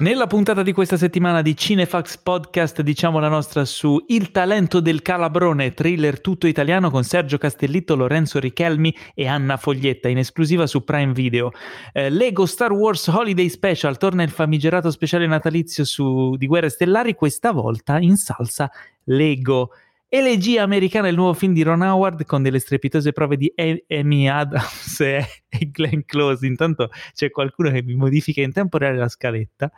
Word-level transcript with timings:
Nella 0.00 0.28
puntata 0.28 0.62
di 0.62 0.72
questa 0.72 0.96
settimana 0.96 1.42
di 1.42 1.56
Cinefax 1.56 2.18
Podcast 2.18 2.82
diciamo 2.82 3.18
la 3.18 3.26
nostra 3.26 3.64
su 3.64 4.00
Il 4.06 4.30
talento 4.30 4.78
del 4.78 5.02
calabrone, 5.02 5.74
thriller 5.74 6.20
tutto 6.20 6.46
italiano 6.46 6.88
con 6.88 7.02
Sergio 7.02 7.36
Castellitto, 7.36 7.96
Lorenzo 7.96 8.38
Richelmi 8.38 8.94
e 9.12 9.26
Anna 9.26 9.56
Foglietta 9.56 10.08
in 10.08 10.18
esclusiva 10.18 10.68
su 10.68 10.84
Prime 10.84 11.12
Video. 11.12 11.50
Eh, 11.92 12.10
Lego 12.10 12.46
Star 12.46 12.70
Wars 12.70 13.08
Holiday 13.08 13.48
Special 13.48 13.98
torna 13.98 14.22
il 14.22 14.30
famigerato 14.30 14.92
speciale 14.92 15.26
natalizio 15.26 15.84
su, 15.84 16.36
di 16.36 16.46
Guerre 16.46 16.68
Stellari, 16.68 17.14
questa 17.14 17.50
volta 17.50 17.98
in 17.98 18.14
salsa 18.14 18.70
Lego. 19.02 19.70
Elegia 20.10 20.62
americana 20.62 21.08
il 21.08 21.16
nuovo 21.16 21.34
film 21.34 21.52
di 21.52 21.62
Ron 21.62 21.82
Howard 21.82 22.24
con 22.24 22.42
delle 22.42 22.60
strepitose 22.60 23.12
prove 23.12 23.36
di 23.36 23.52
Amy 23.88 24.26
Adams 24.26 25.00
e 25.00 25.26
Glenn 25.70 26.00
Close. 26.06 26.46
Intanto 26.46 26.88
c'è 27.12 27.30
qualcuno 27.30 27.70
che 27.70 27.82
mi 27.82 27.94
modifica 27.94 28.40
in 28.40 28.50
tempo 28.50 28.78
reale 28.78 28.96
la 28.96 29.08
scaletta, 29.08 29.70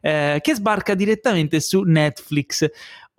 eh, 0.00 0.38
che 0.42 0.54
sbarca 0.54 0.94
direttamente 0.94 1.60
su 1.60 1.82
Netflix. 1.82 2.68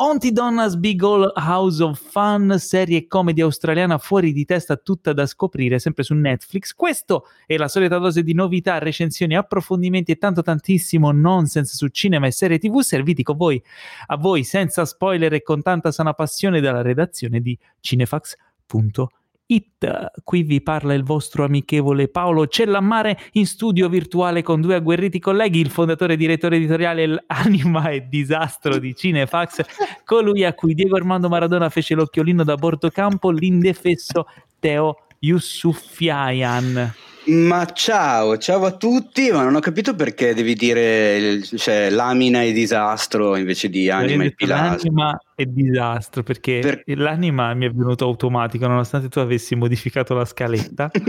Onti 0.01 0.31
Donna's 0.31 0.77
Big 0.77 1.03
Old 1.03 1.33
House 1.35 1.83
of 1.83 1.99
Fun, 1.99 2.55
serie 2.57 3.05
comedy 3.05 3.41
australiana 3.41 3.97
fuori 3.97 4.31
di 4.31 4.45
testa 4.45 4.77
tutta 4.77 5.11
da 5.11 5.25
scoprire, 5.25 5.77
sempre 5.77 6.03
su 6.03 6.13
Netflix. 6.13 6.73
Questo 6.73 7.25
è 7.45 7.57
la 7.57 7.67
solita 7.67 7.97
dose 7.97 8.23
di 8.23 8.33
novità, 8.33 8.77
recensioni, 8.77 9.35
approfondimenti 9.35 10.13
e 10.13 10.17
tanto 10.17 10.41
tantissimo 10.41 11.11
nonsense 11.11 11.75
su 11.75 11.87
cinema 11.87 12.27
e 12.27 12.31
serie 12.31 12.59
tv 12.59 12.79
serviti 12.79 13.23
con 13.23 13.35
voi, 13.35 13.61
a 14.05 14.15
voi 14.15 14.45
senza 14.45 14.85
spoiler 14.85 15.33
e 15.33 15.41
con 15.41 15.61
tanta 15.61 15.91
sana 15.91 16.13
passione 16.13 16.61
dalla 16.61 16.81
redazione 16.81 17.41
di 17.41 17.59
cinefax.it. 17.81 19.18
It. 19.51 20.11
Qui 20.23 20.43
vi 20.43 20.61
parla 20.61 20.93
il 20.93 21.03
vostro 21.03 21.43
amichevole 21.43 22.07
Paolo 22.07 22.45
Cellammare 22.45 23.17
in 23.31 23.47
studio 23.47 23.89
virtuale 23.89 24.43
con 24.43 24.61
due 24.61 24.75
agguerriti 24.75 25.17
colleghi, 25.17 25.59
il 25.59 25.71
fondatore 25.71 26.13
e 26.13 26.17
direttore 26.17 26.57
editoriale 26.57 27.23
Anima 27.25 27.89
e 27.89 28.07
Disastro 28.07 28.77
di 28.77 28.93
Cinefax, 28.93 29.65
colui 30.05 30.43
a 30.43 30.53
cui 30.53 30.75
Diego 30.75 30.97
Armando 30.97 31.29
Maradona 31.29 31.69
fece 31.69 31.95
l'occhiolino 31.95 32.43
da 32.43 32.55
bordo 32.57 32.91
campo, 32.91 33.31
l'indefesso 33.31 34.27
Teo 34.59 34.97
Yusufiayan. 35.17 36.93
Ma 37.29 37.65
ciao, 37.65 38.37
ciao 38.37 38.65
a 38.65 38.71
tutti, 38.71 39.31
ma 39.31 39.43
non 39.43 39.53
ho 39.53 39.59
capito 39.59 39.93
perché 39.93 40.33
devi 40.33 40.55
dire 40.55 41.41
cioè, 41.43 41.91
lamina 41.91 42.41
e 42.41 42.51
disastro 42.51 43.35
invece 43.35 43.69
di 43.69 43.89
anima 43.89 44.23
e 44.23 44.31
pilastro. 44.31 44.89
L'anima 44.91 45.21
e 45.35 45.45
disastro, 45.45 46.23
perché 46.23 46.59
per... 46.59 46.83
l'anima 46.97 47.53
mi 47.53 47.67
è 47.67 47.71
venuto 47.71 48.05
automatico 48.05 48.65
nonostante 48.67 49.09
tu 49.09 49.19
avessi 49.19 49.53
modificato 49.55 50.15
la 50.15 50.25
scaletta. 50.25 50.89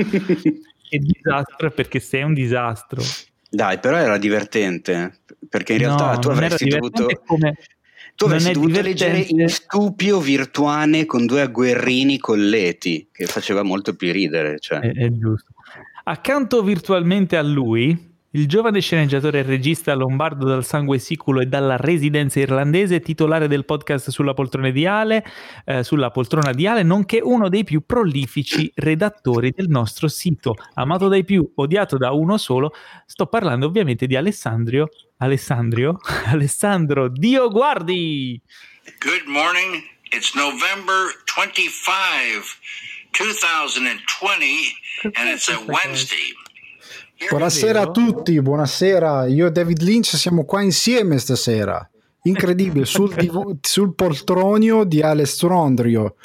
e 0.92 0.98
disastro 0.98 1.70
perché 1.70 2.00
sei 2.00 2.22
un 2.22 2.34
disastro. 2.34 3.02
Dai, 3.48 3.78
però 3.78 3.96
era 3.96 4.18
divertente, 4.18 5.20
perché 5.48 5.72
in 5.72 5.78
realtà 5.78 6.12
no, 6.12 6.18
tu 6.18 6.28
avresti 6.28 6.68
dovuto... 6.68 7.06
Come... 7.24 7.56
Tu 8.14 8.27
avresti 8.27 8.52
dovuto 8.52 8.82
leggere 8.82 9.18
in 9.28 9.48
stupio 9.48 10.20
virtuane 10.20 11.06
con 11.06 11.24
due 11.24 11.40
agguerrini 11.40 12.18
colleti, 12.18 13.08
che 13.10 13.24
faceva 13.24 13.62
molto 13.62 13.96
più 13.96 14.12
ridere. 14.12 14.58
Cioè. 14.58 14.80
È, 14.80 14.92
è 14.92 15.08
giusto. 15.10 15.55
Accanto 16.11 16.61
virtualmente 16.64 17.36
a 17.36 17.42
lui, 17.42 17.97
il 18.33 18.48
giovane 18.48 18.80
sceneggiatore 18.80 19.39
e 19.39 19.42
regista 19.42 19.94
lombardo 19.94 20.44
dal 20.44 20.64
sangue 20.64 20.98
siculo 20.98 21.41
e 21.41 21.47
dalla 21.47 21.77
residenza 21.77 22.41
irlandese, 22.41 22.98
titolare 22.98 23.47
del 23.47 23.64
podcast 23.64 24.11
sulla 24.11 24.34
poltrona 24.34 24.70
di 24.70 24.86
Ale, 24.86 25.25
eh, 25.64 25.84
sulla 25.84 26.11
poltrona 26.11 26.50
di 26.50 26.67
Ale, 26.67 26.83
nonché 26.83 27.20
uno 27.22 27.48
dei 27.48 27.62
più 27.62 27.86
prolifici 27.86 28.69
redattori 28.75 29.52
del 29.55 29.69
nostro 29.69 30.08
sito, 30.08 30.56
amato 30.75 31.06
dai 31.06 31.22
più, 31.22 31.48
odiato 31.55 31.97
da 31.97 32.11
uno 32.11 32.39
solo. 32.39 32.72
Sto 33.06 33.27
parlando 33.27 33.67
ovviamente 33.67 34.08
di 34.08 34.17
Alessandro, 34.19 34.89
Alessandro, 35.18 36.01
Alessandro 36.27 37.08
Dio 37.08 37.48
Guardi. 37.51 38.42
Good 38.98 39.29
morning. 39.29 39.80
It's 40.11 40.34
November 40.34 41.14
25. 41.36 42.58
2020 43.13 44.80
and 45.02 45.28
it's 45.28 45.48
a 45.48 45.58
Wednesday. 45.66 46.34
Buonasera 47.28 47.83
a 47.83 47.90
tutti, 47.90 48.40
buonasera. 48.40 49.27
Io 49.27 49.46
e 49.46 49.50
David 49.50 49.83
Lynch 49.83 50.16
siamo 50.16 50.44
qua 50.44 50.62
insieme 50.62 51.18
stasera. 51.18 51.88
Incredibile, 52.22 52.84
sul, 52.86 53.14
div- 53.14 53.58
sul 53.60 53.94
poltronio 53.94 54.84
di 54.84 55.00
Alessandro. 55.00 56.16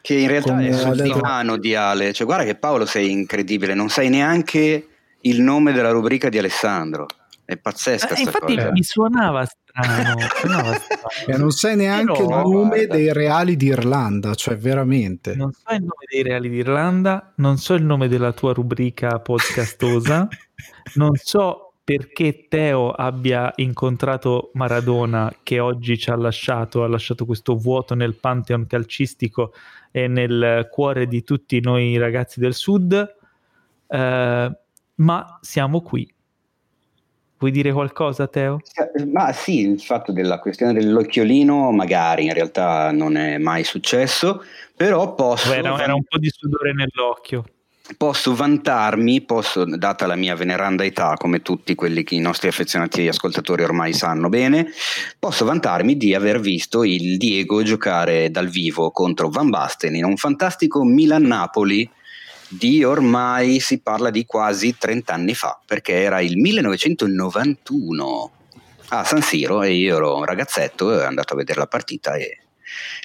Che 0.00 0.14
in 0.14 0.28
realtà 0.28 0.60
è 0.60 0.72
sul 0.72 1.00
divano 1.00 1.56
di 1.56 1.74
Ale. 1.74 2.12
Cioè, 2.12 2.26
guarda 2.26 2.44
che 2.44 2.56
Paolo 2.56 2.86
sei 2.86 3.10
incredibile, 3.10 3.74
non 3.74 3.88
sai 3.88 4.10
neanche 4.10 4.88
il 5.20 5.40
nome 5.40 5.72
della 5.72 5.90
rubrica 5.90 6.28
di 6.28 6.38
Alessandro. 6.38 7.06
È 7.46 7.58
pazzesca. 7.58 8.14
Eh, 8.14 8.22
infatti 8.22 8.54
cosa. 8.54 8.70
mi 8.72 8.82
suonava 8.82 9.44
strano. 9.44 10.18
suonava 10.40 10.74
strano. 10.74 11.08
E 11.26 11.36
non 11.36 11.50
sai 11.50 11.76
neanche 11.76 12.24
Però, 12.24 12.42
il 12.42 12.48
nome 12.48 12.68
guarda. 12.68 12.94
dei 12.94 13.12
reali 13.12 13.56
d'Irlanda, 13.56 14.34
cioè 14.34 14.56
veramente. 14.56 15.34
Non 15.34 15.52
so 15.52 15.74
il 15.74 15.80
nome 15.80 16.06
dei 16.10 16.22
reali 16.22 16.48
d'Irlanda, 16.48 17.32
non 17.36 17.58
so 17.58 17.74
il 17.74 17.84
nome 17.84 18.08
della 18.08 18.32
tua 18.32 18.54
rubrica 18.54 19.18
podcastosa, 19.18 20.26
non 20.94 21.14
so 21.16 21.74
perché 21.84 22.46
Teo 22.48 22.92
abbia 22.92 23.52
incontrato 23.56 24.50
Maradona 24.54 25.30
che 25.42 25.60
oggi 25.60 25.98
ci 25.98 26.08
ha 26.08 26.16
lasciato, 26.16 26.82
ha 26.82 26.88
lasciato 26.88 27.26
questo 27.26 27.56
vuoto 27.56 27.94
nel 27.94 28.14
pantheon 28.14 28.66
calcistico 28.66 29.52
e 29.90 30.08
nel 30.08 30.66
cuore 30.70 31.06
di 31.06 31.22
tutti 31.22 31.60
noi 31.60 31.98
ragazzi 31.98 32.40
del 32.40 32.54
sud, 32.54 33.16
eh, 33.86 34.58
ma 34.94 35.38
siamo 35.42 35.82
qui 35.82 36.13
Vuoi 37.44 37.54
dire 37.54 37.72
qualcosa, 37.74 38.26
Teo? 38.26 38.62
Ma 39.12 39.30
sì, 39.34 39.68
il 39.68 39.78
fatto 39.78 40.12
della 40.12 40.38
questione 40.38 40.72
dell'occhiolino 40.72 41.70
magari 41.72 42.24
in 42.24 42.32
realtà 42.32 42.90
non 42.90 43.18
è 43.18 43.36
mai 43.36 43.64
successo, 43.64 44.42
però 44.74 45.14
posso... 45.14 45.52
Era, 45.52 45.78
era 45.78 45.94
un 45.94 46.04
po' 46.04 46.16
di 46.16 46.30
sudore 46.30 46.72
nell'occhio. 46.72 47.44
Posso 47.98 48.34
vantarmi, 48.34 49.20
posso, 49.20 49.66
data 49.66 50.06
la 50.06 50.16
mia 50.16 50.34
veneranda 50.34 50.84
età, 50.84 51.16
come 51.18 51.42
tutti 51.42 51.74
quelli 51.74 52.02
che 52.02 52.14
i 52.14 52.20
nostri 52.20 52.48
affezionati 52.48 53.06
ascoltatori 53.08 53.62
ormai 53.62 53.92
sanno 53.92 54.30
bene, 54.30 54.68
posso 55.18 55.44
vantarmi 55.44 55.98
di 55.98 56.14
aver 56.14 56.40
visto 56.40 56.82
il 56.82 57.18
Diego 57.18 57.62
giocare 57.62 58.30
dal 58.30 58.48
vivo 58.48 58.90
contro 58.90 59.28
Van 59.28 59.50
Basten 59.50 59.94
in 59.94 60.06
un 60.06 60.16
fantastico 60.16 60.82
Milan-Napoli 60.82 61.90
di 62.58 62.84
ormai 62.84 63.60
si 63.60 63.80
parla 63.80 64.10
di 64.10 64.24
quasi 64.26 64.76
30 64.76 65.12
anni 65.12 65.34
fa, 65.34 65.60
perché 65.64 66.02
era 66.02 66.20
il 66.20 66.36
1991 66.36 68.30
a 68.88 69.04
San 69.04 69.22
Siro 69.22 69.62
e 69.62 69.72
io 69.72 69.96
ero 69.96 70.16
un 70.16 70.24
ragazzetto 70.24 70.92
e 70.92 70.96
ero 70.96 71.06
andato 71.06 71.32
a 71.32 71.36
vedere 71.36 71.58
la 71.58 71.66
partita 71.66 72.14
e 72.14 72.38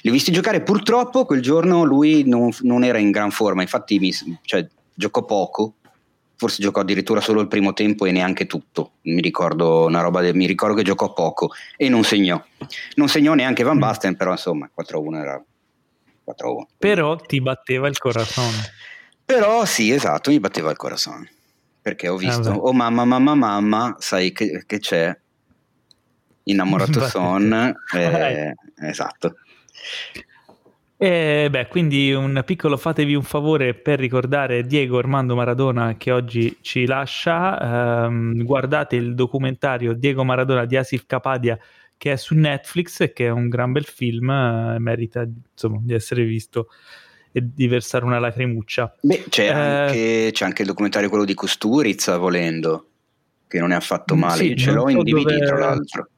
li 0.02 0.10
ho 0.10 0.12
visti 0.12 0.32
giocare. 0.32 0.62
Purtroppo 0.62 1.24
quel 1.24 1.40
giorno 1.42 1.84
lui 1.84 2.24
non, 2.26 2.50
non 2.62 2.84
era 2.84 2.98
in 2.98 3.10
gran 3.10 3.30
forma, 3.30 3.62
infatti 3.62 3.98
mi, 3.98 4.12
cioè, 4.42 4.66
giocò 4.94 5.24
poco, 5.24 5.74
forse 6.36 6.62
giocò 6.62 6.80
addirittura 6.80 7.20
solo 7.20 7.40
il 7.40 7.48
primo 7.48 7.72
tempo 7.72 8.06
e 8.06 8.12
neanche 8.12 8.46
tutto. 8.46 8.92
Mi 9.02 9.20
ricordo 9.20 9.84
una 9.86 10.00
roba, 10.00 10.20
de, 10.20 10.32
mi 10.34 10.46
ricordo 10.46 10.74
che 10.74 10.82
giocò 10.82 11.12
poco 11.12 11.50
e 11.76 11.88
non 11.88 12.04
segnò. 12.04 12.42
Non 12.94 13.08
segnò 13.08 13.34
neanche 13.34 13.62
Van 13.62 13.76
mm. 13.76 13.80
Basten, 13.80 14.16
però 14.16 14.32
insomma 14.32 14.70
4-1 14.74 15.16
era 15.16 15.44
4-1. 16.26 16.62
Però 16.78 17.16
ti 17.16 17.40
batteva 17.40 17.88
il 17.88 17.98
corazon. 17.98 18.52
Però 19.30 19.64
sì, 19.64 19.90
esatto, 19.90 20.30
mi 20.30 20.40
batteva 20.40 20.70
il 20.70 20.76
corazon. 20.76 21.28
Perché 21.82 22.08
ho 22.08 22.16
visto, 22.16 22.50
ah, 22.50 22.56
oh 22.56 22.72
mamma, 22.72 23.04
mamma, 23.04 23.34
mamma, 23.34 23.96
sai 23.98 24.32
che, 24.32 24.64
che 24.66 24.78
c'è? 24.78 25.16
Innamorato 26.44 27.06
son. 27.06 27.74
Eh, 27.94 28.54
esatto. 28.80 29.36
E 30.96 31.48
beh, 31.50 31.68
quindi 31.68 32.12
un 32.12 32.42
piccolo 32.44 32.76
fatevi 32.76 33.14
un 33.14 33.22
favore 33.22 33.72
per 33.72 33.98
ricordare 33.98 34.66
Diego 34.66 34.98
Armando 34.98 35.34
Maradona 35.34 35.96
che 35.96 36.10
oggi 36.10 36.58
ci 36.60 36.84
lascia. 36.84 38.04
Um, 38.06 38.44
guardate 38.44 38.96
il 38.96 39.14
documentario 39.14 39.94
Diego 39.94 40.24
Maradona 40.24 40.66
di 40.66 40.76
Asif 40.76 41.06
Kapadia 41.06 41.58
che 41.96 42.12
è 42.12 42.16
su 42.16 42.34
Netflix, 42.34 43.12
che 43.12 43.26
è 43.26 43.30
un 43.30 43.48
gran 43.48 43.72
bel 43.72 43.84
film, 43.84 44.30
eh, 44.30 44.78
merita 44.78 45.22
insomma, 45.22 45.78
di 45.82 45.92
essere 45.92 46.24
visto 46.24 46.68
e 47.32 47.42
di 47.54 47.66
versare 47.68 48.04
una 48.04 48.18
lacrimuccia. 48.18 48.96
Beh, 49.00 49.24
c'è, 49.28 49.46
eh, 49.46 49.50
anche, 49.50 50.30
c'è 50.32 50.44
anche 50.44 50.62
il 50.62 50.68
documentario 50.68 51.08
quello 51.08 51.24
di 51.24 51.34
Costurizza, 51.34 52.16
volendo, 52.18 52.86
che 53.46 53.58
non 53.58 53.72
è 53.72 53.74
affatto 53.74 54.16
male. 54.16 54.42
Sì, 54.42 54.56
Ce 54.56 54.72
l'ho 54.72 54.82
so 54.82 54.88
in 54.88 55.02
DVD, 55.02 55.22
dove... 55.22 55.46
tra 55.46 55.58
l'altro. 55.58 56.08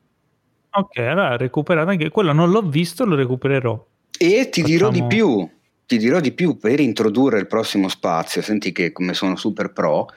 Ok, 0.74 0.98
allora 0.98 1.36
recuperato 1.36 1.90
anche 1.90 2.08
quello, 2.08 2.32
non 2.32 2.50
l'ho 2.50 2.62
visto, 2.62 3.04
lo 3.04 3.14
recupererò. 3.14 3.86
E 4.18 4.48
ti 4.48 4.62
Facciamo... 4.62 4.66
dirò 4.66 4.90
di 4.90 5.04
più, 5.04 5.48
ti 5.86 5.98
dirò 5.98 6.20
di 6.20 6.32
più 6.32 6.56
per 6.56 6.80
introdurre 6.80 7.38
il 7.38 7.46
prossimo 7.46 7.88
spazio, 7.88 8.40
senti 8.40 8.72
che 8.72 8.92
come 8.92 9.12
sono 9.12 9.36
super 9.36 9.72
pro, 9.72 10.08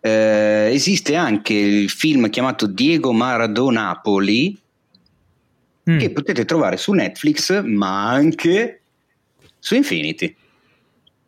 eh, 0.00 0.70
esiste 0.72 1.14
anche 1.14 1.52
il 1.52 1.90
film 1.90 2.30
chiamato 2.30 2.66
Diego 2.66 3.12
Maradonapoli 3.12 4.58
mm. 5.90 5.98
che 5.98 6.10
potete 6.10 6.46
trovare 6.46 6.78
su 6.78 6.92
Netflix 6.92 7.62
ma 7.62 8.08
anche 8.08 8.80
su 9.58 9.74
Infinity. 9.74 10.34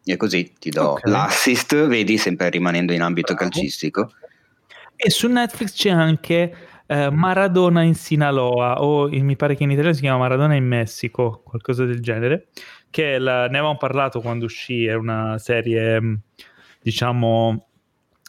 E 0.04 0.16
così 0.16 0.52
ti 0.58 0.70
do 0.70 0.92
okay. 0.92 1.10
l'assist, 1.10 1.86
vedi, 1.86 2.16
sempre 2.16 2.50
rimanendo 2.50 2.92
in 2.92 3.02
ambito 3.02 3.34
Bravo. 3.34 3.50
calcistico. 3.50 4.12
E 4.96 5.10
su 5.10 5.28
Netflix 5.28 5.74
c'è 5.74 5.90
anche 5.90 6.54
eh, 6.86 7.10
Maradona 7.10 7.82
in 7.82 7.94
Sinaloa 7.94 8.82
o 8.82 9.08
mi 9.08 9.36
pare 9.36 9.54
che 9.54 9.62
in 9.62 9.70
italiano 9.70 9.94
si 9.94 10.02
chiama 10.02 10.18
Maradona 10.18 10.54
in 10.54 10.66
Messico, 10.66 11.42
qualcosa 11.44 11.84
del 11.84 12.00
genere, 12.00 12.48
che 12.90 13.18
la, 13.18 13.42
ne 13.42 13.58
avevamo 13.58 13.76
parlato 13.76 14.20
quando 14.20 14.46
uscì, 14.46 14.86
è 14.86 14.94
una 14.94 15.38
serie 15.38 16.00
mm, 16.00 16.14
diciamo 16.82 17.66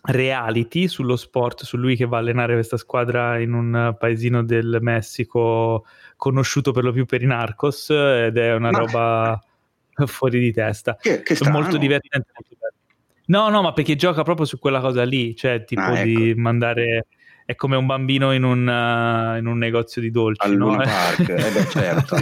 reality 0.03 0.87
sullo 0.87 1.15
sport, 1.15 1.63
su 1.63 1.77
lui 1.77 1.95
che 1.95 2.05
va 2.05 2.17
a 2.17 2.19
allenare 2.19 2.53
questa 2.53 2.77
squadra 2.77 3.39
in 3.39 3.53
un 3.53 3.95
paesino 3.97 4.43
del 4.43 4.77
Messico 4.81 5.85
conosciuto 6.15 6.71
per 6.71 6.83
lo 6.83 6.91
più 6.91 7.05
per 7.05 7.21
i 7.21 7.25
narcos 7.27 7.89
ed 7.89 8.37
è 8.37 8.53
una 8.53 8.71
ma... 8.71 8.77
roba 8.77 9.43
fuori 10.07 10.39
di 10.39 10.51
testa. 10.51 10.95
Che, 10.95 11.21
che 11.21 11.37
molto 11.49 11.77
divertente, 11.77 12.31
No, 13.25 13.47
no, 13.49 13.61
ma 13.61 13.71
perché 13.71 13.95
gioca 13.95 14.23
proprio 14.23 14.45
su 14.45 14.59
quella 14.59 14.81
cosa 14.81 15.03
lì, 15.03 15.35
cioè 15.35 15.63
tipo 15.63 15.79
ah, 15.79 15.99
ecco. 15.99 16.03
di 16.03 16.33
mandare 16.35 17.05
è 17.45 17.55
come 17.55 17.75
un 17.75 17.85
bambino 17.85 18.33
in 18.33 18.43
un, 18.43 18.67
uh, 18.67 19.37
in 19.37 19.45
un 19.45 19.57
negozio 19.57 20.01
di 20.01 20.11
dolci. 20.11 20.45
Al 20.45 20.55
no? 20.55 20.75
Park, 20.75 21.29
eh 21.29 21.51
beh, 21.51 21.67
certo. 21.71 22.17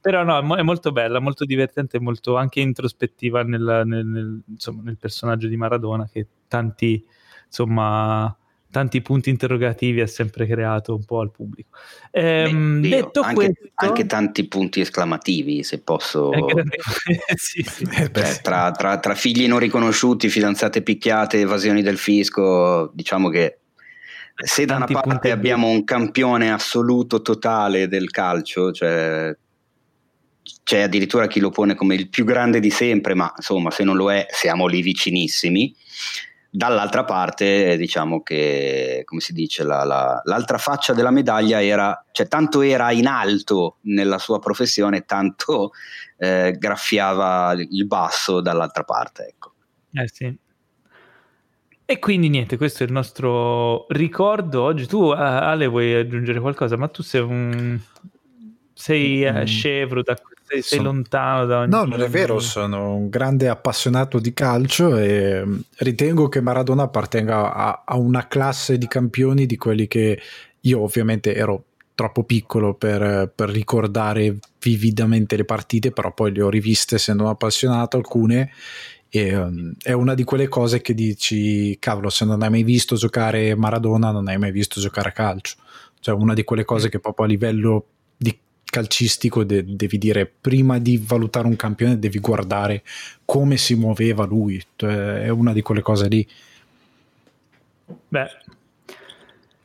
Però 0.00 0.22
no, 0.22 0.56
è 0.56 0.62
molto 0.62 0.92
bella, 0.92 1.18
molto 1.18 1.44
divertente, 1.44 2.00
molto 2.00 2.36
anche 2.36 2.60
introspettiva 2.60 3.42
nel, 3.42 3.82
nel, 3.84 4.06
nel, 4.06 4.42
insomma, 4.48 4.82
nel 4.82 4.98
personaggio 4.98 5.46
di 5.46 5.56
Maradona 5.56 6.08
che 6.10 6.26
tanti, 6.48 7.04
insomma, 7.46 8.34
tanti 8.70 9.00
punti 9.02 9.30
interrogativi 9.30 10.00
ha 10.00 10.06
sempre 10.06 10.46
creato 10.46 10.94
un 10.94 11.04
po' 11.04 11.20
al 11.20 11.30
pubblico. 11.30 11.76
Ehm, 12.10 12.80
Beh, 12.80 12.88
detto 12.88 13.20
anche, 13.20 13.34
questo, 13.34 13.70
anche 13.74 14.06
tanti 14.06 14.46
punti 14.46 14.80
esclamativi, 14.80 15.62
se 15.62 15.80
posso. 15.80 16.30
sì, 17.36 17.62
sì. 17.62 17.84
Eh, 17.84 18.10
cioè, 18.12 18.40
tra, 18.40 18.70
tra, 18.70 18.98
tra, 18.98 19.14
figli 19.14 19.46
non 19.48 19.58
riconosciuti, 19.58 20.28
fidanzate 20.28 20.82
picchiate, 20.82 21.40
evasioni 21.40 21.82
del 21.82 21.98
fisco, 21.98 22.90
diciamo 22.94 23.28
che 23.28 23.58
se 24.34 24.64
da 24.64 24.76
una 24.76 24.86
parte 24.86 25.30
abbiamo 25.30 25.68
un 25.68 25.84
campione 25.84 26.50
assoluto 26.50 27.20
totale 27.20 27.88
del 27.88 28.10
calcio, 28.10 28.72
cioè 28.72 29.36
c'è 30.62 30.80
addirittura 30.80 31.26
chi 31.26 31.40
lo 31.40 31.50
pone 31.50 31.74
come 31.74 31.94
il 31.94 32.08
più 32.08 32.24
grande 32.24 32.60
di 32.60 32.70
sempre, 32.70 33.14
ma 33.14 33.32
insomma, 33.36 33.70
se 33.70 33.84
non 33.84 33.96
lo 33.96 34.10
è, 34.10 34.26
siamo 34.30 34.66
lì 34.66 34.82
vicinissimi. 34.82 35.74
Dall'altra 36.52 37.04
parte, 37.04 37.76
diciamo 37.76 38.22
che, 38.22 39.02
come 39.04 39.20
si 39.20 39.32
dice, 39.32 39.62
la, 39.62 39.84
la, 39.84 40.20
l'altra 40.24 40.58
faccia 40.58 40.92
della 40.92 41.12
medaglia 41.12 41.62
era, 41.62 42.04
cioè 42.10 42.26
tanto 42.26 42.60
era 42.62 42.90
in 42.90 43.06
alto 43.06 43.76
nella 43.82 44.18
sua 44.18 44.40
professione, 44.40 45.04
tanto 45.04 45.70
eh, 46.18 46.56
graffiava 46.58 47.52
il 47.52 47.86
basso 47.86 48.40
dall'altra 48.40 48.82
parte. 48.82 49.26
Ecco. 49.28 49.52
Eh 49.92 50.08
sì. 50.08 50.38
E 51.84 51.98
quindi 52.00 52.28
niente, 52.28 52.56
questo 52.56 52.82
è 52.82 52.86
il 52.86 52.92
nostro 52.92 53.86
ricordo. 53.90 54.62
Oggi 54.62 54.86
tu, 54.86 55.10
Ale, 55.10 55.68
vuoi 55.68 55.94
aggiungere 55.94 56.40
qualcosa? 56.40 56.76
Ma 56.76 56.88
tu 56.88 57.02
sei 57.02 57.20
un... 57.20 57.78
sei 58.72 59.24
uh, 59.24 59.46
scevro 59.46 60.02
da 60.02 60.16
sei, 60.50 60.62
sei 60.62 60.80
lontano 60.80 61.46
da 61.46 61.58
ogni... 61.60 61.70
No, 61.70 61.84
non 61.84 62.02
è 62.02 62.08
vero, 62.08 62.40
sono 62.40 62.96
un 62.96 63.08
grande 63.08 63.48
appassionato 63.48 64.18
di 64.18 64.32
calcio 64.32 64.96
e 64.96 65.42
mm, 65.44 65.58
ritengo 65.78 66.28
che 66.28 66.40
Maradona 66.40 66.82
appartenga 66.82 67.54
a, 67.54 67.82
a 67.86 67.96
una 67.96 68.26
classe 68.26 68.76
di 68.76 68.88
campioni 68.88 69.46
di 69.46 69.56
quelli 69.56 69.86
che 69.86 70.20
io 70.62 70.82
ovviamente 70.82 71.34
ero 71.34 71.64
troppo 71.94 72.24
piccolo 72.24 72.74
per, 72.74 73.30
per, 73.34 73.50
ricordare 73.50 74.38
vividamente 74.60 75.36
le 75.36 75.44
partite, 75.44 75.92
però 75.92 76.12
poi 76.12 76.32
le 76.32 76.42
ho 76.42 76.48
riviste 76.48 76.96
essendo 76.96 77.28
appassionato 77.28 77.96
alcune 77.96 78.50
e 79.08 79.36
um, 79.36 79.72
è 79.82 79.92
una 79.92 80.14
di 80.14 80.24
quelle 80.24 80.48
cose 80.48 80.80
che 80.80 80.94
dici 80.94 81.76
cavolo 81.78 82.10
se 82.10 82.24
non 82.24 82.42
hai 82.42 82.48
mai 82.48 82.62
visto 82.62 82.94
giocare 82.94 83.56
Maradona 83.56 84.12
non 84.12 84.28
hai 84.28 84.38
mai 84.38 84.50
visto 84.50 84.80
giocare 84.80 85.10
a 85.10 85.12
calcio. 85.12 85.56
Cioè 86.00 86.14
una 86.14 86.32
di 86.32 86.42
quelle 86.42 86.64
cose 86.64 86.88
che 86.88 86.98
proprio 86.98 87.26
a 87.26 87.28
livello 87.28 87.84
di 88.16 88.36
calcistico 88.70 89.44
de- 89.44 89.64
devi 89.66 89.98
dire 89.98 90.26
prima 90.40 90.78
di 90.78 90.96
valutare 90.96 91.46
un 91.46 91.56
campione 91.56 91.98
devi 91.98 92.20
guardare 92.20 92.82
come 93.24 93.56
si 93.56 93.74
muoveva 93.74 94.24
lui. 94.24 94.62
Cioè, 94.76 95.22
è 95.22 95.28
una 95.28 95.52
di 95.52 95.60
quelle 95.60 95.82
cose 95.82 96.08
lì. 96.08 96.26
Beh. 98.08 98.28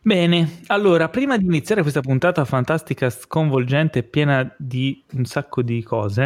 Bene, 0.01 0.59
allora, 0.67 1.09
prima 1.09 1.35
di 1.35 1.45
iniziare 1.45 1.81
questa 1.81 2.01
puntata 2.01 2.45
fantastica, 2.45 3.09
sconvolgente, 3.09 4.03
piena 4.03 4.53
di 4.55 5.01
un 5.13 5.25
sacco 5.25 5.63
di 5.63 5.81
cose, 5.81 6.23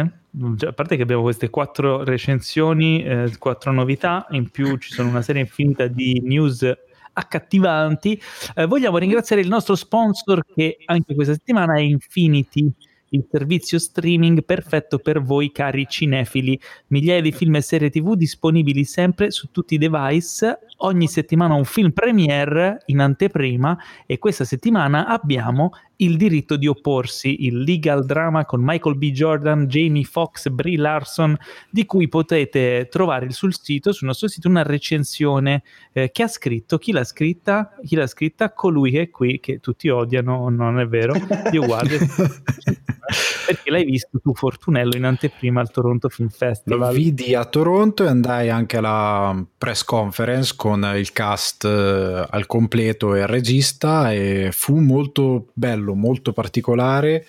a 0.66 0.72
parte 0.72 0.96
che 0.96 1.02
abbiamo 1.02 1.22
queste 1.22 1.48
quattro 1.48 2.04
recensioni, 2.04 3.02
eh, 3.02 3.32
quattro 3.38 3.72
novità, 3.72 4.26
in 4.32 4.50
più 4.50 4.76
ci 4.76 4.92
sono 4.92 5.08
una 5.08 5.22
serie 5.22 5.40
infinita 5.40 5.86
di 5.86 6.20
news 6.22 6.62
accattivanti. 7.12 8.20
Eh, 8.54 8.66
vogliamo 8.66 8.98
ringraziare 8.98 9.42
il 9.42 9.48
nostro 9.48 9.74
sponsor 9.74 10.44
che 10.54 10.78
anche 10.86 11.14
questa 11.14 11.34
settimana 11.34 11.76
è 11.76 11.80
Infinity 11.80 12.72
il 13.10 13.26
servizio 13.30 13.78
streaming 13.78 14.44
perfetto 14.44 14.98
per 14.98 15.22
voi 15.22 15.50
cari 15.52 15.86
cinefili. 15.88 16.58
Migliaia 16.88 17.20
di 17.20 17.32
film 17.32 17.56
e 17.56 17.60
serie 17.60 17.90
tv 17.90 18.14
disponibili 18.14 18.84
sempre 18.84 19.30
su 19.30 19.48
tutti 19.50 19.74
i 19.74 19.78
device. 19.78 20.58
Ogni 20.78 21.08
settimana 21.08 21.54
un 21.54 21.64
film 21.64 21.90
premiere 21.90 22.82
in 22.86 23.00
anteprima 23.00 23.76
e 24.06 24.18
questa 24.18 24.44
settimana 24.44 25.06
abbiamo 25.06 25.70
il 26.00 26.16
diritto 26.16 26.56
di 26.56 26.66
opporsi, 26.66 27.46
il 27.46 27.60
legal 27.62 28.04
drama 28.04 28.44
con 28.44 28.60
Michael 28.62 28.96
B. 28.96 29.10
Jordan, 29.10 29.66
Jamie 29.66 30.04
Foxx, 30.04 30.48
Brie 30.48 30.76
Larson, 30.76 31.36
di 31.70 31.84
cui 31.86 32.08
potete 32.08 32.88
trovare 32.90 33.30
sul 33.30 33.54
sito, 33.54 33.92
sul 33.92 34.06
nostro 34.06 34.28
sito, 34.28 34.48
una 34.48 34.62
recensione 34.62 35.62
eh, 35.92 36.10
che 36.10 36.22
ha 36.22 36.28
scritto, 36.28 36.78
chi 36.78 36.92
l'ha 36.92 37.04
scritta? 37.04 37.74
Chi 37.84 37.96
l'ha 37.96 38.06
scritta? 38.06 38.52
Colui 38.52 38.90
che 38.90 39.00
è 39.02 39.10
qui, 39.10 39.40
che 39.40 39.60
tutti 39.60 39.88
odiano, 39.88 40.48
non 40.48 40.78
è 40.78 40.86
vero? 40.86 41.14
Io 41.52 41.64
guardo, 41.64 41.96
perché 43.46 43.70
l'hai 43.70 43.84
visto 43.84 44.18
tu 44.22 44.34
Fortunello 44.34 44.96
in 44.96 45.04
anteprima 45.04 45.60
al 45.60 45.70
Toronto 45.70 46.08
Film 46.08 46.28
Festival. 46.28 46.78
Lo 46.78 46.90
vidi 46.90 47.34
a 47.34 47.44
Toronto 47.44 48.04
e 48.04 48.08
andai 48.08 48.48
anche 48.48 48.76
alla 48.76 49.44
press 49.58 49.84
conference 49.84 50.54
con 50.56 50.90
il 50.94 51.12
cast 51.12 51.64
eh, 51.64 52.26
al 52.28 52.46
completo 52.46 53.14
e 53.14 53.20
il 53.20 53.26
regista 53.26 54.12
e 54.12 54.50
fu 54.52 54.78
molto 54.78 55.48
bello 55.52 55.89
bello, 55.90 55.94
molto 55.94 56.32
particolare 56.32 57.26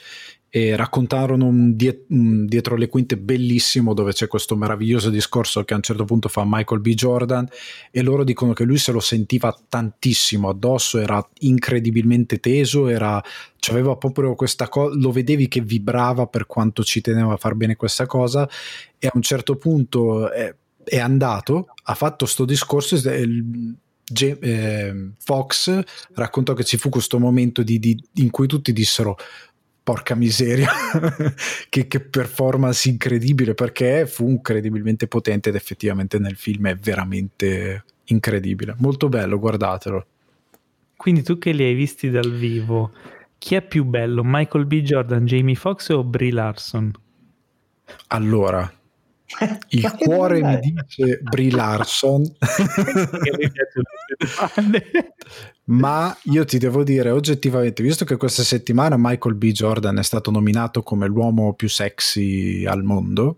e 0.54 0.76
raccontarono 0.76 1.46
un, 1.46 1.78
die- 1.78 2.04
un, 2.10 2.46
dietro 2.46 2.76
le 2.76 2.90
quinte 2.90 3.16
bellissimo 3.16 3.94
dove 3.94 4.12
c'è 4.12 4.28
questo 4.28 4.58
meraviglioso 4.58 5.10
discorso 5.10 5.64
che 5.64 5.74
a 5.74 5.78
un 5.78 5.82
certo 5.82 6.04
punto 6.04 6.28
fa 6.28 6.44
Michael 6.46 6.82
B. 6.82 6.94
Jordan 6.94 7.48
e 7.90 8.02
loro 8.02 8.26
dicono 8.26 8.52
che 8.52 8.66
lui 8.66 8.78
se 8.78 8.92
lo 8.92 9.00
sentiva 9.00 9.58
tantissimo 9.70 10.50
addosso, 10.50 11.00
era 11.00 11.26
incredibilmente 11.40 12.42
teso, 12.42 12.90
era, 12.90 13.24
aveva 13.70 13.96
proprio 13.96 14.36
questa 14.36 14.68
cosa, 14.68 14.94
lo 14.98 15.12
vedevi 15.12 15.48
che 15.48 15.62
vibrava 15.62 16.28
per 16.28 16.46
quanto 16.48 16.84
ci 16.84 17.00
teneva 17.00 17.34
a 17.34 17.38
far 17.38 17.56
bene 17.56 17.78
questa 17.78 18.06
cosa 18.06 18.48
e 19.00 19.08
a 19.08 19.12
un 19.14 19.22
certo 19.22 19.56
punto 19.56 20.30
è, 20.30 20.54
è 20.84 21.00
andato, 21.00 21.68
ha 21.84 21.96
fatto 21.96 22.26
sto 22.26 22.44
discorso 22.44 22.96
e 23.10 23.26
G- 24.12 24.38
eh, 24.42 25.12
Fox 25.20 25.84
raccontò 26.14 26.54
che 26.54 26.64
ci 26.64 26.78
fu 26.78 26.90
questo 26.90 27.20
momento 27.20 27.64
di, 27.64 27.80
di, 27.80 28.02
in 28.16 28.30
cui 28.30 28.48
tutti 28.48 28.74
dissero 28.74 29.18
porca 29.84 30.14
miseria 30.16 30.70
che, 31.70 31.88
che, 31.88 32.00
performance 32.00 32.88
incredibile 32.88 33.56
perché 33.56 34.06
fu 34.06 34.30
incredibilmente 34.30 35.08
potente 35.08 35.50
ed 35.50 35.56
effettivamente 35.56 36.20
nel 36.20 36.36
film 36.36 36.68
è 36.68 36.76
veramente 36.76 37.84
incredibile. 38.06 38.76
Molto 38.78 39.10
bello 39.10 39.40
guardatelo. 39.40 40.06
Quindi 40.96 41.24
tu 41.24 41.38
che 41.38 41.52
li 41.52 41.64
hai 41.64 41.74
visti 41.74 42.10
dal 42.10 42.32
vivo 42.32 42.92
chi 43.38 43.56
è 43.56 43.64
più 43.64 43.86
bello 43.86 44.22
Michael 44.24 44.68
B. 44.68 44.82
Jordan 44.82 45.26
Jamie 45.26 45.56
Foxx 45.56 45.90
o 45.90 46.04
Brie 46.04 46.32
Larson? 46.32 46.92
Allora 48.08 48.72
il 49.70 49.96
cuore 49.98 50.42
mi 50.42 50.60
dice 50.60 51.20
Brie 51.22 51.52
Larson. 51.52 52.24
Ma 55.66 56.16
io 56.24 56.46
ti 56.46 56.58
devo 56.58 56.84
dire 56.84 57.12
oggettivamente 57.12 57.82
visto 57.82 58.04
che 58.06 58.18
questa 58.18 58.44
settimana 58.44 58.96
Michael 58.98 59.36
B. 59.36 59.52
Jordan 59.52 59.98
è 59.98 60.04
stato 60.04 60.32
nominato 60.32 60.84
come 60.84 61.08
l'uomo 61.08 61.54
più 61.54 61.70
sexy 61.70 62.66
al 62.66 62.84
mondo 62.84 63.38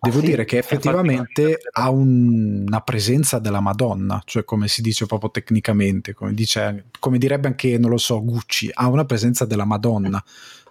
devo 0.00 0.18
ah, 0.18 0.20
sì? 0.20 0.26
dire 0.26 0.44
che 0.46 0.56
effettivamente 0.56 1.58
ha 1.72 1.90
un, 1.90 2.64
una 2.66 2.80
presenza 2.80 3.38
della 3.38 3.60
Madonna 3.60 4.22
cioè 4.24 4.44
come 4.44 4.66
si 4.66 4.80
dice 4.80 5.04
proprio 5.04 5.30
tecnicamente 5.30 6.14
come, 6.14 6.32
dice, 6.32 6.86
come 6.98 7.18
direbbe 7.18 7.48
anche 7.48 7.76
non 7.76 7.90
lo 7.90 7.98
so 7.98 8.24
Gucci 8.24 8.70
ha 8.72 8.88
una 8.88 9.04
presenza 9.04 9.44
della 9.44 9.66
Madonna 9.66 10.24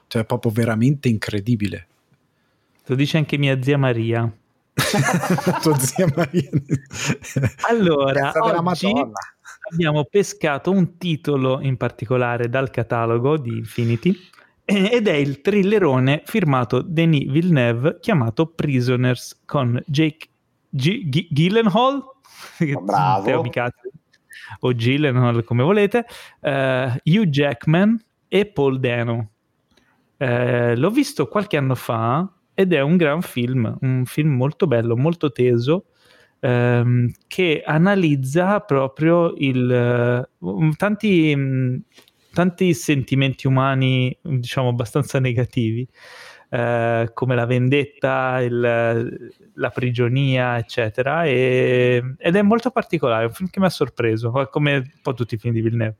cioè 0.09 0.23
è 0.23 0.25
proprio 0.25 0.51
veramente 0.51 1.07
incredibile. 1.07 1.87
Lo 2.87 2.95
dice 2.95 3.17
anche 3.17 3.37
mia 3.37 3.61
zia 3.61 3.77
Maria 3.77 4.29
tua 5.62 5.77
zia 5.77 6.07
Maria. 6.15 6.50
allora, 7.69 8.31
oggi 8.36 8.91
abbiamo 9.71 10.05
pescato 10.05 10.71
un 10.71 10.98
titolo 10.98 11.59
in 11.62 11.77
particolare 11.77 12.50
dal 12.50 12.69
catalogo 12.69 13.38
di 13.38 13.57
Infinity 13.57 14.15
ed 14.65 15.07
è 15.07 15.13
il 15.13 15.41
thrillerone 15.41 16.21
firmato 16.25 16.81
Denis 16.81 17.29
Villeneuve 17.29 17.98
chiamato 18.00 18.48
Prisoners 18.48 19.41
con 19.45 19.81
Jake 19.88 20.27
G- 20.69 21.09
G- 21.09 21.27
Gyllenhaal 21.29 21.95
oh, 21.95 22.81
bravo 22.81 23.43
o 24.59 24.74
Gyllenhaal 24.74 25.43
come 25.43 25.63
volete, 25.63 26.05
uh, 26.41 26.91
Hugh 27.03 27.25
Jackman 27.25 28.01
e 28.27 28.45
Paul 28.48 28.79
Dano. 28.79 29.31
Uh, 30.17 30.74
l'ho 30.75 30.89
visto 30.89 31.27
qualche 31.27 31.55
anno 31.57 31.75
fa 31.75 32.27
ed 32.59 32.73
è 32.73 32.81
un 32.81 32.97
gran 32.97 33.21
film, 33.21 33.77
un 33.79 34.03
film 34.03 34.31
molto 34.31 34.67
bello, 34.67 34.97
molto 34.97 35.31
teso, 35.31 35.85
um, 36.41 37.09
che 37.25 37.63
analizza 37.65 38.59
proprio 38.59 39.33
il, 39.37 40.27
uh, 40.39 40.69
tanti, 40.75 41.31
um, 41.33 41.81
tanti 42.33 42.73
sentimenti 42.73 43.47
umani, 43.47 44.13
diciamo, 44.21 44.67
abbastanza 44.67 45.21
negativi. 45.21 45.87
Uh, 46.49 47.05
come 47.13 47.35
la 47.35 47.45
vendetta, 47.45 48.41
il, 48.41 49.31
la 49.53 49.69
prigionia, 49.69 50.57
eccetera. 50.57 51.23
E, 51.23 52.15
ed 52.17 52.35
è 52.35 52.41
molto 52.41 52.71
particolare, 52.71 53.23
è 53.23 53.27
un 53.27 53.33
film 53.33 53.49
che 53.49 53.61
mi 53.61 53.67
ha 53.67 53.69
sorpreso, 53.69 54.31
come 54.51 54.75
un 54.75 54.91
po' 55.01 55.13
tutti 55.13 55.35
i 55.35 55.37
film 55.37 55.53
di 55.53 55.61
Villeneuve. 55.61 55.95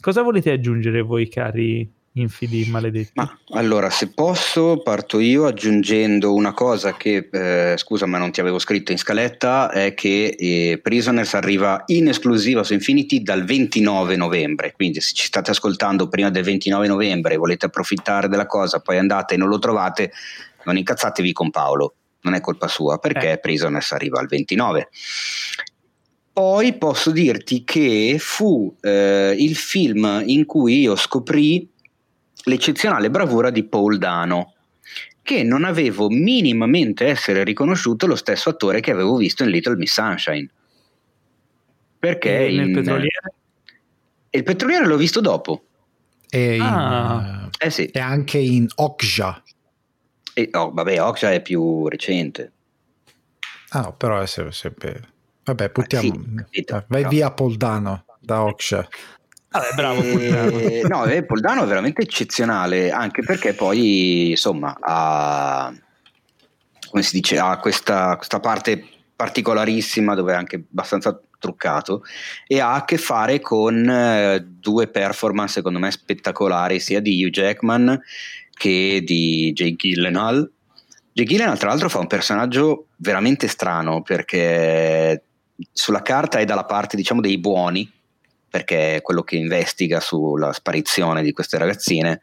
Cosa 0.00 0.22
volete 0.22 0.50
aggiungere 0.50 1.00
voi, 1.00 1.28
cari 1.28 1.88
infidi 2.20 2.64
maledetti? 2.68 3.12
Ma 3.14 3.38
allora, 3.50 3.90
se 3.90 4.08
posso, 4.08 4.80
parto 4.82 5.18
io 5.18 5.46
aggiungendo 5.46 6.34
una 6.34 6.52
cosa 6.52 6.94
che, 6.96 7.28
eh, 7.30 7.74
scusa, 7.76 8.06
ma 8.06 8.18
non 8.18 8.30
ti 8.30 8.40
avevo 8.40 8.58
scritto 8.58 8.92
in 8.92 8.98
scaletta, 8.98 9.70
è 9.70 9.94
che 9.94 10.34
eh, 10.38 10.78
Prisoners 10.82 11.34
arriva 11.34 11.82
in 11.86 12.08
esclusiva 12.08 12.62
su 12.62 12.72
Infinity 12.72 13.22
dal 13.22 13.44
29 13.44 14.16
novembre. 14.16 14.72
Quindi, 14.72 15.00
se 15.00 15.12
ci 15.14 15.26
state 15.26 15.50
ascoltando 15.50 16.08
prima 16.08 16.30
del 16.30 16.44
29 16.44 16.86
novembre 16.86 17.34
e 17.34 17.38
volete 17.38 17.66
approfittare 17.66 18.28
della 18.28 18.46
cosa, 18.46 18.80
poi 18.80 18.98
andate 18.98 19.34
e 19.34 19.36
non 19.36 19.48
lo 19.48 19.58
trovate, 19.58 20.12
non 20.64 20.76
incazzatevi 20.76 21.32
con 21.32 21.50
Paolo. 21.50 21.94
Non 22.22 22.34
è 22.34 22.40
colpa 22.40 22.66
sua 22.66 22.98
perché 22.98 23.32
eh. 23.32 23.38
Prisoners 23.38 23.92
arriva 23.92 24.18
al 24.18 24.26
29. 24.26 24.88
Poi 26.32 26.76
posso 26.76 27.12
dirti 27.12 27.64
che 27.64 28.16
fu 28.18 28.74
eh, 28.82 29.34
il 29.38 29.56
film 29.56 30.22
in 30.26 30.44
cui 30.44 30.80
io 30.80 30.94
scoprì 30.96 31.66
l'eccezionale 32.46 33.10
bravura 33.10 33.50
di 33.50 33.64
Paul 33.64 33.98
Dano, 33.98 34.54
che 35.22 35.42
non 35.42 35.64
avevo 35.64 36.08
minimamente 36.08 37.06
essere 37.06 37.42
riconosciuto 37.44 38.06
lo 38.06 38.14
stesso 38.16 38.48
attore 38.50 38.80
che 38.80 38.92
avevo 38.92 39.16
visto 39.16 39.42
in 39.42 39.50
Little 39.50 39.76
Miss 39.76 39.92
Sunshine. 39.92 40.48
Perché 41.98 42.46
e 42.46 42.54
in... 42.54 42.72
petroliere? 42.72 43.32
il 44.30 44.42
petroliere 44.42 44.86
l'ho 44.86 44.96
visto 44.96 45.20
dopo. 45.20 45.64
E, 46.28 46.58
Ah. 46.60 47.40
in, 47.44 47.48
Eh 47.58 47.70
sì. 47.70 47.86
e 47.86 47.98
anche 47.98 48.38
in 48.38 48.66
Okja. 48.74 49.42
E, 50.34 50.50
oh, 50.52 50.70
vabbè, 50.72 51.02
Okja 51.02 51.32
è 51.32 51.40
più 51.40 51.88
recente. 51.88 52.52
Ah, 53.70 53.80
no, 53.80 53.94
però 53.94 54.20
è 54.20 54.26
se- 54.26 54.52
sempre... 54.52 55.02
Vabbè, 55.44 55.70
buttiamo... 55.70 56.02
sì, 56.12 56.34
capito, 56.36 56.74
vai 56.74 57.02
però- 57.02 57.08
via 57.08 57.30
Poldano 57.32 58.04
da 58.20 58.44
Okja. 58.44 58.86
Vabbè, 59.58 59.74
bravo. 59.74 60.02
Eh, 60.02 60.82
no, 60.88 61.04
eh, 61.04 61.24
Poldano 61.24 61.64
è 61.64 61.66
veramente 61.66 62.02
eccezionale, 62.02 62.90
anche 62.90 63.22
perché 63.22 63.54
poi, 63.54 64.30
insomma, 64.30 64.76
ha, 64.78 65.72
come 66.90 67.02
si 67.02 67.16
dice, 67.16 67.38
ha 67.38 67.58
questa, 67.58 68.16
questa 68.16 68.40
parte 68.40 68.84
particolarissima 69.16 70.14
dove 70.14 70.32
è 70.32 70.36
anche 70.36 70.64
abbastanza 70.70 71.18
truccato 71.38 72.02
e 72.46 72.60
ha 72.60 72.74
a 72.74 72.84
che 72.84 72.98
fare 72.98 73.40
con 73.40 73.88
eh, 73.88 74.44
due 74.46 74.88
performance 74.88 75.54
secondo 75.54 75.78
me 75.78 75.90
spettacolari 75.90 76.80
sia 76.80 77.00
di 77.00 77.24
Hugh 77.24 77.30
Jackman 77.30 77.98
che 78.52 79.02
di 79.04 79.52
Jake 79.54 79.76
Gyllenhaal 79.76 80.50
Jake 81.12 81.30
Gyllenhaal 81.30 81.58
tra 81.58 81.68
l'altro 81.68 81.88
fa 81.88 81.98
un 81.98 82.06
personaggio 82.06 82.88
veramente 82.96 83.48
strano 83.48 84.02
perché 84.02 85.24
sulla 85.72 86.02
carta 86.02 86.38
è 86.38 86.44
dalla 86.44 86.64
parte 86.64 86.96
diciamo 86.96 87.20
dei 87.20 87.38
buoni 87.38 87.90
perché 88.48 88.96
è 88.96 89.02
quello 89.02 89.22
che 89.22 89.36
investiga 89.36 90.00
sulla 90.00 90.52
sparizione 90.52 91.22
di 91.22 91.32
queste 91.32 91.58
ragazzine 91.58 92.22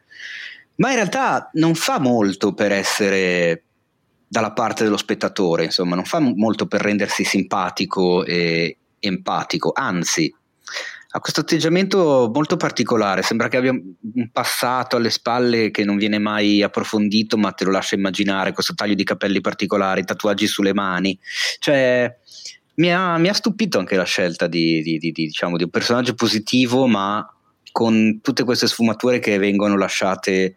ma 0.76 0.88
in 0.88 0.96
realtà 0.96 1.50
non 1.54 1.74
fa 1.74 2.00
molto 2.00 2.52
per 2.52 2.72
essere 2.72 3.62
dalla 4.26 4.52
parte 4.52 4.82
dello 4.82 4.96
spettatore, 4.96 5.64
insomma, 5.64 5.94
non 5.94 6.04
fa 6.04 6.18
molto 6.18 6.66
per 6.66 6.80
rendersi 6.80 7.22
simpatico 7.22 8.24
e 8.24 8.78
empatico, 8.98 9.70
anzi, 9.72 10.34
ha 11.10 11.20
questo 11.20 11.42
atteggiamento 11.42 12.28
molto 12.34 12.56
particolare, 12.56 13.22
sembra 13.22 13.46
che 13.46 13.58
abbia 13.58 13.70
un 13.70 14.30
passato 14.32 14.96
alle 14.96 15.10
spalle 15.10 15.70
che 15.70 15.84
non 15.84 15.96
viene 15.96 16.18
mai 16.18 16.62
approfondito, 16.62 17.36
ma 17.36 17.52
te 17.52 17.64
lo 17.64 17.70
lascia 17.70 17.94
immaginare, 17.94 18.52
questo 18.52 18.74
taglio 18.74 18.94
di 18.94 19.04
capelli 19.04 19.40
particolari, 19.40 20.04
tatuaggi 20.04 20.48
sulle 20.48 20.74
mani, 20.74 21.16
cioè 21.60 22.12
mi 22.76 22.92
ha, 22.92 23.18
mi 23.18 23.28
ha 23.28 23.32
stupito 23.32 23.78
anche 23.78 23.96
la 23.96 24.04
scelta 24.04 24.46
di, 24.46 24.82
di- 24.82 24.98
di- 24.98 25.12
di, 25.12 25.26
diciamo, 25.26 25.56
di 25.56 25.64
un 25.64 25.70
personaggio 25.70 26.14
positivo, 26.14 26.86
ma 26.86 27.26
con 27.70 28.20
tutte 28.22 28.44
queste 28.44 28.66
sfumature 28.66 29.18
che 29.18 29.38
vengono 29.38 29.76
lasciate 29.76 30.56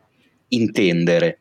intendere. 0.50 1.39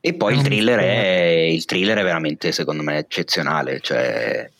E 0.00 0.14
poi 0.14 0.34
il 0.34 0.42
thriller 0.42 0.78
è, 0.80 1.48
il 1.50 1.64
thriller 1.64 1.98
è 1.98 2.02
veramente, 2.02 2.50
secondo 2.52 2.82
me, 2.82 2.98
eccezionale. 2.98 3.80
Cioè, 3.80 4.50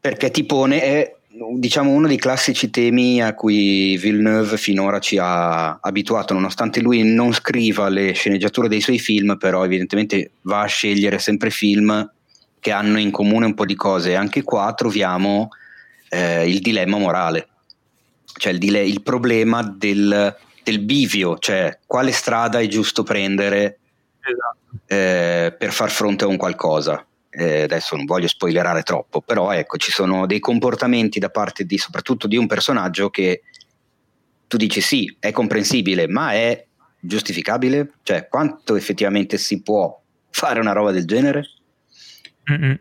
perché 0.00 0.30
ti 0.30 0.44
pone, 0.44 0.82
è 0.82 1.16
diciamo 1.56 1.90
uno 1.90 2.06
dei 2.06 2.16
classici 2.16 2.70
temi 2.70 3.20
a 3.20 3.34
cui 3.34 3.96
Villeneuve 3.96 4.56
finora 4.56 5.00
ci 5.00 5.18
ha 5.18 5.78
abituato, 5.80 6.32
nonostante 6.32 6.80
lui 6.80 7.02
non 7.02 7.32
scriva 7.32 7.88
le 7.88 8.12
sceneggiature 8.12 8.68
dei 8.68 8.80
suoi 8.80 8.98
film, 8.98 9.36
però 9.36 9.64
evidentemente 9.64 10.32
va 10.42 10.62
a 10.62 10.66
scegliere 10.66 11.18
sempre 11.18 11.50
film 11.50 12.08
che 12.64 12.72
hanno 12.72 12.98
in 12.98 13.10
comune 13.10 13.44
un 13.44 13.52
po' 13.52 13.66
di 13.66 13.74
cose. 13.74 14.14
Anche 14.14 14.42
qua 14.42 14.72
troviamo 14.72 15.50
eh, 16.08 16.48
il 16.48 16.60
dilemma 16.60 16.96
morale, 16.96 17.48
cioè 18.38 18.54
il, 18.54 18.58
dile- 18.58 18.86
il 18.86 19.02
problema 19.02 19.62
del, 19.62 20.34
del 20.62 20.78
bivio, 20.78 21.36
cioè 21.36 21.78
quale 21.84 22.10
strada 22.10 22.60
è 22.60 22.66
giusto 22.66 23.02
prendere 23.02 23.80
Esatto. 24.18 24.78
eh, 24.86 25.54
per 25.58 25.72
far 25.74 25.90
fronte 25.90 26.24
a 26.24 26.26
un 26.26 26.38
qualcosa. 26.38 27.06
Eh, 27.28 27.64
adesso 27.64 27.96
non 27.96 28.06
voglio 28.06 28.28
spoilerare 28.28 28.82
troppo, 28.82 29.20
però 29.20 29.52
ecco, 29.52 29.76
ci 29.76 29.90
sono 29.90 30.24
dei 30.24 30.38
comportamenti 30.38 31.18
da 31.18 31.28
parte 31.28 31.64
di 31.66 31.76
soprattutto 31.76 32.26
di 32.26 32.38
un 32.38 32.46
personaggio 32.46 33.10
che 33.10 33.42
tu 34.46 34.56
dici 34.56 34.80
sì, 34.80 35.14
è 35.20 35.32
comprensibile, 35.32 36.08
ma 36.08 36.32
è 36.32 36.64
giustificabile? 36.98 37.90
Cioè, 38.02 38.26
quanto 38.26 38.74
effettivamente 38.74 39.36
si 39.36 39.60
può 39.60 40.00
fare 40.30 40.60
una 40.60 40.72
roba 40.72 40.92
del 40.92 41.04
genere? 41.04 41.46
Mm-mm. 42.50 42.78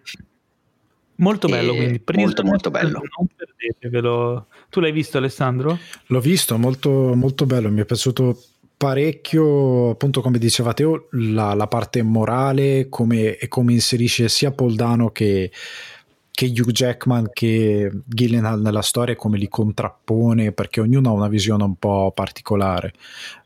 Molto 1.15 1.47
E 1.47 1.51
bello, 1.51 1.75
quindi 1.75 2.01
molto, 2.15 2.43
molto 2.43 2.71
bello. 2.71 3.01
Non 3.17 3.27
perdetevelo. 3.35 4.47
Tu 4.69 4.79
l'hai 4.79 4.91
visto, 4.91 5.17
Alessandro? 5.17 5.77
L'ho 6.07 6.19
visto, 6.19 6.57
molto, 6.57 7.13
molto 7.15 7.45
bello, 7.45 7.69
mi 7.69 7.81
è 7.81 7.85
piaciuto 7.85 8.41
parecchio, 8.75 9.91
appunto 9.91 10.21
come 10.21 10.39
diceva 10.39 10.73
Teo, 10.73 11.07
la, 11.11 11.53
la 11.53 11.67
parte 11.67 12.01
morale 12.01 12.89
come, 12.89 13.37
e 13.37 13.47
come 13.47 13.71
inserisce 13.73 14.27
sia 14.27 14.51
Poldano 14.51 15.11
che, 15.11 15.51
che 16.33 16.47
Hugh 16.47 16.71
Jackman 16.71 17.29
che 17.31 17.89
Gyllenhaal 18.05 18.59
nella 18.59 18.81
storia 18.81 19.13
e 19.13 19.17
come 19.17 19.37
li 19.37 19.47
contrappone 19.47 20.51
perché 20.51 20.81
ognuno 20.81 21.09
ha 21.09 21.13
una 21.13 21.27
visione 21.27 21.63
un 21.63 21.75
po' 21.75 22.11
particolare 22.13 22.91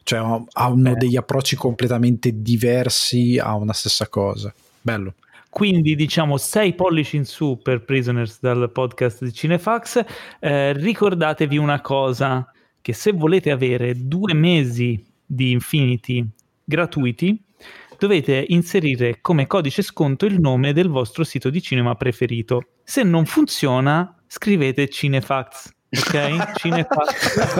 cioè 0.04 0.20
ha- 0.20 0.44
hanno 0.54 0.94
Beh. 0.94 0.98
degli 0.98 1.18
approcci 1.18 1.58
completamente 1.58 2.42
diversi 2.42 3.38
a 3.38 3.56
una 3.56 3.74
stessa 3.74 4.08
cosa 4.08 4.54
bello 4.82 5.16
Quindi 5.58 5.96
diciamo 5.96 6.38
6 6.38 6.76
pollici 6.76 7.16
in 7.16 7.26
su 7.26 7.60
per 7.60 7.84
Prisoners 7.84 8.40
dal 8.40 8.70
podcast 8.72 9.24
di 9.24 9.34
Cinefax. 9.34 10.06
Eh, 10.40 10.74
ricordatevi 10.74 11.58
una 11.58 11.82
cosa, 11.82 12.48
che 12.80 12.94
se 12.94 13.12
volete 13.12 13.50
avere 13.50 13.96
due 13.96 14.36
mesi 14.36 15.04
di 15.26 15.50
Infinity 15.50 16.24
gratuiti, 16.64 17.44
dovete 17.98 18.46
inserire 18.50 19.18
come 19.20 19.48
codice 19.48 19.82
sconto 19.82 20.28
il 20.28 20.40
nome 20.40 20.74
del 20.74 20.90
vostro 20.90 21.24
sito 21.24 21.50
di 21.50 21.60
cinema 21.60 21.96
preferito. 21.96 22.62
Se 22.84 23.02
non 23.02 23.26
funziona, 23.26 24.16
scrivete 24.28 24.88
Cinefax. 24.88 25.77
Ok? 25.89 26.58
Cinefax. 26.58 27.56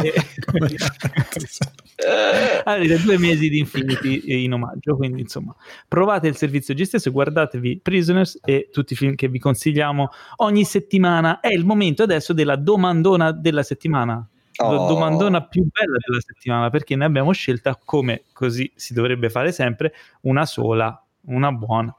Avete 2.65 3.01
due 3.01 3.17
mesi 3.17 3.50
di 3.50 3.60
Infinity 3.60 4.43
in 4.43 4.53
omaggio, 4.53 4.96
quindi 4.96 5.22
insomma 5.22 5.55
provate 5.88 6.27
il 6.27 6.36
servizio 6.36 6.74
G 6.74 6.81
stesso, 6.84 7.12
guardatevi 7.12 7.79
Prisoners 7.81 8.39
e 8.43 8.69
tutti 8.72 8.93
i 8.93 8.96
film 8.96 9.15
che 9.15 9.29
vi 9.29 9.39
consigliamo 9.39 10.10
ogni 10.38 10.65
settimana. 10.65 11.39
È 11.39 11.48
il 11.48 11.65
momento 11.65 12.03
adesso 12.03 12.34
della 12.34 12.55
domandona 12.55 13.31
della 13.31 13.63
settimana. 13.63 14.27
La 14.60 14.67
Oh. 14.69 14.88
domandona 14.88 15.46
più 15.46 15.62
bella 15.72 15.98
della 16.03 16.19
settimana 16.19 16.72
perché 16.72 16.96
ne 16.96 17.05
abbiamo 17.05 17.31
scelta 17.31 17.79
come 17.84 18.24
così 18.34 18.72
si 18.75 18.96
dovrebbe 18.96 19.29
fare 19.29 19.51
sempre 19.51 19.93
una 20.22 20.48
sola, 20.48 21.00
una 21.27 21.51
buona 21.51 21.96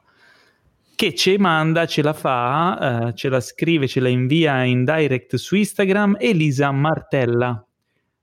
che 0.99 1.15
ci 1.15 1.37
manda, 1.37 1.85
ce 1.85 2.01
la 2.01 2.11
fa, 2.11 3.07
eh, 3.07 3.15
ce 3.15 3.29
la 3.29 3.39
scrive, 3.39 3.87
ce 3.87 4.01
la 4.01 4.09
invia 4.09 4.65
in 4.65 4.83
direct 4.83 5.37
su 5.37 5.55
Instagram 5.55 6.17
Elisa 6.19 6.71
Martella. 6.71 7.65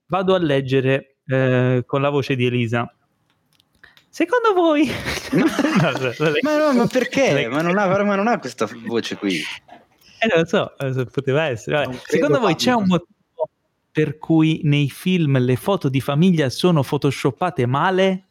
Vado 0.09 0.35
a 0.35 0.38
leggere 0.38 1.16
eh, 1.26 1.85
con 1.87 2.02
la 2.02 2.11
voce 2.11 2.37
di 2.37 2.45
Elisa. 2.45 2.95
Secondo 4.11 4.52
voi? 4.52 4.90
Ma 6.42 6.59
no, 6.59 6.75
ma 6.75 6.87
perché? 6.87 7.49
Ma 7.49 7.62
non, 7.62 7.78
ha, 7.78 7.87
ma 7.87 8.14
non 8.14 8.28
ha 8.28 8.38
questa 8.38 8.68
voce 8.85 9.16
qui. 9.16 9.37
Eh, 9.37 10.37
lo 10.37 10.45
so, 10.45 10.76
eh, 10.76 11.06
poteva 11.06 11.45
essere. 11.45 11.76
Vabbè. 11.76 11.87
Non 11.88 12.00
Secondo 12.04 12.40
voi 12.40 12.56
c'è 12.56 12.75
un 12.75 12.85
motivo 12.85 13.49
per 13.90 14.18
cui 14.18 14.61
nei 14.64 14.90
film 14.90 15.38
le 15.38 15.56
foto 15.56 15.88
di 15.88 16.02
famiglia 16.02 16.50
sono 16.50 16.83
photoshoppate 16.83 17.64
male? 17.64 18.25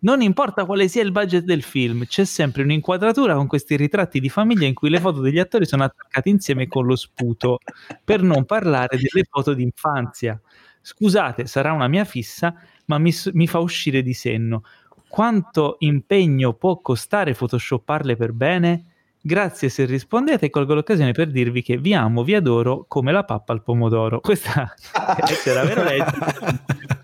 Non 0.00 0.22
importa 0.22 0.64
quale 0.64 0.86
sia 0.86 1.02
il 1.02 1.10
budget 1.10 1.42
del 1.42 1.62
film, 1.62 2.04
c'è 2.04 2.24
sempre 2.24 2.62
un'inquadratura 2.62 3.34
con 3.34 3.48
questi 3.48 3.74
ritratti 3.74 4.20
di 4.20 4.28
famiglia 4.28 4.66
in 4.66 4.74
cui 4.74 4.90
le 4.90 5.00
foto 5.00 5.20
degli 5.20 5.40
attori 5.40 5.66
sono 5.66 5.82
attaccate 5.82 6.28
insieme 6.28 6.68
con 6.68 6.86
lo 6.86 6.94
sputo, 6.94 7.58
per 8.04 8.22
non 8.22 8.44
parlare 8.44 8.96
delle 8.96 9.26
foto 9.28 9.54
d'infanzia. 9.54 10.40
Scusate, 10.80 11.46
sarà 11.46 11.72
una 11.72 11.88
mia 11.88 12.04
fissa, 12.04 12.54
ma 12.86 12.98
mi, 12.98 13.12
mi 13.32 13.48
fa 13.48 13.58
uscire 13.58 14.02
di 14.02 14.14
senno. 14.14 14.62
Quanto 15.08 15.76
impegno 15.80 16.52
può 16.52 16.80
costare 16.80 17.34
photoshopparle 17.34 18.14
per 18.14 18.32
bene? 18.32 18.84
Grazie 19.20 19.68
se 19.68 19.84
rispondete 19.84 20.46
e 20.46 20.50
colgo 20.50 20.74
l'occasione 20.74 21.10
per 21.10 21.30
dirvi 21.30 21.60
che 21.60 21.76
vi 21.76 21.92
amo, 21.92 22.22
vi 22.22 22.36
adoro 22.36 22.84
come 22.86 23.10
la 23.10 23.24
pappa 23.24 23.52
al 23.52 23.64
pomodoro. 23.64 24.20
Questa 24.20 24.72
c'era 25.42 25.64
vero 25.64 25.82
legge. 25.82 26.96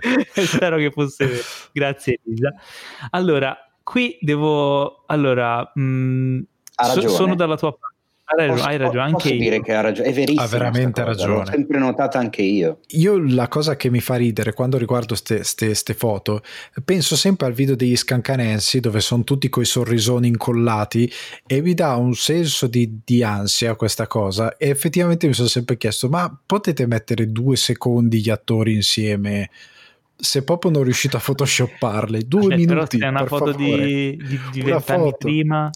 Spero 0.34 0.76
che 0.78 0.90
fosse 0.90 1.26
vero. 1.26 1.42
Grazie 1.72 2.20
Elisa. 2.24 2.52
Allora, 3.10 3.56
qui 3.82 4.16
devo... 4.20 5.04
Allora, 5.06 5.70
mh, 5.74 6.38
Ha 6.76 6.84
so- 6.84 7.08
sono 7.08 7.34
dalla 7.34 7.56
tua 7.56 7.70
parte. 7.72 7.88
Hai 8.32 8.36
ragione, 8.46 8.54
Posso- 8.60 8.68
hai 8.68 8.76
ragione, 8.76 9.00
anche 9.02 9.12
posso 9.14 9.28
io. 9.34 9.40
dire 9.40 9.60
che 9.60 9.74
ha 9.74 9.80
ragione. 9.80 10.08
È 10.08 10.12
verissimo. 10.12 10.40
Ha 10.42 10.46
veramente 10.46 11.02
ragione. 11.02 11.34
L'ho 11.34 11.44
sempre 11.46 11.78
notata 11.80 12.18
anche 12.20 12.42
io. 12.42 12.78
Io 12.90 13.18
la 13.18 13.48
cosa 13.48 13.74
che 13.74 13.90
mi 13.90 13.98
fa 13.98 14.14
ridere 14.14 14.52
quando 14.52 14.78
riguardo 14.78 15.16
queste 15.20 15.94
foto, 15.94 16.40
penso 16.84 17.16
sempre 17.16 17.48
al 17.48 17.54
video 17.54 17.74
degli 17.74 17.96
scancanensi 17.96 18.78
dove 18.78 19.00
sono 19.00 19.24
tutti 19.24 19.48
coi 19.48 19.64
sorrisoni 19.64 20.28
incollati 20.28 21.10
e 21.44 21.60
mi 21.60 21.74
dà 21.74 21.96
un 21.96 22.14
senso 22.14 22.68
di, 22.68 23.00
di 23.04 23.24
ansia 23.24 23.74
questa 23.74 24.06
cosa 24.06 24.56
e 24.56 24.68
effettivamente 24.68 25.26
mi 25.26 25.32
sono 25.34 25.48
sempre 25.48 25.76
chiesto 25.76 26.08
ma 26.08 26.32
potete 26.46 26.86
mettere 26.86 27.32
due 27.32 27.56
secondi 27.56 28.20
gli 28.20 28.30
attori 28.30 28.74
insieme 28.74 29.50
se 30.20 30.42
proprio 30.44 30.70
non 30.70 30.82
riuscite 30.84 31.16
a 31.16 31.20
photoshopparle 31.20 32.22
due 32.26 32.54
Eh, 32.54 32.56
minuti 32.56 32.98
però 32.98 33.10
una 33.10 33.18
per 33.20 33.28
foto 33.28 33.52
favore. 33.52 33.84
di, 33.86 34.16
di, 34.16 34.40
di 34.52 34.60
Una 34.60 34.70
vent'anni 34.74 35.02
foto. 35.10 35.16
prima... 35.18 35.70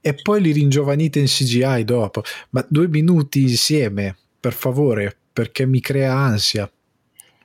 e 0.00 0.14
poi 0.14 0.40
li 0.40 0.52
ringiovanite 0.52 1.18
in 1.18 1.26
CGI 1.26 1.84
dopo 1.84 2.22
ma 2.50 2.64
due 2.68 2.88
minuti 2.88 3.42
insieme 3.42 4.16
per 4.40 4.52
favore 4.52 5.16
perché 5.32 5.66
mi 5.66 5.80
crea 5.80 6.14
ansia 6.14 6.70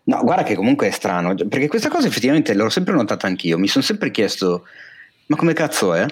No, 0.08 0.20
guarda 0.22 0.44
che 0.44 0.53
comunque 0.53 0.88
è 0.88 0.91
strano, 0.91 1.34
perché 1.34 1.67
questa 1.67 1.89
cosa 1.89 2.05
effettivamente 2.05 2.53
l'ho 2.53 2.70
sempre 2.70 2.94
notata 2.94 3.25
anch'io. 3.25 3.58
Mi 3.58 3.67
sono 3.67 3.84
sempre 3.84 4.12
chiesto, 4.12 4.65
ma 5.25 5.36
come 5.36 5.53
cazzo 5.53 5.96
è? 5.96 6.05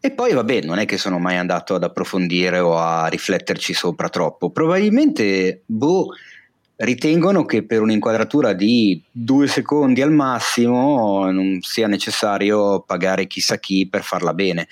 E 0.00 0.10
poi 0.12 0.32
vabbè, 0.32 0.62
non 0.62 0.78
è 0.78 0.86
che 0.86 0.96
sono 0.96 1.18
mai 1.18 1.36
andato 1.36 1.74
ad 1.74 1.82
approfondire 1.82 2.58
o 2.58 2.78
a 2.78 3.06
rifletterci 3.08 3.74
sopra 3.74 4.08
troppo. 4.08 4.48
Probabilmente, 4.48 5.60
boh, 5.66 6.06
ritengono 6.78 7.44
che 7.44 7.64
per 7.64 7.80
un'inquadratura 7.80 8.52
di 8.52 9.02
due 9.10 9.48
secondi 9.48 10.00
al 10.00 10.12
massimo 10.12 11.30
non 11.30 11.58
sia 11.60 11.88
necessario 11.88 12.80
pagare 12.80 13.26
chissà 13.26 13.58
chi 13.58 13.88
per 13.88 14.02
farla 14.02 14.34
bene. 14.34 14.68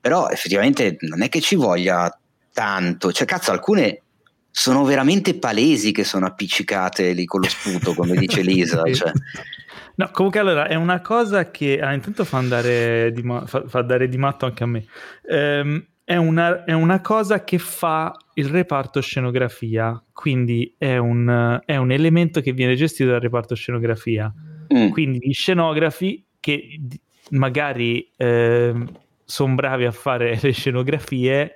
Però 0.00 0.28
effettivamente 0.28 0.96
non 1.00 1.22
è 1.22 1.28
che 1.28 1.40
ci 1.40 1.56
voglia 1.56 2.16
tanto. 2.52 3.12
Cioè, 3.12 3.26
cazzo, 3.26 3.50
alcune 3.50 4.02
sono 4.50 4.84
veramente 4.84 5.34
palesi 5.34 5.92
che 5.92 6.04
sono 6.04 6.26
appiccicate 6.26 7.12
lì 7.12 7.24
con 7.24 7.40
lo 7.40 7.48
sputo, 7.48 7.94
come 7.94 8.16
dice 8.16 8.42
Lisa. 8.42 8.82
Cioè. 8.90 9.12
No, 9.96 10.08
comunque 10.12 10.40
allora 10.40 10.66
è 10.66 10.76
una 10.76 11.02
cosa 11.02 11.50
che 11.50 11.78
ah, 11.78 11.92
intanto 11.92 12.24
fa 12.24 12.38
andare 12.38 13.12
di, 13.12 13.22
ma- 13.22 13.44
fa, 13.44 13.64
fa 13.66 13.82
dare 13.82 14.08
di 14.08 14.16
matto 14.16 14.46
anche 14.46 14.62
a 14.62 14.66
me. 14.66 14.86
Ehm, 15.28 15.84
è, 16.10 16.16
una, 16.16 16.64
è 16.64 16.72
una 16.72 17.00
cosa 17.00 17.44
che 17.44 17.58
fa 17.58 18.12
il 18.34 18.46
reparto 18.46 19.00
scenografia, 19.00 20.02
quindi 20.12 20.74
è 20.76 20.96
un, 20.96 21.60
è 21.64 21.76
un 21.76 21.92
elemento 21.92 22.40
che 22.40 22.52
viene 22.52 22.74
gestito 22.74 23.10
dal 23.10 23.20
reparto 23.20 23.54
scenografia. 23.54 24.32
Mm. 24.74 24.88
Quindi 24.88 25.18
gli 25.22 25.32
scenografi 25.32 26.24
che 26.40 26.80
magari 27.30 28.10
sono 28.16 29.54
bravi 29.54 29.84
a 29.84 29.92
fare 29.92 30.36
le 30.42 30.50
scenografie 30.50 31.52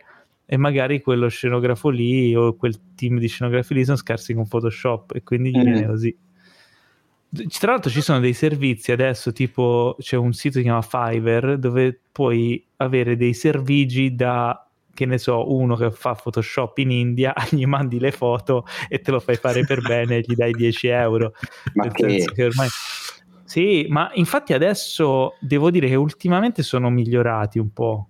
e 0.46 0.56
magari 0.56 1.00
quello 1.00 1.26
scenografo 1.26 1.88
lì 1.88 2.32
o 2.36 2.54
quel 2.54 2.94
team 2.94 3.18
di 3.18 3.26
scenografi 3.26 3.74
lì 3.74 3.84
sono 3.84 3.96
scarsi 3.96 4.34
con 4.34 4.46
Photoshop 4.46 5.16
e 5.16 5.24
quindi 5.24 5.50
gli 5.50 5.58
Mm. 5.58 5.62
viene 5.62 5.86
così. 5.86 6.16
Tra 7.58 7.72
l'altro 7.72 7.90
ci 7.90 8.00
sono 8.00 8.20
dei 8.20 8.32
servizi 8.32 8.92
adesso, 8.92 9.32
tipo 9.32 9.96
c'è 9.98 10.16
un 10.16 10.32
sito 10.32 10.54
che 10.54 10.64
si 10.64 10.70
chiama 10.70 10.82
Fiverr 10.82 11.56
dove 11.56 11.98
puoi 12.12 12.64
avere 12.76 13.16
dei 13.16 13.34
servigi 13.34 14.14
da, 14.14 14.66
che 14.92 15.06
ne 15.06 15.18
so, 15.18 15.52
uno 15.52 15.74
che 15.76 15.90
fa 15.90 16.14
Photoshop 16.14 16.78
in 16.78 16.90
India, 16.90 17.34
gli 17.50 17.66
mandi 17.66 17.98
le 17.98 18.12
foto 18.12 18.64
e 18.88 19.00
te 19.00 19.10
lo 19.10 19.20
fai 19.20 19.36
fare 19.36 19.64
per 19.64 19.80
bene 19.82 20.16
e 20.16 20.20
gli 20.26 20.34
dai 20.34 20.52
10 20.52 20.86
euro. 20.88 21.32
Ma 21.74 21.88
che... 21.88 22.24
che 22.32 22.44
ormai... 22.44 22.68
Sì, 23.44 23.86
ma 23.88 24.10
infatti 24.14 24.52
adesso 24.52 25.34
devo 25.38 25.70
dire 25.70 25.86
che 25.86 25.94
ultimamente 25.94 26.64
sono 26.64 26.90
migliorati 26.90 27.60
un 27.60 27.72
po', 27.72 28.08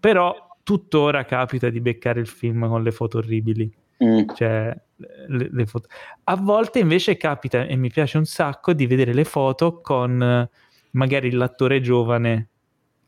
però 0.00 0.34
tuttora 0.62 1.24
capita 1.26 1.68
di 1.68 1.80
beccare 1.80 2.20
il 2.20 2.26
film 2.26 2.66
con 2.68 2.82
le 2.82 2.90
foto 2.90 3.18
orribili. 3.18 3.70
Mm. 4.02 4.28
Cioè, 4.34 4.74
le, 4.98 5.48
le 5.50 5.66
foto. 5.66 5.88
A 6.24 6.36
volte 6.36 6.78
invece 6.78 7.16
capita, 7.16 7.64
e 7.64 7.76
mi 7.76 7.90
piace 7.90 8.18
un 8.18 8.24
sacco, 8.24 8.72
di 8.72 8.86
vedere 8.86 9.12
le 9.12 9.24
foto 9.24 9.80
con 9.80 10.22
eh, 10.22 10.50
magari 10.92 11.30
l'attore 11.30 11.80
giovane 11.80 12.48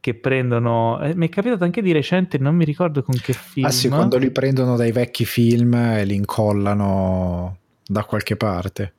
che 0.00 0.14
prendono. 0.14 1.00
eh, 1.02 1.14
mi 1.14 1.26
è 1.26 1.28
capitato 1.28 1.64
anche 1.64 1.82
di 1.82 1.92
recente, 1.92 2.38
non 2.38 2.54
mi 2.54 2.64
ricordo 2.64 3.02
con 3.02 3.16
che 3.20 3.32
film. 3.32 3.66
Ah 3.66 3.70
sì, 3.70 3.88
quando 3.88 4.16
li 4.16 4.30
prendono 4.30 4.76
dai 4.76 4.92
vecchi 4.92 5.24
film 5.24 5.74
e 5.74 6.04
li 6.04 6.14
incollano 6.14 7.58
da 7.86 8.04
qualche 8.04 8.36
parte. 8.36 8.94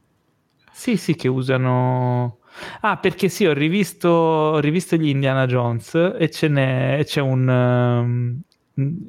Sì, 0.72 0.98
sì, 0.98 1.16
che 1.16 1.28
usano. 1.28 2.38
Ah, 2.82 2.98
perché 2.98 3.30
sì, 3.30 3.46
ho 3.46 3.54
rivisto, 3.54 4.10
ho 4.10 4.60
rivisto 4.60 4.96
gli 4.96 5.08
Indiana 5.08 5.46
Jones 5.46 5.96
e 6.18 6.30
ce 6.30 6.48
n'è, 6.48 7.00
e 7.00 7.06
c'è 7.06 7.22
un. 7.22 7.48
um, 7.48 8.42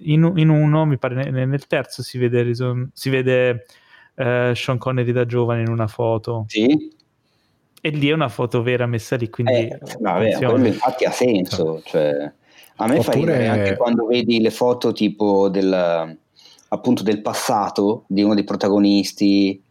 in, 0.01 0.33
in 0.37 0.49
uno, 0.49 0.85
mi 0.85 0.99
pare 0.99 1.31
nel, 1.31 1.49
nel 1.49 1.67
terzo, 1.67 2.03
si 2.03 2.19
vede, 2.19 2.43
Rison- 2.43 2.91
si 2.93 3.11
vede 3.11 3.67
eh, 4.15 4.53
Sean 4.55 4.79
Connery 4.79 5.13
da 5.13 5.27
giovane 5.27 5.63
in 5.63 5.69
una 5.69 5.87
foto. 5.87 6.45
Sì? 6.49 6.91
E 7.81 7.91
lì 7.91 8.09
è 8.09 8.13
una 8.13 8.29
foto 8.29 8.63
vera 8.63 8.87
messa 8.87 9.17
lì, 9.17 9.29
quindi. 9.29 9.53
Eh, 9.53 9.79
vabbè, 10.01 10.31
funziona. 10.31 10.53
quello 10.53 10.67
infatti 10.69 11.05
ha 11.05 11.11
senso. 11.11 11.83
Cioè, 11.85 12.33
a 12.77 12.87
me 12.87 13.01
fa 13.01 13.11
Oppure- 13.11 13.33
ridere 13.33 13.49
anche 13.49 13.77
quando 13.77 14.07
vedi 14.07 14.41
le 14.41 14.51
foto 14.51 14.93
tipo 14.93 15.49
del, 15.49 16.19
appunto 16.69 17.03
del 17.03 17.21
passato 17.21 18.05
di 18.07 18.23
uno 18.23 18.35
dei 18.35 18.45
protagonisti, 18.45 19.63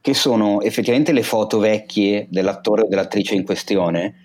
che 0.00 0.14
sono 0.14 0.60
effettivamente 0.60 1.12
le 1.12 1.22
foto 1.22 1.58
vecchie 1.58 2.26
dell'attore 2.28 2.82
o 2.82 2.88
dell'attrice 2.88 3.34
in 3.34 3.44
questione, 3.44 4.16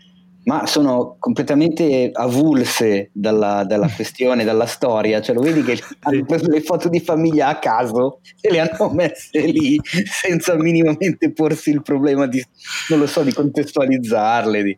ma 0.49 0.65
sono 0.65 1.15
completamente 1.19 2.09
avulse 2.11 3.11
dalla, 3.13 3.63
dalla 3.65 3.87
questione, 3.95 4.43
dalla 4.43 4.65
storia. 4.65 5.21
Cioè, 5.21 5.35
lo 5.35 5.41
vedi 5.41 5.61
che 5.61 5.79
hanno 6.01 6.25
preso 6.25 6.49
le 6.49 6.61
foto 6.61 6.89
di 6.89 6.99
famiglia 6.99 7.49
a 7.49 7.59
caso 7.59 8.21
e 8.41 8.49
le 8.49 8.59
hanno 8.59 8.89
messe 8.89 9.41
lì 9.41 9.79
senza 9.83 10.55
minimamente 10.57 11.31
porsi 11.33 11.69
il 11.69 11.83
problema 11.83 12.25
di, 12.25 12.43
non 12.89 12.97
lo 12.97 13.05
so, 13.05 13.21
di 13.21 13.31
contestualizzarle. 13.31 14.63
di- 14.63 14.77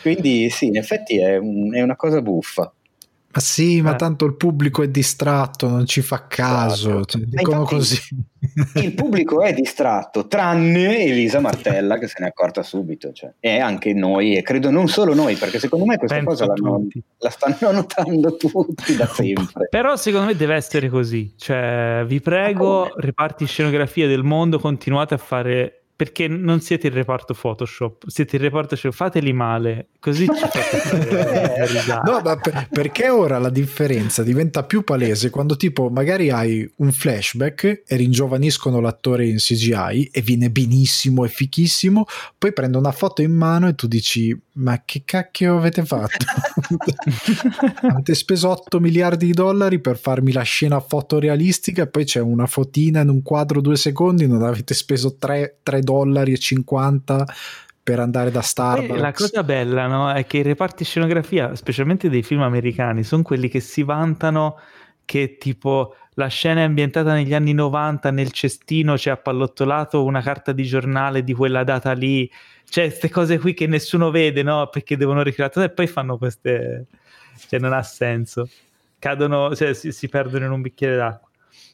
Quindi 0.00 0.48
sì, 0.48 0.68
in 0.68 0.76
effetti 0.78 1.18
è, 1.20 1.36
un- 1.36 1.74
è 1.74 1.82
una 1.82 1.96
cosa 1.96 2.22
buffa. 2.22 2.72
Ma 3.32 3.40
sì, 3.40 3.80
ma 3.80 3.92
Eh. 3.92 3.96
tanto 3.96 4.24
il 4.24 4.34
pubblico 4.34 4.82
è 4.82 4.88
distratto, 4.88 5.68
non 5.68 5.86
ci 5.86 6.00
fa 6.02 6.26
caso, 6.26 6.88
Esatto. 6.90 7.04
cioè, 7.04 7.20
Ma 7.20 7.26
dicono 7.30 7.60
infatti- 7.60 7.76
così. 7.76 8.00
Il 8.86 8.94
pubblico 8.94 9.42
è 9.42 9.52
distratto, 9.52 10.26
tranne 10.26 11.04
Elisa 11.04 11.38
Martella 11.38 11.96
che 11.98 12.08
se 12.08 12.16
ne 12.18 12.26
è 12.26 12.28
accorta 12.30 12.64
subito. 12.64 13.12
Cioè. 13.12 13.34
E 13.38 13.58
anche 13.60 13.92
noi, 13.92 14.34
e 14.36 14.42
credo 14.42 14.70
non 14.70 14.88
solo 14.88 15.14
noi, 15.14 15.36
perché 15.36 15.60
secondo 15.60 15.84
me 15.84 15.96
questa 15.96 16.16
Penso 16.16 16.30
cosa 16.46 16.52
tutti. 16.54 17.00
la 17.18 17.30
stanno 17.30 17.70
notando 17.70 18.36
tutti 18.36 18.96
da 18.96 19.06
sempre. 19.12 19.68
Però 19.70 19.94
secondo 19.94 20.26
me 20.26 20.34
deve 20.34 20.56
essere 20.56 20.88
così. 20.88 21.32
Cioè, 21.36 22.02
vi 22.06 22.20
prego, 22.20 22.90
reparti 22.96 23.44
scenografia 23.46 24.08
del 24.08 24.24
mondo, 24.24 24.58
continuate 24.58 25.14
a 25.14 25.18
fare. 25.18 25.79
Perché 26.00 26.28
non 26.28 26.62
siete 26.62 26.86
il 26.86 26.94
reparto 26.94 27.34
Photoshop, 27.34 28.06
siete 28.06 28.36
il 28.36 28.42
reparto 28.42 28.74
cioè, 28.74 28.90
fateli 28.90 29.34
male, 29.34 29.88
così 29.98 30.24
ci 30.24 30.48
fate 30.48 30.76
fare. 31.68 32.02
No, 32.06 32.22
ma 32.24 32.38
per- 32.38 32.68
perché 32.70 33.10
ora 33.10 33.36
la 33.36 33.50
differenza 33.50 34.22
diventa 34.22 34.64
più 34.64 34.82
palese 34.82 35.28
quando 35.28 35.56
tipo 35.56 35.90
magari 35.90 36.30
hai 36.30 36.66
un 36.76 36.90
flashback 36.90 37.82
e 37.86 37.96
ringiovaniscono 37.96 38.80
l'attore 38.80 39.26
in 39.26 39.36
CGI 39.36 40.08
e 40.10 40.22
viene 40.22 40.48
benissimo 40.50 41.26
e 41.26 41.28
fichissimo, 41.28 42.06
poi 42.38 42.54
prende 42.54 42.78
una 42.78 42.92
foto 42.92 43.20
in 43.20 43.32
mano 43.32 43.68
e 43.68 43.74
tu 43.74 43.86
dici 43.86 44.34
ma 44.60 44.82
che 44.84 45.02
cacchio 45.04 45.56
avete 45.56 45.84
fatto? 45.84 46.24
avete 47.88 48.14
speso 48.14 48.50
8 48.50 48.78
miliardi 48.78 49.26
di 49.26 49.32
dollari 49.32 49.80
per 49.80 49.98
farmi 49.98 50.32
la 50.32 50.42
scena 50.42 50.80
fotorealistica 50.80 51.82
e 51.82 51.86
poi 51.88 52.04
c'è 52.04 52.20
una 52.20 52.46
fotina 52.46 53.00
in 53.00 53.08
un 53.08 53.22
quadro 53.22 53.60
due 53.60 53.76
secondi, 53.76 54.26
non 54.26 54.42
avete 54.42 54.74
speso 54.74 55.16
3, 55.16 55.58
3 55.62 55.80
dollari 55.80 56.32
e 56.32 56.38
50 56.38 57.24
per 57.82 57.98
andare 57.98 58.30
da 58.30 58.40
Poi 58.40 58.48
Starbucks. 58.48 59.00
la 59.00 59.12
cosa 59.12 59.42
bella 59.42 59.86
no, 59.86 60.12
è 60.12 60.26
che 60.26 60.38
i 60.38 60.42
reparti 60.42 60.84
scenografia, 60.84 61.54
specialmente 61.54 62.08
dei 62.08 62.22
film 62.22 62.42
americani, 62.42 63.02
sono 63.02 63.22
quelli 63.22 63.48
che 63.48 63.60
si 63.60 63.82
vantano 63.82 64.58
che 65.04 65.38
tipo 65.38 65.94
la 66.14 66.28
scena 66.28 66.60
è 66.60 66.64
ambientata 66.64 67.14
negli 67.14 67.34
anni 67.34 67.54
90, 67.54 68.10
nel 68.10 68.30
cestino 68.30 68.94
c'è 68.94 69.10
appallottolato 69.10 70.04
una 70.04 70.20
carta 70.20 70.52
di 70.52 70.64
giornale 70.64 71.24
di 71.24 71.32
quella 71.32 71.64
data 71.64 71.92
lì, 71.92 72.30
cioè 72.70 72.86
queste 72.86 73.10
cose 73.10 73.38
qui 73.38 73.52
che 73.52 73.66
nessuno 73.66 74.10
vede, 74.10 74.44
no? 74.44 74.68
Perché 74.68 74.96
devono 74.96 75.22
ricreare 75.22 75.64
e 75.64 75.70
poi 75.70 75.88
fanno 75.88 76.16
queste... 76.18 76.86
cioè 77.48 77.58
non 77.58 77.72
ha 77.72 77.82
senso. 77.82 78.48
Cadono, 78.98 79.54
cioè 79.56 79.74
si, 79.74 79.90
si 79.90 80.08
perdono 80.08 80.44
in 80.44 80.52
un 80.52 80.60
bicchiere 80.60 80.96
d'acqua. 80.96 81.28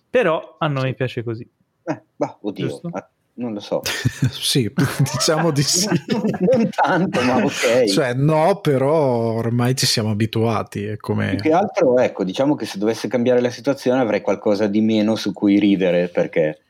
Però 0.09 0.57
a 0.59 0.67
noi 0.69 0.95
piace 0.95 1.23
così. 1.23 1.47
Eh, 1.85 2.03
bah, 2.17 2.39
oddio, 2.41 2.67
Giusto? 2.67 2.89
ah, 2.93 3.07
non 3.35 3.53
lo 3.53 3.61
so. 3.61 3.83
sì, 4.31 4.73
diciamo 5.13 5.51
di 5.51 5.63
sì. 5.63 5.87
non 6.09 6.71
tanto, 6.71 7.21
ma 7.21 7.45
ok. 7.45 7.85
Cioè, 7.85 8.15
no, 8.15 8.61
però 8.63 9.35
ormai 9.35 9.77
ci 9.77 9.85
siamo 9.85 10.13
abituati. 10.13 10.87
È 10.87 10.97
come... 10.97 11.35
Più 11.35 11.41
che 11.41 11.53
altro, 11.53 11.99
ecco, 11.99 12.25
diciamo 12.25 12.55
che 12.55 12.65
se 12.65 12.79
dovesse 12.79 13.07
cambiare 13.07 13.43
la 13.43 13.51
situazione 13.51 14.01
avrei 14.01 14.23
qualcosa 14.23 14.67
di 14.67 14.81
meno 14.81 15.15
su 15.15 15.35
cui 15.35 15.59
ridere, 15.59 16.09
perché 16.09 16.61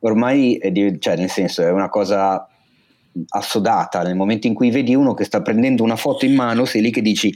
ormai, 0.00 0.56
è 0.56 0.70
di- 0.70 1.00
cioè, 1.00 1.16
nel 1.16 1.30
senso, 1.30 1.62
è 1.62 1.70
una 1.70 1.88
cosa 1.88 2.46
assodata. 3.28 4.02
Nel 4.02 4.14
momento 4.16 4.46
in 4.46 4.54
cui 4.54 4.70
vedi 4.70 4.94
uno 4.94 5.14
che 5.14 5.24
sta 5.24 5.42
prendendo 5.42 5.82
una 5.82 5.96
foto 5.96 6.24
in 6.24 6.34
mano, 6.34 6.64
sei 6.64 6.82
lì 6.82 6.90
che 6.90 7.02
dici... 7.02 7.34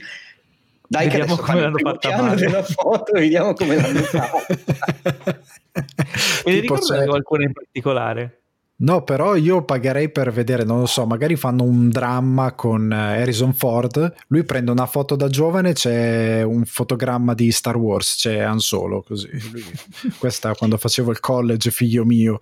Dai 0.89 1.09
Vediamo 1.09 1.25
che 1.25 1.31
adesso 1.33 1.47
come 1.51 1.61
l'hanno 1.61 1.77
fatta 1.79 2.07
piano 2.07 2.23
male." 2.23 2.39
della 2.39 2.63
foto, 2.63 3.11
vediamo 3.11 3.53
come 3.53 3.75
l'hanno 3.75 3.99
fatta. 4.07 5.39
Me 6.45 6.53
ne 6.53 6.59
ricordate 6.61 7.05
qualcuno 7.05 7.43
in 7.43 7.51
particolare? 7.51 8.41
No, 8.79 9.03
però 9.03 9.35
io 9.35 9.63
pagherei 9.63 10.09
per 10.11 10.31
vedere, 10.31 10.63
non 10.63 10.79
lo 10.81 10.85
so, 10.85 11.05
magari 11.07 11.35
fanno 11.35 11.63
un 11.63 11.89
dramma 11.89 12.51
con 12.53 12.91
eh, 12.91 13.21
Harrison 13.21 13.53
Ford, 13.53 14.13
lui 14.27 14.43
prende 14.43 14.69
una 14.69 14.85
foto 14.85 15.15
da 15.15 15.29
giovane, 15.29 15.73
c'è 15.73 16.43
un 16.43 16.63
fotogramma 16.63 17.33
di 17.33 17.51
Star 17.51 17.75
Wars, 17.75 18.15
c'è 18.17 18.37
Han 18.39 18.59
Solo, 18.59 19.01
così. 19.01 19.29
Lui- 19.51 19.63
questa 20.19 20.53
quando 20.53 20.77
facevo 20.77 21.09
il 21.09 21.19
college, 21.19 21.71
figlio 21.71 22.05
mio, 22.05 22.37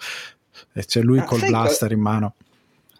e 0.74 0.84
c'è 0.84 1.02
lui 1.02 1.19
Ah, 1.19 1.24
col 1.24 1.39
blaster 1.39 1.93
in 1.93 2.02
mano. 2.02 2.36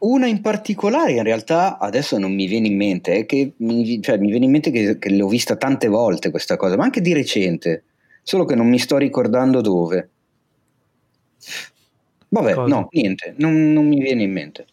Una 0.06 0.28
in 0.28 0.42
particolare, 0.42 1.14
in 1.14 1.24
realtà, 1.24 1.80
adesso 1.80 2.20
non 2.20 2.32
mi 2.34 2.46
viene 2.46 2.68
in 2.68 2.76
mente, 2.76 3.14
è 3.14 3.26
che 3.26 3.54
mi, 3.58 4.00
cioè, 4.04 4.20
mi 4.20 4.30
viene 4.30 4.46
in 4.46 4.52
mente 4.52 4.70
che, 4.70 5.00
che 5.00 5.10
l'ho 5.10 5.28
vista 5.28 5.56
tante 5.56 5.88
volte 5.88 6.30
questa 6.30 6.58
cosa, 6.58 6.76
ma 6.78 6.84
anche 6.84 7.02
di 7.02 7.12
recente, 7.12 7.86
solo 8.22 8.46
che 8.46 8.54
non 8.54 8.68
mi 8.70 8.78
sto 8.78 8.98
ricordando 8.98 9.62
dove. 9.62 10.10
Vabbè, 12.30 12.54
Cosa? 12.54 12.76
no, 12.76 12.88
niente, 12.92 13.34
non, 13.38 13.74
non 13.74 13.88
mi 13.88 14.00
viene 14.00 14.22
in 14.24 14.32
mente. 14.32 14.68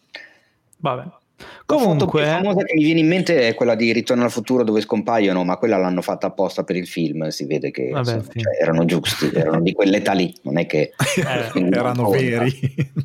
Vabbè. 0.77 1.01
La 1.01 1.19
Comunque, 1.65 2.25
famosa 2.25 2.63
che 2.63 2.75
mi 2.75 2.83
viene 2.83 2.99
in 2.99 3.07
mente 3.07 3.47
è 3.47 3.55
quella 3.55 3.73
di 3.73 3.91
Ritorno 3.91 4.23
al 4.23 4.31
futuro 4.31 4.63
dove 4.63 4.81
scompaiono, 4.81 5.43
ma 5.43 5.57
quella 5.57 5.77
l'hanno 5.77 6.01
fatta 6.03 6.27
apposta 6.27 6.63
per 6.63 6.75
il 6.75 6.87
film, 6.87 7.29
si 7.29 7.45
vede 7.45 7.71
che 7.71 7.89
Vabbè, 7.89 8.13
insomma, 8.13 8.31
sì. 8.31 8.39
cioè, 8.39 8.61
erano 8.61 8.85
giusti, 8.85 9.31
erano 9.33 9.61
di 9.61 9.73
quell'età 9.73 10.13
lì, 10.13 10.31
non 10.43 10.59
è 10.59 10.67
che... 10.67 10.93
Eh, 11.17 11.59
Erano 11.73 12.09
veri. 12.09 12.51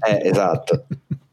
Eh, 0.07 0.29
esatto. 0.29 0.87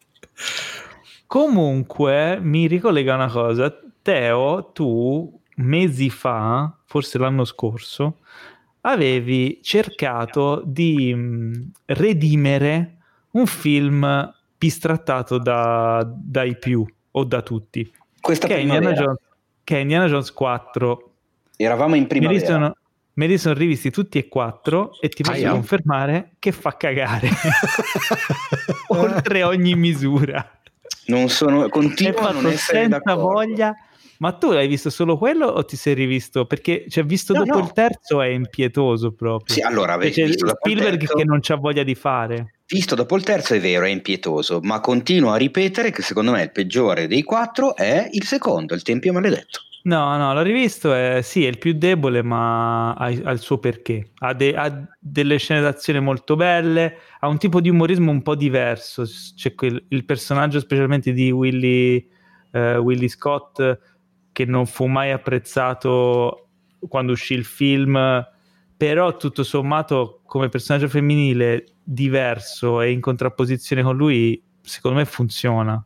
comunque 1.27 2.39
mi 2.41 2.67
ricollega 2.67 3.15
una 3.15 3.29
cosa. 3.29 3.77
Teo, 4.01 4.71
tu 4.71 5.39
mesi 5.57 6.09
fa, 6.09 6.77
forse 6.85 7.17
l'anno 7.17 7.43
scorso, 7.45 8.19
avevi 8.81 9.59
cercato 9.63 10.61
di 10.65 11.13
mh, 11.13 11.71
redimere 11.85 12.97
un 13.31 13.45
film 13.47 14.33
bistrattato 14.57 15.37
da, 15.37 16.05
dai 16.07 16.57
più 16.57 16.85
o 17.11 17.23
da 17.23 17.41
tutti, 17.41 17.89
Questa 18.21 18.47
che 18.47 18.55
è, 18.55 18.59
Indiana 18.59 18.87
primavera, 18.87 19.05
Jones, 19.05 19.19
che 19.63 19.77
è 19.77 19.79
Indiana 19.79 20.07
Jones 20.07 20.31
4. 20.33 21.11
eravamo 21.57 21.95
in 21.95 22.01
Me 22.01 22.07
li, 22.07 22.19
primavera. 22.19 22.45
sono, 22.45 22.75
me 23.13 23.27
li 23.27 23.37
sono 23.37 23.55
rivisti 23.55 23.89
tutti 23.91 24.17
e 24.17 24.27
quattro 24.27 24.99
e 24.99 25.09
ti 25.09 25.23
posso 25.23 25.37
Aia. 25.37 25.51
confermare 25.51 26.35
che 26.39 26.51
fa 26.51 26.75
cagare 26.77 27.29
oltre 28.89 29.43
ogni 29.43 29.75
misura. 29.75 30.54
Non 31.07 31.29
sono, 31.29 31.69
continuo 31.69 32.19
a 32.21 32.31
non 32.31 32.47
essere 32.47 32.81
senza 32.83 32.97
d'accordo. 33.03 33.21
voglia. 33.21 33.75
Ma 34.17 34.31
tu 34.31 34.47
hai 34.51 34.67
visto 34.67 34.89
solo 34.89 35.17
quello 35.17 35.45
o 35.47 35.65
ti 35.65 35.75
sei 35.75 35.93
rivisto? 35.93 36.45
Perché 36.45 36.85
cioè, 36.87 37.03
visto 37.03 37.33
No, 37.33 37.43
dopo 37.43 37.59
no. 37.59 37.65
il 37.65 37.73
terzo 37.73 38.21
è 38.21 38.27
impietoso 38.27 39.11
proprio. 39.11 39.53
Sì, 39.55 39.61
allora, 39.61 39.93
Cioè, 39.93 40.11
vedi, 40.11 40.35
c'è 40.35 40.47
Spielberg 40.55 40.99
terzo- 40.99 41.15
che 41.15 41.23
non 41.25 41.39
c'ha 41.41 41.55
voglia 41.55 41.83
di 41.83 41.95
fare. 41.95 42.53
Visto 42.67 42.95
dopo 42.95 43.15
il 43.17 43.23
terzo 43.23 43.53
è 43.53 43.59
vero, 43.59 43.83
è 43.85 43.89
impietoso, 43.89 44.59
ma 44.63 44.79
continuo 44.79 45.31
a 45.31 45.35
ripetere 45.35 45.91
che 45.91 46.01
secondo 46.01 46.31
me 46.31 46.43
il 46.43 46.51
peggiore 46.51 47.07
dei 47.07 47.23
quattro 47.23 47.75
è 47.75 48.07
il 48.11 48.23
secondo, 48.23 48.73
il 48.73 48.81
Tempio 48.83 49.11
Maledetto. 49.13 49.59
No, 49.85 50.17
no, 50.17 50.33
l'ho 50.33 50.41
rivisto, 50.41 50.93
è, 50.95 51.21
sì, 51.21 51.45
è 51.45 51.47
il 51.47 51.59
più 51.59 51.73
debole, 51.73 52.23
ma 52.23 52.93
ha, 52.93 53.05
ha 53.05 53.31
il 53.31 53.37
suo 53.39 53.59
perché. 53.59 54.13
Ha, 54.17 54.33
de- 54.33 54.55
ha 54.55 54.87
delle 54.99 55.37
scene 55.37 55.61
d'azione 55.61 55.99
molto 55.99 56.35
belle, 56.35 56.97
ha 57.19 57.27
un 57.27 57.37
tipo 57.37 57.61
di 57.61 57.69
umorismo 57.69 58.09
un 58.09 58.23
po' 58.23 58.33
diverso. 58.35 59.03
C'è 59.35 59.53
quel- 59.53 59.85
il 59.89 60.03
personaggio, 60.03 60.59
specialmente 60.59 61.11
di 61.11 61.29
Willy, 61.29 62.09
eh, 62.51 62.77
Willy 62.77 63.07
Scott, 63.07 63.79
che 64.31 64.45
non 64.45 64.65
fu 64.65 64.87
mai 64.87 65.11
apprezzato 65.11 66.47
quando 66.89 67.11
uscì 67.11 67.35
il 67.35 67.45
film, 67.45 68.27
però 68.75 69.15
tutto 69.17 69.43
sommato, 69.43 70.21
come 70.25 70.49
personaggio 70.49 70.87
femminile 70.89 71.75
diverso 71.83 72.81
e 72.81 72.89
in 72.91 73.01
contrapposizione 73.01 73.83
con 73.83 73.95
lui, 73.95 74.41
secondo 74.61 74.97
me 74.97 75.05
funziona. 75.05 75.83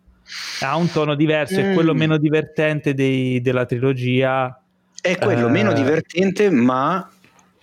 Ha 0.62 0.76
un 0.76 0.89
tono 0.92 1.15
diverso, 1.15 1.60
è 1.60 1.74
quello 1.74 1.94
Mm. 1.94 1.98
meno 1.98 2.18
divertente 2.18 2.94
dei- 2.94 3.42
della 3.42 3.65
trilogia. 3.65 4.62
È 5.02 5.18
quello 5.18 5.48
Eh. 5.48 5.52
meno 5.52 5.74
divertente, 5.74 6.50
ma 6.50 7.10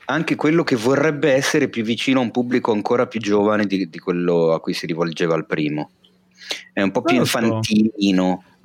anche 0.06 0.36
quello 0.36 0.62
che 0.64 0.76
vorrebbe 0.76 1.32
essere 1.32 1.68
più 1.68 1.82
vicino 1.84 2.20
a 2.20 2.22
un 2.22 2.30
pubblico 2.30 2.72
ancora 2.72 3.06
più 3.06 3.20
giovane 3.20 3.66
di, 3.66 3.88
di 3.88 3.98
quello 3.98 4.52
a 4.52 4.60
cui 4.60 4.72
si 4.72 4.86
rivolgeva 4.86 5.34
al 5.34 5.46
primo. 5.46 5.90
È 6.72 6.80
un 6.80 6.90
po' 6.92 7.02
più 7.02 7.16
Non 7.16 7.24
lo 7.24 7.28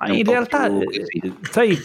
in 0.08 0.24
realtà, 0.24 0.68
più 0.68 0.80
eh, 0.90 1.32
sai, 1.50 1.78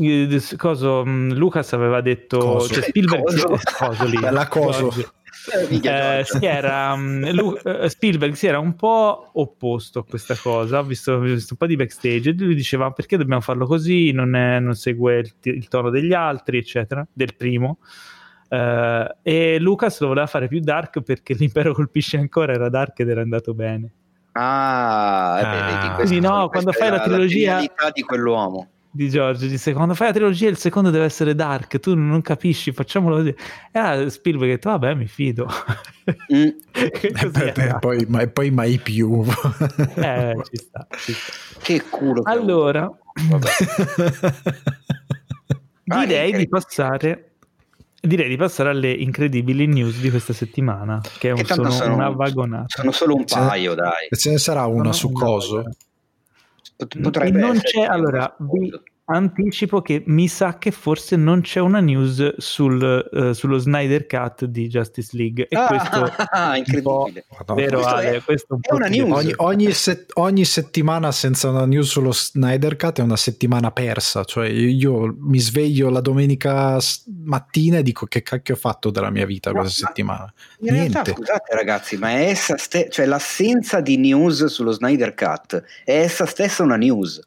eh, 0.00 0.40
coso, 0.56 1.04
mh, 1.04 1.34
Lucas 1.34 1.72
aveva 1.72 2.00
detto, 2.00 2.38
Coso. 2.38 2.74
cioè 2.74 2.82
Spielberg, 2.84 3.22
Coso. 3.24 3.48
coso 3.78 4.04
lì, 4.06 4.18
Bella 4.18 4.46
coso. 4.48 4.90
Eh, 4.96 5.06
Eh, 5.82 6.22
si 6.24 6.46
era, 6.46 6.94
mh, 6.96 7.32
Lu- 7.32 7.58
Spielberg 7.88 8.32
si 8.34 8.46
era 8.46 8.58
un 8.58 8.74
po' 8.76 9.30
opposto 9.34 9.98
a 9.98 10.04
questa 10.04 10.36
cosa, 10.36 10.78
ho 10.78 10.84
visto, 10.84 11.12
ho 11.12 11.18
visto 11.18 11.48
un 11.52 11.58
po' 11.58 11.66
di 11.66 11.76
backstage 11.76 12.30
e 12.30 12.34
lui 12.38 12.54
diceva 12.54 12.90
perché 12.92 13.16
dobbiamo 13.18 13.42
farlo 13.42 13.66
così, 13.66 14.10
non, 14.12 14.34
è- 14.34 14.58
non 14.60 14.74
segue 14.74 15.18
il, 15.18 15.32
il 15.42 15.68
tono 15.68 15.90
degli 15.90 16.14
altri, 16.14 16.56
eccetera, 16.58 17.06
del 17.12 17.34
primo. 17.36 17.78
Eh, 18.48 19.16
e 19.22 19.58
Lucas 19.58 20.00
lo 20.00 20.06
voleva 20.08 20.26
fare 20.26 20.48
più 20.48 20.60
dark 20.60 21.02
perché 21.02 21.34
l'impero 21.38 21.74
colpisce 21.74 22.16
ancora, 22.16 22.52
era 22.54 22.68
dark 22.70 22.98
ed 23.00 23.08
era 23.10 23.20
andato 23.20 23.52
bene. 23.52 23.90
Ah, 24.36 25.36
eh, 25.38 25.42
beh, 25.42 25.48
Ah. 25.48 25.64
vedi, 25.66 25.78
questa- 25.94 25.94
Quindi 25.94 26.20
no, 26.20 26.48
quando 26.48 26.72
fai 26.72 26.90
la 26.90 27.00
trilogia- 27.00 27.28
genialità 27.60 27.90
di 27.90 28.02
quell'uomo. 28.02 28.68
di 28.96 29.08
Giorgio 29.10 29.46
disse 29.48 29.72
quando 29.72 29.92
fai 29.94 30.06
la 30.08 30.12
trilogia 30.12 30.48
il 30.48 30.56
secondo 30.56 30.88
deve 30.90 31.04
essere 31.06 31.34
dark 31.34 31.80
tu 31.80 31.96
non 31.96 32.22
capisci 32.22 32.70
facciamolo 32.70 33.16
così 33.16 33.34
e 33.72 33.78
allora 33.80 34.08
Spielberg 34.08 34.50
ha 34.50 34.54
detto 34.54 34.70
vabbè 34.70 34.94
mi 34.94 35.06
fido 35.08 35.48
Mm. 36.32 36.48
Che 36.70 36.90
Eh, 37.08 37.28
beh, 37.28 37.52
beh, 37.52 37.76
poi, 37.80 38.04
ma, 38.08 38.24
poi 38.28 38.50
mai 38.52 38.78
più. 38.78 39.24
Eh, 39.96 40.36
ci 40.44 40.56
sta, 40.58 40.86
ci 40.98 41.12
sta. 41.12 41.58
Che 41.62 41.82
culo. 41.90 42.22
che 42.22 42.30
allora. 42.30 42.88
Ah, 45.88 46.04
direi 46.06 46.32
di 46.36 46.46
passare 46.48 47.33
direi 48.06 48.28
di 48.28 48.36
passare 48.36 48.70
alle 48.70 48.90
incredibili 48.92 49.66
news 49.66 49.98
di 50.00 50.10
questa 50.10 50.32
settimana 50.32 51.00
che 51.18 51.28
è 51.28 51.32
un- 51.32 51.44
sono, 51.44 51.70
sono- 51.70 51.94
una 51.94 52.08
vagonata 52.10 52.66
Sono 52.68 52.92
solo 52.92 53.14
un 53.14 53.26
Ce- 53.26 53.34
paio, 53.38 53.74
dai. 53.74 54.08
E 54.10 54.16
ce 54.16 54.30
ne 54.30 54.38
sarà 54.38 54.66
una 54.66 54.92
Sono 54.92 54.92
su 54.92 55.08
una 55.10 55.24
coso? 55.24 55.54
vagonata. 55.56 55.76
Pot- 56.76 57.00
Potrebbe 57.00 57.38
non 57.38 57.50
essere 57.56 57.68
c'è, 57.68 57.80
allora, 57.84 58.36
vi 58.38 58.72
anticipo 59.06 59.82
che 59.82 60.02
mi 60.06 60.28
sa 60.28 60.56
che 60.58 60.70
forse 60.70 61.16
non 61.16 61.42
c'è 61.42 61.60
una 61.60 61.80
news 61.80 62.36
sul, 62.38 63.08
eh, 63.12 63.34
sullo 63.34 63.58
Snyder 63.58 64.06
Cut 64.06 64.46
di 64.46 64.66
Justice 64.68 65.10
League 65.16 65.46
e 65.48 65.56
Ah, 65.56 65.66
questo 65.66 66.04
ah, 66.30 66.56
incredibile. 66.56 67.26
Madonna. 67.36 67.60
vero 67.60 67.76
Questo 67.78 67.94
Ale, 67.94 68.10
è- 68.16 68.22
questo 68.22 68.54
un 68.54 68.60
è 68.62 68.68
po' 68.68 68.74
una 68.76 68.86
news. 68.88 69.12
Ogni, 69.12 69.32
ogni 69.36 69.72
set- 69.72 70.10
ogni 70.14 70.44
settimana 70.44 71.12
senza 71.12 71.50
una 71.50 71.66
news 71.66 71.88
sullo 71.88 72.12
Snyder 72.12 72.76
Cut 72.76 73.00
è 73.00 73.02
una 73.02 73.16
settimana 73.16 73.70
persa. 73.72 74.24
Cioè, 74.24 74.48
io 74.48 75.14
mi 75.18 75.38
sveglio 75.38 75.90
la 75.90 76.00
domenica 76.00 76.78
mattina 77.24 77.78
e 77.78 77.82
dico 77.82 78.06
che 78.06 78.22
cacchio 78.22 78.54
ho 78.54 78.58
fatto 78.58 78.90
della 78.90 79.10
mia 79.10 79.26
vita 79.26 79.52
Ma- 79.52 79.60
questa 79.60 79.82
ma- 79.82 79.88
settimana. 79.88 80.34
In 80.60 80.70
realtà, 80.70 81.02
Niente. 81.02 81.12
scusate 81.12 81.54
ragazzi, 81.54 81.96
ma 81.98 82.10
è 82.10 82.28
essa 82.28 82.56
ste- 82.56 82.88
cioè 82.90 83.04
l'assenza 83.06 83.80
di 83.80 83.98
news 83.98 84.46
sullo 84.46 84.70
Snyder 84.72 85.14
Cut 85.14 85.62
è 85.84 85.92
essa 85.98 86.24
stessa 86.26 86.62
una 86.62 86.76
news. 86.76 87.20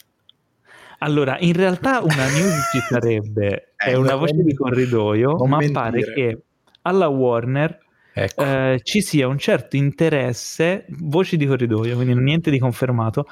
Allora, 1.00 1.38
in 1.40 1.54
realtà 1.54 2.00
una 2.02 2.28
news 2.30 2.70
ci 2.72 2.80
sarebbe, 2.82 3.74
è 3.78 3.90
Eh, 3.90 3.96
una 3.96 4.16
voce 4.16 4.42
di 4.44 4.54
corridoio, 4.54 5.36
ma 5.46 5.58
mentire. 5.58 5.72
pare 5.72 6.02
che 6.14 6.42
alla 6.84 7.08
Warner 7.08 7.78
Ecco. 8.14 8.44
eh, 8.44 8.80
ci 8.84 9.02
sia 9.02 9.28
un 9.28 9.38
certo 9.38 9.76
interesse, 9.76 10.86
voci 10.90 11.38
di 11.38 11.46
corridoio, 11.46 11.96
quindi 11.96 12.16
niente 12.16 12.50
di 12.50 12.58
confermato, 12.60 13.28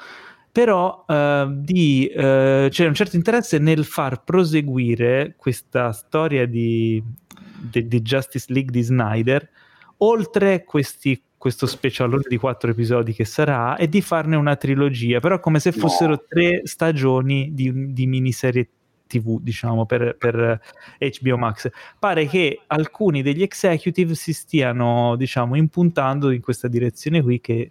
però 0.52 1.04
eh, 1.08 1.46
di, 1.50 2.06
eh, 2.06 2.68
c'è 2.70 2.86
un 2.86 2.94
certo 2.94 3.16
interesse 3.16 3.58
nel 3.58 3.84
far 3.84 4.22
proseguire 4.24 5.34
questa 5.36 5.92
storia 5.92 6.46
di 6.46 7.02
di, 7.58 7.88
di 7.88 8.00
Justice 8.02 8.46
League 8.52 8.70
di 8.70 8.82
Snyder, 8.82 9.48
oltre 9.98 10.62
questi, 10.64 11.20
questo 11.46 11.66
specialone 11.66 12.24
di 12.26 12.38
quattro 12.38 12.72
episodi 12.72 13.12
che 13.12 13.24
sarà, 13.24 13.76
e 13.76 13.88
di 13.88 14.02
farne 14.02 14.34
una 14.34 14.56
trilogia, 14.56 15.20
però 15.20 15.38
come 15.38 15.60
se 15.60 15.70
fossero 15.70 16.10
no. 16.10 16.22
tre 16.28 16.62
stagioni 16.64 17.54
di, 17.54 17.92
di 17.92 18.06
miniserie 18.08 18.68
TV, 19.06 19.40
diciamo, 19.40 19.86
per, 19.86 20.16
per, 20.18 20.60
HBO 20.98 21.36
Max. 21.36 21.70
Pare 22.00 22.26
che 22.26 22.62
alcuni 22.66 23.22
degli 23.22 23.42
executive 23.42 24.16
si 24.16 24.32
stiano, 24.32 25.14
diciamo, 25.14 25.54
impuntando 25.54 26.32
in 26.32 26.40
questa 26.40 26.66
direzione 26.66 27.22
qui, 27.22 27.40
che 27.40 27.70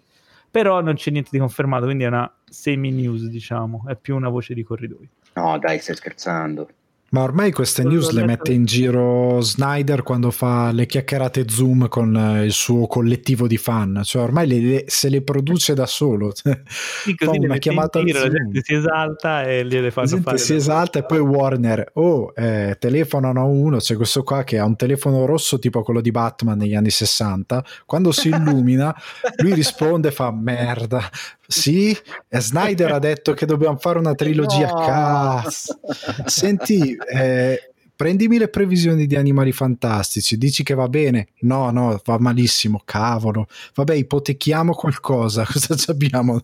però 0.50 0.80
non 0.80 0.94
c'è 0.94 1.10
niente 1.10 1.28
di 1.30 1.38
confermato, 1.38 1.84
quindi 1.84 2.04
è 2.04 2.06
una 2.06 2.34
semi-news, 2.48 3.26
diciamo, 3.26 3.84
è 3.88 3.94
più 3.94 4.16
una 4.16 4.30
voce 4.30 4.54
di 4.54 4.62
corridoio. 4.62 5.08
No, 5.34 5.58
dai, 5.58 5.80
stai 5.80 5.96
scherzando. 5.96 6.66
Ma 7.08 7.22
ormai 7.22 7.52
queste 7.52 7.84
news 7.84 8.10
le 8.10 8.24
mette 8.24 8.52
in 8.52 8.64
giro 8.64 9.40
Snyder 9.40 10.02
quando 10.02 10.32
fa 10.32 10.72
le 10.72 10.86
chiacchierate 10.86 11.44
Zoom 11.48 11.86
con 11.88 12.16
eh, 12.16 12.44
il 12.44 12.52
suo 12.52 12.88
collettivo 12.88 13.46
di 13.46 13.56
fan, 13.56 14.00
cioè 14.02 14.22
ormai 14.22 14.48
le, 14.48 14.58
le, 14.58 14.84
se 14.88 15.08
le 15.08 15.22
produce 15.22 15.74
da 15.74 15.86
solo. 15.86 16.32
Sì, 17.06 17.14
così 17.14 17.38
una 17.38 17.58
chiamata 17.58 18.02
giro, 18.02 18.20
la 18.20 18.28
gente 18.28 18.60
si 18.62 18.74
esalta 18.74 19.44
e 19.44 19.64
gliele 19.64 19.90
fanno 19.92 20.16
la 20.16 20.22
fare. 20.22 20.38
Si 20.38 20.54
esalta 20.54 20.98
e 20.98 21.04
poi 21.04 21.18
Warner, 21.18 21.90
oh, 21.94 22.32
eh, 22.34 22.76
telefonano 22.80 23.46
uno, 23.46 23.78
c'è 23.78 23.94
questo 23.94 24.24
qua 24.24 24.42
che 24.42 24.58
ha 24.58 24.64
un 24.64 24.74
telefono 24.74 25.24
rosso 25.24 25.58
tipo 25.58 25.82
quello 25.82 26.00
di 26.00 26.10
Batman 26.10 26.58
negli 26.58 26.74
anni 26.74 26.90
60, 26.90 27.64
quando 27.84 28.10
si 28.10 28.28
illumina 28.30 28.94
lui 29.36 29.54
risponde 29.54 30.10
fa 30.10 30.32
merda, 30.32 31.08
sì, 31.46 31.96
e 32.28 32.40
Snyder 32.40 32.92
ha 32.92 32.98
detto 32.98 33.32
che 33.32 33.46
dobbiamo 33.46 33.76
fare 33.76 33.98
una 33.98 34.14
trilogia. 34.14 34.68
No. 34.68 34.84
Cazzo. 34.84 35.78
Senti, 36.24 36.96
eh, 36.96 37.72
prendimi 37.94 38.38
le 38.38 38.48
previsioni 38.48 39.06
di 39.06 39.16
Animali 39.16 39.52
Fantastici, 39.52 40.36
dici 40.36 40.62
che 40.62 40.74
va 40.74 40.88
bene? 40.88 41.28
No, 41.40 41.70
no, 41.70 42.00
va 42.04 42.18
malissimo, 42.18 42.82
cavolo. 42.84 43.46
Vabbè, 43.74 43.94
ipotechiamo 43.94 44.74
qualcosa, 44.74 45.44
cosa 45.50 45.92
abbiamo? 45.92 46.40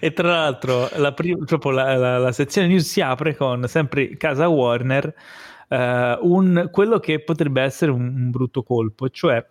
e 0.00 0.12
tra 0.12 0.28
l'altro 0.28 0.88
la, 0.96 1.12
prim- 1.12 1.44
la, 1.72 1.96
la, 1.96 2.18
la, 2.18 2.32
sezione 2.32 2.68
news 2.68 2.86
si 2.86 3.00
apre 3.00 3.34
con 3.34 3.66
sempre 3.66 4.16
casa 4.16 4.48
Warner, 4.48 5.12
uh, 5.68 5.76
un, 6.20 6.68
quello 6.70 7.00
che 7.00 7.20
potrebbe 7.20 7.62
essere 7.62 7.90
un, 7.90 8.02
un 8.02 8.30
brutto 8.30 8.62
colpo, 8.62 9.08
cioè 9.10 9.44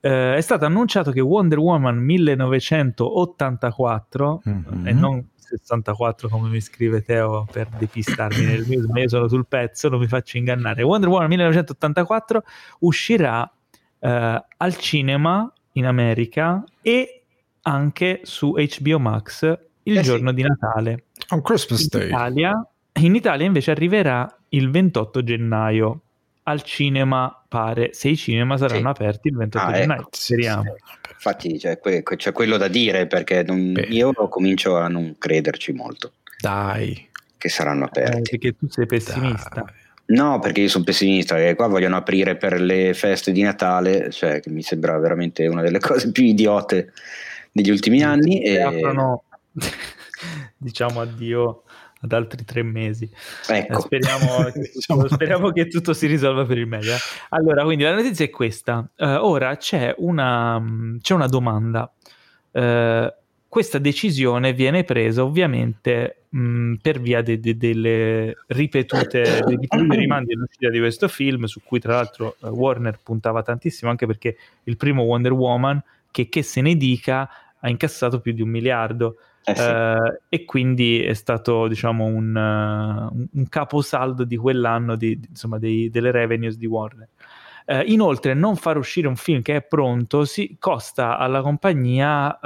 eh, 0.00 0.36
è 0.36 0.40
stato 0.40 0.64
annunciato 0.64 1.10
che 1.10 1.20
Wonder 1.20 1.58
Woman 1.58 1.98
1984 1.98 4.42
mm-hmm. 4.48 4.86
e 4.86 4.92
non 4.92 5.28
64 5.56 6.28
come 6.28 6.48
mi 6.48 6.60
scrive 6.60 7.02
Teo 7.02 7.46
per 7.50 7.68
depistarmi 7.76 8.44
nel 8.44 8.66
news, 8.66 8.86
ma 8.86 9.00
io 9.00 9.08
sono 9.08 9.28
sul 9.28 9.46
pezzo, 9.46 9.88
non 9.88 9.98
mi 9.98 10.06
faccio 10.06 10.36
ingannare. 10.36 10.82
Wonder 10.82 11.08
Woman 11.08 11.28
1984 11.28 12.42
uscirà 12.80 13.50
eh, 13.98 14.44
al 14.56 14.76
cinema 14.76 15.52
in 15.72 15.86
America 15.86 16.64
e 16.82 17.22
anche 17.62 18.20
su 18.22 18.52
HBO 18.52 18.98
Max 18.98 19.58
il 19.82 19.98
eh 19.98 20.02
giorno 20.02 20.30
sì. 20.30 20.36
di 20.36 20.42
Natale. 20.42 21.04
On 21.30 21.42
Christmas 21.42 21.88
Day. 21.88 22.02
In 22.02 22.08
Italia, 22.08 22.68
in 23.00 23.14
Italia 23.14 23.46
invece 23.46 23.70
arriverà 23.70 24.38
il 24.50 24.70
28 24.70 25.22
gennaio 25.22 26.00
al 26.44 26.62
cinema 26.62 27.44
pare, 27.48 27.92
se 27.92 28.08
i 28.08 28.16
cinema 28.16 28.56
saranno 28.56 28.94
sì. 28.94 29.02
aperti 29.02 29.28
il 29.28 29.36
28 29.36 29.66
ah, 29.66 29.72
gennaio, 29.72 30.00
ecco, 30.00 30.08
speriamo. 30.12 30.62
Sì, 30.62 30.70
Infatti 31.12 31.58
c'è, 31.58 31.78
que- 31.78 32.02
c'è, 32.02 32.32
quello 32.32 32.56
da 32.56 32.68
dire 32.68 33.06
perché 33.06 33.42
non, 33.42 33.74
io 33.88 34.12
comincio 34.12 34.76
a 34.76 34.88
non 34.88 35.16
crederci 35.18 35.72
molto. 35.72 36.12
Dai. 36.40 37.08
Che 37.36 37.48
saranno 37.48 37.84
aperti. 37.84 38.18
Eh, 38.34 38.38
perché 38.38 38.56
tu 38.56 38.68
sei 38.68 38.86
pessimista. 38.86 39.50
Dai. 39.54 39.74
No, 40.06 40.38
perché 40.40 40.62
io 40.62 40.68
sono 40.68 40.84
pessimista 40.84 41.38
e 41.38 41.54
qua 41.54 41.68
vogliono 41.68 41.96
aprire 41.96 42.36
per 42.36 42.60
le 42.60 42.94
feste 42.94 43.32
di 43.32 43.42
Natale, 43.42 44.10
cioè 44.10 44.40
che 44.40 44.50
mi 44.50 44.62
sembra 44.62 44.98
veramente 44.98 45.46
una 45.46 45.62
delle 45.62 45.78
cose 45.80 46.10
più 46.10 46.24
idiote 46.24 46.92
degli 47.52 47.70
ultimi 47.70 48.02
anni. 48.02 48.42
E... 48.42 48.60
Aprono, 48.60 49.24
diciamo 50.56 51.00
addio 51.00 51.62
ad 52.00 52.12
altri 52.12 52.44
tre 52.44 52.62
mesi. 52.62 53.08
Ecco. 53.48 53.78
Eh, 53.78 53.80
speriamo, 53.80 54.44
che 54.52 54.52
tutto, 54.52 54.70
diciamo. 54.74 55.08
speriamo, 55.08 55.50
che 55.50 55.66
tutto, 55.66 55.92
si 55.92 56.06
risolva 56.06 56.44
per 56.44 56.58
il 56.58 56.66
meglio. 56.66 56.94
Allora, 57.30 57.64
quindi 57.64 57.84
la 57.84 57.94
notizia 57.94 58.24
è 58.24 58.30
questa. 58.30 58.88
Uh, 58.96 59.06
ora 59.06 59.56
c'è 59.56 59.94
una, 59.98 60.62
c'è 61.00 61.14
una 61.14 61.26
domanda. 61.26 61.92
Uh, 62.52 63.12
questa 63.48 63.78
decisione 63.78 64.52
viene 64.52 64.84
presa 64.84 65.24
ovviamente 65.24 66.22
mh, 66.28 66.74
per 66.76 67.00
via 67.00 67.20
de- 67.20 67.40
de- 67.40 67.56
delle 67.56 68.36
ripetute 68.46 69.42
dei 69.44 69.58
rimandi 69.88 70.34
all'uscita 70.34 70.70
di 70.70 70.78
questo 70.78 71.08
film, 71.08 71.44
su 71.44 71.60
cui 71.64 71.80
tra 71.80 71.94
l'altro 71.94 72.36
uh, 72.38 72.48
Warner 72.48 72.98
puntava 73.02 73.42
tantissimo, 73.42 73.90
anche 73.90 74.06
perché 74.06 74.36
il 74.64 74.76
primo 74.76 75.02
Wonder 75.02 75.32
Woman, 75.32 75.82
che, 76.10 76.28
che 76.28 76.42
se 76.42 76.60
ne 76.60 76.76
dica, 76.76 77.28
ha 77.58 77.68
incassato 77.68 78.20
più 78.20 78.32
di 78.32 78.42
un 78.42 78.48
miliardo. 78.48 79.16
Eh 79.42 79.52
uh, 79.52 80.18
e 80.28 80.44
quindi 80.44 81.02
è 81.02 81.14
stato 81.14 81.66
diciamo 81.66 82.04
un, 82.04 82.34
uh, 82.34 83.28
un 83.32 83.48
caposaldo 83.48 84.24
di 84.24 84.36
quell'anno 84.36 84.96
di, 84.96 85.18
insomma, 85.28 85.58
dei, 85.58 85.88
delle 85.88 86.10
revenues 86.10 86.56
di 86.56 86.66
Warner. 86.66 87.08
Uh, 87.66 87.82
inoltre, 87.84 88.34
non 88.34 88.56
far 88.56 88.76
uscire 88.76 89.06
un 89.06 89.16
film 89.16 89.42
che 89.42 89.56
è 89.56 89.62
pronto 89.62 90.24
si 90.24 90.56
costa 90.58 91.18
alla 91.18 91.40
compagnia 91.40 92.38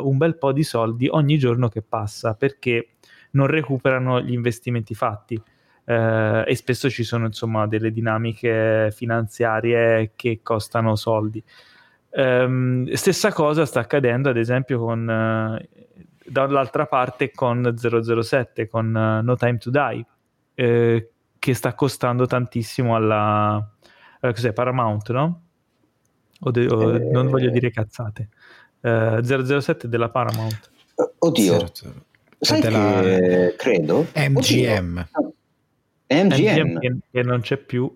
un 0.00 0.16
bel 0.16 0.38
po' 0.38 0.52
di 0.52 0.62
soldi 0.62 1.08
ogni 1.08 1.36
giorno 1.36 1.68
che 1.68 1.82
passa 1.82 2.34
perché 2.34 2.90
non 3.32 3.46
recuperano 3.46 4.20
gli 4.20 4.32
investimenti 4.32 4.94
fatti. 4.94 5.40
e 5.84 6.54
spesso 6.54 6.88
ci 6.90 7.02
sono 7.02 7.26
insomma 7.26 7.66
delle 7.66 7.90
dinamiche 7.90 8.92
finanziarie 8.92 10.12
che 10.14 10.40
costano 10.42 10.94
soldi. 10.94 11.42
Um, 12.10 12.90
stessa 12.92 13.32
cosa 13.32 13.66
sta 13.66 13.80
accadendo 13.80 14.30
ad 14.30 14.38
esempio 14.38 14.78
con 14.78 15.06
dall'altra 16.28 16.86
parte 16.86 17.30
con 17.32 17.74
007, 17.76 18.68
con 18.68 18.86
uh, 18.86 19.24
No 19.24 19.36
Time 19.36 19.58
to 19.58 19.70
Die, 19.70 20.06
eh, 20.54 21.10
che 21.38 21.54
sta 21.54 21.74
costando 21.74 22.26
tantissimo 22.26 22.94
alla 22.94 23.72
eh, 24.20 24.32
cos'è, 24.32 24.52
Paramount, 24.52 25.10
no? 25.10 25.42
O 26.40 26.50
de- 26.50 26.66
o, 26.66 26.94
eh... 26.94 26.98
Non 27.10 27.28
voglio 27.28 27.50
dire 27.50 27.70
cazzate. 27.70 28.28
Uh, 28.80 29.20
007 29.22 29.88
della 29.88 30.08
Paramount. 30.08 30.70
Oddio, 31.18 31.70
00. 31.72 31.94
sai 32.38 32.60
della... 32.60 33.00
che 33.00 33.54
credo? 33.56 34.06
MGM. 34.14 35.08
Oddio. 35.12 35.34
MGM. 36.08 36.78
Che, 36.78 36.96
che 37.10 37.22
non 37.22 37.40
c'è 37.40 37.56
più. 37.56 37.92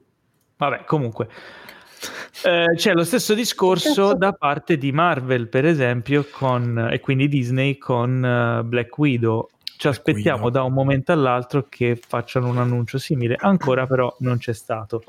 Vabbè, 0.56 0.84
comunque. 0.84 1.28
Eh, 2.44 2.74
c'è 2.74 2.92
lo 2.92 3.04
stesso 3.04 3.34
discorso 3.34 4.14
da 4.14 4.32
parte 4.32 4.76
di 4.76 4.90
Marvel, 4.90 5.48
per 5.48 5.64
esempio, 5.64 6.26
con, 6.30 6.88
e 6.90 7.00
quindi 7.00 7.28
Disney 7.28 7.78
con 7.78 8.16
uh, 8.16 8.66
Black 8.66 8.96
Widow. 8.98 9.48
Ci 9.76 9.88
aspettiamo 9.88 10.50
da 10.50 10.62
un 10.62 10.72
momento 10.72 11.12
all'altro 11.12 11.66
che 11.68 11.96
facciano 11.96 12.48
un 12.48 12.58
annuncio 12.58 12.98
simile, 12.98 13.36
ancora 13.38 13.86
però 13.86 14.14
non 14.20 14.38
c'è 14.38 14.52
stato. 14.52 15.02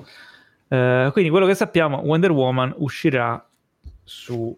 Uh, 0.68 1.12
quindi 1.12 1.30
quello 1.30 1.46
che 1.46 1.56
sappiamo, 1.56 2.00
Wonder 2.00 2.32
Woman 2.32 2.74
uscirà 2.78 3.44
su, 4.04 4.56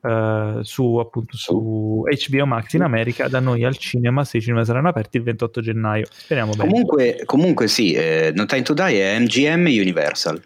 uh, 0.00 0.62
su, 0.62 0.96
appunto, 0.96 1.36
su 1.36 2.04
HBO 2.06 2.46
Max 2.46 2.72
in 2.74 2.82
America, 2.82 3.28
da 3.28 3.40
noi 3.40 3.64
al 3.64 3.76
cinema, 3.76 4.24
se 4.24 4.38
i 4.38 4.40
cinema 4.42 4.64
saranno 4.64 4.88
aperti 4.88 5.16
il 5.16 5.22
28 5.22 5.60
gennaio. 5.62 6.06
Speriamo 6.10 6.52
bene. 6.52 6.68
Comunque, 6.68 7.22
comunque 7.24 7.68
sì, 7.68 7.92
eh, 7.92 8.32
No 8.34 8.44
Time 8.44 8.62
to 8.62 8.74
Die 8.74 9.00
è 9.00 9.18
MGM 9.18 9.66
Universal. 9.66 10.42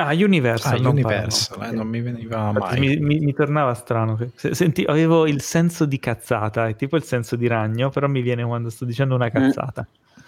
Ah, 0.00 0.14
Universal. 0.14 0.78
Ah, 0.78 0.80
non 0.80 0.92
Universal, 0.92 1.62
eh, 1.64 1.70
non 1.72 1.88
mi 1.88 2.00
veniva 2.00 2.52
mai. 2.52 2.78
Mi, 2.78 2.96
mi, 2.98 3.18
mi 3.18 3.34
tornava 3.34 3.74
strano. 3.74 4.16
Senti, 4.36 4.84
avevo 4.84 5.26
il 5.26 5.42
senso 5.42 5.86
di 5.86 5.98
cazzata, 5.98 6.68
è 6.68 6.76
tipo 6.76 6.96
il 6.96 7.02
senso 7.02 7.34
di 7.34 7.48
ragno, 7.48 7.90
però 7.90 8.06
mi 8.06 8.20
viene 8.20 8.44
quando 8.44 8.70
sto 8.70 8.84
dicendo 8.84 9.16
una 9.16 9.26
mm. 9.26 9.30
cazzata. 9.30 9.88
Mm. 9.88 10.22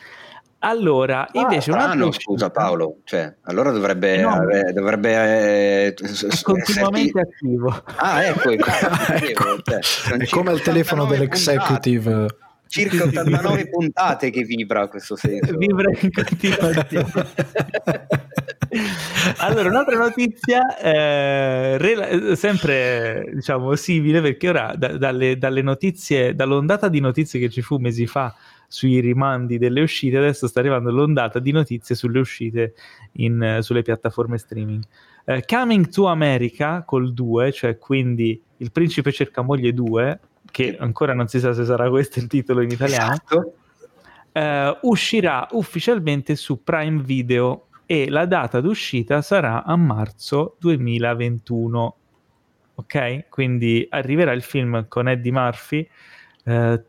Allora, 0.63 1.29
ah, 1.29 1.41
invece 1.41 1.71
ah, 1.71 1.95
no, 1.95 2.11
scusa 2.11 2.51
Paolo, 2.51 2.99
cioè, 3.05 3.33
allora 3.43 3.71
dovrebbe, 3.71 4.21
no, 4.21 4.31
avere, 4.31 4.73
dovrebbe 4.73 5.13
eh, 5.13 5.95
è 5.95 6.43
continuamente 6.43 7.21
esserti... 7.21 7.21
attivo. 7.21 7.83
Ah, 7.97 8.25
ecco, 8.25 8.51
ecco. 8.51 8.71
cioè, 9.63 10.17
è 10.17 10.27
come 10.29 10.53
il 10.53 10.63
telefono 10.63 11.07
dell'executive. 11.07 12.11
Puntate 12.11 12.49
circa 12.71 13.03
89 13.05 13.69
puntate 13.69 14.31
che 14.31 14.45
vibra 14.45 14.87
questo 14.87 15.17
senso. 15.17 15.57
Vibra 15.57 15.91
in 15.91 16.11
continuazione. 16.13 17.27
allora, 19.39 19.69
un'altra 19.69 19.99
notizia, 19.99 20.79
eh, 20.79 21.77
rela- 21.79 22.37
sempre 22.37 23.29
diciamo 23.35 23.75
simile, 23.75 24.21
perché 24.21 24.49
ora 24.49 24.75
da- 24.77 24.97
dalle, 24.97 25.37
dalle 25.37 25.63
notizie, 25.63 26.35
dall'ondata 26.37 26.89
di 26.89 27.01
notizie 27.01 27.41
che 27.41 27.51
ci 27.51 27.61
fu 27.61 27.79
mesi 27.79 28.07
fa 28.07 28.33
sui 28.69 29.01
rimandi 29.01 29.59
delle 29.59 29.81
uscite, 29.81 30.19
adesso 30.19 30.47
sta 30.47 30.61
arrivando 30.61 30.93
l'ondata 30.93 31.41
di 31.41 31.51
notizie 31.51 31.97
sulle 31.97 32.21
uscite 32.21 32.75
in, 33.15 33.59
sulle 33.63 33.83
piattaforme 33.83 34.39
streaming. 34.39 34.85
Uh, 35.25 35.41
Coming 35.45 35.89
to 35.89 36.07
America 36.07 36.85
col 36.87 37.13
2, 37.13 37.51
cioè 37.51 37.79
quindi 37.79 38.41
Il 38.59 38.71
principe 38.71 39.11
cerca 39.11 39.43
moglie 39.43 39.73
2, 39.73 40.21
che 40.51 40.77
ancora 40.79 41.15
non 41.15 41.29
si 41.29 41.39
sa 41.39 41.53
se 41.53 41.65
sarà 41.65 41.89
questo 41.89 42.19
il 42.19 42.27
titolo 42.27 42.61
in 42.63 42.71
italiano, 42.71 43.13
esatto. 43.13 43.55
uh, 44.33 44.89
uscirà 44.89 45.47
ufficialmente 45.53 46.37
su 46.37 46.63
Prime 46.63 47.03
Video 47.03 47.67
e 47.87 48.09
la 48.09 48.25
data 48.25 48.61
d'uscita 48.61 49.21
sarà 49.21 49.65
a 49.65 49.75
marzo 49.77 50.57
2021. 50.61 51.97
Ok? 52.77 53.29
Quindi 53.29 53.85
arriverà 53.91 54.33
il 54.33 54.43
film 54.43 54.87
con 54.87 55.09
Eddie 55.09 55.33
Murphy 55.33 55.89
eh, 56.45 56.85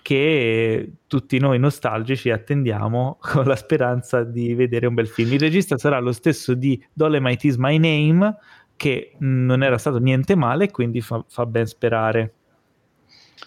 che 0.00 0.92
tutti 1.06 1.38
noi 1.38 1.58
nostalgici 1.58 2.30
attendiamo 2.30 3.16
con 3.24 3.46
la 3.46 3.56
speranza 3.56 4.22
di 4.22 4.54
vedere 4.54 4.86
un 4.86 4.94
bel 4.94 5.08
film. 5.08 5.32
Il 5.32 5.40
regista 5.40 5.78
sarà 5.78 5.98
lo 5.98 6.12
stesso 6.12 6.54
di 6.54 6.80
Dolemite 6.92 7.46
is 7.46 7.56
My 7.56 7.78
Name, 7.78 8.36
che 8.76 9.14
non 9.20 9.62
era 9.62 9.78
stato 9.78 9.98
niente 9.98 10.34
male, 10.34 10.70
quindi 10.70 11.00
fa, 11.00 11.24
fa 11.26 11.46
ben 11.46 11.66
sperare. 11.66 12.32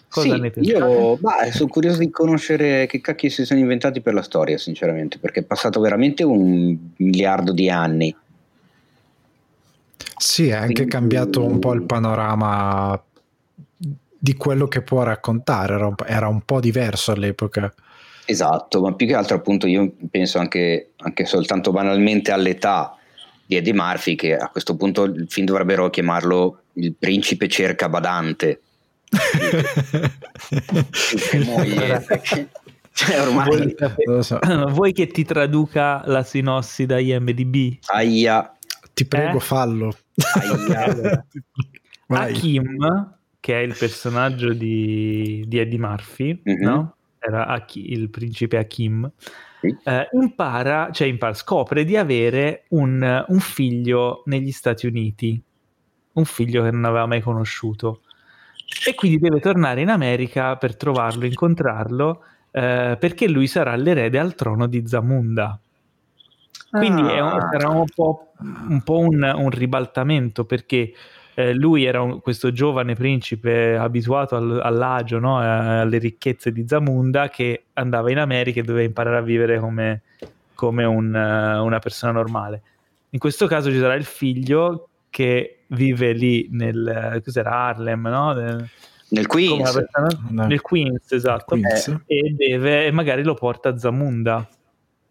Cosa 0.08 0.34
sì, 0.34 0.40
ne 0.40 0.50
pensate? 0.50 0.78
Io 0.78 1.16
bah, 1.16 1.50
sono 1.52 1.68
curioso 1.68 1.98
di 1.98 2.10
conoscere 2.10 2.86
che 2.86 3.00
cacchio 3.00 3.28
si 3.28 3.44
sono 3.44 3.60
inventati 3.60 4.00
per 4.00 4.14
la 4.14 4.22
storia, 4.22 4.56
sinceramente, 4.56 5.18
perché 5.18 5.40
è 5.40 5.44
passato 5.44 5.80
veramente 5.80 6.24
un 6.24 6.76
miliardo 6.96 7.52
di 7.52 7.68
anni. 7.68 8.14
Sì, 10.16 10.48
è 10.48 10.54
anche 10.54 10.72
Quindi... 10.72 10.90
cambiato 10.90 11.44
un 11.44 11.58
po' 11.58 11.74
il 11.74 11.82
panorama 11.82 13.00
di 14.20 14.34
quello 14.34 14.66
che 14.66 14.82
può 14.82 15.02
raccontare, 15.02 15.74
era 15.74 15.86
un, 15.86 15.94
era 16.06 16.28
un 16.28 16.40
po' 16.40 16.58
diverso 16.58 17.12
all'epoca. 17.12 17.72
Esatto, 18.24 18.80
ma 18.80 18.92
più 18.94 19.06
che 19.06 19.14
altro 19.14 19.36
appunto 19.36 19.66
io 19.66 19.92
penso 20.10 20.38
anche, 20.38 20.90
anche 20.96 21.24
soltanto 21.24 21.70
banalmente 21.70 22.32
all'età 22.32 22.96
di 23.46 23.56
Eddie 23.56 23.72
Murphy 23.72 24.16
che 24.16 24.36
a 24.36 24.48
questo 24.48 24.76
punto 24.76 25.04
il 25.04 25.26
film 25.28 25.46
dovrebbero 25.46 25.88
chiamarlo 25.88 26.60
il 26.74 26.94
principe 26.98 27.48
cerca 27.48 27.88
badante 27.88 28.60
che 31.30 31.38
moglie 31.44 32.04
cioè 32.98 33.20
ormai 33.20 33.74
vuoi, 34.04 34.22
so. 34.24 34.40
vuoi 34.72 34.92
che 34.92 35.06
ti 35.06 35.24
traduca 35.24 36.02
la 36.06 36.24
sinossi 36.24 36.84
da 36.84 36.98
IMDB? 36.98 37.78
Aia. 37.86 38.52
Ti 38.92 39.06
prego, 39.06 39.36
eh? 39.36 39.40
fallo. 39.40 39.92
Aia. 40.34 41.24
Hakim, 42.08 43.14
che 43.38 43.60
è 43.60 43.62
il 43.62 43.76
personaggio 43.78 44.52
di, 44.52 45.44
di 45.46 45.58
Eddie 45.58 45.78
Murphy, 45.78 46.42
mm-hmm. 46.48 46.62
no? 46.64 46.96
Era 47.20 47.46
Aki, 47.46 47.92
il 47.92 48.10
principe 48.10 48.56
Hakim. 48.56 49.08
Sì. 49.60 49.76
Eh, 49.84 50.08
impara, 50.14 50.90
cioè 50.90 51.06
impara, 51.06 51.34
scopre 51.34 51.84
di 51.84 51.96
avere 51.96 52.64
un, 52.70 53.24
un 53.28 53.38
figlio 53.38 54.22
negli 54.26 54.50
Stati 54.50 54.88
Uniti, 54.88 55.40
un 56.14 56.24
figlio 56.24 56.64
che 56.64 56.72
non 56.72 56.84
aveva 56.84 57.06
mai 57.06 57.20
conosciuto 57.20 58.00
e 58.86 58.94
quindi 58.94 59.18
deve 59.18 59.40
tornare 59.40 59.80
in 59.80 59.88
America 59.88 60.56
per 60.56 60.76
trovarlo, 60.76 61.24
incontrarlo, 61.24 62.22
eh, 62.50 62.96
perché 62.98 63.28
lui 63.28 63.46
sarà 63.46 63.74
l'erede 63.76 64.18
al 64.18 64.34
trono 64.34 64.66
di 64.66 64.86
Zamunda. 64.86 65.58
Quindi 66.70 67.02
ah. 67.02 67.34
un, 67.34 67.48
sarà 67.50 67.68
un 67.70 67.84
po', 67.94 68.32
un, 68.38 68.82
po 68.82 68.98
un, 68.98 69.22
un 69.22 69.50
ribaltamento 69.50 70.44
perché 70.44 70.92
eh, 71.34 71.54
lui 71.54 71.84
era 71.84 72.04
questo 72.20 72.52
giovane 72.52 72.94
principe 72.94 73.76
abituato 73.76 74.36
al, 74.36 74.60
all'agio, 74.60 75.18
no? 75.18 75.38
alle 75.38 75.98
ricchezze 75.98 76.52
di 76.52 76.66
Zamunda, 76.66 77.28
che 77.28 77.64
andava 77.74 78.10
in 78.10 78.18
America 78.18 78.60
e 78.60 78.64
doveva 78.64 78.84
imparare 78.84 79.16
a 79.16 79.22
vivere 79.22 79.58
come, 79.58 80.02
come 80.54 80.84
una 80.84 81.78
persona 81.78 82.12
normale. 82.12 82.62
In 83.10 83.18
questo 83.18 83.46
caso 83.46 83.70
ci 83.70 83.78
sarà 83.78 83.94
il 83.94 84.04
figlio 84.04 84.88
che 85.18 85.64
vive 85.70 86.12
lì 86.12 86.46
nel 86.52 87.20
cos'era 87.24 87.50
Harlem, 87.50 88.06
no? 88.06 88.32
Nel, 88.34 88.68
nel 89.08 89.26
Queens. 89.26 89.72
Persona, 89.72 90.46
nel 90.46 90.60
Queens, 90.60 91.10
esatto. 91.10 91.56
Queens. 91.56 91.88
Eh, 92.06 92.18
e, 92.18 92.34
deve, 92.36 92.86
e 92.86 92.92
magari 92.92 93.24
lo 93.24 93.34
porta 93.34 93.70
a 93.70 93.76
Zamunda. 93.76 94.48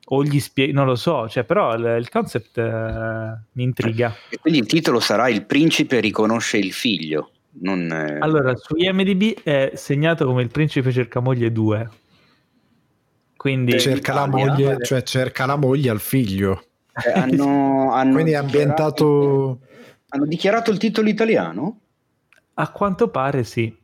O 0.09 0.23
gli 0.23 0.39
spiega, 0.39 0.71
non 0.71 0.85
lo 0.85 0.95
so, 0.95 1.27
cioè, 1.27 1.43
però 1.43 1.75
il, 1.75 1.97
il 1.99 2.07
concept 2.09 2.57
eh, 2.57 3.37
mi 3.51 3.63
intriga. 3.63 4.15
E 4.29 4.37
quindi 4.37 4.59
il 4.59 4.65
titolo 4.65 5.01
sarà 5.01 5.27
Il 5.27 5.45
principe 5.45 5.99
riconosce 5.99 6.55
il 6.55 6.71
figlio. 6.71 7.31
Non, 7.59 7.91
eh... 7.91 8.19
Allora, 8.19 8.55
su 8.55 8.75
IMDb 8.77 9.41
è 9.43 9.71
segnato 9.73 10.25
come 10.25 10.41
Il 10.41 10.51
principe 10.51 10.93
cerca 10.93 11.19
moglie 11.19 11.51
2. 11.51 11.89
Quindi 13.35 13.77
cerca 13.77 14.13
la 14.13 14.25
moglie, 14.25 14.77
cioè 14.83 15.03
cerca 15.03 15.45
la 15.45 15.57
moglie 15.57 15.89
al 15.89 15.99
figlio. 15.99 16.63
Eh, 16.93 17.11
hanno, 17.11 17.91
hanno 17.91 18.13
quindi 18.15 18.31
è 18.31 18.35
ambientato 18.35 19.59
hanno 20.09 20.25
dichiarato 20.25 20.71
il 20.71 20.77
titolo 20.77 21.09
italiano? 21.09 21.79
A 22.55 22.71
quanto 22.71 23.09
pare 23.09 23.43
sì. 23.43 23.75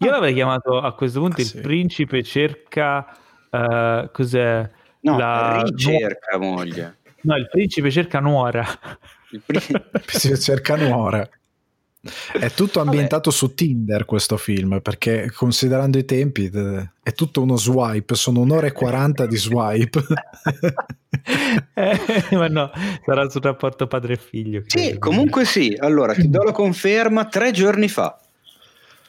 Io 0.00 0.08
ah. 0.08 0.12
l'avrei 0.12 0.34
chiamato 0.34 0.78
a 0.78 0.94
questo 0.94 1.20
punto 1.20 1.36
ah, 1.36 1.40
il 1.40 1.46
sì. 1.46 1.60
principe 1.60 2.22
cerca... 2.22 3.06
Uh, 3.50 4.10
cos'è? 4.12 4.70
No, 5.00 5.18
la 5.18 5.62
ricerca 5.62 6.36
nu- 6.36 6.44
moglie. 6.44 6.98
No, 7.22 7.36
il 7.36 7.48
principe 7.48 7.90
cerca 7.90 8.20
nuora. 8.20 8.64
Il 9.30 9.42
principe 9.44 9.90
cerca 10.38 10.76
nuora. 10.76 11.28
È 12.32 12.50
tutto 12.50 12.80
ambientato 12.80 13.30
Vabbè. 13.30 13.36
su 13.36 13.54
Tinder 13.54 14.04
questo 14.04 14.36
film, 14.36 14.80
perché 14.80 15.30
considerando 15.34 15.98
i 15.98 16.04
tempi 16.04 16.50
è 17.02 17.12
tutto 17.12 17.42
uno 17.42 17.56
swipe, 17.56 18.14
sono 18.14 18.40
un'ora 18.40 18.66
e 18.66 18.72
quaranta 18.72 19.26
di 19.26 19.36
swipe. 19.36 20.02
eh, 21.74 22.36
ma 22.36 22.48
no, 22.48 22.70
sarà 23.04 23.28
sul 23.28 23.42
rapporto 23.42 23.86
padre 23.86 24.14
e 24.14 24.16
figlio. 24.16 24.62
Sì, 24.66 24.98
comunque 24.98 25.44
sì. 25.44 25.76
Allora, 25.78 26.14
ti 26.14 26.28
do 26.28 26.42
la 26.42 26.52
conferma 26.52 27.26
tre 27.26 27.50
giorni 27.50 27.88
fa. 27.88 28.18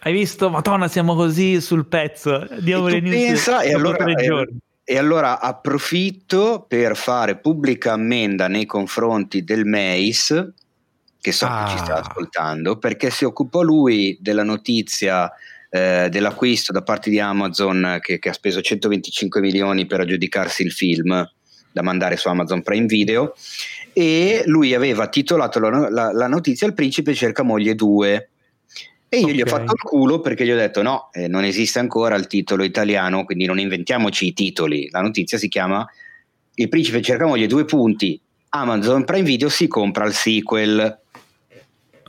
Hai 0.02 0.14
visto? 0.14 0.50
Madonna, 0.50 0.88
siamo 0.88 1.14
così 1.16 1.60
sul 1.60 1.86
pezzo. 1.86 2.48
Diamo 2.60 2.88
e 2.88 3.02
le 3.02 3.10
pensa, 3.10 3.62
e 3.62 3.74
allora, 3.74 4.06
e, 4.06 4.48
e 4.86 4.98
allora 4.98 5.42
approfitto 5.42 6.66
per 6.68 6.96
fare 6.96 7.38
pubblica 7.38 7.94
ammenda 7.94 8.48
nei 8.48 8.66
confronti 8.66 9.44
del 9.44 9.66
MEIS 9.66 10.54
che 11.22 11.32
so 11.32 11.46
ah. 11.46 11.66
che 11.66 11.72
ci 11.72 11.78
sta 11.78 11.96
ah. 11.96 12.00
ascoltando, 12.00 12.78
perché 12.78 13.10
si 13.10 13.26
occupò 13.26 13.62
lui 13.62 14.18
della 14.20 14.44
notizia 14.44 15.32
eh, 15.70 16.08
dell'acquisto 16.10 16.72
da 16.72 16.82
parte 16.82 17.10
di 17.10 17.20
Amazon 17.20 18.00
che, 18.02 18.20
che, 18.20 18.30
ha 18.30 18.34
speso 18.34 18.62
125 18.62 19.40
milioni 19.40 19.86
per 19.86 20.00
aggiudicarsi 20.00 20.64
il 20.64 20.72
film 20.72 21.30
da 21.72 21.82
mandare 21.84 22.18
su 22.18 22.28
Amazon 22.28 22.64
Prime 22.64 22.88
Video 22.88 23.36
e 23.94 24.44
lui 24.46 24.74
aveva 24.74 25.08
titolato 25.08 25.60
la, 25.60 25.90
la, 25.90 26.12
la 26.12 26.28
notizia 26.28 26.66
Il 26.66 26.74
principe 26.74 27.14
cerca 27.14 27.44
moglie 27.44 27.76
2 27.76 28.30
e 29.12 29.18
io 29.18 29.24
okay. 29.26 29.36
gli 29.36 29.42
ho 29.42 29.46
fatto 29.48 29.74
il 29.74 29.82
culo 29.82 30.22
perché 30.22 30.46
gli 30.46 30.52
ho 30.52 30.56
detto 30.56 30.84
no, 30.84 31.10
eh, 31.12 31.28
non 31.28 31.44
esiste 31.44 31.80
ancora 31.80 32.16
il 32.16 32.28
titolo 32.28 32.64
italiano, 32.64 33.26
quindi 33.26 33.46
non 33.46 33.60
inventiamoci 33.60 34.28
i 34.28 34.34
titoli, 34.34 34.88
la 34.92 35.02
notizia 35.02 35.38
si 35.40 35.48
chiama 35.48 35.88
Il 36.56 36.70
principe 36.70 37.02
cerca 37.02 37.26
moglie 37.26 37.48
due 37.48 37.66
punti, 37.66 38.20
Amazon 38.50 39.06
Prime 39.06 39.24
Video 39.24 39.50
si 39.50 39.68
compra 39.68 40.06
il 40.06 40.14
sequel 40.14 41.00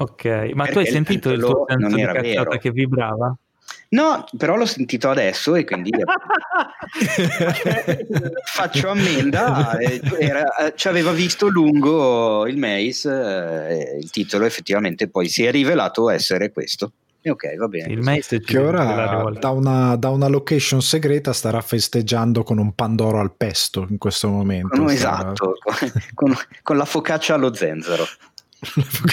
Ok, 0.01 0.25
ma 0.55 0.65
Perché 0.65 0.73
tu 0.73 0.79
hai 0.79 0.87
sentito 0.87 1.31
il 1.31 1.41
tuo 1.41 1.67
senso 1.69 1.95
di 1.95 2.03
cacciata 2.03 2.23
vero. 2.23 2.59
che 2.59 2.71
vibrava? 2.71 3.37
No, 3.91 4.25
però 4.39 4.57
l'ho 4.57 4.65
sentito 4.65 5.11
adesso 5.11 5.55
e 5.57 5.65
quindi 5.65 5.91
faccio 8.45 8.89
ammenda. 8.89 9.79
Era, 10.19 10.73
ci 10.75 10.89
aveva 10.89 11.13
visto 11.13 11.49
lungo 11.49 12.47
il 12.47 12.57
Mace, 12.57 13.11
eh, 13.11 13.99
il 13.99 14.11
titolo 14.11 14.47
effettivamente 14.47 15.09
poi 15.09 15.29
si 15.29 15.45
è 15.45 15.51
rivelato 15.51 16.09
essere 16.09 16.51
questo. 16.51 16.93
E 17.23 17.29
ok, 17.29 17.57
va 17.57 17.69
bene. 17.69 17.93
Il 17.93 18.01
Mace 18.01 18.41
che 18.41 18.57
ora 18.57 19.29
da 19.39 19.51
una, 19.51 19.97
da 19.97 20.09
una, 20.09 20.29
location 20.29 20.81
segreta 20.81 21.35
starà 21.35 21.61
festeggiando 21.61 22.43
con 22.43 22.57
un 22.57 22.73
pandoro 22.75 23.21
al 23.21 23.33
pesto 23.37 23.87
in 23.91 23.99
questo 23.99 24.29
momento. 24.29 24.81
No, 24.81 24.89
esatto, 24.89 25.59
con, 25.63 25.93
con, 26.15 26.35
con 26.63 26.79
la 26.79 26.87
focaccia 26.87 27.35
allo 27.35 27.53
zenzero. 27.53 28.05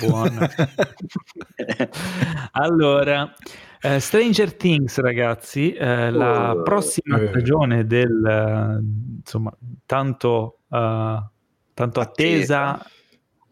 Buona. 0.02 0.50
allora, 2.52 3.34
uh, 3.82 3.98
Stranger 3.98 4.56
Things, 4.56 4.98
ragazzi, 5.00 5.76
uh, 5.80 6.12
la 6.12 6.54
oh, 6.54 6.64
prossima 6.64 7.20
eh. 7.20 7.28
stagione 7.28 7.86
del 7.86 8.12
uh, 8.12 9.18
insomma 9.20 9.56
tanto, 9.86 10.60
tanto 10.68 12.00
attesa 12.00 12.86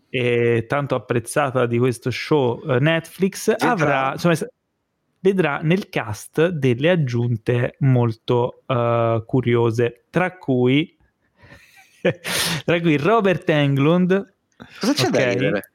e 0.10 0.66
tanto 0.68 0.96
apprezzata 0.96 1.66
di 1.66 1.78
questo 1.78 2.12
show 2.12 2.78
Netflix 2.78 3.54
avrà 3.58 4.12
insomma, 4.14 4.36
vedrà 5.20 5.60
nel 5.62 5.90
cast 5.90 6.50
delle 6.50 6.90
aggiunte 6.90 7.76
molto 7.80 8.64
curiose, 9.26 10.06
tra 10.10 10.38
cui 10.38 10.98
tra 12.66 12.82
cui 12.82 12.98
Robert 12.98 13.50
Englund 13.50 14.34
Cosa 14.80 14.94
c'è 14.94 15.08
okay. 15.08 15.12
da 15.12 15.32
ridere? 15.32 15.72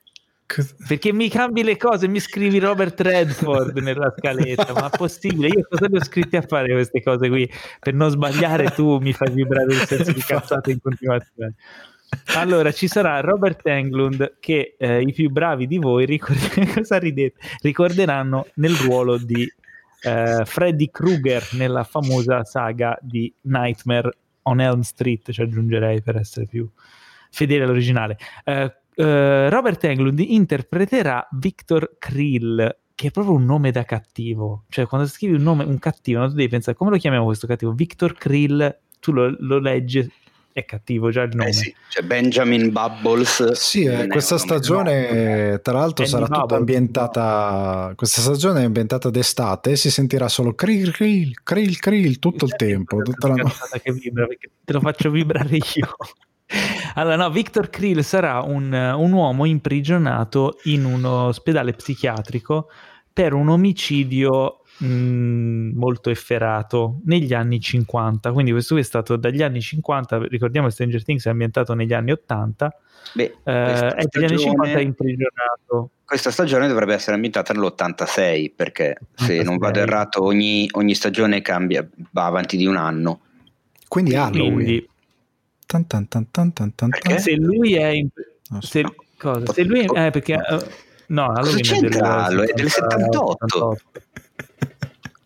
Perché 0.88 1.12
mi 1.12 1.28
cambi 1.28 1.62
le 1.62 1.76
cose, 1.76 2.08
mi 2.08 2.18
scrivi 2.18 2.58
Robert 2.58 3.00
Redford 3.00 3.78
nella 3.78 4.12
scaletta, 4.16 4.72
ma 4.72 4.90
è 4.90 4.96
possibile? 4.96 5.48
Io 5.48 5.66
cosa 5.68 5.86
le 5.88 5.98
ho 5.98 6.04
scritte 6.04 6.38
a 6.38 6.42
fare 6.42 6.72
queste 6.72 7.02
cose 7.02 7.28
qui? 7.28 7.48
Per 7.78 7.94
non 7.94 8.10
sbagliare 8.10 8.70
tu 8.70 8.98
mi 8.98 9.12
fai 9.12 9.30
vibrare 9.30 9.72
il 9.72 9.86
senso 9.86 10.12
di 10.12 10.20
cazzata 10.20 10.70
in 10.70 10.80
continuazione. 10.80 11.54
Allora, 12.34 12.72
ci 12.72 12.88
sarà 12.88 13.20
Robert 13.20 13.64
Englund 13.66 14.38
che 14.40 14.74
eh, 14.76 15.00
i 15.00 15.12
più 15.12 15.30
bravi 15.30 15.68
di 15.68 15.78
voi 15.78 16.04
ricord- 16.04 16.38
ricorderanno 17.60 18.48
nel 18.54 18.74
ruolo 18.74 19.16
di 19.16 19.48
eh, 20.02 20.42
Freddy 20.44 20.90
Krueger 20.90 21.46
nella 21.52 21.84
famosa 21.84 22.42
saga 22.44 22.98
di 23.00 23.32
Nightmare 23.42 24.10
on 24.42 24.60
Elm 24.60 24.80
Street, 24.80 25.30
ci 25.30 25.42
aggiungerei 25.42 26.02
per 26.02 26.16
essere 26.16 26.46
più 26.46 26.68
fedele 27.30 27.64
all'originale. 27.64 28.18
Eh, 28.44 28.74
eh, 28.94 29.48
Robert 29.48 29.82
Englund 29.84 30.18
interpreterà 30.20 31.26
Victor 31.32 31.96
Krill, 31.98 32.76
che 32.94 33.08
è 33.08 33.10
proprio 33.10 33.34
un 33.34 33.44
nome 33.44 33.70
da 33.70 33.84
cattivo. 33.84 34.64
Cioè, 34.68 34.86
quando 34.86 35.06
scrivi 35.06 35.34
un 35.34 35.42
nome, 35.42 35.64
un 35.64 35.78
cattivo, 35.78 36.20
no, 36.20 36.28
tu 36.28 36.34
devi 36.34 36.48
pensare 36.48 36.76
come 36.76 36.90
lo 36.90 36.96
chiamiamo 36.96 37.24
questo 37.24 37.46
cattivo? 37.46 37.72
Victor 37.72 38.14
Krill, 38.14 38.78
tu 39.00 39.12
lo, 39.12 39.34
lo 39.38 39.58
leggi, 39.58 40.06
è 40.52 40.64
cattivo 40.64 41.10
già 41.10 41.22
il 41.22 41.30
nome. 41.34 41.50
Eh 41.50 41.52
sì, 41.52 41.74
c'è 41.88 42.02
Benjamin 42.02 42.70
Bubbles. 42.72 43.52
Sì, 43.52 43.84
eh, 43.84 44.06
questa 44.08 44.36
stagione, 44.36 45.60
tra 45.62 45.74
l'altro, 45.74 46.04
Andy 46.04 46.14
sarà 46.14 46.26
tutta 46.26 46.40
Bubble. 46.40 46.56
ambientata. 46.56 47.92
Questa 47.96 48.20
stagione 48.20 48.62
è 48.62 48.64
ambientata 48.64 49.10
d'estate 49.10 49.70
e 49.70 49.76
si 49.76 49.90
sentirà 49.90 50.28
solo 50.28 50.54
krill, 50.54 50.90
krill, 50.90 51.32
krill, 51.42 51.74
krill 51.76 52.18
tutto 52.18 52.44
il 52.44 52.56
tempo. 52.56 53.00
Tutta 53.02 53.28
la... 53.28 53.34
Che 53.82 53.92
vibra, 53.92 54.26
perché 54.26 54.50
te 54.64 54.72
lo 54.72 54.80
faccio 54.80 55.10
vibrare 55.10 55.56
io. 55.56 55.96
Allora, 56.94 57.16
no, 57.16 57.30
Victor 57.30 57.70
Krill 57.70 58.00
sarà 58.00 58.40
un, 58.40 58.72
un 58.72 59.12
uomo 59.12 59.44
imprigionato 59.44 60.58
in 60.64 60.84
un 60.84 61.04
ospedale 61.04 61.72
psichiatrico 61.72 62.68
per 63.12 63.32
un 63.32 63.48
omicidio 63.48 64.60
mh, 64.78 65.72
molto 65.74 66.10
efferato 66.10 67.00
negli 67.04 67.32
anni 67.34 67.60
50. 67.60 68.32
Quindi 68.32 68.50
questo 68.50 68.74
qui 68.74 68.82
è 68.82 68.86
stato 68.86 69.16
dagli 69.16 69.42
anni 69.42 69.60
50, 69.60 70.26
ricordiamo 70.28 70.66
che 70.66 70.72
Stranger 70.72 71.04
Things 71.04 71.26
è 71.26 71.30
ambientato 71.30 71.74
negli 71.74 71.92
anni 71.92 72.12
80, 72.12 72.76
Beh, 73.12 73.36
eh, 73.44 73.94
e 73.96 74.06
dagli 74.10 74.24
anni 74.24 74.38
50 74.38 74.38
è 74.38 74.38
stagione- 74.38 74.82
imprigionato. 74.82 75.90
Questa 76.04 76.30
stagione 76.32 76.66
dovrebbe 76.66 76.94
essere 76.94 77.14
ambientata 77.14 77.52
nell'86 77.52 78.52
perché 78.54 78.96
se 79.14 79.38
86. 79.38 79.44
non 79.44 79.58
vado 79.58 79.78
errato 79.78 80.24
ogni, 80.24 80.68
ogni 80.72 80.94
stagione 80.94 81.40
cambia, 81.40 81.88
va 82.10 82.26
avanti 82.26 82.56
di 82.56 82.66
un 82.66 82.76
anno. 82.76 83.20
Quindi 83.86 84.16
Halloween. 84.16 84.54
Quindi 84.54 84.89
Tan 85.70 85.86
tan 85.86 86.08
tan 86.08 86.26
tan 86.32 86.52
tan 86.52 86.74
tan 86.74 86.88
Perché? 86.90 87.18
se 87.20 87.36
lui 87.36 87.74
è... 87.74 87.86
in- 87.86 88.08
so. 88.42 88.60
se, 88.60 88.84
cosa? 89.16 89.52
Se 89.52 89.62
lui 89.62 89.80
è... 89.86 90.06
eh, 90.06 90.10
perché... 90.10 90.34
eh, 90.34 90.66
no, 91.08 91.26
Halloween 91.26 91.58
è 91.58 91.60
c'entra? 91.60 92.26
del- 92.28 92.40
È 92.40 92.52
del 92.54 92.68
78. 92.68 93.76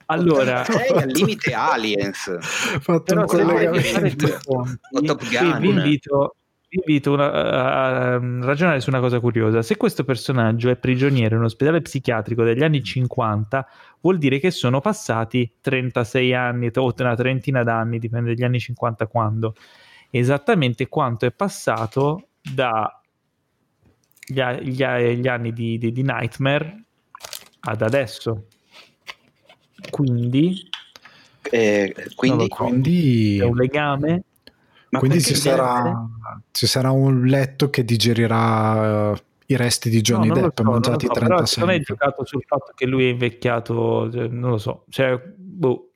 Allora, 0.06 0.64
Sei 0.64 0.90
al 0.90 1.08
limite 1.08 1.54
Aliens. 1.54 2.36
Fatto 2.40 3.02
però 3.02 3.20
un 3.22 3.26
collegamento. 3.26 4.38
O 4.92 5.00
Top 5.00 5.26
Gun. 5.30 5.58
vi 5.60 5.68
invito, 5.70 6.36
vi 6.68 6.82
invito 6.86 7.12
una- 7.14 7.32
a, 7.32 8.14
a 8.16 8.20
ragionare 8.42 8.80
su 8.80 8.90
una 8.90 9.00
cosa 9.00 9.18
curiosa. 9.20 9.62
Se 9.62 9.78
questo 9.78 10.04
personaggio 10.04 10.68
è 10.68 10.76
prigioniero 10.76 11.34
in 11.36 11.40
un 11.40 11.46
ospedale 11.46 11.80
psichiatrico 11.80 12.44
degli 12.44 12.62
anni 12.62 12.82
50, 12.82 13.66
vuol 14.02 14.18
dire 14.18 14.38
che 14.38 14.50
sono 14.50 14.82
passati 14.82 15.50
36 15.62 16.34
anni 16.34 16.70
o 16.74 16.94
una 16.98 17.14
trentina 17.14 17.62
d'anni, 17.62 17.98
dipende 17.98 18.34
dagli 18.34 18.44
anni 18.44 18.60
50 18.60 19.06
quando. 19.06 19.54
Esattamente 20.10 20.88
quanto 20.88 21.26
è 21.26 21.32
passato 21.32 22.28
da 22.40 23.00
gli, 24.26 24.40
anni 24.40 25.52
di, 25.52 25.76
di- 25.78 25.92
di 25.92 26.02
Nightmare 26.02 26.84
ad 27.60 27.82
adesso. 27.82 28.46
Quindi 29.90 30.68
Eh, 31.50 31.94
quindi, 32.14 32.46
so. 32.48 32.64
Quindi, 32.64 33.36
c'è 33.38 33.44
un 33.44 33.56
legame 33.56 34.22
ma 34.94 35.00
quindi 35.00 35.20
ci, 35.20 35.34
sarà, 35.34 36.08
ci 36.52 36.66
sarà 36.68 36.92
un 36.92 37.24
letto 37.24 37.68
che 37.68 37.84
digerirà 37.84 39.12
eh, 39.12 39.22
i 39.46 39.56
resti 39.56 39.90
di 39.90 40.00
Johnny 40.00 40.28
No, 40.28 40.34
Depp 40.34 40.58
so, 40.58 40.62
mangiati 40.62 41.06
so, 41.06 41.12
però 41.12 41.26
36 41.26 41.46
secondo 41.46 41.72
me 41.72 41.80
è 41.80 41.82
giocato 41.84 42.24
sul 42.24 42.44
fatto 42.46 42.72
che 42.76 42.86
lui 42.86 43.06
è 43.06 43.08
invecchiato, 43.08 44.10
cioè, 44.12 44.28
non 44.28 44.50
lo 44.50 44.58
so, 44.58 44.84
cioè, 44.90 45.18
boh, 45.18 45.93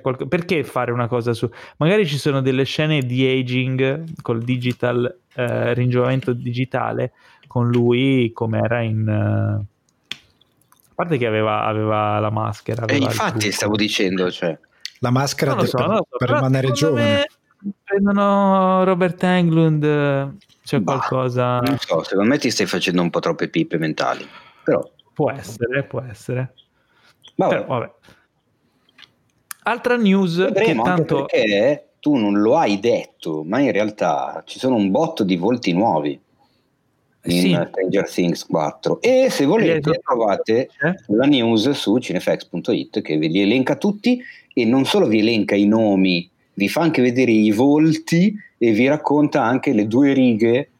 qualche- 0.00 0.26
perché 0.26 0.62
fare 0.64 0.92
una 0.92 1.08
cosa 1.08 1.32
su... 1.32 1.48
Magari 1.78 2.06
ci 2.06 2.18
sono 2.18 2.40
delle 2.40 2.64
scene 2.64 3.00
di 3.02 3.26
aging 3.26 4.04
col 4.22 4.42
digital, 4.42 5.18
eh, 5.34 5.74
ringiovanimento 5.74 6.32
digitale 6.32 7.12
con 7.46 7.68
lui 7.70 8.30
come 8.34 8.58
era 8.58 8.80
in... 8.82 9.08
eh, 9.08 9.66
A 10.10 10.92
parte 10.94 11.16
che 11.16 11.26
aveva, 11.26 11.64
aveva 11.64 12.18
la 12.18 12.30
maschera. 12.30 12.82
Eh, 12.82 12.84
aveva 12.84 12.98
il 12.98 13.02
infatti 13.04 13.50
stavo 13.50 13.76
dicendo, 13.76 14.30
cioè, 14.30 14.56
la 15.00 15.10
maschera 15.10 15.52
so, 15.52 15.56
per, 15.58 15.68
so, 15.68 16.06
per 16.18 16.30
rimanere 16.30 16.70
giovane 16.72 17.26
Prendono 17.82 18.84
Robert 18.84 19.22
Englund, 19.24 19.82
eh, 19.82 20.28
c'è 20.62 20.78
Bah, 20.78 20.98
qualcosa... 20.98 21.58
non 21.58 21.76
so, 21.78 22.02
secondo 22.04 22.30
me 22.30 22.38
ti 22.38 22.50
stai 22.50 22.66
facendo 22.66 23.02
un 23.02 23.10
po' 23.10 23.18
troppe 23.18 23.48
pippe 23.48 23.78
mentali. 23.78 24.24
Però, 24.62 24.80
Può 25.12 25.32
essere, 25.32 25.82
può 25.82 26.00
essere. 26.02 26.54
vabbè, 27.34 27.54
Però, 27.54 27.66
vabbè. 27.66 27.90
Altra 29.64 29.96
news 29.96 30.36
che 30.36 30.42
vedremo 30.44 30.82
anche 30.84 31.04
tanto... 31.04 31.24
perché 31.26 31.88
tu 32.00 32.14
non 32.16 32.40
lo 32.40 32.56
hai 32.56 32.78
detto, 32.80 33.42
ma 33.44 33.58
in 33.58 33.72
realtà 33.72 34.42
ci 34.46 34.58
sono 34.58 34.76
un 34.76 34.90
botto 34.90 35.24
di 35.24 35.36
volti 35.36 35.72
nuovi 35.72 36.18
in 37.24 37.40
Sì. 37.40 37.48
Stranger 37.68 38.08
Things 38.10 38.46
4 38.46 39.00
e 39.02 39.28
se 39.30 39.44
volete 39.44 39.90
Esatto. 39.90 40.00
trovate 40.04 40.70
Eh? 40.80 40.94
la 41.08 41.26
news 41.26 41.68
su 41.70 41.98
cinefx.it 41.98 43.02
che 43.02 43.18
ve 43.18 43.26
li 43.26 43.40
elenca 43.40 43.76
tutti 43.76 44.22
e 44.54 44.64
non 44.64 44.84
solo 44.86 45.06
vi 45.06 45.18
elenca 45.18 45.54
i 45.54 45.66
nomi, 45.66 46.28
vi 46.54 46.68
fa 46.68 46.80
anche 46.82 47.02
vedere 47.02 47.32
i 47.32 47.50
volti 47.50 48.34
e 48.56 48.72
vi 48.72 48.86
racconta 48.88 49.42
anche 49.42 49.72
le 49.72 49.86
due 49.86 50.12
righe 50.14 50.70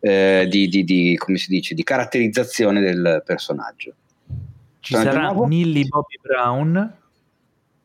eh, 0.00 0.46
di, 0.48 0.68
di- 0.68 0.84
di- 0.84 1.16
come 1.16 1.36
si 1.38 1.50
dice, 1.50 1.74
di 1.74 1.82
caratterizzazione 1.82 2.80
del 2.80 3.22
personaggio. 3.26 3.92
Ci 4.80 4.94
Sono 4.94 5.04
sarà? 5.04 5.46
Millie 5.46 5.84
Bobby 5.84 6.18
Brown. 6.22 6.96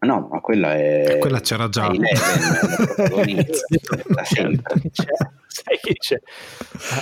No, 0.04 0.28
ma 0.32 0.40
quella 0.40 0.74
è... 0.74 1.18
quella 1.20 1.40
c'era 1.40 1.70
già 1.70 1.88
è 1.88 1.96
Eleven, 1.96 3.46
da 4.08 4.24
sempre. 4.24 4.82
Sai 5.48 5.80
che 5.82 5.94
c'è? 5.94 6.20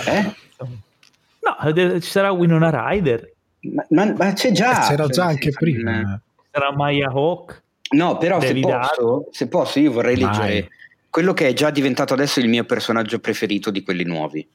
Eh? 0.08 0.34
No, 0.58 2.00
ci 2.00 2.08
sarà 2.08 2.30
Winona 2.30 2.70
Ryder, 2.70 3.32
Ma, 3.60 3.84
ma- 3.90 4.12
ma 4.16 4.32
c'è 4.32 4.52
già. 4.52 4.86
c'era 4.86 5.04
cioè, 5.04 5.14
già 5.14 5.24
anche 5.24 5.50
senso, 5.50 5.58
prima 5.58 6.20
ci 6.36 6.48
sarà 6.50 6.72
Maya 6.72 7.08
Hawk. 7.08 7.62
No, 7.90 8.16
però 8.18 8.40
se 8.40 8.58
posso, 8.60 9.28
se 9.30 9.48
posso, 9.48 9.78
io 9.78 9.92
vorrei 9.92 10.16
Mai. 10.16 10.24
leggere 10.24 10.68
quello 11.10 11.34
che 11.34 11.48
è 11.48 11.52
già 11.52 11.68
diventato 11.70 12.14
adesso 12.14 12.40
il 12.40 12.48
mio 12.48 12.64
personaggio 12.64 13.18
preferito 13.18 13.70
di 13.70 13.82
quelli 13.82 14.04
nuovi. 14.04 14.48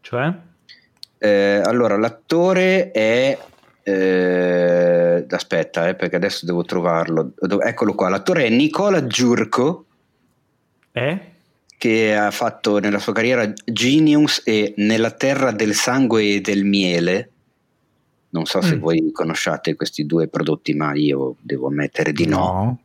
Cioè? 0.00 0.32
Eh, 1.18 1.60
allora, 1.62 1.98
l'attore 1.98 2.90
è. 2.92 3.38
Eh, 3.88 5.24
aspetta, 5.28 5.88
eh, 5.88 5.94
perché 5.94 6.16
adesso 6.16 6.44
devo 6.44 6.64
trovarlo. 6.64 7.32
Eccolo 7.64 7.94
qua. 7.94 8.08
L'attore 8.08 8.46
è 8.46 8.48
Nicola 8.48 9.06
Giurco, 9.06 9.84
Eh? 10.90 11.20
che 11.78 12.16
ha 12.16 12.30
fatto 12.30 12.78
nella 12.78 12.98
sua 12.98 13.12
carriera 13.12 13.52
Genius 13.64 14.42
e 14.44 14.74
Nella 14.78 15.10
terra 15.12 15.52
del 15.52 15.74
sangue 15.74 16.34
e 16.34 16.40
del 16.40 16.64
miele. 16.64 17.30
Non 18.30 18.44
so 18.46 18.60
se 18.60 18.74
Mm. 18.76 18.80
voi 18.80 19.12
conosciate 19.12 19.76
questi 19.76 20.04
due 20.04 20.26
prodotti, 20.26 20.74
ma 20.74 20.92
io 20.94 21.36
devo 21.40 21.68
ammettere 21.68 22.12
di 22.12 22.26
no. 22.26 22.38
no 22.38 22.80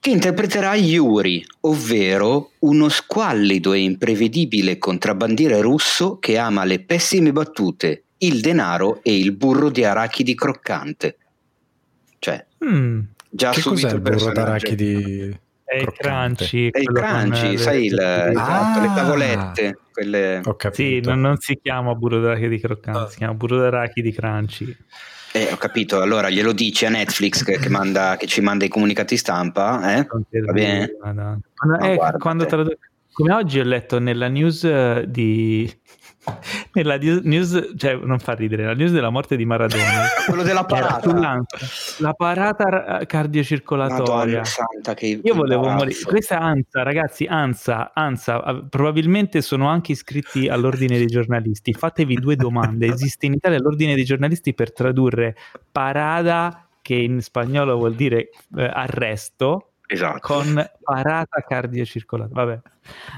Che 0.00 0.10
interpreterà 0.10 0.74
Yuri, 0.74 1.44
ovvero 1.60 2.50
uno 2.60 2.88
squallido 2.88 3.72
e 3.72 3.78
imprevedibile 3.78 4.76
contrabbandiere 4.78 5.60
russo 5.62 6.18
che 6.18 6.36
ama 6.36 6.64
le 6.64 6.80
pessime 6.80 7.32
battute, 7.32 8.02
il 8.26 8.40
denaro 8.40 9.00
e 9.02 9.16
il 9.16 9.32
burro 9.32 9.70
di 9.70 9.84
arachidi 9.84 10.34
croccante. 10.34 11.16
Cioè, 12.18 12.46
Mm, 12.64 13.00
già 13.30 13.50
che 13.50 13.60
subito 13.60 13.86
cos'è 13.86 13.94
il 13.96 14.00
burro 14.00 14.32
d'arachidi 14.32 15.38
è 15.64 15.76
il 15.76 15.82
croccante? 15.84 16.44
crunchy. 16.46 16.70
È 16.70 16.78
il 16.78 16.86
crunchy, 16.92 17.58
sai, 17.58 17.88
le- 17.90 18.22
il, 18.30 18.30
esatto, 18.30 18.80
le 18.80 18.86
Ah. 18.86 18.94
tavolette, 18.94 19.78
quelle... 19.92 20.40
ho 20.44 20.54
capito 20.56 20.82
Sì, 20.82 21.00
non, 21.00 21.20
non 21.20 21.36
si 21.38 21.58
chiama 21.62 21.94
burro 21.94 22.20
d'arachidi 22.20 22.58
croccante, 22.60 22.98
Ah. 22.98 23.08
si 23.08 23.16
chiama 23.18 23.34
burro 23.34 23.58
d'arachidi 23.58 24.12
crunchy. 24.12 24.76
Eh, 25.32 25.48
ho 25.52 25.56
capito, 25.56 26.00
allora 26.00 26.30
glielo 26.30 26.52
dici 26.52 26.86
a 26.86 26.90
Netflix 26.90 27.42
che, 27.42 27.58
che 27.58 27.68
manda- 27.68 28.16
che 28.16 28.26
ci 28.28 28.40
manda 28.40 28.64
i 28.64 28.68
comunicati 28.68 29.16
stampa, 29.16 29.96
eh? 29.96 30.06
Va 30.44 30.52
bene? 30.52 30.96
Madonna. 31.02 31.38
Quando- 31.56 31.76
No, 31.84 31.90
eh, 31.92 31.96
guarda 31.96 32.18
quando 32.18 32.44
te. 32.44 32.48
tradu- 32.50 32.78
come 33.12 33.32
oggi 33.34 33.58
ho 33.60 33.64
letto 33.64 33.98
nella 33.98 34.28
news 34.28 34.62
eh, 34.64 35.04
di 35.08 35.70
nella 36.72 36.96
news 36.96 37.74
cioè 37.76 37.96
non 37.96 38.18
fa 38.18 38.32
ridere 38.32 38.64
la 38.64 38.74
news 38.74 38.92
della 38.92 39.10
morte 39.10 39.36
di 39.36 39.44
Maradona 39.44 40.06
Quello 40.26 40.42
della 40.42 40.64
parata. 40.64 41.42
la 41.98 42.12
parata 42.14 42.64
ra- 42.68 43.06
cardiocircolatoria. 43.06 44.42
Che 44.94 45.20
io 45.22 45.34
volevo 45.34 45.68
morire. 45.68 45.98
Questa 46.04 46.38
ANSA 46.38 46.82
ragazzi 46.82 47.26
ANSA 47.26 47.92
ANSA 47.94 48.64
probabilmente 48.68 49.42
sono 49.42 49.68
anche 49.68 49.92
iscritti 49.92 50.48
all'ordine 50.48 50.96
dei 50.96 51.06
giornalisti. 51.06 51.72
Fatevi 51.72 52.14
due 52.16 52.36
domande. 52.36 52.86
Esiste 52.86 53.26
in 53.26 53.34
Italia 53.34 53.58
l'ordine 53.58 53.94
dei 53.94 54.04
giornalisti 54.04 54.54
per 54.54 54.72
tradurre 54.72 55.36
parada 55.70 56.66
che 56.80 56.94
in 56.94 57.20
spagnolo 57.20 57.76
vuol 57.76 57.94
dire 57.94 58.28
eh, 58.56 58.70
arresto 58.72 59.73
Esatto. 59.86 60.18
con 60.20 60.70
parata 60.82 61.40
cardiocircolatoria. 61.46 62.44
Vabbè, 62.44 62.60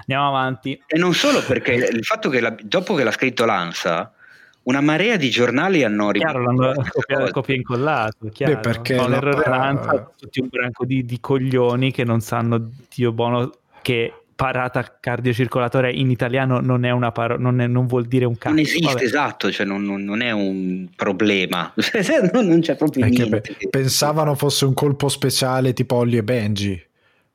andiamo 0.01 0.29
avanti. 0.29 0.81
E 0.87 0.99
non 0.99 1.15
solo 1.15 1.43
perché 1.45 1.73
il 1.75 2.05
fatto 2.05 2.29
che 2.29 2.41
la- 2.41 2.55
dopo 2.63 2.95
che 2.95 3.05
l'ha 3.05 3.13
scritto 3.13 3.45
l'ANSA, 3.45 4.13
una 4.65 4.81
marea 4.81 5.17
di 5.17 5.31
giornali 5.31 5.85
hanno 5.85 6.11
Chiaro, 6.11 6.43
l'hanno 6.43 6.73
copia, 6.91 7.31
copia 7.31 7.55
e 7.55 7.59
incollato. 7.59 8.29
Chiaro. 8.31 8.55
Beh, 8.55 8.59
perché 8.61 8.97
Fa 8.97 9.05
un 9.05 9.11
la 9.11 9.17
errore 9.19 9.43
para- 9.43 9.57
l'ANSA, 9.59 10.11
tutti 10.19 10.41
un 10.41 10.49
branco 10.51 10.85
di, 10.85 11.05
di 11.05 11.21
coglioni 11.21 11.93
che 11.93 12.03
non 12.05 12.21
sanno 12.21 12.69
Dio 12.93 13.13
buono 13.13 13.53
che 13.83 14.13
parata 14.37 14.99
cardiocircolatoria 15.01 15.91
in 15.91 16.11
italiano 16.11 16.61
non 16.61 16.85
è 16.85 16.91
una 16.91 17.11
parola, 17.11 17.41
non, 17.41 17.57
non, 17.57 17.87
vuol 17.87 18.05
dire 18.05 18.27
un 18.27 18.37
cazzo. 18.37 18.55
Non 18.55 18.63
esiste, 18.63 18.87
Vabbè. 18.87 19.03
esatto, 19.03 19.51
cioè 19.51 19.65
non, 19.65 19.83
non, 19.83 20.05
non, 20.05 20.21
è 20.21 20.31
un 20.31 20.89
problema, 20.95 21.73
non, 22.33 22.61
c'è 22.61 22.77
proprio 22.77 23.07
Perché 23.07 23.23
niente. 23.23 23.57
pensavano 23.71 24.35
fosse 24.35 24.67
un 24.67 24.75
colpo 24.75 25.09
speciale 25.09 25.73
tipo 25.73 25.97
Ollie 25.97 26.19
e 26.19 26.23
Benji. 26.23 26.85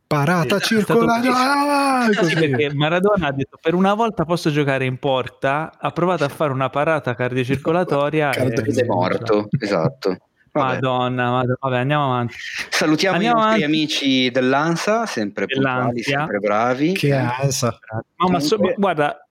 Parata 0.06 0.58
esatto, 0.58 0.66
circolare, 0.66 1.30
ah, 1.32 2.10
sì, 2.24 2.36
perché 2.36 2.74
Maradona 2.74 3.28
ha 3.28 3.32
detto 3.32 3.58
per 3.60 3.74
una 3.74 3.94
volta 3.94 4.26
posso 4.26 4.52
giocare 4.52 4.86
in 4.86 4.98
porta, 4.98 5.72
ha 5.80 5.92
provato 5.92 6.26
a 6.26 6.30
fare 6.30 6.52
una 6.52 6.70
parata 6.70 7.16
cardiocircolatoria 7.16 8.32
ed 8.36 8.78
è 8.78 8.86
morto, 8.86 9.48
esatto. 9.58 10.18
Vabbè. 10.52 10.74
Madonna, 10.74 11.32
madonna, 11.32 11.58
vabbè, 11.60 11.78
andiamo 11.78 12.06
avanti. 12.06 12.36
Salutiamo 12.70 13.16
andiamo 13.16 13.40
i 13.40 13.42
nostri 13.42 13.64
avanti. 13.64 13.78
amici 13.78 14.32
dell'ANSA, 14.32 15.06
sempre 15.06 15.46
puntuali, 15.46 16.02
sempre 16.04 16.40
bravi. 16.40 16.92
Che 16.94 17.14
ANSA. 17.14 17.80
No, 18.18 18.28
ma 18.28 18.40
so, 18.42 18.58
guarda, 18.76 19.26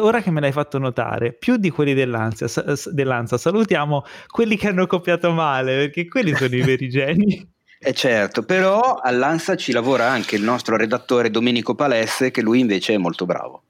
ora 0.00 0.22
che 0.22 0.30
me 0.30 0.40
l'hai 0.40 0.52
fatto 0.52 0.78
notare, 0.78 1.32
più 1.34 1.56
di 1.56 1.68
quelli 1.70 1.92
dell'ANSA, 1.92 2.90
dell'ANSA, 2.90 3.36
salutiamo 3.36 4.04
quelli 4.28 4.56
che 4.56 4.68
hanno 4.68 4.86
copiato 4.86 5.30
male, 5.32 5.76
perché 5.76 6.08
quelli 6.08 6.34
sono 6.34 6.54
i 6.54 6.62
veri 6.62 6.88
geni. 6.90 7.50
Eh 7.84 7.92
certo, 7.94 8.44
però 8.44 9.00
all'ANSA 9.02 9.56
ci 9.56 9.72
lavora 9.72 10.08
anche 10.08 10.36
il 10.36 10.42
nostro 10.42 10.76
redattore 10.76 11.30
Domenico 11.30 11.74
Palesse, 11.74 12.30
che 12.30 12.40
lui 12.40 12.60
invece 12.60 12.94
è 12.94 12.96
molto 12.96 13.26
bravo. 13.26 13.64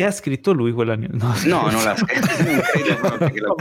E 0.00 0.04
ha 0.04 0.12
scritto 0.12 0.52
lui 0.52 0.70
quella 0.70 0.94
news. 0.94 1.42
No, 1.42 1.62
no 1.62 1.70
non 1.72 1.82
l'ha 1.82 1.96
scritto. 1.96 2.42
Non 2.44 2.60
credo 2.60 2.98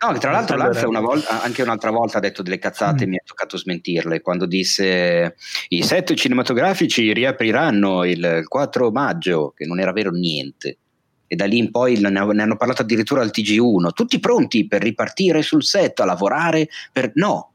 no, 0.00 0.18
tra 0.18 0.30
l'altro. 0.30 0.56
Lanza 0.56 0.88
volta, 1.00 1.42
anche 1.42 1.60
un'altra 1.60 1.90
volta 1.90 2.16
ha 2.16 2.20
detto 2.22 2.42
delle 2.42 2.58
cazzate, 2.58 3.04
mm. 3.04 3.10
mi 3.10 3.16
è 3.16 3.22
toccato 3.22 3.58
smentirle, 3.58 4.22
quando 4.22 4.46
disse 4.46 5.36
i 5.68 5.82
set 5.82 6.14
cinematografici 6.14 7.12
riapriranno 7.12 8.04
il 8.04 8.44
4 8.48 8.90
maggio, 8.90 9.52
che 9.54 9.66
non 9.66 9.80
era 9.80 9.92
vero 9.92 10.12
niente. 10.12 10.78
E 11.26 11.36
da 11.36 11.44
lì 11.44 11.58
in 11.58 11.70
poi 11.70 11.98
ne 11.98 12.18
hanno 12.18 12.56
parlato 12.56 12.80
addirittura 12.80 13.20
al 13.20 13.32
TG1, 13.34 13.92
tutti 13.92 14.18
pronti 14.18 14.66
per 14.66 14.80
ripartire 14.80 15.42
sul 15.42 15.62
set 15.62 16.00
a 16.00 16.06
lavorare 16.06 16.68
per... 16.90 17.10
No, 17.16 17.51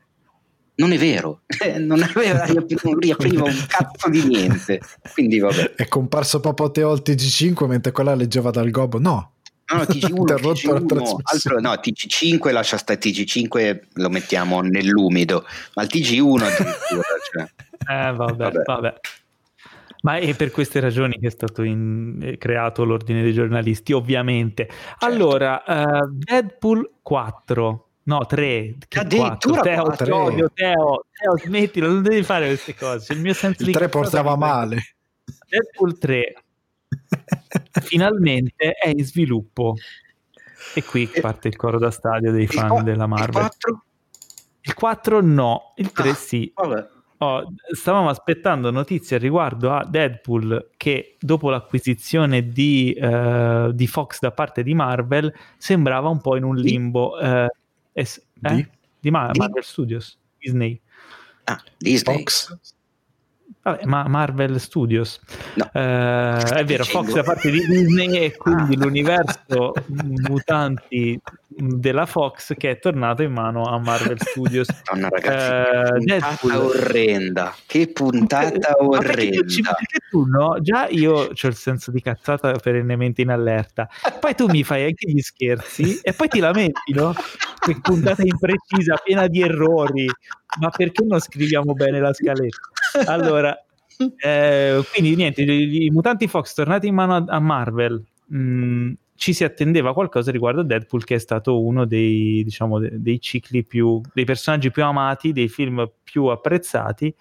non 0.77 0.91
è 0.91 0.97
vero, 0.97 1.41
non, 1.79 2.03
aveva, 2.03 2.45
non 2.45 2.99
riapriva 2.99 3.43
un 3.43 3.65
cazzo 3.67 4.09
di 4.09 4.23
niente. 4.23 4.79
Quindi 5.13 5.39
vabbè. 5.39 5.73
È 5.75 5.87
comparso 5.87 6.39
proprio 6.39 6.71
Teo 6.71 6.91
al 6.91 7.01
TG5 7.03 7.65
mentre 7.65 7.91
quella 7.91 8.13
leggeva 8.15 8.51
dal 8.51 8.69
gobo. 8.69 8.99
No. 8.99 9.33
No, 9.69 9.79
no, 9.79 9.83
TG1, 9.83 10.35
TG1 10.39 11.15
altro, 11.23 11.59
no, 11.59 11.71
TG5 11.73 12.51
lascia 12.51 12.77
stare 12.77 12.99
TG5 12.99 13.79
lo 13.95 14.09
mettiamo 14.09 14.61
nell'umido, 14.61 15.45
ma 15.73 15.83
il 15.83 15.89
TG1 15.91 16.43
addirittura. 16.43 17.03
Cioè. 17.27 17.43
Eh, 17.89 18.13
vabbè, 18.13 18.35
vabbè. 18.35 18.61
vabbè. 18.63 18.93
Ma 20.03 20.17
è 20.17 20.35
per 20.35 20.51
queste 20.51 20.79
ragioni 20.79 21.17
che 21.19 21.27
è 21.27 21.31
stato 21.31 21.63
in, 21.63 22.35
creato 22.37 22.85
l'ordine 22.85 23.23
dei 23.23 23.33
giornalisti, 23.33 23.91
ovviamente. 23.91 24.67
Certo. 24.69 25.05
Allora, 25.05 25.63
uh, 25.65 26.07
Deadpool 26.09 26.89
4 27.01 27.86
No, 28.07 28.25
tre. 28.25 28.75
Addirittura 28.95 29.61
Teo, 29.61 29.89
tre. 29.91 30.11
Odio, 30.11 30.49
Teo, 30.53 31.05
Teo, 31.11 31.37
smettilo, 31.37 31.87
non 31.87 32.03
devi 32.03 32.23
fare 32.23 32.47
queste 32.47 32.73
cose. 32.73 33.11
Il 33.11 33.19
mio 33.19 33.33
senso 33.33 33.63
il 33.63 33.71
3 33.71 33.89
portava 33.89 34.37
male. 34.37 34.95
Deadpool 35.49 35.97
3 35.97 36.43
finalmente 37.83 38.71
è 38.71 38.89
in 38.89 39.03
sviluppo. 39.03 39.75
E 40.73 40.83
qui 40.83 41.09
parte 41.19 41.49
il 41.49 41.57
coro 41.57 41.77
da 41.79 41.91
stadio 41.91 42.31
dei 42.31 42.47
fan 42.47 42.77
il, 42.77 42.83
della 42.83 43.07
Marvel. 43.07 43.27
Il 43.27 43.49
4? 43.49 43.83
Il 44.61 44.73
4 44.73 45.21
no, 45.21 45.73
il 45.75 45.91
3 45.91 46.09
ah, 46.09 46.13
sì. 46.13 46.53
Oh, 47.19 47.53
stavamo 47.73 48.07
aspettando 48.07 48.71
notizie 48.71 49.17
riguardo 49.17 49.73
a 49.73 49.83
Deadpool 49.83 50.69
che 50.77 51.17
dopo 51.19 51.49
l'acquisizione 51.49 52.47
di, 52.47 52.95
uh, 52.97 53.71
di, 53.71 53.87
Fox 53.87 54.19
da 54.19 54.31
parte 54.31 54.63
di 54.63 54.73
Marvel 54.73 55.33
sembrava 55.57 56.07
un 56.07 56.21
po' 56.21 56.37
in 56.37 56.43
un 56.43 56.55
limbo. 56.55 57.17
Uh, 57.19 57.47
Es- 57.97 58.21
eh? 58.45 58.55
di? 58.55 58.65
di 59.01 59.09
Mar- 59.09 59.33
di? 59.33 59.39
Marvel 59.41 59.63
Studios, 59.65 60.17
Disney. 60.37 60.77
Ah, 61.49 61.57
Disney. 61.81 62.21
Fox. 62.21 62.53
Vabbè, 63.67 63.85
ma 63.85 64.07
Marvel 64.07 64.61
Studios. 64.61 65.19
No. 65.55 65.69
Eh, 65.73 66.37
è 66.37 66.63
vero, 66.63 66.85
Fox 66.85 67.13
è 67.17 67.23
parte 67.23 67.51
di 67.51 67.65
Disney 67.65 68.15
e 68.17 68.37
quindi 68.37 68.75
ah. 68.75 68.77
l'universo 68.77 69.73
mutanti 70.29 71.19
della 71.49 72.05
Fox 72.05 72.53
che 72.55 72.69
è 72.69 72.79
tornato 72.79 73.23
in 73.23 73.33
mano 73.33 73.63
a 73.63 73.77
Marvel 73.77 74.17
Studios. 74.21 74.69
Madonna 74.89 75.09
ragazzi, 75.09 75.89
eh, 75.91 75.97
puntata 75.97 76.63
orrenda. 76.63 77.55
Che 77.65 77.87
puntata 77.91 78.75
orrenda. 78.77 79.13
Perché 79.13 79.43
tu, 79.43 79.61
perché 79.61 79.99
tu 80.09 80.25
no? 80.25 80.61
Già 80.61 80.87
io 80.87 81.13
ho 81.13 81.47
il 81.47 81.55
senso 81.55 81.91
di 81.91 82.01
cazzata 82.01 82.53
perennemente 82.53 83.21
in 83.21 83.31
allerta. 83.31 83.89
Poi 84.17 84.33
tu 84.33 84.47
mi 84.47 84.63
fai 84.63 84.85
anche 84.85 85.11
gli 85.11 85.19
scherzi 85.19 85.99
e 86.01 86.13
poi 86.13 86.29
ti 86.29 86.39
lamenti, 86.39 86.93
no? 86.93 87.13
Che 87.59 87.77
puntata 87.81 88.21
imprecisa, 88.23 88.95
piena 89.03 89.27
di 89.27 89.41
errori. 89.41 90.09
Ma 90.61 90.69
perché 90.69 91.03
non 91.03 91.19
scriviamo 91.19 91.73
bene 91.73 91.99
la 91.99 92.13
scaletta? 92.13 92.76
Allora, 93.05 93.57
eh, 94.17 94.81
quindi 94.91 95.15
niente, 95.15 95.41
i, 95.41 95.89
mutanti 95.91 96.27
Fox 96.27 96.53
tornati 96.53 96.87
in 96.87 96.95
mano 96.95 97.15
a, 97.15 97.23
a 97.27 97.39
Marvel. 97.39 98.03
Mh, 98.27 98.37
mm, 98.37 98.93
ci 99.15 99.33
si 99.33 99.43
attendeva 99.43 99.93
qualcosa 99.93 100.31
riguardo 100.31 100.61
a 100.61 100.63
Deadpool, 100.63 101.03
che 101.03 101.15
è 101.15 101.19
stato 101.19 101.63
uno 101.63 101.85
dei, 101.85 102.43
diciamo, 102.43 102.79
dei 102.79 103.19
cicli 103.19 103.63
più, 103.63 103.99
dei 104.13 104.25
personaggi 104.25 104.69
più 104.69 104.83
amati, 104.83 105.33
dei 105.33 105.47
film 105.47 105.89
più 106.03 106.25
apprezzati. 106.25 107.13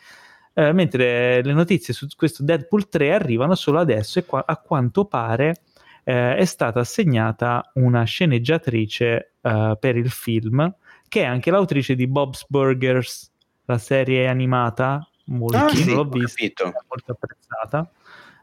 Eh, 0.53 0.73
mentre 0.73 1.43
le 1.43 1.53
notizie 1.53 1.93
su 1.93 2.07
questo 2.17 2.43
Deadpool 2.43 2.89
3 2.89 3.13
arrivano 3.13 3.55
solo 3.55 3.79
adesso 3.79 4.19
e 4.19 4.25
qua, 4.25 4.45
a 4.47 4.57
quanto 4.57 5.05
pare 5.05 5.57
eh, 6.05 6.37
è 6.37 6.45
stata 6.47 6.81
assegnata 6.81 7.73
una 7.75 8.05
sceneggiatrice 8.05 9.33
eh, 9.41 9.77
per 9.79 9.97
il 9.97 10.11
film 10.11 10.75
che 11.09 11.23
è 11.23 11.25
anche 11.25 11.51
l'autrice 11.51 11.95
di 11.95 12.07
Bob's 12.07 12.47
Burgers, 12.49 13.31
la 13.67 13.79
serie 13.79 14.29
animata 14.29 15.07
molto, 15.27 15.57
ah, 15.57 15.69
sì, 15.69 15.93
l'ho 15.93 16.05
vista, 16.05 16.65
molto 16.65 17.13
apprezzata. 17.13 17.91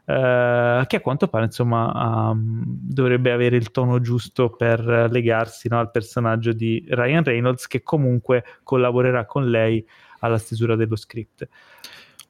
Uh, 0.06 0.84
che 0.86 0.96
a 0.96 1.00
quanto 1.00 1.28
pare 1.28 1.46
insomma 1.46 2.30
um, 2.30 2.62
dovrebbe 2.66 3.32
avere 3.32 3.56
il 3.56 3.70
tono 3.70 4.02
giusto 4.02 4.50
per 4.50 5.08
legarsi 5.10 5.66
no, 5.70 5.78
al 5.78 5.90
personaggio 5.90 6.52
di 6.52 6.84
Ryan 6.86 7.24
Reynolds 7.24 7.66
che 7.66 7.82
comunque 7.82 8.44
collaborerà 8.64 9.24
con 9.24 9.48
lei 9.48 9.82
alla 10.18 10.36
stesura 10.36 10.76
dello 10.76 10.96
script 10.96 11.48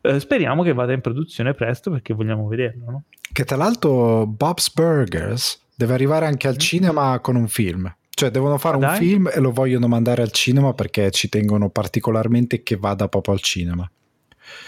uh, 0.02 0.18
speriamo 0.18 0.62
che 0.62 0.72
vada 0.72 0.92
in 0.92 1.00
produzione 1.00 1.52
presto 1.52 1.90
perché 1.90 2.14
vogliamo 2.14 2.46
vederlo 2.46 2.84
no? 2.88 3.02
che 3.32 3.42
tra 3.42 3.56
l'altro 3.56 4.24
Bob's 4.24 4.72
Burgers 4.72 5.60
deve 5.74 5.94
arrivare 5.94 6.26
anche 6.26 6.46
al 6.46 6.54
mm. 6.54 6.58
cinema 6.58 7.18
con 7.18 7.34
un 7.34 7.48
film 7.48 7.92
cioè 8.10 8.30
devono 8.30 8.56
fare 8.56 8.76
ah, 8.76 8.90
un 8.90 8.96
film 8.98 9.28
e 9.34 9.40
lo 9.40 9.50
vogliono 9.50 9.88
mandare 9.88 10.22
al 10.22 10.30
cinema 10.30 10.74
perché 10.74 11.10
ci 11.10 11.28
tengono 11.28 11.70
particolarmente 11.70 12.62
che 12.62 12.76
vada 12.76 13.08
proprio 13.08 13.34
al 13.34 13.40
cinema 13.40 13.90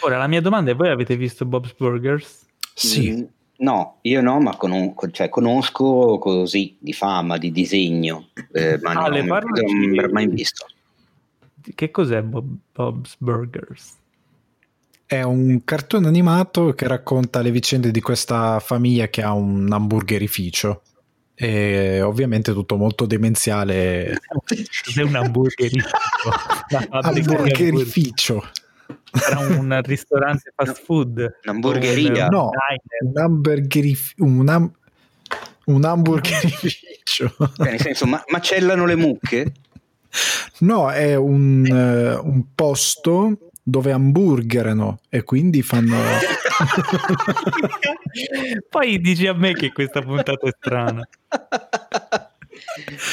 Ora 0.01 0.19
la 0.19 0.27
mia 0.27 0.41
domanda 0.41 0.71
è: 0.71 0.77
voi 0.77 0.91
avete 0.91 1.17
visto 1.17 1.45
Bob's 1.45 1.75
Burgers? 1.77 2.47
Sì. 2.75 3.13
Mm, 3.13 3.23
no, 3.59 3.99
io 4.03 4.21
no, 4.21 4.41
ma 4.41 4.57
con, 4.57 4.95
cioè, 5.13 5.29
conosco 5.29 6.19
così 6.19 6.77
di 6.79 6.93
fama, 6.93 7.39
di 7.39 7.51
disegno, 7.53 8.29
eh, 8.53 8.79
ma 8.83 8.93
ah, 8.93 9.09
non, 9.09 9.27
non 9.27 9.91
l'ho 9.93 10.13
mai 10.13 10.29
visto. 10.29 10.67
Che 11.75 11.91
cos'è 11.91 12.23
Bob, 12.23 12.47
Bob's 12.73 13.17
Burgers? 13.19 13.97
È 15.05 15.23
un 15.23 15.63
cartone 15.65 16.09
animato 16.09 16.73
che 16.75 16.87
racconta 16.87 17.41
le 17.41 17.51
vicende 17.51 17.91
di 17.91 18.01
questa 18.01 18.59
famiglia 18.61 19.09
che 19.09 19.23
ha 19.23 19.33
un 19.33 19.69
hamburgerificio. 19.71 20.83
E 21.39 22.01
ovviamente 22.01 22.53
tutto 22.53 22.77
molto 22.77 23.05
demenziale. 23.05 24.19
Cos'è 24.85 25.03
un 25.03 25.15
hamburgerificio? 25.15 25.97
hamburgerificio. 26.91 28.43
Era 29.29 29.39
un 29.41 29.81
ristorante 29.83 30.53
fast 30.55 30.83
food. 30.83 31.39
Un'hamburgeria. 31.45 32.25
Un, 32.27 32.31
no, 32.31 32.51
un 34.17 34.49
ham- 34.49 34.73
un 35.67 35.85
hamburgerificio. 35.85 37.35
Cioè, 37.37 37.71
nel 37.71 37.81
senso, 37.81 38.07
ma- 38.07 38.23
macellano 38.29 38.85
le 38.87 38.95
mucche? 38.95 39.53
No, 40.61 40.91
è 40.91 41.15
un, 41.15 41.67
uh, 41.69 42.27
un 42.27 42.45
posto 42.55 43.51
dove 43.63 43.93
hamburgerano 43.93 45.01
e 45.09 45.23
quindi 45.25 45.63
fanno... 45.63 45.97
Poi 48.71 49.01
dici 49.01 49.27
a 49.27 49.35
me 49.35 49.53
che 49.53 49.73
questa 49.73 50.01
puntata 50.01 50.47
è 50.47 50.55
strana. 50.57 51.07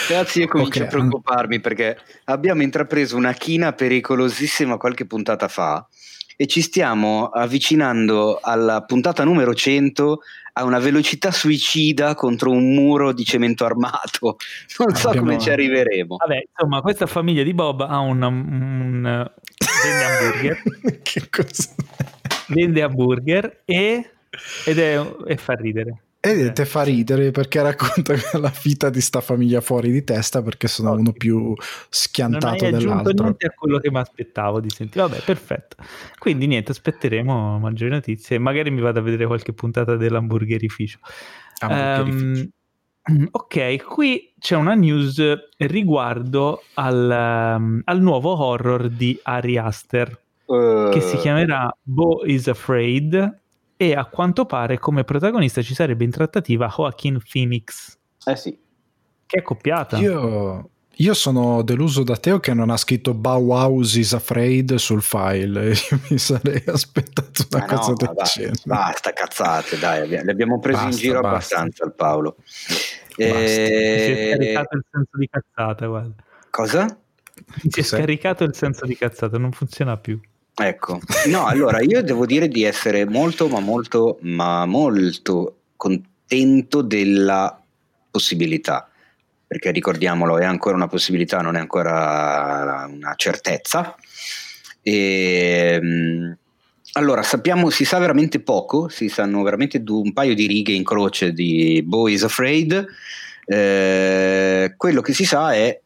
Ragazzi, 0.09 0.41
io 0.41 0.47
comincio 0.47 0.83
okay. 0.83 0.87
a 0.87 0.89
preoccuparmi 0.89 1.59
perché 1.59 1.97
abbiamo 2.25 2.61
intrapreso 2.61 3.15
una 3.15 3.33
china 3.33 3.73
pericolosissima 3.73 4.77
qualche 4.77 5.05
puntata 5.05 5.47
fa 5.47 5.87
e 6.35 6.47
ci 6.47 6.61
stiamo 6.61 7.27
avvicinando 7.27 8.39
alla 8.41 8.83
puntata 8.83 9.23
numero 9.23 9.53
100 9.53 10.19
a 10.55 10.63
una 10.63 10.79
velocità 10.79 11.31
suicida 11.31 12.15
contro 12.15 12.51
un 12.51 12.73
muro 12.73 13.11
di 13.11 13.23
cemento 13.23 13.65
armato. 13.65 14.37
Non 14.77 14.95
so 14.95 15.09
abbiamo... 15.09 15.27
come 15.27 15.39
ci 15.39 15.49
arriveremo. 15.49 16.17
Vabbè, 16.17 16.43
insomma, 16.49 16.81
questa 16.81 17.05
famiglia 17.07 17.43
di 17.43 17.53
Bob 17.53 17.81
ha 17.81 17.99
un, 17.99 18.21
un 18.21 19.31
vende 19.83 20.05
hamburger. 20.05 20.61
che 21.01 21.29
cosa? 21.29 21.69
Vende 22.47 22.81
hamburger 22.81 23.61
e 23.65 24.09
Ed 24.65 24.79
è, 24.79 24.99
e 25.27 25.37
fa 25.37 25.53
ridere. 25.53 26.02
E 26.25 26.29
Eh. 26.45 26.51
te 26.53 26.63
fa 26.65 26.83
ridere 26.83 27.31
perché 27.31 27.61
racconta 27.61 28.13
la 28.39 28.53
vita 28.63 28.89
di 28.89 29.01
sta 29.01 29.19
famiglia 29.19 29.59
fuori 29.59 29.91
di 29.91 30.05
testa 30.05 30.41
perché 30.41 30.67
sono 30.69 30.91
Ottimo. 30.91 31.01
uno 31.09 31.11
più 31.17 31.37
Non 31.39 31.55
schiantato 31.89 32.63
hai 32.63 32.73
aggiunto 32.73 33.11
dell'altro. 33.11 33.23
niente 33.25 33.45
a 33.47 33.49
quello 33.51 33.77
che 33.79 33.91
mi 33.91 33.97
aspettavo 33.99 34.59
di 34.61 34.69
sentire. 34.69 35.05
Vabbè, 35.05 35.21
perfetto. 35.23 35.75
Quindi 36.17 36.47
niente, 36.47 36.71
aspetteremo 36.71 37.59
maggiori 37.59 37.91
notizie. 37.91 38.37
Magari 38.39 38.71
mi 38.71 38.79
vado 38.79 38.99
a 38.99 39.01
vedere 39.01 39.25
qualche 39.25 39.51
puntata 39.51 39.97
dell'hamburgerificio. 39.97 40.99
Hamburgerificio. 41.59 42.49
Ehm, 43.05 43.27
ok, 43.31 43.83
qui 43.83 44.33
c'è 44.39 44.55
una 44.55 44.75
news 44.75 45.21
riguardo 45.57 46.63
al, 46.75 47.55
um, 47.59 47.81
al 47.83 48.01
nuovo 48.01 48.41
horror 48.41 48.87
di 48.87 49.19
Ari 49.23 49.57
Aster 49.57 50.19
che 50.45 51.01
si 51.01 51.15
Eh, 51.15 51.19
chiamerà 51.19 51.75
Bo 51.81 52.23
is 52.25 52.47
Afraid 52.47 53.39
e 53.91 53.95
a 53.95 54.05
quanto 54.05 54.45
pare 54.45 54.79
come 54.79 55.03
protagonista 55.03 55.61
ci 55.61 55.73
sarebbe 55.73 56.03
in 56.03 56.11
trattativa 56.11 56.67
Joaquin 56.73 57.19
Phoenix 57.29 57.97
Eh 58.25 58.35
sì. 58.35 58.57
che 59.25 59.37
è 59.37 59.39
accoppiata. 59.39 59.97
Io, 59.97 60.69
io 60.97 61.13
sono 61.13 61.61
deluso 61.63 62.03
da 62.03 62.15
Teo 62.15 62.39
che 62.39 62.53
non 62.53 62.69
ha 62.69 62.77
scritto 62.77 63.13
Bauhaus 63.13 63.95
is 63.95 64.13
afraid 64.13 64.75
sul 64.75 65.01
file. 65.01 65.69
Io 65.91 65.99
mi 66.09 66.17
sarei 66.17 66.63
aspettato 66.67 67.45
una 67.51 67.65
Ma 67.65 67.71
no, 67.73 67.77
cosa 67.79 67.89
ma 67.91 67.95
del 67.97 68.11
va- 68.15 68.23
genere. 68.23 68.61
basta 68.65 69.11
cazzate, 69.11 69.77
dai, 69.79 70.07
le 70.07 70.19
abbiamo 70.19 70.59
prese 70.59 70.79
in 70.79 70.85
Basta, 70.89 71.01
giro 71.01 71.21
basta. 71.21 71.29
abbastanza 71.57 71.85
il 71.85 71.93
Paolo. 71.93 72.35
Si 72.45 73.21
è 73.21 73.25
Eh, 73.25 74.27
scaricato 74.35 74.75
il 74.77 74.83
senso 74.91 75.17
di 75.17 75.27
cazzata, 75.29 75.85
guarda. 75.87 76.23
cosa? 76.49 76.85
Si 77.57 77.67
è 77.67 77.69
Cos'è? 77.69 77.83
scaricato 77.83 78.43
il 78.43 78.55
senso 78.55 78.85
di 78.85 78.95
cazzata, 78.95 79.37
non 79.37 79.51
funziona 79.51 79.97
più. 79.97 80.19
Ecco, 80.55 80.99
no, 81.27 81.47
allora 81.47 81.81
io 81.81 82.03
devo 82.03 82.27
dire 82.27 82.47
di 82.47 82.63
essere 82.63 83.05
molto, 83.05 83.47
ma 83.47 83.59
molto, 83.59 84.19
ma 84.21 84.67
molto 84.67 85.61
contento 85.75 86.83
della 86.83 87.59
possibilità, 88.11 88.87
perché 89.47 89.71
ricordiamolo, 89.71 90.37
è 90.37 90.45
ancora 90.45 90.75
una 90.75 90.87
possibilità, 90.87 91.41
non 91.41 91.55
è 91.55 91.59
ancora 91.59 92.87
una 92.87 93.15
certezza. 93.15 93.95
E, 94.83 95.79
mh, 95.81 96.37
allora, 96.93 97.23
sappiamo, 97.23 97.71
si 97.71 97.83
sa 97.83 97.97
veramente 97.97 98.39
poco, 98.39 98.89
si 98.89 99.09
sanno 99.09 99.41
veramente 99.41 99.81
un 99.87 100.13
paio 100.13 100.35
di 100.35 100.45
righe 100.45 100.73
in 100.73 100.83
croce 100.83 101.33
di 101.33 101.81
Boys 101.83 102.23
Afraid. 102.23 102.85
Eh, 103.45 104.75
quello 104.77 105.01
che 105.01 105.13
si 105.13 105.25
sa 105.25 105.51
è 105.53 105.81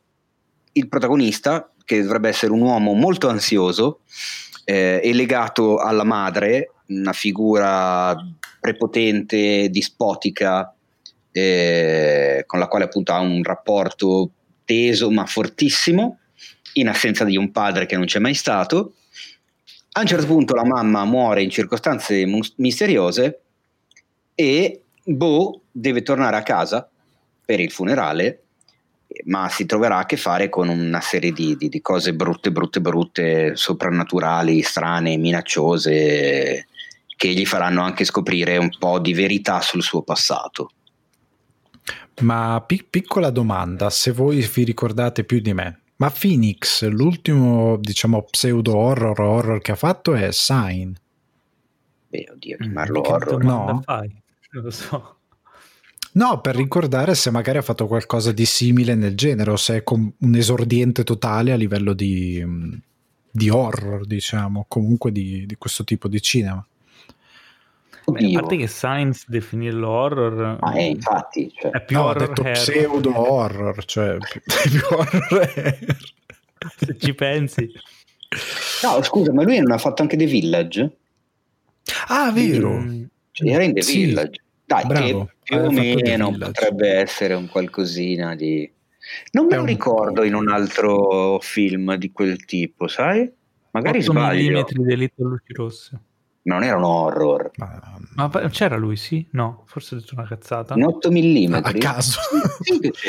il 0.73 0.87
protagonista, 0.89 1.71
che 1.85 2.01
dovrebbe 2.01 2.27
essere 2.27 2.51
un 2.51 2.59
uomo 2.59 2.91
molto 2.91 3.29
ansioso 3.29 4.01
eh, 4.69 4.99
e 5.01 5.13
legato 5.13 5.77
alla 5.77 6.03
madre, 6.03 6.73
una 6.87 7.13
figura 7.13 8.13
prepotente, 8.59 9.69
dispotica, 9.69 10.75
eh, 11.31 12.43
con 12.45 12.59
la 12.59 12.67
quale 12.67 12.83
appunto 12.83 13.13
ha 13.13 13.19
un 13.21 13.41
rapporto 13.43 14.31
teso 14.65 15.09
ma 15.09 15.25
fortissimo, 15.25 16.19
in 16.73 16.89
assenza 16.89 17.23
di 17.23 17.37
un 17.37 17.49
padre 17.51 17.85
che 17.85 17.95
non 17.95 18.07
c'è 18.07 18.19
mai 18.19 18.33
stato. 18.33 18.95
A 19.93 20.01
un 20.01 20.05
certo 20.05 20.25
punto 20.25 20.53
la 20.53 20.65
mamma 20.65 21.05
muore 21.05 21.43
in 21.43 21.49
circostanze 21.49 22.25
misteriose 22.57 23.39
e 24.35 24.81
Bo 25.01 25.61
deve 25.71 26.01
tornare 26.01 26.35
a 26.35 26.43
casa 26.43 26.89
per 27.45 27.61
il 27.61 27.71
funerale, 27.71 28.46
ma 29.25 29.47
si 29.49 29.65
troverà 29.65 29.99
a 29.99 30.05
che 30.05 30.17
fare 30.17 30.49
con 30.49 30.67
una 30.69 31.01
serie 31.01 31.31
di, 31.31 31.55
di- 31.55 31.69
di 31.69 31.81
cose 31.81 32.13
brutte, 32.13 32.51
brutte, 32.51 32.81
brutte, 32.81 33.55
soprannaturali, 33.55 34.61
strane, 34.61 35.17
minacciose, 35.17 36.67
che 37.15 37.27
gli 37.33 37.45
faranno 37.45 37.81
anche 37.81 38.03
scoprire 38.05 38.57
un 38.57 38.69
po' 38.77 38.99
di 38.99 39.13
verità 39.13 39.61
sul 39.61 39.81
suo 39.81 40.01
passato. 40.03 40.71
Ma 42.21 42.61
pi- 42.65 42.85
piccola 42.89 43.29
domanda, 43.29 43.89
se 43.89 44.11
voi 44.11 44.39
vi 44.53 44.63
ricordate 44.63 45.23
più 45.23 45.39
di 45.39 45.53
me, 45.53 45.81
ma 45.97 46.11
Phoenix, 46.11 46.83
l'ultimo 46.87 47.77
diciamo 47.77 48.23
pseudo 48.29 48.75
horror 48.75 49.19
horror 49.19 49.61
che 49.61 49.71
ha 49.71 49.75
fatto 49.75 50.13
è 50.15 50.31
Sign. 50.31 50.93
Beh, 52.09 52.29
oddio, 52.33 52.57
chiamarlo 52.57 53.01
Che 53.01 53.11
horror. 53.11 53.43
no? 53.43 53.81
fai? 53.83 54.21
Non 54.51 54.63
lo 54.63 54.71
so. 54.71 55.16
No, 56.13 56.41
per 56.41 56.55
ricordare 56.55 57.13
se 57.13 57.29
magari 57.29 57.59
ha 57.59 57.61
fatto 57.61 57.85
qualcosa 57.85 58.31
di 58.31 58.45
simile 58.45 58.95
nel 58.95 59.15
genere 59.15 59.51
o 59.51 59.55
se 59.55 59.77
è 59.77 59.83
com- 59.83 60.11
un 60.17 60.35
esordiente 60.35 61.03
totale 61.03 61.51
a 61.51 61.55
livello 61.55 61.93
di, 61.93 62.41
mm, 62.43 62.73
di 63.29 63.49
horror, 63.49 64.05
diciamo, 64.05 64.65
comunque 64.67 65.11
di, 65.11 65.45
di 65.45 65.55
questo 65.57 65.83
tipo 65.83 66.07
di 66.07 66.21
cinema. 66.21 66.65
Beh, 68.05 68.25
a 68.25 68.39
parte 68.39 68.55
che 68.55 68.67
Science 68.67 69.25
definirlo 69.27 69.89
horror 69.89 70.59
Ah, 70.61 70.79
eh, 70.79 70.85
infatti, 70.85 71.51
cioè, 71.53 71.71
è 71.71 71.83
più 71.83 71.97
No, 71.97 72.03
ho 72.03 72.07
horror 72.07 72.27
detto 72.27 72.43
pseudo 72.43 73.19
horror, 73.19 73.85
cioè 73.85 74.17
più, 74.23 74.41
più 74.41 74.81
horror. 74.89 75.97
se 76.77 76.97
ci 76.97 77.13
pensi. 77.13 77.69
No, 78.83 79.01
scusa, 79.03 79.33
ma 79.33 79.43
lui 79.43 79.59
non 79.59 79.71
ha 79.71 79.77
fatto 79.77 80.01
anche 80.01 80.15
The 80.15 80.25
Village? 80.25 80.97
Ah, 82.07 82.31
vero. 82.31 82.79
Mm, 82.79 83.03
Cioè, 83.31 83.49
era 83.49 83.63
in 83.63 83.73
The 83.73 83.81
Sì, 83.81 84.05
Village. 84.05 84.41
Dai, 84.67 84.85
bravo, 84.85 85.25
che 85.43 85.55
più 85.55 85.57
o 85.59 85.71
meno 85.71 86.31
potrebbe 86.37 86.89
essere 86.89 87.33
un 87.35 87.47
qualcosina 87.47 88.35
di... 88.35 88.69
Non 89.31 89.45
me 89.45 89.55
È 89.55 89.57
lo 89.59 89.63
ricordo 89.63 90.23
in 90.23 90.33
un 90.33 90.49
altro 90.49 91.39
film 91.39 91.95
di 91.95 92.11
quel 92.11 92.43
tipo, 92.43 92.89
sai? 92.89 93.31
Magari 93.71 93.99
8 93.99 94.11
sbaglio. 94.11 94.65
mm 94.65 94.83
delitto 94.83 95.23
a 95.23 95.27
luci 95.27 95.53
rosse. 95.53 96.01
Non 96.41 96.63
era 96.63 96.75
un 96.75 96.83
horror. 96.83 97.51
Ma- 97.55 97.97
Ma 98.15 98.29
c'era 98.49 98.75
lui, 98.75 98.97
sì? 98.97 99.25
No, 99.31 99.63
forse 99.67 99.95
ho 99.95 99.99
detto 99.99 100.15
una 100.15 100.27
cazzata. 100.27 100.73
In 100.75 100.83
8 100.83 101.11
mm. 101.11 101.53
a 101.53 101.71
caso. 101.73 102.19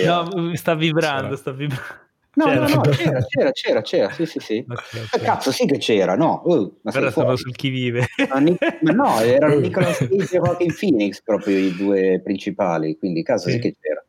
No, 0.05 0.55
sta 0.55 0.75
vibrando, 0.75 1.23
C'era. 1.23 1.37
sta 1.37 1.51
vibrando. 1.51 2.07
No, 2.39 2.45
c'era. 2.45 2.67
no, 2.69 2.75
no, 2.77 2.81
c'era, 2.83 3.21
c'era, 3.27 3.51
c'era, 3.53 3.83
c'era, 3.83 4.11
sì, 4.13 4.25
sì, 4.27 4.39
sì. 4.39 4.65
Ok, 4.69 4.95
Eh, 4.95 5.01
ok. 5.17 5.23
cazzo, 5.23 5.51
sì 5.51 5.67
che 5.67 5.79
c'era, 5.79 6.15
no? 6.15 6.43
Uh, 6.45 6.79
ma 6.83 6.93
Però 6.93 7.11
stavo 7.11 7.37
sul 7.37 7.55
chi 7.57 7.69
vive. 7.69 8.07
Ma, 8.29 8.39
Ni- 8.39 8.57
ma 8.83 8.93
no, 8.93 9.19
erano 9.21 9.55
Uh. 9.57 9.61
Nicolas 9.67 9.99
Cage 9.99 10.15
e 10.15 10.39
Joaquin 10.39 10.75
Phoenix 10.79 11.21
proprio 11.23 11.57
i 11.59 11.75
due 11.75 12.21
principali, 12.23 12.97
quindi 12.97 13.23
cazzo 13.25 13.49
sì, 13.49 13.55
Sì. 13.55 13.59
che 13.61 13.75
c'era. 13.81 14.05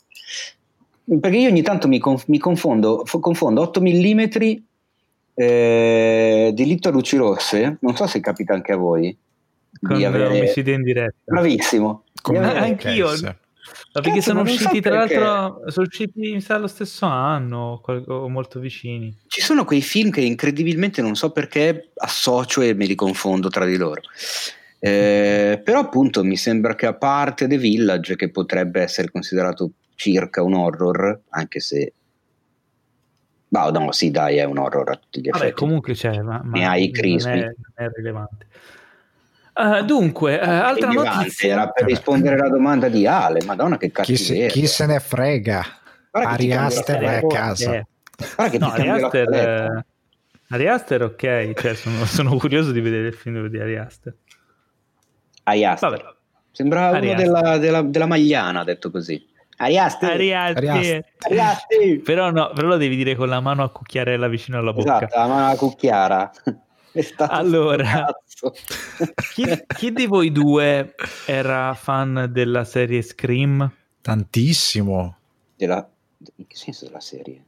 Perché 1.19 1.37
io 1.37 1.49
ogni 1.49 1.63
tanto 1.63 1.87
mi, 1.87 1.97
conf- 1.97 2.27
mi 2.27 2.37
confondo, 2.37 3.03
f- 3.03 3.19
confondo 3.19 3.61
8 3.61 3.81
mm 3.81 4.19
eh, 5.33 6.51
delitto 6.53 6.89
a 6.89 6.91
luci 6.91 7.17
rosse, 7.17 7.77
non 7.81 7.95
so 7.95 8.05
se 8.07 8.19
capita 8.19 8.53
anche 8.53 8.73
a 8.73 8.77
voi. 8.77 9.17
Con 9.81 9.97
di 9.97 10.05
avere... 10.05 10.25
omicidio 10.25 10.73
in 10.73 10.83
diretta. 10.83 11.15
Bravissimo. 11.23 12.03
Come- 12.21 12.39
Di 12.39 12.43
avere- 12.45 12.59
Ah, 12.59 12.63
anch'io. 12.63 13.07
Ma 13.91 14.01
perché 14.01 14.19
Cazzo, 14.19 14.29
sono 14.29 14.43
non 14.43 14.47
so 14.53 14.63
usciti, 14.65 14.81
tra 14.81 14.99
perché. 14.99 15.17
l'altro, 15.17 15.71
sono 15.71 15.85
usciti 15.89 16.19
mi 16.31 16.41
sa, 16.41 16.57
lo 16.57 16.67
stesso 16.67 17.05
anno 17.07 17.81
o 17.83 18.29
molto 18.29 18.59
vicini. 18.59 19.15
Ci 19.27 19.41
sono 19.41 19.65
quei 19.65 19.81
film 19.81 20.11
che 20.11 20.21
incredibilmente 20.21 21.01
non 21.01 21.15
so 21.15 21.31
perché 21.31 21.89
associo 21.95 22.61
e 22.61 22.73
me 22.75 22.85
li 22.85 22.93
confondo 22.95 23.49
tra 23.49 23.65
di 23.65 23.77
loro. 23.77 24.01
Eh, 24.81 25.59
però 25.63 25.79
appunto 25.79 26.23
mi 26.23 26.37
sembra 26.37 26.75
che 26.75 26.85
a 26.85 26.93
parte 26.93 27.47
The 27.47 27.57
Village, 27.57 28.15
che 28.15 28.29
potrebbe 28.29 28.81
essere 28.81 29.09
considerato 29.11 29.71
circa 29.95 30.43
un 30.43 30.53
horror, 30.53 31.21
anche 31.29 31.59
se... 31.59 31.93
Bah, 33.47 33.71
no, 33.71 33.91
sì, 33.91 34.11
dai, 34.11 34.37
è 34.37 34.43
un 34.43 34.59
horror 34.59 34.91
a 34.91 34.95
tutti 34.95 35.19
gli 35.21 35.29
Vabbè, 35.29 35.45
effetti. 35.45 35.59
comunque 35.59 35.93
c'è, 35.95 36.21
ma, 36.21 36.39
ma 36.43 36.57
Ne 36.59 36.67
hai 36.67 36.83
i 36.83 36.91
non, 36.91 36.93
crispi. 36.93 37.29
è, 37.29 37.43
non 37.43 37.53
è 37.73 37.87
rilevante. 37.95 38.47
Eh, 39.59 39.83
dunque, 39.83 40.39
eh, 40.39 40.49
altra 40.49 40.89
notizia. 40.89 41.51
Era 41.51 41.69
per 41.69 41.85
rispondere 41.85 42.35
alla 42.35 42.49
domanda 42.49 42.87
di 42.87 43.05
Ale, 43.05 43.43
madonna 43.45 43.77
che 43.77 43.91
Chi 43.91 44.15
se, 44.15 44.23
cattiveria. 44.23 44.47
chi 44.53 44.67
se 44.67 44.85
ne 44.85 44.99
frega? 44.99 45.65
Ari 46.11 46.53
Aster 46.53 47.01
è 47.01 47.15
a 47.17 47.27
casa. 47.27 47.73
Eh, 47.75 47.85
Guarda 48.35 48.49
che 48.51 48.57
no, 48.57 48.71
Ari 48.71 48.89
Aster, 48.89 49.33
eh, 49.33 49.85
Ari 50.49 50.67
Aster, 50.67 51.03
ok, 51.03 51.53
cioè, 51.53 51.73
sono, 51.75 52.05
sono 52.05 52.37
curioso 52.37 52.71
di 52.71 52.79
vedere 52.81 53.07
il 53.07 53.13
film 53.13 53.47
di 53.47 53.59
Ari 53.59 53.77
Aster. 53.77 54.15
Ari 55.43 55.65
Aster. 55.65 55.89
Vabbè. 55.89 56.03
Sembra 56.51 56.89
Ari 56.89 57.09
uno 57.09 57.15
Aster. 57.15 57.25
della, 57.25 57.57
della, 57.57 57.81
della 57.81 58.05
Magliana, 58.05 58.63
detto 58.63 58.89
così. 58.91 59.27
Ari 59.57 59.77
Aster. 59.77 60.11
Ari 60.11 60.33
Ari 60.33 60.67
Aster. 60.69 61.05
Ari 61.19 61.39
Aster. 61.39 62.01
Però 62.01 62.31
no, 62.31 62.51
però 62.55 62.67
lo 62.67 62.77
devi 62.77 62.95
dire 62.95 63.15
con 63.15 63.27
la 63.27 63.41
mano 63.41 63.63
a 63.63 63.69
cucchiarella 63.69 64.27
vicino 64.29 64.57
alla 64.57 64.71
bocca. 64.71 64.97
Esatto, 64.97 65.17
la 65.17 65.27
mano 65.27 65.55
cucchiara. 65.55 66.31
È 66.91 67.01
stato 67.01 67.31
Allora. 67.33 68.05
Chi, 69.33 69.45
chi 69.67 69.91
di 69.91 70.05
voi 70.05 70.31
due 70.31 70.95
era 71.25 71.73
fan 71.73 72.29
della 72.31 72.63
serie 72.63 73.01
Scream? 73.01 73.69
Tantissimo 74.01 75.17
Della- 75.55 75.89
in 76.35 76.47
che 76.47 76.55
senso 76.55 76.85
della 76.85 77.01
serie? 77.01 77.43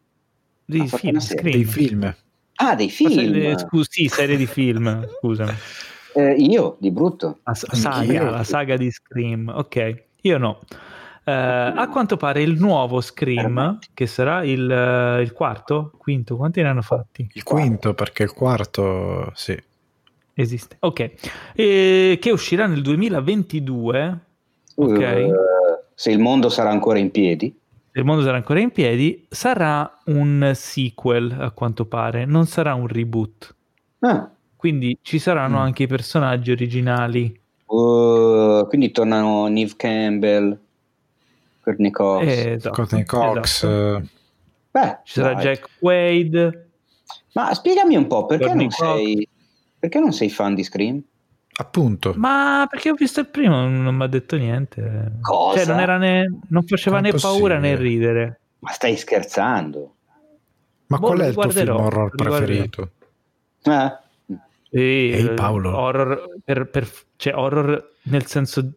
Fatto 0.65 0.97
film, 0.97 1.17
serie? 1.19 1.51
Dei 1.51 1.63
film. 1.65 2.15
Ah, 2.55 2.75
dei 2.75 2.89
film. 2.89 3.11
serie- 3.11 3.57
scusi, 3.57 3.87
sì, 3.89 4.07
serie 4.07 4.35
di 4.35 4.45
film, 4.47 5.07
scusami. 5.19 5.53
Eh, 6.13 6.33
io, 6.33 6.75
di 6.79 6.91
brutto. 6.91 7.39
La 7.43 7.53
saga, 7.53 8.29
la 8.29 8.43
saga 8.43 8.75
di 8.75 8.91
Scream, 8.91 9.47
ok. 9.47 10.03
Io 10.23 10.37
no. 10.37 10.59
Eh, 11.23 11.31
a 11.31 11.87
quanto 11.89 12.17
pare 12.17 12.41
il 12.41 12.57
nuovo 12.59 12.99
Scream, 12.99 13.77
che 13.93 14.07
sarà 14.07 14.43
il, 14.43 14.69
eh, 14.69 15.21
il 15.21 15.31
quarto, 15.33 15.91
quinto, 15.97 16.35
quanti 16.35 16.61
ne 16.61 16.67
hanno 16.69 16.81
fatti? 16.81 17.29
Il 17.33 17.43
quinto, 17.43 17.93
perché 17.93 18.23
il 18.23 18.33
quarto, 18.33 19.31
sì. 19.35 19.55
Esiste, 20.33 20.77
ok. 20.79 21.11
E 21.53 22.17
che 22.19 22.31
uscirà 22.31 22.65
nel 22.65 22.81
2022. 22.81 24.19
Ok. 24.75 24.89
Uh, 25.27 25.33
se 25.93 26.09
il 26.11 26.19
mondo 26.19 26.49
sarà 26.49 26.71
ancora 26.71 26.97
in 26.97 27.11
piedi. 27.11 27.55
Se 27.91 27.99
il 27.99 28.05
mondo 28.05 28.23
sarà 28.23 28.37
ancora 28.37 28.59
in 28.61 28.71
piedi, 28.71 29.25
sarà 29.29 29.99
un 30.05 30.51
sequel 30.55 31.35
a 31.39 31.51
quanto 31.51 31.85
pare, 31.85 32.25
non 32.25 32.45
sarà 32.47 32.73
un 32.73 32.87
reboot. 32.87 33.55
Ah, 33.99 34.31
Quindi 34.55 34.97
ci 35.01 35.19
saranno 35.19 35.57
Mm. 35.57 35.61
anche 35.61 35.83
i 35.83 35.87
personaggi 35.87 36.51
originali. 36.51 37.39
uh, 37.65 38.65
quindi 38.67 38.91
tornano 38.91 39.47
Neve 39.47 39.73
Campbell, 39.75 40.57
Courtney 41.61 41.91
Cox. 41.91 42.25
Eh, 42.25 42.51
esatto, 42.53 42.75
Courtney 42.75 43.05
Cox. 43.05 43.63
esatto. 43.63 43.97
eh, 43.97 44.03
Beh, 44.71 44.97
Ci 45.03 45.13
sarà 45.13 45.33
dai. 45.33 45.43
Jack 45.43 45.69
Wade. 45.79 46.69
Ma 47.33 47.53
spiegami 47.53 47.95
un 47.95 48.07
po', 48.07 48.25
perché 48.25 48.53
non, 48.53 48.69
sei, 48.69 49.27
perché 49.79 49.99
non 49.99 50.11
sei 50.13 50.29
fan 50.29 50.55
di 50.55 50.63
Scream? 50.63 51.01
appunto. 51.53 52.13
Ma 52.15 52.65
perché 52.69 52.89
ho 52.89 52.95
visto 52.95 53.19
il 53.19 53.27
primo, 53.27 53.67
non 53.67 53.95
mi 53.95 54.03
ha 54.03 54.07
detto 54.07 54.35
niente. 54.35 55.11
Cosa? 55.21 55.57
Cioè, 55.59 55.67
non, 55.67 55.79
era 55.79 55.97
né, 55.97 56.39
non 56.47 56.63
faceva 56.65 56.97
Com'è 56.97 57.11
né 57.11 57.19
paura 57.19 57.59
né 57.59 57.75
ridere. 57.75 58.39
Ma 58.59 58.71
stai 58.71 58.95
scherzando? 58.97 59.95
Ma 60.87 60.97
Boh, 60.97 61.07
qual 61.07 61.19
è 61.19 61.27
il 61.27 61.33
tuo 61.33 61.49
film 61.49 61.75
horror 61.75 62.09
preferito? 62.15 62.91
Eh? 63.63 63.97
Sì, 64.25 64.77
Ehi, 64.77 65.27
eh, 65.27 65.33
Paolo. 65.33 65.77
Horror, 65.77 66.35
per, 66.43 66.69
per- 66.69 66.89
cioè, 67.15 67.35
horror 67.35 67.93
nel 68.03 68.25
senso 68.25 68.71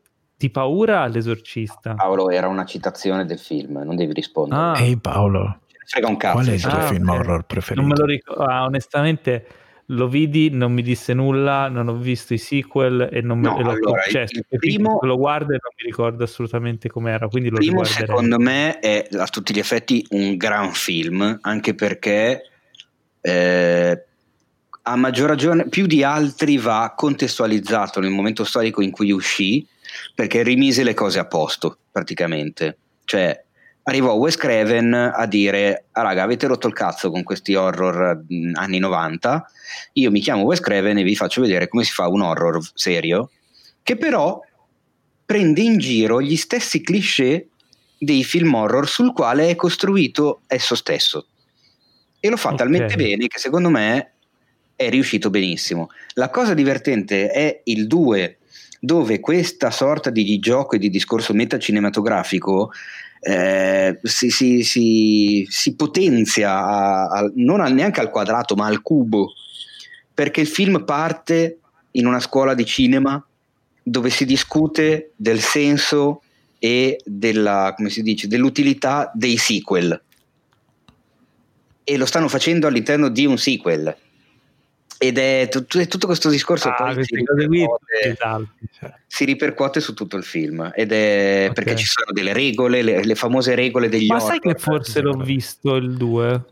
di 0.44 0.50
paura 0.50 1.00
all'esorcista. 1.02 1.94
Paolo, 1.94 2.28
era 2.30 2.48
una 2.48 2.64
citazione 2.66 3.24
del 3.24 3.38
film, 3.38 3.78
non 3.84 3.96
devi 3.96 4.12
rispondere. 4.12 4.60
Ah. 4.60 4.78
Ehi 4.80 4.96
Paolo, 4.98 5.60
Ce 5.68 5.76
ne 5.78 5.84
frega 5.86 6.08
un 6.08 6.16
cazzo. 6.16 6.34
qual 6.34 6.46
è 6.46 6.52
il 6.52 6.60
tuo 6.60 6.70
Ah, 6.70 6.80
film 6.82 7.08
ok. 7.08 7.18
horror 7.18 7.42
preferito? 7.44 7.80
Non 7.80 7.90
me 7.90 7.96
lo 7.98 8.04
ricordo. 8.06 8.42
Ah, 8.42 8.64
onestamente, 8.64 9.46
lo 9.86 10.08
vidi, 10.08 10.50
non 10.50 10.72
mi 10.72 10.82
disse 10.82 11.14
nulla, 11.14 11.68
non 11.68 11.88
ho 11.88 11.96
visto 11.96 12.34
i 12.34 12.38
sequel 12.38 13.08
e 13.10 13.20
non 13.22 13.38
me 13.38 13.48
No, 13.48 13.60
l'ho 13.60 13.70
allora, 13.70 14.02
cioè, 14.02 14.24
il 14.28 14.44
primo- 14.58 14.98
lo 15.02 15.16
guardo 15.16 15.52
e 15.52 15.58
non 15.62 15.72
mi 15.78 15.84
ricordo 15.86 16.24
assolutamente 16.24 16.88
com'era, 16.90 17.26
quindi 17.28 17.48
lo 17.48 17.56
primo, 17.56 17.82
riguarderei. 17.82 18.06
secondo 18.06 18.38
me, 18.38 18.78
è 18.80 19.08
a 19.16 19.26
tutti 19.26 19.54
gli 19.54 19.58
effetti 19.58 20.06
un 20.10 20.36
gran 20.36 20.72
film, 20.72 21.38
anche 21.42 21.74
perché 21.74 22.42
eh, 23.22 24.04
a 24.86 24.96
maggior 24.96 25.28
ragione, 25.28 25.68
più 25.68 25.86
di 25.86 26.02
altri, 26.02 26.58
va 26.58 26.92
contestualizzato 26.94 28.00
nel 28.00 28.10
momento 28.10 28.44
storico 28.44 28.82
in 28.82 28.90
cui 28.90 29.10
uscì, 29.12 29.66
perché 30.14 30.42
rimise 30.42 30.82
le 30.82 30.94
cose 30.94 31.18
a 31.18 31.26
posto, 31.26 31.78
praticamente. 31.90 32.76
Cioè, 33.04 33.42
arrivò 33.84 34.14
Wes 34.14 34.36
Craven 34.36 34.94
a 34.94 35.26
dire, 35.26 35.84
ah 35.92 36.02
raga, 36.02 36.22
avete 36.22 36.46
rotto 36.46 36.66
il 36.66 36.72
cazzo 36.72 37.10
con 37.10 37.22
questi 37.22 37.54
horror 37.54 38.24
anni 38.54 38.78
90, 38.78 39.50
io 39.94 40.10
mi 40.10 40.20
chiamo 40.20 40.42
Wes 40.42 40.60
Craven 40.60 40.98
e 40.98 41.02
vi 41.02 41.16
faccio 41.16 41.40
vedere 41.40 41.68
come 41.68 41.84
si 41.84 41.92
fa 41.92 42.08
un 42.08 42.22
horror 42.22 42.60
serio, 42.74 43.30
che 43.82 43.96
però 43.96 44.40
prende 45.26 45.60
in 45.60 45.78
giro 45.78 46.20
gli 46.20 46.36
stessi 46.36 46.80
cliché 46.80 47.48
dei 47.98 48.24
film 48.24 48.54
horror 48.54 48.88
sul 48.88 49.12
quale 49.12 49.48
è 49.48 49.54
costruito 49.54 50.42
esso 50.46 50.74
stesso. 50.74 51.26
E 52.20 52.28
lo 52.28 52.36
fa 52.36 52.50
Ok. 52.50 52.56
talmente 52.56 52.96
bene 52.96 53.26
che 53.26 53.38
secondo 53.38 53.68
me 53.70 54.12
è 54.76 54.88
riuscito 54.88 55.30
benissimo. 55.30 55.88
La 56.14 56.30
cosa 56.30 56.54
divertente 56.54 57.30
è 57.30 57.60
il 57.64 57.86
2, 57.86 58.38
dove 58.84 59.18
questa 59.18 59.70
sorta 59.70 60.10
di 60.10 60.38
gioco 60.38 60.76
e 60.76 60.78
di 60.78 60.90
discorso 60.90 61.32
metacinematografico 61.32 62.70
eh, 63.20 63.98
si, 64.02 64.28
si- 64.28 64.62
si- 64.62 65.46
si 65.48 65.74
potenzia 65.74 66.50
a- 66.52 67.04
a- 67.06 67.32
non 67.36 67.60
al- 67.60 67.72
neanche 67.72 68.00
al 68.00 68.10
quadrato 68.10 68.54
ma 68.54 68.66
al 68.66 68.82
cubo. 68.82 69.32
Perché 70.12 70.42
il 70.42 70.46
film 70.46 70.84
parte 70.84 71.60
in 71.92 72.06
una 72.06 72.20
scuola 72.20 72.52
di 72.52 72.66
cinema 72.66 73.24
dove 73.82 74.10
si 74.10 74.26
discute 74.26 75.12
del 75.16 75.40
senso 75.40 76.20
e 76.58 76.98
della, 77.02 77.74
dice, 77.78 78.28
dell'utilità 78.28 79.10
dei 79.14 79.38
sequel. 79.38 79.98
E 81.84 81.96
lo 81.96 82.04
stanno 82.04 82.28
facendo 82.28 82.66
all'interno 82.66 83.08
di 83.08 83.24
un 83.24 83.38
sequel 83.38 83.96
ed 84.98 85.18
è, 85.18 85.48
tut- 85.50 85.78
è 85.78 85.86
tutto 85.88 86.06
questo 86.06 86.28
discorso 86.30 86.68
Ah, 86.68 86.92
poi 86.92 87.04
si 87.04 87.16
ripercuote, 87.16 88.16
cioè. 88.78 88.94
si 89.06 89.24
ripercuote 89.24 89.80
su 89.80 89.92
tutto 89.94 90.16
il 90.16 90.24
film 90.24 90.70
ed 90.74 90.92
è 90.92 91.46
Ok. 91.48 91.54
perché 91.54 91.76
ci 91.76 91.84
sono 91.86 92.12
delle 92.12 92.32
regole 92.32 92.82
le, 92.82 93.04
le 93.04 93.14
famose 93.14 93.54
regole 93.54 93.88
degli 93.88 94.06
Ma 94.06 94.20
sai 94.20 94.38
che 94.38 94.48
horror. 94.48 94.60
forse 94.60 95.00
l'ho 95.00 95.14
visto 95.16 95.74
il 95.76 95.94
2? 95.96 96.44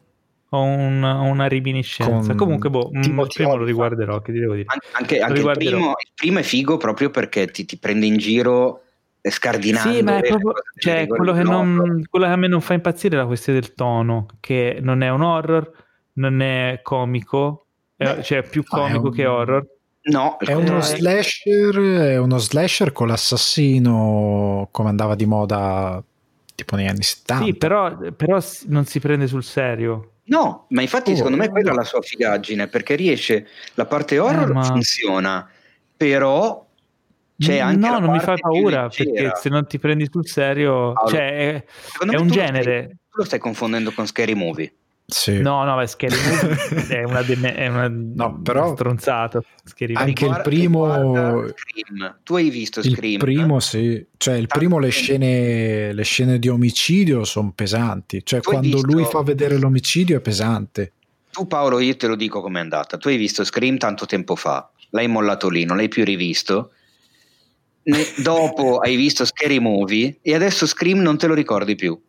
Ho 0.55 0.63
un- 0.63 1.03
una 1.03 1.49
reminiscenza. 1.49 2.27
Con 2.35 2.37
Comunque, 2.37 2.69
boh, 2.69 2.91
mm, 2.95 3.01
Timothy 3.01 3.29
il 3.29 3.35
primo 3.35 3.57
lo 3.57 3.65
riguarderò. 3.65 4.21
Che 4.21 4.33
ti 4.33 4.39
devo 4.39 4.53
dire? 4.55 4.67
An- 4.69 4.79
anche, 4.93 5.19
anche 5.21 5.41
il, 5.41 5.51
primo, 5.53 5.87
il 5.99 6.11
primo 6.15 6.39
è 6.41 6.43
figo 6.43 6.77
proprio 6.77 7.09
perché 7.11 7.47
ti, 7.51 7.65
ti 7.65 7.79
prende 7.79 8.05
in 8.05 8.19
giro 8.19 8.83
scardinando 9.23 9.93
Sì, 9.95 10.03
ma 10.03 10.19
è 10.19 10.21
proprio. 10.29 10.53
Cioè, 10.77 11.07
quello 11.07 11.33
che, 11.33 11.43
non, 11.43 12.03
quello 12.11 12.27
che 12.27 12.33
a 12.33 12.37
me 12.37 12.49
non 12.49 12.61
fa 12.61 12.75
impazzire 12.75 13.15
è 13.15 13.19
la 13.19 13.25
questione 13.27 13.61
del 13.61 13.73
tono, 13.73 14.27
che 14.41 14.79
non 14.83 15.01
è 15.03 15.09
un 15.09 15.23
horror, 15.23 15.73
non 16.15 16.43
è 16.43 16.81
comico, 16.83 17.69
Beh, 18.03 18.23
cioè 18.23 18.43
più 18.43 18.63
comico 18.65 19.07
un- 19.09 19.13
che 19.13 19.27
horror. 19.27 19.67
no 20.05 20.37
È 20.39 20.53
uno 20.53 20.79
Eh. 20.79 20.83
slasher, 20.83 21.77
è 21.77 22.17
uno 22.19 22.39
slasher 22.39 22.93
con 22.93 23.07
l'assassino 23.09 24.69
come 24.71 24.89
andava 24.89 25.15
di 25.15 25.27
moda 25.27 26.03
tipo 26.55 26.77
negli 26.77 26.87
anni 26.89 27.03
70. 27.03 27.45
Sì, 27.45 27.55
però, 27.55 27.97
però 28.17 28.39
non 28.67 28.85
si 28.85 29.01
prende 29.01 29.27
sul 29.27 29.45
serio. 29.45 30.09
No, 30.25 30.67
ma 30.71 30.83
infatti 30.83 31.13
Oh, 31.13 31.17
secondo 31.17 31.37
me 31.37 31.49
quella 31.49 31.73
è 31.73 31.75
la 31.75 31.85
sua 31.85 32.01
figaggine, 32.01 32.69
perché 32.69 32.95
riesce, 32.95 33.47
la 33.75 33.87
parte 33.87 34.19
horror 34.19 34.51
Eh, 34.51 34.53
ma- 34.53 34.63
funziona, 34.63 35.49
però 35.97 36.65
c'è 37.37 37.59
anche 37.59 37.79
no, 37.87 37.93
la 37.95 37.99
non 37.99 38.11
mi 38.13 38.21
fa 38.21 38.35
paura 38.37 38.89
perché 38.89 39.33
se 39.35 39.49
non 39.49 39.67
ti 39.67 39.79
prendi 39.81 40.07
sul 40.11 40.27
serio, 40.29 40.93
Paolo, 40.93 41.09
cioè, 41.11 41.27
è, 41.29 41.65
è 42.11 42.17
un 42.17 42.29
tu 42.29 42.35
lo 42.35 42.41
genere. 42.41 42.63
stai- 42.63 42.89
tu 43.11 43.19
lo 43.19 43.25
stai 43.25 43.39
confondendo 43.41 43.91
con 43.93 44.07
Scary 44.07 44.35
Movie. 44.35 44.73
Sì. 45.05 45.41
No, 45.41 45.63
no, 45.65 45.81
è 45.81 45.87
Scary 45.87 46.15
Movie 46.17 46.87
è 47.01 47.05
una, 47.05 47.23
deme- 47.23 47.55
è 47.55 47.67
una 47.69 47.89
No, 47.89 48.41
però- 48.41 48.73
stronzata. 48.75 49.43
Anche 49.95 50.25
il 50.27 50.41
primo-. 50.43 51.45
Tu 52.23 52.35
hai 52.35 52.49
visto 52.51 52.81
Il 52.81 52.93
Scream? 52.95 53.19
primo, 53.19 53.61
sì, 53.61 54.05
cioè 54.17 54.35
il 54.35 54.47
Tanto 54.47 54.59
primo 54.59 54.79
le 54.79 54.89
scene, 54.91 55.93
le 55.93 56.03
scene 56.05 56.39
di 56.39 56.49
omicidio 56.49 57.25
sono 57.25 57.53
pesanti, 57.55 58.23
cioè 58.25 58.41
Tu 58.41 58.51
quando 58.51 58.69
visto- 58.69 58.87
lui 58.91 59.05
fa 59.05 59.23
vedere 59.23 59.59
l'omicidio 59.59 60.17
è 60.17 60.21
pesante. 60.21 60.93
Tu 61.31 61.47
Paolo, 61.47 61.79
io 61.81 61.97
te 61.97 62.07
lo 62.07 62.15
dico 62.17 62.41
com'è 62.41 62.61
andata. 62.61 62.97
Tu 62.97 63.09
hai 63.09 63.17
visto 63.17 63.45
Scream 63.45 63.77
tanto 63.79 64.07
tempo 64.07 64.35
fa, 64.37 64.71
l'hai 64.91 65.09
mollato 65.09 65.49
lì, 65.49 65.65
non 65.65 65.77
l'hai 65.79 65.89
più 65.89 66.05
rivisto. 66.05 66.73
Ne- 67.85 68.07
dopo 68.23 68.79
hai 68.79 68.95
visto 68.97 69.25
Scary 69.25 69.59
Movie 69.59 70.19
e 70.23 70.35
adesso 70.35 70.67
Scream 70.67 71.01
non 71.01 71.19
te 71.19 71.27
lo 71.27 71.35
ricordi 71.35 71.75
più. 71.75 72.01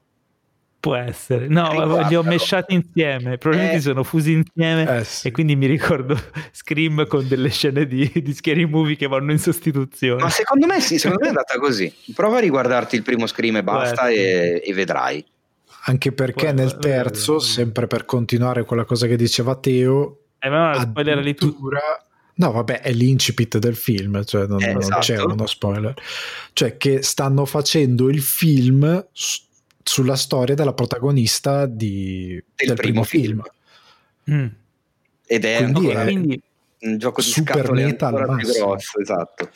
Può 0.84 0.96
essere. 0.96 1.48
No, 1.48 1.62
ma 1.62 1.70
li 1.72 1.78
ho 1.78 1.82
Riguardalo. 1.86 2.24
mesciati 2.24 2.74
insieme, 2.74 3.38
probabilmente 3.38 3.78
Eh. 3.78 3.82
sono 3.82 4.04
fusi 4.04 4.34
insieme 4.34 4.98
Eh, 4.98 5.04
sì. 5.06 5.30
e 5.30 5.32
quindi 5.32 5.56
mi 5.56 5.66
ricordo 5.66 6.14
Scream 6.52 7.08
con 7.08 7.26
delle 7.26 7.48
scene 7.52 7.88
di, 7.88 8.12
di 8.14 8.34
Scary 8.34 8.66
Movie 8.66 8.98
che 8.98 9.08
vanno 9.08 9.32
in 9.32 9.40
sostituzione. 9.40 10.22
Ma 10.22 10.30
secondo 10.30 10.66
me 10.68 10.82
sì, 10.82 10.98
secondo 11.00 11.22
me 11.22 11.28
è 11.28 11.30
andata 11.40 11.58
così. 11.58 11.90
Prova 12.14 12.36
a 12.36 12.40
riguardarti 12.42 12.98
il 12.98 13.02
primo 13.02 13.28
Scream 13.28 13.56
e 13.56 13.64
basta 13.64 14.10
e, 14.10 14.62
e 14.62 14.74
vedrai. 14.74 15.26
Anche 15.86 16.12
perché 16.12 16.48
Poi- 16.48 16.54
nel 16.56 16.74
eh, 16.76 16.80
terzo, 16.80 17.38
eh, 17.38 17.40
sempre 17.40 17.88
per 17.88 18.04
continuare 18.04 18.66
con 18.66 18.76
la 18.76 18.84
cosa 18.84 19.08
che 19.08 19.16
diceva 19.16 19.56
Teo, 19.56 20.18
Eh, 20.40 20.50
ma 20.50 20.74
no, 20.74 20.80
spoilerali 20.82 21.34
tu. 21.34 21.46
addirittura... 21.46 21.80
No, 22.36 22.52
vabbè, 22.52 22.82
è 22.82 22.92
l'incipit 22.92 23.58
del 23.58 23.78
film, 23.78 24.22
cioè 24.26 24.48
non, 24.48 24.62
Eh, 24.62 24.74
non 24.74 24.82
esatto. 24.82 25.00
c'è 25.00 25.22
uno 25.22 25.46
spoiler. 25.46 25.94
Cioè 26.52 26.76
che 26.76 27.02
stanno 27.04 27.46
facendo 27.46 28.10
il 28.10 28.22
film 28.22 29.06
sulla 29.84 30.16
storia 30.16 30.56
della 30.56 30.74
protagonista 30.74 31.66
di- 31.66 32.42
del, 32.56 32.74
primo, 32.76 33.04
film. 33.04 33.42
Mm. 34.32 34.46
Ed 35.26 35.46
è 35.46 35.58
Quindi 35.58 35.78
ancora 35.80 36.02
è- 36.02 36.06
Quindi, 36.06 36.42
un 36.80 36.98
gioco 36.98 37.22
di 37.22 37.28
super 37.28 37.56
scatole 37.58 37.84
meta 37.86 38.08
al 38.08 38.16
ancora 38.16 38.36
più 38.38 38.48
massimo. 38.48 38.66
grosso, 38.68 39.00
esatto. 39.00 39.50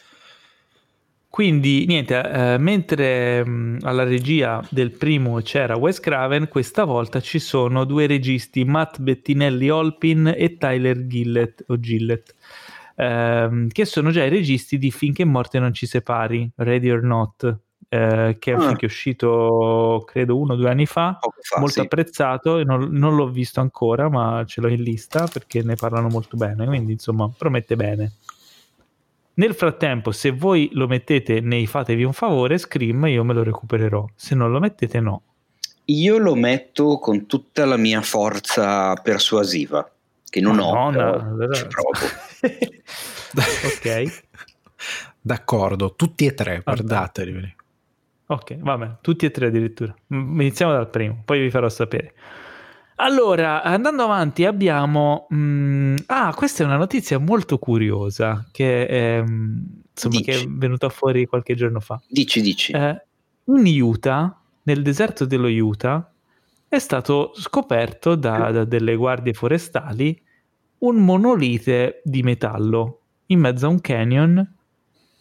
quindi, 1.30 1.86
niente, 1.86 2.19
eh, 2.19 2.57
mentre 2.57 3.45
mh, 3.45 3.80
alla 3.84 4.03
regia 4.03 4.65
del 4.71 4.91
primo 4.91 5.39
c'era 5.41 5.75
Wes 5.75 5.99
Craven, 5.99 6.47
questa 6.47 6.84
volta 6.84 7.19
ci 7.21 7.38
sono 7.39 7.84
due 7.84 8.07
registi, 8.07 8.63
Matt 8.65 8.99
Bettinelli 8.99 9.69
Olpin 9.69 10.34
e 10.36 10.57
Tyler 10.57 11.05
Gillett, 11.05 11.63
o 11.67 11.80
Gillett, 11.80 12.34
ehm, 12.95 13.67
che 13.67 13.86
sono 13.86 14.09
già 14.09 14.23
i 14.23 14.30
registi 14.30 14.78
di 14.80 14.89
Finché 14.89 15.25
morte 15.25 15.59
non 15.59 15.73
ci 15.73 15.86
separi, 15.86 16.49
Ready 16.55 16.89
or 16.89 17.03
Not, 17.03 17.57
eh, 17.89 18.35
che 18.39 18.51
è 18.51 18.55
un 18.55 18.61
Ah. 18.61 18.65
film 18.65 18.75
che 18.75 18.85
è 18.85 18.89
uscito 18.89 20.03
credo 20.05 20.38
uno 20.38 20.53
o 20.53 20.55
due 20.55 20.69
anni 20.69 20.85
fa, 20.85 21.17
fa, 21.21 21.59
molto 21.59 21.75
sì. 21.75 21.79
apprezzato, 21.81 22.63
non, 22.63 22.89
non 22.91 23.15
l'ho 23.15 23.29
visto 23.29 23.59
ancora, 23.61 24.09
ma 24.09 24.43
ce 24.45 24.59
l'ho 24.61 24.67
in 24.67 24.81
lista 24.83 25.27
perché 25.27 25.63
ne 25.63 25.75
parlano 25.75 26.07
molto 26.09 26.35
bene, 26.38 26.65
quindi 26.65 26.93
insomma 26.93 27.29
promette 27.35 27.75
bene. 27.75 28.11
Nel 29.35 29.53
frattempo, 29.53 30.11
se 30.11 30.31
voi 30.31 30.69
lo 30.73 30.88
mettete 30.88 31.41
nei 31.41 31.67
fatevi 31.67 32.03
un 32.03 32.13
favore, 32.13 32.57
Scream, 32.57 33.05
io 33.05 33.23
me 33.23 33.33
lo 33.35 33.43
recupererò. 33.43 34.03
Se 34.15 34.33
non 34.33 34.51
lo 34.51 34.59
mettete, 34.59 34.99
no. 34.99 35.21
Io 35.85 36.17
lo 36.17 36.33
metto 36.33 36.97
con 36.97 37.27
tutta 37.27 37.65
la 37.65 37.77
mia 37.77 38.01
forza 38.01 38.95
persuasiva, 38.95 39.88
che 40.27 40.41
non 40.41 40.57
ho, 40.59 40.73
Madonna, 40.73 41.11
però 41.11 41.21
allora- 41.21 41.53
ci 41.53 41.67
provo. 41.67 41.91
ok. 43.77 44.23
D'accordo, 45.21 45.93
tutti 45.95 46.25
e 46.25 46.33
tre, 46.33 46.61
guardateli. 46.63 47.55
Ok, 48.30 48.57
vabbè, 48.57 48.97
tutti 49.01 49.25
e 49.25 49.32
tre 49.32 49.47
addirittura. 49.47 49.95
Iniziamo 50.07 50.73
dal 50.73 50.89
primo, 50.89 51.21
poi 51.23 51.41
vi 51.41 51.49
farò 51.49 51.69
sapere. 51.69 52.13
Allora, 52.95 53.63
andando 53.63 54.03
avanti, 54.03 54.43
abbiamo. 54.43 55.28
Mh, 55.30 55.38
mm, 55.38 55.95
ah, 56.07 56.34
questa 56.34 56.63
è 56.63 56.65
una 56.65 56.78
notizia 56.78 57.19
molto 57.19 57.57
curiosa 57.57 58.45
che 58.51 58.86
è, 58.88 59.17
insomma, 59.19 60.19
che 60.19 60.32
è 60.34 60.45
venuta 60.47 60.89
fuori 60.89 61.25
qualche 61.25 61.55
giorno 61.55 61.80
fa. 61.80 62.01
Dici, 62.07 62.41
dici. 62.41 62.73
Eh, 62.73 63.01
in 63.45 63.82
Utah, 63.82 64.38
nel 64.63 64.82
deserto 64.82 65.25
dello 65.25 65.47
Utah, 65.47 66.11
è 66.67 66.80
stato 66.80 67.32
scoperto 67.36 68.15
da, 68.15 68.51
da 68.51 68.65
delle 68.65 68.95
guardie 68.95 69.34
forestali 69.34 70.21
un 70.80 70.97
monolite 70.97 72.01
di 72.03 72.23
metallo 72.23 72.99
in 73.28 73.39
mezzo 73.39 73.67
a 73.67 73.69
un 73.69 73.80
canyon 73.80 74.55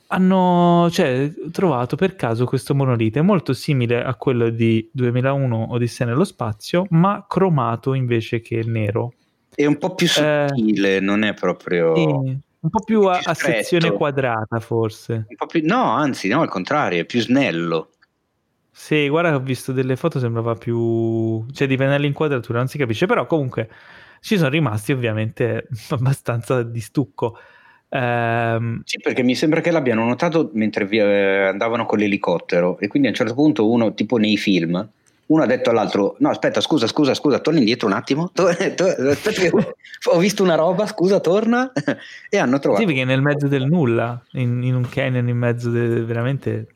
hanno 0.09 0.89
cioè, 0.91 1.33
trovato 1.51 1.97
per 1.97 2.15
caso 2.17 2.45
questo 2.45 2.75
monolite 2.75 3.23
molto 3.23 3.53
simile 3.53 4.03
a 4.03 4.15
quello 4.15 4.51
di 4.51 4.89
2001 4.93 5.73
Odissea 5.73 6.07
nello 6.07 6.25
spazio, 6.25 6.87
ma 6.91 7.27
cromato 7.29 7.95
invece 7.95 8.41
che 8.41 8.63
nero. 8.65 9.13
È 9.55 9.65
un 9.65 9.79
po' 9.79 9.95
più 9.95 10.07
sottile, 10.07 10.97
eh, 10.97 11.01
non 11.01 11.23
è 11.23 11.35
proprio... 11.35 11.95
Sì, 11.95 12.05
un 12.05 12.71
po' 12.71 12.83
più, 12.85 13.01
più 13.01 13.09
a, 13.09 13.21
a, 13.23 13.35
sezione 13.35 13.93
quadrata 13.93 14.61
forse. 14.61 15.27
Più, 15.47 15.61
no, 15.65 15.91
anzi, 15.91 16.29
no, 16.29 16.43
al 16.43 16.49
contrario, 16.49 17.01
è 17.01 17.05
più 17.05 17.21
snello. 17.21 17.91
Sì, 18.71 19.09
guarda 19.09 19.35
ho 19.35 19.41
visto 19.41 19.73
delle 19.73 19.97
foto, 19.97 20.19
sembrava 20.19 20.55
più... 20.55 21.47
cioè 21.53 21.67
dipende 21.67 21.93
dall'inquadratura, 21.93 22.59
non 22.59 22.69
si 22.69 22.77
capisce, 22.77 23.07
però 23.07 23.27
comunque 23.27 23.71
ci 24.21 24.37
sono 24.37 24.51
rimasti 24.51 24.93
ovviamente 24.93 25.69
abbastanza 25.91 26.63
di 26.63 26.81
stucco. 26.81 27.39
Um, 27.89 28.83
sì, 28.85 28.99
perché 28.99 29.23
mi 29.23 29.35
sembra 29.35 29.61
che 29.61 29.71
l'abbiano 29.71 30.05
notato 30.05 30.51
mentre 30.55 30.89
eh, 30.91 31.47
andavano 31.47 31.87
con 31.87 31.99
l'elicottero 31.99 32.79
e 32.81 32.89
quindi 32.89 33.09
a 33.09 33.11
un 33.13 33.17
certo 33.17 33.35
punto 33.35 33.71
uno, 33.71 33.95
tipo 33.95 34.17
nei 34.17 34.37
film, 34.37 34.89
uno 35.27 35.43
ha 35.43 35.47
detto 35.47 35.71
all'altro: 35.71 36.17
No, 36.19 36.31
aspetta, 36.31 36.61
scusa, 36.61 36.87
scusa, 36.87 37.15
scusa, 37.15 37.39
torna 37.39 37.59
indietro 37.59 37.87
un 37.87 37.95
attimo. 37.95 38.31
To- 38.35 38.49
to- 38.75 39.75
ho 40.11 40.19
visto 40.19 40.43
una 40.43 40.55
roba, 40.55 40.87
scusa, 40.87 41.21
torna. 41.21 41.73
e 42.29 42.39
hanno 42.39 42.59
trovato. 42.59 42.83
Sì, 42.83 42.87
perché 42.87 43.05
nel 43.05 43.23
mezzo 43.23 43.49
del 43.49 43.67
nulla, 43.67 44.21
in, 44.33 44.63
in 44.63 44.75
un 44.75 44.89
canyon, 44.89 45.29
in 45.29 45.37
mezzo 45.37 45.71
del 45.71 46.05
veramente. 46.05 46.67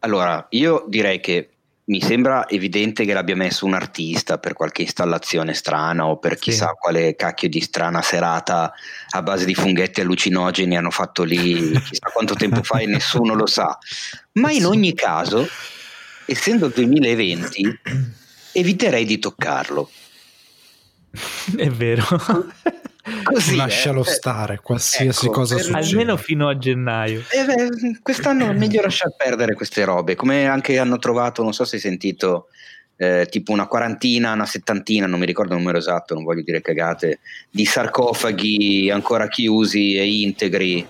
Allora, 0.00 0.46
io 0.50 0.84
direi 0.88 1.20
che 1.20 1.48
mi 1.88 2.00
sembra 2.00 2.48
evidente 2.48 3.04
che 3.04 3.12
l'abbia 3.12 3.36
messo 3.36 3.64
un 3.64 3.74
artista 3.74 4.38
per 4.38 4.54
qualche 4.54 4.82
installazione 4.82 5.54
strana 5.54 6.06
o 6.06 6.18
per 6.18 6.36
chissà 6.36 6.68
sì. 6.68 6.74
quale 6.80 7.14
cacchio 7.14 7.48
di 7.48 7.60
strana 7.60 8.02
serata 8.02 8.72
a 9.10 9.22
base 9.22 9.44
di 9.44 9.54
funghetti 9.54 10.00
allucinogeni 10.00 10.76
hanno 10.76 10.90
fatto 10.90 11.22
lì 11.22 11.70
chissà 11.84 12.10
quanto 12.12 12.34
tempo 12.34 12.62
fa 12.62 12.78
e 12.78 12.86
nessuno 12.86 13.34
lo 13.34 13.46
sa. 13.46 13.78
Ma 14.32 14.50
in 14.50 14.66
ogni 14.66 14.94
caso, 14.94 15.46
essendo 16.24 16.66
il 16.66 16.72
2020, 16.72 17.80
eviterei 18.52 19.04
di 19.04 19.18
toccarlo. 19.20 19.88
È 21.56 21.70
vero. 21.70 22.04
Così, 23.22 23.54
Lascialo 23.54 24.00
eh. 24.02 24.10
stare, 24.10 24.60
qualsiasi 24.60 25.26
ecco, 25.26 25.34
cosa 25.34 25.56
succeda. 25.58 25.78
Almeno 25.78 26.16
fino 26.16 26.48
a 26.48 26.58
gennaio. 26.58 27.22
Eh 27.30 27.44
beh, 27.44 28.00
quest'anno 28.02 28.50
è 28.50 28.52
meglio 28.52 28.82
lasciare 28.82 29.14
perdere 29.16 29.54
queste 29.54 29.84
robe, 29.84 30.16
come 30.16 30.46
anche 30.46 30.76
hanno 30.78 30.98
trovato, 30.98 31.42
non 31.42 31.52
so 31.52 31.64
se 31.64 31.76
hai 31.76 31.82
sentito, 31.82 32.48
eh, 32.96 33.28
tipo 33.30 33.52
una 33.52 33.68
quarantina, 33.68 34.32
una 34.32 34.46
settantina, 34.46 35.06
non 35.06 35.20
mi 35.20 35.26
ricordo 35.26 35.52
il 35.52 35.60
numero 35.60 35.78
esatto, 35.78 36.14
non 36.14 36.24
voglio 36.24 36.42
dire 36.42 36.60
cagate, 36.60 37.20
di 37.48 37.64
sarcofagi 37.64 38.90
ancora 38.90 39.28
chiusi 39.28 39.96
e 39.96 40.20
integri 40.22 40.86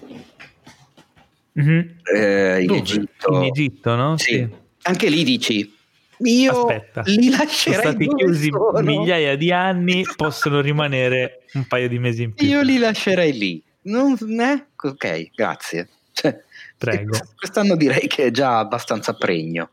mm-hmm. 1.60 1.88
eh, 2.14 2.62
in, 2.62 2.70
Egitto. 2.72 3.36
in 3.36 3.42
Egitto. 3.42 3.94
no? 3.94 4.16
Sì. 4.16 4.32
sì. 4.32 4.48
Anche 4.82 5.08
lì 5.08 5.22
dici, 5.22 5.76
io 6.18 6.66
Aspetta, 6.66 7.02
li 7.04 7.30
lascerei 7.30 7.80
sono 7.80 7.90
stati 7.90 8.14
chiusi 8.14 8.50
sono. 8.50 8.80
migliaia 8.80 9.36
di 9.36 9.52
anni, 9.52 10.02
possono 10.16 10.60
rimanere 10.60 11.42
un 11.54 11.66
paio 11.66 11.88
di 11.88 11.98
mesi 11.98 12.22
in 12.24 12.34
più. 12.34 12.46
Io 12.46 12.62
li 12.62 12.78
lascerei 12.78 13.32
lì. 13.36 13.62
Non, 13.82 14.16
eh? 14.40 14.66
Ok, 14.82 15.30
grazie. 15.34 15.88
Cioè, 16.12 16.42
Prego. 16.78 17.18
Quest'anno 17.36 17.76
direi 17.76 18.06
che 18.08 18.26
è 18.26 18.30
già 18.30 18.58
abbastanza 18.58 19.14
pregno. 19.14 19.70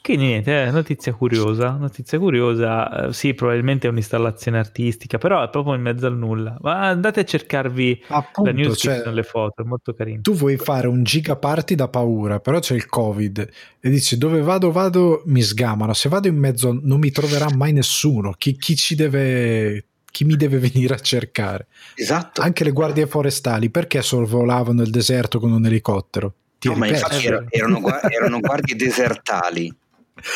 Quindi 0.00 0.26
niente, 0.26 0.62
eh, 0.64 0.70
notizia 0.70 1.12
curiosa, 1.12 1.72
notizia 1.72 2.18
curiosa, 2.18 3.08
eh, 3.08 3.12
sì 3.12 3.34
probabilmente 3.34 3.86
è 3.86 3.90
un'installazione 3.90 4.58
artistica, 4.58 5.18
però 5.18 5.44
è 5.44 5.50
proprio 5.50 5.74
in 5.74 5.82
mezzo 5.82 6.06
al 6.06 6.16
nulla, 6.16 6.56
ma 6.62 6.88
andate 6.88 7.20
a 7.20 7.24
cercarvi 7.24 8.04
Appunto, 8.08 8.50
la 8.50 8.56
news 8.56 8.78
cioè, 8.78 9.10
le 9.10 9.22
foto, 9.22 9.62
è 9.62 9.66
molto 9.66 9.92
carino. 9.92 10.22
Tu 10.22 10.32
vuoi 10.32 10.56
fare 10.56 10.86
un 10.86 11.02
giga 11.02 11.36
party 11.36 11.74
da 11.74 11.88
paura, 11.88 12.40
però 12.40 12.58
c'è 12.58 12.74
il 12.74 12.86
covid 12.86 13.48
e 13.80 13.90
dici 13.90 14.16
dove 14.16 14.40
vado 14.40 14.70
vado 14.70 15.22
mi 15.26 15.42
sgamano, 15.42 15.92
se 15.92 16.08
vado 16.08 16.28
in 16.28 16.36
mezzo 16.36 16.78
non 16.80 16.98
mi 16.98 17.10
troverà 17.10 17.54
mai 17.54 17.72
nessuno, 17.72 18.32
chi, 18.38 18.56
chi 18.56 18.76
ci 18.76 18.94
deve 18.94 19.84
chi 20.10 20.24
mi 20.24 20.36
deve 20.36 20.56
venire 20.72 20.94
a 20.94 20.98
cercare? 20.98 21.66
Esatto. 21.94 22.40
Anche 22.40 22.64
le 22.64 22.70
guardie 22.70 23.06
forestali, 23.06 23.68
perché 23.68 24.00
sorvolavano 24.00 24.80
il 24.80 24.90
deserto 24.90 25.38
con 25.38 25.52
un 25.52 25.66
elicottero? 25.66 26.32
Ti 26.58 26.68
no, 26.68 26.74
ma 26.74 26.86
infatti 26.86 27.26
erano, 27.26 27.46
erano, 27.50 27.80
erano 28.10 28.40
guardie 28.40 28.74
desertali. 28.74 29.72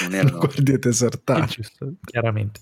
Non 0.03 0.15
erano 0.15 0.39
guardie 0.39 0.79
desertali. 0.79 1.47
Giusto, 1.47 1.95
chiaramente. 2.05 2.61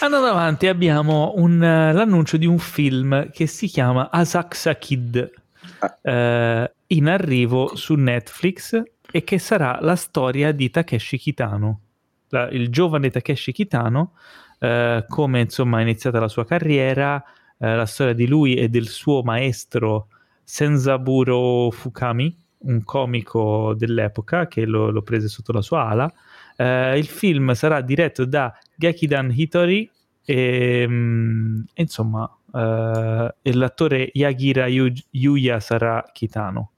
Andando 0.00 0.26
avanti 0.26 0.66
abbiamo 0.66 1.32
un, 1.36 1.58
l'annuncio 1.58 2.36
di 2.36 2.46
un 2.46 2.58
film 2.58 3.30
che 3.30 3.46
si 3.46 3.68
chiama 3.68 4.10
Asakusa 4.10 4.74
Kid 4.74 5.30
ah. 5.78 5.98
eh, 6.02 6.72
in 6.88 7.08
arrivo 7.08 7.76
su 7.76 7.94
Netflix 7.94 8.82
e 9.10 9.24
che 9.24 9.38
sarà 9.38 9.78
la 9.80 9.96
storia 9.96 10.52
di 10.52 10.68
Takeshi 10.68 11.18
Kitano, 11.18 11.80
la, 12.28 12.48
il 12.48 12.68
giovane 12.70 13.10
Takeshi 13.10 13.52
Kitano, 13.52 14.14
eh, 14.58 15.04
come 15.08 15.40
insomma 15.40 15.78
è 15.78 15.82
iniziata 15.82 16.18
la 16.18 16.28
sua 16.28 16.44
carriera, 16.44 17.22
eh, 17.58 17.76
la 17.76 17.86
storia 17.86 18.14
di 18.14 18.26
lui 18.26 18.56
e 18.56 18.68
del 18.68 18.88
suo 18.88 19.22
maestro 19.22 20.08
Senzaburo 20.42 21.70
Fukami, 21.70 22.36
un 22.58 22.82
comico 22.84 23.74
dell'epoca 23.76 24.46
che 24.46 24.64
lo, 24.64 24.90
lo 24.90 25.02
prese 25.02 25.28
sotto 25.28 25.52
la 25.52 25.62
sua 25.62 25.88
ala. 25.88 26.12
Eh, 26.56 26.98
il 26.98 27.06
film 27.06 27.52
sarà 27.52 27.80
diretto 27.80 28.24
da 28.24 28.52
Gekidan 28.74 29.32
Hitori 29.34 29.88
e, 30.24 30.86
mm, 30.88 31.60
e 31.74 31.82
insomma 31.82 32.30
eh, 32.52 33.52
l'attore 33.52 34.10
Yagira 34.12 34.66
Yuya 34.66 35.60
sarà 35.60 36.04
Kitano. 36.12 36.70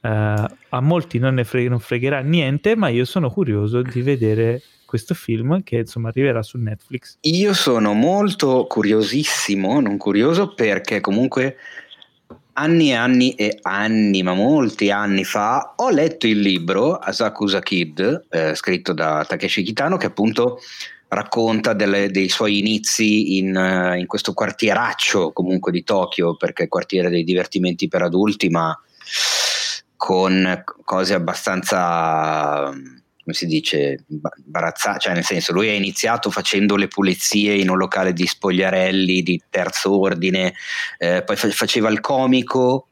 Eh, 0.00 0.08
a 0.08 0.80
molti 0.80 1.18
non 1.18 1.34
ne 1.34 1.44
fre- 1.44 1.68
non 1.68 1.80
fregherà 1.80 2.20
niente, 2.20 2.76
ma 2.76 2.88
io 2.88 3.04
sono 3.04 3.30
curioso 3.30 3.82
di 3.82 4.02
vedere 4.02 4.62
questo 4.84 5.12
film 5.14 5.62
che 5.62 5.78
insomma 5.78 6.08
arriverà 6.08 6.42
su 6.42 6.56
Netflix. 6.56 7.18
Io 7.22 7.52
sono 7.52 7.92
molto 7.92 8.66
curiosissimo, 8.66 9.80
non 9.80 9.96
curioso 9.98 10.54
perché 10.54 11.00
comunque 11.00 11.56
anni 12.58 12.90
e 12.90 12.94
anni 12.94 13.34
e 13.34 13.58
anni, 13.62 14.22
ma 14.22 14.34
molti 14.34 14.90
anni 14.90 15.24
fa, 15.24 15.74
ho 15.76 15.90
letto 15.90 16.26
il 16.26 16.40
libro 16.40 16.96
Asakusa 16.96 17.60
Kid, 17.60 18.26
eh, 18.30 18.54
scritto 18.54 18.92
da 18.92 19.24
Takeshi 19.26 19.62
Kitano, 19.62 19.96
che 19.96 20.06
appunto 20.06 20.60
racconta 21.08 21.72
delle, 21.72 22.10
dei 22.10 22.28
suoi 22.28 22.58
inizi 22.58 23.38
in, 23.38 23.54
uh, 23.56 23.96
in, 23.96 24.06
questo 24.06 24.34
quartieraccio 24.34 25.32
comunque 25.32 25.72
di 25.72 25.84
Tokyo, 25.84 26.36
perché 26.36 26.64
è 26.64 26.68
quartiere 26.68 27.08
dei 27.08 27.24
divertimenti 27.24 27.88
per 27.88 28.02
adulti, 28.02 28.48
ma 28.50 28.78
con 29.96 30.64
cose 30.84 31.14
abbastanza 31.14 32.72
come 33.28 33.34
si 33.34 33.46
dice, 33.46 34.04
imbarazzante, 34.46 35.00
cioè 35.00 35.12
nel 35.12 35.24
senso 35.24 35.52
lui 35.52 35.68
ha 35.68 35.74
iniziato 35.74 36.30
facendo 36.30 36.76
le 36.76 36.88
pulizie 36.88 37.54
in 37.56 37.68
un 37.68 37.76
locale 37.76 38.14
di 38.14 38.26
spogliarelli 38.26 39.22
di 39.22 39.42
terzo 39.50 40.00
ordine, 40.00 40.54
eh, 40.96 41.22
poi 41.22 41.36
faceva 41.36 41.90
il 41.90 42.00
comico 42.00 42.86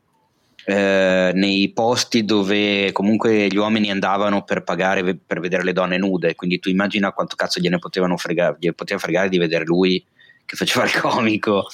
eh, 0.66 1.30
nei 1.32 1.70
posti 1.72 2.26
dove 2.26 2.92
comunque 2.92 3.46
gli 3.46 3.56
uomini 3.56 3.90
andavano 3.90 4.42
per 4.42 4.62
pagare 4.62 5.16
per 5.16 5.40
vedere 5.40 5.64
le 5.64 5.72
donne 5.72 5.96
nude, 5.96 6.34
quindi 6.34 6.58
tu 6.58 6.68
immagina 6.68 7.12
quanto 7.12 7.34
cazzo 7.34 7.58
gliene 7.58 7.78
potevano 7.78 8.18
fregare, 8.18 8.56
gli 8.60 8.70
poteva 8.74 9.00
fregare 9.00 9.30
di 9.30 9.38
vedere 9.38 9.64
lui 9.64 10.04
che 10.44 10.54
faceva 10.54 10.84
il 10.84 10.92
comico 11.00 11.66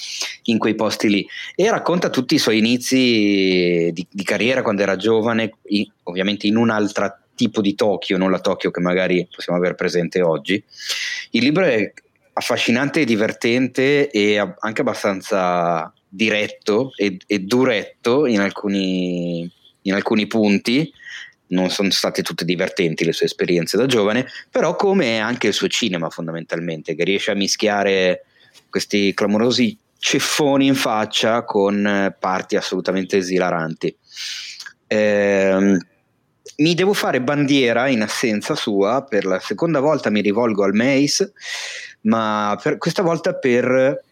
in 0.44 0.58
quei 0.58 0.76
posti 0.76 1.08
lì. 1.08 1.26
E 1.56 1.68
racconta 1.68 2.10
tutti 2.10 2.36
i 2.36 2.38
suoi 2.38 2.58
inizi 2.58 3.90
di, 3.92 4.06
di 4.08 4.22
carriera 4.22 4.62
quando 4.62 4.82
era 4.82 4.94
giovane, 4.94 5.58
in, 5.64 5.84
ovviamente 6.04 6.46
in 6.46 6.56
un'altra 6.56 7.21
tipo 7.34 7.60
di 7.60 7.74
Tokyo, 7.74 8.18
non 8.18 8.30
la 8.30 8.40
Tokyo 8.40 8.70
che 8.70 8.80
magari 8.80 9.26
possiamo 9.34 9.58
avere 9.58 9.74
presente 9.74 10.22
oggi. 10.22 10.62
Il 11.30 11.42
libro 11.42 11.64
è 11.64 11.92
affascinante 12.34 13.00
e 13.00 13.04
divertente 13.04 14.10
e 14.10 14.38
anche 14.38 14.80
abbastanza 14.80 15.92
diretto 16.08 16.92
e, 16.96 17.18
e 17.26 17.38
duretto 17.40 18.26
in 18.26 18.40
alcuni, 18.40 19.50
in 19.82 19.94
alcuni 19.94 20.26
punti. 20.26 20.92
Non 21.48 21.68
sono 21.68 21.90
state 21.90 22.22
tutte 22.22 22.44
divertenti 22.44 23.04
le 23.04 23.12
sue 23.12 23.26
esperienze 23.26 23.76
da 23.76 23.86
giovane, 23.86 24.26
però 24.50 24.74
come 24.74 25.20
anche 25.20 25.48
il 25.48 25.52
suo 25.52 25.68
cinema 25.68 26.08
fondamentalmente, 26.08 26.94
che 26.94 27.04
riesce 27.04 27.30
a 27.30 27.34
mischiare 27.34 28.24
questi 28.70 29.12
clamorosi 29.12 29.78
ceffoni 29.98 30.66
in 30.66 30.74
faccia 30.74 31.44
con 31.44 31.86
eh, 31.86 32.16
parti 32.18 32.56
assolutamente 32.56 33.18
esilaranti. 33.18 33.94
Eh, 34.86 35.78
mi 36.56 36.74
devo 36.74 36.92
fare 36.92 37.22
bandiera 37.22 37.88
in 37.88 38.02
assenza 38.02 38.54
sua, 38.54 39.04
per 39.08 39.24
la 39.24 39.38
seconda 39.40 39.80
volta 39.80 40.10
mi 40.10 40.20
rivolgo 40.20 40.64
al 40.64 40.74
Mace, 40.74 41.32
ma 42.02 42.58
per, 42.62 42.78
questa 42.78 43.02
volta 43.02 43.34
per 43.34 44.04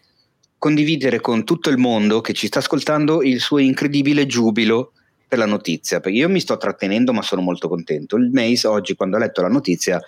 condividere 0.57 1.21
con 1.21 1.43
tutto 1.43 1.69
il 1.69 1.77
mondo 1.77 2.21
che 2.21 2.33
ci 2.33 2.47
sta 2.47 2.59
ascoltando 2.59 3.23
il 3.23 3.39
suo 3.39 3.57
incredibile 3.57 4.25
giubilo 4.25 4.93
per 5.27 5.39
la 5.39 5.45
notizia, 5.45 5.99
perché 5.99 6.17
io 6.17 6.29
mi 6.29 6.39
sto 6.39 6.57
trattenendo 6.57 7.13
ma 7.13 7.21
sono 7.21 7.41
molto 7.41 7.67
contento. 7.67 8.17
Il 8.17 8.31
Mace 8.31 8.67
oggi 8.67 8.95
quando 8.95 9.15
ha 9.15 9.19
letto 9.19 9.41
la 9.41 9.47
notizia 9.47 9.99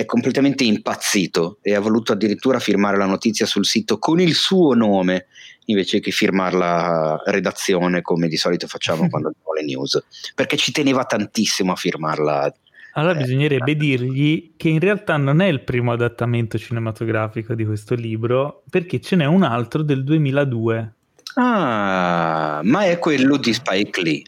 è 0.00 0.06
completamente 0.06 0.64
impazzito 0.64 1.58
e 1.60 1.74
ha 1.74 1.80
voluto 1.80 2.12
addirittura 2.12 2.58
firmare 2.58 2.96
la 2.96 3.04
notizia 3.04 3.44
sul 3.44 3.66
sito 3.66 3.98
con 3.98 4.18
il 4.18 4.34
suo 4.34 4.72
nome 4.72 5.26
invece 5.66 6.00
che 6.00 6.10
firmarla 6.10 7.22
redazione 7.26 8.00
come 8.00 8.26
di 8.26 8.38
solito 8.38 8.66
facciamo 8.66 9.08
quando 9.10 9.28
abbiamo 9.28 9.52
le 9.52 9.62
news, 9.62 10.02
perché 10.34 10.56
ci 10.56 10.72
teneva 10.72 11.04
tantissimo 11.04 11.72
a 11.72 11.76
firmarla. 11.76 12.54
Allora 12.94 13.18
eh, 13.18 13.22
bisognerebbe 13.22 13.76
dirgli 13.76 14.52
che 14.56 14.70
in 14.70 14.80
realtà 14.80 15.18
non 15.18 15.40
è 15.40 15.46
il 15.46 15.60
primo 15.60 15.92
adattamento 15.92 16.56
cinematografico 16.58 17.54
di 17.54 17.66
questo 17.66 17.94
libro, 17.94 18.62
perché 18.70 19.00
ce 19.00 19.16
n'è 19.16 19.26
un 19.26 19.42
altro 19.42 19.82
del 19.82 20.02
2002. 20.02 20.94
Ah, 21.34 22.60
ma 22.64 22.84
è 22.86 22.98
quello 22.98 23.36
di 23.36 23.52
Spike 23.52 24.02
Lee. 24.02 24.22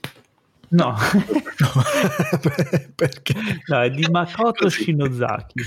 No, 0.72 0.96
perché? 2.94 3.34
No, 3.66 3.82
è 3.82 3.90
di 3.90 4.06
Makoto 4.10 4.68
Shinozaki. 4.68 5.62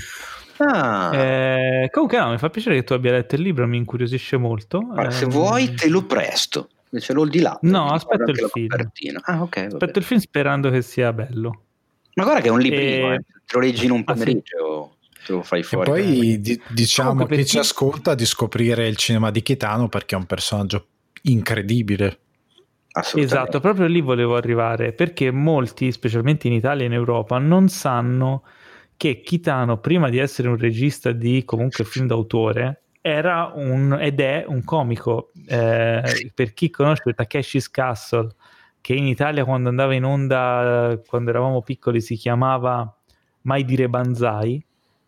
Ah. 0.58 1.14
Eh, 1.14 1.90
comunque 1.92 2.18
no, 2.18 2.30
mi 2.30 2.38
fa 2.38 2.48
piacere 2.50 2.76
che 2.76 2.84
tu 2.84 2.92
abbia 2.94 3.12
letto 3.12 3.34
il 3.34 3.42
libro, 3.42 3.66
mi 3.66 3.76
incuriosisce 3.76 4.36
molto. 4.36 4.78
Allora, 4.78 5.08
eh, 5.08 5.12
se 5.12 5.26
vuoi 5.26 5.74
te 5.74 5.88
lo 5.88 6.04
presto, 6.04 6.70
ce 6.98 7.12
l'ho 7.12 7.26
di 7.26 7.40
là. 7.40 7.56
No, 7.62 7.90
aspetto 7.90 8.30
il 8.30 8.48
film. 8.50 9.20
Ah, 9.22 9.42
okay, 9.42 9.66
aspetto 9.66 9.98
il 9.98 10.04
film 10.04 10.20
sperando 10.20 10.70
che 10.70 10.82
sia 10.82 11.12
bello. 11.12 11.62
Ma 12.14 12.24
guarda 12.24 12.40
che 12.40 12.48
è 12.48 12.50
un 12.50 12.60
librino, 12.60 13.12
e... 13.12 13.14
eh. 13.14 13.18
te 13.44 13.54
lo 13.54 13.60
leggi 13.60 13.84
in 13.84 13.90
un 13.90 14.02
pomeriggio. 14.02 14.96
Ah, 14.98 15.20
sì. 15.22 15.32
lo 15.32 15.42
fai 15.42 15.62
fuori. 15.62 15.82
E 15.82 15.92
poi 15.92 16.40
di- 16.40 16.62
diciamo 16.68 17.26
che 17.26 17.44
ci 17.44 17.58
ascolta 17.58 18.14
di 18.14 18.24
scoprire 18.24 18.88
il 18.88 18.96
cinema 18.96 19.30
di 19.30 19.42
Kitano 19.42 19.88
perché 19.88 20.16
è 20.16 20.18
un 20.18 20.26
personaggio 20.26 20.86
incredibile. 21.22 22.18
Esatto, 23.14 23.60
proprio 23.60 23.86
lì 23.86 24.00
volevo 24.00 24.36
arrivare 24.36 24.92
perché 24.92 25.30
molti, 25.30 25.92
specialmente 25.92 26.46
in 26.46 26.54
Italia 26.54 26.84
e 26.84 26.86
in 26.86 26.92
Europa, 26.94 27.38
non 27.38 27.68
sanno 27.68 28.42
che 28.96 29.20
Kitano, 29.20 29.78
prima 29.78 30.08
di 30.08 30.18
essere 30.18 30.48
un 30.48 30.56
regista 30.56 31.12
di 31.12 31.44
comunque 31.44 31.84
film 31.84 32.06
d'autore, 32.06 32.84
era 33.02 33.52
un, 33.54 33.96
ed 34.00 34.20
è 34.20 34.44
un 34.48 34.64
comico. 34.64 35.30
Eh, 35.46 36.32
per 36.34 36.54
chi 36.54 36.70
conosce 36.70 37.12
Takeshi's 37.12 37.70
Castle, 37.70 38.30
che 38.80 38.94
in 38.94 39.06
Italia 39.06 39.44
quando 39.44 39.68
andava 39.68 39.94
in 39.94 40.04
onda, 40.04 40.98
quando 41.06 41.30
eravamo 41.30 41.62
piccoli, 41.62 42.00
si 42.00 42.16
chiamava 42.16 42.90
Mai 43.42 43.64
dire 43.64 43.88
Banzai, 43.88 44.64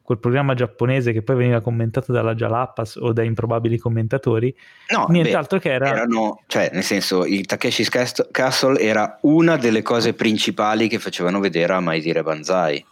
quel 0.09 0.21
programma 0.21 0.55
giapponese 0.55 1.13
che 1.13 1.21
poi 1.21 1.37
veniva 1.37 1.61
commentato 1.61 2.13
dalla 2.13 2.35
Jalapas 2.35 2.97
o 2.97 3.13
da 3.13 3.23
improbabili 3.23 3.77
commentatori, 3.77 4.57
no, 4.89 5.05
nient'altro 5.11 5.59
che 5.59 5.71
era... 5.71 5.89
Erano, 5.89 6.45
cioè, 6.47 6.71
nel 6.73 6.83
senso, 6.83 7.27
il 7.27 7.45
Takeshi's 7.45 7.91
Castle 7.91 8.81
era 8.81 9.19
una 9.25 9.59
delle 9.59 9.83
cose 9.83 10.15
principali 10.15 10.89
che 10.89 10.99
facevano 10.99 11.41
vedere 11.41 11.75
a 11.75 11.81
Mai 11.81 12.01
dire 12.01 12.23
Banzai 12.23 12.83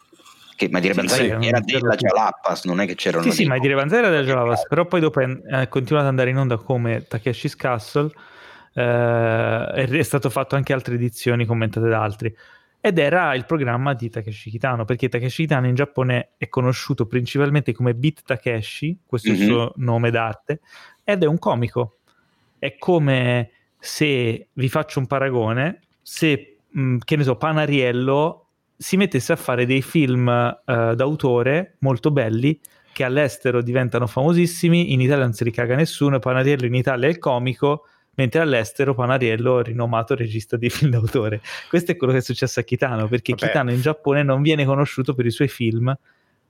che 0.57 0.69
Mai 0.71 0.83
dire 0.83 0.93
sì, 0.93 1.01
Banzai 1.01 1.37
sì, 1.41 1.49
era 1.49 1.61
della 1.61 1.95
Jalapas, 1.95 2.65
non 2.65 2.83
è 2.83 2.87
che 2.87 2.97
c'erano... 2.97 3.23
Sì, 3.23 3.31
sì, 3.31 3.45
Mai 3.47 3.61
dire 3.61 3.75
Banzai 3.75 4.01
era 4.01 4.11
della 4.11 4.23
Jalapas, 4.23 4.67
però 4.69 4.85
poi 4.85 5.01
dopo 5.01 5.21
è, 5.21 5.27
è 5.27 5.69
continuato 5.69 6.05
ad 6.05 6.11
andare 6.11 6.29
in 6.29 6.37
onda 6.37 6.59
come 6.59 7.07
Takeshi's 7.09 7.57
Castle, 7.57 8.11
eh, 8.75 9.73
è 9.73 10.03
stato 10.03 10.29
fatto 10.29 10.55
anche 10.55 10.75
altre 10.75 10.97
edizioni 10.97 11.47
commentate 11.47 11.89
da 11.89 12.03
altri. 12.03 12.37
Ed 12.87 12.99
era 12.99 13.35
il 13.35 13.47
programma 13.47 13.95
di 13.95 14.09
Takeshi 14.09 14.49
Kitano, 14.49 14.85
perché 14.85 15.09
Takeshi 15.09 15.43
Kitano 15.43 15.67
in 15.67 15.75
Giappone 15.75 16.35
è 16.37 16.49
conosciuto 16.49 17.07
principalmente 17.07 17.73
come 17.73 17.97
Beat 17.97 18.23
Takeshi, 18.25 19.01
questo 19.05 19.33
mm-hmm. 19.33 19.41
è 19.41 19.43
il 19.43 19.49
suo 19.49 19.73
nome 19.79 20.13
d'arte, 20.13 20.61
ed 21.03 21.25
è 21.25 21.27
un 21.27 21.41
comico. 21.41 21.99
È 22.57 22.77
come 22.79 23.51
se 23.77 24.51
vi 24.53 24.69
faccio 24.69 25.01
un 25.01 25.09
paragone, 25.09 25.81
se, 26.01 26.59
mh, 26.69 26.99
che 26.99 27.17
ne 27.17 27.25
so, 27.25 27.35
Panariello 27.35 28.51
si 28.77 28.97
mettesse 28.97 29.33
a 29.33 29.37
fare 29.37 29.67
dei 29.67 29.83
film 29.83 30.29
uh, 30.29 30.95
d'autore 30.95 31.79
molto 31.81 32.13
belli 32.13 32.61
che 32.93 33.03
all'estero 33.03 33.63
diventano 33.63 34.07
famosissimi, 34.07 34.93
in 34.93 35.01
Italia 35.01 35.25
non 35.25 35.33
si 35.33 35.43
ricaga 35.43 35.75
nessuno, 35.75 36.21
Panariello 36.21 36.67
in 36.67 36.75
Italia 36.77 37.09
è 37.09 37.11
il 37.11 37.19
comico, 37.19 37.89
mentre 38.17 38.41
all'estero 38.41 38.95
Panariello 38.95 39.61
è 39.61 39.63
rinomato 39.63 40.15
regista 40.15 40.57
di 40.57 40.69
film 40.69 40.91
d'autore. 40.91 41.41
Questo 41.69 41.93
è 41.93 41.97
quello 41.97 42.13
che 42.13 42.19
è 42.19 42.23
successo 42.23 42.61
a 42.61 42.63
Kitano, 42.63 43.09
perché 43.09 43.33
Vabbè. 43.33 43.47
Kitano 43.47 43.73
in 43.73 43.81
Giappone 43.81 44.23
non 44.23 44.43
viene 44.43 44.65
conosciuto 44.65 45.15
per 45.15 45.27
i 45.27 45.31
suoi 45.31 45.49
film, 45.49 45.97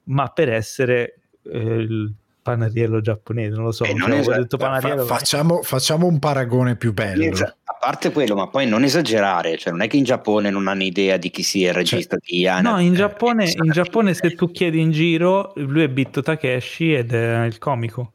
ma 0.05 0.29
per 0.29 0.53
essere 0.53 1.19
eh, 1.43 1.59
il 1.59 2.13
panariello 2.47 3.01
giapponese, 3.01 3.57
non 3.57 3.65
lo 3.65 3.73
so. 3.73 3.85
Eh, 3.85 3.93
non 3.93 4.13
esag- 4.13 4.39
detto 4.39 4.57
panariello, 4.57 5.05
fa- 5.05 5.17
facciamo, 5.17 5.63
facciamo, 5.63 6.07
un 6.07 6.21
paragone 6.21 6.77
più 6.77 6.93
bello. 6.93 7.25
Esag- 7.25 7.57
a 7.65 7.77
parte 7.81 8.13
quello, 8.13 8.37
ma 8.37 8.47
poi 8.47 8.69
non 8.69 8.85
esagerare, 8.85 9.59
cioè 9.59 9.73
non 9.73 9.83
è 9.83 9.89
che 9.89 9.97
in 9.97 10.05
Giappone 10.05 10.51
non 10.51 10.69
hanno 10.69 10.85
idea 10.85 11.17
di 11.17 11.31
chi 11.31 11.43
sia 11.43 11.71
il 11.71 11.75
cioè, 11.75 11.83
regista 11.83 12.17
cioè, 12.17 12.39
di 12.39 12.47
Anna. 12.47 12.73
No, 12.73 12.81
in 12.81 12.95
Giappone, 12.95 13.51
in 13.51 13.71
Giappone 13.73 14.15
se 14.15 14.35
tu 14.35 14.53
chiedi 14.53 14.81
in 14.81 14.93
giro, 14.93 15.53
lui 15.57 15.83
è 15.83 15.89
Bitto 15.89 16.23
Takeshi 16.23 16.95
ed 16.95 17.13
è 17.13 17.45
il 17.45 17.59
comico. 17.59 18.13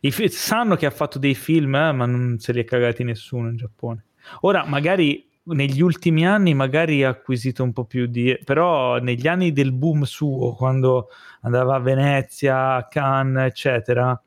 I 0.00 0.10
fi- 0.10 0.28
sanno 0.28 0.76
che 0.76 0.86
ha 0.86 0.90
fatto 0.90 1.18
dei 1.18 1.34
film, 1.34 1.74
eh, 1.74 1.92
ma 1.92 2.06
non 2.06 2.38
se 2.38 2.52
li 2.52 2.60
è 2.60 2.64
cagati 2.64 3.04
nessuno 3.04 3.48
in 3.48 3.56
Giappone. 3.56 4.04
Ora, 4.40 4.64
magari 4.64 5.26
negli 5.46 5.80
ultimi 5.80 6.26
anni 6.26 6.54
magari 6.54 7.04
ha 7.04 7.10
acquisito 7.10 7.62
un 7.62 7.72
po' 7.72 7.84
più 7.84 8.06
di... 8.06 8.36
però 8.44 8.98
negli 8.98 9.28
anni 9.28 9.52
del 9.52 9.72
boom 9.72 10.02
suo, 10.02 10.54
quando 10.54 11.08
andava 11.42 11.76
a 11.76 11.80
Venezia, 11.80 12.74
a 12.74 12.86
Cannes, 12.88 13.46
eccetera, 13.46 14.20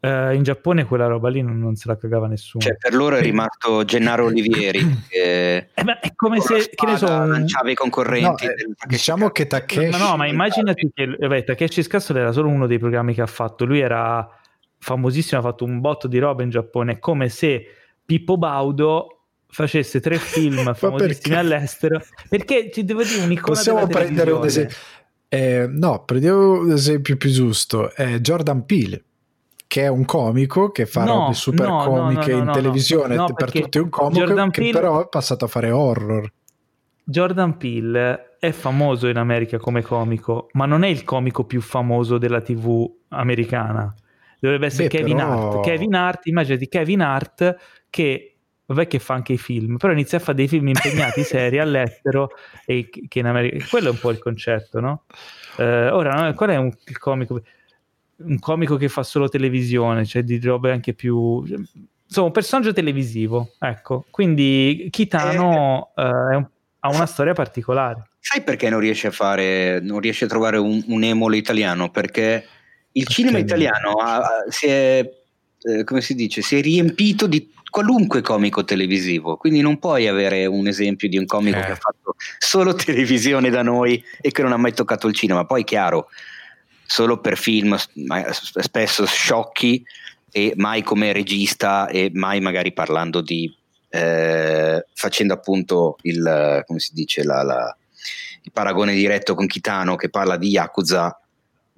eh, 0.00 0.34
in 0.34 0.42
Giappone 0.42 0.86
quella 0.86 1.06
roba 1.06 1.28
lì 1.28 1.42
non, 1.42 1.58
non, 1.58 1.76
se 1.76 1.86
la 1.86 1.96
cagava 1.96 2.26
nessuno. 2.26 2.64
Cioè, 2.64 2.76
per 2.76 2.94
loro 2.94 3.16
è 3.16 3.20
rimasto 3.20 3.84
Gennaro 3.84 4.26
Olivieri. 4.26 4.80
che 5.08 5.56
eh, 5.56 5.68
è 5.74 6.14
come 6.16 6.40
se, 6.40 6.70
che 6.74 6.86
ne 6.86 6.96
so, 6.96 7.06
lanciava 7.06 7.70
i 7.70 7.74
concorrenti. 7.74 8.46
No, 8.46 8.50
eh, 8.50 8.54
diciamo 8.88 9.30
che 9.30 9.46
Takeshi... 9.46 9.90
Ma 9.90 9.98
no, 9.98 10.16
ma 10.16 10.26
immaginati 10.26 10.90
che 10.92 11.06
vabbè, 11.06 11.44
Takeshi 11.44 11.86
Castle 11.86 12.20
era 12.20 12.32
solo 12.32 12.48
uno 12.48 12.66
dei 12.66 12.78
programmi 12.78 13.14
che 13.14 13.22
ha 13.22 13.26
fatto. 13.26 13.64
Lui 13.64 13.80
era 13.80 14.39
famosissimo, 14.80 15.40
ha 15.40 15.44
fatto 15.44 15.64
un 15.64 15.80
botto 15.80 16.08
di 16.08 16.18
roba 16.18 16.42
in 16.42 16.50
Giappone. 16.50 16.94
È 16.94 16.98
come 16.98 17.28
se 17.28 17.64
Pippo 18.04 18.36
Baudo 18.36 19.26
facesse 19.46 20.00
tre 20.00 20.16
film 20.18 20.74
famosissimi 20.74 21.36
all'estero. 21.36 22.02
Perché 22.28 22.70
ci 22.72 22.84
devo 22.84 23.04
dire 23.04 23.22
un'icona 23.22 23.54
possiamo 23.54 23.86
prendere 23.86 24.32
un 24.32 24.44
esempio 24.44 24.76
eh, 25.32 25.68
no 25.70 26.02
prendiamo 26.04 26.62
un 26.62 26.72
esempio 26.72 27.16
più 27.16 27.30
giusto 27.30 27.94
è 27.94 28.18
Jordan 28.18 28.66
Peele 28.66 29.04
che 29.68 29.82
è 29.82 29.86
un 29.86 30.04
comico 30.04 30.72
che 30.72 30.86
fa 30.86 31.04
no, 31.04 31.14
robe 31.14 31.34
super 31.34 31.68
no, 31.68 31.84
comiche 31.84 32.32
no, 32.32 32.38
in 32.38 32.50
televisione 32.50 33.24
per 33.32 33.52
tutti 33.52 33.78
un 33.78 33.88
comico 33.88 34.24
Jordan 34.24 34.50
che 34.50 34.60
Peele, 34.60 34.72
però 34.72 35.04
è 35.04 35.08
passato 35.08 35.44
a 35.44 35.48
fare 35.48 35.70
horror. 35.70 36.32
Jordan 37.04 37.56
Peele 37.56 38.36
è 38.40 38.50
famoso 38.50 39.06
in 39.06 39.18
America 39.18 39.58
come 39.58 39.82
comico 39.82 40.48
ma 40.54 40.66
non 40.66 40.82
è 40.82 40.88
il 40.88 41.04
comico 41.04 41.44
più 41.44 41.60
famoso 41.60 42.18
della 42.18 42.40
tv 42.40 42.92
americana 43.10 43.94
dovrebbe 44.40 44.66
essere 44.66 44.88
Beh, 44.88 44.96
Kevin 44.96 45.16
però... 45.16 45.52
Hart 45.52 45.64
Kevin 45.64 45.94
Hart 45.94 46.26
immaginati 46.26 46.68
Kevin 46.68 47.00
Hart 47.00 47.56
che 47.90 48.30
vabbè 48.70 48.86
che 48.86 48.98
fa 49.00 49.14
anche 49.14 49.32
i 49.32 49.38
film, 49.38 49.76
però 49.76 49.92
inizia 49.92 50.18
a 50.18 50.20
fare 50.20 50.36
dei 50.36 50.48
film 50.48 50.68
impegnati 50.68 51.22
seri 51.24 51.58
all'estero 51.58 52.30
e 52.64 52.88
che 52.88 53.18
in 53.18 53.26
America, 53.26 53.64
quello 53.68 53.88
è 53.88 53.90
un 53.90 53.98
po' 53.98 54.10
il 54.10 54.18
concetto, 54.18 54.80
no? 54.80 55.04
Eh, 55.58 55.88
ora, 55.90 56.12
no? 56.12 56.34
qual 56.34 56.50
è 56.50 56.56
un, 56.56 56.72
il 56.86 56.98
comico? 56.98 57.42
Un 58.22 58.38
comico 58.38 58.76
che 58.76 58.88
fa 58.88 59.02
solo 59.02 59.28
televisione, 59.28 60.04
cioè 60.04 60.22
di 60.22 60.38
robe 60.40 60.70
anche 60.70 60.94
più... 60.94 61.42
Insomma, 61.42 62.26
un 62.26 62.32
personaggio 62.32 62.72
televisivo, 62.72 63.52
ecco. 63.58 64.04
Quindi 64.10 64.88
Kitano 64.90 65.92
eh, 65.96 66.02
eh, 66.02 66.36
un, 66.36 66.46
ha 66.80 66.88
una 66.88 67.06
storia 67.06 67.32
particolare. 67.32 68.10
Sai 68.18 68.42
perché 68.42 68.68
non 68.68 68.80
riesce 68.80 69.06
a 69.06 69.10
fare, 69.10 69.80
non 69.80 70.00
riesce 70.00 70.26
a 70.26 70.28
trovare 70.28 70.58
un, 70.58 70.82
un 70.86 71.02
emolo 71.02 71.34
italiano? 71.34 71.90
Perché 71.90 72.44
il 72.92 73.04
perché 73.04 73.12
cinema 73.12 73.38
italiano 73.38 73.92
ha, 73.92 74.44
si 74.48 74.66
è, 74.66 75.10
eh, 75.62 75.84
come 75.84 76.00
si 76.00 76.14
dice, 76.14 76.42
si 76.42 76.56
è 76.56 76.60
riempito 76.60 77.26
di 77.26 77.52
qualunque 77.70 78.20
comico 78.20 78.64
televisivo, 78.64 79.36
quindi 79.36 79.60
non 79.60 79.78
puoi 79.78 80.08
avere 80.08 80.46
un 80.46 80.66
esempio 80.66 81.08
di 81.08 81.16
un 81.16 81.26
comico 81.26 81.58
eh. 81.58 81.62
che 81.62 81.70
ha 81.72 81.76
fatto 81.76 82.16
solo 82.38 82.74
televisione 82.74 83.50
da 83.50 83.62
noi 83.62 84.02
e 84.20 84.30
che 84.32 84.42
non 84.42 84.52
ha 84.52 84.56
mai 84.56 84.74
toccato 84.74 85.06
il 85.06 85.14
cinema. 85.14 85.44
Poi, 85.44 85.64
chiaro, 85.64 86.08
solo 86.84 87.20
per 87.20 87.38
film 87.38 87.76
spesso 87.76 89.06
sciocchi 89.06 89.84
e 90.32 90.52
mai 90.56 90.82
come 90.82 91.12
regista 91.12 91.88
e 91.88 92.10
mai 92.12 92.40
magari 92.40 92.72
parlando 92.72 93.20
di 93.20 93.52
eh, 93.88 94.84
facendo 94.94 95.34
appunto 95.34 95.96
il 96.02 96.62
come 96.66 96.78
si 96.78 96.90
dice 96.92 97.24
la, 97.24 97.42
la, 97.42 97.76
il 98.42 98.52
paragone 98.52 98.94
diretto 98.94 99.34
con 99.34 99.46
Kitano 99.46 99.96
che 99.96 100.10
parla 100.10 100.36
di 100.36 100.48
Yakuza 100.48 101.20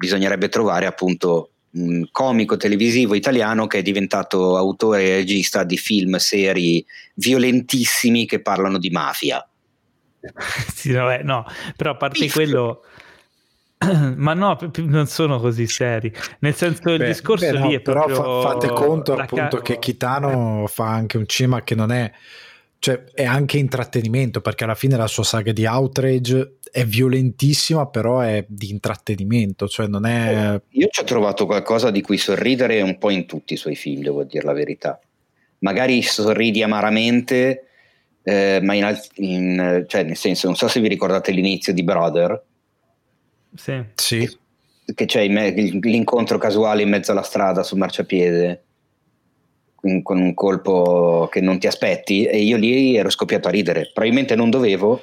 bisognerebbe 0.03 0.49
trovare 0.49 0.87
appunto 0.87 1.51
un 1.75 2.09
comico 2.11 2.57
televisivo 2.57 3.15
italiano 3.15 3.69
che 3.69 3.79
è 3.79 3.83
diventato 3.83 4.57
autore 4.57 5.05
e 5.05 5.15
regista 5.19 5.63
di 5.63 5.77
film, 5.77 6.17
serie 6.17 6.85
violentissimi 7.15 8.27
che 8.27 8.43
parlano 8.43 8.79
di 8.79 8.91
mafia. 8.91 9.49
sì, 10.75 10.91
no, 10.91 11.13
eh, 11.13 11.23
no, 11.23 11.47
però 11.77 11.93
a 11.93 11.97
parte 11.97 12.19
Biff. 12.19 12.35
quello... 12.35 12.85
Ma 14.17 14.35
no, 14.35 14.59
non 14.77 15.07
sono 15.07 15.39
così 15.39 15.67
seri. 15.69 16.13
Nel 16.41 16.55
senso, 16.55 16.91
il 16.91 16.99
beh, 16.99 17.07
discorso 17.07 17.51
beh, 17.51 17.59
no, 17.59 17.67
lì 17.69 17.75
è 17.75 17.81
però 17.81 18.05
proprio. 18.05 18.43
Fa, 18.43 18.51
fate 18.51 18.69
conto 18.69 19.15
appunto 19.15 19.57
ca- 19.57 19.63
che 19.63 19.79
Kitano 19.79 20.67
fa 20.69 20.89
anche 20.89 21.17
un 21.17 21.27
cinema 21.27 21.63
che 21.63 21.75
non 21.75 21.91
è 21.91 22.13
cioè 22.83 23.05
è 23.15 23.25
anche 23.25 23.59
intrattenimento 23.59 24.41
perché 24.41 24.65
alla 24.65 24.75
fine 24.75 24.97
la 24.97 25.07
sua 25.07 25.23
saga 25.23 25.53
di 25.53 25.67
Outrage 25.67 26.57
è 26.69 26.85
violentissima 26.85 27.87
però 27.87 28.19
è 28.19 28.45
di 28.49 28.71
intrattenimento 28.71 29.69
cioè 29.69 29.87
non 29.87 30.05
è 30.05 30.61
io 30.71 30.89
ci 30.91 31.01
ho 31.01 31.05
trovato 31.05 31.47
qualcosa 31.47 31.93
di 31.93 32.01
cui 32.01 32.19
sorridere 32.19 32.83
un 32.83 32.99
po' 32.99 33.11
in 33.11 33.25
tutti 33.27 33.53
i 33.53 33.57
suoi 33.57 33.77
film 33.77 34.03
devo 34.03 34.25
dire 34.25 34.45
la 34.45 34.53
verità. 34.53 34.99
Magari 35.59 36.03
sorridi 36.03 36.61
amaramente 36.61 37.69
eh, 38.25 38.59
ma 38.61 38.75
in, 38.75 38.99
in, 39.15 39.85
cioè 39.87 40.03
nel 40.03 40.17
senso 40.17 40.49
non 40.49 40.57
so 40.57 40.67
se 40.67 40.81
vi 40.81 40.89
ricordate 40.89 41.31
l'inizio 41.31 41.73
di 41.73 41.85
Brother. 41.85 42.43
Sì, 43.55 43.81
sì. 43.95 44.39
che 44.93 45.05
c'è 45.05 45.25
l'incontro 45.25 46.37
casuale 46.37 46.83
in 46.83 46.89
mezzo 46.89 47.13
alla 47.13 47.23
strada 47.23 47.63
sul 47.63 47.79
marciapiede 47.79 48.65
con 50.03 50.19
un 50.19 50.35
colpo 50.35 51.29
che 51.31 51.41
non 51.41 51.59
ti 51.59 51.67
aspetti 51.67 52.25
e 52.25 52.39
io 52.39 52.57
lì 52.57 52.97
ero 52.97 53.11
scoppiato 53.11 53.49
a 53.49 53.51
ridere. 53.51 53.91
Probabilmente 53.93 54.37
non 54.37 54.49
dovevo, 54.49 55.03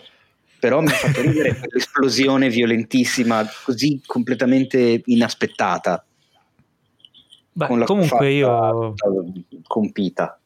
però 0.59 0.81
mi 0.81 0.87
ha 0.87 0.91
fatto 0.91 1.21
ridere 1.21 1.55
quell'esplosione 1.59 2.49
violentissima, 2.49 3.45
così 3.65 4.01
completamente 4.05 5.01
inaspettata. 5.05 6.03
Beh, 7.51 7.83
comunque 7.83 8.31
io 8.31 8.93
compita. 9.67 10.39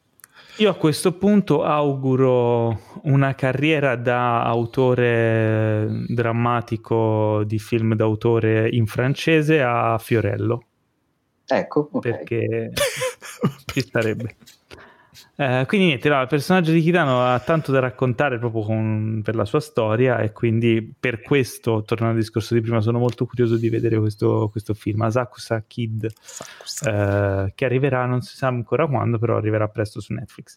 Io 0.58 0.70
a 0.70 0.74
questo 0.74 1.12
punto 1.12 1.64
auguro 1.64 2.78
una 3.02 3.34
carriera 3.34 3.96
da 3.96 4.44
autore 4.44 6.04
drammatico 6.06 7.42
di 7.44 7.58
film 7.58 7.94
d'autore 7.94 8.68
in 8.68 8.86
francese 8.86 9.60
a 9.60 9.98
Fiorello. 9.98 10.64
Ecco, 11.46 11.88
okay. 11.92 12.10
perché 12.12 12.72
ci 13.66 13.80
starebbe. 13.80 14.36
Eh, 15.36 15.64
quindi 15.66 15.86
niente, 15.86 16.08
no, 16.08 16.20
il 16.20 16.28
personaggio 16.28 16.70
di 16.70 16.80
Kitano 16.80 17.24
ha 17.24 17.38
tanto 17.40 17.72
da 17.72 17.80
raccontare 17.80 18.38
proprio 18.38 18.62
con, 18.62 19.20
per 19.24 19.34
la 19.34 19.44
sua 19.44 19.58
storia 19.58 20.18
e 20.18 20.30
quindi 20.32 20.94
per 20.98 21.22
questo, 21.22 21.82
tornando 21.82 22.14
al 22.14 22.20
discorso 22.20 22.54
di 22.54 22.60
prima, 22.60 22.80
sono 22.80 22.98
molto 22.98 23.26
curioso 23.26 23.56
di 23.56 23.68
vedere 23.68 23.98
questo, 23.98 24.48
questo 24.50 24.74
film, 24.74 25.02
Asakusa 25.02 25.64
Kid, 25.66 26.04
eh, 26.86 27.52
che 27.54 27.64
arriverà, 27.64 28.06
non 28.06 28.22
si 28.22 28.36
sa 28.36 28.46
ancora 28.46 28.86
quando, 28.86 29.18
però 29.18 29.36
arriverà 29.36 29.66
presto 29.68 30.00
su 30.00 30.12
Netflix. 30.12 30.54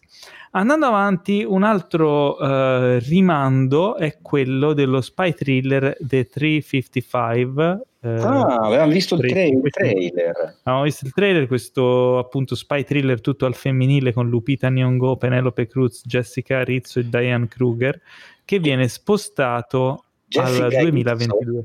Andando 0.52 0.86
avanti, 0.86 1.44
un 1.44 1.64
altro 1.64 2.38
eh, 2.38 2.98
rimando 3.00 3.96
è 3.96 4.18
quello 4.22 4.74
dello 4.74 5.00
spy 5.00 5.34
thriller 5.34 5.96
The 6.00 6.26
355 6.26 7.64
eh, 7.64 7.86
ah, 8.00 8.56
avevamo 8.60 8.92
visto 8.92 9.14
il, 9.16 9.28
tra- 9.28 9.42
il, 9.42 9.60
trailer. 9.70 10.56
Avevamo 10.62 10.84
visto 10.84 11.06
il 11.06 11.12
trailer, 11.12 11.46
questo 11.46 12.18
appunto 12.18 12.54
spy 12.54 12.84
thriller 12.84 13.20
tutto 13.20 13.46
al 13.46 13.54
femminile 13.54 14.12
con 14.12 14.28
Lupita 14.28 14.68
Nyong'o, 14.68 15.16
Penelope 15.16 15.66
Cruz, 15.66 16.02
Jessica 16.04 16.62
Rizzo 16.62 17.00
e 17.00 17.08
Diane 17.08 17.48
Kruger, 17.48 18.00
che 18.44 18.58
viene 18.58 18.88
spostato 18.88 20.04
Jessica 20.26 20.64
al 20.64 20.70
2022. 20.70 21.64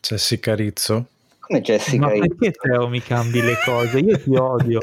Jessica 0.00 0.54
Rizzo? 0.54 1.06
Come 1.46 1.60
Jessica? 1.60 2.06
Ma 2.06 2.12
perché 2.12 2.50
Teo 2.50 2.88
mi 2.88 3.00
cambi 3.00 3.40
le 3.40 3.54
cose? 3.64 3.98
Io 4.00 4.18
ti 4.18 4.34
odio. 4.34 4.80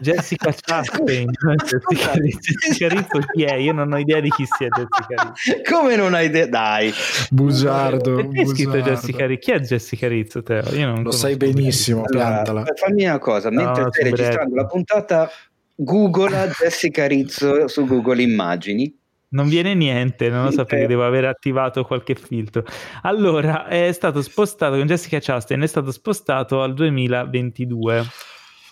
Jessica 0.00 0.54
Chastain. 0.58 1.28
Jessica, 1.64 2.12
Jessica 2.12 2.88
Rizzo 2.88 3.18
chi 3.32 3.42
è? 3.42 3.54
Io 3.54 3.72
non 3.72 3.92
ho 3.92 3.98
idea 3.98 4.20
di 4.20 4.30
chi 4.30 4.46
sia 4.46 4.68
Jessica 4.68 5.32
Rizzo. 5.34 5.62
Come 5.68 5.96
non 5.96 6.14
hai 6.14 6.26
idea? 6.26 6.46
Dai. 6.46 6.92
Bugiardo. 7.30 8.14
Perché 8.14 8.40
hai 8.40 8.46
scritto 8.46 8.76
Jessica 8.78 9.26
Rizzo? 9.26 9.40
Chi 9.40 9.50
è 9.50 9.58
Jessica 9.58 10.08
Rizzo, 10.08 10.42
Teo? 10.42 10.74
Io 10.74 10.86
non 10.86 11.02
Lo 11.02 11.10
sai 11.10 11.36
benissimo, 11.36 12.02
piantala. 12.02 12.60
Allora, 12.60 12.74
fammi 12.76 13.04
una 13.04 13.18
cosa, 13.18 13.50
mentre 13.50 13.82
no, 13.82 13.92
stai 13.92 14.10
registrando 14.10 14.54
la 14.54 14.66
puntata, 14.66 15.30
googla 15.74 16.46
Jessica 16.46 17.06
Rizzo 17.06 17.66
su 17.66 17.86
Google 17.86 18.22
Immagini 18.22 19.00
non 19.32 19.48
viene 19.48 19.74
niente, 19.74 20.28
non 20.30 20.44
lo 20.44 20.50
so 20.50 20.64
perché 20.64 20.86
devo 20.86 21.04
aver 21.04 21.26
attivato 21.26 21.84
qualche 21.84 22.14
filtro. 22.14 22.64
Allora, 23.02 23.66
è 23.66 23.92
stato 23.92 24.22
spostato 24.22 24.76
con 24.76 24.86
Jessica 24.86 25.18
Chastain, 25.20 25.60
è 25.60 25.66
stato 25.66 25.90
spostato 25.90 26.62
al 26.62 26.74
2022. 26.74 28.04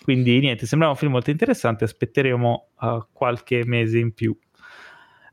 Quindi 0.03 0.39
niente, 0.39 0.65
sembrava 0.65 0.93
un 0.93 0.99
film 0.99 1.11
molto 1.11 1.29
interessante, 1.29 1.83
aspetteremo 1.83 2.69
uh, 2.79 3.05
qualche 3.11 3.63
mese 3.65 3.99
in 3.99 4.13
più. 4.13 4.35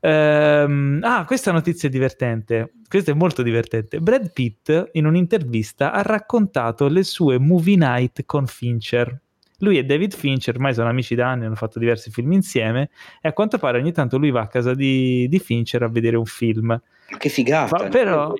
Um, 0.01 0.99
ah, 1.03 1.25
questa 1.25 1.51
notizia 1.51 1.89
è 1.89 1.91
divertente. 1.91 2.73
Questa 2.87 3.11
è 3.11 3.15
molto 3.15 3.41
divertente. 3.41 3.99
Brad 3.99 4.31
Pitt 4.31 4.89
in 4.93 5.05
un'intervista 5.05 5.91
ha 5.91 6.01
raccontato 6.01 6.87
le 6.87 7.03
sue 7.03 7.39
movie 7.39 7.75
night 7.75 8.25
con 8.25 8.47
Fincher. 8.47 9.21
Lui 9.59 9.77
e 9.77 9.83
David 9.83 10.15
Fincher 10.15 10.55
ormai 10.55 10.73
sono 10.73 10.89
amici 10.89 11.15
da 11.15 11.29
anni, 11.29 11.45
hanno 11.45 11.55
fatto 11.55 11.79
diversi 11.79 12.11
film 12.11 12.31
insieme 12.33 12.89
e 13.21 13.27
a 13.27 13.33
quanto 13.33 13.57
pare 13.57 13.79
ogni 13.79 13.91
tanto 13.91 14.17
lui 14.17 14.31
va 14.31 14.41
a 14.41 14.47
casa 14.47 14.73
di, 14.73 15.27
di 15.27 15.39
Fincher 15.39 15.83
a 15.83 15.89
vedere 15.89 16.17
un 16.17 16.25
film. 16.25 16.67
Ma 16.67 17.17
che 17.17 17.29
figata! 17.29 17.83
Ma, 17.83 17.89
però, 17.89 18.33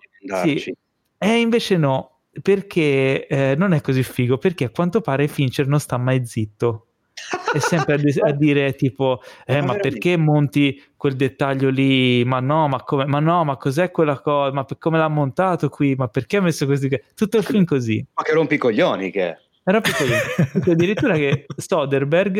sì, 0.44 0.74
e 1.18 1.40
invece 1.40 1.78
no, 1.78 2.22
perché 2.42 3.28
eh, 3.28 3.56
non 3.58 3.74
è 3.74 3.82
così 3.82 4.04
figo, 4.04 4.38
perché 4.38 4.66
a 4.66 4.70
quanto 4.70 5.02
pare 5.02 5.28
Fincher 5.28 5.68
non 5.68 5.80
sta 5.80 5.98
mai 5.98 6.26
zitto. 6.26 6.86
è 7.54 7.60
sempre 7.60 7.96
a, 7.96 8.28
a, 8.28 8.32
dire 8.32 8.74
tipo 8.76 9.22
eh, 9.46 9.60
ma, 9.60 9.74
ma 9.74 9.76
perché 9.76 10.16
monti 10.16 10.82
quel 10.96 11.18
dettaglio 11.18 11.70
lì 11.70 12.24
ma 12.24 12.40
no 12.40 12.70
ma, 12.70 12.82
come, 12.84 13.06
ma 13.06 13.20
no 13.20 13.44
ma 13.44 13.58
cos'è 13.58 13.92
quella 13.92 14.22
cosa 14.22 14.54
ma 14.54 14.64
per, 14.64 14.78
come 14.78 14.98
l'ha 14.98 15.10
montato 15.10 15.68
qui 15.68 15.96
ma 15.96 16.08
perché 16.08 16.38
ha 16.38 16.42
messo 16.42 16.66
questi 16.66 16.88
tutto 17.16 17.36
il 17.36 17.44
film 17.44 17.66
così 17.66 18.06
ma 18.14 18.24
che 18.24 18.32
rompi 18.32 18.56
i 18.56 18.58
coglioni 18.58 19.12
che 19.12 19.36
era 19.64 19.82
piccolino. 19.82 20.18
addirittura 20.72 21.16
che 21.16 21.46
Soderbergh 21.56 22.38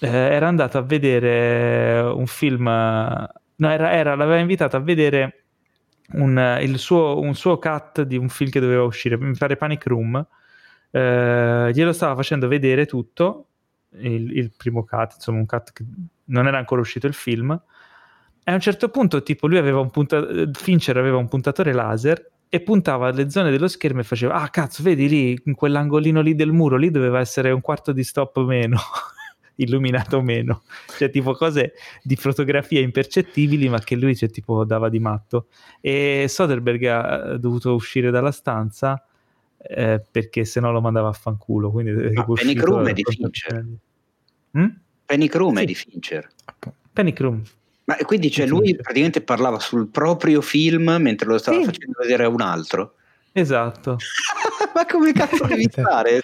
eh, 0.00 0.08
era 0.08 0.48
andato 0.48 0.78
a 0.78 0.82
vedere 0.82 2.00
un 2.00 2.26
film, 2.26 2.64
no, 2.64 3.70
era, 3.70 3.92
era, 3.92 4.14
l'aveva 4.14 4.38
invitato 4.38 4.76
a 4.76 4.80
vedere 4.80 5.44
un, 6.12 6.74
suo, 6.76 7.20
un, 7.20 7.34
suo, 7.34 7.58
cut 7.58 8.02
di 8.02 8.16
un 8.16 8.28
film 8.28 8.50
che 8.50 8.60
doveva 8.60 8.82
uscire, 8.82 9.16
mi 9.16 9.36
pare 9.36 9.56
Panic 9.56 9.86
Room. 9.86 10.26
Eh, 10.90 11.70
glielo 11.72 11.92
stava 11.92 12.14
facendo 12.14 12.46
vedere 12.48 12.86
tutto, 12.86 13.48
il, 13.96 14.36
il, 14.36 14.52
primo 14.56 14.84
cut, 14.84 15.14
insomma 15.14 15.38
un 15.38 15.46
cut 15.46 15.72
che 15.72 15.84
non 16.26 16.46
era 16.46 16.58
ancora 16.58 16.80
uscito 16.80 17.06
il 17.06 17.14
film. 17.14 17.50
E 18.46 18.50
a 18.50 18.54
un 18.54 18.60
certo 18.60 18.90
punto, 18.90 19.22
tipo, 19.22 19.46
lui 19.46 19.58
aveva 19.58 19.80
un 19.80 19.90
puntatore, 19.90 20.50
Fincher 20.52 20.96
aveva 20.98 21.16
un 21.16 21.28
puntatore 21.28 21.72
laser 21.72 22.32
e 22.48 22.60
puntava 22.60 23.08
alle 23.08 23.30
zone 23.30 23.50
dello 23.50 23.68
schermo 23.68 24.00
e 24.00 24.04
faceva 24.04 24.34
ah 24.34 24.48
cazzo 24.48 24.82
vedi 24.82 25.08
lì 25.08 25.42
in 25.44 25.54
quell'angolino 25.54 26.20
lì 26.20 26.34
del 26.34 26.52
muro 26.52 26.76
lì 26.76 26.90
doveva 26.90 27.18
essere 27.18 27.50
un 27.50 27.60
quarto 27.60 27.92
di 27.92 28.04
stop 28.04 28.38
meno 28.44 28.78
illuminato 29.56 30.20
meno. 30.22 30.62
Cioè 30.96 31.10
tipo 31.10 31.34
cose 31.34 31.74
di 32.02 32.16
fotografia 32.16 32.80
impercettibili 32.80 33.68
ma 33.68 33.78
che 33.78 33.96
lui 33.96 34.16
cioè, 34.16 34.30
tipo 34.30 34.64
dava 34.64 34.88
di 34.88 34.98
matto. 34.98 35.48
E 35.80 36.26
Soderbergh 36.28 36.84
ha 36.84 37.36
dovuto 37.36 37.74
uscire 37.74 38.10
dalla 38.10 38.32
stanza 38.32 39.04
eh, 39.58 40.02
perché 40.10 40.44
se 40.44 40.60
no 40.60 40.72
lo 40.72 40.80
mandava 40.80 41.08
a 41.08 41.12
fanculo 41.12 41.70
quindi 41.70 41.90
ah, 42.14 42.24
Penny 42.24 42.54
Room 42.54 42.88
è 42.88 42.92
di 42.92 43.04
Fincher. 43.04 43.66
Hm? 44.52 44.66
Penny 45.06 45.28
Room 45.28 45.58
è 45.58 45.64
di 45.64 45.74
Fincher. 45.74 46.28
Penny 46.92 47.14
Room 47.16 47.42
ma 47.84 47.96
quindi 47.96 48.30
cioè, 48.30 48.46
lui 48.46 48.74
praticamente 48.74 49.20
parlava 49.20 49.58
sul 49.58 49.88
proprio 49.88 50.40
film 50.40 50.96
mentre 51.00 51.28
lo 51.28 51.38
stava 51.38 51.58
sì. 51.58 51.64
facendo 51.64 51.98
vedere 52.00 52.24
a 52.24 52.28
un 52.28 52.40
altro. 52.40 52.94
Esatto. 53.32 53.96
ma 54.74 54.86
come 54.86 55.12
cazzo 55.12 55.44
devi 55.46 55.68
fare? 55.68 56.22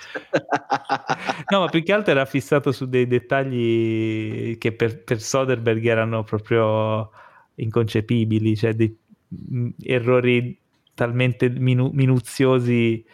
no, 1.50 1.60
ma 1.60 1.68
più 1.68 1.82
che 1.82 1.92
altro 1.92 2.12
era 2.12 2.24
fissato 2.24 2.72
su 2.72 2.86
dei 2.86 3.06
dettagli 3.06 4.56
che 4.58 4.72
per, 4.72 5.02
per 5.02 5.20
Soderbergh 5.20 5.84
erano 5.86 6.24
proprio 6.24 7.10
inconcepibili, 7.56 8.56
cioè 8.56 8.74
dei 8.74 8.96
mm, 9.52 9.68
errori 9.82 10.58
talmente 10.94 11.48
minu- 11.48 11.92
minuziosi 11.92 13.04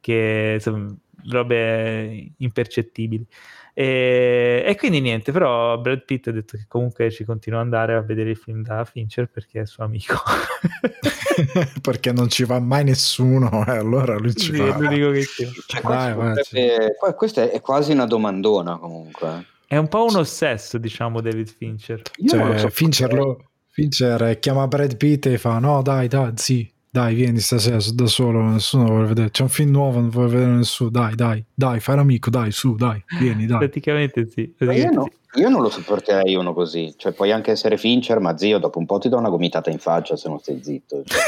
che 0.00 0.52
insomma, 0.54 0.94
robe 1.28 2.32
impercettibili. 2.36 3.26
E, 3.76 4.62
e, 4.64 4.76
quindi 4.76 5.00
niente, 5.00 5.32
però 5.32 5.76
Brad 5.78 6.04
Pitt 6.04 6.28
ha 6.28 6.30
detto 6.30 6.56
che 6.56 6.64
comunque 6.68 7.10
ci 7.10 7.24
continua 7.24 7.58
ad 7.58 7.64
andare 7.64 7.94
a 7.94 8.02
vedere 8.02 8.30
i 8.30 8.34
film 8.36 8.62
da 8.62 8.84
Fincher 8.84 9.26
perché 9.26 9.62
è 9.62 9.66
suo 9.66 9.82
amico. 9.82 10.14
perché 11.82 12.12
non 12.12 12.28
ci 12.28 12.44
va 12.44 12.60
mai 12.60 12.84
nessuno, 12.84 13.64
eh, 13.66 13.72
allora 13.72 14.16
lui 14.16 14.32
ci 14.36 14.52
sì, 14.52 14.58
va. 14.58 14.78
Cioè, 14.78 15.80
vai, 15.82 16.14
vai, 16.14 16.34
potrebbe... 16.36 16.94
Questa 17.16 17.50
è 17.50 17.60
quasi 17.60 17.90
una 17.90 18.06
domandona 18.06 18.78
comunque. 18.78 19.46
È 19.66 19.76
un 19.76 19.88
po' 19.88 20.04
un 20.04 20.16
ossesso, 20.16 20.78
diciamo, 20.78 21.20
David 21.20 21.48
Fincher. 21.48 22.00
Cioè, 22.24 22.58
so 22.58 22.68
Fincher, 22.68 23.12
lo, 23.12 23.44
Fincher 23.70 24.38
chiama 24.38 24.68
Brad 24.68 24.96
Pitt 24.96 25.26
e 25.26 25.36
fa 25.36 25.58
no 25.58 25.82
dai, 25.82 26.06
dai, 26.06 26.30
sì, 26.36 26.72
dai, 26.94 27.16
vieni 27.16 27.40
stasera 27.40 27.78
da 27.92 28.06
solo, 28.06 28.40
nessuno 28.40 28.84
vuole 28.84 29.08
vedere. 29.08 29.32
C'è 29.32 29.42
un 29.42 29.48
film 29.48 29.72
nuovo, 29.72 29.98
non 29.98 30.10
vuole 30.10 30.28
vedere 30.28 30.52
nessuno. 30.52 30.90
Dai, 30.90 31.16
dai, 31.16 31.44
dai, 31.52 31.80
fai 31.80 31.96
l'amico, 31.96 32.30
dai, 32.30 32.52
su, 32.52 32.76
dai, 32.76 33.02
vieni, 33.18 33.46
dai. 33.46 33.58
Praticamente 33.58 34.28
sì. 34.28 34.54
Ma 34.58 34.66
io, 34.72 34.82
praticamente 34.84 34.94
no- 34.94 35.08
sì. 35.32 35.40
io 35.40 35.48
non 35.48 35.60
lo 35.60 35.70
sopporterei 35.70 36.36
uno 36.36 36.54
così. 36.54 36.94
Cioè, 36.96 37.10
puoi 37.10 37.32
anche 37.32 37.50
essere 37.50 37.78
Fincher, 37.78 38.20
ma 38.20 38.36
zio, 38.36 38.60
dopo 38.60 38.78
un 38.78 38.86
po' 38.86 38.98
ti 38.98 39.08
do 39.08 39.16
una 39.16 39.28
gomitata 39.28 39.70
in 39.70 39.80
faccia 39.80 40.14
se 40.14 40.28
non 40.28 40.38
stai 40.38 40.62
zitto. 40.62 41.02
Cioè, 41.04 41.20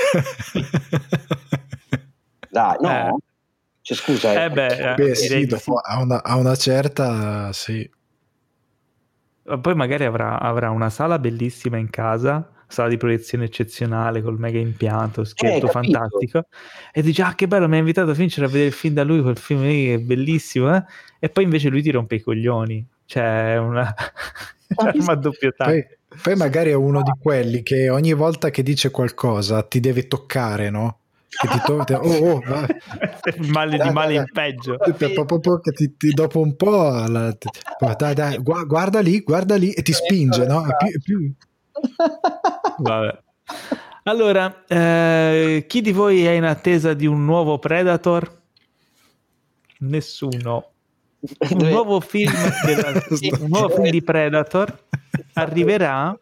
dai, 2.48 2.76
no. 2.78 2.88
Eh. 2.88 3.16
Cioè, 3.80 3.96
scusa, 3.96 4.44
Eh 4.44 4.50
beh, 4.50 4.92
eh, 4.92 4.94
Beh, 4.94 5.14
sì, 5.16 5.46
dopo, 5.46 5.78
a, 5.78 5.98
una, 5.98 6.22
a 6.22 6.36
una 6.36 6.54
certa, 6.54 7.52
sì. 7.52 7.90
Poi 9.60 9.74
magari 9.74 10.04
avrà, 10.04 10.38
avrà 10.38 10.70
una 10.70 10.90
sala 10.90 11.18
bellissima 11.18 11.76
in 11.76 11.90
casa, 11.90 12.52
sala 12.68 12.88
di 12.88 12.96
proiezione 12.96 13.44
eccezionale 13.44 14.22
col 14.22 14.38
mega 14.38 14.58
impianto, 14.58 15.24
scherzo 15.24 15.66
Eh, 15.66 15.70
fantastico, 15.70 16.46
e 16.92 17.02
dice 17.02 17.22
ah 17.22 17.34
che 17.34 17.46
bello, 17.46 17.68
mi 17.68 17.76
ha 17.76 17.78
invitato 17.78 18.14
Fincher 18.14 18.44
a 18.44 18.46
vedere 18.48 18.66
il 18.66 18.72
film 18.72 18.94
da 18.94 19.04
lui, 19.04 19.22
quel 19.22 19.38
film 19.38 19.62
lì 19.62 19.84
che 19.86 19.94
è 19.94 19.98
bellissimo, 19.98 20.74
eh? 20.74 20.82
e 21.18 21.28
poi 21.28 21.44
invece 21.44 21.68
lui 21.68 21.82
ti 21.82 21.90
rompe 21.90 22.16
i 22.16 22.20
coglioni, 22.20 22.84
cioè 23.06 23.54
è 23.54 23.58
una 23.58 23.94
arma 24.76 25.12
a 25.12 25.16
doppio 25.16 25.52
taglio. 25.56 25.72
Poi, 26.08 26.18
poi 26.22 26.36
magari 26.36 26.70
è 26.70 26.74
uno 26.74 27.02
di 27.02 27.12
quelli 27.20 27.62
che 27.62 27.88
ogni 27.88 28.12
volta 28.14 28.50
che 28.50 28.62
dice 28.62 28.90
qualcosa 28.90 29.62
ti 29.62 29.80
deve 29.80 30.06
toccare, 30.08 30.70
no? 30.70 30.98
Che 31.28 31.48
ti 31.48 31.60
to- 31.66 31.84
oh, 31.96 32.30
oh, 32.32 32.40
male 33.52 33.76
di 33.78 33.90
male 33.90 34.14
in 34.14 34.24
peggio. 34.32 34.76
che 34.78 35.72
ti- 35.72 35.94
ti- 35.96 36.10
dopo 36.12 36.40
un 36.40 36.56
po' 36.56 37.04
la- 37.06 37.32
ti- 37.32 37.48
dai, 37.96 38.14
dai, 38.14 38.38
gua- 38.38 38.64
guarda 38.64 39.00
lì, 39.00 39.20
guarda 39.20 39.56
lì 39.56 39.70
e 39.72 39.82
ti 39.82 39.92
spinge, 39.92 40.46
no? 40.46 40.64
Più- 40.78 41.00
più- 41.02 41.32
Vabbè. 42.78 43.18
Allora, 44.04 44.64
eh, 44.66 45.64
chi 45.66 45.80
di 45.80 45.92
voi 45.92 46.24
è 46.24 46.30
in 46.30 46.44
attesa 46.44 46.94
di 46.94 47.06
un 47.06 47.24
nuovo 47.24 47.58
Predator? 47.58 48.42
Nessuno. 49.78 50.70
Un 51.50 51.68
nuovo 51.68 52.00
film, 52.00 52.32
della- 52.64 52.92
un 53.40 53.48
nuovo 53.48 53.68
film 53.70 53.90
di 53.90 54.02
Predator 54.02 54.84
arriverà 55.32 56.16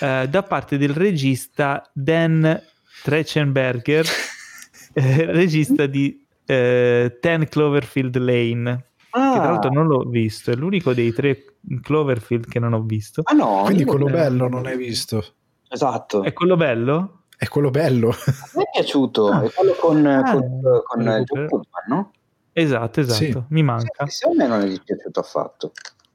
eh, 0.00 0.26
da 0.28 0.42
parte 0.42 0.78
del 0.78 0.90
regista 0.90 1.88
Dan 1.92 2.62
Trachtenberger, 3.02 4.06
eh, 4.94 5.24
regista 5.32 5.86
di 5.86 6.24
eh, 6.46 7.18
Ten 7.20 7.48
Cloverfield 7.48 8.16
Lane. 8.16 8.84
Che 9.16 9.22
tra 9.22 9.42
Ah, 9.42 9.50
l'altro 9.50 9.70
non 9.70 9.86
l'ho 9.86 10.04
visto, 10.08 10.50
è 10.50 10.54
l'unico 10.54 10.92
dei 10.92 11.12
tre 11.12 11.56
Cloverfield 11.80 12.46
che 12.48 12.58
non 12.58 12.74
ho 12.74 12.82
visto. 12.82 13.22
ah, 13.24 13.32
no, 13.32 13.62
Quindi 13.64 13.84
quello 13.84 14.06
bello 14.06 14.48
non 14.48 14.66
hai 14.66 14.76
visto. 14.76 15.24
Esatto. 15.68 16.22
È 16.22 16.32
quello 16.32 16.56
bello? 16.56 17.22
È 17.36 17.48
quello 17.48 17.70
bello. 17.70 18.10
A 18.10 18.14
me 18.56 18.62
è 18.64 18.70
piaciuto, 18.72 19.28
Ah. 19.28 19.42
è 19.42 19.50
quello 19.52 19.72
con, 19.78 20.04
Ah, 20.06 20.30
con, 20.32 20.60
con 20.84 21.00
eh, 21.08 21.16
recupero. 21.18 21.46
John 21.46 21.46
Goodman, 21.46 21.82
no? 21.88 22.10
Esatto, 22.52 23.00
esatto, 23.00 23.22
Sì. 23.22 23.42
mi 23.48 23.62
manca. 23.62 24.06
Sì, 24.06 24.26
a 24.26 24.30
me 24.34 24.46
non 24.46 24.60
è 24.60 24.66
dispiaciuto 24.68 25.20
affatto. 25.20 25.72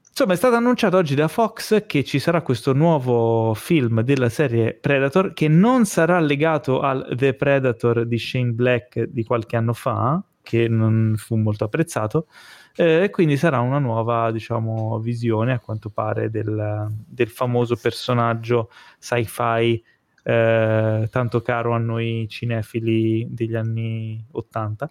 Insomma, 0.08 0.32
è 0.34 0.36
stato 0.36 0.56
annunciato 0.56 0.96
oggi 0.96 1.14
da 1.14 1.26
Fox 1.28 1.86
che 1.86 2.04
ci 2.04 2.18
sarà 2.18 2.42
questo 2.42 2.72
nuovo 2.72 3.54
film 3.54 4.02
della 4.02 4.28
serie 4.28 4.74
Predator 4.74 5.32
che 5.32 5.48
non 5.48 5.86
sarà 5.86 6.18
legato 6.20 6.80
al 6.80 7.14
The 7.16 7.34
Predator 7.34 8.04
di 8.06 8.18
Shane 8.18 8.50
Black 8.52 9.04
di 9.04 9.24
qualche 9.24 9.56
anno 9.56 9.72
fa, 9.72 10.22
che 10.42 10.68
non 10.68 11.14
fu 11.16 11.36
molto 11.36 11.64
apprezzato, 11.64 12.26
eh, 12.74 13.04
e 13.04 13.10
quindi 13.10 13.36
sarà 13.36 13.60
una 13.60 13.78
nuova, 13.78 14.30
diciamo, 14.30 14.98
visione 14.98 15.52
a 15.52 15.58
quanto 15.58 15.90
pare 15.90 16.30
del, 16.30 16.88
del 17.06 17.28
famoso 17.28 17.76
personaggio 17.76 18.70
sci-fi 18.98 19.82
eh, 20.24 21.08
tanto 21.10 21.42
caro 21.42 21.72
a 21.74 21.78
noi 21.78 22.26
cinefili 22.28 23.26
degli 23.30 23.54
anni 23.54 24.24
80. 24.30 24.90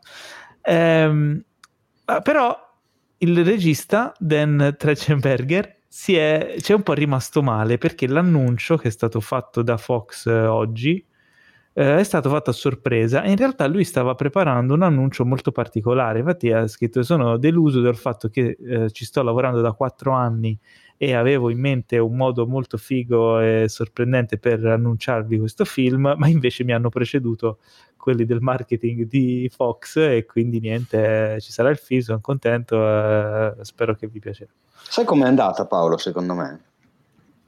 Ehm, 0.63 1.43
ah, 2.05 2.21
però 2.21 2.55
il 3.17 3.45
regista 3.45 4.13
Dan 4.17 4.75
Trachtenberger 4.77 5.79
si 5.87 6.15
è, 6.15 6.55
ci 6.59 6.71
è 6.71 6.75
un 6.75 6.83
po' 6.83 6.93
rimasto 6.93 7.41
male 7.43 7.77
perché 7.77 8.07
l'annuncio 8.07 8.77
che 8.77 8.87
è 8.87 8.91
stato 8.91 9.19
fatto 9.19 9.61
da 9.61 9.77
Fox 9.77 10.25
eh, 10.27 10.45
oggi 10.45 11.05
eh, 11.73 11.99
è 11.99 12.03
stato 12.03 12.29
fatto 12.29 12.49
a 12.49 12.53
sorpresa 12.53 13.23
e 13.23 13.31
in 13.31 13.37
realtà 13.37 13.65
lui 13.67 13.83
stava 13.83 14.15
preparando 14.15 14.73
un 14.73 14.81
annuncio 14.81 15.25
molto 15.25 15.51
particolare. 15.51 16.19
Infatti 16.19 16.51
ha 16.51 16.67
scritto: 16.67 17.03
Sono 17.03 17.37
deluso 17.37 17.81
del 17.81 17.95
fatto 17.95 18.29
che 18.29 18.57
eh, 18.59 18.91
ci 18.91 19.05
sto 19.05 19.21
lavorando 19.23 19.61
da 19.61 19.71
quattro 19.71 20.11
anni 20.11 20.57
e 20.97 21.15
avevo 21.15 21.49
in 21.49 21.59
mente 21.59 21.97
un 21.97 22.15
modo 22.15 22.45
molto 22.45 22.77
figo 22.77 23.39
e 23.39 23.65
sorprendente 23.67 24.37
per 24.37 24.63
annunciarvi 24.63 25.39
questo 25.39 25.65
film, 25.65 26.13
ma 26.15 26.27
invece 26.27 26.63
mi 26.63 26.73
hanno 26.73 26.89
preceduto 26.89 27.57
quelli 27.97 28.25
del 28.25 28.41
marketing 28.41 29.07
di 29.07 29.49
Fox 29.51 29.95
e 29.97 30.25
quindi 30.25 30.59
niente, 30.59 31.39
ci 31.39 31.51
sarà 31.51 31.69
il 31.69 31.77
film, 31.77 32.01
sono 32.01 32.19
contento, 32.19 32.75
eh, 32.75 33.55
spero 33.61 33.95
che 33.95 34.07
vi 34.07 34.19
piacerà. 34.19 34.51
Sai 34.83 35.05
com'è 35.05 35.25
andata 35.25 35.65
Paolo, 35.65 35.97
secondo 35.97 36.33
me? 36.33 36.70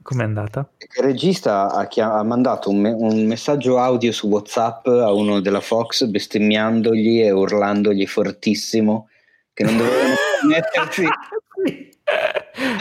Com'è 0.04 0.22
andata? 0.22 0.68
Il 0.76 1.02
regista 1.02 1.72
ha, 1.72 1.86
chia- 1.86 2.12
ha 2.12 2.22
mandato 2.22 2.68
un, 2.68 2.78
me- 2.78 2.92
un 2.92 3.24
messaggio 3.24 3.78
audio 3.78 4.12
su 4.12 4.28
WhatsApp 4.28 4.86
a 4.86 5.10
uno 5.10 5.40
della 5.40 5.62
Fox 5.62 6.04
bestemmiandogli 6.04 7.22
e 7.22 7.30
urlandogli 7.30 8.06
fortissimo 8.06 9.08
che 9.54 9.64
non 9.64 9.78
dovevano 9.78 10.14
mettersi. 10.46 11.06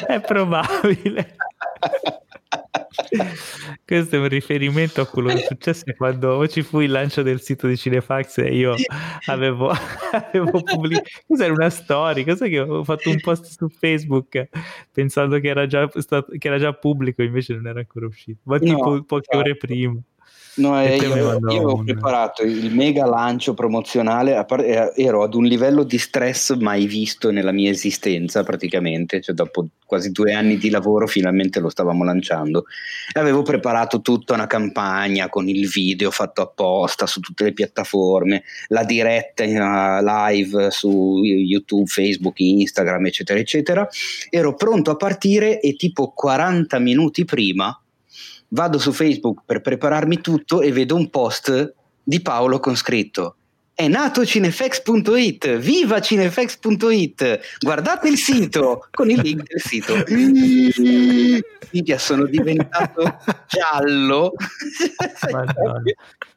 È 0.05 0.19
probabile. 0.19 1.35
Questo 3.85 4.15
è 4.15 4.19
un 4.19 4.27
riferimento 4.27 5.01
a 5.01 5.07
quello 5.07 5.29
che 5.29 5.43
è 5.43 5.45
successo 5.47 5.83
quando 5.97 6.47
ci 6.47 6.61
fu 6.61 6.79
il 6.79 6.91
lancio 6.91 7.21
del 7.21 7.41
sito 7.41 7.67
di 7.67 7.77
Cinefax 7.77 8.39
e 8.39 8.55
io 8.55 8.75
avevo, 9.27 9.71
avevo 10.11 10.61
pubblicato 10.61 11.09
cos'era 11.27 11.53
una 11.53 11.69
storia, 11.69 12.23
cos'è 12.23 12.49
che 12.49 12.57
avevo 12.59 12.83
fatto 12.83 13.09
un 13.09 13.19
post 13.19 13.45
su 13.45 13.67
Facebook 13.69 14.47
pensando 14.91 15.39
che 15.39 15.47
era 15.47 15.65
già, 15.67 15.89
stato, 15.95 16.33
che 16.37 16.47
era 16.47 16.57
già 16.57 16.73
pubblico 16.73 17.21
invece 17.23 17.53
non 17.53 17.67
era 17.67 17.79
ancora 17.79 18.05
uscito, 18.05 18.39
ma 18.43 18.57
No, 18.57 18.75
tipo 18.75 19.03
poche 19.03 19.27
esatto. 19.29 19.37
ore 19.37 19.57
prima. 19.57 19.99
No, 20.55 20.80
eh, 20.80 20.97
io, 20.97 21.15
io 21.15 21.30
avevo 21.31 21.75
un- 21.75 21.84
preparato 21.84 22.43
il 22.43 22.73
mega 22.73 23.05
lancio 23.05 23.53
promozionale, 23.55 24.35
eh, 24.38 24.93
ero 24.95 25.23
ad 25.23 25.34
un 25.34 25.45
livello 25.45 25.84
di 25.84 25.97
stress 25.97 26.55
mai 26.55 26.85
visto 26.85 27.31
nella 27.31 27.51
mia 27.51 27.71
esistenza 27.71 28.43
praticamente, 28.43 29.19
cioè 29.19 29.34
dopo 29.34 29.67
quasi 29.85 30.11
due 30.11 30.34
anni 30.34 30.57
di 30.57 30.69
lavoro 30.69 31.07
finalmente 31.07 31.59
lo 31.59 31.69
stavamo 31.69 32.03
lanciando 32.03 32.65
e 33.13 33.19
avevo 33.19 33.41
preparato 33.41 34.01
tutta 34.01 34.34
una 34.34 34.47
campagna 34.47 35.30
con 35.30 35.47
il 35.47 35.67
video 35.67 36.09
fatto 36.11 36.41
apposta 36.41 37.05
su 37.05 37.19
tutte 37.19 37.45
le 37.45 37.53
piattaforme, 37.53 38.43
la 38.67 38.84
diretta 38.84 39.43
eh, 39.43 40.03
live 40.03 40.69
su 40.71 41.19
YouTube, 41.23 41.85
Facebook, 41.85 42.39
Instagram, 42.39 43.07
eccetera, 43.07 43.39
eccetera. 43.39 43.88
Ero 44.30 44.53
pronto 44.53 44.91
a 44.91 44.95
partire 44.95 45.59
e 45.59 45.75
tipo 45.75 46.11
40 46.11 46.77
minuti 46.80 47.25
prima 47.25 47.75
vado 48.53 48.77
su 48.80 48.91
Facebook 48.91 49.41
per 49.45 49.61
prepararmi 49.61 50.21
tutto 50.21 50.61
e 50.61 50.71
vedo 50.71 50.95
un 50.95 51.09
post 51.09 51.73
di 52.03 52.21
Paolo 52.21 52.59
con 52.59 52.75
scritto 52.75 53.35
è 53.75 53.88
nato 53.88 54.23
cinefx.it, 54.23 55.57
viva 55.57 55.99
cinefx.it, 55.99 57.39
guardate 57.59 58.07
il 58.07 58.17
sito 58.17 58.88
con 58.91 59.09
il 59.09 59.19
link 59.19 59.47
del 59.47 59.59
sito. 59.59 59.95
Minchia, 61.73 61.97
sono 61.97 62.25
diventato 62.25 63.01
giallo. 63.49 64.33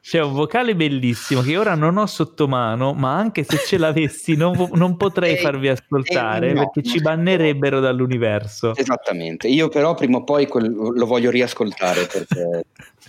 C'è 0.01 0.21
un 0.21 0.33
vocale 0.33 0.75
bellissimo 0.75 1.41
che 1.41 1.57
ora 1.57 1.75
non 1.75 1.97
ho 1.97 2.07
sotto 2.07 2.47
mano, 2.47 2.93
ma 2.93 3.15
anche 3.15 3.43
se 3.43 3.57
ce 3.57 3.77
l'avessi 3.77 4.35
non, 4.35 4.69
non 4.73 4.97
potrei 4.97 5.35
Eh, 5.35 5.37
farvi 5.37 5.67
ascoltare 5.67 6.49
eh, 6.49 6.53
no, 6.53 6.71
perché 6.71 6.89
ci 6.89 6.99
bannerebbero 6.99 7.79
dall'universo. 7.79 8.75
Esattamente, 8.75 9.47
io 9.47 9.69
però 9.69 9.93
prima 9.93 10.17
o 10.17 10.23
poi 10.23 10.47
quel- 10.47 10.73
lo 10.73 11.05
voglio 11.05 11.29
riascoltare 11.29 12.05
perché... 12.05 12.65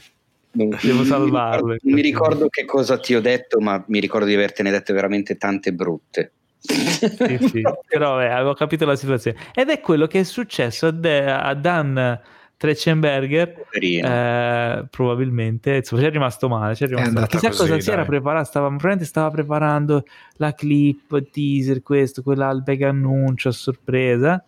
Non, 0.51 0.77
Devo 0.83 1.05
salvarlo. 1.05 1.77
Non 1.83 1.95
mi 1.95 2.01
ricordo 2.01 2.49
che 2.49 2.65
cosa 2.65 2.99
ti 2.99 3.15
ho 3.15 3.21
detto, 3.21 3.61
ma 3.61 3.85
mi 3.89 4.01
ricordo 4.01 4.27
di 4.27 4.35
avertene 4.35 4.71
dette 4.71 4.93
veramente 4.93 5.37
tante 5.37 5.73
brutte. 5.73 6.33
Sì, 6.61 7.39
sì. 7.49 7.63
Però 7.87 8.21
eh, 8.21 8.27
avevo 8.29 8.55
capito 8.55 8.85
la 8.85 8.97
situazione. 8.97 9.39
Ed 9.55 9.69
è 9.69 9.81
quello 9.81 10.07
che 10.07 10.21
è 10.21 10.23
successo 10.25 10.87
a, 10.87 10.91
De- 10.91 11.31
a 11.31 11.55
Dan 11.55 12.21
Trechenberger, 12.57 13.55
eh, 13.73 14.85
probabilmente, 14.91 15.77
insomma, 15.77 16.03
ci 16.03 16.09
è 16.09 16.11
rimasto 16.11 16.49
male. 16.49 16.75
Ci 16.75 16.85
è 16.85 16.87
rimasto 16.89 17.13
male. 17.13 17.27
andata 17.27 17.39
Chissà 17.39 17.51
così, 17.53 17.71
cosa 17.71 17.81
si 17.81 17.89
era 17.91 18.01
dai. 18.01 18.07
preparato, 18.11 18.45
stava, 18.47 18.67
probabilmente 18.67 19.05
stava 19.05 19.31
preparando 19.31 20.05
la 20.39 20.53
clip, 20.53 21.13
il 21.13 21.29
teaser, 21.31 21.83
questo, 21.83 22.23
quella, 22.23 22.51
il 22.51 22.63
big 22.63 22.83
annuncio 22.83 23.49
a 23.51 23.53
sorpresa, 23.53 24.45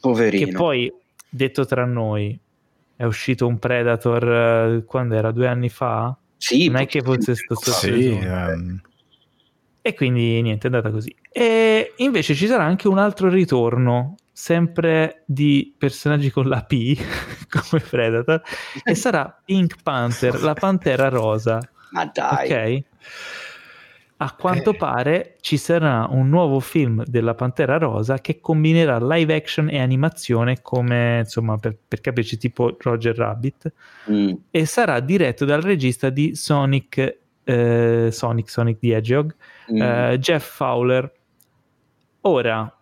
Poverino. 0.00 0.46
che 0.46 0.52
poi, 0.52 0.92
detto 1.28 1.64
tra 1.64 1.84
noi, 1.84 2.36
è 2.96 3.04
uscito 3.04 3.46
un 3.46 3.58
Predator 3.58 4.28
eh, 4.78 4.84
quando 4.84 5.14
era 5.14 5.30
due 5.30 5.46
anni 5.46 5.68
fa? 5.68 6.16
sì, 6.36 6.66
non 6.66 6.80
è 6.82 6.86
che 6.86 7.00
fosse 7.00 7.36
stato- 7.36 7.70
Sì. 7.70 8.08
ehm, 8.08 8.80
E 9.82 9.94
quindi 9.94 10.40
niente, 10.42 10.68
è 10.68 10.70
andata 10.70 10.90
così. 10.92 11.14
E 11.30 11.92
invece 11.96 12.34
ci 12.34 12.46
sarà 12.46 12.62
anche 12.64 12.86
un 12.88 12.98
altro 12.98 13.28
ritorno, 13.28 14.14
sempre 14.30 15.24
di 15.26 15.74
personaggi 15.76 16.30
con 16.30 16.46
la 16.48 16.62
P, 16.62 16.96
come 17.50 17.82
Predator, 17.82 18.40
e 18.84 18.94
sarà 18.94 19.40
Pink 19.44 19.82
Panther, 19.82 20.40
la 20.40 20.54
pantera 20.54 21.08
rosa. 21.08 21.60
Ma 21.90 22.06
dai. 22.06 22.46
Ok? 22.46 22.84
A 24.18 24.36
quanto 24.38 24.70
Eh. 24.70 24.76
pare 24.76 25.36
ci 25.40 25.56
sarà 25.56 26.06
un 26.08 26.28
nuovo 26.28 26.60
film 26.60 27.02
della 27.06 27.34
Pantera 27.34 27.76
Rosa 27.76 28.20
che 28.20 28.38
combinerà 28.38 29.04
live 29.04 29.34
action 29.34 29.68
e 29.68 29.80
animazione 29.80 30.62
come, 30.62 31.18
insomma, 31.24 31.56
per, 31.58 31.76
per 31.88 32.00
capirci, 32.00 32.38
tipo 32.38 32.76
Roger 32.78 33.16
Rabbit, 33.16 33.72
Mm. 34.08 34.32
e 34.52 34.64
sarà 34.64 35.00
diretto 35.00 35.44
dal 35.44 35.60
regista 35.60 36.08
di 36.08 36.36
Sonic, 36.36 37.18
eh, 37.44 38.08
Sonic, 38.10 38.48
Sonic 38.50 38.78
the 38.78 38.94
Hedgehog, 38.96 39.34
Mm. 39.72 39.80
eh, 39.82 40.18
Jeff 40.18 40.44
Fowler. 40.56 41.10
Ora, 42.22 42.76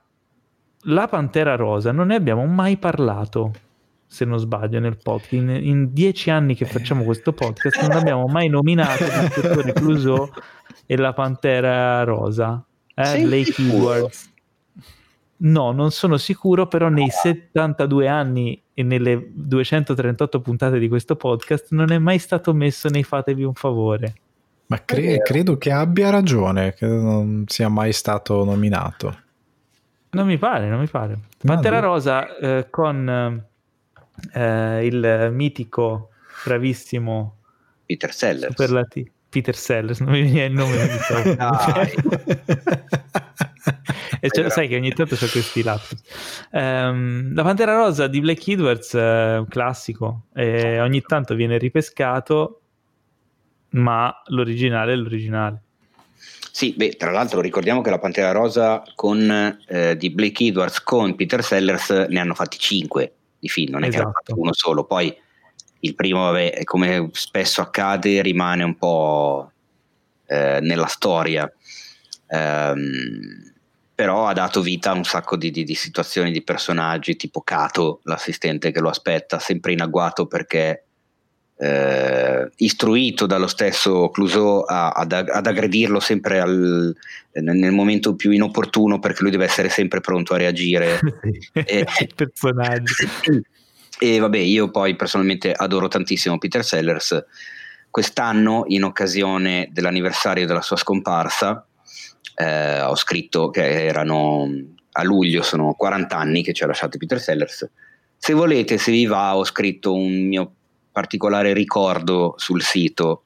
la 0.85 1.09
Pantera 1.09 1.57
Rosa 1.57 1.93
non 1.93 2.09
ne 2.09 2.15
abbiamo 2.15 2.45
mai 2.47 2.77
parlato, 2.79 3.53
se 4.07 4.25
non 4.25 4.39
sbaglio, 4.39 4.81
nel 4.81 4.97
podcast. 5.03 5.33
In, 5.33 5.51
in 5.51 5.93
dieci 5.93 6.31
anni 6.31 6.55
che 6.55 6.65
facciamo 6.65 7.05
questo 7.05 7.33
podcast 7.33 7.81
non 7.83 7.93
abbiamo 7.93 8.27
mai 8.27 8.49
nominato 8.49 9.05
l'ispettore 9.05 9.73
Clouseau 9.73 10.29
e 10.87 10.97
la 10.97 11.13
Pantera 11.13 12.03
Rosa. 12.05 12.63
Eh, 12.95 13.45
sicuro? 13.45 13.93
Edwards. 13.95 14.29
No, 15.43 15.73
non 15.73 15.91
sono 15.91 16.19
sicuro, 16.19 16.67
però 16.67 16.89
nei 16.89 17.09
72 17.09 18.07
anni 18.09 18.61
e 18.75 18.83
nelle 18.83 19.27
238 19.33 20.41
puntate 20.43 20.79
di 20.79 20.87
questo 20.89 21.17
podcast 21.17 21.69
non 21.71 21.91
è 21.93 21.99
mai 21.99 22.19
stato 22.19 22.53
messo 22.53 22.89
nei 22.89 23.05
fatevi 23.05 23.43
un 23.45 23.55
favore. 23.55 24.15
Ma 24.71 24.83
cre- 24.85 25.19
credo 25.19 25.59
che 25.59 25.73
abbia 25.73 26.11
ragione, 26.11 26.75
che 26.75 26.87
non 26.87 27.45
sia 27.49 27.69
mai 27.69 27.93
stato 27.93 28.45
nominato. 28.45 29.19
Non 30.11 30.27
mi 30.27 30.39
pare, 30.39 30.69
non 30.69 30.79
mi 30.79 30.87
pare. 30.87 31.19
Pantera 31.45 31.81
boh. 31.81 31.87
Rosa 31.87 32.37
eh, 32.37 32.67
con 32.71 33.45
eh, 34.33 34.87
il 34.87 35.31
mitico, 35.33 36.11
bravissimo, 36.45 37.37
Peter 37.85 38.15
Sellers. 38.15 38.51
superlativo 38.51 39.11
Peter 39.31 39.55
Sellers, 39.55 40.01
non 40.01 40.11
mi 40.11 40.23
viene 40.23 40.47
il 40.47 40.53
nome. 40.53 40.77
e 44.21 44.29
cioè, 44.29 44.51
sai 44.51 44.67
che 44.67 44.75
ogni 44.77 44.93
tanto 44.93 45.15
c'è 45.15 45.29
questi 45.29 45.63
lapsus. 45.63 46.01
Ehm, 46.51 47.33
la 47.33 47.45
Pantera 47.45 47.77
Rosa 47.77 48.09
di 48.09 48.21
Blake 48.21 48.51
Edwards 48.51 48.95
è 48.97 49.39
un 49.39 49.47
classico 49.47 50.25
e 50.35 50.81
ogni 50.81 51.01
tanto 51.03 51.37
viene 51.37 51.59
ripescato, 51.59 52.60
ma 53.71 54.15
l'originale 54.27 54.93
è 54.93 54.97
l'originale. 54.97 55.63
Sì, 56.53 56.75
beh, 56.77 56.97
tra 56.97 57.11
l'altro 57.11 57.41
ricordiamo 57.41 57.81
che 57.81 57.91
la 57.91 57.99
Pantera 57.99 58.33
Rosa 58.33 58.83
con, 58.95 59.59
eh, 59.67 59.97
di 59.97 60.11
Blake 60.11 60.45
Edwards 60.45 60.83
con 60.83 61.15
Peter 61.15 61.43
Sellers 61.43 61.91
ne 62.09 62.19
hanno 62.19 62.35
fatti 62.35 62.59
cinque 62.59 63.13
di 63.39 63.49
film, 63.49 63.73
non 63.73 63.85
è 63.85 63.89
che 63.89 63.97
ne 63.97 64.03
hanno 64.03 64.11
Esatto. 64.11 64.25
fatto 64.27 64.41
uno 64.41 64.53
solo. 64.53 64.85
Poi 64.85 65.17
il 65.81 65.95
primo, 65.95 66.23
vabbè, 66.25 66.65
come 66.65 67.09
spesso 67.13 67.61
accade, 67.61 68.21
rimane 68.21 68.65
un 68.65 68.77
po' 68.77 69.53
eh, 70.27 70.59
nella 70.61 70.87
storia. 70.87 71.51
Ehm, 72.29 73.53
però 73.95 74.27
ha 74.27 74.33
dato 74.33 74.61
vita 74.61 74.91
a 74.91 74.95
un 74.95 75.05
sacco 75.05 75.37
di, 75.37 75.51
di- 75.51 75.65
di 75.65 75.75
situazioni, 75.75 76.33
di 76.33 76.43
personaggi, 76.43 77.17
tipo 77.17 77.43
Cato, 77.43 78.01
l'assistente 78.05 78.73
che 78.73 78.81
lo 78.81 78.89
aspetta, 78.89 79.39
sempre 79.39 79.73
in 79.73 79.83
agguato 79.83 80.27
perché 80.27 80.87
eh, 81.63 82.51
istruito 82.57 83.27
dallo 83.27 83.47
stesso 83.47 84.09
Clouseau 84.09 84.61
a- 84.61 84.93
ad, 84.93 85.13
ad 85.13 85.47
aggredirlo 85.47 86.01
sempre 86.01 86.41
al- 86.41 86.97
nel 87.33 87.73
momento 87.73 88.17
più 88.17 88.31
inopportuno 88.31 88.99
perché 88.99 89.21
lui 89.23 89.31
deve 89.31 89.45
essere 89.45 89.69
sempre 89.69 90.01
pronto 90.01 90.33
a 90.33 90.39
reagire. 90.39 90.99
Il 91.53 91.87
personaggio. 92.17 92.95
E 93.99 94.19
vabbè, 94.19 94.39
io 94.39 94.71
poi 94.71 94.97
personalmente 94.97 95.53
adoro 95.53 95.87
tantissimo 95.89 96.39
Peter 96.39 96.65
Sellers. 96.65 97.23
Quest'anno, 97.91 98.65
in 98.69 98.85
occasione 98.85 99.69
dell'anniversario 99.71 100.47
della 100.47 100.63
sua 100.63 100.77
scomparsa, 100.77 101.67
eh, 102.37 102.81
ho 102.81 102.97
scritto 102.97 103.51
che 103.51 103.85
erano 103.85 104.49
a 104.93 105.03
luglio, 105.03 105.43
sono 105.43 105.75
40 105.75 106.17
anni 106.17 106.43
che 106.43 106.55
ci 106.55 106.65
ha 106.65 106.67
lasciato 106.67 106.97
Peter 106.97 107.21
Sellers. 107.21 107.69
Se 108.17 108.33
volete, 108.33 108.79
se 108.79 108.91
vi 108.91 109.05
va, 109.05 109.37
ho 109.37 109.45
scritto 109.45 109.93
un 109.93 110.27
mio 110.27 110.55
particolare 110.93 111.53
ricordo 111.53 112.35
sul 112.37 112.63
sito, 112.63 113.23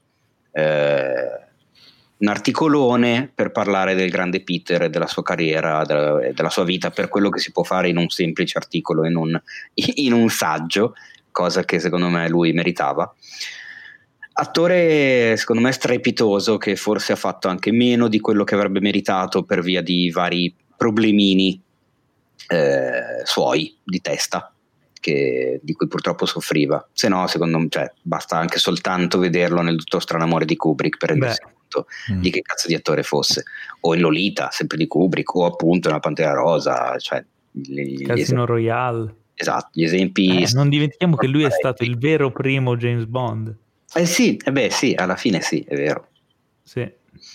eh, 0.52 1.42
un 2.16 2.28
articolone 2.28 3.30
per 3.34 3.50
parlare 3.50 3.94
del 3.94 4.10
grande 4.10 4.42
Peter 4.42 4.82
e 4.82 4.90
della 4.90 5.06
sua 5.06 5.22
carriera, 5.22 5.84
della, 5.84 6.30
della 6.32 6.50
sua 6.50 6.64
vita, 6.64 6.90
per 6.90 7.08
quello 7.08 7.28
che 7.28 7.40
si 7.40 7.52
può 7.52 7.62
fare 7.62 7.88
in 7.88 7.96
un 7.96 8.08
semplice 8.08 8.58
articolo, 8.58 9.04
in 9.06 9.16
un, 9.16 9.40
in 9.74 10.12
un 10.12 10.28
saggio, 10.30 10.94
cosa 11.30 11.64
che 11.64 11.80
secondo 11.80 12.08
me 12.08 12.28
lui 12.28 12.52
meritava. 12.52 13.12
Attore 14.36 15.36
secondo 15.36 15.62
me 15.62 15.70
strepitoso 15.70 16.58
che 16.58 16.74
forse 16.76 17.12
ha 17.12 17.16
fatto 17.16 17.48
anche 17.48 17.70
meno 17.70 18.08
di 18.08 18.18
quello 18.18 18.42
che 18.42 18.54
avrebbe 18.54 18.80
meritato 18.80 19.44
per 19.44 19.62
via 19.62 19.80
di 19.80 20.10
vari 20.10 20.54
problemini 20.76 21.60
eh, 22.48 23.22
suoi 23.22 23.76
di 23.82 24.00
testa 24.00 24.53
che- 25.04 25.60
di 25.62 25.74
cui 25.74 25.86
purtroppo 25.86 26.24
soffriva. 26.24 26.88
Se 26.92 27.08
no, 27.08 27.26
secondo 27.26 27.58
me, 27.58 27.66
cioè, 27.68 27.92
basta 28.00 28.38
anche 28.38 28.58
soltanto 28.58 29.18
vederlo 29.18 29.60
nel 29.60 29.76
Dottor 29.76 30.00
Strano 30.02 30.24
Amore 30.24 30.46
di 30.46 30.56
Kubrick 30.56 30.96
per 30.96 31.10
rendersi 31.10 31.40
Beh. 31.44 31.50
conto 31.52 31.86
Mm. 32.12 32.20
di 32.20 32.30
che 32.30 32.40
cazzo 32.40 32.66
di 32.68 32.74
attore 32.74 33.02
fosse. 33.02 33.42
O 33.80 33.94
in 33.94 34.00
Lolita, 34.00 34.48
sempre 34.50 34.78
di 34.78 34.86
Kubrick, 34.86 35.34
o 35.34 35.44
appunto 35.44 35.88
nella 35.88 36.00
Pantera 36.00 36.32
Rosa, 36.32 36.96
cioè 36.98 37.22
gli, 37.50 38.02
Casino 38.02 38.14
esempi, 38.44 38.46
Royale. 38.46 39.14
esatto, 39.34 39.68
gli 39.74 39.84
esempi 39.84 40.42
Eh, 40.42 40.48
non 40.54 40.68
dimentichiamo 40.70 41.16
che 41.16 41.26
lui 41.26 41.42
è 41.44 41.50
stato 41.50 41.84
il 41.84 41.98
vero 41.98 42.30
primo 42.32 42.76
James 42.76 43.04
Bond. 43.04 43.54
Eh 43.94 44.06
sì, 44.06 44.36
eh 44.42 44.50
beh 44.52 44.70
sì, 44.70 44.94
alla 44.96 45.16
fine 45.16 45.40
sì, 45.42 45.60
è 45.68 45.74
vero. 45.76 46.08
Sì. 46.62 46.90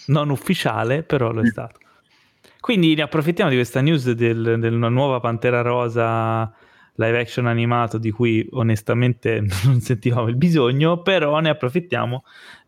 Non 0.08 0.30
ufficiale, 0.32 1.04
però 1.04 1.32
Mm. 1.32 1.36
lo 1.36 1.42
è 1.42 1.46
stato. 1.46 1.80
Quindi 2.60 2.94
ne 2.96 3.04
approfittiamo 3.04 3.50
di 3.50 3.56
questa 3.56 3.80
news 3.82 4.12
del- 4.12 4.58
della 4.60 4.90
nuova 4.90 5.20
Pantera 5.22 5.62
Rosa 5.62 6.52
live 7.00 7.20
action 7.20 7.48
animato 7.48 7.98
di 7.98 8.12
cui 8.12 8.46
onestamente 8.52 9.42
non 9.64 9.80
sentivamo 9.80 10.28
il 10.28 10.36
bisogno, 10.36 11.02
però 11.02 11.40
ne 11.40 11.50
approfittiamo 11.50 12.24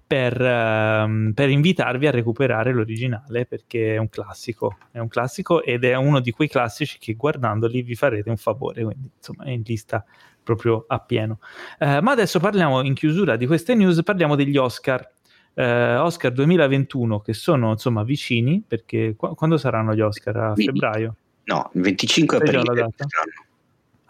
per, 0.07 0.41
ehm, 0.41 1.31
per 1.33 1.49
invitarvi 1.49 2.07
a 2.07 2.11
recuperare 2.11 2.73
l'originale 2.73 3.45
perché 3.45 3.95
è 3.95 3.97
un 3.97 4.09
classico, 4.09 4.77
è 4.91 4.99
un 4.99 5.07
classico 5.07 5.63
ed 5.63 5.85
è 5.85 5.95
uno 5.95 6.19
di 6.19 6.31
quei 6.31 6.49
classici 6.49 6.97
che 6.99 7.13
guardandoli 7.13 7.81
vi 7.81 7.95
farete 7.95 8.29
un 8.29 8.37
favore, 8.37 8.83
quindi 8.83 9.09
insomma 9.15 9.43
è 9.45 9.51
in 9.51 9.61
lista 9.63 10.03
proprio 10.43 10.85
a 10.87 10.99
pieno. 10.99 11.39
Eh, 11.77 12.01
ma 12.01 12.11
adesso 12.11 12.39
parliamo 12.39 12.81
in 12.81 12.93
chiusura 12.93 13.35
di 13.35 13.45
queste 13.45 13.75
news, 13.75 14.01
parliamo 14.03 14.35
degli 14.35 14.57
Oscar. 14.57 15.09
Eh, 15.53 15.95
Oscar 15.97 16.31
2021 16.31 17.19
che 17.19 17.33
sono 17.33 17.71
insomma 17.71 18.03
vicini 18.03 18.63
perché 18.65 19.15
qua- 19.17 19.35
quando 19.35 19.57
saranno 19.57 19.93
gli 19.93 19.99
Oscar? 19.99 20.35
A 20.37 20.53
Quindi, 20.53 20.79
febbraio? 20.79 21.15
No, 21.43 21.69
il 21.73 21.81
25 21.81 22.37
Sai 22.37 22.49
già 22.49 22.59
aprile. 22.59 22.75
la 22.75 22.81
data? 22.81 23.05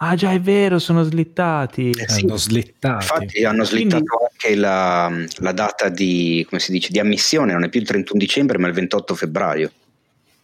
Ah 0.04 0.16
già 0.16 0.32
è 0.32 0.40
vero, 0.42 0.80
sono 0.80 1.04
slittati. 1.04 1.92
Eh 1.92 2.10
sì. 2.10 2.22
Hanno 2.26 2.36
slittati. 2.38 3.04
Infatti 3.04 3.46
hanno 3.46 3.64
slittato 3.64 4.04
Quindi- 4.04 4.26
anche 4.32 4.56
la, 4.56 5.12
la 5.38 5.52
data 5.52 5.90
di, 5.90 6.44
come 6.50 6.60
si 6.60 6.72
dice, 6.72 6.90
di 6.92 7.00
ammissione, 7.00 7.54
non 7.54 7.64
è 7.64 7.70
più 7.70 7.80
il 7.80 7.86
31 7.86 8.20
dicembre 8.20 8.58
ma 8.58 8.68
il 8.68 8.74
28 8.74 9.14
febbraio. 9.14 9.72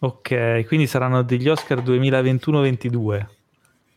Ok, 0.00 0.64
quindi 0.68 0.86
saranno 0.86 1.22
degli 1.22 1.48
Oscar 1.48 1.82
2021-22. 1.82 3.26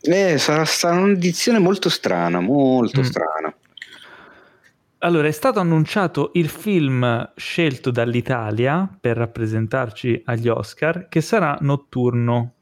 Eh, 0.00 0.36
sarà, 0.38 0.64
sarà 0.64 0.96
un'edizione 1.00 1.60
molto 1.60 1.88
strana, 1.88 2.40
molto 2.40 3.00
Mm. 3.00 3.04
strana. 3.04 3.54
Allora, 4.98 5.28
è 5.28 5.32
stato 5.32 5.60
annunciato 5.60 6.30
il 6.34 6.48
film 6.48 7.32
scelto 7.36 7.90
dall'Italia 7.92 8.88
per 9.00 9.16
rappresentarci 9.16 10.22
agli 10.26 10.48
Oscar, 10.48 11.06
che 11.08 11.20
sarà 11.20 11.56
Notturno. 11.60 12.54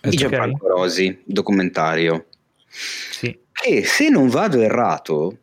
Di. 0.00 0.16
Gianfranco 0.16 0.66
Rosi, 0.68 1.20
documentario. 1.24 2.26
Sì. 2.66 3.38
Che 3.52 3.84
se 3.84 4.08
non 4.08 4.28
vado 4.28 4.60
errato, 4.60 5.36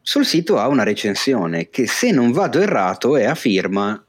sul 0.00 0.24
sito 0.24 0.58
ha 0.58 0.68
una 0.68 0.84
recensione 0.84 1.68
che 1.70 1.86
se 1.88 2.10
non 2.12 2.30
vado 2.30 2.60
errato 2.60 3.16
è 3.16 3.24
a 3.24 3.34
firma, 3.34 4.00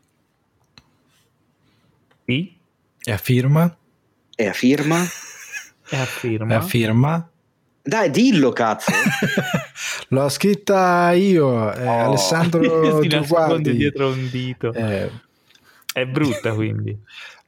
Sì, 2.26 2.56
E 3.03 3.11
a 3.11 3.18
firma? 3.18 3.76
è 4.35 4.45
a 4.48 4.53
firma. 4.53 5.02
è 5.89 5.95
a 5.98 6.06
firma. 6.06 6.53
E 6.53 6.56
a 6.57 6.61
firma? 6.61 7.31
Dai, 7.81 8.10
dillo 8.11 8.52
cazzo. 8.52 8.91
L'ho 10.10 10.27
scritta 10.30 11.11
io, 11.14 11.73
eh, 11.73 11.88
Oh. 11.88 12.03
Alessandro 12.10 13.02
Giuguardi. 13.07 13.76
dietro 13.77 14.10
un 14.10 14.30
dito. 14.30 14.73
Eh, 14.73 15.10
È 15.94 16.06
brutta 16.06 16.53
quindi. 16.53 16.95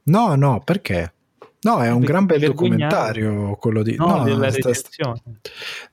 no, 0.03 0.35
no, 0.35 0.61
perché? 0.63 1.13
No, 1.61 1.81
è 1.83 1.91
un 1.91 1.99
gran 1.99 2.25
bel 2.25 2.39
documentario 2.39 3.57
quello 3.59 3.83
di... 3.83 3.95
No, 3.95 4.23
della 4.23 4.49
sta- 4.49 4.69
recensione. 4.69 5.21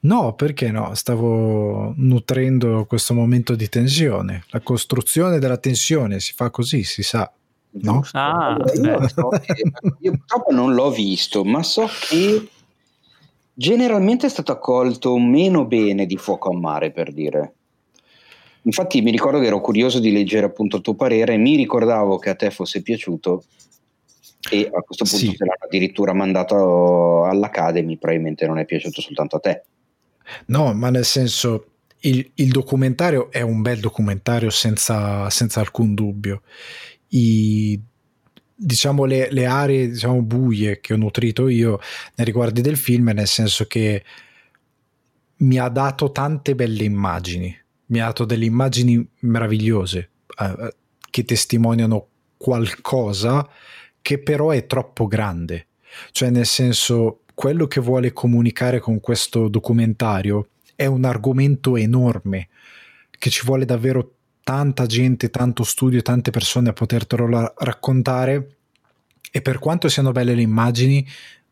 no, 0.01 0.35
perché 0.35 0.71
no? 0.71 0.95
Stavo 0.95 1.93
nutrendo 1.97 2.85
questo 2.87 3.15
momento 3.15 3.57
di 3.57 3.69
tensione. 3.69 4.45
La 4.51 4.61
costruzione 4.61 5.41
della 5.41 5.57
tensione 5.57 6.21
si 6.21 6.35
fa 6.35 6.51
così, 6.51 6.85
si 6.85 7.03
sa. 7.03 7.29
No? 7.79 8.03
Ah, 8.13 8.57
io, 8.75 8.81
beh. 8.81 9.09
so 9.09 9.29
che- 9.29 9.63
io 10.01 10.11
purtroppo 10.13 10.53
non 10.53 10.73
l'ho 10.73 10.91
visto, 10.91 11.45
ma 11.45 11.63
so 11.65 11.89
che 12.09 12.49
generalmente 13.53 14.27
è 14.27 14.31
stato 14.31 14.53
accolto 14.53 15.19
meno 15.19 15.65
bene 15.65 16.07
di 16.07 16.17
Fuoco 16.17 16.51
a 16.51 16.57
Mare, 16.57 16.93
per 16.93 17.13
dire. 17.13 17.55
Infatti 18.63 19.01
mi 19.01 19.11
ricordo 19.11 19.41
che 19.41 19.47
ero 19.47 19.61
curioso 19.61 19.99
di 19.99 20.13
leggere 20.13 20.47
appunto 20.47 20.77
il 20.77 20.83
tuo 20.83 20.95
parere, 20.95 21.37
mi 21.37 21.57
ricordavo 21.57 22.19
che 22.19 22.31
a 22.31 22.35
te 22.35 22.51
fosse 22.51 22.83
piaciuto 22.83 23.45
e 24.51 24.71
a 24.73 24.81
questo 24.81 25.05
punto 25.05 25.19
Sì. 25.19 25.37
te 25.37 25.45
l'hanno 25.45 25.65
addirittura 25.65 26.13
mandato 26.13 27.25
all'Academy, 27.25 27.97
probabilmente 27.97 28.47
non 28.47 28.59
è 28.59 28.65
piaciuto 28.65 29.01
soltanto 29.01 29.37
a 29.37 29.41
te. 29.41 29.63
No, 30.47 30.73
ma 30.75 30.91
nel 30.91 31.05
senso, 31.05 31.67
il, 32.01 32.31
il 32.35 32.51
documentario 32.51 33.31
è 33.31 33.41
un 33.41 33.63
bel 33.63 33.81
documentario 33.81 34.51
senza, 34.51 35.29
senza 35.31 35.61
alcun 35.61 35.95
dubbio. 35.95 36.43
I, 37.09 37.81
diciamo 38.55 39.05
le, 39.05 39.29
le 39.31 39.47
aree 39.47 39.91
diciamo, 39.91 40.23
buie 40.23 40.81
che 40.81 40.95
ho 40.95 40.97
nutrito 40.97 41.49
io 41.49 41.79
nei 42.15 42.27
riguardi 42.27 42.61
del 42.61 42.77
film, 42.77 43.11
nel 43.15 43.27
senso 43.27 43.67
che 43.67 44.03
mi 45.39 45.59
ha 45.59 45.69
dato 45.69 46.11
tante 46.13 46.55
belle 46.55 46.85
immagini, 46.85 47.55
mi 47.87 48.01
ha 48.01 48.07
dato 48.07 48.25
delle 48.25 48.47
immagini 48.47 49.07
meravigliose 49.21 50.11
eh, 50.41 50.75
che 51.11 51.25
testimoniano 51.25 52.09
qualcosa 52.39 53.47
che 54.07 54.19
però 54.19 54.51
è 54.51 54.67
troppo 54.67 55.09
grande. 55.09 55.67
Cioè, 56.13 56.31
nel 56.31 56.47
senso, 56.47 57.23
quello 57.35 57.67
che 57.67 57.81
vuole 57.81 58.13
comunicare 58.13 58.79
con 58.79 59.01
questo 59.01 59.49
documentario 59.49 60.51
è 60.77 60.87
un 60.87 61.05
argomento 61.05 61.77
enorme 61.77 62.47
che 63.11 63.31
ci 63.31 63.45
vuole 63.45 63.65
davvero 63.65 64.13
tanta 64.45 64.87
gente, 64.87 65.29
tanto 65.29 65.65
studio, 65.65 66.03
tante 66.03 66.31
persone 66.31 66.69
a 66.69 66.73
potertelo 66.73 67.29
la- 67.29 67.53
raccontare. 67.57 68.59
E 69.33 69.43
per 69.43 69.59
quanto 69.59 69.89
siano 69.89 70.13
belle 70.13 70.37
le 70.37 70.43
immagini 70.43 71.05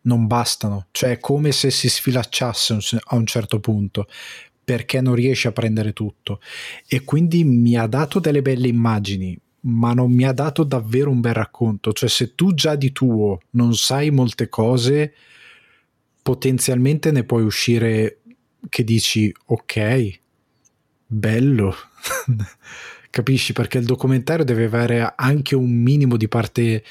non 0.03 0.29
bastano, 0.29 0.87
cioè 0.93 1.11
è 1.11 1.19
come 1.19 1.51
se 1.51 1.73
si 1.73 1.89
sfilacciasse 1.89 2.79
a 3.07 3.17
un 3.17 3.27
certo 3.27 3.59
punto 3.59 4.07
perché 4.63 5.01
non 5.01 5.17
riesce 5.17 5.49
a 5.49 5.53
prendere 5.53 5.93
tutto. 5.93 6.41
E 6.87 7.03
quindi 7.03 7.43
mi 7.43 7.77
ha 7.77 7.89
dato 7.89 8.21
delle 8.21 8.43
belle 8.43 8.69
immagini 8.69 9.37
ma 9.67 9.93
non 9.93 10.13
mi 10.13 10.25
ha 10.25 10.33
dato 10.33 10.65
davvero 10.65 11.11
un 11.11 11.21
bel 11.21 11.35
racconto. 11.35 11.93
Cioè 11.93 12.09
se 12.09 12.35
tu 12.35 12.55
già 12.55 12.75
di 12.75 12.93
tuo 12.93 13.41
non 13.51 13.75
sai 13.75 14.11
molte 14.11 14.49
cose 14.49 15.15
potenzialmente 16.23 17.11
ne 17.11 17.25
puoi 17.25 17.43
uscire 17.43 18.21
che 18.69 18.85
dici 18.85 19.35
ok 19.47 20.21
bello. 21.07 21.75
Capisci? 23.11 23.53
Perché 23.53 23.79
il 23.79 23.85
documentario 23.85 24.45
deve 24.45 24.65
avere 24.65 25.13
anche 25.15 25.55
un 25.55 25.71
minimo 25.71 26.17
di 26.17 26.27
parte 26.27 26.83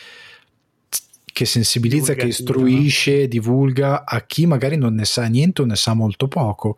che 1.25 1.45
sensibilizza, 1.45 2.13
che 2.13 2.27
istruisce, 2.27 3.27
divulga 3.27 4.05
a 4.05 4.21
chi 4.21 4.45
magari 4.45 4.77
non 4.77 4.93
ne 4.93 5.03
sa 5.03 5.25
niente 5.25 5.63
o 5.63 5.65
ne 5.65 5.75
sa 5.75 5.93
molto 5.93 6.27
poco. 6.27 6.77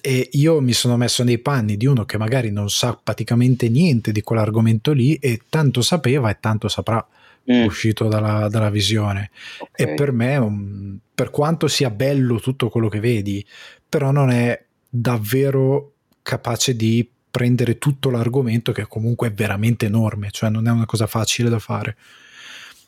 E 0.00 0.28
io 0.32 0.60
mi 0.60 0.72
sono 0.72 0.96
messo 0.96 1.22
nei 1.22 1.38
panni 1.38 1.76
di 1.76 1.86
uno 1.86 2.04
che 2.04 2.18
magari 2.18 2.50
non 2.50 2.68
sa 2.68 2.98
praticamente 3.00 3.68
niente 3.68 4.12
di 4.12 4.22
quell'argomento 4.22 4.92
lì 4.92 5.14
e 5.16 5.42
tanto 5.48 5.82
sapeva 5.82 6.30
e 6.30 6.38
tanto 6.40 6.68
saprà 6.68 7.06
Mm, 7.50 7.64
uscito 7.64 8.08
dalla, 8.08 8.48
dalla 8.48 8.70
visione. 8.70 9.30
ok. 9.58 9.68
E 9.78 9.94
per 9.94 10.12
me, 10.12 10.36
um, 10.36 10.98
per 11.14 11.28
quanto 11.28 11.68
sia 11.68 11.90
bello 11.90 12.40
tutto 12.40 12.70
quello 12.70 12.88
che 12.88 13.00
vedi, 13.00 13.44
però 13.86 14.10
non 14.10 14.30
è 14.30 14.64
davvero 14.88 15.92
capace 16.22 16.74
di 16.74 17.06
prendere 17.30 17.76
tutto 17.78 18.10
l'argomento 18.10 18.72
che 18.72 18.86
comunque 18.86 19.28
è 19.28 19.32
veramente 19.32 19.86
enorme, 19.86 20.30
cioè 20.30 20.48
non 20.48 20.66
è 20.66 20.70
una 20.70 20.86
cosa 20.86 21.06
facile 21.06 21.50
da 21.50 21.58
fare. 21.58 21.96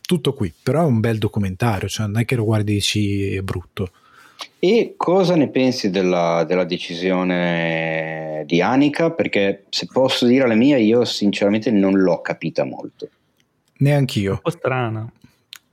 Tutto 0.00 0.32
qui, 0.32 0.52
però 0.62 0.82
è 0.82 0.86
un 0.86 1.00
bel 1.00 1.18
documentario, 1.18 1.88
cioè 1.88 2.06
non 2.06 2.20
è 2.20 2.24
che 2.24 2.36
lo 2.36 2.44
guardi 2.44 2.72
e 2.72 2.74
dici 2.76 3.34
è 3.34 3.42
brutto. 3.42 3.90
E 4.58 4.94
cosa 4.96 5.36
ne 5.36 5.48
pensi 5.48 5.90
della, 5.90 6.44
della 6.44 6.64
decisione 6.64 8.42
di 8.46 8.60
Anika? 8.60 9.10
Perché 9.10 9.64
se 9.68 9.86
posso 9.90 10.26
dire 10.26 10.46
la 10.46 10.54
mia, 10.54 10.76
io 10.78 11.04
sinceramente 11.04 11.70
non 11.70 11.94
l'ho 11.98 12.20
capita 12.20 12.64
molto. 12.64 13.08
Neanch'io. 13.78 14.32
un 14.32 14.38
po' 14.40 14.50
strana. 14.50 15.10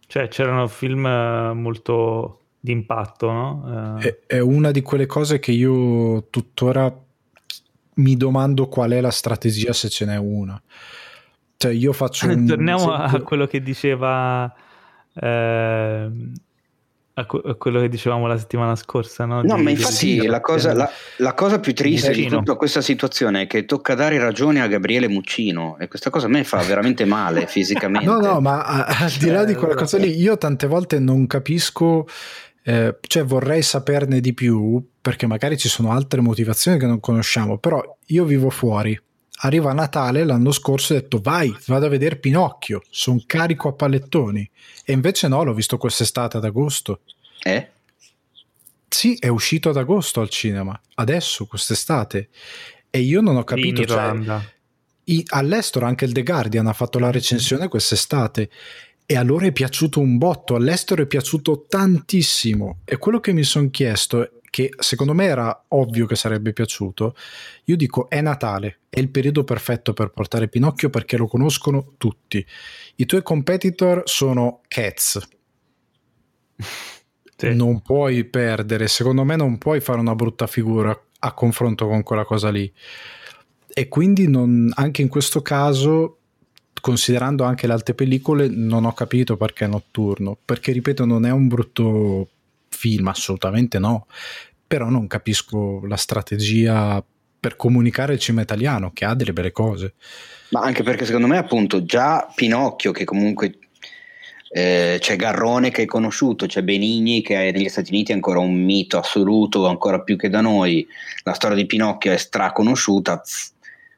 Cioè, 0.08 0.28
c'erano 0.28 0.68
film 0.68 1.06
eh, 1.06 1.54
molto 1.54 2.40
d'impatto, 2.60 3.32
no? 3.32 3.98
Eh, 4.02 4.08
È, 4.28 4.36
è 4.36 4.40
una 4.40 4.72
di 4.72 4.82
quelle 4.82 5.06
cose 5.06 5.40
che 5.40 5.52
io 5.52 6.28
tuttora 6.30 6.94
mi 7.96 8.18
domando 8.18 8.68
qual 8.68 8.92
è 8.92 9.02
la 9.02 9.12
strategia 9.12 9.74
se 9.74 9.90
ce 9.90 10.06
n'è 10.06 10.18
una. 10.18 10.62
Cioè 11.58 11.72
io 11.72 11.94
faccio 11.94 12.28
un 12.32 12.46
Torniamo 12.46 12.92
a 12.92 13.06
esempio- 13.06 13.24
quello 13.24 13.48
che 13.48 13.62
diceva 13.62 14.54
ehm, 15.14 16.34
a, 17.16 17.26
que- 17.26 17.42
a 17.46 17.54
quello 17.56 17.80
che 17.80 17.90
dicevamo 17.90 18.26
la 18.28 18.38
settimana 18.38 18.76
scorsa, 18.76 19.26
no? 19.26 19.42
No, 19.44 19.56
Di- 19.56 19.62
ma 19.62 19.70
infatti 19.70 20.26
la 20.26 20.42
cosa, 20.42 20.74
la, 20.74 20.90
la 21.18 21.34
cosa 21.34 21.60
più 21.60 21.74
triste 21.74 22.12
di 22.12 22.22
Muccino. 22.22 22.40
tutta 22.40 22.56
questa 22.56 22.82
situazione 22.82 23.42
è 23.44 23.48
che 23.48 23.66
tocca 23.66 23.94
dare 23.94 24.18
ragione 24.18 24.62
a 24.62 24.68
Gabriele 24.68 25.08
Muccino 25.08 25.78
e 25.80 25.88
questa 25.88 26.10
cosa 26.10 26.26
a 26.26 26.30
me 26.30 26.44
fa 26.44 26.58
veramente 26.62 27.06
male 27.06 27.46
fisicamente. 27.48 28.08
No, 28.08 28.20
no, 28.20 28.40
ma 28.40 28.64
al 28.64 29.12
di 29.12 29.30
là 29.30 29.44
di 29.44 29.54
quella 29.54 29.76
cosa 29.76 29.98
lì, 29.98 30.20
io 30.20 30.38
tante 30.38 30.66
volte 30.68 31.00
non 31.00 31.28
capisco, 31.28 32.08
eh, 32.64 32.98
cioè 33.02 33.24
vorrei 33.24 33.62
saperne 33.62 34.20
di 34.20 34.34
più, 34.34 34.84
perché 35.00 35.28
magari 35.28 35.58
ci 35.58 35.70
sono 35.70 35.92
altre 35.92 36.22
motivazioni 36.22 36.80
che 36.80 36.86
non 36.88 37.00
conosciamo, 37.00 37.58
però 37.58 37.82
io 38.08 38.24
vivo 38.26 38.50
fuori. 38.50 39.00
Arriva 39.46 39.74
Natale 39.74 40.24
l'anno 40.24 40.52
scorso 40.52 40.94
e 40.94 40.98
ho 40.98 41.00
detto 41.02 41.20
vai, 41.22 41.54
vado 41.68 41.86
a 41.86 41.90
vedere 41.90 42.16
Pinocchio, 42.16 42.82
sono 42.90 43.22
carico 43.26 43.68
a 43.68 43.74
pallettoni. 43.74 44.50
E 44.86 44.94
invece 44.94 45.28
no, 45.28 45.44
l'ho 45.44 45.54
visto 45.54 45.78
quest'estate 45.78 46.38
ad 46.38 46.46
agosto. 46.46 47.02
Eh? 47.42 47.70
Sì, 48.88 49.18
è 49.20 49.28
uscito 49.28 49.70
ad 49.70 49.78
agosto 49.78 50.22
al 50.22 50.30
cinema, 50.30 50.80
adesso, 50.96 51.46
quest'estate. 51.46 52.30
E 52.90 53.00
io 53.00 53.20
non 53.20 53.36
ho 53.36 53.40
in 53.40 53.44
capito, 53.46 53.86
cioè, 53.86 53.98
Irlanda. 53.98 54.44
i- 55.06 55.26
all'estero 55.30 55.88
anche 55.88 56.06
il 56.06 56.14
The 56.14 56.24
Guardian 56.24 56.68
ha 56.68 56.74
fatto 56.74 57.00
la 57.00 57.12
recensione 57.12 57.68
quest'estate 57.68 58.50
e 59.06 59.16
a 59.18 59.24
loro 59.24 59.46
è 59.46 59.52
piaciuto 59.52 60.00
un 60.00 60.18
botto, 60.18 60.56
all'estero 60.56 61.02
è 61.02 61.06
piaciuto 61.06 61.66
tantissimo 61.68 62.80
e 62.86 62.96
quello 62.98 63.20
che 63.20 63.34
mi 63.34 63.44
sono 63.44 63.70
chiesto 63.70 64.42
che 64.54 64.70
secondo 64.78 65.16
me 65.16 65.26
era 65.26 65.66
ovvio 65.70 66.06
che 66.06 66.16
sarebbe 66.16 66.54
piaciuto 66.54 67.16
io 67.64 67.76
dico 67.76 68.08
è 68.08 68.22
Natale 68.22 68.82
è 68.88 69.00
il 69.00 69.10
periodo 69.10 69.44
perfetto 69.44 69.94
per 69.94 70.12
portare 70.12 70.48
Pinocchio 70.48 70.92
perché 70.92 71.18
lo 71.18 71.26
conoscono 71.26 71.94
tutti 71.98 72.46
i 72.98 73.06
tuoi 73.08 73.24
competitor 73.24 74.04
sono 74.06 74.62
Cats 74.68 75.20
Sì. 77.36 77.54
non 77.56 77.82
puoi 77.82 78.24
perdere, 78.24 78.88
secondo 78.88 79.24
me 79.26 79.36
non 79.36 79.58
puoi 79.58 79.82
fare 79.82 80.00
una 80.00 80.16
brutta 80.16 80.48
figura 80.48 80.98
a 81.20 81.34
confronto 81.34 81.88
con 81.88 82.02
quella 82.04 82.24
cosa 82.24 82.50
lì. 82.50 82.72
E 83.76 83.88
quindi 83.90 84.30
non- 84.30 84.72
anche 84.76 85.02
in 85.02 85.08
questo 85.10 85.42
caso, 85.42 86.20
considerando 86.80 87.44
anche 87.44 87.66
le 87.68 87.74
altre 87.74 87.96
pellicole, 87.96 88.48
non 88.48 88.86
ho 88.86 88.94
capito 88.94 89.36
perché 89.36 89.66
è 89.66 89.68
notturno, 89.68 90.38
perché 90.46 90.72
ripeto 90.72 91.06
non 91.06 91.26
è 91.26 91.32
un 91.32 91.48
brutto 91.48 92.30
film, 92.74 93.08
assolutamente 93.08 93.80
no, 93.80 94.08
però 94.68 94.90
non 94.90 95.08
capisco 95.08 95.86
la 95.86 95.98
strategia 95.98 97.04
per 97.40 97.56
comunicare 97.56 98.14
il 98.14 98.20
cinema 98.20 98.44
italiano, 98.44 98.92
che 98.94 99.06
ha 99.06 99.14
delle 99.14 99.34
belle 99.34 99.52
cose. 99.52 99.96
Ma 100.50 100.62
anche 100.62 100.84
perché 100.84 101.06
secondo 101.06 101.28
me 101.28 101.38
appunto 101.38 101.84
già 101.84 102.32
Pinocchio 102.34 102.92
che 102.92 103.04
comunque 103.04 103.58
eh, 104.50 104.98
c'è 105.00 105.16
Garrone 105.16 105.72
che 105.72 105.82
è 105.82 105.86
conosciuto, 105.86 106.46
c'è 106.46 106.62
Benigni 106.62 107.22
che 107.22 107.50
è 107.50 107.52
negli 107.52 107.70
Stati 107.70 107.92
Uniti 107.92 108.12
è 108.12 108.16
ancora 108.16 108.40
un 108.40 108.54
mito 108.54 108.98
assoluto, 108.98 109.68
ancora 109.68 110.02
più 110.02 110.16
che 110.16 110.30
da 110.30 110.42
noi, 110.42 110.88
la 111.24 111.34
storia 111.34 111.58
di 111.58 111.66
Pinocchio 111.66 112.12
è 112.12 112.18
straconosciuta, 112.18 113.22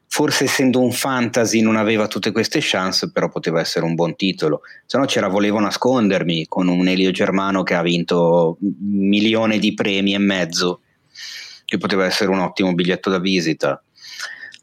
forse 0.08 0.44
essendo 0.44 0.80
un 0.80 0.92
fantasy 0.92 1.60
non 1.60 1.76
aveva 1.76 2.06
tutte 2.06 2.32
queste 2.32 2.58
chance, 2.62 3.10
però 3.10 3.28
poteva 3.28 3.60
essere 3.60 3.84
un 3.84 3.94
buon 3.94 4.16
titolo, 4.16 4.62
se 4.84 4.98
no 4.98 5.04
c'era 5.04 5.28
Volevo 5.28 5.60
nascondermi 5.60 6.46
con 6.46 6.68
un 6.68 6.88
Elio 6.88 7.10
Germano 7.10 7.62
che 7.62 7.74
ha 7.74 7.82
vinto 7.82 8.56
un 8.60 9.08
milione 9.08 9.58
di 9.58 9.74
premi 9.74 10.14
e 10.14 10.18
mezzo, 10.18 10.80
che 11.64 11.78
poteva 11.78 12.04
essere 12.04 12.30
un 12.30 12.38
ottimo 12.38 12.72
biglietto 12.74 13.10
da 13.10 13.18
visita. 13.18 13.82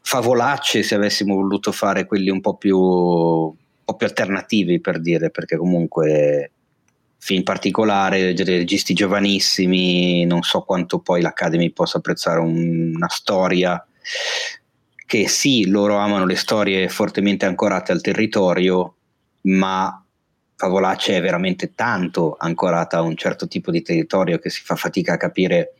Favolacce 0.02 0.82
se 0.82 0.94
avessimo 0.94 1.34
voluto 1.34 1.72
fare 1.72 2.06
quelli 2.06 2.30
un 2.30 2.40
po' 2.40 2.56
più, 2.56 2.78
un 2.78 3.54
po' 3.84 3.94
più 3.96 4.06
alternativi 4.06 4.80
per 4.80 5.00
dire, 5.00 5.30
perché 5.30 5.56
comunque 5.56 6.50
film 7.18 7.42
particolare, 7.42 8.34
registi 8.36 8.92
giovanissimi, 8.92 10.26
non 10.26 10.42
so 10.42 10.60
quanto 10.60 10.98
poi 10.98 11.22
l'Academy 11.22 11.70
possa 11.70 11.96
apprezzare 11.98 12.38
un- 12.38 12.92
una 12.96 13.08
storia 13.08 13.82
che 15.06 15.28
sì, 15.28 15.68
loro 15.68 15.96
amano 15.96 16.24
le 16.24 16.36
storie 16.36 16.88
fortemente 16.88 17.46
ancorate 17.46 17.92
al 17.92 18.00
territorio, 18.00 18.94
ma 19.42 20.02
Favolacce 20.56 21.16
è 21.16 21.20
veramente 21.20 21.74
tanto 21.74 22.36
ancorata 22.38 22.98
a 22.98 23.02
un 23.02 23.16
certo 23.16 23.48
tipo 23.48 23.70
di 23.70 23.82
territorio 23.82 24.38
che 24.38 24.50
si 24.50 24.62
fa 24.62 24.76
fatica 24.76 25.14
a 25.14 25.18
capire 25.18 25.74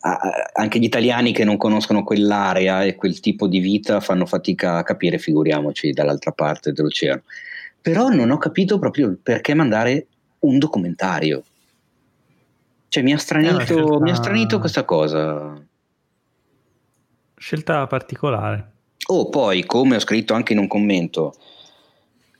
anche 0.00 0.78
gli 0.78 0.84
italiani 0.84 1.32
che 1.32 1.44
non 1.44 1.56
conoscono 1.56 2.04
quell'area 2.04 2.84
e 2.84 2.94
quel 2.94 3.18
tipo 3.20 3.48
di 3.48 3.58
vita 3.58 4.00
fanno 4.00 4.26
fatica 4.26 4.76
a 4.76 4.82
capire, 4.82 5.18
figuriamoci, 5.18 5.92
dall'altra 5.92 6.30
parte 6.30 6.72
dell'oceano. 6.72 7.22
Però 7.80 8.08
non 8.08 8.30
ho 8.30 8.38
capito 8.38 8.78
proprio 8.78 9.16
perché 9.20 9.54
mandare 9.54 10.06
un 10.40 10.58
documentario. 10.58 11.42
Cioè 12.88 13.02
mi 13.02 13.12
ha 13.12 13.18
stranito, 13.18 13.58
scelta- 13.58 13.98
mi 13.98 14.10
ha 14.10 14.14
stranito 14.14 14.58
questa 14.60 14.84
cosa. 14.84 15.60
Scelta 17.38 17.86
particolare. 17.86 18.72
Oh, 19.06 19.28
poi, 19.28 19.64
come 19.64 19.96
ho 19.96 20.00
scritto 20.00 20.34
anche 20.34 20.52
in 20.52 20.58
un 20.58 20.66
commento, 20.66 21.34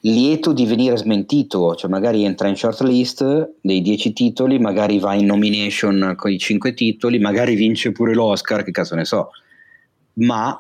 lieto 0.00 0.52
di 0.52 0.66
venire 0.66 0.96
smentito, 0.96 1.74
cioè 1.74 1.90
magari 1.90 2.24
entra 2.24 2.48
in 2.48 2.56
shortlist 2.56 3.54
dei 3.60 3.80
10 3.80 4.12
titoli, 4.12 4.58
magari 4.58 4.98
va 4.98 5.14
in 5.14 5.26
nomination 5.26 6.14
con 6.16 6.30
i 6.30 6.38
5 6.38 6.74
titoli, 6.74 7.18
magari 7.18 7.54
vince 7.54 7.92
pure 7.92 8.14
l'Oscar, 8.14 8.62
che 8.64 8.70
cazzo 8.70 8.94
ne 8.94 9.04
so, 9.04 9.30
ma 10.14 10.58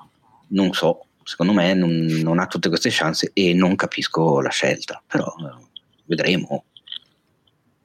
non 0.48 0.72
so, 0.72 1.06
secondo 1.24 1.52
me 1.52 1.74
non, 1.74 1.90
non 2.22 2.38
ha 2.38 2.46
tutte 2.46 2.68
queste 2.68 2.88
chance 2.90 3.30
e 3.34 3.52
non 3.52 3.76
capisco 3.76 4.40
la 4.40 4.50
scelta, 4.50 5.02
però 5.06 5.26
eh, 5.26 5.66
vedremo. 6.06 6.64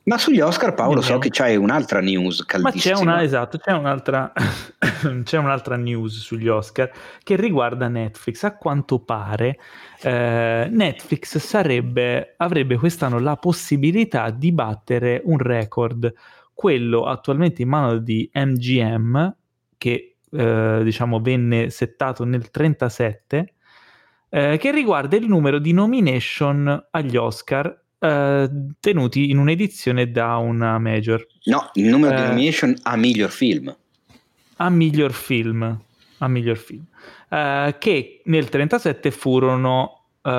Ma 0.06 0.18
sugli 0.18 0.42
Oscar, 0.42 0.74
Paolo, 0.74 1.00
so 1.00 1.18
che 1.18 1.30
c'hai 1.32 1.56
un'altra 1.56 2.02
news 2.02 2.44
caldissima. 2.44 2.94
Ma 2.94 3.00
c'è 3.00 3.06
una, 3.06 3.24
esatto, 3.24 3.58
c'è 3.58 3.72
un'altra, 3.72 4.34
c'è 5.24 5.38
un'altra 5.38 5.78
news 5.78 6.20
sugli 6.20 6.50
Oscar 6.50 6.92
che 7.24 7.38
riguarda 7.38 7.88
Netflix. 7.88 8.44
A 8.44 8.58
quanto 8.58 9.00
pare 9.00 9.58
eh, 10.02 10.68
Netflix 10.70 11.38
sarebbe, 11.38 12.34
avrebbe 12.36 12.76
quest'anno 12.76 13.18
la 13.18 13.38
possibilità 13.38 14.30
di 14.30 14.52
battere 14.52 15.22
un 15.24 15.38
record, 15.38 16.14
quello 16.54 17.06
attualmente 17.06 17.62
in 17.62 17.70
mano 17.70 17.98
di 17.98 18.30
MGM, 18.34 19.36
che 19.78 20.16
eh, 20.30 20.80
diciamo 20.84 21.22
venne 21.22 21.70
settato 21.70 22.26
nel 22.26 22.52
37, 22.52 23.54
eh, 24.28 24.58
che 24.58 24.72
riguarda 24.72 25.16
il 25.16 25.30
numero 25.30 25.60
di 25.60 25.72
nomination 25.72 26.88
agli 26.92 27.16
Oscar 27.16 27.83
eh, 28.04 28.50
tenuti 28.82 29.30
in 29.30 29.38
un'edizione 29.38 30.12
da 30.12 30.36
una 30.36 30.78
major. 30.78 31.26
No, 31.46 31.70
il 31.76 31.86
numero 31.86 32.14
di 32.14 32.22
eh, 32.22 32.28
nomination 32.28 32.76
a 32.84 32.98
miglior 32.98 33.30
film. 33.30 33.74
A 34.58 34.70
miglior 34.70 35.14
film. 35.14 35.82
A 36.18 36.28
miglior 36.28 36.58
film. 36.58 36.84
Uh, 37.30 37.74
che 37.80 38.22
nel 38.26 38.50
37 38.50 39.10
furono 39.10 40.04
uh, 40.22 40.30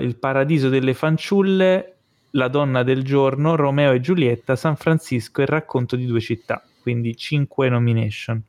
Il 0.00 0.16
paradiso 0.20 0.68
delle 0.68 0.94
fanciulle, 0.94 1.96
La 2.30 2.46
donna 2.46 2.84
del 2.84 3.02
giorno, 3.02 3.56
Romeo 3.56 3.92
e 3.92 4.00
Giulietta, 4.00 4.54
San 4.54 4.76
Francisco 4.76 5.40
e 5.40 5.44
Il 5.44 5.50
racconto 5.50 5.96
di 5.96 6.06
due 6.06 6.20
città, 6.20 6.64
quindi 6.80 7.16
5 7.16 7.68
nomination. 7.68 8.40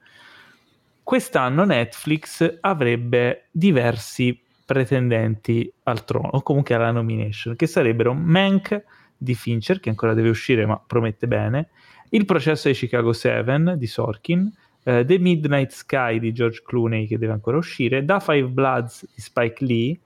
Quest'anno 1.02 1.66
Netflix 1.66 2.60
avrebbe 2.62 3.48
diversi 3.50 4.40
pretendenti 4.72 5.70
al 5.84 6.06
trono, 6.06 6.30
o 6.30 6.42
comunque 6.42 6.76
alla 6.76 6.92
nomination, 6.92 7.58
che 7.58 7.68
sarebbero 7.68 8.14
Mank 8.14 8.82
di 9.18 9.36
Fincher, 9.36 9.82
che 9.82 9.90
ancora 9.90 10.14
deve 10.14 10.30
uscire 10.30 10.66
ma 10.66 10.80
promette 10.80 11.28
bene, 11.28 11.70
Il 12.14 12.24
processo 12.24 12.70
di 12.70 12.74
Chicago 12.74 13.12
7 13.12 13.76
di 13.78 13.86
Sorkin, 13.86 14.50
uh, 14.84 15.04
The 15.06 15.20
Midnight 15.20 15.72
Sky 15.72 16.20
di 16.20 16.32
George 16.32 16.62
Clooney 16.66 17.06
che 17.06 17.18
deve 17.18 17.34
ancora 17.34 17.58
uscire, 17.58 18.06
Da 18.06 18.22
Five 18.22 18.48
Bloods 18.48 19.06
di 19.14 19.22
Spike 19.22 19.66
Lee, 19.66 20.00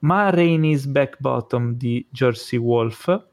Ma 0.00 0.28
Rainey's 0.28 0.84
Back 0.84 1.16
Bottom 1.18 1.74
di 1.74 2.06
George 2.10 2.40
C. 2.40 2.58
Wolfe 2.60 3.28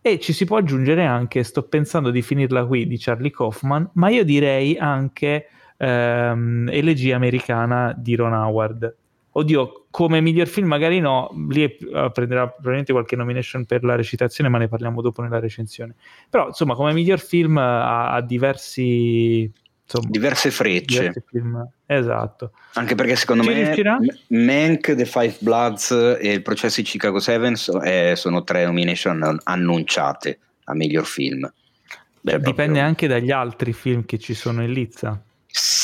e 0.00 0.20
ci 0.20 0.32
si 0.32 0.44
può 0.44 0.58
aggiungere 0.58 1.04
anche, 1.04 1.42
sto 1.42 1.64
pensando 1.64 2.10
di 2.10 2.22
finirla 2.22 2.64
qui, 2.64 2.86
di 2.86 2.98
Charlie 2.98 3.30
Kaufman, 3.30 3.90
ma 3.94 4.08
io 4.08 4.24
direi 4.24 4.76
anche 4.76 5.48
ehm, 5.76 6.68
Elegia 6.70 7.16
americana 7.16 7.92
di 7.96 8.14
Ron 8.14 8.32
Howard. 8.32 8.96
Oddio, 9.34 9.86
come 9.90 10.20
miglior 10.20 10.46
film 10.46 10.66
magari 10.66 11.00
no, 11.00 11.30
lì 11.48 11.64
uh, 11.64 12.10
prenderà 12.12 12.48
probabilmente 12.48 12.92
qualche 12.92 13.16
nomination 13.16 13.64
per 13.64 13.82
la 13.82 13.96
recitazione, 13.96 14.50
ma 14.50 14.58
ne 14.58 14.68
parliamo 14.68 15.00
dopo 15.00 15.22
nella 15.22 15.38
recensione. 15.38 15.94
Però 16.28 16.48
insomma, 16.48 16.74
come 16.74 16.92
miglior 16.92 17.18
film 17.18 17.56
ha, 17.56 18.12
ha 18.12 18.20
diversi... 18.20 19.50
Insomma, 19.84 20.08
diverse 20.10 20.50
frecce. 20.50 21.12
Diversi 21.30 21.68
esatto. 21.86 22.52
Anche 22.74 22.94
perché 22.94 23.16
secondo 23.16 23.42
Ci 23.42 23.48
me 23.48 23.62
riuscirà? 23.62 23.98
Mank, 24.28 24.94
The 24.94 25.04
Five 25.04 25.36
Bloods 25.40 25.90
e 26.20 26.32
il 26.32 26.42
processo 26.42 26.80
di 26.80 26.86
Chicago 26.86 27.18
7 27.18 27.52
eh, 27.84 28.16
sono 28.16 28.44
tre 28.44 28.64
nomination 28.64 29.38
annunciate 29.44 30.38
a 30.64 30.74
miglior 30.74 31.06
film. 31.06 31.50
Beh, 32.20 32.36
Dipende 32.36 32.54
proprio... 32.54 32.82
anche 32.82 33.06
dagli 33.06 33.30
altri 33.30 33.72
film 33.72 34.04
che 34.04 34.18
ci 34.18 34.34
sono 34.34 34.62
in 34.62 34.72
lizza. 34.72 35.20
Sì, 35.46 35.81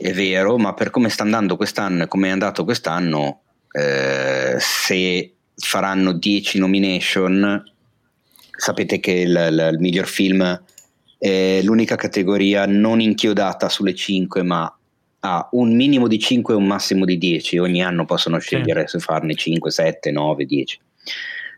è 0.00 0.12
vero, 0.12 0.58
ma 0.58 0.74
per 0.74 0.90
come 0.90 1.08
sta 1.08 1.22
andando 1.22 1.56
quest'anno 1.56 2.04
e 2.04 2.08
come 2.08 2.28
è 2.28 2.30
andato 2.30 2.64
quest'anno, 2.64 3.42
eh, 3.70 4.56
se 4.58 5.34
faranno 5.54 6.12
10 6.12 6.58
nomination, 6.58 7.62
sapete 8.56 8.98
che 9.00 9.12
il, 9.12 9.48
il, 9.50 9.70
il, 9.72 9.78
miglior 9.78 10.06
film 10.06 10.62
è 11.18 11.60
l'unica 11.62 11.96
categoria 11.96 12.66
non 12.66 13.00
inchiodata 13.00 13.68
sulle 13.68 13.94
5, 13.94 14.42
ma 14.42 14.76
ha 15.20 15.48
un 15.52 15.76
minimo 15.76 16.08
di 16.08 16.18
5 16.18 16.54
e 16.54 16.56
un 16.56 16.66
massimo 16.66 17.04
di 17.04 17.16
10. 17.16 17.58
Ogni 17.58 17.82
anno 17.82 18.04
possono 18.04 18.38
scegliere 18.38 18.88
sì. 18.88 18.98
se 18.98 19.04
farne 19.04 19.34
5, 19.34 19.70
7, 19.70 20.10
9, 20.10 20.44
10. 20.44 20.80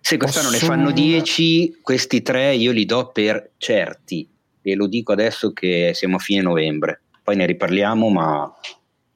Se 0.00 0.16
quest'anno 0.18 0.50
Posso... 0.50 0.60
ne 0.60 0.66
fanno 0.66 0.90
10, 0.90 1.78
questi 1.80 2.20
tre 2.20 2.54
io 2.54 2.72
li 2.72 2.84
do 2.84 3.10
per 3.10 3.52
certi 3.56 4.28
e 4.60 4.74
lo 4.74 4.86
dico 4.86 5.12
adesso 5.12 5.52
che 5.52 5.92
siamo 5.94 6.16
a 6.16 6.18
fine 6.18 6.42
novembre 6.42 7.03
poi 7.24 7.36
ne 7.36 7.46
riparliamo, 7.46 8.08
ma 8.10 8.54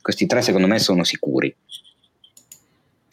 questi 0.00 0.26
tre 0.26 0.40
secondo 0.40 0.66
me 0.66 0.78
sono 0.78 1.04
sicuri. 1.04 1.54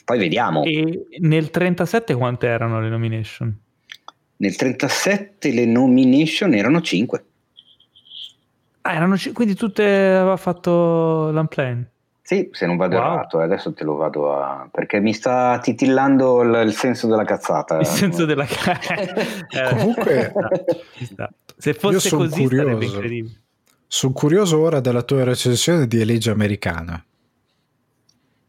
Poi 0.06 0.18
vediamo. 0.18 0.64
E 0.64 1.08
nel 1.20 1.50
37 1.50 2.16
quante 2.16 2.48
erano 2.48 2.80
le 2.80 2.88
nomination? 2.88 3.54
Nel 4.38 4.56
37 4.56 5.52
le 5.52 5.66
nomination 5.66 6.54
erano 6.54 6.80
5. 6.80 7.26
Ah, 8.82 8.94
erano 8.94 9.16
c- 9.16 9.34
quindi 9.34 9.56
tutte 9.56 9.84
aveva 9.84 10.38
fatto 10.38 11.32
l'unplane? 11.32 11.90
Sì, 12.22 12.50
se 12.54 12.66
non 12.66 12.78
vado 12.78 12.96
wow. 12.96 13.06
errato, 13.06 13.40
adesso 13.40 13.74
te 13.74 13.84
lo 13.84 13.96
vado 13.96 14.34
a... 14.34 14.68
perché 14.72 15.00
mi 15.00 15.14
sta 15.14 15.60
titillando 15.62 16.42
il, 16.42 16.68
il 16.68 16.74
senso 16.74 17.08
della 17.08 17.26
cazzata. 17.26 17.80
Il 17.80 17.86
senso 17.86 18.26
della 18.26 18.46
cazzata. 18.46 18.96
Comunque, 19.76 20.34
se 21.58 21.74
fosse 21.74 22.10
così 22.16 22.44
curioso. 22.44 22.64
sarebbe 22.64 22.86
incredibile. 22.86 23.45
Sono 23.96 24.12
curioso 24.12 24.60
ora 24.60 24.82
della 24.82 25.04
tua 25.04 25.24
recensione 25.24 25.88
di 25.88 26.02
Elegia 26.02 26.34
Americana. 26.34 27.02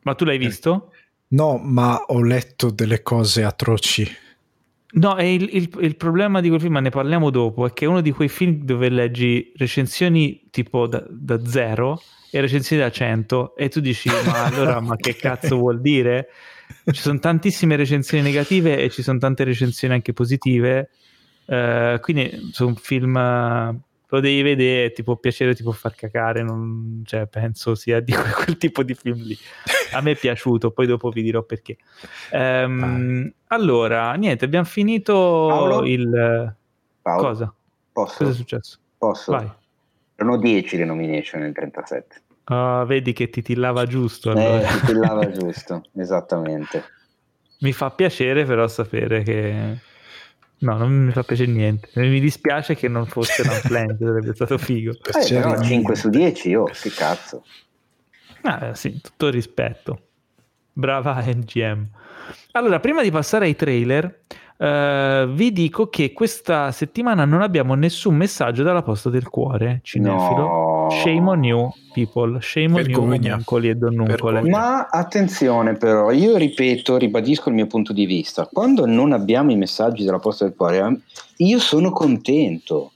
Ma 0.03 0.15
tu 0.17 0.25
l'hai 0.25 0.39
visto? 0.39 0.91
No, 1.29 1.57
ma 1.59 2.03
ho 2.09 2.21
letto 2.21 2.71
delle 2.71 3.01
cose 3.03 3.45
atroci. 3.45 4.05
No, 4.95 5.17
il, 5.21 5.49
il, 5.53 5.71
il, 5.83 5.95
problema 5.95 6.41
di 6.41 6.49
quel 6.49 6.61
film, 6.61 6.73
ma 6.73 6.81
ne 6.81 6.91
parliamo 6.91 7.31
dopo, 7.31 7.65
è 7.65 7.73
che 7.73 7.85
è 7.85 7.89
uno 7.89 8.01
di 8.01 8.11
quei 8.11 8.29
film 8.29 8.65
dove 8.65 8.89
leggi 8.89 9.53
recensioni 9.55 10.49
tipo 10.51 10.89
da, 10.89 11.07
da 11.09 11.47
zero 11.47 12.03
e 12.33 12.41
recensioni 12.41 12.83
da 12.83 12.91
100 12.91 13.55
e 13.55 13.69
tu 13.69 13.79
dici 13.79 14.09
ma 14.09 14.47
allora 14.51 14.81
ma 14.81 14.97
che 14.97 15.15
cazzo 15.15 15.59
vuol 15.59 15.81
dire? 15.81 16.27
Ci 16.91 17.01
sono 17.01 17.21
tantissime 17.21 17.77
recensioni 17.77 18.21
negative 18.21 18.79
e 18.83 18.91
ci 18.91 19.03
sono 19.03 19.19
tante 19.19 19.45
recensioni 19.45 19.95
anche 19.95 20.13
positive, 20.13 20.91
uh, 21.45 22.01
quindi 22.01 22.51
su 22.51 22.67
un 22.67 22.75
film 22.75 23.85
lo 24.09 24.21
devi 24.21 24.43
vedere, 24.43 24.93
ti 24.93 25.03
può 25.03 25.17
piacere, 25.17 25.55
ti 25.55 25.63
può 25.63 25.73
far 25.73 25.95
cacare, 25.95 26.43
non, 26.43 27.03
cioè, 27.05 27.27
penso 27.27 27.75
sia 27.75 28.01
di 28.01 28.13
quel, 28.13 28.33
quel, 28.45 28.57
tipo 28.57 28.83
di 28.83 28.95
film 28.95 29.21
lì. 29.23 29.37
A 29.93 30.01
me 30.01 30.13
è 30.13 30.17
piaciuto, 30.17 30.71
poi 30.71 30.87
dopo 30.87 31.11
vi 31.11 31.23
dirò 31.23 31.43
perché. 31.43 31.77
Um, 32.31 33.33
allora, 33.49 34.13
niente, 34.15 34.45
abbiamo 34.45 34.65
finito 34.65 35.13
Paolo? 35.13 35.87
il... 35.87 36.55
Paolo? 37.03 37.23
Cosa? 37.23 37.55
Posso? 37.93 38.17
Cosa 38.19 38.31
è 38.31 38.35
successo? 38.35 38.79
Posso? 38.99 39.33
Vai. 39.33 39.51
Erano 40.15 40.39
10 40.39 40.77
le 40.79 40.85
nomination 40.85 41.43
nel 41.43 41.53
37. 41.53 42.23
Uh, 42.49 42.53
ah, 42.53 42.85
vedi 42.85 43.13
che 43.13 43.29
ti 43.29 43.43
tillava 43.43 43.87
giusto. 43.87 44.33
Eh, 44.33 44.45
allora. 44.45 44.69
Eh, 44.69 44.87
tillava 44.87 45.31
giusto, 45.33 45.83
esattamente. 45.97 46.85
Mi 47.61 47.73
fa 47.73 47.91
piacere 47.91 48.45
però 48.45 48.69
sapere 48.69 49.23
che 49.23 49.79
No, 50.59 50.77
non 50.77 51.05
mi 51.05 51.13
fa 51.13 51.23
piacere 51.23 51.51
niente. 51.51 51.91
Mi 51.95 52.21
dispiace 52.21 52.75
che 52.75 52.89
non 52.89 53.07
fosse 53.07 53.43
un 53.43 53.61
plan, 53.67 53.97
sarebbe 53.99 54.35
stato 54.35 54.57
figo. 54.59 54.93
Eh, 54.93 55.29
però 55.29 55.61
5 55.61 55.95
su 55.95 56.09
10, 56.09 56.55
oh, 56.55 56.65
che 56.65 56.91
cazzo. 56.91 57.45
Ah, 58.43 58.75
sì, 58.75 59.01
tutto 59.01 59.29
rispetto. 59.29 60.01
Brava 60.73 61.23
MGM. 61.25 61.89
Allora, 62.53 62.81
prima 62.81 63.03
di 63.03 63.11
passare 63.11 63.47
ai 63.47 63.57
trailer, 63.57 64.21
Uh, 64.59 65.27
vi 65.35 65.53
dico 65.53 65.89
che 65.89 66.15
questa 66.15 66.73
settimana 66.73 67.27
non 67.27 67.43
abbiamo 67.43 67.75
nessun 67.75 68.15
messaggio 68.17 68.63
dalla 68.63 68.83
posta 68.83 69.11
del 69.11 69.29
cuore 69.29 69.81
cinefilo. 69.83 70.39
No. 70.39 70.89
Shame 70.91 71.29
on 71.29 71.45
you, 71.45 71.71
people. 71.93 72.39
Shame 72.41 72.69
Vergogna. 72.69 73.15
on 73.15 73.23
you, 73.23 73.33
omuncoli 73.33 73.69
e 73.69 73.75
donnuncole. 73.75 74.41
Ma 74.43 74.87
attenzione, 74.87 75.75
però, 75.75 76.11
io 76.11 76.37
ripeto, 76.37 76.97
ribadisco 76.97 77.51
il 77.51 77.55
mio 77.55 77.67
punto 77.67 77.93
di 77.93 78.07
vista. 78.07 78.49
Quando 78.51 78.87
non 78.87 79.13
abbiamo 79.13 79.51
i 79.51 79.57
messaggi 79.57 80.05
dalla 80.05 80.21
posta 80.21 80.45
del 80.47 80.55
cuore, 80.55 81.01
io 81.37 81.59
sono 81.59 81.91
contento. 81.91 82.93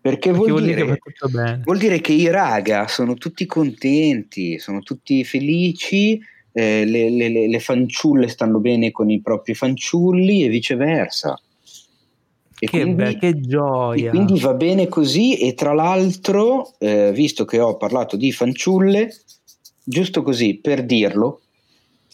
Perché, 0.00 0.30
Perché 0.30 0.32
vuol, 0.32 0.50
vuol, 0.50 0.62
dire, 0.62 0.84
dire 0.84 1.60
vuol 1.64 1.78
dire 1.78 2.00
che 2.00 2.12
i 2.12 2.28
raga 2.28 2.88
sono 2.88 3.14
tutti 3.14 3.46
contenti, 3.46 4.58
sono 4.58 4.80
tutti 4.80 5.22
felici 5.22 6.20
eh, 6.52 6.84
le, 6.84 7.10
le, 7.10 7.48
le, 7.48 7.60
fanciulle 7.60 8.28
stanno 8.28 8.58
bene 8.58 8.90
con 8.90 9.10
i 9.10 9.20
propri 9.20 9.54
fanciulli 9.54 10.44
e 10.44 10.48
viceversa. 10.48 11.40
E 12.58 12.66
che, 12.66 12.80
quindi, 12.82 13.02
be- 13.02 13.16
che 13.16 13.40
gioia! 13.40 14.10
quindi 14.10 14.38
va 14.38 14.54
bene 14.54 14.86
così 14.88 15.38
e 15.38 15.54
tra 15.54 15.72
l'altro, 15.72 16.74
eh, 16.78 17.10
visto 17.12 17.44
che 17.44 17.58
ho 17.58 17.76
parlato 17.76 18.16
di 18.16 18.30
fanciulle, 18.30 19.12
giusto 19.82 20.22
così 20.22 20.58
per 20.58 20.84
dirlo 20.84 21.40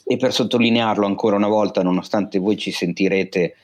e 0.05 0.16
per 0.16 0.32
sottolinearlo 0.32 1.05
ancora 1.05 1.36
una 1.36 1.48
volta, 1.48 1.82
nonostante 1.82 2.39
voi 2.39 2.56
ci 2.56 2.70
sentirete 2.70 3.55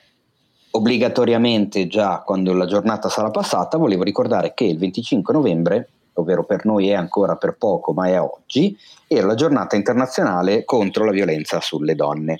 obbligatoriamente 0.71 1.87
già 1.87 2.21
quando 2.23 2.53
la 2.53 2.65
giornata 2.65 3.09
sarà 3.09 3.31
passata, 3.31 3.77
volevo 3.77 4.03
ricordare 4.03 4.53
che 4.53 4.65
il 4.65 4.77
25 4.77 5.33
novembre, 5.33 5.89
ovvero 6.15 6.43
per 6.43 6.65
noi 6.65 6.89
è 6.89 6.93
ancora 6.93 7.35
per 7.35 7.55
poco, 7.57 7.93
ma 7.93 8.07
è 8.07 8.19
oggi, 8.19 8.77
era 9.07 9.27
la 9.27 9.35
giornata 9.35 9.75
internazionale 9.75 10.63
contro 10.65 11.05
la 11.05 11.11
violenza 11.11 11.59
sulle 11.61 11.95
donne. 11.95 12.39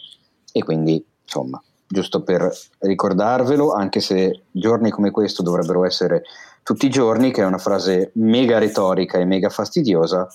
E 0.51 0.63
quindi, 0.63 1.03
insomma, 1.21 1.61
giusto 1.87 2.23
per 2.23 2.49
ricordarvelo, 2.79 3.73
anche 3.73 3.99
se 3.99 4.43
giorni 4.51 4.89
come 4.89 5.11
questo 5.11 5.43
dovrebbero 5.43 5.85
essere 5.85 6.23
tutti 6.63 6.85
i 6.85 6.89
giorni, 6.89 7.31
che 7.31 7.41
è 7.41 7.45
una 7.45 7.57
frase 7.57 8.11
mega 8.15 8.57
retorica 8.57 9.19
e 9.19 9.25
mega 9.25 9.49
fastidiosa, 9.49 10.27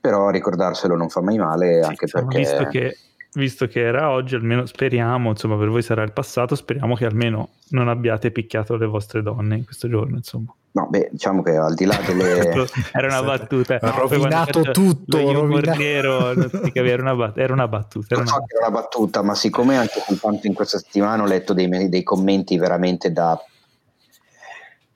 però 0.00 0.30
ricordarselo 0.30 0.96
non 0.96 1.08
fa 1.08 1.20
mai 1.20 1.36
male, 1.36 1.82
sì, 1.82 1.88
anche 1.88 2.06
perché... 2.06 2.38
Visto 2.38 2.64
che, 2.66 2.96
visto 3.34 3.66
che 3.66 3.80
era 3.80 4.10
oggi, 4.10 4.34
almeno 4.34 4.64
speriamo, 4.66 5.30
insomma 5.30 5.56
per 5.56 5.68
voi 5.68 5.82
sarà 5.82 6.02
il 6.02 6.12
passato, 6.12 6.54
speriamo 6.54 6.94
che 6.94 7.04
almeno 7.04 7.50
non 7.70 7.88
abbiate 7.88 8.30
picchiato 8.30 8.76
le 8.76 8.86
vostre 8.86 9.22
donne 9.22 9.56
in 9.56 9.64
questo 9.64 9.88
giorno, 9.88 10.16
insomma. 10.16 10.54
No, 10.74 10.88
beh, 10.90 11.10
diciamo 11.12 11.40
che 11.42 11.54
al 11.56 11.74
di 11.74 11.84
là 11.84 11.96
delle... 12.04 12.66
era 12.92 13.06
una 13.06 13.22
battuta. 13.22 13.78
Ha 13.80 13.90
rovinato 13.90 14.60
tutto. 14.72 15.32
Rovinato. 15.32 15.80
Era, 16.74 17.02
una 17.02 17.14
bat- 17.14 17.38
era 17.38 17.52
una 17.52 17.68
battuta. 17.68 18.14
Era 18.14 18.22
una... 18.22 18.30
So 18.30 18.44
era 18.48 18.66
una 18.66 18.80
battuta, 18.80 19.22
ma 19.22 19.34
siccome 19.36 19.76
anche 19.76 20.00
soltanto 20.00 20.48
in 20.48 20.54
questa 20.54 20.78
settimana 20.78 21.22
ho 21.22 21.26
letto 21.26 21.52
dei, 21.52 21.88
dei 21.88 22.02
commenti 22.02 22.58
veramente 22.58 23.12
da 23.12 23.40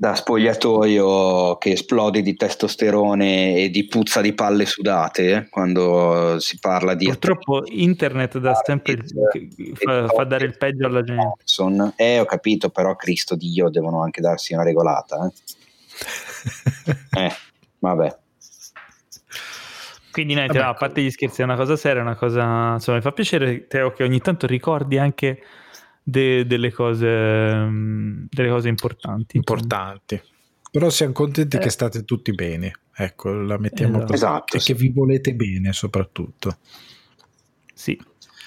da 0.00 0.14
spogliatoio 0.14 1.59
che 1.59 1.72
esplode 1.72 2.22
di 2.22 2.36
testosterone 2.36 3.56
e 3.56 3.68
di 3.68 3.88
puzza 3.88 4.20
di 4.20 4.32
palle 4.32 4.64
sudate 4.64 5.32
eh, 5.32 5.48
quando 5.48 6.38
si 6.38 6.56
parla 6.60 6.94
di 6.94 7.06
purtroppo 7.06 7.64
internet 7.66 8.38
da 8.38 8.55
sempre 8.64 8.96
fa, 9.74 10.06
fa, 10.06 10.22
dare 10.22 10.44
il 10.44 10.56
peggio 10.56 10.86
alla 10.86 11.02
gente 11.02 11.42
eh 11.96 12.20
ho 12.20 12.24
capito 12.26 12.70
però 12.70 12.94
Cristo 12.94 13.34
Dio 13.34 13.70
devono 13.70 14.00
anche 14.00 14.20
darsi 14.20 14.55
una 14.55 14.62
regolata 14.62 15.26
eh, 15.26 15.32
eh 17.12 17.33
vabbè 17.79 18.19
quindi 20.11 20.35
niente, 20.35 20.59
vabbè, 20.59 20.70
a 20.70 20.75
parte 20.75 21.01
gli 21.01 21.11
scherzi 21.11 21.43
è 21.43 21.45
una 21.45 21.55
cosa 21.55 21.77
seria, 21.77 22.03
una 22.03 22.16
cosa 22.16 22.73
insomma 22.73 22.97
mi 22.97 23.03
fa 23.03 23.12
piacere 23.12 23.69
Teo 23.69 23.93
che 23.93 24.03
ogni 24.03 24.19
tanto 24.20 24.49
ricordi 24.49 24.99
anche 24.99 25.41
de- 26.03 26.47
delle, 26.47 26.73
cose, 26.73 27.07
delle 27.07 28.49
cose 28.49 28.69
importanti. 28.69 29.37
Importanti. 29.37 30.20
Però 30.70 30.91
siamo 30.91 31.12
contenti 31.12 31.57
eh. 31.57 31.61
che 31.61 31.70
state 31.70 32.05
tutti 32.05 32.33
bene. 32.33 32.81
Ecco, 32.95 33.31
la 33.31 33.59
mettiamo 33.59 33.99
esatto. 33.99 34.12
esatto 34.15 34.57
e 34.57 34.61
sì. 34.61 34.73
che 34.73 34.79
vi 34.79 34.89
volete 34.91 35.35
bene 35.35 35.73
soprattutto. 35.73 36.57
Sì. 37.73 38.01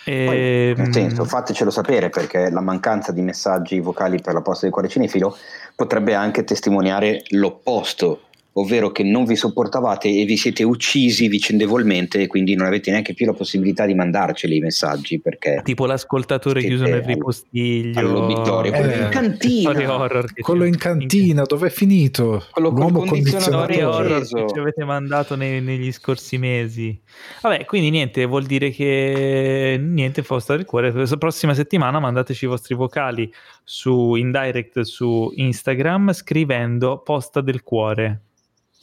E... 0.03 0.25
Poi, 0.25 0.37
nel 0.37 0.87
ehm, 0.87 0.91
senso, 0.91 1.25
fatecelo 1.25 1.69
sapere 1.69 2.09
perché 2.09 2.49
la 2.49 2.61
mancanza 2.61 3.11
di 3.11 3.21
messaggi 3.21 3.79
vocali 3.79 4.21
per 4.21 4.33
la 4.33 4.41
posta 4.41 4.65
del 4.65 4.73
cuore 4.73 4.87
cinefilo 4.87 5.35
potrebbe 5.75 6.13
anche 6.13 6.43
testimoniare 6.43 7.23
l'opposto 7.29 8.21
ovvero 8.53 8.91
che 8.91 9.03
non 9.03 9.23
vi 9.23 9.35
sopportavate 9.35 10.09
e 10.09 10.25
vi 10.25 10.35
siete 10.35 10.63
uccisi 10.63 11.27
vicendevolmente 11.27 12.21
e 12.21 12.27
quindi 12.27 12.55
non 12.55 12.67
avete 12.67 12.91
neanche 12.91 13.13
più 13.13 13.25
la 13.25 13.33
possibilità 13.33 13.85
di 13.85 13.93
mandarceli 13.93 14.57
i 14.57 14.59
messaggi 14.59 15.19
perché 15.19 15.61
tipo 15.63 15.85
l'ascoltatore 15.85 16.61
chiuso 16.61 16.83
nel 16.83 17.01
ripostiglio. 17.01 17.99
all'obitorio 17.99 18.71
quello 18.71 18.91
eh, 18.91 19.03
in 19.03 19.09
cantina 19.09 20.01
horror 20.01 20.33
quello 20.33 20.65
in 20.65 20.77
cantina 20.77 21.43
dove 21.43 21.67
è 21.67 21.69
finito? 21.69 22.45
Quello 22.51 22.69
l'uomo 22.69 23.05
condizionatore 23.05 23.83
horror 23.83 24.27
che 24.27 24.45
ci 24.53 24.59
avete 24.59 24.83
mandato 24.83 25.35
nei, 25.35 25.61
negli 25.61 25.91
scorsi 25.91 26.37
mesi. 26.37 26.99
Vabbè 27.41 27.65
quindi 27.65 27.89
niente 27.89 28.25
vuol 28.25 28.45
dire 28.45 28.71
che 28.71 29.79
niente 29.81 30.23
Fosta 30.23 30.55
del 30.55 30.65
Cuore. 30.65 30.91
La 30.91 31.17
prossima 31.17 31.53
settimana 31.53 31.99
mandateci 31.99 32.45
i 32.45 32.47
vostri 32.47 32.75
vocali 32.75 33.31
su 33.63 34.15
in 34.15 34.31
direct 34.31 34.81
su 34.81 35.31
Instagram 35.35 36.13
scrivendo 36.13 36.99
posta 36.99 37.41
del 37.41 37.63
cuore 37.63 38.21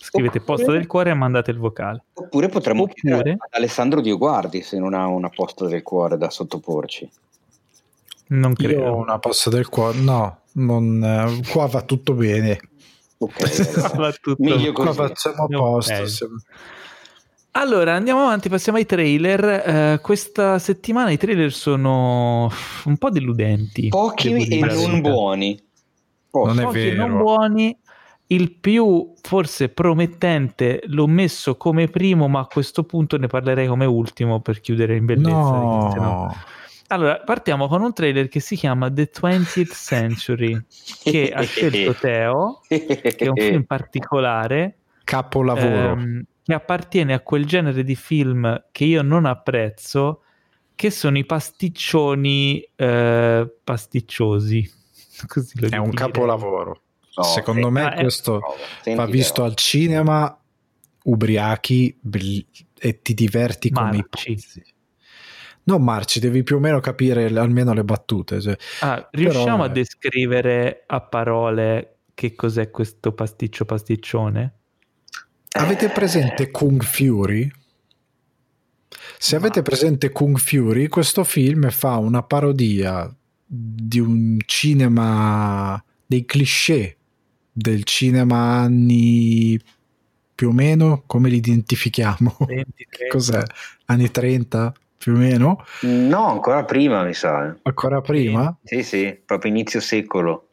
Scrivete 0.09 0.39
oppure, 0.39 0.57
posta 0.57 0.73
del 0.73 0.87
cuore 0.87 1.11
e 1.11 1.15
mandate 1.15 1.51
il 1.51 1.59
vocale. 1.59 2.05
Oppure 2.15 2.49
potremmo 2.49 2.85
oppure, 2.85 2.99
chiedere 2.99 3.33
ad 3.33 3.51
Alessandro 3.51 4.01
Dioguardi 4.01 4.63
se 4.63 4.79
non 4.79 4.95
ha 4.95 5.07
una 5.07 5.29
posta 5.29 5.67
del 5.67 5.83
cuore 5.83 6.17
da 6.17 6.31
sottoporci. 6.31 7.11
Non 8.29 8.55
credo. 8.55 8.81
Io 8.81 8.91
ho 8.91 8.97
una 8.97 9.19
posta 9.19 9.51
del 9.51 9.69
cuore, 9.69 9.99
no, 9.99 10.41
non, 10.53 11.05
eh, 11.05 11.51
qua 11.53 11.67
va 11.67 11.83
tutto 11.83 12.15
bene. 12.15 12.59
Ok, 13.19 13.93
va 13.97 14.11
tutto 14.13 14.43
Meglio 14.43 14.73
qua 14.73 14.95
facciamo 14.95 15.47
posto. 15.47 16.29
Allora, 17.51 17.95
andiamo 17.95 18.23
avanti, 18.23 18.49
passiamo 18.49 18.79
ai 18.79 18.87
trailer. 18.87 19.97
Uh, 19.97 20.01
questa 20.01 20.59
settimana 20.59 21.11
i 21.11 21.19
trailer 21.19 21.53
sono 21.53 22.51
un 22.85 22.97
po' 22.97 23.11
deludenti. 23.11 23.89
Pochi 23.89 24.33
e 24.33 24.61
non 24.61 25.03
buoni. 25.03 25.63
Pochi. 26.31 26.55
Non 26.55 26.61
è 26.61 26.67
vero. 26.73 27.07
non 27.07 27.19
buoni 27.19 27.79
il 28.31 28.53
più 28.53 29.15
forse 29.21 29.69
promettente 29.71 30.83
l'ho 30.87 31.07
messo 31.07 31.57
come 31.57 31.89
primo, 31.89 32.29
ma 32.29 32.41
a 32.41 32.47
questo 32.47 32.85
punto 32.85 33.17
ne 33.17 33.27
parlerei 33.27 33.67
come 33.67 33.87
ultimo 33.87 34.41
per 34.41 34.61
chiudere 34.61 34.97
in 34.97 35.07
bellezza. 35.07 35.31
No. 35.31 35.95
no. 35.97 36.35
Allora, 36.89 37.21
partiamo 37.21 37.69
con 37.69 37.83
un 37.83 37.93
trailer 37.93 38.29
che 38.29 38.41
si 38.41 38.57
chiama 38.57 38.91
The 38.91 39.11
20th 39.15 39.73
Century, 39.73 40.59
che 41.03 41.31
ha 41.31 41.43
scelto 41.43 41.95
Teo, 41.95 42.61
che 42.67 42.87
è 42.87 43.29
un 43.29 43.37
film 43.37 43.65
particolare. 43.65 44.79
Capolavoro. 45.05 45.93
Ehm, 45.93 46.25
che 46.43 46.55
appartiene 46.55 47.13
a 47.13 47.21
quel 47.21 47.45
genere 47.45 47.85
di 47.85 47.95
film 47.95 48.65
che 48.73 48.85
io 48.85 49.03
non 49.03 49.27
apprezzo, 49.27 50.23
che 50.75 50.91
sono 50.91 51.19
i 51.19 51.27
pasticcioni 51.27 52.67
eh, 52.75 53.55
pasticciosi. 53.65 54.71
Così 55.27 55.67
è 55.69 55.77
un 55.77 55.91
capolavoro. 55.91 56.83
No, 57.19 57.25
Secondo 57.25 57.67
se, 57.67 57.73
me 57.73 57.95
questo 57.99 58.41
va 58.95 59.07
visto 59.07 59.43
al 59.43 59.57
cinema 59.57 60.39
ubriachi 61.03 61.99
e 62.79 63.03
ti 63.03 63.15
diverti 63.15 63.71
come 63.71 63.97
i 63.97 64.07
pazzi. 64.09 64.63
Non 65.65 65.83
marci, 65.83 66.21
devi 66.21 66.45
più 66.45 66.57
o 66.57 66.59
meno 66.61 66.79
capire 66.79 67.27
almeno 67.27 67.73
le 67.73 67.83
battute. 67.83 68.41
Cioè. 68.41 68.57
Ah, 68.81 69.09
riusciamo 69.11 69.45
Però, 69.45 69.63
a 69.65 69.69
descrivere 69.69 70.85
a 70.87 71.01
parole 71.01 71.97
che 72.15 72.37
cos'è 72.37 72.71
questo 72.71 73.13
pasticcio 73.13 73.65
pasticcione? 73.65 74.55
Avete 75.59 75.89
presente 75.89 76.53
Kung 76.53 76.83
Fury? 76.83 77.51
Se 79.19 79.37
Ma... 79.39 79.45
avete 79.45 79.63
presente 79.63 80.11
Kung 80.11 80.39
Fury, 80.39 80.87
questo 80.87 81.25
film 81.25 81.69
fa 81.71 81.97
una 81.97 82.23
parodia 82.23 83.13
di 83.45 83.99
un 83.99 84.39
cinema 84.47 85.83
dei 86.07 86.25
cliché 86.25 86.98
del 87.59 87.83
cinema 87.83 88.61
anni 88.61 89.61
più 90.35 90.51
o 90.51 90.53
meno, 90.53 91.03
come 91.07 91.29
li 91.29 91.37
identifichiamo? 91.37 92.37
20, 92.47 92.87
Cos'è? 93.11 93.43
Anni 93.87 94.11
30 94.11 94.73
più 94.97 95.15
o 95.15 95.17
meno? 95.17 95.65
No, 95.81 96.29
ancora 96.29 96.65
prima 96.65 97.03
mi 97.03 97.15
sa. 97.15 97.57
Ancora 97.63 98.01
prima? 98.01 98.57
Sì, 98.63 98.85
sì, 98.85 99.21
proprio 99.25 99.51
inizio 99.51 99.81
secolo. 99.81 100.51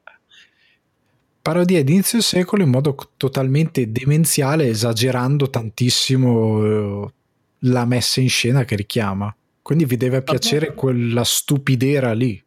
Parodia 1.42 1.84
di 1.84 1.94
inizio 1.94 2.22
secolo 2.22 2.64
in 2.64 2.70
modo 2.70 2.96
totalmente 3.18 3.92
demenziale, 3.92 4.68
esagerando 4.68 5.52
tantissimo 5.52 6.64
eh, 6.64 7.14
la 7.60 7.86
messa 7.86 8.20
in 8.20 8.30
scena 8.30 8.66
che 8.66 8.76
richiama. 8.76 9.36
Quindi 9.62 9.86
vi 9.86 9.98
deve 9.98 10.24
piacere 10.24 10.74
quella 10.74 11.24
stupidera 11.24 12.14
lì. 12.14 12.44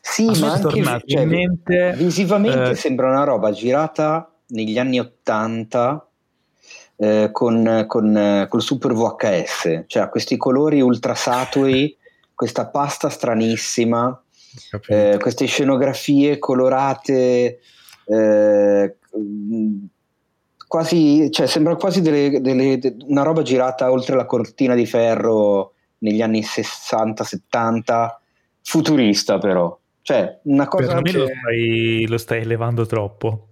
Sì, 0.00 0.26
ma 0.38 0.52
anche 0.52 1.02
cioè, 1.06 1.24
mente, 1.24 1.94
visivamente 1.96 2.70
eh, 2.70 2.74
sembra 2.76 3.08
una 3.08 3.24
roba 3.24 3.50
girata 3.50 4.30
negli 4.48 4.78
anni 4.78 5.00
Ottanta 5.00 6.08
eh, 6.96 7.30
con, 7.32 7.84
con 7.88 8.46
col 8.48 8.62
super 8.62 8.92
VHS, 8.92 9.84
cioè 9.86 10.08
questi 10.08 10.36
colori 10.36 10.80
ultra 10.80 11.14
saturi, 11.14 11.96
questa 12.34 12.68
pasta 12.68 13.08
stranissima, 13.08 14.22
eh, 14.86 15.16
queste 15.20 15.46
scenografie 15.46 16.38
colorate 16.38 17.58
eh, 18.06 18.96
quasi, 20.68 21.30
cioè 21.32 21.46
sembra 21.46 21.74
quasi 21.76 22.00
delle, 22.00 22.40
delle, 22.40 22.96
una 23.06 23.22
roba 23.22 23.42
girata 23.42 23.90
oltre 23.90 24.14
la 24.14 24.26
cortina 24.26 24.74
di 24.74 24.86
ferro 24.86 25.72
negli 25.98 26.20
anni 26.20 26.40
60-70 26.40 28.22
futurista 28.64 29.38
però. 29.38 29.78
Cioè, 30.02 30.40
una 30.44 30.66
cosa 30.66 30.94
per 30.94 31.02
me 31.02 31.10
che... 31.10 31.18
lo, 31.18 31.26
stai, 31.26 32.06
lo 32.08 32.18
stai 32.18 32.40
elevando 32.40 32.86
troppo. 32.86 33.48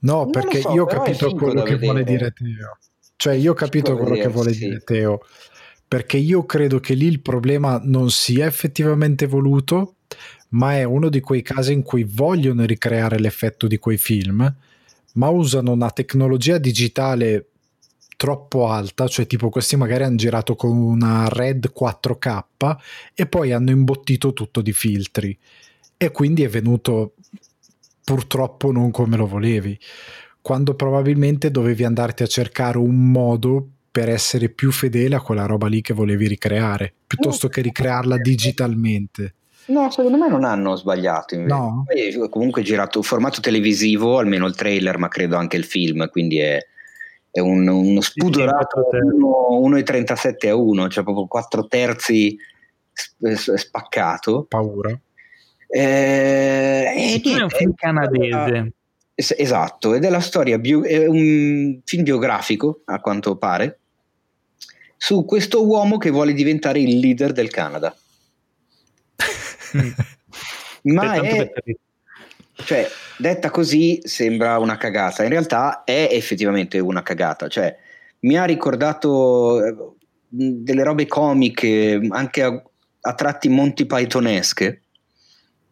No, 0.00 0.30
perché 0.30 0.60
so, 0.60 0.72
io 0.72 0.82
ho 0.84 0.86
capito 0.86 1.32
quello 1.34 1.62
che 1.62 1.76
vuole 1.76 2.02
dire 2.02 2.32
Teo. 2.32 2.78
Cioè, 3.16 3.34
io 3.34 3.52
ho 3.52 3.54
capito 3.54 3.92
quello 3.92 4.10
vedere, 4.10 4.26
che 4.26 4.32
vuole 4.32 4.52
sì. 4.52 4.58
dire 4.66 4.78
Teo. 4.80 5.20
Perché 5.86 6.16
io 6.16 6.44
credo 6.44 6.80
che 6.80 6.94
lì 6.94 7.06
il 7.06 7.20
problema 7.20 7.80
non 7.84 8.10
sia 8.10 8.46
effettivamente 8.46 9.26
voluto, 9.26 9.96
ma 10.50 10.76
è 10.76 10.82
uno 10.82 11.08
di 11.08 11.20
quei 11.20 11.42
casi 11.42 11.72
in 11.72 11.82
cui 11.82 12.04
vogliono 12.04 12.64
ricreare 12.64 13.18
l'effetto 13.18 13.66
di 13.68 13.78
quei 13.78 13.98
film, 13.98 14.52
ma 15.14 15.28
usano 15.28 15.70
una 15.70 15.90
tecnologia 15.90 16.58
digitale 16.58 17.51
troppo 18.22 18.68
alta, 18.68 19.08
cioè 19.08 19.26
tipo 19.26 19.48
questi 19.48 19.74
magari 19.74 20.04
hanno 20.04 20.14
girato 20.14 20.54
con 20.54 20.76
una 20.76 21.26
Red 21.28 21.72
4K 21.76 22.76
e 23.14 23.26
poi 23.26 23.50
hanno 23.50 23.72
imbottito 23.72 24.32
tutto 24.32 24.60
di 24.60 24.72
filtri 24.72 25.36
e 25.96 26.12
quindi 26.12 26.44
è 26.44 26.48
venuto 26.48 27.14
purtroppo 28.04 28.70
non 28.70 28.92
come 28.92 29.16
lo 29.16 29.26
volevi, 29.26 29.76
quando 30.40 30.76
probabilmente 30.76 31.50
dovevi 31.50 31.82
andarti 31.82 32.22
a 32.22 32.28
cercare 32.28 32.78
un 32.78 33.10
modo 33.10 33.66
per 33.90 34.08
essere 34.08 34.50
più 34.50 34.70
fedele 34.70 35.16
a 35.16 35.20
quella 35.20 35.46
roba 35.46 35.66
lì 35.66 35.80
che 35.80 35.92
volevi 35.92 36.28
ricreare, 36.28 36.94
piuttosto 37.04 37.48
che 37.48 37.60
ricrearla 37.60 38.18
digitalmente. 38.18 39.34
No, 39.66 39.90
secondo 39.90 40.16
me 40.16 40.28
non 40.28 40.44
hanno 40.44 40.76
sbagliato. 40.76 41.34
Invece. 41.34 41.54
No. 41.54 41.84
Poi, 41.84 42.28
comunque 42.28 42.62
girato 42.62 42.98
un 42.98 43.04
formato 43.04 43.40
televisivo, 43.40 44.18
almeno 44.18 44.46
il 44.46 44.54
trailer, 44.54 44.98
ma 44.98 45.08
credo 45.08 45.34
anche 45.36 45.56
il 45.56 45.64
film, 45.64 46.08
quindi 46.08 46.38
è, 46.38 46.58
è 47.32 47.40
un, 47.40 47.66
uno 47.66 48.00
spudorato 48.02 48.88
Sì, 48.90 48.98
1,37 48.98 50.48
a 50.48 50.54
1, 50.54 50.88
cioè 50.88 51.02
proprio 51.02 51.26
4 51.26 51.66
terzi 51.66 52.36
sp- 52.92 53.54
spaccato. 53.54 54.44
Paura. 54.46 54.90
Eh, 55.66 56.92
e 56.94 57.20
film 57.22 57.38
è 57.38 57.42
un 57.42 57.48
niente, 57.48 57.56
film 57.56 57.74
canadese. 57.74 58.72
Es- 59.14 59.34
Esatto, 59.36 59.94
ed 59.94 60.04
è 60.04 60.10
la 60.10 60.20
storia, 60.20 60.58
bio- 60.58 60.84
è 60.84 61.06
un 61.06 61.80
film 61.84 62.02
biografico, 62.02 62.82
a 62.84 63.00
quanto 63.00 63.36
pare, 63.36 63.78
su 64.98 65.24
questo 65.24 65.66
uomo 65.66 65.96
che 65.96 66.10
vuole 66.10 66.34
diventare 66.34 66.80
il 66.80 66.98
leader 66.98 67.32
del 67.32 67.48
Canada. 67.48 67.96
Ma 70.82 71.14
è. 71.14 71.52
Cioè, 72.64 72.88
detta 73.16 73.50
così 73.50 74.00
sembra 74.04 74.58
una 74.58 74.76
cagata, 74.76 75.22
in 75.22 75.30
realtà 75.30 75.84
è 75.84 76.08
effettivamente 76.10 76.78
una 76.78 77.02
cagata, 77.02 77.48
cioè, 77.48 77.76
mi 78.20 78.36
ha 78.36 78.44
ricordato 78.44 79.64
eh, 79.64 79.74
delle 80.28 80.82
robe 80.82 81.06
comiche, 81.06 82.00
anche 82.10 82.42
a, 82.42 82.62
a 83.00 83.14
tratti 83.14 83.48
Monty 83.48 83.86
Pythonesche, 83.86 84.82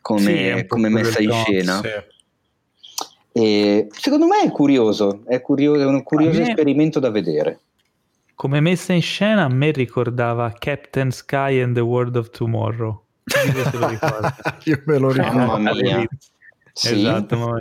come, 0.01 0.57
Sì, 0.59 0.67
come 0.67 0.89
messa 0.89 1.21
in 1.23 1.33
scena. 1.33 1.81
Sì. 1.81 2.19
E 3.33 3.87
secondo 3.91 4.27
me 4.27 4.43
è 4.43 4.51
curioso, 4.51 5.23
è, 5.27 5.41
curioso, 5.41 5.83
è 5.83 5.85
un 5.87 6.03
curioso 6.03 6.41
me- 6.41 6.49
esperimento 6.49 6.99
da 6.99 7.11
vedere. 7.11 7.61
Come 8.35 8.61
messa 8.61 8.93
in 8.93 9.03
scena 9.03 9.45
a 9.45 9.49
me 9.49 9.71
ricordava 9.71 10.53
Captain 10.59 11.11
Sky 11.11 11.61
and 11.61 11.75
the 11.75 11.81
World 11.81 12.17
of 12.17 12.31
Tomorrow. 12.31 13.05
Io 14.65 14.83
me 14.85 14.99
lo 14.99 15.13
ricordo. 15.13 15.47
Mamma 15.47 15.75
mia. 15.75 16.09
Sì. 16.81 16.95
Esatto, 16.95 17.37
ma... 17.37 17.59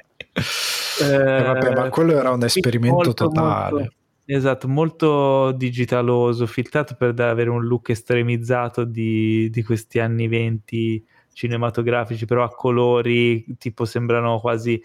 Eh, 1.01 1.43
vabbè, 1.43 1.75
ma 1.75 1.89
quello 1.89 2.17
era 2.17 2.31
un 2.31 2.43
esperimento 2.43 2.95
molto, 2.95 3.13
totale. 3.13 3.71
molto- 3.71 3.93
esatto, 4.25 4.67
molto 4.69 5.51
digitaloso, 5.51 6.45
filtrato 6.45 6.95
per 6.95 7.19
avere 7.19 7.49
un 7.49 7.65
look 7.65 7.89
estremizzato 7.89 8.85
di, 8.85 9.49
di 9.49 9.61
questi 9.61 9.99
anni 9.99 10.29
20 10.29 11.05
cinematografici, 11.33 12.25
però 12.25 12.43
a 12.43 12.49
colori, 12.49 13.45
tipo 13.57 13.83
sembrano 13.83 14.39
quasi 14.39 14.81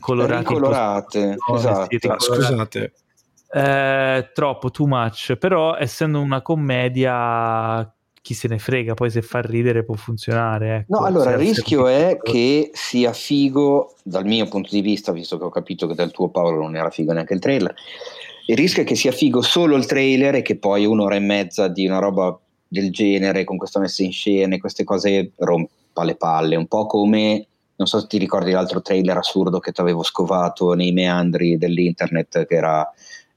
colorati. 0.00 0.48
Ricolorate, 0.48 1.36
post- 1.44 1.64
esatto. 1.64 1.86
sì, 1.90 1.98
ricolorati. 1.98 2.32
scusate, 2.32 2.92
Eh, 3.52 4.30
troppo, 4.34 4.70
too 4.72 4.86
much, 4.88 5.36
però 5.36 5.76
essendo 5.76 6.20
una 6.20 6.42
commedia 6.42 7.88
chi 8.22 8.34
se 8.34 8.48
ne 8.48 8.58
frega, 8.58 8.94
poi 8.94 9.10
se 9.10 9.22
fa 9.22 9.40
ridere 9.40 9.84
può 9.84 9.94
funzionare. 9.94 10.76
Ecco. 10.76 10.98
No, 10.98 11.06
allora 11.06 11.32
il 11.32 11.38
rischio 11.38 11.86
è 11.86 12.18
che 12.22 12.70
sia 12.72 13.12
figo, 13.12 13.94
dal 14.02 14.26
mio 14.26 14.46
punto 14.46 14.68
di 14.70 14.80
vista, 14.82 15.12
visto 15.12 15.38
che 15.38 15.44
ho 15.44 15.50
capito 15.50 15.86
che 15.86 15.94
dal 15.94 16.10
tuo 16.10 16.28
Paolo 16.28 16.62
non 16.62 16.76
era 16.76 16.90
figo 16.90 17.12
neanche 17.12 17.34
il 17.34 17.40
trailer, 17.40 17.74
il 18.46 18.56
rischio 18.56 18.82
è 18.82 18.86
che 18.86 18.94
sia 18.94 19.12
figo 19.12 19.42
solo 19.42 19.76
il 19.76 19.86
trailer 19.86 20.34
e 20.34 20.42
che 20.42 20.58
poi 20.58 20.84
un'ora 20.84 21.14
e 21.14 21.20
mezza 21.20 21.68
di 21.68 21.86
una 21.86 21.98
roba 21.98 22.38
del 22.68 22.90
genere, 22.92 23.44
con 23.44 23.56
questa 23.56 23.80
messa 23.80 24.02
in 24.02 24.12
scena 24.12 24.54
e 24.54 24.60
queste 24.60 24.84
cose 24.84 25.32
rompa 25.36 26.04
le 26.04 26.16
palle, 26.16 26.56
un 26.56 26.66
po' 26.66 26.86
come, 26.86 27.46
non 27.76 27.86
so 27.86 28.00
se 28.00 28.06
ti 28.06 28.18
ricordi 28.18 28.50
l'altro 28.50 28.82
trailer 28.82 29.16
assurdo 29.16 29.58
che 29.60 29.72
ti 29.72 29.80
avevo 29.80 30.02
scovato 30.02 30.74
nei 30.74 30.92
meandri 30.92 31.56
dell'internet, 31.56 32.46
che 32.46 32.54
era... 32.54 32.88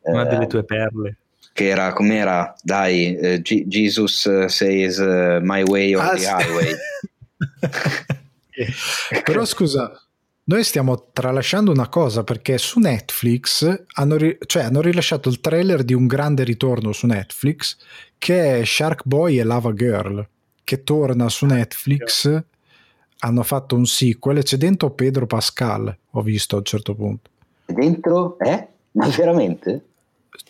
una 0.02 0.26
eh, 0.26 0.30
delle 0.30 0.48
tue 0.48 0.64
perle. 0.64 1.18
Che 1.54 1.68
era 1.68 1.94
com'era 1.94 2.54
dai 2.62 3.16
eh, 3.16 3.42
G- 3.42 3.66
Jesus 3.68 4.26
eh, 4.26 4.50
says 4.50 4.98
eh, 4.98 5.40
my 5.42 5.62
way 5.64 5.94
or 5.94 6.02
Ah, 6.04 6.16
the 6.16 6.28
highway 6.28 6.74
Però 9.24 9.46
scusa, 9.46 9.92
noi 10.46 10.64
stiamo 10.64 11.10
tralasciando 11.12 11.72
una 11.72 11.88
cosa 11.90 12.24
perché 12.24 12.58
su 12.58 12.80
Netflix 12.80 13.84
hanno, 13.94 14.18
ri- 14.18 14.38
cioè, 14.46 14.64
hanno 14.64 14.82
rilasciato 14.82 15.30
il 15.30 15.40
trailer 15.40 15.84
di 15.84 15.94
un 15.94 16.08
grande 16.08 16.44
ritorno 16.44 16.92
su 16.92 17.08
Netflix 17.08 17.78
che 18.18 18.60
è 18.60 18.66
Shark 18.66 19.02
Boy 19.06 19.40
e 19.40 19.44
Lava 19.44 19.74
Girl 19.74 20.26
che 20.64 20.84
torna 20.84 21.30
su 21.30 21.46
Netflix. 21.46 22.42
Hanno 23.20 23.44
fatto 23.44 23.76
un 23.76 23.86
sequel 23.86 24.40
e 24.40 24.44
c'è 24.44 24.58
dentro 24.58 24.92
Pedro 24.92 25.26
Pascal, 25.26 25.96
ho 26.12 26.22
visto 26.22 26.56
a 26.56 26.60
un 26.60 26.66
certo 26.66 26.94
punto. 26.94 27.30
dentro 27.66 28.38
eh? 28.40 28.68
ma 28.92 29.08
veramente? 29.08 29.82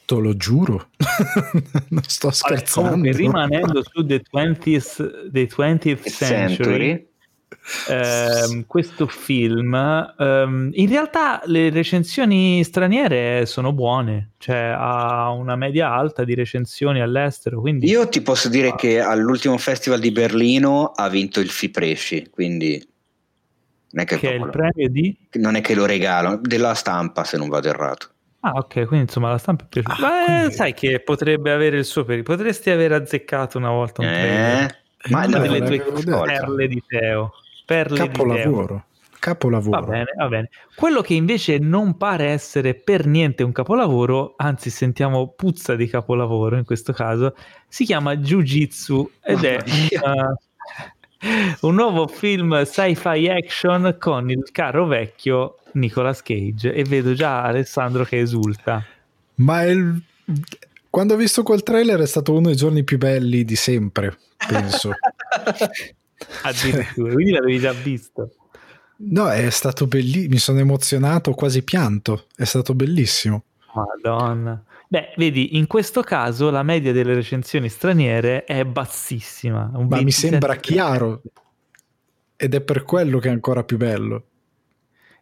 Te 0.06 0.16
lo 0.16 0.36
giuro, 0.36 0.90
non 1.90 2.04
sto 2.06 2.30
scherzando. 2.30 2.90
comunque, 2.90 3.18
rimanendo 3.18 3.84
su 3.84 4.06
The 4.06 4.22
20th, 4.32 5.32
the 5.32 5.48
20th 5.48 6.10
Century, 6.10 7.08
ehm, 7.88 8.66
questo 8.66 9.08
film, 9.08 9.74
ehm, 9.74 10.72
in 10.74 10.90
realtà 10.90 11.42
le 11.46 11.70
recensioni 11.70 12.64
straniere 12.64 13.46
sono 13.46 13.72
buone, 13.74 14.32
cioè 14.38 14.76
ha 14.78 15.30
una 15.32 15.56
media 15.56 15.94
alta 15.94 16.24
di 16.24 16.34
recensioni 16.34 17.02
all'estero, 17.02 17.62
quindi 17.62 17.88
io 17.88 18.08
ti 18.10 18.22
posso 18.22 18.50
dire 18.50 18.76
che 18.76 19.00
all'ultimo 19.00 19.58
festival 19.58 20.00
di 20.00 20.12
Berlino 20.12 20.92
ha 20.94 21.08
vinto 21.10 21.40
il 21.40 21.50
Fipresci 21.50 22.30
quindi 22.30 22.86
non 23.92 24.04
è 24.04 24.08
che, 24.08 24.18
che 24.18 24.32
è 24.32 24.34
il 24.34 24.50
premio 24.50 24.90
di... 24.90 25.16
non 25.34 25.56
è 25.56 25.62
che 25.62 25.76
lo 25.76 25.86
regalo 25.86 26.40
della 26.42 26.74
stampa 26.74 27.24
se 27.24 27.38
non 27.38 27.48
vado 27.48 27.70
errato 27.70 28.13
Ah 28.46 28.52
ok, 28.56 28.74
quindi 28.88 29.06
insomma 29.06 29.30
la 29.30 29.38
stampa 29.38 29.64
è 29.64 29.68
piaciuta. 29.68 29.96
Ah, 30.06 30.22
eh, 30.22 30.26
quindi- 30.38 30.54
sai 30.56 30.74
che 30.74 31.00
potrebbe 31.00 31.52
avere 31.52 31.78
il 31.78 31.86
suo 31.86 32.04
periodo, 32.04 32.34
potresti 32.36 32.70
aver 32.70 32.92
azzeccato 32.92 33.58
una 33.58 33.70
volta 33.70 34.02
un 34.02 34.08
trailer. 34.08 34.64
eh? 34.64 34.76
ma 35.10 35.24
Eh, 35.24 35.28
Una 35.28 35.40
delle 35.40 35.60
tue 35.82 36.04
perle 36.04 36.68
di 36.68 36.84
Teo. 36.88 37.34
Perle 37.66 37.96
di 38.08 38.12
Teo. 38.12 38.26
Capolavoro. 38.26 38.84
Capolavoro. 39.20 39.80
Va 39.80 39.86
bene, 39.88 40.06
va 40.18 40.28
bene. 40.28 40.50
Quello 40.76 41.00
che 41.02 41.14
invece 41.14 41.58
non 41.58 41.96
pare 41.98 42.26
essere 42.28 42.74
per 42.74 43.06
niente 43.06 43.44
un 43.44 43.54
capolavoro, 43.54 44.34
anzi 44.36 44.70
sentiamo 44.70 45.30
puzza 45.30 45.76
di 45.76 45.88
capolavoro 45.88 46.58
in 46.58 46.66
questo 46.66 46.92
caso, 46.92 47.34
si 47.70 47.86
chiama 47.86 48.16
Jiu-Jitsu 48.18 49.12
ed 49.24 49.44
è 49.46 49.58
una- 50.04 50.38
un 51.62 51.76
nuovo 51.76 52.08
film 52.08 52.62
sci-fi 52.64 53.30
action 53.30 53.96
con 53.98 54.30
il 54.30 54.44
caro 54.52 54.86
vecchio 54.86 55.56
Nicolas 55.74 56.22
Cage 56.22 56.74
e 56.74 56.84
vedo 56.84 57.14
già 57.14 57.44
Alessandro 57.44 58.04
che 58.04 58.20
esulta. 58.20 58.84
Ma 59.36 59.64
il- 59.64 60.02
quando 60.90 61.16
ho 61.16 61.18
visto 61.18 61.44
quel 61.44 61.64
trailer 61.64 62.00
è 62.00 62.06
stato 62.06 62.34
uno 62.34 62.48
dei 62.48 62.56
giorni 62.56 62.84
più 62.84 62.98
belli 62.98 63.44
di 63.44 63.56
sempre, 63.56 64.18
penso. 64.48 64.92
Addirittura, 66.44 67.14
quindi 67.14 67.32
l'avevi 67.32 67.60
già 67.60 67.74
visto. 67.74 68.36
No, 68.98 69.30
è 69.30 69.50
stato 69.50 69.88
bellissimo, 69.88 70.30
mi 70.30 70.38
sono 70.38 70.60
emozionato, 70.60 71.32
quasi 71.34 71.64
pianto, 71.64 72.28
è 72.36 72.44
stato 72.44 72.74
bellissimo. 72.76 73.44
Madonna. 73.74 74.64
Beh, 74.88 75.14
vedi, 75.18 75.58
in 75.58 75.66
questo 75.66 76.02
caso 76.02 76.52
la 76.52 76.62
media 76.62 76.92
delle 76.94 77.16
recensioni 77.16 77.68
straniere 77.68 78.44
è 78.46 78.64
bassissima. 78.64 79.70
Ma 79.74 79.80
mi 79.98 80.06
27%. 80.06 80.08
sembra 80.10 80.56
chiaro 80.58 81.22
ed 82.36 82.54
è 82.54 82.62
per 82.62 82.84
quello 82.84 83.18
che 83.18 83.30
è 83.30 83.32
ancora 83.32 83.64
più 83.64 83.78
bello. 83.78 84.26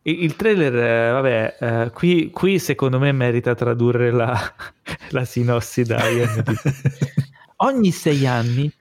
Il, 0.03 0.23
il 0.23 0.35
trailer, 0.35 0.75
eh, 0.75 1.11
vabbè, 1.11 1.57
eh, 1.59 1.91
qui, 1.91 2.31
qui 2.31 2.59
secondo 2.59 2.99
me 2.99 3.11
merita 3.11 3.53
tradurre 3.55 4.11
la, 4.11 4.35
la 5.11 5.25
sinossi 5.25 5.83
da. 5.83 6.01
Ogni 7.57 7.91
sei 7.91 8.25
anni 8.25 8.71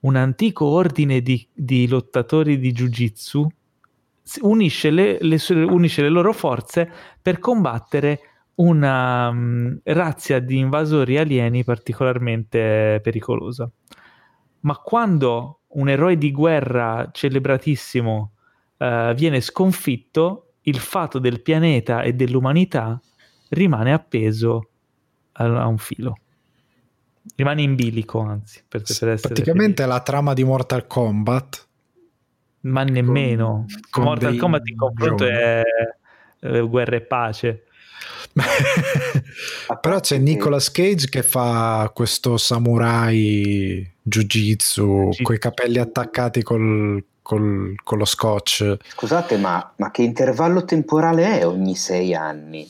un 0.00 0.16
antico 0.16 0.66
ordine 0.66 1.20
di, 1.20 1.46
di 1.52 1.88
lottatori 1.88 2.58
di 2.58 2.72
Jiu-Jitsu 2.72 3.46
unisce 4.40 4.90
le, 4.90 5.18
le 5.20 5.38
unisce 5.50 6.02
le 6.02 6.08
loro 6.08 6.32
forze 6.32 6.90
per 7.20 7.38
combattere 7.38 8.20
una 8.56 9.30
mm, 9.30 9.76
razzia 9.84 10.38
di 10.40 10.58
invasori 10.58 11.18
alieni 11.18 11.64
particolarmente 11.64 13.00
pericolosa. 13.02 13.70
Ma 14.60 14.76
quando 14.78 15.60
un 15.68 15.88
eroe 15.88 16.16
di 16.16 16.32
guerra 16.32 17.08
celebratissimo 17.12 18.32
eh, 18.78 19.12
viene 19.14 19.40
sconfitto, 19.40 20.45
il 20.66 20.78
fato 20.78 21.18
del 21.18 21.42
pianeta 21.42 22.02
e 22.02 22.14
dell'umanità 22.14 23.00
rimane 23.50 23.92
appeso 23.92 24.68
a, 25.32 25.66
un 25.66 25.78
filo. 25.78 26.18
Rimane 27.34 27.62
in 27.62 27.74
bilico, 27.74 28.20
anzi, 28.20 28.62
per, 28.66 28.82
per 28.82 29.20
Praticamente 29.20 29.82
è 29.82 29.86
la 29.86 30.00
trama 30.00 30.32
di 30.32 30.44
Mortal 30.44 30.86
Kombat. 30.86 31.66
ma 32.60 32.82
nemmeno. 32.84 33.66
con 33.90 34.04
Mortal 34.04 34.30
dei 34.30 34.38
Kombat 34.38 34.68
in 34.68 34.76
confronto 34.76 35.24
droni. 35.24 35.38
è 35.38 35.62
eh, 36.40 36.60
guerra 36.60 36.96
e 36.96 37.00
pace. 37.02 37.65
Però 39.80 40.00
c'è 40.00 40.18
Nicolas 40.18 40.70
Cage 40.70 41.08
che 41.08 41.22
fa 41.22 41.90
questo 41.94 42.36
samurai 42.36 43.88
jiu-jitsu 44.02 45.10
con 45.22 45.34
i 45.34 45.38
capelli 45.38 45.78
attaccati 45.78 46.42
col, 46.42 47.02
col, 47.22 47.74
con 47.82 47.98
lo 47.98 48.04
scotch. 48.04 48.76
Scusate, 48.88 49.36
ma, 49.36 49.72
ma, 49.76 49.90
che 49.90 50.02
intervallo 50.02 50.64
temporale 50.64 51.40
è 51.40 51.46
ogni 51.46 51.74
sei 51.74 52.14
anni? 52.14 52.68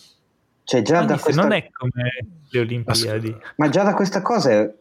Cioè 0.64 0.82
già 0.82 1.02
da 1.02 1.18
questa... 1.18 1.42
Non 1.42 1.52
è 1.52 1.68
come 1.70 2.26
le 2.48 2.60
Olimpiadi. 2.60 3.36
Ma 3.56 3.68
già 3.68 3.82
da 3.82 3.94
questa 3.94 4.22
cosa 4.22 4.72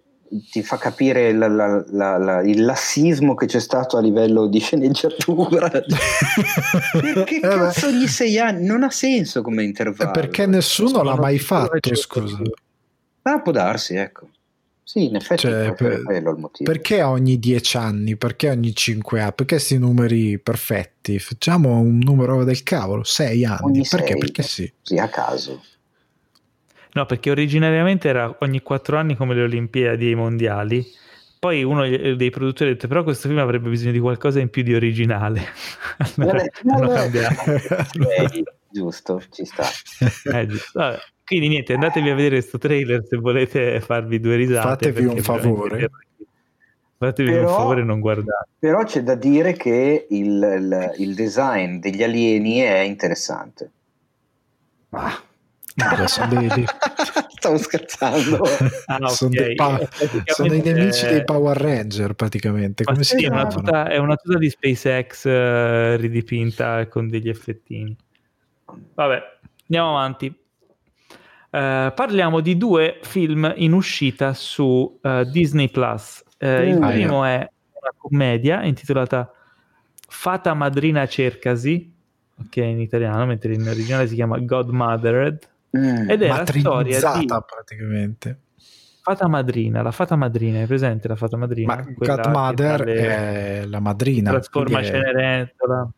ti 0.52 0.64
fa 0.64 0.78
capire 0.78 1.32
la, 1.32 1.48
la, 1.48 2.18
la, 2.18 2.42
il 2.42 2.66
lassismo 2.66 3.36
che 3.36 3.46
c'è 3.46 3.60
stato 3.60 3.98
a 3.98 4.02
livello 4.02 4.48
di 4.48 4.60
sceneggiatura. 4.60 5.70
perché 6.92 7.36
eh 7.36 7.40
cazzo 7.40 7.88
ogni 7.88 8.08
sei 8.08 8.40
anni? 8.40 8.66
Non 8.66 8.84
ha 8.84 8.90
senso 8.90 9.42
come 9.42 9.64
intervallo. 9.64 10.12
Perché 10.12 10.46
nessuno 10.46 11.04
l'ha 11.04 11.16
mai 11.16 11.40
fatto, 11.40 11.96
scusa. 11.96 12.38
Ah, 13.24 13.42
può 13.42 13.52
darsi, 13.52 13.96
ecco. 13.96 14.30
Sì, 14.84 15.06
in 15.06 15.16
effetti 15.16 15.42
cioè, 15.42 15.74
per, 15.74 16.04
quello 16.04 16.32
il 16.32 16.38
motivo. 16.38 16.72
Perché 16.72 17.02
ogni 17.02 17.40
dieci 17.40 17.76
anni? 17.76 18.16
Perché 18.18 18.52
ogni 18.52 18.76
cinque 18.76 19.20
anni? 19.20 19.34
Perché 19.34 19.56
questi 19.56 19.80
numeri 19.80 20.38
perfetti? 20.38 21.18
Facciamo 21.18 21.80
un 21.80 21.98
numero 21.98 22.44
del 22.44 22.62
cavolo, 22.62 23.04
sei 23.04 23.46
anni. 23.46 23.62
Ogni 23.64 23.88
perché? 23.90 24.12
Sei, 24.12 24.18
perché 24.20 24.44
sì. 24.44 24.74
Sì, 24.84 24.98
a 24.98 25.08
caso. 25.08 25.60
No, 26.96 27.06
perché 27.06 27.30
originariamente 27.30 28.08
era 28.08 28.34
ogni 28.40 28.62
quattro 28.62 28.98
anni 28.98 29.16
come 29.16 29.36
le 29.36 29.44
Olimpiadi 29.44 30.08
e 30.08 30.12
i 30.12 30.16
mondiali. 30.16 30.86
Poi 31.38 31.62
uno 31.62 31.86
dei 31.86 32.30
produttori 32.30 32.70
ha 32.70 32.74
detto: 32.74 32.88
Però 32.88 33.04
questo 33.04 33.28
film 33.28 33.40
avrebbe 33.40 33.70
bisogno 33.70 33.92
di 33.92 34.00
qualcosa 34.00 34.40
in 34.40 34.50
più 34.50 34.64
di 34.64 34.74
originale. 34.74 35.42
allora, 36.16 36.46
hanno 36.64 36.88
cambiato. 36.96 37.52
Eh, 37.52 38.44
giusto, 38.72 39.22
ci 39.30 39.44
sta. 39.44 39.66
Eh, 40.32 40.48
giusto. 40.48 40.80
Vabbè. 40.80 40.98
Quindi 41.26 41.50
niente, 41.50 41.74
andatevi 41.74 42.10
a 42.10 42.16
vedere 42.16 42.38
questo 42.38 42.58
trailer 42.58 43.04
se 43.06 43.18
volete 43.18 43.82
farvi 43.82 44.22
due 44.22 44.38
risate. 44.38 44.94
Fatevi 44.94 45.06
un 45.06 45.18
favore. 45.18 45.90
Fatevi 46.98 47.30
però, 47.30 47.50
un 47.50 47.56
favore 47.56 47.82
e 47.82 47.84
non 47.84 48.00
guardate. 48.00 48.48
Però 48.58 48.84
c'è 48.86 49.04
da 49.04 49.16
dire 49.16 49.52
che 49.54 50.08
il, 50.10 50.28
il, 50.28 50.94
il 51.00 51.14
design 51.14 51.80
degli 51.80 52.04
alieni 52.04 52.60
è 52.60 52.80
interessante. 52.80 53.70
Ah 54.92 55.22
Adesso 55.76 56.28
vedi. 56.30 56.66
Stavo 57.36 57.58
scherzando. 57.58 58.44
Ah, 58.86 58.96
okay. 58.96 59.10
sono, 59.10 59.34
pa- 59.56 59.88
sono, 60.26 60.54
i 60.54 60.62
nemici 60.62 61.06
dei 61.06 61.24
Power 61.24 61.58
Ranger 61.58 62.14
praticamente. 62.14 62.84
Come 62.86 63.04
sì, 63.04 63.26
è, 63.26 63.30
una 63.30 63.48
tuta, 63.48 63.88
è 63.88 63.98
una 63.98 64.16
tuta 64.16 64.38
di 64.38 64.50
SpaceX 64.50 65.26
uh, 65.26 66.00
ridipinta 66.00 66.88
con 66.88 67.10
degli 67.10 67.28
effettini. 67.28 67.96
Vabbè, 68.94 69.22
andiamo 69.68 69.98
avanti. 69.98 70.28
Uh, 70.28 71.94
parliamo 71.94 72.40
di 72.40 72.58
due 72.58 73.00
film 73.02 73.52
in 73.58 73.74
uscita 73.74 74.34
su 74.34 75.00
uh, 75.02 75.24
Disney 75.24 75.70
Plus. 75.70 76.24
il 76.40 76.78
mm. 76.78 76.88
primo 76.88 77.24
è 77.24 77.38
una 77.38 77.94
commedia 77.98 78.64
intitolata 78.64 79.32
Fata 80.08 80.54
Madrina 80.54 81.06
Cercasi, 81.08 81.94
ok 82.40 82.56
in 82.58 82.80
italiano, 82.80 83.26
mentre 83.26 83.54
in 83.54 83.68
originale 83.68 84.08
si 84.08 84.16
chiama 84.16 84.38
Godmothered 84.40 85.54
Mm, 85.78 86.10
ed 86.10 86.22
è 86.22 86.28
la 86.28 86.46
storia 86.46 87.14
di 87.18 87.26
praticamente. 87.26 88.40
Fata 89.02 89.28
madrina, 89.28 89.82
la 89.82 89.92
fata 89.92 90.16
madrina, 90.16 90.62
è 90.62 90.66
presente 90.66 91.08
la 91.08 91.16
fata 91.16 91.38
madrina? 91.38 91.76
Ma 91.76 91.86
Godmother 91.96 92.84
è 92.84 93.66
la 93.66 93.80
madrina. 93.80 94.32
Trasforma 94.32 94.84
Cenerentola. 94.84 95.90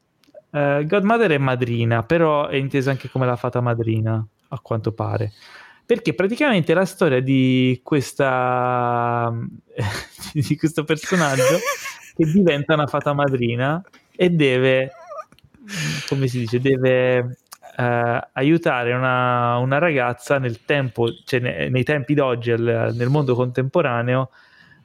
Uh, 0.50 0.86
Godmother 0.86 1.32
è 1.32 1.38
madrina, 1.38 2.04
però 2.04 2.48
è 2.48 2.56
intesa 2.56 2.92
anche 2.92 3.10
come 3.10 3.26
la 3.26 3.36
fata 3.38 3.62
madrina, 3.62 4.26
a 4.50 4.60
quanto 4.60 4.92
pare. 4.92 5.32
Perché 5.86 6.14
praticamente 6.14 6.74
la 6.74 6.86
storia 6.86 7.22
di 7.22 7.80
questa 7.82 9.32
di 10.34 10.58
questo 10.58 10.84
personaggio 10.84 11.60
che 12.14 12.26
diventa 12.26 12.74
una 12.74 12.88
fata 12.88 13.14
madrina 13.14 13.82
e 14.14 14.30
deve 14.32 14.92
come 16.08 16.28
si 16.28 16.40
dice, 16.40 16.60
deve 16.60 17.38
eh, 17.80 18.28
aiutare 18.34 18.92
una, 18.94 19.58
una, 19.58 19.78
ragazza 19.78 20.40
nel 20.40 20.66
tempo, 20.66 21.14
cioè 21.24 21.40
ne, 21.40 21.70
nei 21.70 21.84
tempi 21.84 22.16
d'oggi, 22.16 22.52
al, 22.52 22.94
nel 22.96 23.10
mondo 23.10 23.36
contemporaneo, 23.36 24.32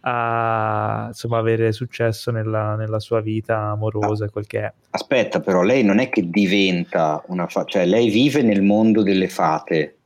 a 0.00 1.06
insomma, 1.08 1.38
avere 1.38 1.72
successo 1.72 2.30
nella, 2.30 2.74
nella 2.76 3.00
sua 3.00 3.22
vita 3.22 3.70
amorosa, 3.70 4.28
quel 4.28 4.46
che 4.46 4.60
è. 4.60 4.72
Aspetta, 4.90 5.40
però, 5.40 5.62
lei 5.62 5.82
non 5.82 6.00
è 6.00 6.10
che 6.10 6.28
diventa 6.28 7.22
una 7.28 7.46
fata, 7.46 7.66
cioè 7.70 7.86
lei 7.86 8.10
vive 8.10 8.42
nel 8.42 8.62
mondo 8.62 9.02
delle 9.02 9.28
fate, 9.28 9.96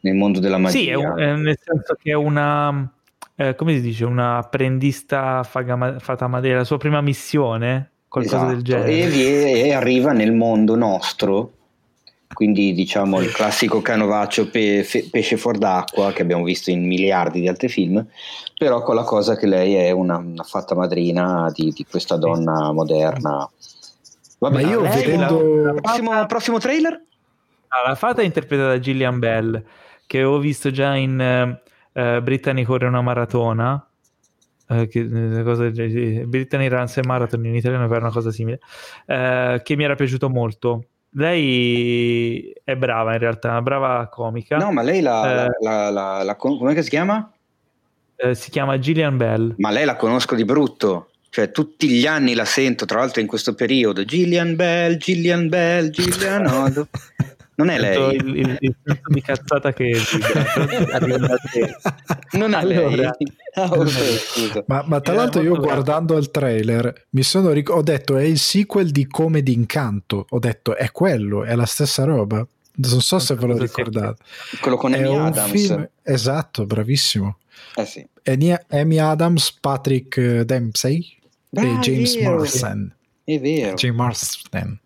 nel 0.00 0.14
mondo 0.14 0.40
della 0.40 0.58
magia. 0.58 0.78
Sì, 0.78 0.88
è 0.88 0.94
un, 0.94 1.18
è 1.18 1.34
nel 1.36 1.58
senso 1.62 1.96
che 2.00 2.12
è 2.12 2.14
una. 2.14 2.90
Eh, 3.34 3.54
come 3.56 3.74
si 3.74 3.80
dice, 3.82 4.06
una 4.06 4.38
apprendista 4.38 5.42
fata 5.42 6.26
madera, 6.28 6.58
la 6.58 6.64
sua 6.64 6.78
prima 6.78 7.02
missione, 7.02 7.90
qualcosa 8.08 8.36
esatto. 8.36 8.52
del 8.54 8.62
genere. 8.62 8.92
E, 8.92 9.68
e 9.68 9.72
arriva 9.74 10.12
nel 10.12 10.32
mondo 10.32 10.76
nostro 10.76 11.56
quindi 12.32 12.72
diciamo 12.72 13.20
il 13.20 13.30
classico 13.32 13.80
canovaccio 13.80 14.48
pe- 14.48 14.82
fe- 14.84 15.08
pesce 15.10 15.36
fuor 15.36 15.58
d'acqua 15.58 16.12
che 16.12 16.22
abbiamo 16.22 16.44
visto 16.44 16.70
in 16.70 16.86
miliardi 16.86 17.40
di 17.40 17.48
altri 17.48 17.68
film, 17.68 18.04
però 18.56 18.82
con 18.82 18.94
la 18.94 19.02
cosa 19.02 19.36
che 19.36 19.46
lei 19.46 19.74
è 19.74 19.90
una, 19.90 20.16
una 20.16 20.42
fatta 20.42 20.74
madrina 20.74 21.50
di, 21.52 21.72
di, 21.72 21.84
questa 21.88 22.16
donna 22.16 22.72
moderna. 22.72 23.48
Vabbè, 24.38 24.62
Ma 24.62 24.68
io 24.68 24.80
vedendo... 24.80 25.62
La, 25.62 25.74
prossimo, 25.74 26.26
prossimo 26.26 26.58
trailer? 26.58 27.00
Ah, 27.68 27.88
la 27.88 27.94
fata 27.94 28.22
è 28.22 28.24
interpretata 28.24 28.70
da 28.70 28.78
Gillian 28.78 29.18
Bell, 29.18 29.62
che 30.06 30.24
ho 30.24 30.38
visto 30.38 30.70
già 30.70 30.94
in 30.94 31.58
uh, 31.92 32.20
Brittany 32.22 32.64
corre 32.64 32.86
una 32.86 33.02
maratona, 33.02 33.86
Uh, 34.68 34.86
che, 34.86 35.06
cosa, 35.42 35.68
Brittany 35.68 36.68
Runs 36.68 36.96
a 36.96 37.02
Marathon 37.04 37.44
in 37.44 37.54
italiano 37.54 37.88
per 37.88 38.00
una 38.00 38.12
cosa 38.12 38.30
simile, 38.30 38.58
uh, 39.06 39.60
che 39.60 39.76
mi 39.76 39.84
era 39.84 39.96
piaciuto 39.96 40.30
molto. 40.30 40.86
Lei 41.14 42.54
è 42.64 42.74
brava 42.74 43.12
in 43.12 43.18
realtà, 43.18 43.50
una 43.50 43.62
brava 43.62 44.08
comica. 44.08 44.56
No, 44.56 44.72
ma 44.72 44.82
lei 44.82 45.00
la, 45.00 45.44
eh, 45.44 45.48
la, 45.60 45.90
la, 45.90 46.22
la 46.22 46.36
come 46.36 46.80
si 46.82 46.88
chiama? 46.88 47.30
Eh, 48.16 48.34
si 48.34 48.50
chiama 48.50 48.78
Gillian 48.78 49.16
Bell. 49.16 49.54
Ma 49.58 49.70
lei 49.70 49.84
la 49.84 49.96
conosco 49.96 50.34
di 50.34 50.44
brutto. 50.44 51.08
Cioè, 51.28 51.50
tutti 51.50 51.88
gli 51.88 52.06
anni 52.06 52.34
la 52.34 52.44
sento, 52.44 52.84
tra 52.84 52.98
l'altro 52.98 53.20
in 53.20 53.26
questo 53.26 53.54
periodo. 53.54 54.04
Gillian 54.04 54.54
Bell, 54.54 54.96
Gillian 54.96 55.48
Bell, 55.48 55.90
Gillian 55.90 56.44
Odo. 56.52 56.88
Non 57.54 57.68
è 57.68 57.78
lei. 57.78 58.16
Il, 58.16 58.36
il, 58.36 58.56
il 58.60 58.74
di 59.06 59.20
cazzata 59.20 59.72
che 59.72 59.92
Non 62.32 62.54
è 62.54 62.56
allora, 62.56 62.88
lei. 62.88 63.08
Ah, 63.54 63.70
okay, 63.70 64.64
ma, 64.66 64.82
ma, 64.86 65.00
tra 65.00 65.12
l'altro 65.14 65.42
io 65.42 65.56
guardando 65.56 66.16
il 66.16 66.30
trailer 66.30 67.06
mi 67.10 67.22
sono 67.22 67.50
ric- 67.50 67.68
ho 67.68 67.82
detto 67.82 68.16
è 68.16 68.22
il 68.22 68.38
sequel 68.38 68.90
di 68.90 69.06
Come 69.06 69.42
d'incanto. 69.42 70.26
Ho 70.30 70.38
detto 70.38 70.74
è 70.74 70.90
quello, 70.90 71.44
è 71.44 71.54
la 71.54 71.66
stessa 71.66 72.04
roba. 72.04 72.46
Non 72.74 73.00
so 73.02 73.18
se 73.18 73.34
ve 73.34 73.46
lo 73.46 73.58
ricordate. 73.58 74.22
Quello 74.60 74.78
con 74.78 74.94
Amy 74.94 75.14
Adams. 75.14 75.50
Film, 75.50 75.88
esatto, 76.02 76.64
bravissimo. 76.64 77.36
Eh 77.74 77.84
sì. 77.84 78.06
Amy 78.68 78.98
Adams, 78.98 79.52
Patrick 79.52 80.40
Dempsey 80.40 81.18
Beh, 81.50 81.60
e 81.60 81.78
James 81.80 82.16
Marsden. 82.16 82.94
È 83.24 83.38
vero. 83.38 83.74
James 83.74 83.96
Marsden. 83.96 84.80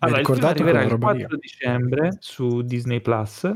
Allora, 0.00 0.20
il 0.20 0.26
film 0.26 0.44
arriverà 0.44 0.82
il 0.82 0.98
4 0.98 1.14
lì? 1.14 1.38
dicembre 1.40 2.10
su 2.20 2.62
Disney 2.62 3.00
Plus. 3.00 3.54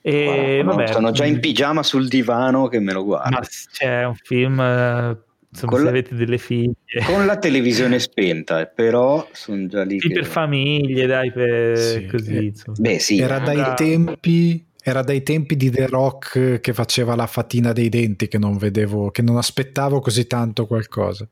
E 0.00 0.60
Guarda, 0.62 0.82
vabbè, 0.82 0.92
sono 0.92 1.10
già 1.10 1.24
in 1.24 1.40
pigiama 1.40 1.82
sul 1.82 2.08
divano 2.08 2.68
che 2.68 2.80
me 2.80 2.92
lo 2.92 3.04
guardo. 3.04 3.30
Ma 3.30 3.40
c'è 3.40 4.04
un 4.04 4.14
film, 4.14 4.60
eh, 4.60 5.18
insomma, 5.50 5.70
con 5.70 5.78
se 5.78 5.84
la, 5.84 5.90
avete 5.90 6.14
delle 6.14 6.38
figlie. 6.38 6.74
Con 7.04 7.26
la 7.26 7.36
televisione 7.38 7.98
spenta, 7.98 8.66
però 8.66 9.26
sono 9.32 9.66
già 9.66 9.82
lì. 9.84 9.98
Sì, 10.00 10.08
che... 10.08 10.14
per 10.14 10.26
famiglie, 10.26 11.06
dai, 11.06 11.32
per 11.32 11.76
sì, 11.76 12.06
così. 12.06 12.46
Eh, 12.46 12.52
beh, 12.78 12.98
sì. 12.98 13.18
Era 13.18 13.38
dai 13.38 13.56
da... 13.56 13.74
tempi 13.74 14.67
era 14.88 15.02
dai 15.02 15.22
tempi 15.22 15.56
di 15.56 15.70
The 15.70 15.86
Rock 15.86 16.60
che 16.60 16.72
faceva 16.72 17.14
la 17.14 17.26
fatina 17.26 17.72
dei 17.72 17.88
denti 17.88 18.26
che 18.26 18.38
non 18.38 18.56
vedevo, 18.56 19.10
che 19.10 19.22
non 19.22 19.36
aspettavo 19.36 20.00
così 20.00 20.26
tanto 20.26 20.66
qualcosa. 20.66 21.28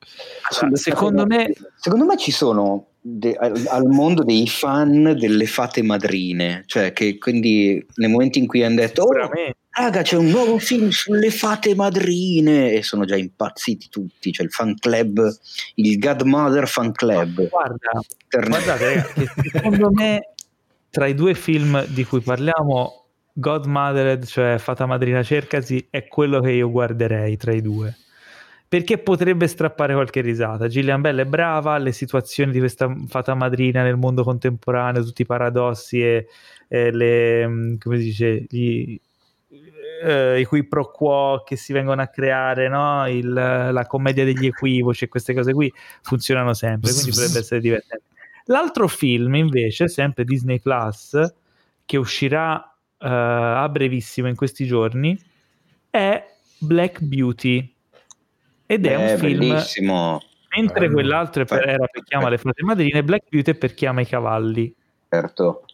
Allora, 0.50 0.76
secondo, 0.76 1.26
me... 1.26 1.52
secondo 1.76 2.04
me 2.04 2.16
ci 2.18 2.30
sono 2.30 2.88
de, 3.00 3.34
al 3.36 3.86
mondo 3.86 4.22
dei 4.24 4.46
fan 4.46 5.16
delle 5.18 5.46
fate 5.46 5.82
madrine, 5.82 6.64
cioè 6.66 6.92
che 6.92 7.18
quindi 7.18 7.84
nel 7.94 8.10
momento 8.10 8.38
in 8.38 8.46
cui 8.46 8.62
hanno 8.62 8.76
detto 8.76 9.04
oh, 9.04 9.12
raga 9.70 10.02
c'è 10.02 10.16
un 10.16 10.26
nuovo 10.26 10.58
film 10.58 10.88
sulle 10.90 11.30
fate 11.30 11.74
madrine 11.74 12.72
e 12.72 12.82
sono 12.82 13.04
già 13.04 13.16
impazziti 13.16 13.88
tutti, 13.88 14.32
c'è 14.32 14.42
il 14.42 14.50
fan 14.50 14.76
club, 14.76 15.34
il 15.76 15.98
Godmother 15.98 16.68
fan 16.68 16.92
club. 16.92 17.48
Guarda, 17.48 18.00
guardate 18.28 18.84
ragazzi, 18.84 19.50
secondo 19.50 19.90
me 19.94 20.32
tra 20.90 21.06
i 21.06 21.14
due 21.14 21.34
film 21.34 21.84
di 21.86 22.04
cui 22.04 22.20
parliamo 22.20 23.05
Godmothered, 23.38 24.24
cioè 24.24 24.56
Fata 24.58 24.86
Madrina 24.86 25.22
Cercasi, 25.22 25.86
è 25.90 26.08
quello 26.08 26.40
che 26.40 26.52
io 26.52 26.70
guarderei 26.70 27.36
tra 27.36 27.52
i 27.52 27.60
due. 27.60 27.94
perché 28.68 28.98
potrebbe 28.98 29.46
strappare 29.46 29.94
qualche 29.94 30.20
risata. 30.20 30.66
Gillian 30.68 31.00
Bell 31.00 31.20
è 31.20 31.24
brava, 31.24 31.78
le 31.78 31.92
situazioni 31.92 32.50
di 32.50 32.58
questa 32.58 32.92
fata 33.06 33.34
madrina 33.34 33.82
nel 33.82 33.96
mondo 33.96 34.24
contemporaneo, 34.24 35.04
tutti 35.04 35.22
i 35.22 35.26
paradossi 35.26 36.02
e, 36.02 36.26
e 36.68 36.90
le, 36.90 37.46
mm, 37.46 37.76
come 37.78 37.98
si 37.98 38.04
dice, 38.04 38.44
gli, 38.48 39.00
eh, 40.02 40.40
i 40.40 40.44
qui 40.44 40.66
pro 40.66 40.90
quo 40.90 41.42
che 41.46 41.56
si 41.56 41.72
vengono 41.72 42.02
a 42.02 42.08
creare, 42.08 42.68
no? 42.68 43.08
Il, 43.08 43.32
la 43.32 43.86
commedia 43.86 44.24
degli 44.24 44.46
equivoci 44.46 45.04
e 45.04 45.08
queste 45.08 45.32
cose 45.34 45.52
qui 45.52 45.72
funzionano 46.02 46.52
sempre, 46.54 46.90
quindi 46.92 47.10
potrebbe 47.10 47.38
essere 47.38 47.60
divertente. 47.60 48.04
L'altro 48.46 48.88
film 48.88 49.34
invece, 49.36 49.88
sempre 49.88 50.24
Disney 50.24 50.60
Plus, 50.60 51.18
che 51.84 51.96
uscirà 51.96 52.75
uh, 52.98 53.06
a 53.06 53.68
brevissimo 53.70 54.28
in 54.28 54.34
questi 54.36 54.66
giorni, 54.66 55.18
è 55.90 56.24
Black 56.58 57.00
Beauty 57.00 57.74
ed 58.66 58.86
è 58.86 58.90
Eh, 58.98 59.12
un 59.12 59.18
film 59.18 59.38
bellissimo. 59.38 60.20
mentre 60.56 60.80
Bello. 60.80 60.92
quell'altro 60.94 61.42
è 61.42 61.44
per, 61.46 61.68
era 61.68 61.86
per 61.86 62.02
chiama 62.02 62.28
le 62.28 62.38
frate 62.38 62.62
madrine 62.64 63.04
Black 63.04 63.24
Beauty 63.28 63.52
è 63.52 63.54
per 63.54 63.74
chiama 63.74 64.00
i 64.00 64.06
cavalli 64.06 64.74
Certo. 65.08 65.64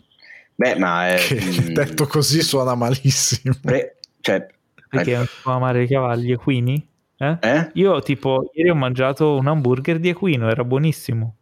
Beh, 0.54 0.76
ma 0.78 1.08
è... 1.08 1.16
Che 1.16 1.40
mm, 1.40 1.72
detto 1.74 2.06
così 2.06 2.42
suona 2.42 2.74
malissimo. 2.74 3.54
pre- 3.62 3.96
cioè, 4.20 4.46
perché 4.88 5.16
non 5.16 5.26
si 5.26 5.36
può 5.42 5.52
amare 5.52 5.82
i 5.84 5.86
cavalli 5.88 6.30
equini? 6.32 6.86
Eh? 7.16 7.38
eh? 7.40 7.70
Io 7.74 8.00
tipo 8.02 8.50
ieri 8.52 8.68
ho 8.68 8.74
mangiato 8.74 9.36
un 9.36 9.46
hamburger 9.46 9.98
di 9.98 10.10
equino, 10.10 10.50
era 10.50 10.64
buonissimo. 10.64 11.36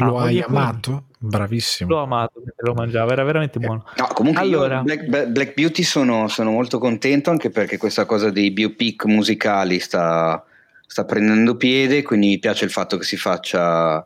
Lo 0.00 0.20
gli 0.26 0.36
hai 0.38 0.40
amato? 0.42 1.04
Bravissimo. 1.24 1.88
L'ho 1.90 2.02
amato 2.02 2.42
lo 2.56 2.74
mangiavo, 2.74 3.12
era 3.12 3.22
veramente 3.22 3.58
buono. 3.58 3.84
No, 3.96 4.06
comunque 4.12 4.42
Allora. 4.42 4.76
io 4.78 4.82
Black, 4.82 5.26
Black- 5.28 5.54
Beauty 5.54 5.82
sono, 5.84 6.26
sono 6.28 6.50
molto 6.50 6.78
contento 6.78 7.30
anche 7.30 7.50
perché 7.50 7.76
questa 7.76 8.04
cosa 8.06 8.30
dei 8.30 8.50
biopic 8.50 9.04
musicali 9.04 9.78
sta, 9.78 10.44
sta 10.86 11.04
prendendo 11.04 11.56
piede, 11.56 12.02
quindi 12.02 12.26
mi 12.28 12.38
piace 12.38 12.64
il 12.64 12.70
fatto 12.70 12.96
che 12.96 13.04
si 13.04 13.16
faccia 13.16 14.04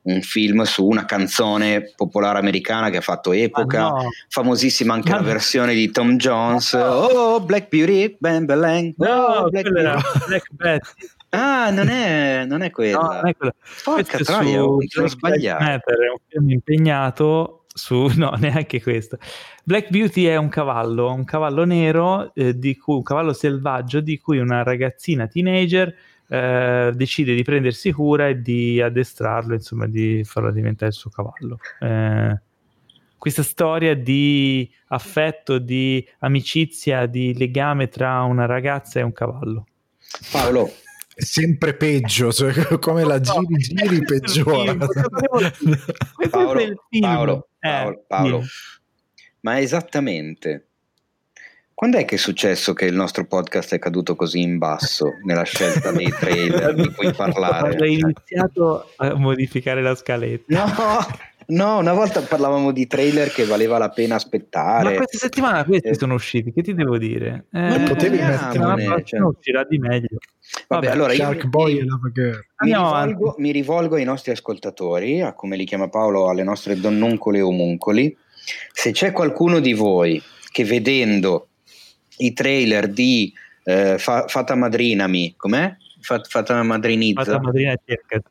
un 0.00 0.22
film 0.22 0.62
su 0.62 0.86
una 0.86 1.04
canzone 1.04 1.92
popolare 1.96 2.38
americana 2.38 2.88
che 2.88 2.98
ha 2.98 3.02
fatto 3.02 3.32
epoca, 3.32 3.88
no. 3.88 4.08
famosissima 4.28 4.94
anche 4.94 5.10
Ma 5.10 5.16
la 5.16 5.22
no. 5.22 5.28
versione 5.28 5.74
di 5.74 5.90
Tom 5.90 6.16
Jones, 6.16 6.72
No. 6.74 6.80
oh 6.84 7.40
Black 7.40 7.68
Beauty, 7.68 8.16
bam 8.18 8.44
bang, 8.46 8.94
No, 8.96 9.06
oh, 9.08 9.48
Black 9.50 9.68
Beauty. 9.70 10.00
Black 10.26 10.46
Betty. 10.52 10.88
Ah, 11.30 11.70
non 11.70 11.88
è, 11.88 12.44
non 12.46 12.62
è 12.62 12.70
quella. 12.70 13.00
No, 13.00 13.12
non 13.12 13.26
è 13.28 13.36
quella. 13.36 13.54
Porca 13.84 14.18
troia, 14.18 14.60
su 14.60 14.64
ho. 14.64 14.78
Lives 14.78 15.16
Matter, 15.20 15.98
è 15.98 16.10
un 16.10 16.18
film 16.26 16.50
impegnato 16.50 17.64
su 17.78 18.10
no, 18.16 18.30
neanche 18.38 18.82
questo. 18.82 19.18
Black 19.64 19.90
Beauty 19.90 20.24
è 20.24 20.36
un 20.36 20.48
cavallo, 20.48 21.12
un 21.12 21.24
cavallo 21.24 21.64
nero, 21.64 22.32
eh, 22.34 22.58
di 22.58 22.76
cui, 22.76 22.96
un 22.96 23.02
cavallo 23.02 23.32
selvaggio 23.32 24.00
di 24.00 24.18
cui 24.18 24.38
una 24.38 24.62
ragazzina 24.62 25.26
teenager 25.26 25.94
eh, 26.28 26.92
decide 26.94 27.34
di 27.34 27.42
prendersi 27.42 27.92
cura 27.92 28.28
e 28.28 28.40
di 28.40 28.80
addestrarlo, 28.80 29.54
insomma, 29.54 29.86
di 29.86 30.22
farlo 30.24 30.50
diventare 30.50 30.90
il 30.90 30.96
suo 30.96 31.10
cavallo. 31.10 31.58
Eh, 31.80 32.40
questa 33.18 33.42
storia 33.42 33.94
di 33.94 34.70
affetto, 34.88 35.58
di 35.58 36.06
amicizia, 36.20 37.06
di 37.06 37.36
legame 37.36 37.88
tra 37.88 38.22
una 38.22 38.46
ragazza 38.46 39.00
e 39.00 39.02
un 39.02 39.12
cavallo. 39.12 39.66
Paolo, 40.30 40.70
sempre 41.20 41.74
peggio, 41.74 42.32
cioè, 42.32 42.78
come 42.78 43.04
la 43.04 43.20
giri 43.20 43.56
giri 43.56 44.02
peggiora. 44.04 44.76
Questo 44.76 45.08
Paolo, 46.30 46.58
è 46.60 46.62
il 46.62 46.80
film. 46.88 47.02
Paolo, 47.02 47.48
Eh, 47.58 47.68
Paolo, 47.68 48.04
Paolo. 48.06 48.42
ma 49.40 49.60
esattamente 49.60 50.62
quando 51.74 51.98
è 51.98 52.04
che 52.04 52.16
è 52.16 52.18
successo 52.18 52.72
che 52.72 52.86
il 52.86 52.94
nostro 52.94 53.24
podcast 53.24 53.72
è 53.74 53.78
caduto 53.78 54.16
così 54.16 54.40
in 54.40 54.58
basso 54.58 55.12
nella 55.24 55.44
scelta 55.44 55.92
dei 55.92 56.10
trailer 56.10 56.74
di 56.74 56.92
cui 56.92 57.12
parlare? 57.14 57.60
Quando 57.68 57.84
hai 57.84 57.92
iniziato 57.94 58.92
a 58.96 59.14
modificare 59.14 59.80
la 59.80 59.94
scaletta. 59.94 60.64
No, 60.64 61.06
no, 61.48 61.78
una 61.78 61.92
volta 61.92 62.20
parlavamo 62.20 62.72
di 62.72 62.86
trailer 62.86 63.30
che 63.32 63.44
valeva 63.44 63.78
la 63.78 63.88
pena 63.90 64.10
Ma 64.10 64.14
aspettare. 64.16 64.96
questa 64.96 65.18
settimana 65.18 65.64
questi 65.64 65.88
Eh. 65.88 65.94
sono 65.94 66.14
usciti, 66.14 66.52
che 66.52 66.62
ti 66.62 66.74
devo 66.74 66.98
dire? 66.98 67.46
Eh, 67.52 67.60
Ma 67.60 67.80
potevi 67.88 68.16
mettere- 68.18 68.36
settimana 68.38 68.76
cioè. 68.82 68.86
prossima 68.94 69.26
uscirà 69.26 69.64
di 69.64 69.78
meglio. 69.78 70.08
Vabbè, 70.66 70.86
Vabbè, 70.86 70.86
allora 70.88 71.12
io 71.12 71.18
Shark 71.18 71.44
mi- 71.44 71.48
Boy 71.50 71.78
e 71.78 71.84
Lava 71.84 72.10
Girl. 72.12 72.40
mi 72.60 72.72
rivolgo, 72.72 73.34
mi 73.38 73.50
rivolgo 73.52 73.94
ai 73.96 74.04
nostri 74.04 74.30
ascoltatori, 74.32 75.20
a 75.20 75.32
come 75.34 75.56
li 75.56 75.64
chiama 75.64 75.88
Paolo, 75.88 76.28
alle 76.28 76.42
nostre 76.42 76.78
donnuncole 76.78 77.38
e 77.38 77.42
omuncoli. 77.42 78.16
Se 78.72 78.92
c'è 78.92 79.12
qualcuno 79.12 79.60
di 79.60 79.74
voi 79.74 80.22
che 80.50 80.64
vedendo 80.64 81.48
i 82.18 82.32
trailer 82.32 82.88
di 82.88 83.32
eh, 83.64 83.98
Fa- 83.98 84.26
Fata 84.26 84.54
Madrinami, 84.54 85.34
com'è? 85.36 85.76
Fa- 86.00 86.22
Fata 86.26 86.62
Madrinizza, 86.62 87.22
Fata 87.24 87.40
madrina 87.40 87.74
cerca. 87.84 88.22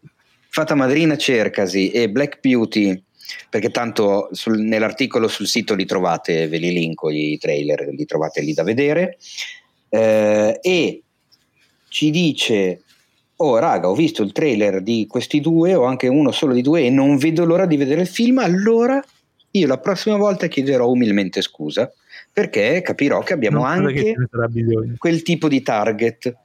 Fata 0.50 0.74
Madrina 0.74 1.16
Cercasi 1.16 1.92
e 1.92 2.10
Black 2.10 2.40
Beauty, 2.42 3.04
perché 3.50 3.70
tanto 3.70 4.30
sul- 4.32 4.60
nell'articolo 4.60 5.28
sul 5.28 5.48
sito 5.48 5.76
li 5.76 5.86
trovate, 5.86 6.48
ve 6.48 6.58
li 6.58 6.72
linko 6.72 7.10
i 7.10 7.38
trailer, 7.40 7.88
li 7.90 8.06
trovate 8.06 8.42
lì 8.42 8.54
da 8.54 8.64
vedere, 8.64 9.18
eh, 9.90 10.60
e 10.62 11.02
ci 11.90 12.10
dice, 12.10 12.82
oh 13.38 13.58
raga 13.58 13.90
ho 13.90 13.96
visto 13.96 14.24
il 14.24 14.32
trailer 14.32 14.82
di 14.82 15.06
questi 15.08 15.40
due 15.42 15.74
o 15.76 15.84
anche 15.84 16.08
uno 16.08 16.32
solo 16.32 16.54
di 16.54 16.62
due 16.62 16.84
e 16.86 16.90
non 16.90 17.18
vedo 17.18 17.46
l'ora 17.46 17.66
di 17.66 17.78
vedere 17.78 18.02
il 18.02 18.08
film, 18.08 18.40
allora 18.40 19.04
io 19.52 19.68
la 19.68 19.80
prossima 19.80 20.18
volta 20.18 20.48
chiederò 20.48 20.90
umilmente 20.90 21.42
scusa, 21.42 21.92
perché 22.32 22.82
capirò 22.82 23.22
che 23.24 23.34
abbiamo 23.34 23.64
Non 23.64 23.92
che 23.94 24.00
anche 24.06 24.50
bisogno. 24.50 24.96
quel 24.98 25.22
tipo 25.24 25.48
di 25.48 25.62
target 25.62 26.36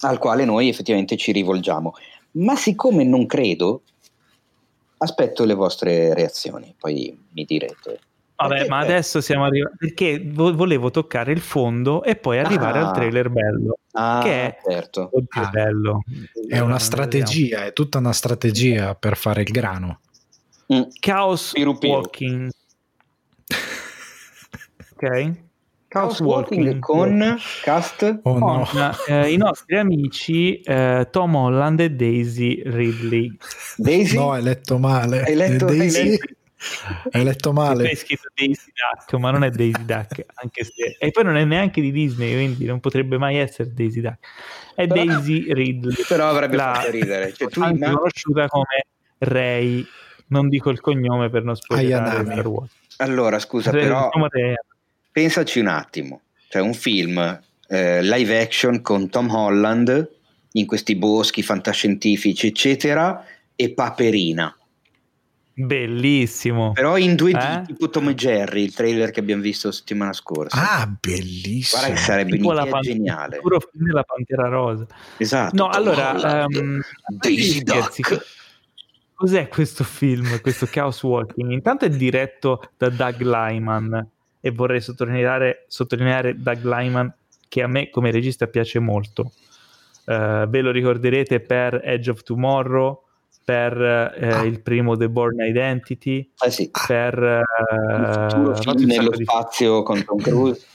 al 0.00 0.18
quale 0.18 0.44
noi 0.44 0.68
effettivamente 0.68 1.16
ci 1.16 1.32
rivolgiamo. 1.32 1.94
Ma 2.32 2.54
siccome 2.54 3.02
non 3.02 3.26
credo, 3.26 3.82
aspetto 4.98 5.44
le 5.44 5.54
vostre 5.54 6.14
reazioni, 6.14 6.74
poi 6.78 7.18
mi 7.32 7.44
direte. 7.44 8.00
Vabbè, 8.36 8.54
Perché- 8.54 8.68
ma 8.68 8.78
adesso 8.80 9.20
siamo 9.22 9.44
arrivati 9.46 9.76
perché 9.78 10.22
vo- 10.26 10.54
volevo 10.54 10.90
toccare 10.90 11.32
il 11.32 11.40
fondo 11.40 12.02
e 12.02 12.16
poi 12.16 12.38
arrivare 12.38 12.80
Ah. 12.80 12.88
al 12.88 12.92
trailer 12.94 13.30
bello. 13.30 13.78
Ah, 13.92 14.20
che 14.22 14.30
è- 14.30 14.58
certo. 14.68 15.08
Oddio, 15.10 15.42
Ah. 15.42 15.48
bello. 15.48 16.02
È 16.46 16.58
una 16.58 16.78
strategia, 16.78 17.64
è 17.64 17.72
tutta 17.72 17.96
una 17.96 18.12
strategia 18.12 18.94
per 18.94 19.16
fare 19.16 19.40
il 19.40 19.50
grano. 19.50 20.00
Mm. 20.74 20.82
Chaos 21.00 21.52
Piru 21.52 21.78
piru. 21.78 21.92
Walking. 21.94 22.50
Ok? 24.98 25.44
Chaos 25.88 26.20
Walking 26.20 26.78
con 26.80 27.36
cast 27.62 28.18
Oh 28.24 28.38
no. 28.38 28.68
Con 28.70 28.90
eh, 29.08 29.30
i 29.32 29.36
nostri 29.36 29.78
amici 29.78 30.58
eh, 30.60 31.06
Tom 31.10 31.34
Holland 31.34 31.80
e 31.80 31.90
Daisy 31.90 32.60
Ridley. 32.64 33.34
Daisy. 33.76 34.16
No, 34.16 34.32
hai 34.32 34.42
letto 34.42 34.78
male. 34.78 35.22
Hai 35.22 35.34
letto- 35.34 35.68
Eh, 35.68 35.70
hai 35.70 35.76
Daisy? 35.78 36.08
letto- 36.10 36.34
Hai 37.12 37.22
letto 37.22 37.52
male. 37.52 37.90
è 37.90 37.94
scritto 37.94 38.28
Daisy 38.34 38.70
Duck, 38.72 39.12
ma 39.20 39.30
non 39.30 39.44
è 39.44 39.50
Daisy 39.50 39.84
Duck, 39.84 40.24
anche 40.34 40.64
se... 40.64 40.96
E 40.98 41.10
poi 41.10 41.22
non 41.22 41.36
è 41.36 41.44
neanche 41.44 41.80
di 41.80 41.92
Disney, 41.92 42.32
quindi 42.32 42.64
non 42.64 42.80
potrebbe 42.80 43.18
mai 43.18 43.36
essere 43.36 43.72
Daisy 43.72 44.00
Duck. 44.00 44.18
È 44.74 44.86
Però- 44.86 45.04
Daisy 45.04 45.52
Ridley. 45.52 45.94
Però 46.08 46.28
avrebbe 46.28 46.56
La- 46.56 46.72
fatto 46.74 46.90
ridere. 46.90 47.32
Cioè, 47.32 47.48
tu 47.48 47.60
anche 47.62 47.84
imma- 47.84 47.94
conosciuta 47.96 48.48
come 48.48 48.86
Ray, 49.18 49.86
non 50.28 50.48
dico 50.48 50.70
il 50.70 50.80
cognome 50.80 51.30
per 51.30 51.44
non 51.44 51.54
spoilerare. 51.54 52.24
Star 52.24 52.46
Wars. 52.48 52.72
Allora, 52.96 53.38
scusa, 53.38 53.70
Ray, 53.70 53.82
però 53.82 54.04
diciamo 54.06 54.28
te- 54.28 54.60
pensaci 55.16 55.60
un 55.60 55.68
attimo. 55.68 56.20
Cioè, 56.50 56.60
un 56.60 56.74
film 56.74 57.16
eh, 57.68 58.02
live 58.02 58.38
action 58.38 58.82
con 58.82 59.08
Tom 59.08 59.30
Holland 59.34 60.10
in 60.52 60.66
questi 60.66 60.94
boschi 60.94 61.42
fantascientifici, 61.42 62.48
eccetera, 62.48 63.24
e 63.56 63.72
Paperina. 63.72 64.54
Bellissimo. 65.54 66.72
Però 66.72 66.98
in 66.98 67.14
2D, 67.14 67.60
Eh? 67.60 67.62
tipo 67.66 67.88
Tom 67.88 68.10
e 68.10 68.14
Jerry, 68.14 68.64
il 68.64 68.74
trailer 68.74 69.10
che 69.10 69.20
abbiamo 69.20 69.40
visto 69.40 69.70
settimana 69.72 70.12
scorsa. 70.12 70.80
Ah, 70.80 70.86
bellissimo. 71.00 71.80
Guarda 71.80 71.96
che 71.96 72.02
sarebbe 72.02 72.36
Tipo 72.36 72.52
la 72.52 72.60
un'idea 72.62 72.72
pan- 72.72 72.82
geniale. 72.82 73.38
puro 73.40 73.60
film 73.60 73.86
della 73.86 74.02
Pantera 74.02 74.48
Rosa. 74.48 74.86
Esatto. 75.16 75.56
No, 75.56 75.70
Tom 75.70 75.80
allora, 75.80 76.46
Daisy 77.08 77.62
Duck. 77.62 78.34
Cos'è 79.14 79.48
questo 79.48 79.82
film, 79.82 80.42
questo 80.42 80.66
Chaos 80.70 81.02
Walking? 81.02 81.50
Intanto 81.50 81.86
è 81.86 81.88
diretto 81.88 82.60
da 82.76 82.90
Doug 82.90 83.22
Lyman 83.22 84.10
e 84.40 84.50
vorrei 84.50 84.80
sottolineare, 84.80 85.64
sottolineare 85.68 86.40
Doug 86.40 86.62
Lyman 86.64 87.12
che 87.48 87.62
a 87.62 87.66
me 87.66 87.90
come 87.90 88.10
regista 88.10 88.46
piace 88.46 88.78
molto. 88.78 89.32
Eh, 90.04 90.44
ve 90.48 90.60
lo 90.60 90.70
ricorderete 90.70 91.40
per 91.40 91.80
Edge 91.82 92.10
of 92.10 92.22
Tomorrow, 92.22 93.02
per 93.44 93.80
eh, 93.80 94.28
Ah. 94.28 94.42
il 94.44 94.60
primo 94.60 94.96
The 94.96 95.08
Born 95.08 95.40
Identity, 95.40 96.30
Eh 96.44 96.50
sì. 96.50 96.70
per... 96.86 97.16
eh, 97.22 97.42
nello 98.84 99.10
di- 99.10 99.22
spazio 99.24 99.82
con 99.82 100.04
Tom 100.04 100.18
Cruise. 100.20 100.64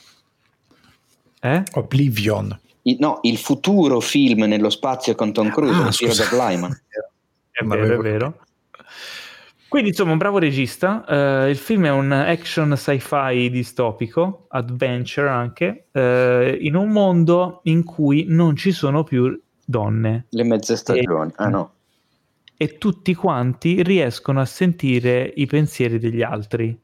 Eh? 1.44 1.64
Oblivion. 1.74 2.60
Il- 2.84 2.98
no, 3.00 3.18
il 3.24 3.38
futuro 3.38 4.00
film 4.00 4.44
nello 4.44 4.70
spazio 4.70 5.16
con 5.16 5.34
Tom 5.34 5.50
Cruise, 5.50 5.82
Ah, 5.82 5.88
il 5.88 5.96
tiro 5.96 6.14
da 6.14 6.48
Lyman. 6.50 6.72
È 7.52 7.64
vero, 7.64 7.94
è 7.94 7.98
vero. 7.98 8.40
Quindi, 9.72 9.92
insomma, 9.92 10.12
un 10.12 10.18
bravo 10.18 10.38
regista. 10.38 11.06
Eh, 11.06 11.50
il 11.50 11.56
film 11.56 11.86
è 11.86 11.92
un 11.92 12.12
action 12.12 12.76
sci-fi 12.76 13.50
distopico, 13.50 14.48
adventure 14.50 15.30
anche, 15.30 15.86
eh, 15.94 16.58
in 16.60 16.76
un 16.76 16.90
mondo 16.90 17.62
in 17.64 17.86
cui 17.86 18.26
non 18.28 18.58
ci 18.58 18.74
sono 18.74 19.06
più 19.06 19.42
donne. 19.64 20.26
Le 20.32 20.44
mezze 20.44 20.76
stagioni, 20.76 21.32
e, 21.32 21.34
ah 21.38 21.48
no. 21.48 21.74
E 22.58 22.78
tutti 22.78 23.16
quanti 23.16 23.82
riescono 23.82 24.42
a 24.42 24.46
sentire 24.46 25.32
i 25.38 25.46
pensieri 25.46 26.00
degli 26.00 26.22
altri. 26.22 26.78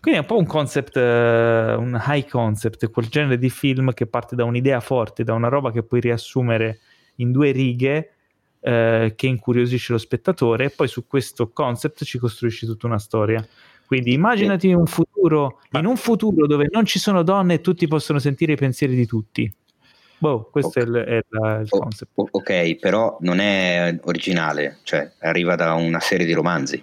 Quindi 0.00 0.18
è 0.18 0.22
un 0.22 0.26
po' 0.26 0.38
un 0.38 0.46
concept, 0.46 0.96
uh, 0.96 1.80
un 1.80 1.96
high 2.08 2.28
concept, 2.28 2.90
quel 2.90 3.06
genere 3.06 3.38
di 3.38 3.50
film 3.50 3.92
che 3.92 4.08
parte 4.08 4.34
da 4.34 4.42
un'idea 4.42 4.80
forte, 4.80 5.22
da 5.22 5.32
una 5.32 5.46
roba 5.46 5.70
che 5.70 5.84
puoi 5.84 6.00
riassumere 6.00 6.80
in 7.18 7.30
due 7.30 7.52
righe 7.52 8.15
uh, 8.66 9.14
che 9.14 9.26
incuriosisce 9.26 9.92
lo 9.92 9.98
spettatore 9.98 10.64
e 10.66 10.70
poi 10.70 10.88
su 10.88 11.06
questo 11.06 11.50
concept 11.50 12.04
ci 12.04 12.18
costruisci 12.18 12.66
tutta 12.66 12.86
una 12.86 12.98
storia. 12.98 13.46
Quindi 13.86 14.12
immaginati 14.12 14.72
un 14.72 14.86
futuro, 14.86 15.60
in 15.70 15.86
un 15.86 15.96
futuro 15.96 16.46
dove 16.48 16.66
non 16.70 16.84
ci 16.84 16.98
sono 16.98 17.22
donne 17.22 17.54
e 17.54 17.60
tutti 17.60 17.86
possono 17.86 18.18
sentire 18.18 18.52
i 18.52 18.56
pensieri 18.56 18.96
di 18.96 19.06
tutti. 19.06 19.54
Boh, 20.18 20.48
questo 20.50 20.80
okay. 20.80 21.04
è, 21.04 21.14
il, 21.16 21.24
è 21.36 21.60
il 21.60 21.68
concept. 21.68 22.10
ok, 22.14 22.76
però 22.76 23.16
non 23.20 23.38
è 23.38 23.96
originale, 24.04 24.78
cioè 24.82 25.12
arriva 25.20 25.54
da 25.54 25.74
una 25.74 26.00
serie 26.00 26.26
di 26.26 26.32
romanzi. 26.32 26.82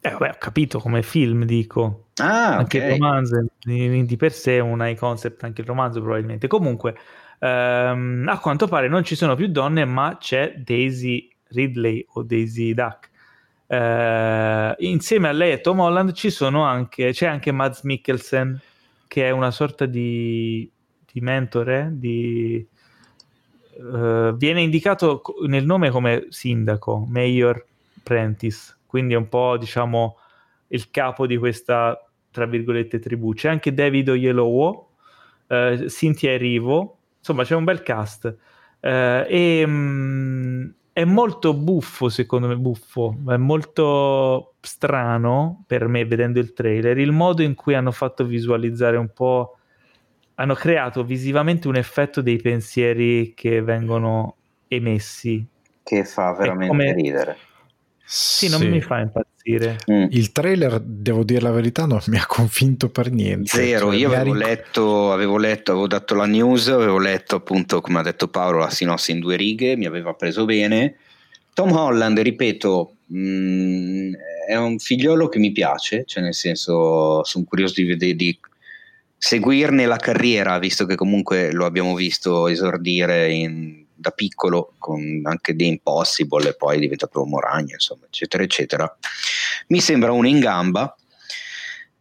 Eh, 0.00 0.10
vabbè, 0.10 0.30
ho 0.30 0.36
capito 0.38 0.78
come 0.78 1.02
film, 1.02 1.44
dico. 1.44 2.06
Ah, 2.16 2.56
anche 2.56 2.78
okay. 2.78 2.94
il 2.94 2.98
romanzo 2.98 3.46
di, 3.60 4.04
di, 4.04 4.16
per 4.16 4.32
sé 4.32 4.56
è 4.56 4.60
un 4.60 4.80
high 4.80 4.96
concept, 4.96 5.44
anche 5.44 5.60
il 5.60 5.66
romanzo 5.66 6.00
probabilmente. 6.00 6.46
Comunque, 6.46 6.96
ehm, 7.38 8.26
a 8.28 8.38
quanto 8.38 8.66
pare 8.66 8.88
non 8.88 9.04
ci 9.04 9.14
sono 9.14 9.34
più 9.34 9.48
donne, 9.48 9.84
ma 9.84 10.16
c'è 10.18 10.54
Daisy 10.56 11.28
Ridley 11.48 12.04
o 12.14 12.22
Daisy 12.22 12.74
Duck. 12.74 13.10
Eh, 13.66 14.74
insieme 14.78 15.28
a 15.28 15.32
lei 15.32 15.52
e 15.52 15.60
Tom 15.60 15.80
Holland 15.80 16.12
ci 16.12 16.30
sono 16.30 16.64
anche, 16.64 17.12
c'è 17.12 17.26
anche 17.26 17.52
Mads 17.52 17.82
Mikkelsen, 17.82 18.60
che 19.06 19.26
è 19.26 19.30
una 19.30 19.50
sorta 19.50 19.86
di, 19.86 20.70
di 21.12 21.20
mentore, 21.20 21.90
di, 21.92 22.66
uh, 23.76 24.34
viene 24.36 24.62
indicato 24.62 25.22
nel 25.46 25.64
nome 25.64 25.90
come 25.90 26.26
sindaco, 26.30 27.06
Mayor 27.08 27.64
Prentice 28.02 28.76
quindi 28.88 29.12
è 29.12 29.18
un 29.18 29.28
po' 29.28 29.58
diciamo 29.58 30.16
il 30.68 30.90
capo 30.90 31.26
di 31.26 31.36
questa 31.36 32.02
tra 32.30 32.46
virgolette 32.46 32.98
tribù. 32.98 33.34
C'è 33.34 33.50
anche 33.50 33.74
David 33.74 34.08
Oyelowo, 34.08 34.92
eh, 35.46 35.84
Cynthia 35.88 36.30
Erivo, 36.30 36.97
insomma 37.28 37.44
c'è 37.44 37.54
un 37.54 37.64
bel 37.64 37.82
cast. 37.82 38.36
Eh, 38.80 39.26
e 39.28 39.66
mh, 39.66 39.70
mm, 39.70 40.68
è 40.92 41.04
molto 41.04 41.54
buffo, 41.54 42.08
secondo 42.08 42.48
me, 42.48 42.56
buffo, 42.56 43.16
è 43.28 43.36
molto 43.36 44.54
strano 44.60 45.62
per 45.66 45.86
me 45.86 46.04
vedendo 46.04 46.40
il 46.40 46.52
trailer 46.52 46.98
il 46.98 47.12
modo 47.12 47.42
in 47.42 47.54
cui 47.54 47.74
hanno 47.74 47.92
fatto 47.92 48.24
visualizzare 48.24 48.96
un 48.96 49.10
po', 49.12 49.58
hanno 50.34 50.54
creato 50.54 51.04
visivamente 51.04 51.68
un 51.68 51.76
effetto 51.76 52.20
dei 52.20 52.38
pensieri 52.38 53.32
che 53.34 53.62
vengono 53.62 54.36
emessi. 54.66 55.46
Che 55.82 56.04
fa 56.04 56.32
veramente 56.32 56.66
come... 56.68 56.92
ridere 56.92 57.36
sì, 58.10 58.48
non 58.48 58.60
sì. 58.60 58.68
mi 58.68 58.80
fa 58.80 59.00
impazzire. 59.00 59.76
Mm. 59.92 60.06
Il 60.08 60.32
trailer, 60.32 60.80
devo 60.80 61.24
dire 61.24 61.42
la 61.42 61.50
verità, 61.50 61.84
non 61.84 62.00
mi 62.06 62.16
ha 62.16 62.24
convinto 62.26 62.88
per 62.88 63.10
niente. 63.10 63.50
Zero, 63.50 63.90
cioè, 63.90 63.96
io 63.96 64.08
avevo, 64.08 64.32
ric- 64.32 64.46
letto, 64.46 65.12
avevo 65.12 65.36
letto, 65.36 65.72
avevo 65.72 65.86
dato 65.86 66.14
la 66.14 66.24
news, 66.24 66.68
avevo 66.68 66.98
letto 66.98 67.36
appunto, 67.36 67.82
come 67.82 67.98
ha 67.98 68.02
detto 68.02 68.28
Paolo, 68.28 68.58
la 68.58 68.70
sinossi 68.70 69.10
in 69.10 69.20
due 69.20 69.36
righe, 69.36 69.76
mi 69.76 69.84
aveva 69.84 70.14
preso 70.14 70.46
bene. 70.46 70.96
Tom 71.52 71.72
Holland, 71.72 72.18
ripeto, 72.18 72.94
mh, 73.08 73.18
mm, 73.18 74.12
è 74.48 74.56
un 74.56 74.78
figliolo 74.78 75.28
che 75.28 75.38
mi 75.38 75.52
piace, 75.52 76.04
cioè 76.06 76.22
nel 76.22 76.34
senso 76.34 77.22
sono 77.24 77.44
curioso 77.44 77.74
di, 77.82 77.94
di, 77.94 78.16
di 78.16 78.40
seguirne 79.18 79.84
la 79.84 79.96
carriera, 79.96 80.58
visto 80.58 80.86
che 80.86 80.94
comunque 80.94 81.52
lo 81.52 81.66
abbiamo 81.66 81.94
visto 81.94 82.48
esordire 82.48 83.30
in 83.34 83.84
da 83.98 84.10
piccolo 84.10 84.74
con 84.78 85.20
anche 85.24 85.54
The 85.54 85.64
Impossible 85.64 86.48
e 86.48 86.54
poi 86.54 86.76
è 86.76 86.80
diventato 86.80 87.24
Moragna, 87.24 87.74
insomma, 87.74 88.06
eccetera, 88.06 88.42
eccetera. 88.42 88.96
Mi 89.68 89.80
sembra 89.80 90.12
uno 90.12 90.28
in 90.28 90.38
gamba. 90.38 90.94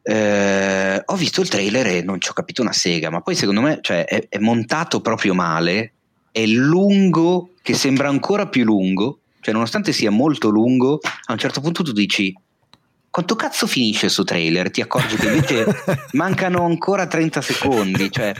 Eh, 0.03 1.01
ho 1.03 1.15
visto 1.15 1.41
il 1.41 1.49
trailer 1.49 1.87
e 1.87 2.01
non 2.01 2.21
ci 2.21 2.29
ho 2.29 2.33
capito 2.33 2.61
una 2.61 2.71
sega, 2.71 3.09
ma 3.09 3.21
poi 3.21 3.35
secondo 3.35 3.59
me 3.59 3.79
cioè, 3.81 4.05
è, 4.05 4.27
è, 4.29 4.37
montato 4.37 5.01
proprio 5.01 5.33
male, 5.33 5.93
è 6.31 6.45
lungo, 6.45 7.49
che 7.61 7.73
sembra 7.73 8.07
ancora 8.07 8.47
più 8.47 8.63
lungo, 8.63 9.19
cioè 9.41 9.53
nonostante 9.53 9.91
sia 9.91 10.11
molto 10.11 10.47
lungo, 10.47 10.99
a 11.01 11.33
un 11.33 11.37
certo 11.37 11.59
punto 11.59 11.83
tu 11.83 11.91
dici 11.91 12.33
quanto 13.09 13.35
cazzo 13.35 13.65
finisce 13.67 14.09
su 14.09 14.23
trailer? 14.23 14.69
Ti 14.69 14.81
accorgi 14.81 15.15
che 15.15 15.25
invece 15.25 15.65
mancano 16.13 16.63
ancora 16.63 17.07
30 17.07 17.41
secondi, 17.41 18.11
cioè 18.11 18.31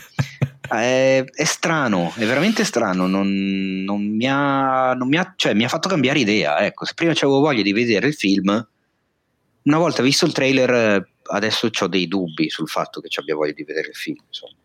è, 0.62 1.24
è, 1.24 1.44
strano, 1.44 2.12
è 2.16 2.26
veramente 2.26 2.64
strano. 2.64 3.08
Non, 3.08 3.84
non, 3.84 4.04
mi 4.04 4.28
ha, 4.28 4.94
non 4.94 5.08
mi, 5.08 5.18
ha, 5.18 5.34
cioè, 5.36 5.54
mi 5.54 5.64
ha 5.64 5.70
fatto 5.70 5.90
cambiare 5.90 6.20
idea. 6.20 6.60
Ecco, 6.60 6.86
se 6.86 6.94
prima 6.94 7.12
avevo 7.12 7.40
voglia 7.40 7.62
di 7.62 7.74
vedere 7.74 8.08
il 8.08 8.14
film, 8.14 8.68
una 9.64 9.78
volta 9.78 10.02
visto 10.02 10.26
il 10.26 10.34
trailer, 10.34 11.10
adesso 11.24 11.70
ho 11.80 11.88
dei 11.88 12.08
dubbi 12.08 12.50
sul 12.50 12.68
fatto 12.68 13.02
che 13.02 13.10
ci 13.10 13.20
abbia 13.20 13.36
voglia 13.36 13.54
di 13.54 13.64
vedere 13.64 13.90
il 13.90 13.96
film. 13.96 14.18
Insomma. 14.26 14.56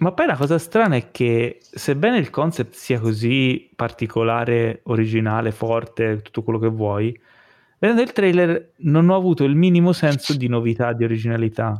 Ma 0.00 0.12
poi 0.12 0.26
la 0.26 0.36
cosa 0.36 0.58
strana 0.58 0.96
è 0.96 1.10
che, 1.10 1.58
sebbene 1.60 2.16
il 2.16 2.30
concept 2.30 2.74
sia 2.74 2.98
così 2.98 3.68
particolare, 3.76 4.80
originale, 4.84 5.52
forte, 5.52 6.22
tutto 6.22 6.42
quello 6.42 6.58
che 6.58 6.68
vuoi, 6.68 7.18
vedendo 7.78 8.00
il 8.00 8.12
trailer 8.12 8.72
non 8.78 9.10
ho 9.10 9.16
avuto 9.16 9.44
il 9.44 9.54
minimo 9.54 9.92
senso 9.92 10.34
di 10.34 10.48
novità, 10.48 10.94
di 10.94 11.04
originalità. 11.04 11.78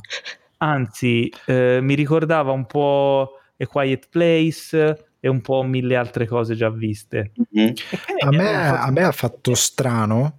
Anzi, 0.58 1.32
eh, 1.46 1.78
mi 1.80 1.94
ricordava 1.94 2.52
un 2.52 2.66
po' 2.66 3.39
A 3.60 3.66
Quiet 3.66 4.08
Place 4.08 5.04
e 5.20 5.28
un 5.28 5.40
po' 5.40 5.62
mille 5.62 5.96
altre 5.96 6.26
cose 6.26 6.54
già 6.54 6.70
viste. 6.70 7.32
Mm-hmm. 7.56 7.72
A, 8.20 8.30
me, 8.30 8.44
fatto... 8.44 8.82
a 8.82 8.90
me 8.90 9.02
ha 9.02 9.12
fatto 9.12 9.54
strano 9.54 10.38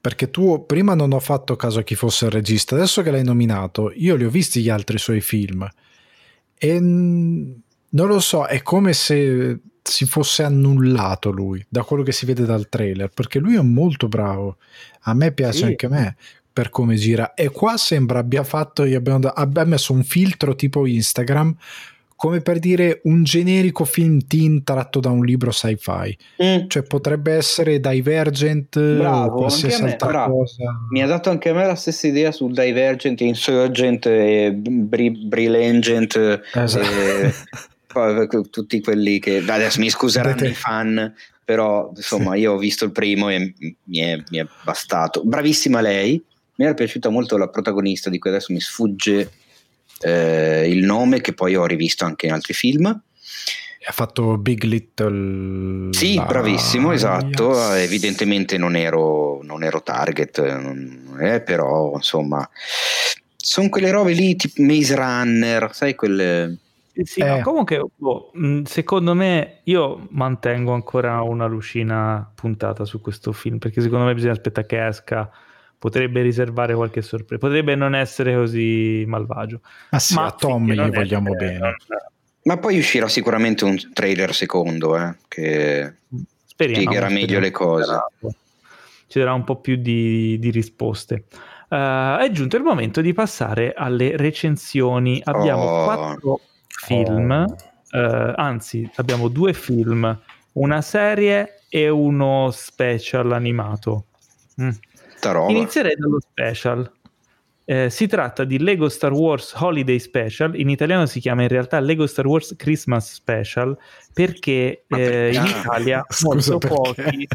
perché 0.00 0.30
tu 0.30 0.64
prima 0.66 0.94
non 0.94 1.12
ho 1.12 1.20
fatto 1.20 1.56
caso 1.56 1.78
a 1.78 1.82
chi 1.82 1.94
fosse 1.94 2.26
il 2.26 2.30
regista, 2.30 2.74
adesso 2.74 3.00
che 3.00 3.10
l'hai 3.10 3.24
nominato, 3.24 3.90
io 3.94 4.16
li 4.16 4.24
ho 4.24 4.28
visti 4.28 4.60
gli 4.60 4.68
altri 4.68 4.98
suoi 4.98 5.22
film 5.22 5.66
e 6.56 6.78
non 6.78 7.62
lo 7.90 8.20
so, 8.20 8.44
è 8.44 8.60
come 8.60 8.92
se 8.92 9.60
si 9.82 10.04
fosse 10.04 10.42
annullato 10.42 11.30
lui 11.30 11.64
da 11.68 11.84
quello 11.84 12.02
che 12.02 12.12
si 12.12 12.26
vede 12.26 12.44
dal 12.44 12.68
trailer, 12.68 13.08
perché 13.08 13.38
lui 13.38 13.56
è 13.56 13.62
molto 13.62 14.08
bravo, 14.08 14.58
a 15.04 15.14
me 15.14 15.32
piace 15.32 15.58
sì. 15.58 15.64
anche 15.64 15.86
a 15.86 15.90
me 15.90 16.16
per 16.52 16.68
come 16.68 16.96
gira 16.96 17.32
e 17.32 17.48
qua 17.48 17.78
sembra 17.78 18.18
abbia 18.18 18.44
fatto, 18.44 18.82
abbia 18.82 19.64
messo 19.64 19.94
un 19.94 20.04
filtro 20.04 20.54
tipo 20.54 20.86
Instagram 20.86 21.56
come 22.24 22.40
per 22.40 22.58
dire 22.58 23.02
un 23.04 23.22
generico 23.22 23.84
film 23.84 24.26
teen 24.26 24.64
tratto 24.64 24.98
da 24.98 25.10
un 25.10 25.26
libro 25.26 25.50
sci-fi. 25.50 26.16
Mm. 26.42 26.68
Cioè 26.68 26.82
potrebbe 26.84 27.34
essere 27.34 27.80
Divergent 27.80 28.80
bravo, 28.96 29.34
o 29.34 29.36
qualsiasi 29.40 29.82
altra 29.82 30.08
bravo. 30.08 30.38
cosa. 30.38 30.74
Mi 30.88 31.02
ha 31.02 31.06
dato 31.06 31.28
anche 31.28 31.50
a 31.50 31.52
me 31.52 31.66
la 31.66 31.74
stessa 31.74 32.06
idea 32.06 32.32
su 32.32 32.48
Divergent, 32.48 33.20
Insurgent 33.20 34.06
e 34.06 34.54
Brilliant 34.54 36.40
esatto. 36.54 36.86
e 38.40 38.40
tutti 38.48 38.80
quelli 38.80 39.18
che 39.18 39.44
adesso 39.46 39.78
mi 39.78 39.90
scuseranno 39.90 40.46
i 40.46 40.54
fan 40.54 41.14
però 41.44 41.92
insomma 41.94 42.32
sì. 42.32 42.40
io 42.40 42.54
ho 42.54 42.56
visto 42.56 42.86
il 42.86 42.92
primo 42.92 43.28
e 43.28 43.52
mi 43.84 43.98
è, 43.98 44.16
mi 44.30 44.38
è 44.38 44.46
bastato 44.64 45.22
bravissima 45.24 45.82
lei 45.82 46.20
mi 46.56 46.64
era 46.64 46.72
piaciuta 46.72 47.10
molto 47.10 47.36
la 47.36 47.48
protagonista 47.48 48.08
di 48.08 48.18
cui 48.18 48.30
adesso 48.30 48.52
mi 48.52 48.60
sfugge 48.60 49.30
eh, 50.00 50.68
il 50.68 50.84
nome 50.84 51.20
che 51.20 51.32
poi 51.32 51.56
ho 51.56 51.66
rivisto 51.66 52.04
anche 52.04 52.26
in 52.26 52.32
altri 52.32 52.54
film. 52.54 52.86
Ha 53.86 53.92
fatto 53.92 54.38
Big 54.38 54.62
Little. 54.62 55.92
Sì, 55.92 56.16
bravissimo, 56.16 56.92
esatto. 56.92 57.74
Evidentemente 57.74 58.56
non 58.56 58.76
ero, 58.76 59.42
non 59.42 59.62
ero 59.62 59.82
target, 59.82 60.38
non 60.58 61.18
è, 61.20 61.42
però 61.42 61.92
insomma, 61.94 62.48
sono 63.36 63.68
quelle 63.68 63.90
robe 63.90 64.12
lì 64.12 64.36
tipo 64.36 64.62
Maze 64.62 64.94
Runner, 64.94 65.74
sai 65.74 65.94
quelle. 65.94 66.56
Sì, 66.94 67.20
eh. 67.20 67.26
no, 67.26 67.40
comunque, 67.42 67.84
boh, 67.94 68.32
secondo 68.64 69.14
me, 69.14 69.58
io 69.64 70.06
mantengo 70.10 70.72
ancora 70.72 71.20
una 71.20 71.46
lucina 71.46 72.30
puntata 72.34 72.86
su 72.86 73.02
questo 73.02 73.32
film 73.32 73.58
perché 73.58 73.82
secondo 73.82 74.06
me 74.06 74.14
bisogna 74.14 74.32
aspettare 74.32 74.66
che 74.66 74.86
esca 74.86 75.30
potrebbe 75.84 76.22
riservare 76.22 76.74
qualche 76.74 77.02
sorpresa, 77.02 77.46
potrebbe 77.46 77.74
non 77.74 77.94
essere 77.94 78.34
così 78.34 79.04
malvagio. 79.06 79.60
Ah 79.90 79.98
sì, 79.98 80.14
ma 80.14 80.24
a 80.24 80.30
Tom 80.30 80.72
gli 80.72 80.76
vogliamo 80.76 81.34
essere, 81.34 81.58
bene. 81.58 81.76
Ma 82.44 82.56
poi 82.56 82.78
uscirà 82.78 83.06
sicuramente 83.06 83.66
un 83.66 83.76
trailer 83.92 84.32
secondo, 84.32 84.96
eh, 84.96 85.16
che 85.28 85.96
speriamo, 86.46 86.80
spiegherà 86.80 87.10
meglio 87.10 87.38
le 87.38 87.50
cose. 87.50 87.98
Ci 89.08 89.18
darà 89.18 89.34
un 89.34 89.44
po' 89.44 89.56
più 89.60 89.76
di, 89.76 90.38
di 90.38 90.48
risposte. 90.48 91.24
Uh, 91.68 92.16
è 92.16 92.30
giunto 92.32 92.56
il 92.56 92.62
momento 92.62 93.02
di 93.02 93.12
passare 93.12 93.74
alle 93.76 94.16
recensioni. 94.16 95.20
Abbiamo 95.22 95.64
oh. 95.64 95.84
quattro 95.84 96.40
film, 96.66 97.30
oh. 97.30 97.98
uh, 97.98 98.32
anzi 98.36 98.90
abbiamo 98.94 99.28
due 99.28 99.52
film, 99.52 100.18
una 100.52 100.80
serie 100.80 101.58
e 101.68 101.90
uno 101.90 102.48
special 102.52 103.32
animato. 103.32 104.06
Mm. 104.62 104.70
Tanta 105.24 105.38
roba. 105.38 105.52
Inizierei 105.52 105.94
dallo 105.96 106.18
special. 106.20 106.92
Eh, 107.66 107.88
si 107.88 108.06
tratta 108.06 108.44
di 108.44 108.58
Lego 108.58 108.90
Star 108.90 109.12
Wars 109.12 109.54
Holiday 109.56 109.98
Special, 109.98 110.58
in 110.58 110.68
italiano 110.68 111.06
si 111.06 111.18
chiama 111.18 111.42
in 111.42 111.48
realtà 111.48 111.80
Lego 111.80 112.06
Star 112.06 112.26
Wars 112.26 112.54
Christmas 112.58 113.14
Special 113.14 113.74
perché 114.12 114.84
eh, 114.86 115.32
in 115.32 115.46
Italia 115.46 116.04
molto 116.24 116.58
pochi 116.58 117.26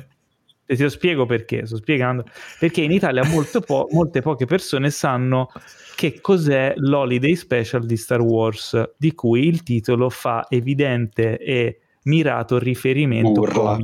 e 0.72 0.76
ti 0.76 0.84
lo 0.84 0.90
spiego 0.90 1.26
perché, 1.26 1.66
sto 1.66 1.78
spiegando, 1.78 2.26
perché 2.60 2.82
in 2.82 2.91
Italia 2.91 3.24
po- 3.66 3.88
molte 3.90 4.22
poche 4.22 4.45
persone 4.45 4.91
sanno 4.91 5.49
che 5.95 6.22
cos'è 6.22 6.74
l'Holiday 6.76 7.36
Special 7.36 7.84
di 7.84 7.98
Star 7.98 8.22
Wars, 8.22 8.91
di 8.95 9.16
cui 9.16 9.48
il 9.48 9.64
titolo 9.64 10.11
fa 10.11 10.45
evidente 10.48 11.40
e 11.40 11.80
mirato 12.03 12.60
riferimento 12.60 13.41
Urla. 13.41 13.80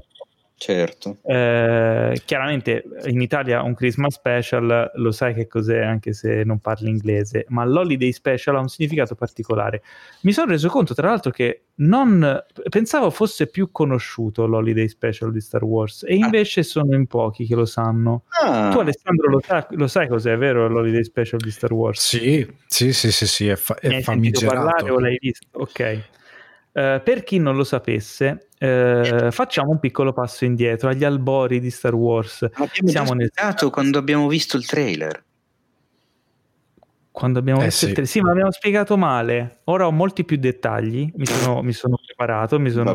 Certo. 0.58 1.18
Eh, 1.24 2.22
chiaramente 2.24 2.86
in 3.08 3.20
Italia 3.20 3.62
un 3.62 3.74
Christmas 3.74 4.14
special 4.14 4.92
lo 4.96 5.12
sai 5.12 5.34
che 5.34 5.48
cos'è 5.48 5.82
anche 5.82 6.14
se 6.14 6.44
non 6.46 6.60
parli 6.60 6.90
inglese, 6.90 7.46
ma 7.50 7.66
l'holiday 7.66 8.14
special 8.14 8.56
ha 8.56 8.60
un 8.60 8.70
significato 8.70 9.16
particolare. 9.16 9.84
Mi 10.22 10.32
sono 10.32 10.52
reso 10.52 10.70
conto 10.70 10.94
tra 10.94 11.10
l'altro 11.10 11.32
che 11.32 11.66
non 11.76 12.42
pensavo 12.70 13.10
fosse 13.10 13.48
più 13.48 13.70
conosciuto 13.70 14.46
l'holiday 14.48 14.88
special 14.88 15.34
di 15.34 15.42
Star 15.42 15.64
Wars 15.64 16.04
e 16.08 16.14
ah. 16.14 16.26
invece 16.26 16.62
ah. 16.62 16.64
sono 16.64 16.96
in 16.96 17.06
pochi 17.06 17.46
che 17.46 17.56
lo 17.56 17.66
sanno. 17.66 18.24
Ah. 18.42 18.70
Tu 18.72 18.80
Alessandro 18.80 19.30
lo, 19.30 19.42
sa, 19.46 19.68
lo, 19.72 19.88
sai 19.88 20.08
cos'è, 20.08 20.38
vero 20.38 20.70
l'holiday 20.70 21.04
special 21.04 21.42
di 21.42 21.52
Star 21.52 21.74
Wars? 21.74 22.00
Sì, 22.00 22.48
sì, 22.66 22.94
sì, 22.94 23.12
sì, 23.12 23.28
sì 23.28 23.48
è, 23.50 23.58
fa- 23.58 23.76
è 23.76 24.02
famigerato. 24.02 24.56
parlare 24.56 24.90
o 24.90 25.00
l'hai 25.00 25.18
visto? 25.20 25.48
Ok. 25.52 26.14
Uh, 26.76 27.02
per 27.02 27.24
chi 27.24 27.38
non 27.38 27.56
lo 27.56 27.64
sapesse, 27.64 28.50
uh, 28.60 29.32
facciamo 29.32 29.72
un 29.72 29.80
piccolo 29.80 30.12
passo 30.12 30.44
indietro 30.44 30.90
agli 30.90 31.06
albori 31.06 31.62
di 31.62 31.70
Star 31.70 31.96
Wars. 31.96 32.44
Abbiamo 32.44 32.90
Siamo 32.90 33.14
nel... 33.14 33.32
quando 33.72 33.98
abbiamo 33.98 34.28
visto 34.28 34.58
il 34.58 34.66
trailer. 34.66 35.24
Quando 37.12 37.40
abbiamo 37.40 37.62
eh 37.62 37.66
visto 37.66 37.80
sì. 37.80 37.86
il 37.86 37.92
trailer, 37.94 38.12
sì, 38.12 38.20
ma 38.20 38.32
abbiamo 38.32 38.52
spiegato 38.52 38.98
male. 38.98 39.62
Ora 39.66 39.88
ho 39.88 39.92
molti 39.92 40.26
più 40.26 40.36
dettagli. 40.36 41.10
Mi 41.16 41.26
sono, 41.26 41.62
mi 41.64 41.72
sono 41.72 41.98
preparato, 42.06 42.60
mi 42.60 42.70
sono 42.70 42.94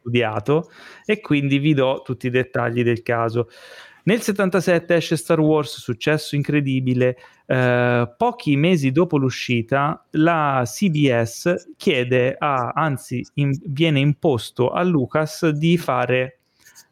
studiato 0.00 0.68
e 1.04 1.20
quindi 1.20 1.58
vi 1.58 1.74
do 1.74 2.02
tutti 2.04 2.26
i 2.26 2.30
dettagli 2.30 2.82
del 2.82 3.02
caso. 3.02 3.48
Nel 4.04 4.22
77 4.22 4.94
esce 4.94 5.16
Star 5.16 5.40
Wars, 5.40 5.78
successo 5.78 6.36
incredibile. 6.36 7.16
Eh, 7.46 8.14
pochi 8.16 8.56
mesi 8.56 8.90
dopo 8.92 9.18
l'uscita, 9.18 10.04
la 10.12 10.62
CBS 10.64 11.72
chiede 11.76 12.36
a, 12.38 12.72
anzi, 12.74 13.24
in, 13.34 13.52
viene 13.66 14.00
imposto 14.00 14.70
a 14.70 14.82
Lucas 14.82 15.48
di 15.48 15.76
fare 15.76 16.40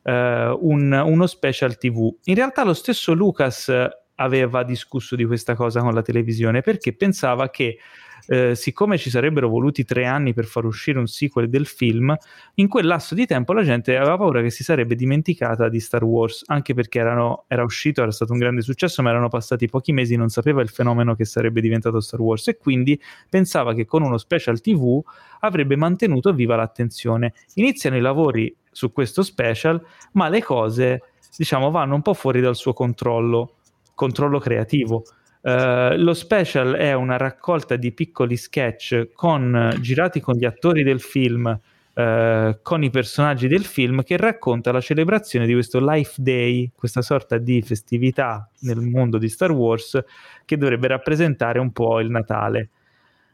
eh, 0.03 0.57
un, 0.61 0.93
uno 0.93 1.27
special 1.27 1.77
TV. 1.79 2.15
In 2.25 2.35
realtà 2.35 2.65
lo 2.65 2.75
stesso 2.75 3.15
Lucas 3.15 3.73
aveva 4.21 4.63
discusso 4.63 5.17
di 5.17 5.25
questa 5.25 5.55
cosa 5.55 5.81
con 5.81 5.95
la 5.95 6.03
televisione 6.03 6.61
perché 6.61 6.93
pensava 6.93 7.51
che 7.51 7.79
eh, 8.27 8.55
siccome 8.55 8.99
ci 8.99 9.11
sarebbero 9.11 9.49
voluti 9.49 9.85
tre 9.85 10.05
anni 10.05 10.35
per 10.35 10.45
far 10.45 10.65
uscire 10.65 10.99
un 10.99 11.07
sequel 11.07 11.49
del 11.49 11.67
film, 11.67 12.15
in 12.55 12.69
quel 12.69 12.87
lasso 12.87 13.15
di 13.15 13.27
tempo 13.27 13.53
la 13.53 13.63
gente 13.63 13.97
aveva 13.97 14.17
paura 14.17 14.43
che 14.43 14.51
si 14.51 14.63
sarebbe 14.63 14.95
dimenticata 14.95 15.69
di 15.69 15.81
Star 15.81 16.05
Wars, 16.05 16.43
anche 16.47 16.75
perché 16.75 16.99
erano, 16.99 17.45
era 17.49 17.63
uscito, 17.63 18.03
era 18.03 18.11
stato 18.11 18.33
un 18.33 18.39
grande 18.39 18.61
successo, 18.61 19.03
ma 19.03 19.11
erano 19.11 19.29
passati 19.29 19.67
pochi 19.67 19.93
mesi, 19.93 20.17
non 20.17 20.29
sapeva 20.29 20.61
il 20.61 20.69
fenomeno 20.69 21.15
che 21.15 21.25
sarebbe 21.25 21.61
diventato 21.61 22.01
Star 22.01 22.21
Wars 22.21 22.49
e 22.49 22.57
quindi 22.59 23.01
pensava 23.29 23.73
che 23.73 23.87
con 23.87 24.03
uno 24.03 24.19
special 24.19 24.61
TV 24.61 25.03
avrebbe 25.41 25.77
mantenuto 25.77 26.33
viva 26.33 26.57
l'attenzione. 26.57 27.33
Iniziano 27.55 27.97
i 27.97 28.01
lavori 28.01 28.55
su 28.71 28.93
questo 28.93 29.23
special, 29.23 29.83
ma 30.13 30.29
le 30.29 30.43
cose, 30.43 31.03
diciamo, 31.37 31.71
vanno 31.71 31.95
un 31.95 32.03
po' 32.03 32.15
fuori 32.15 32.41
dal 32.41 32.57
suo 32.57 32.75
controllo, 32.75 33.58
controllo 33.99 34.39
creativo 34.39 35.03
Uh, 35.41 35.95
lo 35.97 36.15
special 36.15 36.75
è 36.75 36.93
una 36.95 37.17
raccolta 37.17 37.77
di 37.77 37.93
piccoli 37.93 38.37
sketch 38.37 39.11
con, 39.13 39.73
girati 39.81 40.21
con 40.21 40.35
gli 40.35 40.45
attori 40.45 40.83
del 40.83 41.01
film, 41.01 41.47
uh, 41.47 42.59
con 42.61 42.83
i 42.83 42.91
personaggi 42.91 43.47
del 43.47 43.65
film, 43.65 44.03
che 44.03 44.17
racconta 44.17 44.73
la 44.73 44.81
celebrazione 44.81 45.47
di 45.47 45.53
questo 45.53 45.79
Life 45.81 46.21
Day, 46.21 46.73
questa 46.75 47.03
sorta 47.03 47.39
di 47.39 47.63
festività 47.63 48.51
nel 48.63 48.81
mondo 48.81 49.17
di 49.17 49.29
Star 49.29 49.53
Wars 49.53 50.03
che 50.45 50.57
dovrebbe 50.57 50.89
rappresentare 50.89 51.61
un 51.61 51.71
po' 51.71 52.01
il 52.01 52.11
Natale. 52.11 52.71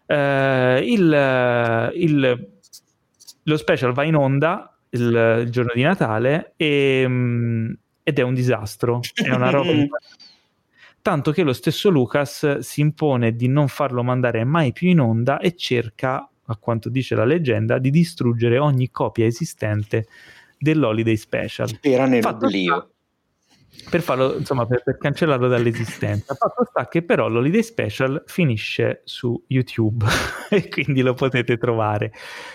Uh, 0.06 0.82
il, 0.82 1.90
il, 1.94 2.48
lo 3.44 3.56
special 3.56 3.92
va 3.94 4.04
in 4.04 4.14
onda 4.14 4.76
il, 4.90 5.40
il 5.44 5.50
giorno 5.50 5.72
di 5.74 5.82
Natale 5.82 6.52
e, 6.56 7.02
um, 7.06 7.74
ed 8.02 8.18
è 8.18 8.22
un 8.22 8.34
disastro, 8.34 9.00
è 9.14 9.30
una 9.30 9.48
roba 9.48 9.72
tanto 11.04 11.32
che 11.32 11.42
lo 11.42 11.52
stesso 11.52 11.90
Lucas 11.90 12.60
si 12.60 12.80
impone 12.80 13.36
di 13.36 13.46
non 13.46 13.68
farlo 13.68 14.02
mandare 14.02 14.42
mai 14.44 14.72
più 14.72 14.88
in 14.88 15.00
onda 15.00 15.38
e 15.38 15.54
cerca, 15.54 16.26
a 16.46 16.56
quanto 16.56 16.88
dice 16.88 17.14
la 17.14 17.26
leggenda, 17.26 17.76
di 17.76 17.90
distruggere 17.90 18.56
ogni 18.56 18.90
copia 18.90 19.26
esistente 19.26 20.06
dell'Holiday 20.58 21.14
Special. 21.14 21.68
Spera 21.68 22.06
nell'oblio. 22.06 22.92
Per 23.90 24.00
farlo, 24.00 24.34
insomma, 24.38 24.64
per, 24.64 24.82
per, 24.82 24.96
cancellarlo 24.96 25.46
dall'esistenza. 25.46 26.34
Fatto 26.34 26.64
sta 26.70 26.88
che 26.88 27.02
però 27.02 27.28
l'Holiday 27.28 27.62
Special 27.62 28.22
finisce 28.24 29.02
su 29.04 29.38
YouTube 29.48 30.06
e 30.48 30.70
quindi 30.70 31.02
lo 31.02 31.12
potete 31.12 31.58
trovare. 31.58 32.12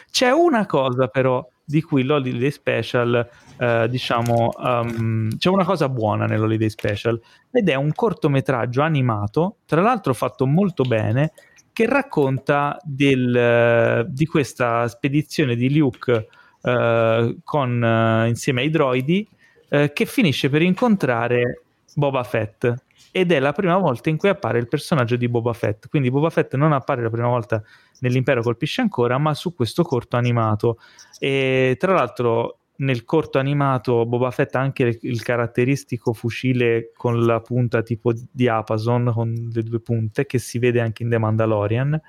C'è 0.10 0.32
una 0.32 0.66
cosa 0.66 1.08
però 1.08 1.48
di 1.70 1.84
cui 1.84 2.02
l'Holiday 2.02 2.50
Special, 2.50 3.30
eh, 3.60 3.88
diciamo, 3.88 4.50
um, 4.58 5.38
c'è 5.38 5.50
una 5.50 5.64
cosa 5.64 5.88
buona 5.88 6.26
nell'Holiday 6.26 6.68
Special 6.68 7.22
ed 7.52 7.70
è 7.70 7.76
un 7.76 7.92
cortometraggio 7.94 8.82
animato, 8.82 9.58
tra 9.68 9.80
l'altro 9.80 10.16
fatto 10.16 10.48
molto 10.48 10.82
bene, 10.82 11.32
che 11.72 11.86
racconta 11.86 12.76
del, 12.84 14.08
di 14.10 14.26
questa 14.26 14.88
spedizione 14.88 15.56
di 15.56 15.78
Luke 15.78 16.28
eh, 16.64 17.38
con, 17.44 17.84
eh, 17.84 18.28
insieme 18.28 18.62
ai 18.62 18.72
droidi 18.72 19.28
eh, 19.70 19.94
che 19.94 20.06
finisce 20.08 20.50
per 20.50 20.64
incontrare 20.64 21.62
Boba 21.94 22.24
Fett 22.24 22.74
ed 23.20 23.32
è 23.32 23.40
la 23.40 23.52
prima 23.52 23.78
volta 23.78 24.10
in 24.10 24.18
cui 24.18 24.30
appare 24.30 24.60
il 24.60 24.68
personaggio 24.68 25.16
di 25.16 25.28
Boba 25.28 25.54
Fett. 25.54 25.88
Quindi 25.90 26.10
Boba 26.10 26.30
Fett 26.30 26.56
non 26.56 26.72
appare 26.72 27.02
la 27.02 27.10
prima 27.10 27.28
volta 27.28 27.62
nell'Impero 28.00 28.42
colpisce 28.42 28.82
ancora, 28.82 29.18
ma 29.18 29.34
su 29.34 29.54
questo 29.54 29.84
corto 29.84 30.16
animato. 30.16 30.78
E 31.20 31.76
tra 31.78 31.94
l'altro 31.94 32.60
nel 32.78 33.04
corto 33.04 33.40
animato 33.40 34.06
Boba 34.06 34.32
Fett 34.32 34.56
ha 34.56 34.62
anche 34.62 35.00
il 35.02 35.22
caratteristico 35.22 36.14
fucile 36.14 36.92
con 36.96 37.26
la 37.26 37.42
punta 37.42 37.82
tipo 37.82 38.14
di 38.14 38.48
Apason 38.48 39.12
con 39.14 39.34
le 39.52 39.64
due 39.64 39.82
punte 39.82 40.26
che 40.26 40.40
si 40.40 40.60
vede 40.60 40.80
anche 40.80 41.04
in 41.04 41.10
The 41.10 41.18
Mandalorian. 41.18 42.00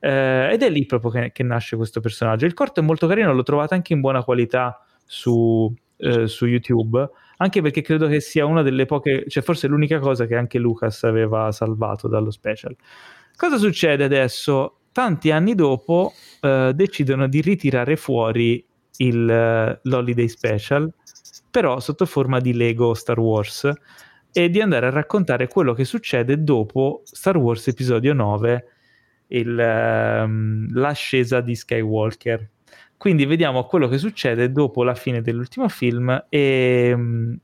Eh, 0.00 0.50
ed 0.52 0.62
è 0.62 0.70
lì 0.70 0.86
proprio 0.86 1.10
che, 1.10 1.32
che, 1.32 1.42
nasce 1.42 1.76
questo 1.76 2.00
personaggio. 2.00 2.46
Il 2.46 2.54
corto 2.54 2.80
è 2.80 2.82
molto 2.82 3.06
carino, 3.06 3.32
l'ho 3.32 3.42
trovato 3.42 3.74
anche 3.74 3.92
in 3.92 4.00
buona 4.00 4.24
qualità 4.24 4.84
su, 5.04 5.72
eh, 5.96 6.26
su 6.26 6.46
YouTube 6.46 7.08
anche 7.38 7.62
perché 7.62 7.82
credo 7.82 8.06
che 8.06 8.20
sia 8.20 8.46
una 8.46 8.62
delle 8.62 8.86
poche, 8.86 9.24
cioè 9.28 9.42
forse 9.42 9.66
l'unica 9.66 9.98
cosa 9.98 10.26
che 10.26 10.36
anche 10.36 10.58
Lucas 10.58 11.02
aveva 11.04 11.50
salvato 11.50 12.06
dallo 12.08 12.30
special. 12.30 12.76
Cosa 13.36 13.56
succede 13.56 14.04
adesso? 14.04 14.80
Tanti 14.92 15.30
anni 15.30 15.54
dopo 15.54 16.12
eh, 16.40 16.72
decidono 16.74 17.28
di 17.28 17.40
ritirare 17.40 17.96
fuori 17.96 18.64
il, 18.98 19.30
eh, 19.30 19.80
l'Holiday 19.82 20.28
Special, 20.28 20.92
però 21.50 21.78
sotto 21.78 22.04
forma 22.06 22.40
di 22.40 22.52
Lego 22.52 22.94
Star 22.94 23.18
Wars, 23.18 23.70
e 24.32 24.50
di 24.50 24.60
andare 24.60 24.86
a 24.86 24.90
raccontare 24.90 25.48
quello 25.48 25.72
che 25.72 25.84
succede 25.84 26.42
dopo 26.42 27.02
Star 27.04 27.36
Wars 27.36 27.66
Episodio 27.68 28.12
9, 28.12 28.64
il, 29.28 29.58
ehm, 29.58 30.72
l'ascesa 30.72 31.40
di 31.40 31.54
Skywalker. 31.54 32.50
Quindi 32.98 33.26
vediamo 33.26 33.64
quello 33.64 33.86
che 33.86 33.96
succede 33.96 34.50
dopo 34.50 34.82
la 34.82 34.96
fine 34.96 35.22
dell'ultimo 35.22 35.68
film 35.68 36.26
e 36.28 36.94
mh, 36.96 37.38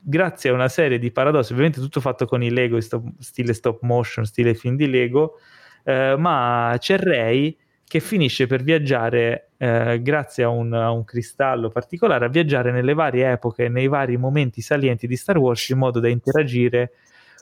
grazie 0.00 0.50
a 0.50 0.54
una 0.54 0.68
serie 0.68 0.98
di 0.98 1.12
paradossi, 1.12 1.52
ovviamente 1.52 1.80
tutto 1.80 2.00
fatto 2.00 2.24
con 2.24 2.42
i 2.42 2.50
Lego, 2.50 2.80
stop, 2.80 3.04
stile 3.18 3.52
stop 3.52 3.82
motion, 3.82 4.24
stile 4.24 4.54
film 4.54 4.76
di 4.76 4.88
Lego, 4.88 5.38
eh, 5.84 6.16
ma 6.16 6.74
c'è 6.78 6.98
Ray 6.98 7.56
che 7.84 8.00
finisce 8.00 8.46
per 8.46 8.62
viaggiare 8.62 9.50
eh, 9.58 10.00
grazie 10.00 10.44
a 10.44 10.48
un, 10.48 10.72
a 10.72 10.90
un, 10.92 11.04
cristallo 11.04 11.68
particolare, 11.68 12.24
a 12.24 12.28
viaggiare 12.28 12.70
nelle 12.70 12.94
varie 12.94 13.30
epoche, 13.32 13.68
nei 13.68 13.88
vari 13.88 14.16
momenti 14.16 14.62
salienti 14.62 15.06
di 15.06 15.16
Star 15.16 15.36
Wars 15.36 15.68
in 15.68 15.78
modo 15.78 16.00
da 16.00 16.08
interagire 16.08 16.92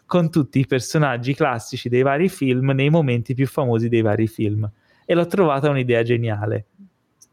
con 0.06 0.31
tutti 0.31 0.59
i 0.59 0.66
personaggi 0.66 1.35
classici 1.35 1.90
dei 1.90 2.01
vari 2.01 2.31
film 2.31 2.70
nei 2.70 2.89
momenti 2.89 3.35
più 3.35 3.47
famosi 3.47 3.90
dei 3.90 4.01
vari 4.01 4.27
film. 4.27 4.69
E 5.05 5.15
l'ho 5.15 5.27
trovata 5.27 5.69
un'idea 5.69 6.02
geniale. 6.02 6.65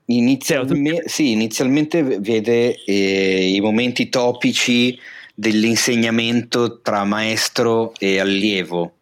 Inizialmente, 0.07 1.07
sì, 1.07 1.31
inizialmente 1.31 2.03
vede 2.03 2.75
eh, 2.85 3.49
i 3.55 3.59
momenti 3.59 4.09
topici 4.09 4.97
dell'insegnamento 5.33 6.79
tra 6.81 7.03
maestro 7.03 7.93
e 7.97 8.19
allievo. 8.19 8.93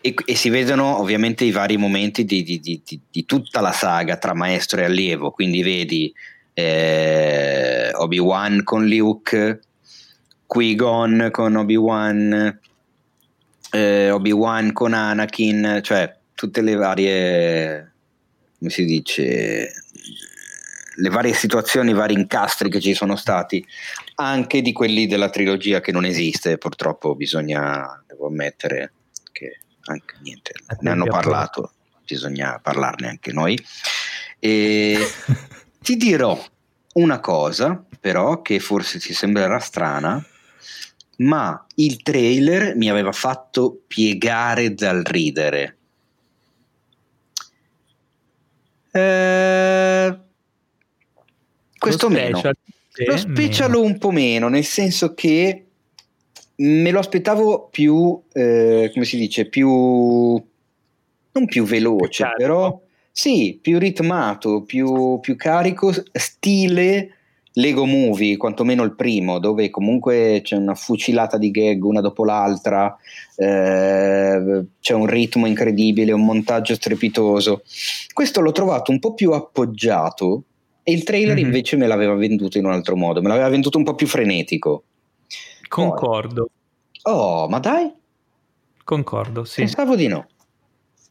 E, 0.00 0.14
e 0.24 0.34
si 0.36 0.48
vedono 0.48 0.98
ovviamente 0.98 1.44
i 1.44 1.50
vari 1.50 1.76
momenti 1.76 2.24
di, 2.24 2.42
di, 2.42 2.60
di, 2.60 3.00
di, 3.10 3.24
tutta 3.24 3.60
la 3.60 3.72
saga 3.72 4.16
tra 4.16 4.34
maestro 4.34 4.80
e 4.80 4.84
allievo, 4.84 5.30
quindi 5.30 5.62
vedi 5.62 6.12
eh, 6.52 7.90
Obi-Wan 7.94 8.62
con 8.62 8.86
Luke, 8.86 9.60
Qui-Gon 10.46 11.28
con 11.32 11.56
Obi-Wan, 11.56 12.60
eh, 13.70 14.10
Obi-Wan 14.10 14.72
con 14.72 14.92
Anakin, 14.94 15.80
cioè 15.82 16.16
tutte 16.34 16.62
le 16.62 16.74
varie, 16.74 17.92
come 18.58 18.70
si 18.70 18.84
dice, 18.84 19.72
le 21.00 21.10
varie 21.10 21.32
situazioni, 21.32 21.90
i 21.90 21.94
vari 21.94 22.14
incastri 22.14 22.68
che 22.68 22.80
ci 22.80 22.94
sono 22.94 23.16
stati, 23.16 23.64
anche 24.16 24.62
di 24.62 24.72
quelli 24.72 25.06
della 25.06 25.30
trilogia 25.30 25.80
che 25.80 25.92
non 25.92 26.04
esiste, 26.04 26.58
purtroppo 26.58 27.14
bisogna, 27.14 28.02
devo 28.06 28.26
ammettere 28.26 28.92
che 29.30 29.60
anche 29.84 30.16
niente, 30.22 30.52
ne 30.80 30.90
hanno 30.90 31.06
parlato, 31.06 31.72
bisogna 32.04 32.58
parlarne 32.60 33.08
anche 33.08 33.32
noi. 33.32 33.58
E 34.38 34.98
ti 35.80 35.96
dirò 35.96 36.38
una 36.94 37.20
cosa, 37.20 37.84
però, 38.00 38.42
che 38.42 38.58
forse 38.58 38.98
ti 38.98 39.12
sembrerà 39.12 39.60
strana, 39.60 40.24
ma 41.18 41.64
il 41.76 42.02
trailer 42.02 42.76
mi 42.76 42.90
aveva 42.90 43.12
fatto 43.12 43.82
piegare 43.86 44.74
dal 44.74 45.02
ridere. 45.02 45.76
Eh, 48.90 50.18
questo 51.78 52.08
Lo 52.08 52.14
meno. 52.14 52.38
special, 52.38 52.56
Lo 53.06 53.16
special 53.16 53.70
meno. 53.70 53.82
un 53.82 53.98
po' 53.98 54.10
meno, 54.10 54.48
nel 54.48 54.64
senso 54.64 55.14
che 55.14 55.64
me 56.56 56.90
lo 56.90 56.98
aspettavo 56.98 57.68
più, 57.70 58.20
eh, 58.32 58.90
come 58.92 59.04
si 59.04 59.16
dice, 59.16 59.46
più 59.46 59.68
non 59.70 61.46
più 61.46 61.64
veloce, 61.64 62.24
carico. 62.24 62.38
però 62.40 62.80
sì, 63.12 63.58
più 63.60 63.78
ritmato, 63.78 64.62
più, 64.62 65.18
più 65.20 65.36
carico, 65.36 65.92
stile 66.12 67.14
Lego 67.54 67.84
Movie, 67.84 68.36
quantomeno 68.36 68.84
il 68.84 68.94
primo, 68.94 69.38
dove 69.38 69.70
comunque 69.70 70.40
c'è 70.44 70.56
una 70.56 70.74
fucilata 70.74 71.38
di 71.38 71.50
gag 71.50 71.82
una 71.82 72.00
dopo 72.00 72.24
l'altra, 72.24 72.96
eh, 73.36 74.64
c'è 74.80 74.94
un 74.94 75.06
ritmo 75.06 75.46
incredibile, 75.46 76.12
un 76.12 76.24
montaggio 76.24 76.74
strepitoso. 76.74 77.62
Questo 78.12 78.40
l'ho 78.40 78.52
trovato 78.52 78.92
un 78.92 79.00
po' 79.00 79.14
più 79.14 79.32
appoggiato 79.32 80.44
e 80.88 80.92
il 80.92 81.02
trailer 81.02 81.36
Mhm. 81.36 81.44
invece 81.44 81.76
me 81.76 81.86
l'aveva 81.86 82.14
venduto 82.14 82.56
in 82.56 82.64
un 82.64 82.72
altro 82.72 82.96
modo, 82.96 83.20
me 83.20 83.28
l'aveva 83.28 83.50
venduto 83.50 83.76
un 83.76 83.84
po' 83.84 83.94
più 83.94 84.06
frenetico. 84.06 84.84
Concordo, 85.68 86.48
Oh, 87.02 87.46
ma 87.48 87.58
dai, 87.58 87.92
concordo, 88.84 89.44
sì. 89.44 89.60
pensavo 89.60 89.94
di 89.96 90.06
no. 90.08 90.26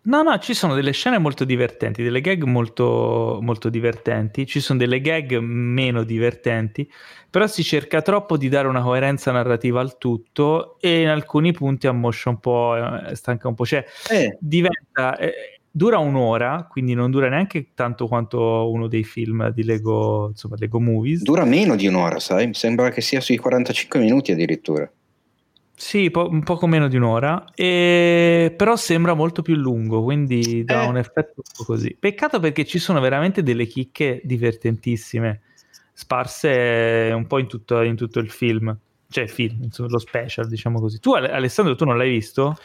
No, 0.04 0.24
no, 0.24 0.38
ci 0.40 0.54
sono 0.54 0.74
delle 0.74 0.92
scene 0.94 1.18
molto 1.18 1.44
divertenti, 1.44 2.02
delle 2.02 2.22
gag 2.22 2.42
molto, 2.44 3.40
molto 3.42 3.70
divertenti, 3.70 4.46
ci 4.48 4.62
sono 4.62 4.80
delle 4.80 5.00
gag 5.02 5.38
meno 5.38 6.04
divertenti, 6.04 6.90
però 7.30 7.46
si 7.46 7.62
cerca 7.62 8.02
troppo 8.02 8.38
di 8.38 8.48
dare 8.50 8.68
una 8.70 8.82
coerenza 8.82 9.32
narrativa 9.32 9.82
al 9.82 9.98
tutto 9.98 10.78
e 10.80 11.02
in 11.02 11.10
alcuni 11.10 11.52
punti 11.52 11.88
ammoscia 11.88 12.30
un 12.30 12.40
po', 12.40 12.76
eh, 13.10 13.16
stanca 13.16 13.48
un 13.50 13.54
po', 13.56 13.66
cioè 13.66 13.86
Eh, 14.10 14.38
diventa, 14.40 15.18
eh, 15.18 15.57
dura 15.78 16.00
un'ora, 16.00 16.66
quindi 16.68 16.96
non 16.96 17.12
dura 17.12 17.30
neanche 17.30 17.68
tanto 17.76 18.08
quanto 18.08 18.72
uno 18.72 18.88
dei 18.88 19.04
film 19.04 19.52
di 19.52 19.64
Lego, 19.64 20.30
insomma, 20.30 20.56
Lego 20.58 20.80
Movies. 20.80 21.22
dura 21.22 21.46
meno 21.46 21.76
di 21.76 21.86
un'ora, 21.86 22.20
sai? 22.20 22.48
Mi 22.48 22.56
sembra 22.56 22.90
che 22.90 23.02
sia 23.02 23.22
sui 23.22 23.38
45 23.38 24.00
minuti 24.00 24.32
addirittura. 24.32 24.92
Sì, 25.76 26.10
po- 26.10 26.28
un 26.28 26.42
poco 26.42 26.66
meno 26.66 26.88
di 26.88 26.96
un'ora, 26.96 27.46
e... 27.54 28.52
però 28.58 28.76
sembra 28.76 29.14
molto 29.14 29.44
più 29.44 29.54
lungo, 29.54 30.02
quindi 30.02 30.64
dà 30.66 30.82
Eh. 30.82 30.88
un 30.88 30.98
effetto 30.98 31.44
così. 31.64 31.96
Peccato 32.00 32.40
perché 32.40 32.66
ci 32.66 32.80
sono 32.80 33.00
veramente 33.00 33.44
delle 33.44 33.68
chicche 33.68 34.20
divertentissime, 34.24 35.42
sparse 35.94 37.12
un 37.14 37.28
po' 37.28 37.38
in 37.38 37.46
tutto, 37.46 37.84
in 37.84 37.96
tutto 37.96 38.18
il 38.18 38.32
film, 38.32 38.76
cioè 39.10 39.28
film, 39.28 39.64
insomma, 39.64 39.90
lo 39.90 40.00
special, 40.00 40.48
diciamo 40.48 40.80
così. 40.80 41.00
Tu, 41.00 41.14
Ale- 41.14 41.30
Alessandro, 41.32 41.76
tu 41.76 41.86
non 41.86 41.98
l'hai 41.98 42.10
visto? 42.10 42.58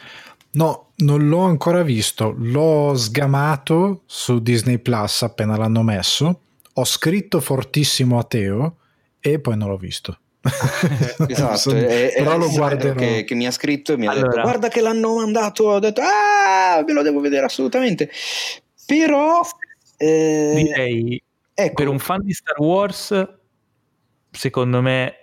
No, 0.53 0.91
non 0.97 1.27
l'ho 1.27 1.39
ancora 1.41 1.81
visto. 1.83 2.33
L'ho 2.37 2.93
sgamato 2.95 4.03
su 4.05 4.39
Disney 4.41 4.77
Plus 4.79 5.23
appena 5.23 5.57
l'hanno 5.57 5.81
messo. 5.83 6.41
Ho 6.73 6.85
scritto 6.85 7.39
fortissimo 7.39 8.17
a 8.19 8.23
Teo 8.23 8.77
e 9.19 9.39
poi 9.39 9.57
non 9.57 9.69
l'ho 9.69 9.77
visto. 9.77 10.17
Esatto, 11.27 11.57
Sono- 11.57 11.77
è- 11.87 12.11
è 12.13 12.17
però 12.17 12.31
lo 12.37 12.43
Alessandro 12.45 12.57
guarderò. 12.59 12.95
Che, 12.99 13.23
che 13.23 13.35
mi 13.35 13.47
ha 13.47 13.51
scritto 13.51 13.93
e 13.93 13.97
mi 13.97 14.07
ha 14.07 14.13
detto 14.13 14.25
Allora. 14.25 14.41
guarda 14.41 14.67
che 14.67 14.81
l'hanno 14.81 15.15
mandato, 15.15 15.63
ho 15.65 15.79
detto 15.79 16.01
ah, 16.01 16.83
me 16.85 16.93
lo 16.93 17.01
devo 17.01 17.19
vedere 17.19 17.45
assolutamente. 17.45 18.09
Però 18.85 19.41
eh, 19.97 20.53
Direi, 20.55 21.23
ecco, 21.53 21.73
per 21.73 21.87
un 21.87 21.97
fan 21.99 22.21
di 22.23 22.33
Star 22.33 22.59
Wars, 22.59 23.27
secondo 24.31 24.81
me 24.81 25.22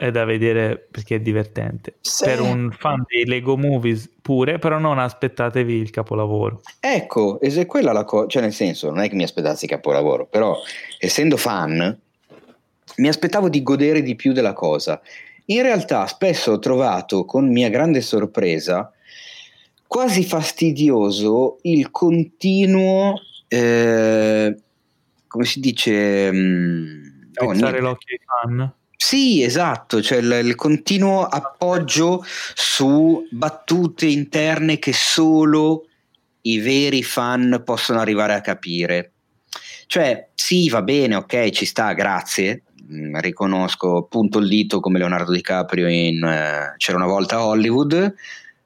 è 0.00 0.10
da 0.10 0.24
vedere 0.24 0.78
perché 0.90 1.16
è 1.16 1.20
divertente. 1.20 1.96
Sì. 2.00 2.24
Per 2.24 2.40
un 2.40 2.70
fan 2.72 3.04
dei 3.06 3.26
Lego 3.26 3.58
Movies 3.58 4.10
pure, 4.22 4.58
però 4.58 4.78
non 4.78 4.98
aspettatevi 4.98 5.74
il 5.74 5.90
capolavoro. 5.90 6.62
ecco, 6.80 7.38
ed 7.38 7.58
è 7.58 7.66
quella 7.66 7.92
la 7.92 8.04
cosa, 8.04 8.26
cioè 8.26 8.40
nel 8.40 8.54
senso, 8.54 8.88
non 8.88 9.00
è 9.00 9.10
che 9.10 9.14
mi 9.14 9.24
aspettassi 9.24 9.66
capolavoro, 9.66 10.24
però 10.24 10.56
essendo 10.98 11.36
fan 11.36 12.00
mi 12.96 13.08
aspettavo 13.08 13.50
di 13.50 13.62
godere 13.62 14.00
di 14.00 14.16
più 14.16 14.32
della 14.32 14.54
cosa. 14.54 14.98
In 15.46 15.60
realtà 15.60 16.06
spesso 16.06 16.52
ho 16.52 16.58
trovato 16.58 17.26
con 17.26 17.52
mia 17.52 17.68
grande 17.68 18.00
sorpresa 18.00 18.90
quasi 19.86 20.24
fastidioso 20.24 21.58
il 21.62 21.90
continuo, 21.90 23.20
eh, 23.48 24.56
come 25.26 25.44
si 25.44 25.60
dice, 25.60 26.32
mm, 26.32 27.02
oh, 27.34 27.52
l'occhio 27.52 28.16
ai 28.16 28.20
fan. 28.24 28.74
Sì, 29.02 29.42
esatto, 29.42 30.02
cioè 30.02 30.18
il, 30.18 30.40
il 30.44 30.54
continuo 30.56 31.24
appoggio 31.24 32.22
su 32.54 33.26
battute 33.30 34.04
interne 34.04 34.78
che 34.78 34.92
solo 34.92 35.86
i 36.42 36.58
veri 36.58 37.02
fan 37.02 37.62
possono 37.64 37.98
arrivare 37.98 38.34
a 38.34 38.42
capire. 38.42 39.12
Cioè, 39.86 40.28
sì, 40.34 40.68
va 40.68 40.82
bene, 40.82 41.14
ok, 41.14 41.48
ci 41.48 41.64
sta, 41.64 41.94
grazie. 41.94 42.64
Mm, 42.92 43.16
riconosco, 43.20 44.02
punto 44.02 44.38
il 44.38 44.48
dito 44.48 44.80
come 44.80 44.98
Leonardo 44.98 45.32
DiCaprio 45.32 45.88
in 45.88 46.22
eh, 46.22 46.74
C'era 46.76 46.98
una 46.98 47.06
volta 47.06 47.36
a 47.36 47.46
Hollywood, 47.46 48.14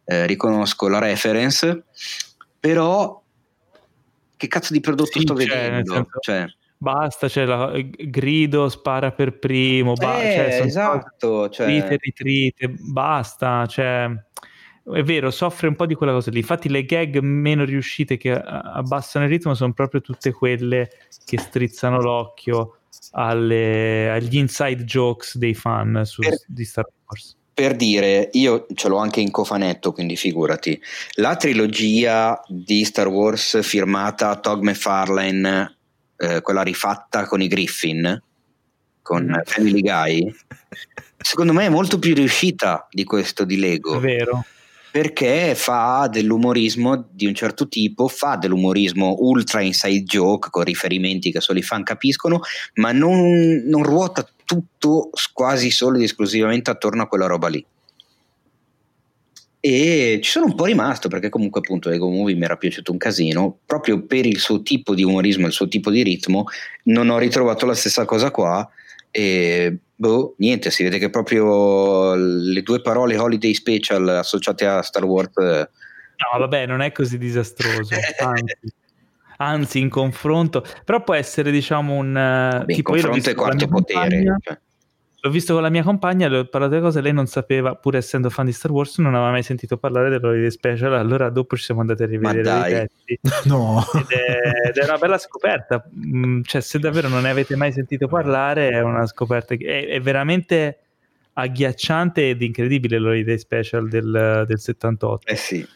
eh, 0.05 0.27
riconosco 0.27 0.89
la 0.89 0.99
reference, 0.99 1.85
però 2.59 3.23
che 4.37 4.49
cazzo 4.49 4.73
di 4.73 4.81
prodotto 4.81 5.13
Sì, 5.13 5.21
sto 5.21 5.37
cioè, 5.37 5.47
vedendo? 5.47 6.09
Cioè, 6.19 6.45
Basta, 6.85 7.29
c'è 7.29 7.45
la 7.47 7.73
eh, 7.73 7.89
grido, 7.97 8.69
spara 8.69 9.11
per 9.11 9.39
primo, 9.39 9.95
ba- 9.95 10.23
eh, 10.23 10.35
cioè, 10.35 10.67
esatto, 10.67 11.49
cioè, 11.49 11.67
Rite, 11.67 11.97
ritrite, 12.01 12.69
basta, 12.79 13.65
cioè 13.67 14.11
è 14.93 15.03
vero, 15.03 15.31
soffre 15.31 15.67
un 15.67 15.77
po' 15.77 15.87
di 15.87 15.95
quella 15.95 16.13
cosa 16.13 16.31
lì. 16.31 16.41
Infatti 16.41 16.69
le 16.69 16.85
gag 16.85 17.19
meno 17.21 17.65
riuscite 17.65 18.19
che 18.19 18.33
a- 18.33 18.73
abbassano 18.75 19.25
il 19.25 19.31
ritmo 19.31 19.55
sono 19.55 19.73
proprio 19.73 20.03
tutte 20.03 20.31
quelle 20.31 20.91
che 21.25 21.39
strizzano 21.39 22.03
l'occhio 22.03 22.81
alle- 23.13 24.11
agli 24.11 24.37
inside 24.37 24.85
jokes 24.85 25.39
dei 25.39 25.55
fan 25.55 26.03
su- 26.05 26.21
Per- 26.21 26.45
di 26.47 26.65
Star 26.65 26.87
Wars. 27.07 27.35
Per 27.55 27.77
dire, 27.77 28.29
io 28.33 28.67
ce 28.75 28.89
l'ho 28.89 28.99
anche 28.99 29.21
in 29.21 29.31
cofanetto, 29.31 29.93
quindi 29.93 30.17
figurati. 30.17 30.79
La 31.15 31.37
trilogia 31.37 32.39
di 32.49 32.85
Star 32.85 33.07
Wars 33.07 33.63
firmata 33.63 34.39
Todd 34.41 34.63
McFarlane, 34.63 35.77
eh, 36.25 36.41
quella 36.43 36.63
rifatta 36.63 37.27
con 37.27 37.41
i 37.41 37.47
Griffin, 37.49 38.23
con 39.03 39.25
Mhm. 39.25 39.43
Family 39.45 39.81
Guy, 39.81 40.35
secondo 41.19 41.53
me 41.53 41.67
è 41.67 41.69
molto 41.69 41.99
più 41.99 42.15
riuscita 42.15 42.87
di 42.91 43.05
questo 43.05 43.45
di 43.45 43.57
È 43.57 43.59
Lego, 43.59 44.01
vero. 44.01 44.45
perché 44.91 45.55
fa 45.55 46.09
dell'umorismo 46.11 47.09
di 47.11 47.27
un 47.27 47.35
certo 47.35 47.69
tipo, 47.69 48.09
fa 48.09 48.37
dell'umorismo 48.37 49.17
ultra 49.21 49.61
inside 49.61 50.05
joke 50.05 50.49
con 50.51 50.65
riferimenti 50.65 51.31
che 51.33 51.41
solo 51.41 51.59
i 51.59 51.63
fan 51.63 51.83
capiscono, 51.83 52.41
ma 52.75 52.93
non, 52.93 53.63
non 53.67 53.83
ruota 53.83 54.27
tutto 54.45 55.11
quasi 55.33 55.71
solo 55.71 55.97
ed 55.97 56.03
esclusivamente 56.05 56.71
attorno 56.71 57.03
a 57.03 57.07
quella 57.09 57.27
roba 57.27 57.49
lì. 57.49 57.65
E 59.67 60.21
ci 60.23 60.31
sono 60.31 60.45
un 60.45 60.55
po' 60.55 60.67
rimasto 60.67 61.09
perché 61.09 61.31
comunque 61.31 61.61
appunto 61.61 61.89
Lego 61.89 62.11
Movie 62.11 62.35
mi 62.35 62.45
era 62.45 62.59
piaciuto 62.59 62.93
un 62.93 62.99
casino, 62.99 63.61
proprio 63.65 64.05
per 64.05 64.27
il 64.27 64.39
suo 64.39 64.61
tipo 64.61 64.95
di 64.95 65.03
umorismo, 65.03 65.47
il 65.47 65.55
suo 65.55 65.69
tipo 65.69 65.91
di 65.91 66.03
ritmo, 66.03 66.45
non 66.85 67.09
ho 67.09 67.17
ritrovato 67.17 67.65
la 67.65 67.73
stessa 67.73 68.05
cosa 68.05 68.31
qua 68.31 68.69
e 69.11 69.75
boh, 69.97 70.35
niente, 70.37 70.71
si 70.71 70.83
vede 70.83 70.99
che 70.99 71.09
proprio 71.09 72.15
le 72.15 72.61
due 72.61 72.83
parole 72.83 73.17
holiday 73.17 73.55
special 73.55 74.07
associate 74.07 74.67
a 74.67 74.83
Star 74.83 75.05
Wars 75.07 75.35
eh, 75.39 75.69
No, 76.17 76.39
vabbè, 76.39 76.67
non 76.67 76.83
è 76.83 76.93
così 76.93 77.17
disastroso. 77.17 77.95
Anzi, 78.21 78.73
anzi, 79.39 79.79
in 79.79 79.89
confronto, 79.89 80.63
però 80.85 81.03
può 81.03 81.15
essere, 81.15 81.51
diciamo, 81.51 81.95
un 81.95 82.15
eh, 82.15 82.65
Beh, 82.67 82.75
in 82.75 82.83
confronto 82.83 83.31
è 83.31 83.35
quarto 83.35 83.67
potere. 83.67 84.25
cioè. 84.43 84.59
L'ho 85.25 85.31
visto 85.31 85.55
con 85.55 85.63
la 85.63 85.71
mia 85.71 85.83
compagna, 85.83 86.29
le 86.29 86.37
ho 86.37 86.45
parlato 86.45 86.75
di 86.75 86.83
cose, 86.83 87.01
lei 87.01 87.15
non 87.15 87.27
sapeva, 87.27 87.75
pur 87.77 87.97
essendo 87.97 88.29
fan 88.29 88.45
di 88.45 88.53
Star 88.53 88.71
Wars, 88.71 88.99
non 88.99 89.15
aveva 89.15 89.31
mai 89.31 89.43
sentito 89.43 89.79
parlare 89.79 90.11
dell'Holiday 90.11 90.51
Special, 90.51 90.93
allora 90.93 91.31
dopo 91.31 91.57
ci 91.57 91.65
siamo 91.65 91.81
andati 91.81 92.03
a 92.03 92.07
rivedere 92.07 92.69
i 92.69 92.89
pezzi. 93.07 93.21
No. 93.49 93.83
Ed 93.95 94.11
è, 94.11 94.69
ed 94.69 94.77
è 94.77 94.85
una 94.85 94.99
bella 94.99 95.17
scoperta, 95.17 95.83
Mm, 95.97 96.43
cioè 96.43 96.61
se 96.61 96.79
davvero 96.79 97.09
non 97.09 97.23
ne 97.23 97.31
avete 97.31 97.57
mai 97.57 97.73
sentito 97.73 98.07
parlare 98.07 98.69
è 98.69 98.81
una 98.83 99.07
scoperta 99.07 99.55
che 99.55 99.65
è, 99.65 99.95
è 99.95 100.01
veramente 100.01 100.81
agghiacciante 101.33 102.29
ed 102.29 102.43
incredibile 102.43 102.99
l'Holiday 102.99 103.39
Special 103.39 103.89
del, 103.89 104.45
del 104.47 104.59
78. 104.59 105.27
Eh 105.27 105.37
sì. 105.37 105.67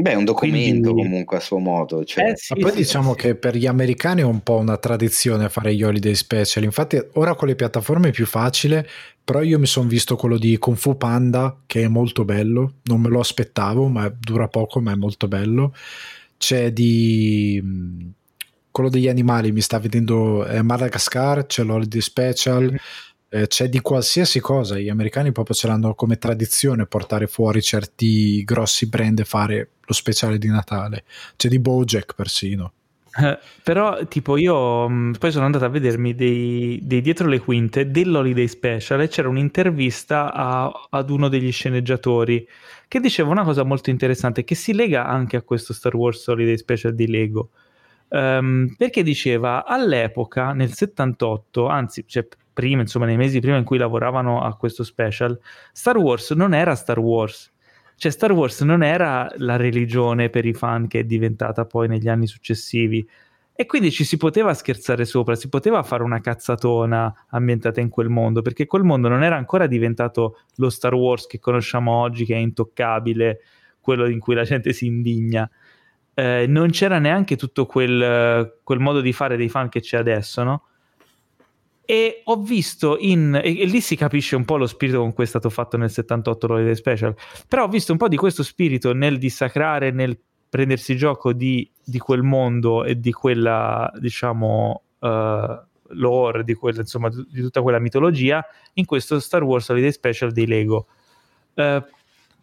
Beh, 0.00 0.12
è 0.12 0.14
un 0.14 0.24
documento 0.24 0.92
Quindi- 0.92 1.02
comunque 1.10 1.36
a 1.38 1.40
suo 1.40 1.58
modo. 1.58 2.04
Cioè, 2.04 2.30
Eh 2.30 2.36
sì, 2.36 2.54
Ma 2.54 2.60
poi 2.60 2.70
sì, 2.70 2.76
diciamo 2.78 3.12
sì. 3.14 3.18
che 3.18 3.34
per 3.34 3.56
gli 3.56 3.66
americani 3.66 4.20
è 4.20 4.24
un 4.24 4.40
po' 4.42 4.56
una 4.58 4.76
tradizione 4.76 5.48
fare 5.48 5.74
gli 5.74 5.82
holiday 5.82 6.14
special. 6.14 6.62
Infatti, 6.62 7.02
ora 7.14 7.34
con 7.34 7.48
le 7.48 7.56
piattaforme 7.56 8.08
è 8.08 8.12
più 8.12 8.24
facile. 8.26 8.86
Però 9.24 9.42
io 9.42 9.58
mi 9.58 9.66
sono 9.66 9.88
visto 9.88 10.14
quello 10.16 10.38
di 10.38 10.56
Kung 10.56 10.76
Fu 10.76 10.96
Panda, 10.96 11.62
che 11.66 11.82
è 11.82 11.88
molto 11.88 12.24
bello. 12.24 12.74
Non 12.84 13.00
me 13.00 13.08
lo 13.08 13.18
aspettavo, 13.20 13.88
ma 13.88 14.08
dura 14.08 14.46
poco, 14.48 14.80
ma 14.80 14.92
è 14.92 14.94
molto 14.94 15.26
bello. 15.26 15.74
C'è 16.36 16.72
di 16.72 17.60
mh, 17.62 18.08
quello 18.70 18.88
degli 18.88 19.08
animali, 19.08 19.50
mi 19.52 19.60
sta 19.60 19.78
vedendo 19.80 20.46
eh, 20.46 20.62
Madagascar, 20.62 21.44
c'è 21.46 21.64
l'holiday 21.64 22.00
special. 22.00 22.64
Mhm. 22.70 22.76
eh, 23.30 23.46
c'è 23.48 23.68
di 23.68 23.80
qualsiasi 23.80 24.38
cosa. 24.40 24.78
Gli 24.78 24.88
americani 24.88 25.32
proprio 25.32 25.54
ce 25.56 25.66
l'hanno 25.66 25.94
come 25.94 26.16
tradizione 26.18 26.86
portare 26.86 27.26
fuori 27.26 27.60
certi 27.60 28.42
grossi 28.44 28.86
brand 28.88 29.18
e 29.18 29.24
fare 29.24 29.70
lo 29.88 29.94
speciale 29.94 30.38
di 30.38 30.48
Natale. 30.48 31.04
C'è 31.36 31.48
di 31.48 31.58
Bojack 31.58 32.14
persino. 32.14 32.72
Eh, 33.20 33.38
però, 33.64 34.06
tipo, 34.06 34.36
io 34.36 34.86
mh, 34.88 35.14
poi 35.18 35.32
sono 35.32 35.46
andato 35.46 35.64
a 35.64 35.68
vedermi 35.68 36.14
dei, 36.14 36.78
dei 36.82 37.00
dietro 37.00 37.26
le 37.26 37.40
quinte 37.40 37.90
dell'Holiday 37.90 38.46
Special 38.46 39.00
e 39.00 39.08
c'era 39.08 39.28
un'intervista 39.28 40.32
a- 40.32 40.86
ad 40.90 41.10
uno 41.10 41.28
degli 41.28 41.50
sceneggiatori 41.50 42.46
che 42.86 43.00
diceva 43.00 43.30
una 43.30 43.42
cosa 43.44 43.64
molto 43.64 43.90
interessante 43.90 44.44
che 44.44 44.54
si 44.54 44.72
lega 44.74 45.06
anche 45.06 45.36
a 45.36 45.42
questo 45.42 45.72
Star 45.72 45.96
Wars 45.96 46.24
Holiday 46.28 46.56
Special 46.58 46.94
di 46.94 47.08
Lego. 47.08 47.50
Ehm, 48.10 48.74
perché 48.76 49.02
diceva 49.02 49.64
all'epoca, 49.64 50.52
nel 50.52 50.72
78, 50.72 51.66
anzi, 51.66 52.04
cioè 52.06 52.26
prima, 52.52 52.82
insomma, 52.82 53.06
nei 53.06 53.16
mesi 53.16 53.40
prima 53.40 53.56
in 53.56 53.64
cui 53.64 53.78
lavoravano 53.78 54.42
a 54.42 54.54
questo 54.56 54.84
special, 54.84 55.38
Star 55.72 55.96
Wars 55.96 56.30
non 56.32 56.54
era 56.54 56.74
Star 56.74 56.98
Wars. 56.98 57.50
Cioè, 57.98 58.12
Star 58.12 58.30
Wars 58.30 58.60
non 58.60 58.84
era 58.84 59.28
la 59.38 59.56
religione 59.56 60.30
per 60.30 60.46
i 60.46 60.54
fan 60.54 60.86
che 60.86 61.00
è 61.00 61.04
diventata 61.04 61.64
poi 61.64 61.88
negli 61.88 62.08
anni 62.08 62.28
successivi. 62.28 63.04
E 63.60 63.66
quindi 63.66 63.90
ci 63.90 64.04
si 64.04 64.16
poteva 64.16 64.54
scherzare 64.54 65.04
sopra, 65.04 65.34
si 65.34 65.48
poteva 65.48 65.82
fare 65.82 66.04
una 66.04 66.20
cazzatona 66.20 67.26
ambientata 67.30 67.80
in 67.80 67.88
quel 67.88 68.08
mondo, 68.08 68.40
perché 68.40 68.66
quel 68.66 68.84
mondo 68.84 69.08
non 69.08 69.24
era 69.24 69.34
ancora 69.34 69.66
diventato 69.66 70.42
lo 70.58 70.70
Star 70.70 70.94
Wars 70.94 71.26
che 71.26 71.40
conosciamo 71.40 71.90
oggi, 71.90 72.24
che 72.24 72.34
è 72.34 72.38
intoccabile, 72.38 73.40
quello 73.80 74.08
in 74.08 74.20
cui 74.20 74.36
la 74.36 74.44
gente 74.44 74.72
si 74.72 74.86
indigna. 74.86 75.50
Eh, 76.14 76.46
non 76.46 76.70
c'era 76.70 77.00
neanche 77.00 77.34
tutto 77.34 77.66
quel, 77.66 78.60
quel 78.62 78.78
modo 78.78 79.00
di 79.00 79.12
fare 79.12 79.36
dei 79.36 79.48
fan 79.48 79.68
che 79.68 79.80
c'è 79.80 79.96
adesso, 79.96 80.44
no? 80.44 80.67
E 81.90 82.20
ho 82.24 82.36
visto 82.42 82.98
in. 83.00 83.40
E, 83.42 83.60
e 83.60 83.64
lì 83.64 83.80
si 83.80 83.96
capisce 83.96 84.36
un 84.36 84.44
po' 84.44 84.58
lo 84.58 84.66
spirito 84.66 84.98
con 84.98 85.14
cui 85.14 85.24
è 85.24 85.26
stato 85.26 85.48
fatto 85.48 85.78
nel 85.78 85.88
78 85.88 86.46
l'Holiday 86.46 86.74
Special. 86.74 87.16
Però 87.48 87.64
ho 87.64 87.68
visto 87.68 87.92
un 87.92 87.98
po' 87.98 88.08
di 88.08 88.16
questo 88.16 88.42
spirito 88.42 88.92
nel 88.92 89.16
dissacrare, 89.16 89.90
nel 89.90 90.18
prendersi 90.50 90.96
gioco 90.96 91.32
di, 91.32 91.66
di 91.82 91.98
quel 91.98 92.22
mondo 92.22 92.84
e 92.84 93.00
di 93.00 93.10
quella, 93.10 93.90
diciamo, 93.98 94.82
eh, 95.00 95.62
lore, 95.92 96.44
di, 96.44 96.52
quella, 96.52 96.80
insomma, 96.80 97.08
di 97.08 97.40
tutta 97.40 97.62
quella 97.62 97.78
mitologia 97.78 98.44
in 98.74 98.84
questo 98.84 99.18
Star 99.18 99.42
Wars 99.42 99.70
Holiday 99.70 99.90
Special 99.90 100.30
dei 100.30 100.46
Lego. 100.46 100.88
Eh, 101.54 101.82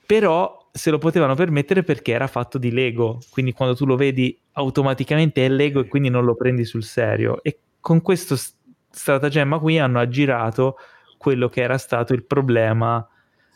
però 0.07 0.69
se 0.72 0.89
lo 0.89 0.97
potevano 0.97 1.35
permettere 1.35 1.84
perché 1.84 2.13
era 2.13 2.26
fatto 2.26 2.57
di 2.57 2.72
Lego, 2.72 3.19
quindi 3.30 3.53
quando 3.53 3.76
tu 3.76 3.85
lo 3.85 3.95
vedi 3.95 4.35
automaticamente 4.53 5.45
è 5.45 5.49
Lego 5.49 5.81
e 5.81 5.88
quindi 5.88 6.09
non 6.09 6.26
lo 6.26 6.34
prendi 6.34 6.65
sul 6.65 6.84
serio. 6.84 7.43
E 7.43 7.59
con 7.80 8.01
questo 8.01 8.35
s- 8.35 8.55
stratagemma 8.95 9.59
qui 9.59 9.77
hanno 9.77 9.99
aggirato 9.99 10.77
quello 11.17 11.49
che 11.49 11.61
era 11.61 11.77
stato 11.77 12.13
il 12.13 12.23
problema 12.23 13.05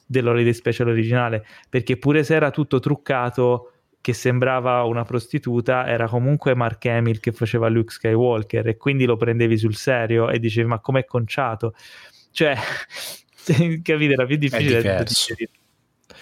dell'Holiday 0.05 0.53
Special 0.53 0.87
originale, 0.87 1.45
perché 1.69 1.97
pure 1.97 2.23
se 2.23 2.35
era 2.35 2.51
tutto 2.51 2.79
truccato, 2.79 3.73
che 4.01 4.13
sembrava 4.13 4.83
una 4.83 5.03
prostituta, 5.03 5.85
era 5.85 6.07
comunque 6.07 6.55
Mark 6.55 6.85
Hamill 6.85 7.19
che 7.19 7.31
faceva 7.31 7.67
Luke 7.67 7.91
Skywalker 7.91 8.67
e 8.67 8.77
quindi 8.77 9.05
lo 9.05 9.17
prendevi 9.17 9.57
sul 9.57 9.75
serio 9.75 10.29
e 10.29 10.39
dicevi 10.39 10.67
ma 10.67 10.79
com'è 10.79 11.05
conciato? 11.05 11.73
Cioè, 12.31 12.55
capite, 13.83 14.13
era 14.13 14.25
più 14.25 14.37
difficile. 14.37 14.81
diverso. 14.81 15.35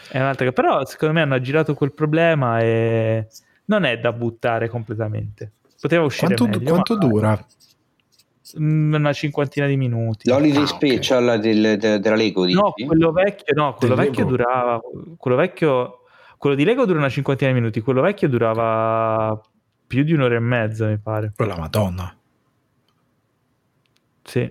È 0.10 0.18
un'altra 0.20 0.50
cosa. 0.50 0.62
Però 0.62 0.86
secondo 0.86 1.14
me 1.14 1.22
hanno 1.22 1.36
aggirato 1.36 1.76
quel 1.76 1.94
problema 1.94 2.60
e 2.62 3.28
non 3.66 3.84
è 3.84 4.00
da 4.00 4.12
buttare 4.12 4.70
completamente. 4.70 5.52
Poteva 5.80 6.04
uscire 6.04 6.34
Quanto, 6.36 6.58
meglio, 6.58 6.72
quanto 6.72 6.94
ma- 6.96 7.00
dura? 7.00 7.46
Mm, 8.60 8.94
una 8.94 9.12
cinquantina 9.14 9.66
di 9.68 9.76
minuti. 9.76 10.30
L'holiday 10.30 10.64
Ah, 10.64 10.68
special 10.68 11.40
del- 11.40 11.78
de- 11.78 12.00
della 12.00 12.16
Lego, 12.16 12.46
dici? 12.46 12.58
No, 12.58 12.72
quello 12.74 13.12
vecchio, 13.12 13.54
no, 13.56 13.74
quello 13.74 13.96
Del 13.96 14.06
vecchio 14.06 14.24
Lego? 14.24 14.36
durava. 14.38 14.80
Quello 15.18 15.36
vecchio. 15.38 16.00
Quello 16.38 16.56
di 16.56 16.64
Lego 16.64 16.86
dura 16.86 17.00
una 17.00 17.10
cinquantina 17.10 17.50
di 17.52 17.58
minuti. 17.60 17.82
Quello 17.82 18.02
vecchio 18.02 18.30
durava 18.30 19.42
più 19.88 20.04
di 20.04 20.14
un'ora 20.14 20.36
e 20.36 20.40
mezza, 20.40 20.88
mi 20.88 20.98
pare. 21.00 21.34
Quella 21.36 21.58
madonna. 21.58 22.16
Sì. 24.24 24.50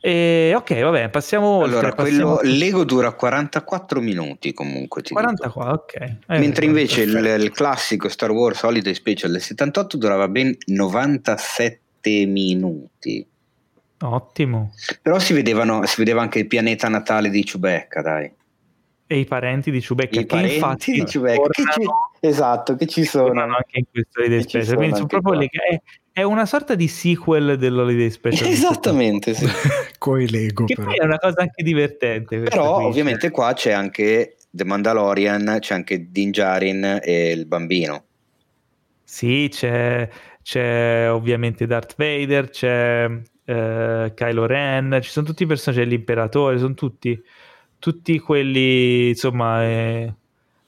E 0.00 0.52
ok, 0.54 0.80
vabbè, 0.82 1.08
passiamo 1.08 1.46
oltre. 1.46 1.78
Allora, 1.78 1.94
passiamo- 1.94 2.36
quello 2.36 2.56
Lego 2.58 2.84
dura 2.84 3.12
44 3.12 4.00
minuti 4.00 4.52
comunque. 4.52 5.00
ti 5.00 5.14
dico. 5.14 5.20
44, 5.20 5.72
ok. 5.72 5.94
Eh, 6.28 6.38
Mentre 6.38 6.66
invece 6.66 7.02
il, 7.02 7.14
il 7.40 7.50
classico 7.50 8.08
Star 8.10 8.30
Wars 8.30 8.62
Holiday 8.62 8.92
Special 8.94 9.30
del 9.32 9.40
78 9.40 9.96
durava 9.96 10.28
ben 10.28 10.54
97 10.66 11.80
minuti. 12.26 13.26
Ottimo. 14.00 14.72
Però 15.00 15.18
si, 15.18 15.32
vedevano, 15.32 15.84
si 15.86 15.94
vedeva 15.98 16.20
anche 16.20 16.40
il 16.40 16.46
pianeta 16.46 16.88
natale 16.88 17.30
di 17.30 17.42
Chewbacca, 17.42 18.02
dai. 18.02 18.30
E 19.06 19.18
i 19.18 19.24
parenti 19.24 19.70
di 19.70 19.80
Chewbacca, 19.80 20.18
I 20.20 20.20
che 20.20 20.26
parenti 20.26 20.54
infatti 20.54 20.92
di 20.92 21.04
Chewbacca. 21.04 21.48
Che 21.48 21.62
ci- 21.62 22.26
esatto, 22.26 22.74
che 22.76 22.86
ci 22.86 23.04
sono. 23.04 23.40
anche 23.42 23.78
in 23.78 23.84
questo 23.90 24.20
Holiday 24.20 24.42
Special. 24.42 24.76
Quindi 24.76 24.94
sono 24.96 25.06
proprio 25.06 25.34
lega- 25.34 25.62
è, 25.62 25.80
è 26.12 26.22
una 26.22 26.46
sorta 26.46 26.74
di 26.74 26.88
sequel 26.88 27.56
dell'Holiday 27.58 28.10
Special. 28.10 28.48
Esattamente, 28.50 29.34
sì. 29.34 29.46
Coi 29.98 30.28
Lego, 30.28 30.64
Che 30.64 30.74
però. 30.74 30.88
poi 30.88 30.96
è 30.96 31.04
una 31.04 31.18
cosa 31.18 31.42
anche 31.42 31.62
divertente. 31.62 32.38
Però 32.40 32.76
qui, 32.76 32.84
ovviamente 32.84 33.30
qua 33.30 33.52
c'è 33.52 33.72
anche 33.72 34.36
The 34.50 34.64
Mandalorian, 34.64 35.58
c'è 35.60 35.74
anche 35.74 36.10
Din 36.10 36.30
Djarin 36.30 37.00
e 37.02 37.30
il 37.30 37.46
bambino. 37.46 38.04
Sì, 39.02 39.48
c'è, 39.50 40.08
c'è 40.44 41.10
ovviamente 41.10 41.66
Darth 41.66 41.94
Vader, 41.96 42.50
c'è 42.50 43.10
eh, 43.46 44.12
Kylo 44.14 44.46
Ren, 44.46 44.98
ci 45.00 45.08
sono 45.08 45.24
tutti 45.24 45.44
i 45.44 45.46
personaggi, 45.46 45.82
c'è 45.82 45.88
l'imperatore, 45.88 46.58
sono 46.58 46.74
tutti, 46.74 47.20
tutti 47.78 48.18
quelli, 48.18 49.08
insomma, 49.08 49.64
eh, 49.64 50.14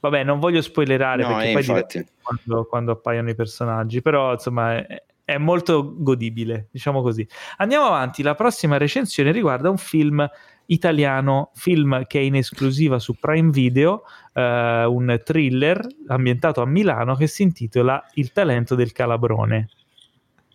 vabbè, 0.01 0.25
non 0.25 0.41
voglio 0.41 0.63
spoilerare 0.63 1.23
No, 1.23 1.29
perché 1.29 1.51
eh, 1.51 1.53
poi 1.53 1.63
diventa 1.63 2.05
quando, 2.23 2.65
quando 2.65 2.93
appaiono 2.93 3.29
i 3.29 3.35
personaggi, 3.35 4.01
però 4.01 4.33
insomma 4.33 4.77
è, 4.77 5.03
è 5.23 5.37
molto 5.37 5.95
godibile, 5.95 6.69
diciamo 6.71 7.03
così. 7.03 7.29
Andiamo 7.59 7.85
avanti, 7.85 8.23
la 8.23 8.35
prossima 8.35 8.79
recensione 8.79 9.31
riguarda 9.31 9.69
un 9.69 9.77
film 9.77 10.27
italiano, 10.67 11.51
film 11.55 12.07
che 12.07 12.19
è 12.19 12.23
in 12.23 12.37
esclusiva 12.37 12.99
su 12.99 13.17
Prime 13.19 13.51
Video, 13.51 14.03
eh, 14.33 14.85
un 14.85 15.21
thriller 15.25 15.87
ambientato 16.09 16.63
a 16.63 16.67
Milano 16.67 17.15
che 17.15 17.27
si 17.27 17.43
intitola 17.43 18.05
Il 18.15 18.33
talento 18.33 18.75
del 18.75 18.93
calabrone. 18.93 19.69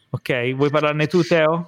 Ok, 0.09 0.53
vuoi 0.55 0.69
parlarne 0.69 1.07
tu 1.07 1.21
Teo? 1.23 1.65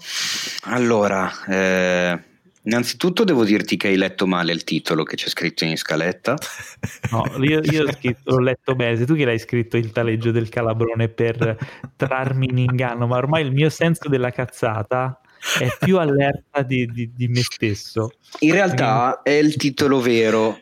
Allora, 0.64 1.32
eh, 1.48 2.22
innanzitutto 2.64 3.24
devo 3.24 3.46
dirti 3.46 3.78
che 3.78 3.88
hai 3.88 3.96
letto 3.96 4.28
male 4.28 4.52
il 4.52 4.66
titolo 4.66 5.04
che 5.04 5.16
c'è 5.16 5.30
scritto 5.30 5.64
in 5.64 5.78
scaletta. 5.78 6.36
No, 7.12 7.24
io, 7.42 7.62
io 7.62 7.86
ho, 7.86 7.92
scritto, 7.92 8.34
ho 8.34 8.40
letto 8.40 8.76
bene, 8.76 9.06
tu 9.06 9.16
che 9.16 9.24
l'hai 9.24 9.40
scritto 9.40 9.78
il 9.78 9.92
taleggio 9.92 10.32
del 10.32 10.50
calabrone 10.50 11.08
per 11.08 11.58
trarmi 11.96 12.48
in 12.50 12.58
inganno, 12.58 13.08
ma 13.08 13.16
ormai 13.16 13.46
il 13.46 13.54
mio 13.54 13.70
senso 13.70 14.10
della 14.10 14.32
cazzata 14.32 15.22
è 15.60 15.68
più 15.80 15.98
allerta 16.00 16.62
di, 16.62 16.86
di- 16.88 17.12
di 17.14 17.28
me 17.28 17.42
stesso. 17.42 18.12
In 18.40 18.52
realtà 18.54 19.22
è 19.22 19.32
il 19.32 19.56
titolo 19.56 20.00
vero 20.00 20.60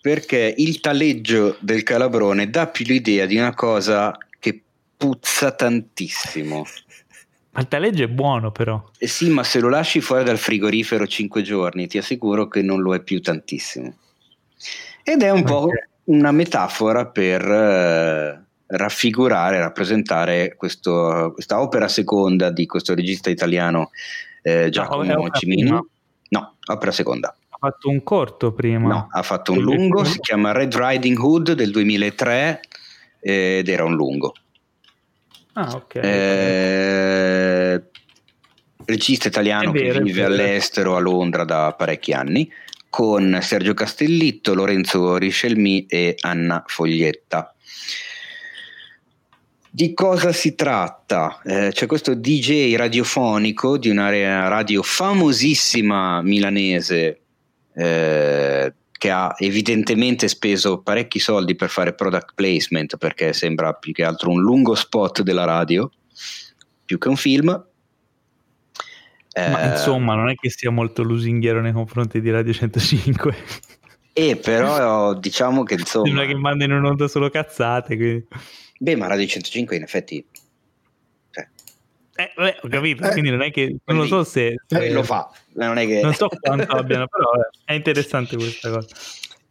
perché 0.00 0.54
il 0.56 0.80
taleggio 0.80 1.56
del 1.60 1.82
calabrone 1.84 2.50
dà 2.50 2.66
più 2.66 2.84
l'idea 2.86 3.24
di 3.26 3.36
una 3.36 3.54
cosa 3.54 4.16
che 4.38 4.60
puzza 4.96 5.52
tantissimo. 5.52 6.66
Ma 7.52 7.60
il 7.60 7.68
taleggio 7.68 8.02
è 8.02 8.08
buono 8.08 8.50
però. 8.50 8.82
Eh 8.98 9.06
sì, 9.06 9.28
ma 9.28 9.44
se 9.44 9.60
lo 9.60 9.68
lasci 9.68 10.00
fuori 10.00 10.24
dal 10.24 10.38
frigorifero 10.38 11.06
5 11.06 11.42
giorni, 11.42 11.86
ti 11.86 11.98
assicuro 11.98 12.48
che 12.48 12.62
non 12.62 12.80
lo 12.80 12.94
è 12.94 13.02
più 13.02 13.20
tantissimo. 13.20 13.94
Ed 15.04 15.22
è 15.22 15.30
un 15.30 15.42
po' 15.44 15.64
Ok. 15.64 15.74
una 16.04 16.32
metafora 16.32 17.06
per 17.06 17.42
eh, 17.42 18.42
raffigurare, 18.76 19.58
rappresentare 19.58 20.54
questo- 20.56 21.30
questa 21.34 21.60
opera 21.60 21.88
seconda 21.88 22.50
di 22.50 22.66
questo 22.66 22.94
regista 22.94 23.30
italiano 23.30 23.90
eh, 24.42 24.68
Giacomo 24.70 25.28
Cimini. 25.30 25.70
No, 25.70 26.56
opera 26.66 26.90
seconda. 26.90 27.36
Ha 27.50 27.56
fatto 27.58 27.88
un 27.88 28.02
corto 28.02 28.52
prima. 28.52 28.88
No, 28.88 29.08
ha 29.10 29.22
fatto 29.22 29.52
un 29.52 29.60
lungo, 29.60 30.04
si 30.04 30.18
chiama 30.18 30.52
Red 30.52 30.74
Riding 30.74 31.16
Hood 31.18 31.52
del 31.52 31.70
2003 31.70 32.60
eh, 33.20 33.58
ed 33.58 33.68
era 33.68 33.84
un 33.84 33.94
lungo. 33.94 34.34
Ah, 35.52 35.70
ok. 35.74 35.94
Eh, 35.96 37.82
regista 38.84 39.28
italiano 39.28 39.70
vero, 39.70 39.98
che 39.98 40.04
vive 40.04 40.24
all'estero 40.24 40.96
a 40.96 41.00
Londra 41.00 41.44
da 41.44 41.72
parecchi 41.76 42.12
anni 42.12 42.50
con 42.90 43.38
Sergio 43.40 43.74
Castellitto, 43.74 44.54
Lorenzo 44.54 45.16
Riscelmi 45.16 45.86
e 45.86 46.14
Anna 46.20 46.62
Foglietta. 46.66 47.54
Di 49.74 49.94
cosa 49.94 50.32
si 50.32 50.54
tratta? 50.54 51.40
Eh, 51.42 51.70
c'è 51.72 51.86
questo 51.86 52.14
DJ 52.14 52.76
radiofonico 52.76 53.78
di 53.78 53.88
una 53.88 54.10
radio 54.46 54.82
famosissima 54.82 56.20
milanese 56.20 57.20
eh, 57.74 58.74
che 58.90 59.10
ha 59.10 59.34
evidentemente 59.38 60.28
speso 60.28 60.82
parecchi 60.82 61.18
soldi 61.18 61.54
per 61.54 61.70
fare 61.70 61.94
product 61.94 62.32
placement 62.34 62.98
perché 62.98 63.32
sembra 63.32 63.72
più 63.72 63.94
che 63.94 64.04
altro 64.04 64.28
un 64.28 64.42
lungo 64.42 64.74
spot 64.74 65.22
della 65.22 65.44
radio 65.44 65.90
più 66.84 66.98
che 66.98 67.08
un 67.08 67.16
film. 67.16 67.46
Ma 69.34 69.62
eh, 69.62 69.70
insomma, 69.70 70.14
non 70.14 70.28
è 70.28 70.34
che 70.34 70.50
sia 70.50 70.70
molto 70.70 71.02
lusinghiero 71.02 71.62
nei 71.62 71.72
confronti 71.72 72.20
di 72.20 72.30
Radio 72.30 72.52
105. 72.52 73.36
E 74.12 74.36
però 74.36 75.14
diciamo 75.14 75.62
che 75.62 75.76
insomma. 75.80 76.04
Sembra 76.04 76.26
che 76.26 76.34
mandino 76.34 76.76
un'onda 76.76 77.08
solo 77.08 77.30
cazzate. 77.30 77.96
Quindi. 77.96 78.26
Beh, 78.82 78.96
ma 78.96 79.06
Radio 79.06 79.28
105 79.28 79.76
in 79.76 79.82
effetti... 79.84 80.26
Cioè. 81.30 81.48
Eh, 82.16 82.32
beh, 82.34 82.58
ho 82.62 82.68
capito, 82.68 83.04
eh, 83.04 83.10
quindi 83.12 83.30
non 83.30 83.40
è 83.40 83.52
che... 83.52 83.76
Non 83.84 83.96
lo 83.96 84.06
so 84.06 84.24
se... 84.24 84.56
se 84.66 84.90
lo 84.90 85.04
fa, 85.04 85.30
non 85.52 85.78
è 85.78 85.86
che... 85.86 86.00
Non 86.00 86.12
so 86.14 86.26
quanto 86.26 86.72
abbiano, 86.74 87.06
però 87.06 87.30
è 87.64 87.74
interessante 87.74 88.34
questa 88.34 88.70
cosa. 88.70 88.88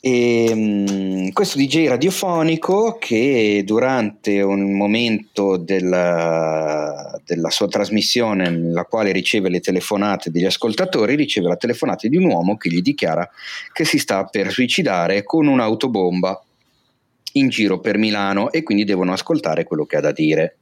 E, 0.02 0.50
um, 0.52 1.32
questo 1.32 1.58
DJ 1.58 1.88
radiofonico 1.88 2.98
che 3.00 3.62
durante 3.66 4.42
un 4.42 4.76
momento 4.76 5.56
della, 5.56 7.18
della, 7.24 7.50
sua 7.52 7.68
trasmissione 7.70 8.50
nella 8.50 8.84
quale 8.84 9.14
riceve 9.14 9.48
le 9.48 9.62
telefonate 9.62 10.30
degli 10.30 10.44
ascoltatori 10.44 11.16
riceve 11.16 11.48
la 11.48 11.56
telefonata 11.56 12.06
di 12.10 12.18
un 12.18 12.26
uomo 12.26 12.58
che 12.58 12.70
gli 12.70 12.82
dichiara 12.82 13.30
che 13.72 13.86
si 13.86 13.98
sta 13.98 14.26
per 14.26 14.52
suicidare 14.52 15.24
con 15.24 15.48
un'autobomba 15.48 16.44
in 17.34 17.50
giro 17.50 17.80
per 17.80 17.98
Milano 17.98 18.52
e 18.52 18.64
quindi 18.64 18.84
devono 18.84 19.14
ascoltare 19.14 19.64
quello 19.64 19.86
che 19.86 19.98
ha 19.98 20.02
da 20.02 20.12
dire. 20.12 20.58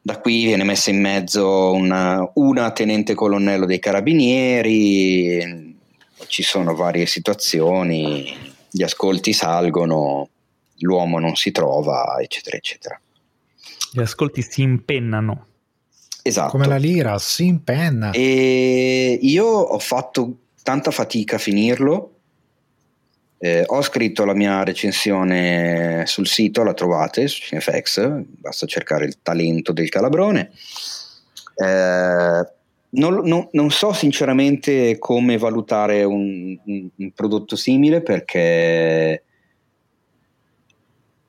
Da 0.00 0.18
qui 0.18 0.44
viene 0.44 0.64
messa 0.64 0.90
in 0.90 1.00
mezzo 1.00 1.72
una, 1.72 2.28
una 2.34 2.72
tenente 2.72 3.14
colonnello 3.14 3.66
dei 3.66 3.78
carabinieri, 3.78 5.76
ci 6.26 6.42
sono 6.42 6.74
varie 6.74 7.06
situazioni, 7.06 8.34
gli 8.70 8.82
ascolti 8.82 9.32
salgono, 9.32 10.28
l'uomo 10.78 11.18
non 11.18 11.36
si 11.36 11.52
trova, 11.52 12.16
eccetera, 12.20 12.56
eccetera. 12.56 13.00
Gli 13.92 14.00
ascolti 14.00 14.42
si 14.42 14.62
impennano. 14.62 15.46
Esatto. 16.22 16.50
Come 16.50 16.66
la 16.66 16.76
lira, 16.76 17.18
si 17.18 17.46
impenna. 17.46 18.10
E 18.12 19.18
io 19.20 19.44
ho 19.44 19.78
fatto 19.78 20.36
tanta 20.62 20.90
fatica 20.90 21.36
a 21.36 21.38
finirlo 21.38 22.11
eh, 23.44 23.64
ho 23.66 23.82
scritto 23.82 24.24
la 24.24 24.34
mia 24.34 24.62
recensione 24.62 26.04
sul 26.06 26.28
sito, 26.28 26.62
la 26.62 26.74
trovate 26.74 27.26
su 27.26 27.40
Cinefx, 27.40 28.22
basta 28.24 28.66
cercare 28.66 29.04
il 29.04 29.16
talento 29.20 29.72
del 29.72 29.88
calabrone. 29.88 30.52
Eh, 31.56 32.46
non, 32.90 33.20
non, 33.24 33.48
non, 33.50 33.70
so 33.72 33.92
sinceramente 33.92 34.96
come 35.00 35.38
valutare 35.38 36.04
un, 36.04 36.56
un, 36.64 36.88
un, 36.94 37.10
prodotto 37.10 37.56
simile 37.56 38.00
perché 38.00 39.24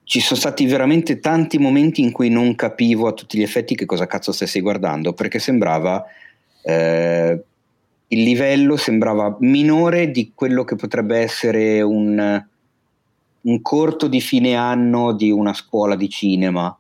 ci 0.04 0.20
sono 0.20 0.40
stati 0.40 0.68
veramente 0.68 1.20
tanti 1.20 1.58
momenti 1.58 2.02
in 2.02 2.12
cui 2.12 2.30
non 2.30 2.54
capivo 2.54 3.08
a 3.08 3.14
tutti 3.14 3.40
gli 3.40 3.44
effetti 3.44 3.74
che 3.74 3.86
cosa 3.86 4.06
cazzo 4.06 4.32
stessi 4.32 4.62
guardando 4.62 5.14
perché 5.14 5.40
sembrava 5.40 6.06
eh, 6.62 7.44
il 8.14 8.24
livello 8.24 8.78
sembrava 8.78 9.36
minore 9.40 10.12
di 10.12 10.32
quello 10.34 10.64
che 10.64 10.76
potrebbe 10.76 11.18
essere 11.18 11.82
un, 11.82 12.44
un 13.42 13.62
corto 13.62 14.08
di 14.08 14.22
fine 14.22 14.56
anno 14.56 15.14
di 15.14 15.32
una 15.32 15.54
scuola 15.54 15.96
di 15.96 16.10
cinema. 16.10 16.76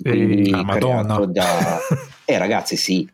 Quindi 0.00 0.50
ah, 0.52 0.62
Madonna. 0.62 1.24
Da... 1.26 1.78
eh 2.24 2.38
ragazzi 2.38 2.76
sì. 2.76 3.08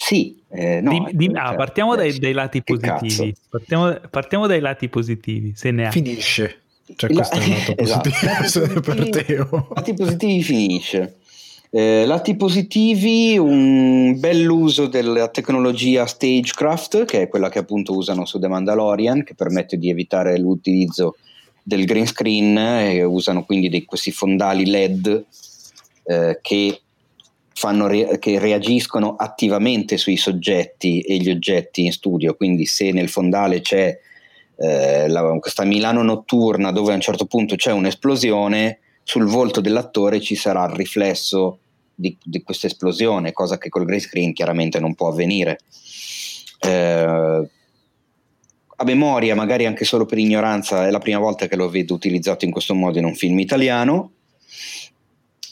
Sì, 0.00 0.40
eh, 0.48 0.80
no, 0.80 1.10
di, 1.10 1.28
di, 1.28 1.30
ah, 1.34 1.54
partiamo 1.54 1.96
dai, 1.96 2.16
dai, 2.18 2.32
lati 2.32 2.62
positivi. 2.62 3.34
Partiamo, 3.50 3.98
partiamo, 4.08 4.46
dai 4.46 4.60
lati 4.60 4.88
positivi, 4.88 5.52
se 5.56 5.72
ne 5.72 5.88
ha. 5.88 5.90
Finisce. 5.90 6.62
Cioè, 6.96 7.12
questo 7.12 7.36
La, 7.36 7.42
è 7.42 7.46
un 7.46 7.50
lato 7.50 7.74
esatto. 7.82 8.10
positivo 8.10 8.80
per 8.80 9.08
Teo. 9.08 9.68
Lati 9.74 9.94
positivi 9.94 10.42
finisce. 10.42 11.17
Eh, 11.70 12.06
lati 12.06 12.34
positivi, 12.34 13.36
un 13.36 14.18
bell'uso 14.18 14.86
della 14.86 15.28
tecnologia 15.28 16.06
Stagecraft, 16.06 17.04
che 17.04 17.22
è 17.22 17.28
quella 17.28 17.50
che 17.50 17.58
appunto 17.58 17.94
usano 17.94 18.24
su 18.24 18.38
The 18.38 18.48
Mandalorian, 18.48 19.22
che 19.22 19.34
permette 19.34 19.76
di 19.76 19.90
evitare 19.90 20.38
l'utilizzo 20.38 21.16
del 21.62 21.84
green 21.84 22.06
screen 22.06 22.56
e 22.56 23.04
usano 23.04 23.44
quindi 23.44 23.68
dei, 23.68 23.84
questi 23.84 24.10
fondali 24.10 24.64
LED 24.64 25.24
eh, 26.04 26.38
che, 26.40 26.80
re- 27.62 28.18
che 28.18 28.38
reagiscono 28.38 29.16
attivamente 29.16 29.98
sui 29.98 30.16
soggetti 30.16 31.00
e 31.00 31.18
gli 31.18 31.28
oggetti 31.28 31.84
in 31.84 31.92
studio. 31.92 32.34
Quindi 32.34 32.64
se 32.64 32.92
nel 32.92 33.10
fondale 33.10 33.60
c'è 33.60 33.98
eh, 34.56 35.06
la, 35.08 35.36
questa 35.38 35.64
Milano 35.64 36.02
notturna 36.02 36.72
dove 36.72 36.92
a 36.92 36.94
un 36.94 37.02
certo 37.02 37.26
punto 37.26 37.56
c'è 37.56 37.72
un'esplosione, 37.72 38.78
sul 39.08 39.24
volto 39.24 39.62
dell'attore 39.62 40.20
ci 40.20 40.34
sarà 40.34 40.66
il 40.66 40.74
riflesso 40.74 41.60
di, 41.94 42.14
di 42.22 42.42
questa 42.42 42.66
esplosione, 42.66 43.32
cosa 43.32 43.56
che 43.56 43.70
col 43.70 43.86
grey 43.86 44.00
screen 44.00 44.34
chiaramente 44.34 44.78
non 44.80 44.94
può 44.94 45.08
avvenire. 45.08 45.60
Eh, 46.60 47.48
a 48.80 48.84
memoria, 48.84 49.34
magari 49.34 49.64
anche 49.64 49.86
solo 49.86 50.04
per 50.04 50.18
ignoranza, 50.18 50.86
è 50.86 50.90
la 50.90 50.98
prima 50.98 51.20
volta 51.20 51.48
che 51.48 51.56
lo 51.56 51.70
vedo 51.70 51.94
utilizzato 51.94 52.44
in 52.44 52.50
questo 52.50 52.74
modo 52.74 52.98
in 52.98 53.06
un 53.06 53.14
film 53.14 53.38
italiano. 53.38 54.12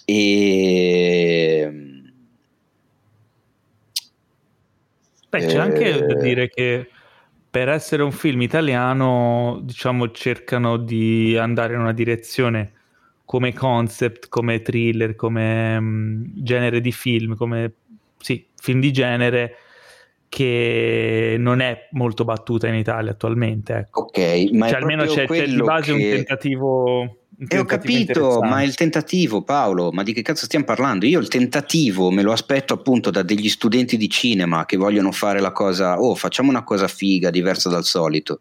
E 0.04 2.02
Beh, 5.30 5.46
c'è 5.46 5.56
anche 5.56 6.06
da 6.06 6.18
eh, 6.18 6.20
dire 6.20 6.50
che 6.50 6.90
per 7.48 7.70
essere 7.70 8.02
un 8.02 8.12
film 8.12 8.42
italiano, 8.42 9.60
diciamo, 9.62 10.10
cercano 10.10 10.76
di 10.76 11.38
andare 11.38 11.72
in 11.72 11.80
una 11.80 11.94
direzione 11.94 12.72
come 13.26 13.52
concept, 13.52 14.28
come 14.28 14.62
thriller, 14.62 15.16
come 15.16 15.76
um, 15.76 16.24
genere 16.32 16.80
di 16.80 16.92
film, 16.92 17.34
come 17.34 17.72
sì, 18.18 18.46
film 18.56 18.80
di 18.80 18.92
genere 18.92 19.56
che 20.28 21.36
non 21.38 21.60
è 21.60 21.88
molto 21.92 22.24
battuta 22.24 22.68
in 22.68 22.74
Italia 22.74 23.10
attualmente. 23.10 23.74
Ecco. 23.74 24.02
Ok, 24.02 24.50
ma 24.52 24.68
cioè, 24.68 24.80
almeno 24.80 25.04
c'è, 25.04 25.26
c'è 25.26 25.46
di 25.46 25.60
base 25.60 25.92
che... 25.94 26.04
un 26.04 26.10
tentativo. 26.14 27.00
Un 27.38 27.46
e 27.48 27.58
ho 27.58 27.64
capito, 27.66 28.40
ma 28.40 28.62
il 28.62 28.74
tentativo, 28.74 29.42
Paolo, 29.42 29.90
ma 29.92 30.02
di 30.02 30.14
che 30.14 30.22
cazzo 30.22 30.46
stiamo 30.46 30.64
parlando? 30.64 31.04
Io 31.04 31.20
il 31.20 31.28
tentativo 31.28 32.10
me 32.10 32.22
lo 32.22 32.32
aspetto 32.32 32.72
appunto 32.72 33.10
da 33.10 33.20
degli 33.20 33.50
studenti 33.50 33.98
di 33.98 34.08
cinema 34.08 34.64
che 34.64 34.78
vogliono 34.78 35.12
fare 35.12 35.40
la 35.40 35.52
cosa, 35.52 36.00
oh, 36.00 36.14
facciamo 36.14 36.48
una 36.48 36.64
cosa 36.64 36.88
figa, 36.88 37.28
diversa 37.28 37.68
dal 37.68 37.84
solito, 37.84 38.40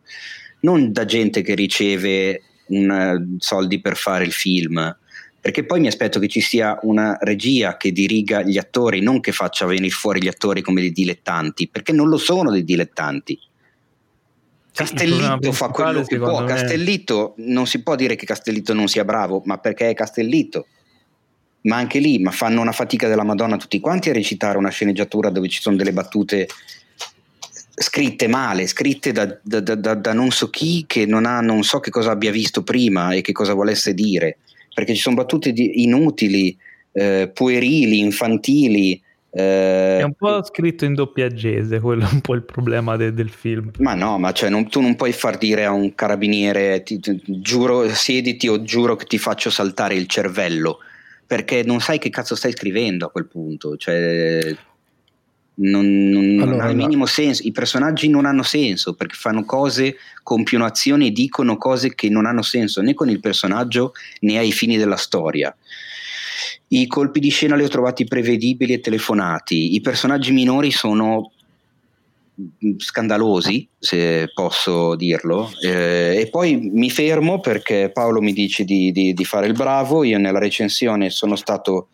non 0.62 0.94
da 0.94 1.04
gente 1.04 1.42
che 1.42 1.56
riceve 1.56 2.42
un, 2.68 2.92
eh, 2.92 3.38
soldi 3.40 3.80
per 3.80 3.96
fare 3.96 4.24
il 4.24 4.32
film. 4.32 4.98
Perché 5.40 5.64
poi 5.64 5.80
mi 5.80 5.88
aspetto 5.88 6.20
che 6.20 6.28
ci 6.28 6.42
sia 6.42 6.80
una 6.82 7.18
regia 7.22 7.78
che 7.78 7.92
diriga 7.92 8.42
gli 8.42 8.58
attori, 8.58 9.02
non 9.02 9.20
che 9.20 9.32
faccia 9.32 9.68
venire 9.68 9.90
fuori 9.90 10.22
gli 10.22 10.28
attori 10.28 10.62
come 10.62 10.82
dei 10.82 10.92
dilettanti, 10.92 11.68
perché 11.68 11.92
non 11.92 12.10
lo 12.10 12.18
sono 12.18 12.50
dei 12.50 12.64
dilettanti. 12.64 13.40
Castellitto 14.74 15.52
fa 15.52 15.70
quello 15.70 16.04
che 16.04 16.18
può. 16.18 16.42
Me... 16.42 16.48
Castellitto 16.48 17.36
non 17.38 17.68
si 17.68 17.84
può 17.84 17.96
dire 17.96 18.16
che 18.16 18.26
Castellitto 18.26 18.74
non 18.74 18.88
sia 18.88 19.06
bravo, 19.06 19.42
ma 19.46 19.60
perché 19.60 19.90
è 19.90 19.94
Castellitto. 19.94 20.66
Ma 21.62 21.78
anche 21.78 22.00
lì, 22.00 22.20
ma 22.20 22.32
fanno 22.32 22.62
una 22.62 22.72
fatica 22.72 23.08
della 23.08 23.24
Madonna 23.24 23.58
tutti 23.58 23.80
quanti 23.80 24.10
a 24.10 24.14
recitare 24.14 24.58
una 24.58 24.70
sceneggiatura 24.70 25.30
dove 25.30 25.48
ci 25.48 25.62
sono 25.62 25.76
delle 25.76 25.94
battute 25.94 26.48
scritte 27.78 28.28
male, 28.28 28.68
scritte 28.68 29.12
da, 29.12 29.38
da, 29.42 29.60
da, 29.60 29.94
da, 29.94 30.14
non 30.14 30.32
so 30.32 30.50
chi 30.50 30.86
che 30.88 31.06
non, 31.06 31.26
ha, 31.26 31.42
non 31.42 31.64
so 31.64 31.80
che 31.80 31.92
cosa 31.92 32.12
abbia 32.12 32.32
visto 32.32 32.64
prima 32.64 33.12
e 33.12 33.22
che 33.22 33.34
cosa 33.34 33.54
volesse 33.54 33.94
dire, 33.94 34.38
perché 34.74 34.96
ci 34.96 35.02
sono 35.02 35.16
battute 35.16 35.50
inutili, 35.50 36.56
eh, 36.94 37.30
puerili, 37.34 38.00
infantili. 38.00 39.02
Eh, 39.30 39.98
è 40.00 40.04
un 40.04 40.14
po' 40.14 40.42
scritto 40.46 40.86
in 40.86 40.94
doppiaggese, 40.94 41.82
quello 41.82 42.08
è 42.08 42.10
un 42.10 42.22
po' 42.22 42.36
il 42.36 42.44
problema 42.44 42.96
de, 42.96 43.14
del 43.14 43.30
film. 43.30 43.72
Ma 43.80 43.94
no, 43.94 44.18
ma 44.18 44.32
cioè, 44.32 44.50
non, 44.50 44.70
tu 44.70 44.80
non 44.80 44.96
puoi 44.96 45.12
far 45.12 45.38
dire 45.38 45.66
a 45.66 45.72
un 45.72 45.94
carabiniere 45.94 46.82
ti, 46.84 47.00
ti, 47.00 47.22
giuro, 47.26 47.90
siediti 47.90 48.48
o 48.48 48.64
giuro 48.64 48.96
che 48.96 49.06
ti 49.06 49.18
faccio 49.18 49.50
saltare 49.50 49.96
il 49.96 50.08
cervello, 50.08 50.80
perché 51.28 51.64
non 51.64 51.82
sai 51.82 52.00
che 52.00 52.10
cazzo 52.10 52.36
stai 52.36 52.54
scrivendo 52.54 53.08
a 53.08 53.12
quel 53.12 53.28
punto. 53.28 53.76
Cioè, 53.76 54.56
non, 55.58 56.10
non, 56.10 56.42
allora, 56.42 56.46
non 56.46 56.62
ha 56.62 56.70
il 56.70 56.76
minimo 56.76 57.06
senso. 57.06 57.44
I 57.46 57.52
personaggi 57.52 58.10
non 58.10 58.26
hanno 58.26 58.44
senso 58.44 58.94
perché 58.94 59.16
fanno 59.16 59.46
cose, 59.46 59.98
compiono 60.24 60.66
azioni 60.66 61.08
e 61.08 61.12
dicono 61.12 61.58
cose 61.58 61.96
che 61.96 62.10
non 62.10 62.26
hanno 62.26 62.42
senso 62.42 62.82
né 62.82 62.94
con 62.94 63.10
il 63.10 63.20
personaggio 63.20 63.94
né 64.22 64.38
ai 64.38 64.52
fini 64.52 64.78
della 64.78 64.98
storia. 64.98 65.56
I 66.68 66.88
colpi 66.88 67.20
di 67.20 67.30
scena 67.30 67.56
li 67.56 67.64
ho 67.64 67.70
trovati 67.70 68.06
prevedibili 68.06 68.74
e 68.74 68.80
telefonati. 68.80 69.76
I 69.76 69.82
personaggi 69.82 70.32
minori 70.32 70.72
sono 70.72 71.32
scandalosi, 72.78 73.68
se 73.80 74.30
posso 74.34 74.96
dirlo. 74.96 75.52
Eh, 75.62 76.18
e 76.20 76.30
poi 76.30 76.70
mi 76.74 76.90
fermo 76.90 77.40
perché 77.40 77.92
Paolo 77.94 78.20
mi 78.20 78.34
dice 78.34 78.66
di, 78.66 78.92
di, 78.92 79.14
di, 79.14 79.26
fare 79.26 79.48
il 79.48 79.54
bravo. 79.54 80.04
Io 80.04 80.18
nella 80.18 80.40
recensione 80.40 81.10
sono 81.10 81.36
stato 81.36 81.90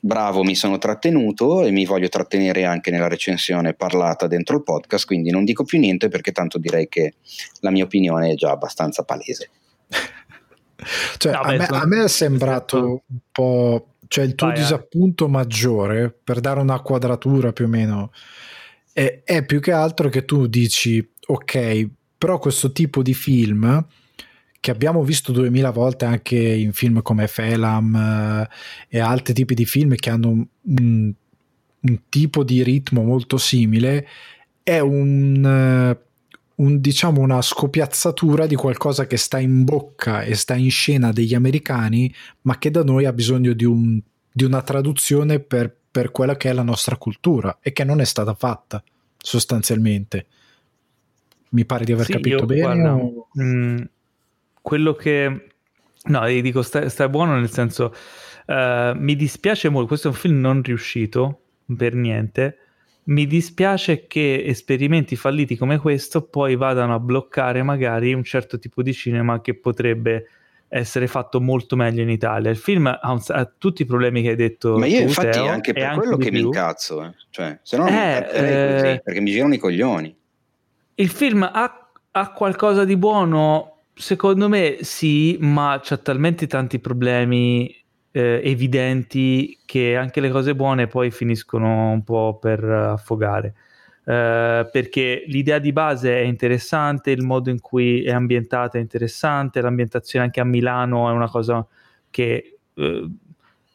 bravo, 0.00 0.42
mi 0.42 0.54
sono 0.54 0.78
trattenuto 0.78 1.64
e 1.64 1.70
mi 1.70 1.84
voglio 1.84 2.08
trattenere 2.08 2.64
anche 2.64 2.90
nella 2.90 3.08
recensione 3.08 3.74
parlata 3.74 4.26
dentro 4.26 4.56
il 4.56 4.62
podcast. 4.62 5.06
Quindi 5.06 5.30
non 5.30 5.44
dico 5.44 5.64
più 5.64 5.78
niente 5.78 6.08
perché 6.08 6.32
tanto 6.32 6.58
direi 6.58 6.88
che 6.88 7.14
la 7.60 7.70
mia 7.70 7.84
opinione 7.84 8.32
è 8.32 8.34
già 8.34 8.50
abbastanza 8.50 9.02
palese. 9.04 9.50
cioè, 11.18 11.32
no, 11.32 11.40
a, 11.40 11.52
me, 11.52 11.66
a, 11.66 11.86
me, 11.86 12.04
è 12.04 12.08
sembrato 12.08 13.02
un 13.06 13.18
po'. 13.30 13.94
Cioè, 14.06 14.24
il 14.24 14.34
tuo 14.34 14.46
Vai, 14.48 14.56
disappunto 14.56 15.26
eh. 15.26 15.28
maggiore 15.28 16.10
per 16.10 16.40
dare 16.40 16.60
una 16.60 16.80
quadratura 16.80 17.52
più 17.52 17.66
o 17.66 17.68
meno 17.68 18.10
è, 18.98 19.22
è 19.22 19.44
più 19.44 19.60
che 19.60 19.70
altro 19.70 20.08
che 20.08 20.24
tu 20.24 20.46
dici, 20.46 21.06
ok, 21.26 21.88
però 22.18 22.38
questo 22.38 22.72
tipo 22.72 23.02
di 23.02 23.14
film 23.14 23.86
che 24.60 24.70
abbiamo 24.70 25.02
visto 25.02 25.32
duemila 25.32 25.70
volte 25.70 26.04
anche 26.04 26.36
in 26.36 26.72
film 26.72 27.02
come 27.02 27.28
Felam 27.28 27.94
eh, 27.94 28.48
e 28.88 28.98
altri 28.98 29.34
tipi 29.34 29.54
di 29.54 29.64
film 29.64 29.94
che 29.94 30.10
hanno 30.10 30.28
un, 30.28 30.46
un, 30.62 31.12
un 31.80 32.00
tipo 32.08 32.44
di 32.44 32.62
ritmo 32.62 33.02
molto 33.02 33.38
simile, 33.38 34.06
è 34.62 34.78
un, 34.80 35.44
eh, 35.44 35.98
un, 36.56 36.80
diciamo 36.80 37.20
una 37.20 37.40
scopiazzatura 37.40 38.46
di 38.46 38.54
qualcosa 38.54 39.06
che 39.06 39.16
sta 39.16 39.38
in 39.38 39.64
bocca 39.64 40.22
e 40.22 40.34
sta 40.34 40.54
in 40.54 40.70
scena 40.70 41.12
degli 41.12 41.34
americani, 41.34 42.12
ma 42.42 42.58
che 42.58 42.70
da 42.70 42.82
noi 42.82 43.04
ha 43.04 43.12
bisogno 43.12 43.52
di, 43.52 43.64
un, 43.64 44.00
di 44.32 44.44
una 44.44 44.62
traduzione 44.62 45.40
per 45.40 45.76
per 45.90 46.10
quella 46.12 46.36
che 46.36 46.50
è 46.50 46.52
la 46.52 46.62
nostra 46.62 46.96
cultura 46.96 47.58
e 47.60 47.72
che 47.72 47.82
non 47.82 48.00
è 48.00 48.04
stata 48.04 48.34
fatta 48.34 48.82
sostanzialmente. 49.16 50.26
Mi 51.50 51.64
pare 51.64 51.84
di 51.84 51.92
aver 51.92 52.06
sì, 52.06 52.12
capito 52.12 52.36
io, 52.36 52.46
bene. 52.46 52.62
Guarda, 52.62 52.94
o... 52.94 53.28
mh, 53.32 53.42
mm, 53.42 53.76
quello 54.62 54.94
che... 54.94 55.46
No, 56.04 56.26
dico, 56.26 56.62
stai, 56.62 56.88
stai 56.90 57.08
buono 57.08 57.38
nel 57.38 57.50
senso... 57.50 57.94
Uh, 58.46 58.96
mi 58.96 59.14
dispiace 59.14 59.68
molto, 59.68 59.88
questo 59.88 60.08
è 60.08 60.10
un 60.10 60.16
film 60.16 60.40
non 60.40 60.62
riuscito 60.62 61.42
per 61.76 61.94
niente. 61.94 62.58
Mi 63.04 63.26
dispiace 63.26 64.06
che 64.06 64.42
esperimenti 64.46 65.16
falliti 65.16 65.56
come 65.56 65.78
questo 65.78 66.22
poi 66.22 66.56
vadano 66.56 66.94
a 66.94 66.98
bloccare 66.98 67.62
magari 67.62 68.14
un 68.14 68.24
certo 68.24 68.58
tipo 68.58 68.82
di 68.82 68.94
cinema 68.94 69.42
che 69.42 69.54
potrebbe 69.54 70.28
essere 70.68 71.06
fatto 71.06 71.40
molto 71.40 71.76
meglio 71.76 72.02
in 72.02 72.10
Italia. 72.10 72.50
Il 72.50 72.56
film 72.56 72.86
ha, 72.86 73.10
un, 73.10 73.20
ha 73.28 73.44
tutti 73.46 73.82
i 73.82 73.84
problemi 73.86 74.22
che 74.22 74.30
hai 74.30 74.36
detto. 74.36 74.76
Ma 74.76 74.86
io, 74.86 74.98
tu, 74.98 75.02
infatti, 75.04 75.30
Teo, 75.30 75.46
anche 75.46 75.72
per 75.72 75.94
quello 75.94 76.16
che 76.16 76.30
più. 76.30 76.40
mi 76.40 76.44
incazzo, 76.46 77.04
eh. 77.04 77.14
cioè, 77.30 77.58
se 77.62 77.76
no 77.76 77.84
non 77.84 77.92
eh, 77.92 78.26
mi 78.30 78.82
così, 78.82 79.00
perché 79.02 79.20
mi 79.20 79.30
girano 79.30 79.54
i 79.54 79.58
coglioni. 79.58 80.16
Il 80.94 81.08
film 81.08 81.42
ha, 81.50 81.90
ha, 82.10 82.32
qualcosa 82.32 82.84
di 82.84 82.96
buono? 82.96 83.77
Secondo 83.98 84.48
me 84.48 84.78
sì, 84.82 85.36
ma 85.40 85.80
c'ha 85.82 85.96
talmente 85.96 86.46
tanti 86.46 86.78
problemi 86.78 87.74
eh, 88.12 88.40
evidenti 88.44 89.58
che 89.64 89.96
anche 89.96 90.20
le 90.20 90.30
cose 90.30 90.54
buone 90.54 90.86
poi 90.86 91.10
finiscono 91.10 91.90
un 91.90 92.04
po' 92.04 92.38
per 92.40 92.62
affogare. 92.64 93.54
Uh, 94.08 94.64
perché 94.72 95.24
l'idea 95.26 95.58
di 95.58 95.72
base 95.72 96.16
è 96.16 96.22
interessante, 96.22 97.10
il 97.10 97.22
modo 97.22 97.50
in 97.50 97.60
cui 97.60 98.02
è 98.04 98.10
ambientata 98.10 98.78
è 98.78 98.80
interessante, 98.80 99.60
l'ambientazione 99.60 100.24
anche 100.24 100.40
a 100.40 100.44
Milano 100.44 101.10
è 101.10 101.12
una 101.12 101.28
cosa 101.28 101.66
che 102.08 102.56
uh, 102.74 103.10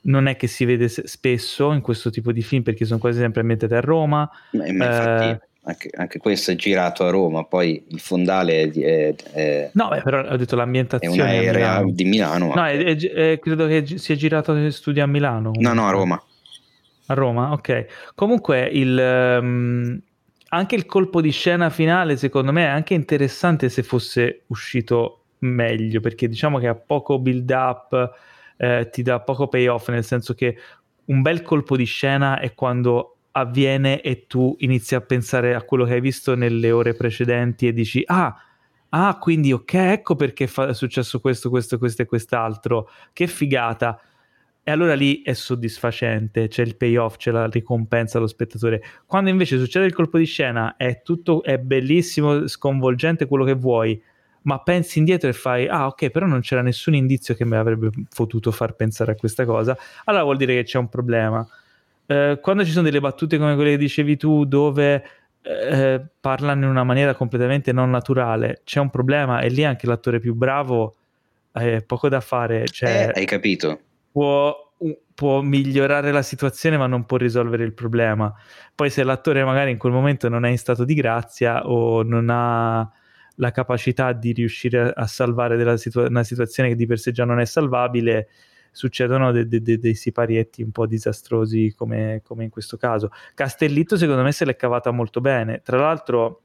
non 0.02 0.28
è 0.28 0.36
che 0.36 0.48
si 0.48 0.66
vede 0.66 0.88
spesso 0.88 1.72
in 1.72 1.82
questo 1.82 2.10
tipo 2.10 2.32
di 2.32 2.41
film 2.41 2.64
perché 2.64 2.86
sono 2.86 2.98
quasi 2.98 3.20
sempre 3.20 3.41
ambientate 3.41 3.76
a 3.76 3.82
Roma. 3.82 4.28
Ma, 4.54 4.64
ma 4.64 4.68
infatti, 4.68 5.26
uh, 5.26 5.48
anche, 5.65 5.90
anche, 5.95 6.19
questo 6.19 6.52
è 6.52 6.56
girato 6.56 7.06
a 7.06 7.10
Roma, 7.10 7.45
poi 7.45 7.84
il 7.88 7.99
fondale 7.99 8.69
è... 8.69 9.15
è 9.15 9.69
no, 9.73 9.88
beh, 9.88 10.02
però 10.02 10.22
ho 10.22 10.35
detto 10.35 10.56
l'ambientazione... 10.56 11.15
È 11.15 11.22
un'aerea 11.22 11.52
Milano. 11.52 11.91
di 11.91 12.03
Milano. 12.03 12.53
No, 12.53 12.65
è, 12.65 12.95
è, 12.95 13.40
credo 13.40 13.68
che 13.68 13.98
sia 13.98 14.15
girato 14.15 14.53
in 14.56 14.72
studio 14.72 15.03
a 15.03 15.07
Milano. 15.07 15.52
Comunque. 15.52 15.64
No, 15.64 15.73
no, 15.73 15.88
a 15.88 15.91
Roma. 15.91 16.23
A 17.06 17.14
Roma, 17.14 17.52
ok. 17.52 18.14
Comunque 18.14 18.65
il... 18.65 19.38
Um, 19.41 20.02
anche 20.49 20.76
il 20.76 20.85
colpo 20.85 21.22
di 21.22 21.31
scena 21.31 21.69
finale, 21.69 22.18
secondo 22.18 22.52
me, 22.52 22.65
è 22.65 22.69
anche 22.69 22.94
interessante 22.94 23.69
se 23.69 23.81
fosse 23.84 24.44
uscito 24.48 25.23
meglio, 25.40 25.99
perché 25.99 26.27
diciamo 26.27 26.60
che 26.60 26.68
ha 26.68 26.76
poco 26.76 27.19
build 27.19 27.49
up, 27.49 28.11
eh, 28.57 28.90
ti 28.91 29.02
dà 29.02 29.19
poco 29.22 29.48
payoff, 29.48 29.90
nel 29.90 30.03
senso 30.03 30.33
che 30.33 30.58
un 31.06 31.22
bel 31.22 31.42
colpo 31.42 31.75
di 31.75 31.85
scena 31.85 32.40
è 32.40 32.53
quando 32.53 33.12
avviene 33.34 34.02
e 34.02 34.26
tu 34.28 34.56
inizi 34.60 34.95
a 34.95 35.02
pensare 35.02 35.56
a 35.56 35.64
quello 35.64 35.86
che 35.86 35.94
hai 35.94 36.02
visto 36.02 36.36
nelle 36.36 36.72
ore 36.72 36.94
precedenti 36.94 37.68
e 37.68 37.74
dici 37.74 38.03
ah, 38.06 38.36
ah 38.90 39.18
quindi 39.18 39.52
ok, 39.52 39.74
ecco 39.74 40.16
perché 40.16 40.48
fa- 40.48 40.68
è 40.68 40.74
successo 40.74 41.20
questo, 41.20 41.50
questo, 41.50 41.78
questo 41.78 42.03
e 42.03 42.06
quest'altro, 42.06 42.90
che 43.12 43.28
figata 43.28 44.00
e 44.66 44.72
allora 44.72 44.94
lì 44.94 45.22
è 45.24 45.34
soddisfacente, 45.34 46.48
c'è 46.48 46.64
il 46.64 46.78
payoff, 46.78 47.18
c'è 47.18 47.32
la 47.32 47.48
ricompensa 47.48 48.18
allo 48.18 48.28
spettatore. 48.28 48.82
Quando 49.06 49.30
invece 49.30 49.58
succede 49.58 49.86
il 49.86 49.94
colpo 49.94 50.18
di 50.18 50.24
scena, 50.24 50.78
è 50.78 51.02
tutto, 51.02 51.44
è 51.44 51.58
bellissimo, 51.58 52.48
sconvolgente, 52.48 53.26
quello 53.26 53.44
che 53.44 53.56
vuoi, 53.56 54.02
ma 54.44 54.60
pensi 54.60 55.00
indietro 55.00 55.28
e 55.28 55.34
fai, 55.34 55.68
ah 55.68 55.88
ok, 55.88 56.10
però 56.12 56.28
non 56.28 56.40
c'era 56.40 56.62
nessun 56.62 56.95
indizio 56.95 57.36
che 57.36 57.44
mi 57.44 57.58
avrebbe 57.58 57.90
potuto 58.16 58.52
far 58.52 58.74
pensare 58.76 59.12
a 59.12 59.16
questa 59.16 59.44
cosa, 59.44 59.78
allora 60.06 60.24
vuol 60.24 60.38
dire 60.38 60.56
che 60.56 60.64
c'è 60.64 60.78
un 60.78 60.88
problema. 60.88 61.45
Eh, 62.14 62.40
quando 62.40 62.64
ci 62.64 62.72
sono 62.72 62.83
delle 62.83 63.00
battute 63.00 63.38
come 63.38 63.56
quelle 63.56 63.72
che 63.72 63.77
dicevi 63.77 64.17
tu, 64.17 64.45
dove 64.45 65.03
eh, 65.42 66.01
parlano 66.19 66.66
in 66.66 66.69
una 66.69 66.83
maniera 66.83 67.16
completamente 67.16 67.72
non 67.72 67.90
naturale, 67.90 68.61
c'è 68.64 68.80
un 68.80 68.90
problema 68.90 69.40
e 69.40 69.50
lì 69.50 69.64
anche 69.64 69.88
l'attore 69.88 70.19
più 70.19 70.35
bravo 70.35 70.95
ha 71.53 71.64
eh, 71.64 71.82
poco 71.82 72.09
da 72.09 72.22
fare. 72.22 72.67
Cioè, 72.67 73.11
eh, 73.14 73.19
hai 73.19 73.25
capito? 73.25 73.80
può, 74.11 74.56
può, 75.14 75.42
migliorare 75.42 76.11
la 76.11 76.22
situazione 76.22 76.77
ma 76.77 76.85
non 76.85 77.06
può 77.06 77.17
risolvere 77.17 77.64
il 77.64 77.74
problema. 77.74 78.32
Poi 78.75 78.90
se 78.92 79.03
l'attore 79.03 79.43
magari 79.43 79.72
in 79.72 79.77
quel 79.77 79.92
momento 79.92 80.30
non 80.30 80.45
è 80.45 80.50
in 80.50 80.58
stato 80.58 80.85
di 80.85 80.93
grazia 80.93 81.67
o 81.67 82.03
non 82.03 82.30
ha 82.30 82.90
la 83.38 83.51
capacità 83.51 84.14
di 84.14 84.32
riuscire 84.32 84.93
a 84.95 85.08
salvare 85.08 85.77
situa- 85.77 86.08
una 86.08 86.24
situazione 86.24 86.69
che 86.69 86.75
di 86.75 86.85
per 86.85 87.00
sé 87.00 87.11
già 87.11 87.25
non 87.25 87.40
è 87.40 87.45
salvabile, 87.45 88.27
succedono 88.74 89.32
dei 89.32 89.48
de- 89.48 89.61
de- 89.61 89.80
de- 89.80 89.93
siparietti 89.93 90.61
un 90.61 90.72
po' 90.72 90.85
disastrosi 90.85 91.74
come, 91.77 92.19
come 92.26 92.43
in 92.43 92.50
questo 92.50 92.76
caso. 92.76 93.10
Castellitto 93.34 93.95
secondo 93.95 94.24
me 94.24 94.34
se 94.34 94.43
l'è 94.43 94.58
cavata 94.58 94.92
molto 94.92 95.22
bene. 95.22 95.61
Tra 95.64 95.77
l'altro 95.77 96.42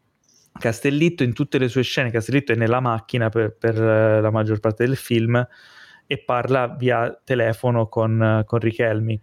Castellitto 0.53 1.25
in 1.25 1.33
tutte 1.33 1.59
le 1.59 1.69
sue 1.69 1.83
scene, 1.83 2.11
Castellitto 2.11 2.53
è 2.53 2.55
nella 2.55 2.81
macchina 2.81 3.29
per, 3.29 3.57
per 3.57 3.77
la 3.77 4.31
maggior 4.31 4.61
parte 4.61 4.87
del 4.87 4.97
film, 4.97 5.45
e 6.11 6.19
parla 6.19 6.69
via 6.69 7.21
telefono 7.23 7.87
con, 7.87 8.43
con 8.47 8.59
Richelmi. 8.59 9.21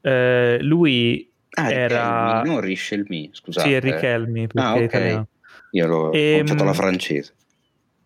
Eh, 0.00 0.58
lui 0.60 1.30
ah, 1.50 1.72
era... 1.72 2.40
Richelmi, 2.40 2.48
non 2.48 2.60
Richelmi, 2.60 3.30
scusate. 3.32 3.68
Sì, 3.68 3.74
è 3.74 3.80
Richelmi, 3.80 4.48
perché 4.48 4.68
ah, 4.68 4.74
okay. 4.74 5.22
Io 5.70 5.86
l'ho 5.86 6.12
e, 6.12 6.44
la 6.44 6.72
francese. 6.72 7.34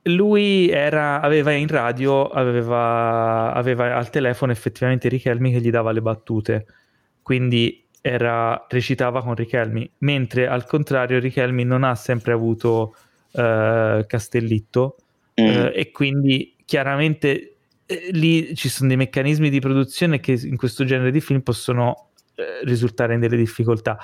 Lui 0.03 0.71
era, 0.71 1.21
aveva 1.21 1.53
in 1.53 1.67
radio, 1.67 2.29
aveva, 2.29 3.53
aveva 3.53 3.97
al 3.97 4.11
telefono 4.11 4.53
effettivamente 4.53 5.09
Richelmi 5.09 5.53
che 5.53 5.61
gli 5.61 5.71
dava 5.71 5.93
le 5.93 6.01
battute, 6.01 6.67
quindi 7.23 7.85
era, 8.01 8.65
recitava 8.69 9.23
con 9.23 9.35
Richelmi, 9.35 9.91
mentre 9.99 10.47
al 10.47 10.65
contrario 10.65 11.19
Richelmi 11.19 11.65
non 11.65 11.83
ha 11.83 11.95
sempre 11.95 12.33
avuto 12.33 12.95
uh, 13.33 14.07
Castellitto 14.07 14.97
mm. 15.41 15.45
uh, 15.45 15.71
e 15.75 15.91
quindi 15.91 16.55
chiaramente 16.65 17.57
eh, 17.85 18.09
lì 18.13 18.55
ci 18.55 18.69
sono 18.69 18.89
dei 18.89 18.97
meccanismi 18.97 19.51
di 19.51 19.61
produzione 19.61 20.21
che 20.21 20.33
in 20.33 20.57
questo 20.57 20.85
genere 20.85 21.11
di 21.11 21.21
film 21.21 21.41
possono 21.41 22.11
eh, 22.35 22.65
risultare 22.65 23.15
in 23.15 23.21
delle 23.21 23.37
difficoltà. 23.37 23.99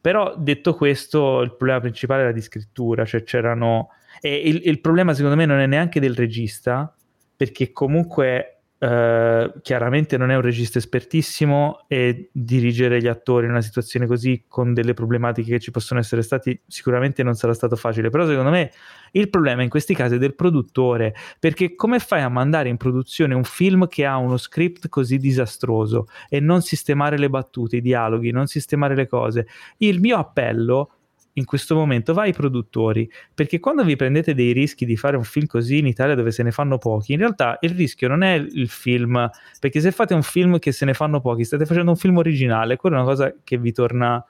Però 0.00 0.34
detto 0.36 0.74
questo, 0.74 1.40
il 1.40 1.54
problema 1.54 1.80
principale 1.80 2.22
era 2.22 2.32
di 2.32 2.42
scrittura, 2.42 3.04
cioè 3.04 3.22
c'erano... 3.22 3.90
E 4.20 4.34
il, 4.34 4.62
il 4.64 4.80
problema 4.80 5.14
secondo 5.14 5.36
me 5.36 5.46
non 5.46 5.58
è 5.58 5.66
neanche 5.66 6.00
del 6.00 6.14
regista, 6.14 6.94
perché 7.36 7.72
comunque 7.72 8.60
Uh, 8.80 9.60
chiaramente 9.60 10.16
non 10.16 10.30
è 10.30 10.36
un 10.36 10.40
regista 10.40 10.78
espertissimo 10.78 11.84
e 11.86 12.30
dirigere 12.32 12.98
gli 12.98 13.08
attori 13.08 13.44
in 13.44 13.50
una 13.50 13.60
situazione 13.60 14.06
così 14.06 14.44
con 14.48 14.72
delle 14.72 14.94
problematiche 14.94 15.50
che 15.50 15.60
ci 15.60 15.70
possono 15.70 16.00
essere 16.00 16.22
stati 16.22 16.58
sicuramente 16.66 17.22
non 17.22 17.34
sarà 17.34 17.52
stato 17.52 17.76
facile. 17.76 18.08
Però 18.08 18.26
secondo 18.26 18.48
me 18.48 18.72
il 19.10 19.28
problema 19.28 19.62
in 19.62 19.68
questi 19.68 19.94
casi 19.94 20.14
è 20.14 20.18
del 20.18 20.34
produttore 20.34 21.14
perché 21.38 21.74
come 21.74 21.98
fai 21.98 22.22
a 22.22 22.30
mandare 22.30 22.70
in 22.70 22.78
produzione 22.78 23.34
un 23.34 23.44
film 23.44 23.86
che 23.86 24.06
ha 24.06 24.16
uno 24.16 24.38
script 24.38 24.88
così 24.88 25.18
disastroso 25.18 26.06
e 26.30 26.40
non 26.40 26.62
sistemare 26.62 27.18
le 27.18 27.28
battute, 27.28 27.76
i 27.76 27.82
dialoghi, 27.82 28.30
non 28.30 28.46
sistemare 28.46 28.94
le 28.94 29.06
cose? 29.06 29.46
Il 29.76 30.00
mio 30.00 30.16
appello 30.16 30.92
in 31.34 31.44
questo 31.44 31.74
momento 31.74 32.12
va 32.12 32.22
ai 32.22 32.32
produttori, 32.32 33.10
perché 33.32 33.60
quando 33.60 33.84
vi 33.84 33.96
prendete 33.96 34.34
dei 34.34 34.52
rischi 34.52 34.84
di 34.84 34.96
fare 34.96 35.16
un 35.16 35.24
film 35.24 35.46
così 35.46 35.78
in 35.78 35.86
Italia 35.86 36.14
dove 36.14 36.32
se 36.32 36.42
ne 36.42 36.50
fanno 36.50 36.78
pochi, 36.78 37.12
in 37.12 37.18
realtà 37.18 37.56
il 37.60 37.70
rischio 37.70 38.08
non 38.08 38.22
è 38.22 38.34
il 38.34 38.68
film, 38.68 39.30
perché 39.58 39.80
se 39.80 39.92
fate 39.92 40.14
un 40.14 40.22
film 40.22 40.58
che 40.58 40.72
se 40.72 40.84
ne 40.84 40.94
fanno 40.94 41.20
pochi, 41.20 41.44
state 41.44 41.66
facendo 41.66 41.90
un 41.90 41.96
film 41.96 42.16
originale, 42.16 42.76
quella 42.76 42.96
è 42.96 42.98
una 43.00 43.08
cosa 43.08 43.34
che 43.44 43.58
vi 43.58 43.72
torna 43.72 44.24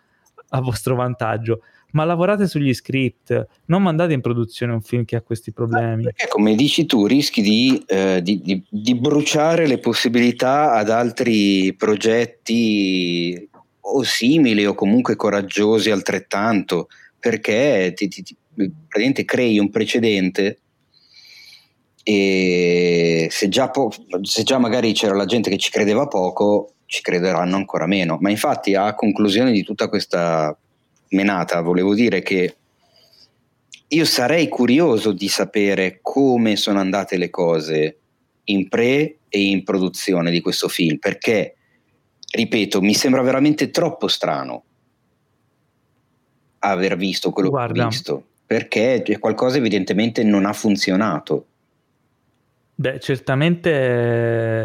a 0.51 0.61
vostro 0.61 0.95
vantaggio. 0.95 1.62
ma 1.93 2.05
lavorate 2.05 2.47
sugli 2.47 2.73
script, 2.73 3.47
non 3.67 3.83
mandate 3.83 4.12
in 4.12 4.20
produzione 4.20 4.73
un 4.73 4.81
film 4.81 5.05
che 5.05 5.17
ha 5.17 5.23
questi 5.23 5.53
problemi. 5.53 6.05
Perché 6.05 6.29
come 6.29 6.55
dici 6.55 6.87
tu 6.87 7.07
rischi 7.07 7.43
di, 7.43 7.83
eh, 7.87 8.20
di, 8.23 8.41
di, 8.41 8.62
di 8.69 8.95
bruciare 8.95 9.67
le 9.67 9.79
possibilità 9.79 10.73
ad 10.73 10.91
altri 10.91 11.75
progetti 11.75 13.49
o 13.97 14.02
simili 14.02 14.65
o 14.67 14.75
comunque 14.75 15.17
coraggiosi 15.17 15.91
altrettanto, 15.91 16.89
perché 17.19 17.93
ti, 17.94 18.09
ti, 18.09 18.23
ti, 18.23 19.25
crei 19.25 19.59
un 19.59 19.70
precedente 19.70 20.59
e 22.02 23.28
se 23.31 23.49
già, 23.49 23.70
po- 23.70 23.93
se 24.23 24.43
già 24.43 24.59
magari 24.59 24.93
c'era 24.93 25.15
la 25.15 25.27
gente 25.27 25.51
che 25.51 25.59
ci 25.59 25.70
credeva 25.70 26.07
poco, 26.07 26.75
ci 26.86 27.02
crederanno 27.02 27.57
ancora 27.57 27.86
meno. 27.86 28.19
Ma 28.20 28.31
infatti 28.31 28.75
a 28.75 28.94
conclusione 28.94 29.52
di 29.52 29.62
tutta 29.62 29.89
questa 29.89 30.57
menata 31.10 31.60
volevo 31.60 31.94
dire 31.94 32.23
che 32.23 32.55
io 33.93 34.05
sarei 34.05 34.49
curioso 34.49 35.12
di 35.12 35.28
sapere 35.28 35.99
come 36.01 36.57
sono 36.57 36.78
andate 36.78 37.17
le 37.17 37.28
cose 37.28 37.99
in 38.44 38.69
pre 38.69 39.19
e 39.28 39.41
in 39.41 39.65
produzione 39.65 40.31
di 40.31 40.41
questo 40.41 40.69
film, 40.69 40.99
perché, 40.99 41.57
ripeto, 42.31 42.81
mi 42.81 42.94
sembra 42.94 43.23
veramente 43.23 43.70
troppo 43.70 44.09
strano 44.09 44.65
aver 46.60 46.97
visto 46.97 47.31
quello 47.31 47.50
Guarda. 47.50 47.73
che 47.73 47.81
ho 47.81 47.89
visto, 47.89 48.25
perché 48.47 49.02
qualcosa 49.18 49.57
evidentemente 49.57 50.23
non 50.23 50.44
ha 50.44 50.52
funzionato. 50.52 51.47
Beh, 52.81 52.99
certamente 52.99 53.70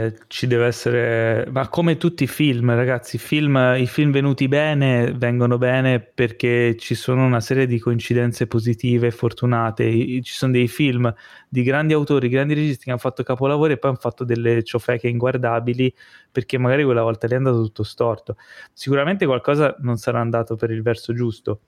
eh, 0.05 0.13
ci 0.27 0.47
deve 0.47 0.67
essere, 0.67 1.45
ma 1.51 1.67
come 1.67 1.97
tutti 1.97 2.23
i 2.23 2.27
film, 2.27 2.73
ragazzi, 2.73 3.17
film, 3.17 3.75
i 3.77 3.87
film 3.87 4.11
venuti 4.11 4.47
bene 4.47 5.11
vengono 5.13 5.57
bene 5.57 5.99
perché 5.99 6.77
ci 6.77 6.95
sono 6.95 7.25
una 7.25 7.41
serie 7.41 7.67
di 7.67 7.77
coincidenze 7.77 8.47
positive 8.47 9.07
e 9.07 9.11
fortunate. 9.11 10.21
Ci 10.21 10.33
sono 10.33 10.53
dei 10.53 10.69
film 10.69 11.13
di 11.49 11.61
grandi 11.61 11.91
autori, 11.91 12.29
grandi 12.29 12.53
registi 12.53 12.85
che 12.85 12.91
hanno 12.91 12.99
fatto 12.99 13.21
capolavori 13.21 13.73
e 13.73 13.77
poi 13.77 13.89
hanno 13.89 13.99
fatto 13.99 14.23
delle 14.23 14.63
ciofeche 14.63 15.09
inguardabili 15.09 15.93
perché 16.31 16.57
magari 16.57 16.85
quella 16.85 17.01
volta 17.01 17.27
gli 17.27 17.31
è 17.31 17.35
andato 17.35 17.61
tutto 17.63 17.83
storto. 17.83 18.37
Sicuramente 18.71 19.25
qualcosa 19.25 19.75
non 19.79 19.97
sarà 19.97 20.21
andato 20.21 20.55
per 20.55 20.71
il 20.71 20.81
verso 20.81 21.13
giusto 21.13 21.59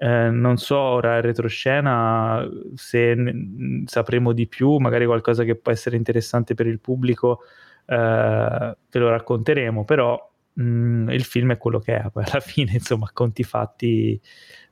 eh, 0.00 0.30
non 0.30 0.58
so 0.58 0.76
ora 0.78 1.16
in 1.16 1.22
retroscena 1.22 2.48
se 2.74 3.14
n- 3.14 3.82
sapremo 3.86 4.32
di 4.32 4.46
più, 4.46 4.76
magari 4.76 5.06
qualcosa 5.06 5.42
che 5.42 5.56
può 5.56 5.72
essere 5.72 5.96
interessante 5.96 6.54
per 6.54 6.66
il 6.66 6.78
pubblico, 6.78 7.40
eh, 7.86 8.76
ve 8.90 8.98
lo 8.98 9.08
racconteremo, 9.08 9.84
però 9.84 10.30
mh, 10.52 10.62
mm, 10.62 11.08
il 11.10 11.24
film 11.24 11.52
è 11.52 11.58
quello 11.58 11.80
che 11.80 11.96
è, 11.96 12.10
poi 12.12 12.24
alla 12.24 12.38
fine, 12.40 12.72
insomma, 12.74 13.10
conti 13.12 13.42
fatti. 13.42 14.20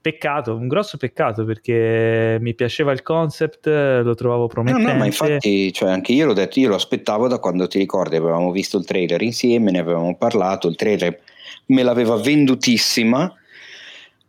Peccato, 0.01 0.55
un 0.55 0.69
grosso 0.69 0.99
peccato 0.99 1.45
perché 1.45 2.39
mi 2.41 2.55
piaceva 2.55 2.93
il 2.93 3.03
concept, 3.03 3.67
lo 3.67 4.15
trovavo 4.15 4.47
promettente. 4.47 4.87
No, 4.87 4.93
no, 4.93 4.99
ma 4.99 5.07
infatti, 5.07 5.73
cioè, 5.73 5.91
anche 5.91 6.13
io 6.13 6.27
l'ho 6.27 6.33
detto, 6.33 6.61
io 6.61 6.69
lo 6.69 6.77
aspettavo 6.77 7.27
da 7.27 7.41
quando 7.41 7.67
ti 7.67 7.79
ricordi, 7.79 8.15
avevamo 8.15 8.53
visto 8.53 8.79
il 8.79 8.85
trailer 8.85 9.21
insieme, 9.23 9.73
ne 9.73 9.81
avevamo 9.81 10.17
parlato, 10.17 10.69
il 10.69 10.77
trailer 10.77 11.19
me 11.67 11.83
l'aveva 11.83 12.15
vendutissima. 12.15 13.35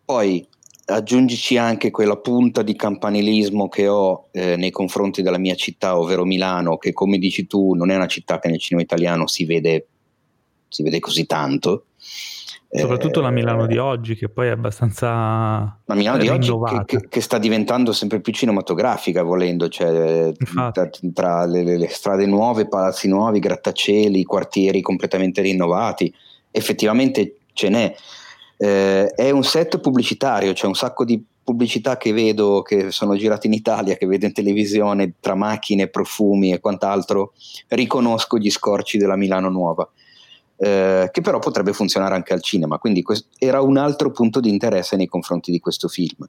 Poi 0.03 0.47
aggiungici 0.89 1.57
anche 1.57 1.91
quella 1.91 2.17
punta 2.17 2.61
di 2.61 2.75
campanilismo 2.75 3.67
che 3.67 3.87
ho 3.87 4.29
eh, 4.31 4.55
nei 4.55 4.71
confronti 4.71 5.21
della 5.21 5.37
mia 5.37 5.55
città, 5.55 5.97
ovvero 5.97 6.23
Milano, 6.23 6.77
che 6.77 6.93
come 6.93 7.17
dici 7.17 7.45
tu 7.45 7.73
non 7.73 7.89
è 7.89 7.95
una 7.95 8.07
città 8.07 8.39
che 8.39 8.47
nel 8.49 8.59
cinema 8.59 8.83
italiano 8.83 9.27
si 9.27 9.45
vede, 9.45 9.87
si 10.67 10.83
vede 10.83 10.99
così 10.99 11.25
tanto. 11.25 11.85
Soprattutto 12.69 13.19
eh, 13.19 13.23
la 13.23 13.31
Milano 13.31 13.65
di 13.65 13.77
oggi, 13.77 14.15
che 14.15 14.29
poi 14.29 14.47
è 14.47 14.51
abbastanza. 14.51 15.07
La 15.85 15.95
Milano 15.95 16.17
di 16.17 16.27
oggi 16.27 16.51
che, 16.51 16.83
che, 16.85 17.07
che, 17.09 17.21
sta 17.21 17.37
diventando 17.37 17.91
sempre 17.91 18.19
più 18.19 18.33
cinematografica, 18.33 19.23
volendo, 19.23 19.67
cioè, 19.69 20.31
tra, 20.71 20.89
tra 21.13 21.45
le, 21.45 21.77
le, 21.77 21.87
strade 21.87 22.25
nuove, 22.25 22.67
palazzi 22.67 23.07
nuovi, 23.07 23.39
grattacieli, 23.39 24.23
quartieri 24.23 24.81
completamente 24.81 25.41
rinnovati. 25.41 26.13
Effettivamente 26.51 27.37
ce 27.53 27.69
n'è 27.69 27.95
eh, 28.57 29.07
è 29.07 29.29
un 29.29 29.43
set 29.43 29.79
pubblicitario, 29.79 30.53
c'è 30.53 30.65
un 30.65 30.75
sacco 30.75 31.05
di 31.05 31.23
pubblicità 31.43 31.95
che 31.95 32.11
vedo 32.11 32.61
che 32.61 32.91
sono 32.91 33.15
girate 33.15 33.47
in 33.47 33.53
Italia, 33.53 33.95
che 33.95 34.05
vedo 34.05 34.25
in 34.25 34.33
televisione 34.33 35.13
tra 35.19 35.35
macchine, 35.35 35.87
profumi 35.87 36.51
e 36.51 36.59
quant'altro, 36.59 37.33
riconosco 37.69 38.37
gli 38.37 38.49
scorci 38.49 38.97
della 38.97 39.15
Milano 39.15 39.49
Nuova. 39.49 39.89
Eh, 40.59 41.09
che 41.11 41.21
però 41.21 41.37
potrebbe 41.37 41.71
funzionare 41.71 42.15
anche 42.15 42.33
al 42.33 42.41
cinema, 42.41 42.79
quindi 42.79 43.03
questo 43.03 43.27
era 43.37 43.61
un 43.61 43.77
altro 43.77 44.09
punto 44.09 44.39
di 44.39 44.49
interesse 44.49 44.95
nei 44.95 45.07
confronti 45.07 45.51
di 45.51 45.59
questo 45.59 45.87
film. 45.87 46.27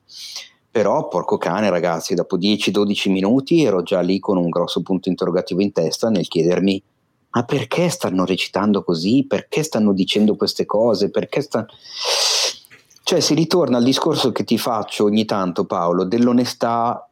Però, 0.71 1.09
porco 1.09 1.39
cane, 1.39 1.71
ragazzi, 1.71 2.15
dopo 2.15 2.39
10-12 2.39 3.11
minuti 3.11 3.65
ero 3.65 3.83
già 3.83 4.01
lì 4.01 4.19
con 4.21 4.37
un 4.37 4.51
grosso 4.51 4.83
punto 4.83 5.09
interrogativo 5.09 5.63
in 5.63 5.73
testa 5.73 6.11
nel 6.11 6.29
chiedermi 6.29 6.81
ma 7.39 7.45
perché 7.45 7.89
stanno 7.89 8.25
recitando 8.25 8.83
così? 8.83 9.25
Perché 9.25 9.63
stanno 9.63 9.93
dicendo 9.93 10.35
queste 10.35 10.67
cose? 10.67 11.09
Perché 11.09 11.41
stanno... 11.41 11.69
Cioè 13.05 13.21
si 13.21 13.35
ritorna 13.35 13.77
al 13.77 13.85
discorso 13.85 14.33
che 14.33 14.43
ti 14.43 14.59
faccio 14.59 15.05
ogni 15.05 15.25
tanto 15.25 15.65
Paolo, 15.65 16.03
dell'onestà 16.03 17.09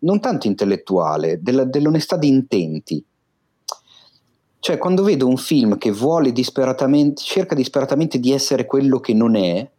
non 0.00 0.18
tanto 0.18 0.48
intellettuale, 0.48 1.40
della, 1.40 1.62
dell'onestà 1.62 2.16
di 2.16 2.26
intenti. 2.26 3.04
Cioè 4.58 4.76
quando 4.76 5.04
vedo 5.04 5.28
un 5.28 5.36
film 5.36 5.78
che 5.78 5.92
vuole 5.92 6.32
disperatamente, 6.32 7.22
cerca 7.22 7.54
disperatamente 7.54 8.18
di 8.18 8.32
essere 8.32 8.66
quello 8.66 8.98
che 8.98 9.14
non 9.14 9.36
è, 9.36 9.70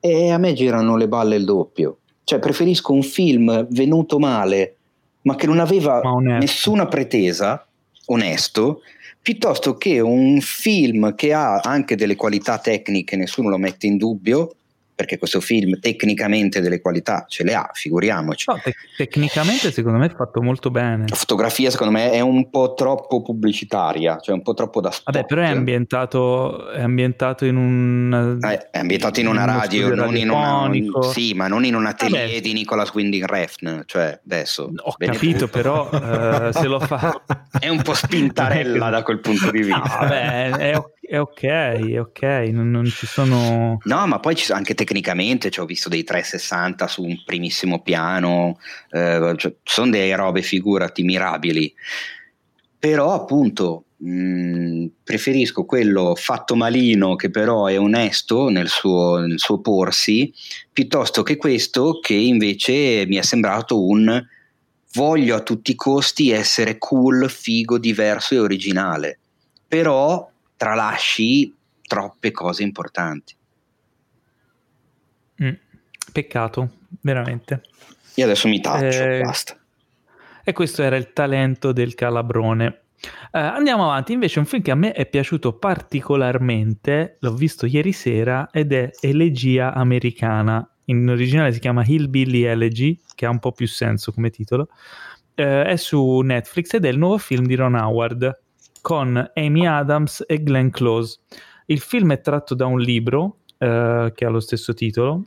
e 0.00 0.30
a 0.30 0.38
me 0.38 0.54
girano 0.54 0.96
le 0.96 1.08
balle 1.08 1.36
il 1.36 1.44
doppio. 1.44 1.98
Cioè 2.24 2.38
preferisco 2.38 2.94
un 2.94 3.02
film 3.02 3.66
venuto 3.68 4.18
male, 4.18 4.76
ma 5.22 5.36
che 5.36 5.46
non 5.46 5.58
aveva 5.58 6.00
nessuna 6.20 6.86
pretesa, 6.86 7.66
onesto, 8.06 8.80
piuttosto 9.22 9.76
che 9.76 10.00
un 10.00 10.40
film 10.40 11.14
che 11.14 11.32
ha 11.32 11.58
anche 11.58 11.96
delle 11.96 12.16
qualità 12.16 12.58
tecniche, 12.58 13.16
nessuno 13.16 13.48
lo 13.48 13.58
mette 13.58 13.86
in 13.86 13.96
dubbio, 13.96 14.56
perché 15.00 15.16
questo 15.16 15.40
film 15.40 15.78
tecnicamente 15.80 16.60
delle 16.60 16.82
qualità 16.82 17.24
ce 17.26 17.42
le 17.42 17.54
ha, 17.54 17.70
figuriamoci. 17.72 18.50
No, 18.50 18.60
te- 18.62 18.74
tecnicamente 18.98 19.72
secondo 19.72 19.96
me 19.96 20.06
è 20.08 20.14
fatto 20.14 20.42
molto 20.42 20.70
bene. 20.70 21.06
La 21.08 21.16
fotografia 21.16 21.70
secondo 21.70 21.94
me 21.94 22.10
è 22.10 22.20
un 22.20 22.50
po' 22.50 22.74
troppo 22.74 23.22
pubblicitaria, 23.22 24.18
cioè 24.20 24.34
un 24.34 24.42
po' 24.42 24.52
troppo 24.52 24.82
da 24.82 24.90
spot. 24.90 25.14
Vabbè, 25.14 25.24
però 25.24 25.40
è 25.40 25.46
ambientato, 25.46 26.70
è 26.70 26.82
ambientato 26.82 27.46
in 27.46 27.56
un... 27.56 28.38
Eh, 28.42 28.68
è 28.70 28.78
ambientato 28.78 29.20
in, 29.20 29.26
in 29.26 29.32
una 29.32 29.46
radio, 29.46 29.94
non 29.94 30.14
in 30.14 30.28
una... 30.28 30.70
Sì, 31.10 31.32
ma 31.32 31.48
non 31.48 31.64
in 31.64 31.74
una 31.74 31.94
tele 31.94 32.26
Vabbè. 32.26 32.40
di 32.42 32.52
Nicolas 32.52 32.92
Winding 32.92 33.24
Refn, 33.24 33.84
cioè 33.86 34.20
adesso... 34.22 34.70
Ho 34.82 34.94
capito, 34.98 35.48
però 35.48 35.88
uh, 35.90 36.52
se 36.52 36.66
lo 36.66 36.78
fa... 36.78 37.22
È 37.58 37.68
un 37.68 37.80
po' 37.80 37.94
spintarella 37.94 38.90
da 38.90 39.02
quel 39.02 39.20
punto 39.20 39.50
di 39.50 39.62
vista. 39.62 39.96
Vabbè, 40.00 40.50
è, 40.50 40.82
è 41.10 41.18
ok, 41.18 41.42
è 41.42 42.00
ok, 42.00 42.22
non, 42.52 42.70
non, 42.70 42.84
ci 42.84 43.04
sono... 43.04 43.80
No, 43.82 44.06
ma 44.06 44.20
poi 44.20 44.36
ci 44.36 44.44
sono 44.44 44.58
anche 44.58 44.74
tecnicamente, 44.74 45.50
cioè, 45.50 45.64
ho 45.64 45.66
visto 45.66 45.88
dei 45.88 46.04
360 46.04 46.86
su 46.86 47.02
un 47.02 47.20
primissimo 47.24 47.82
piano, 47.82 48.60
eh, 48.90 49.34
cioè, 49.36 49.52
sono 49.64 49.90
delle 49.90 50.14
robe, 50.14 50.42
figurati, 50.42 51.02
mirabili. 51.02 51.74
Però 52.78 53.12
appunto 53.12 53.86
mh, 53.96 54.08
mm, 54.08 54.86
preferisco 55.02 55.64
quello 55.64 56.14
fatto 56.14 56.54
malino 56.54 57.16
che 57.16 57.28
però 57.28 57.66
è 57.66 57.76
onesto 57.76 58.48
nel 58.48 58.68
suo, 58.68 59.18
nel 59.18 59.40
suo 59.40 59.58
porsi, 59.58 60.32
piuttosto 60.72 61.24
che 61.24 61.36
questo 61.36 61.98
che 61.98 62.14
invece 62.14 63.04
mi 63.08 63.16
è 63.16 63.22
sembrato 63.22 63.84
un 63.84 64.24
voglio 64.92 65.34
a 65.34 65.42
tutti 65.42 65.72
i 65.72 65.74
costi 65.74 66.30
essere 66.30 66.78
cool, 66.78 67.28
figo, 67.28 67.78
diverso 67.78 68.34
e 68.34 68.38
originale. 68.38 69.18
Però 69.66 70.30
tralasci 70.60 71.56
troppe 71.86 72.32
cose 72.32 72.62
importanti. 72.62 73.34
Mm, 75.42 75.54
peccato, 76.12 76.70
veramente. 77.00 77.62
Io 78.16 78.24
adesso 78.26 78.46
mi 78.46 78.60
taccio, 78.60 79.02
eh, 79.02 79.20
basta. 79.22 79.58
E 80.44 80.52
questo 80.52 80.82
era 80.82 80.96
il 80.96 81.14
talento 81.14 81.72
del 81.72 81.94
calabrone. 81.94 82.82
Uh, 83.32 83.38
andiamo 83.38 83.84
avanti, 83.84 84.12
invece 84.12 84.38
un 84.38 84.44
film 84.44 84.60
che 84.60 84.70
a 84.70 84.74
me 84.74 84.92
è 84.92 85.06
piaciuto 85.06 85.54
particolarmente, 85.56 87.16
l'ho 87.20 87.32
visto 87.32 87.64
ieri 87.64 87.92
sera, 87.92 88.50
ed 88.52 88.74
è 88.74 88.90
Elegia 89.00 89.72
Americana. 89.72 90.70
In 90.86 91.08
originale 91.08 91.54
si 91.54 91.60
chiama 91.60 91.84
Hillbilly 91.86 92.42
Elegy, 92.42 93.00
che 93.14 93.24
ha 93.24 93.30
un 93.30 93.38
po' 93.38 93.52
più 93.52 93.66
senso 93.66 94.12
come 94.12 94.28
titolo. 94.28 94.68
Uh, 95.36 95.64
è 95.64 95.76
su 95.76 96.20
Netflix 96.20 96.74
ed 96.74 96.84
è 96.84 96.90
il 96.90 96.98
nuovo 96.98 97.16
film 97.16 97.46
di 97.46 97.54
Ron 97.54 97.76
Howard, 97.76 98.38
con 98.80 99.30
Amy 99.34 99.66
Adams 99.66 100.24
e 100.26 100.42
Glenn 100.42 100.68
Close. 100.68 101.20
Il 101.66 101.80
film 101.80 102.12
è 102.12 102.20
tratto 102.20 102.54
da 102.54 102.66
un 102.66 102.80
libro 102.80 103.38
eh, 103.58 104.12
che 104.14 104.24
ha 104.24 104.28
lo 104.28 104.40
stesso 104.40 104.74
titolo 104.74 105.24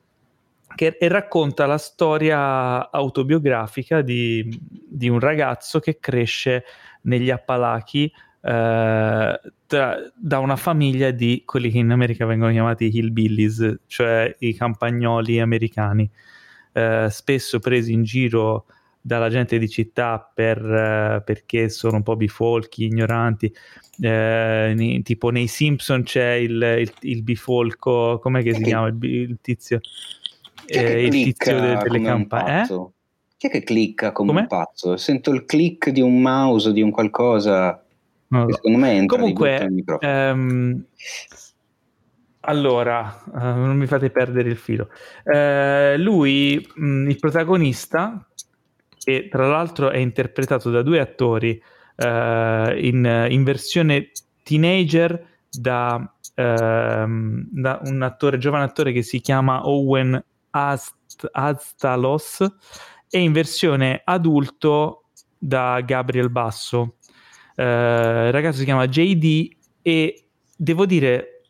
che, 0.76 0.98
e 1.00 1.08
racconta 1.08 1.66
la 1.66 1.78
storia 1.78 2.90
autobiografica 2.92 4.02
di, 4.02 4.60
di, 4.70 5.08
un 5.08 5.20
ragazzo 5.20 5.80
che 5.80 6.00
cresce 6.00 6.64
negli 7.04 7.30
Appalachi 7.30 8.12
eh, 8.42 9.40
tra, 9.68 9.98
da 10.16 10.40
una 10.40 10.56
famiglia 10.56 11.12
di 11.12 11.44
quelli 11.46 11.72
che 11.72 11.78
in 11.78 11.92
America 11.92 12.26
vengono 12.26 12.52
chiamati 12.52 12.90
hillbillies, 12.94 13.82
cioè 13.88 14.36
i 14.40 14.54
campagnoli 14.54 15.40
americani, 15.40 16.10
eh, 16.74 17.08
spesso 17.10 17.60
presi 17.60 17.94
in 17.94 18.04
giro 18.04 18.66
dalla 19.06 19.30
gente 19.30 19.60
di 19.60 19.68
città 19.68 20.32
per, 20.34 20.58
eh, 20.58 21.22
perché 21.26 21.68
sono 21.68 21.98
un 21.98 22.04
po' 22.04 22.16
bifolchi, 22.16 22.86
ignoranti. 22.86 23.54
Eh, 24.00 24.74
nei, 24.76 25.02
tipo 25.04 25.30
nei 25.30 25.48
Simpson 25.48 26.04
c'è 26.04 26.32
il, 26.32 26.78
il, 26.80 26.94
il 27.02 27.22
bifolco, 27.22 28.18
com'è 28.20 28.42
che 28.42 28.54
si 28.54 28.64
chiama 28.64 28.88
il, 28.88 28.98
il 29.04 29.38
tizio? 29.42 29.82
Eh, 30.66 31.06
il 31.06 31.12
tizio 31.12 31.60
de, 31.60 31.76
delle 31.76 32.02
campagne. 32.02 32.62
Eh? 32.62 32.92
Chi 33.38 33.48
è 33.48 33.50
che 33.50 33.64
clicca 33.64 34.14
come 34.14 34.30
Com'è? 34.30 34.42
un 34.42 34.48
pazzo? 34.48 34.96
Sento 34.96 35.32
il 35.32 35.44
click 35.44 35.90
di 35.90 36.00
un 36.00 36.22
mouse, 36.22 36.72
di 36.72 36.82
un 36.82 36.92
qualcosa. 36.92 37.84
No, 38.28 38.50
secondo 38.50 38.78
me 38.78 38.94
entra 38.94 39.18
Comunque, 39.18 39.70
ehm, 40.00 40.86
allora, 42.46 43.22
uh, 43.32 43.38
non 43.38 43.78
mi 43.78 43.86
fate 43.86 44.10
perdere 44.10 44.50
il 44.50 44.58
filo. 44.58 44.90
Uh, 45.24 45.98
lui, 45.98 46.66
mh, 46.76 47.10
il 47.10 47.20
protagonista, 47.20 48.26
che 49.04 49.28
tra 49.30 49.48
l'altro 49.48 49.90
è 49.90 49.98
interpretato 49.98 50.70
da 50.70 50.82
due 50.82 51.00
attori 51.00 51.62
uh, 51.98 52.06
in, 52.06 53.28
in, 53.30 53.44
versione 53.44 54.12
teenager 54.44 55.28
da, 55.50 56.14
ehm, 56.36 57.48
da, 57.52 57.82
un 57.84 58.02
attore, 58.02 58.38
giovane 58.38 58.64
attore 58.64 58.92
che 58.92 59.04
si 59.04 59.20
chiama 59.20 59.68
Owen 59.68 60.24
Ast- 60.52 61.30
Astalos 61.32 62.46
e 63.10 63.20
in 63.20 63.32
versione 63.32 64.02
adulto 64.04 65.06
da 65.38 65.82
Gabriel 65.82 66.30
Basso. 66.30 66.96
Uh, 67.56 67.62
il 67.62 68.32
ragazzo 68.32 68.60
si 68.60 68.66
chiama 68.66 68.88
JD 68.88 69.56
e 69.82 70.26
devo 70.56 70.86
dire, 70.86 71.44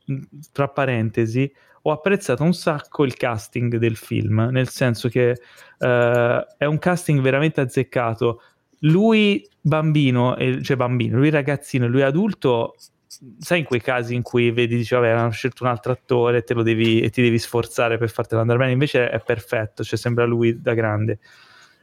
tra 0.51 0.67
parentesi, 0.67 1.49
ho 1.85 1.91
apprezzato 1.91 2.43
un 2.43 2.53
sacco 2.53 3.03
il 3.03 3.15
casting 3.15 3.77
del 3.77 3.97
film, 3.97 4.47
nel 4.51 4.69
senso 4.69 5.09
che 5.09 5.39
uh, 5.79 5.85
è 6.57 6.65
un 6.65 6.79
casting 6.79 7.19
veramente 7.19 7.61
azzeccato. 7.61 8.41
Lui 8.79 9.47
bambino, 9.61 10.35
cioè 10.61 10.75
bambino, 10.75 11.17
lui 11.17 11.29
ragazzino, 11.29 11.87
lui 11.87 12.01
adulto, 12.01 12.75
sai 13.37 13.59
in 13.59 13.65
quei 13.65 13.81
casi 13.81 14.15
in 14.15 14.21
cui 14.21 14.51
vedi, 14.51 14.77
dici, 14.77 14.95
vabbè, 14.95 15.09
hanno 15.09 15.31
scelto 15.31 15.63
un 15.63 15.69
altro 15.69 15.91
attore 15.91 16.43
e, 16.45 16.63
devi, 16.63 17.01
e 17.01 17.09
ti 17.09 17.21
devi 17.21 17.37
sforzare 17.37 17.97
per 17.97 18.09
fartelo 18.09 18.41
andare 18.41 18.59
bene, 18.59 18.71
invece 18.71 19.09
è 19.09 19.21
perfetto, 19.21 19.83
cioè 19.83 19.97
sembra 19.97 20.25
lui 20.25 20.61
da 20.61 20.73
grande. 20.73 21.19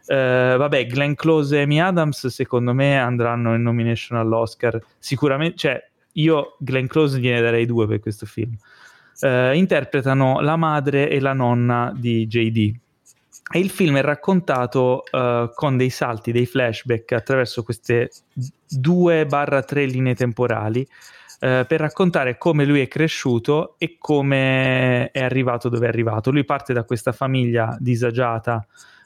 Uh, 0.07 0.57
vabbè, 0.57 0.87
Glenn 0.87 1.13
Close 1.13 1.57
e 1.57 1.63
Amy 1.63 1.79
Adams 1.79 2.27
secondo 2.27 2.75
me 2.75 2.99
andranno 2.99 3.55
in 3.55 3.63
nomination 3.63 4.19
all'Oscar. 4.19 4.81
Sicuramente, 4.99 5.57
cioè, 5.57 5.91
io 6.13 6.57
Glenn 6.59 6.87
Close 6.87 7.19
gliene 7.19 7.41
darei 7.41 7.67
due 7.67 7.87
per 7.87 8.01
questo 8.01 8.27
film. 8.27 8.57
Uh, 9.21 9.53
interpretano 9.55 10.41
la 10.41 10.57
madre 10.57 11.09
e 11.11 11.21
la 11.21 11.33
nonna 11.33 11.93
di 11.95 12.27
JD. 12.27 12.75
E 13.53 13.59
il 13.59 13.71
film 13.71 13.97
è 13.97 14.03
raccontato 14.03 15.03
uh, 15.11 15.51
con 15.55 15.77
dei 15.77 15.91
salti, 15.91 16.33
dei 16.33 16.47
flashback 16.47 17.13
attraverso 17.13 17.63
queste 17.63 18.11
2-3 18.75 19.87
linee 19.87 20.15
temporali 20.15 20.87
per 21.41 21.81
raccontare 21.81 22.37
come 22.37 22.67
lui 22.67 22.83
è 22.83 22.87
cresciuto 22.87 23.77
e 23.79 23.97
come 23.99 25.11
è 25.11 25.23
arrivato 25.23 25.71
dove 25.71 25.87
è 25.87 25.89
arrivato. 25.89 26.31
Lui 26.31 26.45
parte 26.45 26.75
da 26.75 26.85
questa 26.85 27.13
famiglia 27.13 27.75
disagiata 27.81 28.63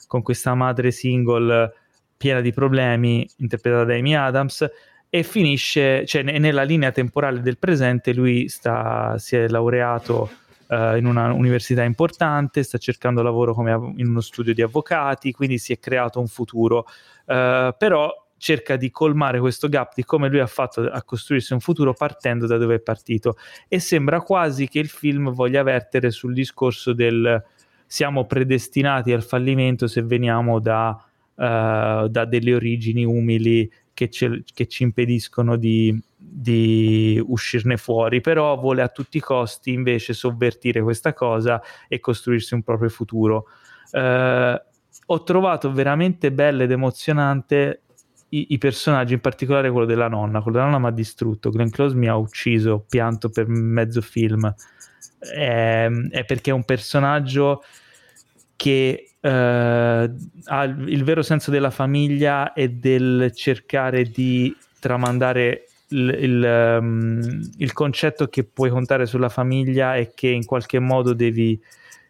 con 0.09 0.21
questa 0.21 0.53
madre 0.55 0.91
single 0.91 1.73
piena 2.17 2.41
di 2.41 2.53
problemi, 2.53 3.29
interpretata 3.37 3.85
da 3.85 3.95
Amy 3.95 4.15
Adams, 4.15 4.67
e 5.15 5.23
finisce, 5.23 6.05
cioè 6.07 6.23
nella 6.25 6.65
linea 6.65 6.91
temporale 6.91 7.41
del 7.41 7.57
presente, 7.57 8.13
lui 8.13 8.49
sta, 8.49 9.15
si 9.17 9.37
è 9.37 9.47
laureato 9.47 10.29
uh, 10.67 10.97
in 10.97 11.07
una 11.07 11.33
università 11.33 11.85
importante, 11.85 12.65
sta 12.65 12.79
cercando 12.79 13.23
lavoro 13.23 13.55
av- 13.55 13.97
in 13.97 14.09
uno 14.09 14.21
studio 14.21 14.53
di 14.53 14.61
avvocati, 14.61 15.31
quindi 15.31 15.59
si 15.59 15.73
è 15.73 15.79
creato 15.79 16.19
un 16.19 16.27
futuro, 16.27 16.79
uh, 17.27 17.73
però 17.79 18.13
cerca 18.39 18.75
di 18.75 18.91
colmare 18.91 19.39
questo 19.39 19.69
gap 19.69 19.93
di 19.95 20.03
come 20.03 20.29
lui 20.29 20.41
ha 20.41 20.49
fatto 20.49 20.81
a 20.81 21.01
costruirsi 21.05 21.53
un 21.53 21.61
futuro 21.61 21.93
partendo 21.93 22.49
da 22.49 22.57
dove 22.57 22.75
è 22.75 22.81
partito. 22.81 23.37
E 23.69 23.79
sembra 23.79 24.21
quasi 24.21 24.67
che 24.67 24.81
il 24.81 24.89
film 24.89 25.33
voglia 25.33 25.63
vertere 25.63 26.11
sul 26.11 26.35
discorso 26.35 26.93
del 26.93 27.41
siamo 27.87 28.25
predestinati 28.25 29.13
al 29.13 29.23
fallimento 29.23 29.87
se 29.87 30.03
veniamo 30.03 30.59
da, 30.59 30.89
uh, 31.37 32.09
da 32.09 32.25
delle 32.25 32.53
origini 32.53 33.05
umili 33.05 33.71
che, 33.95 34.11
ce, 34.11 34.43
che 34.53 34.67
ci 34.67 34.83
impediscono 34.83 35.57
di, 35.57 35.99
di, 36.17 37.23
uscirne 37.25 37.77
fuori, 37.77 38.21
però 38.21 38.59
vuole 38.59 38.83
a 38.83 38.89
tutti 38.89 39.17
i 39.17 39.21
costi 39.21 39.73
invece 39.73 40.13
sovvertire 40.13 40.83
questa 40.83 41.15
cosa 41.15 41.63
e 41.89 42.01
costruirsi 42.01 42.55
un 42.55 42.63
proprio 42.63 42.91
futuro. 42.91 43.47
Uh, 43.93 44.61
ho 45.07 45.23
trovato 45.23 45.73
veramente 45.73 46.33
bello 46.33 46.65
ed 46.65 46.71
emozionante 46.71 47.83
i, 48.31 48.47
i, 48.51 48.59
personaggi, 48.59 49.15
in 49.15 49.21
particolare 49.21 49.71
quello 49.71 49.87
della 49.87 50.09
nonna. 50.09 50.43
Quello 50.43 50.59
della 50.59 50.71
nonna 50.71 50.87
mi 50.87 50.89
ha 50.89 50.95
distrutto. 50.95 51.51
Glenn 51.51 51.69
Close 51.69 51.95
mi 51.95 52.09
ha 52.09 52.17
ucciso, 52.17 52.85
pianto 52.89 53.29
per 53.31 53.47
mezzo 53.49 54.01
film. 54.01 54.53
È, 55.19 55.89
è 56.11 56.25
perché 56.25 56.51
è 56.51 56.55
un 56.55 56.65
personaggio 56.65 57.63
che 58.57 59.11
uh, 59.21 59.29
ha 59.29 60.63
il 60.65 61.05
vero 61.05 61.23
senso 61.23 61.51
della 61.51 61.71
famiglia 61.71 62.53
e 62.53 62.71
del 62.71 63.33
cercare 63.35 64.05
di 64.05 64.55
tramandare 64.79 65.67
il, 65.89 66.17
il, 66.19 66.79
um, 66.81 67.51
il, 67.59 67.73
concetto 67.73 68.29
che 68.29 68.45
puoi 68.45 68.71
contare 68.71 69.07
sulla 69.07 69.29
famiglia 69.29 69.97
e 69.97 70.13
che 70.15 70.29
in 70.29 70.45
qualche 70.45 70.79
modo 70.79 71.15
devi, 71.15 71.61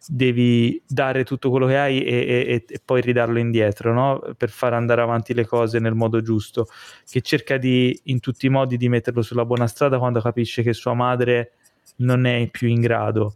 devi 0.06 0.80
dare 0.86 1.24
tutto 1.24 1.50
quello 1.50 1.66
che 1.66 1.76
hai 1.76 2.02
e, 2.02 2.16
e, 2.16 2.64
e 2.66 2.80
poi 2.84 3.00
ridarlo 3.00 3.38
indietro 3.38 3.92
no? 3.92 4.34
per 4.36 4.50
far 4.50 4.74
andare 4.74 5.02
avanti 5.02 5.34
le 5.34 5.46
cose 5.46 5.78
nel 5.78 5.94
modo 5.94 6.20
giusto 6.20 6.68
che 7.08 7.20
cerca 7.20 7.56
di 7.56 7.98
in 8.04 8.20
tutti 8.20 8.46
i 8.46 8.50
modi 8.50 8.76
di 8.76 8.88
metterlo 8.88 9.22
sulla 9.22 9.44
buona 9.44 9.66
strada 9.66 9.98
quando 9.98 10.20
capisce 10.20 10.62
che 10.62 10.72
sua 10.72 10.94
madre 10.94 11.52
non 11.96 12.26
è 12.26 12.48
più 12.50 12.68
in 12.68 12.80
grado 12.80 13.34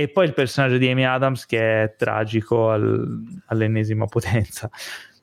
e 0.00 0.06
poi 0.06 0.26
il 0.26 0.32
personaggio 0.32 0.78
di 0.78 0.88
Amy 0.88 1.02
Adams 1.02 1.44
che 1.44 1.82
è 1.82 1.94
tragico 1.96 2.70
al, 2.70 3.20
all'ennesima 3.46 4.06
potenza. 4.06 4.70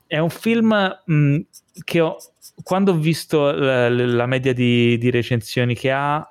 È 0.06 0.18
un 0.18 0.30
film 0.30 1.02
mh, 1.06 1.38
che 1.86 2.02
ho, 2.02 2.18
quando 2.62 2.92
ho 2.92 2.98
visto 2.98 3.52
la, 3.52 3.88
la 3.90 4.26
media 4.26 4.54
di, 4.54 4.98
di, 4.98 5.10
recensioni 5.12 5.76
che 5.76 5.92
ha, 5.92 6.30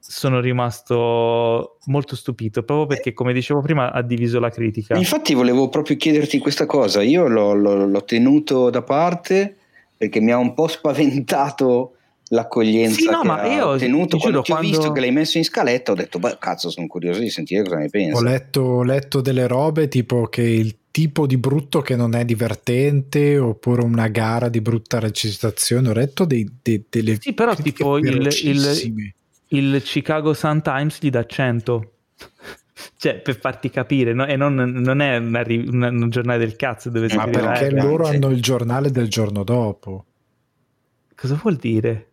sono 0.00 0.40
rimasto 0.40 1.78
molto 1.84 2.16
stupito, 2.16 2.64
proprio 2.64 2.86
perché, 2.88 3.12
come 3.12 3.32
dicevo 3.32 3.60
prima, 3.60 3.92
ha 3.92 4.02
diviso 4.02 4.40
la 4.40 4.50
critica. 4.50 4.96
Infatti 4.96 5.32
volevo 5.34 5.68
proprio 5.68 5.96
chiederti 5.96 6.38
questa 6.38 6.66
cosa, 6.66 7.02
io 7.02 7.28
l'ho, 7.28 7.54
l'ho, 7.54 7.86
l'ho 7.86 8.04
tenuto 8.04 8.68
da 8.70 8.82
parte 8.82 9.56
perché 9.96 10.20
mi 10.20 10.32
ha 10.32 10.38
un 10.38 10.54
po' 10.54 10.66
spaventato 10.66 11.98
l'accoglienza 12.32 12.94
sì, 12.94 13.08
no, 13.08 13.22
ma 13.22 13.46
io 13.46 13.68
ottenuto 13.68 14.16
quando 14.18 14.42
ti 14.42 14.50
ho 14.50 14.54
quando... 14.54 14.70
visto 14.70 14.92
che 14.92 15.00
l'hai 15.00 15.10
messo 15.10 15.38
in 15.38 15.44
scaletta 15.44 15.92
ho 15.92 15.94
detto 15.94 16.18
beh 16.18 16.36
cazzo 16.38 16.70
sono 16.70 16.86
curioso 16.86 17.20
di 17.20 17.30
sentire 17.30 17.62
cosa 17.62 17.76
ne 17.76 17.88
pensi. 17.88 18.16
Ho 18.16 18.22
letto, 18.22 18.60
ho 18.60 18.82
letto 18.82 19.20
delle 19.20 19.46
robe 19.46 19.88
tipo 19.88 20.26
che 20.26 20.42
il 20.42 20.76
tipo 20.90 21.26
di 21.26 21.36
brutto 21.36 21.80
che 21.80 21.96
non 21.96 22.14
è 22.14 22.24
divertente 22.24 23.38
oppure 23.38 23.82
una 23.82 24.08
gara 24.08 24.48
di 24.48 24.60
brutta 24.60 24.98
recitazione 24.98 25.88
ho 25.88 25.92
letto 25.92 26.24
dei, 26.24 26.48
dei, 26.60 26.84
delle 26.88 27.16
sì 27.20 27.32
però 27.32 27.54
tipo 27.54 27.96
il, 27.96 28.28
il, 28.42 29.12
il, 29.48 29.82
Chicago 29.82 30.34
Sun 30.34 30.62
Times 30.62 30.98
gli 31.00 31.10
dà 31.10 31.24
100 31.24 31.92
cioè 32.96 33.20
per 33.20 33.38
farti 33.38 33.70
capire 33.70 34.12
no? 34.12 34.26
e 34.26 34.34
non, 34.34 34.54
non 34.54 35.00
è 35.00 35.16
una, 35.16 35.44
una, 35.46 35.88
una, 35.90 36.08
giornale 36.08 36.38
del 36.40 36.56
cazzo 36.56 36.90
dove 36.90 37.06
ma 37.14 37.28
perché 37.28 37.66
eh, 37.66 37.70
loro 37.70 38.08
hanno 38.08 38.30
il 38.30 38.42
giornale 38.42 38.90
del 38.90 39.08
giorno 39.08 39.44
dopo. 39.44 40.06
Cosa 41.14 41.38
vuol 41.40 41.56
dire? 41.56 42.09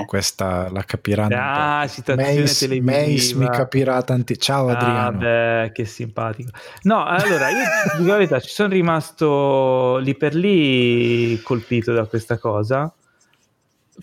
Eh. 0.00 0.04
Questa 0.06 0.68
la 0.70 0.82
capiranno. 0.82 1.34
Ah, 1.38 1.86
citazione 1.86 2.40
Mace, 2.40 2.66
televisiva. 2.66 3.00
Mace 3.00 3.34
mi 3.36 3.48
capirà 3.48 4.02
tanti. 4.02 4.38
Ciao 4.38 4.68
Adriano. 4.68 5.06
Ah, 5.06 5.12
beh, 5.12 5.72
che 5.72 5.84
simpatico. 5.84 6.50
No, 6.82 7.04
allora 7.04 7.50
io 7.50 7.64
dico 7.98 8.10
la 8.10 8.16
verità, 8.16 8.40
ci 8.40 8.50
sono 8.50 8.68
rimasto 8.68 9.98
lì 9.98 10.14
per 10.14 10.34
lì 10.34 11.40
colpito 11.42 11.92
da 11.92 12.04
questa 12.06 12.38
cosa. 12.38 12.92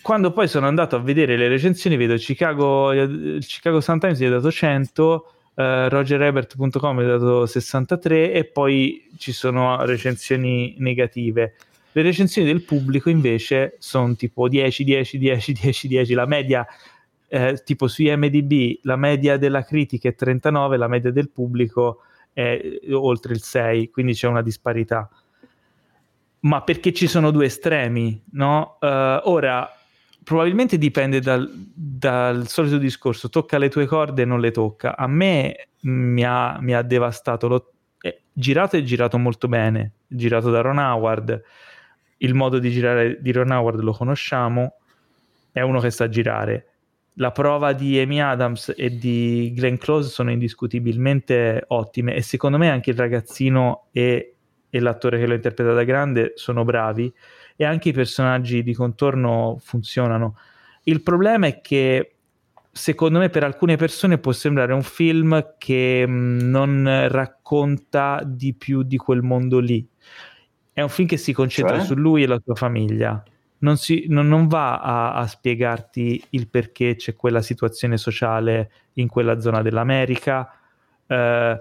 Quando 0.00 0.32
poi 0.32 0.48
sono 0.48 0.66
andato 0.66 0.96
a 0.96 1.00
vedere 1.00 1.36
le 1.36 1.48
recensioni, 1.48 1.96
vedo 1.96 2.14
Chicago, 2.14 2.92
il 2.92 3.44
Chicago 3.44 3.80
Sun 3.80 3.98
Times 3.98 4.18
gli 4.18 4.24
ha 4.24 4.30
dato 4.30 4.50
100, 4.50 5.26
Uh, 5.54 5.86
RogerEbert.com 5.90 6.98
ha 6.98 7.02
dato 7.02 7.44
63 7.44 8.32
e 8.32 8.44
poi 8.46 9.10
ci 9.18 9.32
sono 9.32 9.84
recensioni 9.84 10.76
negative. 10.78 11.56
Le 11.92 12.02
recensioni 12.02 12.46
del 12.48 12.62
pubblico 12.62 13.10
invece 13.10 13.76
sono 13.78 14.14
tipo 14.14 14.48
10, 14.48 14.84
10, 14.84 15.18
10, 15.18 15.52
10, 15.52 15.88
10. 15.88 16.14
La 16.14 16.26
media, 16.26 16.66
eh, 17.28 17.60
tipo 17.64 17.86
su 17.86 18.02
IMDB, 18.02 18.78
la 18.82 18.96
media 18.96 19.36
della 19.36 19.62
critica 19.62 20.08
è 20.08 20.14
39, 20.14 20.76
la 20.78 20.88
media 20.88 21.10
del 21.10 21.30
pubblico 21.30 22.00
è 22.32 22.60
oltre 22.92 23.34
il 23.34 23.42
6, 23.42 23.90
quindi 23.90 24.14
c'è 24.14 24.26
una 24.26 24.42
disparità. 24.42 25.08
Ma 26.40 26.62
perché 26.62 26.92
ci 26.92 27.06
sono 27.06 27.30
due 27.30 27.46
estremi, 27.46 28.20
no? 28.32 28.78
Uh, 28.80 29.20
ora, 29.24 29.70
probabilmente 30.24 30.78
dipende 30.78 31.20
dal, 31.20 31.48
dal, 31.52 32.48
solito 32.48 32.78
discorso, 32.78 33.28
tocca 33.28 33.58
le 33.58 33.68
tue 33.68 33.86
corde 33.86 34.22
e 34.22 34.24
non 34.24 34.40
le 34.40 34.50
tocca. 34.50 34.96
A 34.96 35.06
me 35.06 35.68
mi 35.80 36.24
ha, 36.24 36.58
mi 36.60 36.74
ha 36.74 36.82
devastato, 36.82 37.48
l'ho 37.48 37.72
eh, 38.00 38.22
girato 38.32 38.76
e 38.76 38.82
girato 38.82 39.18
molto 39.18 39.46
bene, 39.46 39.92
girato 40.06 40.50
da 40.50 40.62
Ron 40.62 40.78
Howard, 40.78 41.42
il 42.22 42.34
modo 42.34 42.58
di 42.58 42.70
girare 42.70 43.20
di 43.20 43.32
Ron 43.32 43.50
Howard 43.50 43.80
lo 43.80 43.92
conosciamo, 43.92 44.76
è 45.52 45.60
uno 45.60 45.80
che 45.80 45.90
sa 45.90 46.08
girare. 46.08 46.66
La 47.16 47.30
prova 47.30 47.72
di 47.74 47.98
Amy 47.98 48.20
Adams 48.20 48.72
e 48.76 48.96
di 48.96 49.52
Glenn 49.54 49.76
Close 49.76 50.08
sono 50.08 50.30
indiscutibilmente 50.30 51.62
ottime 51.68 52.14
e 52.14 52.22
secondo 52.22 52.56
me 52.56 52.70
anche 52.70 52.90
il 52.90 52.96
ragazzino 52.96 53.88
e, 53.92 54.34
e 54.70 54.80
l'attore 54.80 55.18
che 55.18 55.26
lo 55.26 55.34
interpreta 55.34 55.72
da 55.72 55.84
grande 55.84 56.32
sono 56.36 56.64
bravi 56.64 57.12
e 57.56 57.64
anche 57.64 57.90
i 57.90 57.92
personaggi 57.92 58.62
di 58.62 58.72
contorno 58.72 59.58
funzionano. 59.60 60.38
Il 60.84 61.02
problema 61.02 61.46
è 61.48 61.60
che 61.60 62.14
secondo 62.70 63.18
me 63.18 63.28
per 63.28 63.44
alcune 63.44 63.76
persone 63.76 64.16
può 64.16 64.32
sembrare 64.32 64.72
un 64.72 64.82
film 64.82 65.54
che 65.58 66.04
mm, 66.06 66.38
non 66.40 67.06
racconta 67.10 68.22
di 68.24 68.54
più 68.54 68.82
di 68.82 68.96
quel 68.96 69.20
mondo 69.20 69.58
lì. 69.58 69.86
È 70.72 70.80
un 70.80 70.88
film 70.88 71.06
che 71.06 71.16
si 71.16 71.32
concentra 71.32 71.76
cioè? 71.76 71.84
su 71.84 71.94
lui 71.94 72.22
e 72.22 72.26
la 72.26 72.40
sua 72.42 72.54
famiglia. 72.54 73.22
Non, 73.58 73.76
si, 73.76 74.06
non, 74.08 74.26
non 74.26 74.48
va 74.48 74.80
a, 74.80 75.14
a, 75.14 75.26
spiegarti 75.26 76.22
il 76.30 76.48
perché 76.48 76.96
c'è 76.96 77.14
quella 77.14 77.42
situazione 77.42 77.96
sociale 77.96 78.70
in 78.94 79.06
quella 79.06 79.38
zona 79.38 79.62
dell'America, 79.62 80.52
eh, 81.06 81.60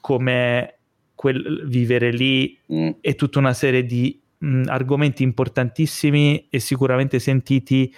come 0.00 0.78
quel, 1.14 1.66
vivere 1.66 2.10
lì 2.10 2.58
mm. 2.72 2.90
e 3.00 3.14
tutta 3.14 3.38
una 3.38 3.54
serie 3.54 3.84
di 3.84 4.20
mh, 4.38 4.64
argomenti 4.66 5.22
importantissimi 5.22 6.48
e 6.50 6.58
sicuramente 6.58 7.18
sentiti, 7.18 7.94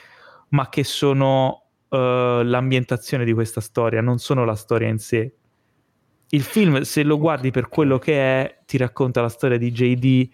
ma 0.50 0.68
che 0.68 0.84
sono 0.84 1.64
uh, 1.88 1.96
l'ambientazione 2.42 3.24
di 3.24 3.32
questa 3.32 3.60
storia, 3.60 4.00
non 4.00 4.18
sono 4.18 4.44
la 4.44 4.54
storia 4.54 4.88
in 4.88 4.98
sé. 4.98 5.34
Il 6.30 6.42
film, 6.42 6.82
se 6.82 7.02
lo 7.02 7.18
guardi 7.18 7.50
per 7.50 7.68
quello 7.68 7.98
che 7.98 8.14
è, 8.14 8.58
ti 8.64 8.76
racconta 8.76 9.20
la 9.20 9.28
storia 9.28 9.58
di 9.58 9.72
JD 9.72 10.30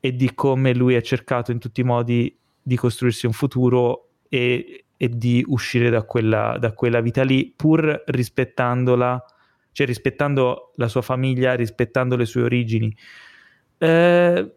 e 0.00 0.16
di 0.16 0.34
come 0.34 0.74
lui 0.74 0.96
ha 0.96 1.02
cercato 1.02 1.52
in 1.52 1.58
tutti 1.58 1.82
i 1.82 1.84
modi 1.84 2.34
di 2.62 2.76
costruirsi 2.76 3.26
un 3.26 3.32
futuro 3.32 4.08
e, 4.28 4.84
e 4.96 5.08
di 5.08 5.44
uscire 5.46 5.90
da 5.90 6.02
quella, 6.02 6.56
da 6.58 6.72
quella 6.72 7.00
vita 7.00 7.22
lì, 7.22 7.52
pur 7.54 8.02
rispettandola, 8.06 9.22
cioè 9.72 9.86
rispettando 9.86 10.72
la 10.76 10.88
sua 10.88 11.02
famiglia, 11.02 11.54
rispettando 11.54 12.16
le 12.16 12.24
sue 12.24 12.42
origini. 12.42 12.94
Eh, 13.78 14.54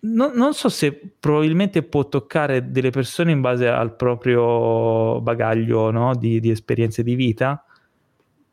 non, 0.00 0.32
non, 0.34 0.52
so 0.52 0.68
se 0.68 1.14
probabilmente 1.18 1.82
può 1.82 2.08
toccare 2.08 2.70
delle 2.70 2.90
persone 2.90 3.32
in 3.32 3.40
base 3.40 3.68
al 3.68 3.96
proprio 3.96 5.20
bagaglio 5.20 5.90
no? 5.90 6.14
di, 6.14 6.40
di, 6.40 6.50
esperienze 6.50 7.02
di 7.02 7.14
vita 7.14 7.64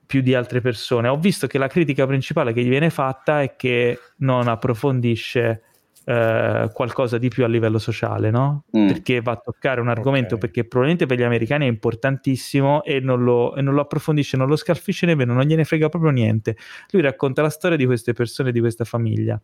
più 0.06 0.22
di 0.22 0.34
altre 0.34 0.62
persone. 0.62 1.08
Ho 1.08 1.18
visto 1.18 1.48
che 1.48 1.58
la 1.58 1.68
critica 1.68 2.06
principale 2.06 2.54
che 2.54 2.64
gli 2.64 2.70
viene 2.70 2.90
fatta 2.90 3.42
è 3.42 3.56
che 3.56 3.98
non 4.18 4.48
approfondisce 4.48 5.64
eh, 6.06 6.70
qualcosa 6.74 7.18
di 7.18 7.28
più 7.30 7.44
a 7.44 7.48
livello 7.48 7.80
sociale, 7.80 8.32
no? 8.32 8.66
Mm. 8.78 8.88
Perché 8.88 9.22
va 9.22 9.34
a 9.34 9.38
toccare 9.38 9.82
un 9.82 9.90
argomento 9.90 10.36
okay. 10.36 10.50
perché 10.50 10.68
probabilmente 10.68 11.06
per 11.06 11.18
gli 11.18 11.24
americani 11.24 11.66
è 11.66 11.70
importantissimo 11.70 12.84
e 12.84 13.00
non, 13.00 13.24
lo, 13.24 13.56
e 13.56 13.62
non 13.62 13.74
lo 13.74 13.82
approfondisce, 13.82 14.38
non 14.38 14.48
lo 14.48 14.56
scalfisce 14.56 15.06
nemmeno, 15.06 15.34
non 15.34 15.44
gliene 15.44 15.64
frega 15.64 15.90
proprio 15.90 16.12
niente. 16.12 16.58
Lui 16.92 17.02
racconta 17.02 17.42
la 17.42 17.50
storia 17.50 17.78
di 17.78 17.86
queste 17.86 18.14
persone, 18.14 18.52
di 18.52 18.60
questa 18.60 18.86
famiglia 18.86 19.42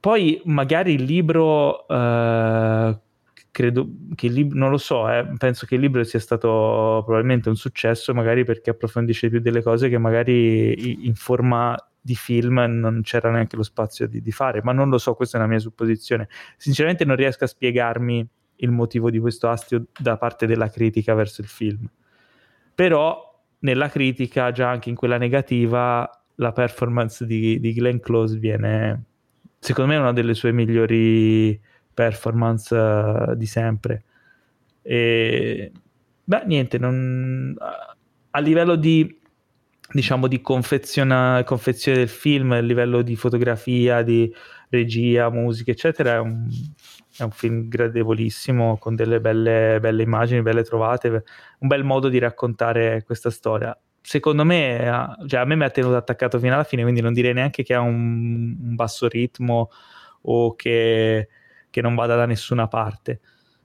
poi 0.00 0.40
magari 0.46 0.94
il 0.94 1.02
libro, 1.02 1.86
eh, 1.86 2.98
credo 3.50 3.88
che 4.14 4.26
il 4.26 4.32
libro, 4.32 4.58
non 4.58 4.70
lo 4.70 4.78
so, 4.78 5.10
eh, 5.10 5.26
penso 5.36 5.66
che 5.66 5.74
il 5.74 5.80
libro 5.80 6.02
sia 6.04 6.20
stato 6.20 7.02
probabilmente 7.04 7.48
un 7.48 7.56
successo, 7.56 8.14
magari 8.14 8.44
perché 8.44 8.70
approfondisce 8.70 9.28
più 9.28 9.40
delle 9.40 9.62
cose 9.62 9.88
che 9.88 9.98
magari 9.98 11.06
in 11.06 11.14
forma 11.14 11.76
di 12.00 12.14
film 12.14 12.58
non 12.58 13.02
c'era 13.02 13.30
neanche 13.30 13.56
lo 13.56 13.62
spazio 13.62 14.06
di, 14.06 14.22
di 14.22 14.32
fare, 14.32 14.62
ma 14.62 14.72
non 14.72 14.88
lo 14.88 14.98
so, 14.98 15.14
questa 15.14 15.36
è 15.36 15.40
una 15.40 15.50
mia 15.50 15.58
supposizione. 15.58 16.28
Sinceramente 16.56 17.04
non 17.04 17.16
riesco 17.16 17.44
a 17.44 17.48
spiegarmi 17.48 18.26
il 18.62 18.70
motivo 18.70 19.10
di 19.10 19.18
questo 19.18 19.48
astio 19.48 19.86
da 19.98 20.16
parte 20.16 20.46
della 20.46 20.70
critica 20.70 21.14
verso 21.14 21.40
il 21.40 21.48
film. 21.48 21.88
Però 22.74 23.28
nella 23.60 23.88
critica, 23.88 24.52
già 24.52 24.70
anche 24.70 24.88
in 24.88 24.94
quella 24.94 25.18
negativa, 25.18 26.08
la 26.36 26.52
performance 26.52 27.26
di, 27.26 27.60
di 27.60 27.74
Glenn 27.74 27.98
Close 27.98 28.38
viene, 28.38 29.04
secondo 29.58 29.92
me 29.92 29.98
una 29.98 30.12
delle 30.12 30.34
sue 30.34 30.52
migliori 30.52 31.60
performance 32.00 32.74
uh, 32.74 33.34
di 33.34 33.46
sempre. 33.46 34.04
E 34.82 35.70
beh, 36.24 36.42
niente, 36.46 36.78
non, 36.78 37.54
a 38.30 38.40
livello 38.40 38.76
di 38.76 39.18
diciamo 39.92 40.28
di 40.28 40.40
confezione 40.40 41.44
del 41.44 42.08
film, 42.08 42.52
a 42.52 42.60
livello 42.60 43.02
di 43.02 43.16
fotografia, 43.16 44.02
di 44.02 44.32
regia, 44.70 45.28
musica, 45.30 45.72
eccetera, 45.72 46.14
è 46.14 46.18
un, 46.18 46.48
è 47.18 47.24
un 47.24 47.32
film 47.32 47.68
gradevolissimo 47.68 48.78
con 48.78 48.94
delle 48.94 49.20
belle, 49.20 49.78
belle 49.80 50.02
immagini, 50.04 50.42
belle 50.42 50.62
trovate, 50.62 51.24
un 51.58 51.68
bel 51.68 51.82
modo 51.82 52.08
di 52.08 52.18
raccontare 52.18 53.02
questa 53.04 53.30
storia 53.30 53.76
secondo 54.02 54.44
me, 54.44 55.16
cioè 55.26 55.40
a 55.40 55.44
me 55.44 55.56
mi 55.56 55.64
ha 55.64 55.70
tenuto 55.70 55.96
attaccato 55.96 56.38
fino 56.38 56.54
alla 56.54 56.64
fine, 56.64 56.82
quindi 56.82 57.00
non 57.00 57.12
direi 57.12 57.34
neanche 57.34 57.62
che 57.62 57.74
ha 57.74 57.80
un, 57.80 58.56
un 58.60 58.74
basso 58.74 59.08
ritmo 59.08 59.70
o 60.22 60.54
che, 60.54 61.28
che, 61.70 61.80
non 61.80 61.94
vada 61.94 62.16
da 62.16 62.26
nessuna 62.26 62.68
parte, 62.68 63.20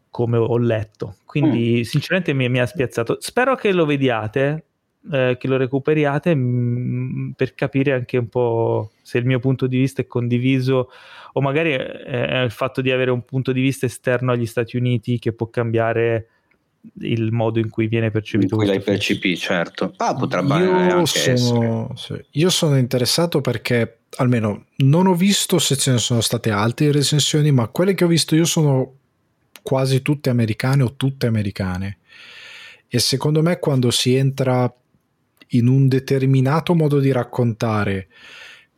come 0.09 0.38
ho 0.38 0.58
letto. 0.58 1.17
Quindi, 1.25 1.80
mm. 1.80 1.82
sinceramente, 1.82 2.34
mi, 2.34 2.48
mi, 2.50 2.59
ha 2.59 2.66
spiazzato. 2.66 3.17
Spero 3.19 3.56
che 3.56 3.74
lo 3.74 3.85
vediate, 3.85 4.66
eh, 5.11 5.35
che 5.40 5.48
lo 5.48 5.58
recuperiate 5.58 6.34
mh, 6.34 6.40
mm, 6.40 7.32
per 7.32 7.53
capire 7.53 7.93
anche 7.93 8.17
un 8.17 8.30
po' 8.30 8.92
se 9.01 9.17
il 9.17 9.25
mio 9.25 9.40
punto 9.40 9.67
di 9.67 9.77
vista 9.77 10.01
è 10.01 10.08
condiviso 10.08 10.90
o 11.34 11.42
magari 11.42 11.72
è, 11.72 11.77
è 11.77 12.42
il 12.42 12.51
fatto 12.51 12.82
di 12.82 12.92
avere 12.92 13.11
un 13.11 13.24
punto 13.24 13.51
di 13.51 13.61
vista 13.61 13.85
esterno 13.85 14.32
agli 14.32 14.45
Stati 14.45 14.77
Uniti 14.77 15.19
che 15.19 15.34
può 15.34 15.50
cambiare 15.50 16.30
il 17.01 17.31
modo 17.31 17.59
in 17.59 17.69
cui 17.69 17.88
viene 17.88 18.11
percepito. 18.11 18.55
In 18.55 18.61
cui 18.61 18.67
l'hai 18.67 18.81
percepito, 18.81 19.39
certo. 19.39 19.93
Ah, 19.97 20.15
potrebbe 20.15 20.57
io 20.57 20.72
anche 20.72 21.38
sono, 21.38 21.91
sì. 21.95 22.14
Io 22.31 22.49
sono 22.49 22.77
interessato 22.77 23.41
perché 23.41 23.99
almeno 24.17 24.65
non 24.77 25.07
ho 25.07 25.14
visto 25.14 25.59
se 25.59 25.75
ce 25.75 25.91
ne 25.91 25.97
sono 25.97 26.22
state 26.22 26.49
altre 26.49 26.91
recensioni, 26.91 27.51
ma 27.51 27.67
quelle 27.67 27.93
che 27.93 28.03
ho 28.03 28.07
visto 28.07 28.35
io 28.35 28.45
sono 28.45 28.93
quasi 29.61 30.01
tutte 30.01 30.30
americane 30.30 30.83
o 30.83 30.93
tutte 30.95 31.27
americane. 31.27 31.97
E 32.88 32.99
secondo 32.99 33.41
me 33.41 33.59
quando 33.59 33.91
si 33.91 34.15
entra 34.15 34.73
in 35.49 35.67
un 35.67 35.88
determinato 35.88 36.75
modo 36.75 36.99
di 36.99 37.11
raccontare 37.11 38.07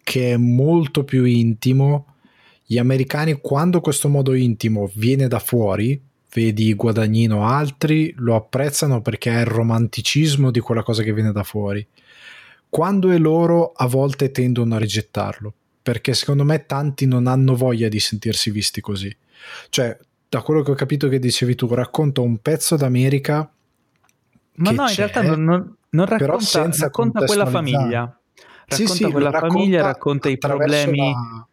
che 0.03 0.33
è 0.33 0.37
molto 0.37 1.03
più 1.03 1.25
intimo, 1.25 2.15
gli 2.65 2.77
americani 2.77 3.39
quando 3.41 3.81
questo 3.81 4.09
modo 4.09 4.33
intimo 4.33 4.89
viene 4.95 5.27
da 5.27 5.39
fuori 5.39 6.01
vedi 6.37 6.75
guadagnino 6.75 7.47
altri, 7.47 8.13
lo 8.17 8.35
apprezzano 8.35 9.01
perché 9.01 9.31
è 9.31 9.39
il 9.39 9.47
romanticismo 9.47 10.51
di 10.51 10.59
quella 10.59 10.83
cosa 10.83 11.01
che 11.01 11.11
viene 11.11 11.31
da 11.31 11.41
fuori. 11.41 11.85
Quando 12.69 13.09
è 13.09 13.17
loro, 13.17 13.71
a 13.71 13.87
volte 13.87 14.29
tendono 14.29 14.75
a 14.75 14.77
rigettarlo, 14.77 15.51
perché 15.81 16.13
secondo 16.13 16.43
me 16.43 16.67
tanti 16.67 17.07
non 17.07 17.25
hanno 17.25 17.55
voglia 17.55 17.87
di 17.87 17.99
sentirsi 17.99 18.51
visti 18.51 18.81
così. 18.81 19.15
Cioè, 19.69 19.97
da 20.29 20.41
quello 20.43 20.61
che 20.61 20.71
ho 20.71 20.75
capito 20.75 21.07
che 21.07 21.17
dicevi 21.17 21.55
tu, 21.55 21.65
racconta 21.73 22.21
un 22.21 22.37
pezzo 22.37 22.75
d'America. 22.75 23.49
Ma 24.57 24.71
no, 24.71 24.87
in 24.87 24.95
realtà 24.95 25.23
non, 25.23 25.75
non 25.89 26.05
racconta, 26.05 26.69
racconta 26.77 27.25
quella 27.25 27.47
famiglia. 27.47 28.01
Racconta 28.01 28.75
sì, 28.75 28.85
sì, 28.85 29.09
quella 29.09 29.31
famiglia, 29.31 29.81
racconta 29.81 30.29
i 30.29 30.37
problemi. 30.37 30.99
La 30.99 31.47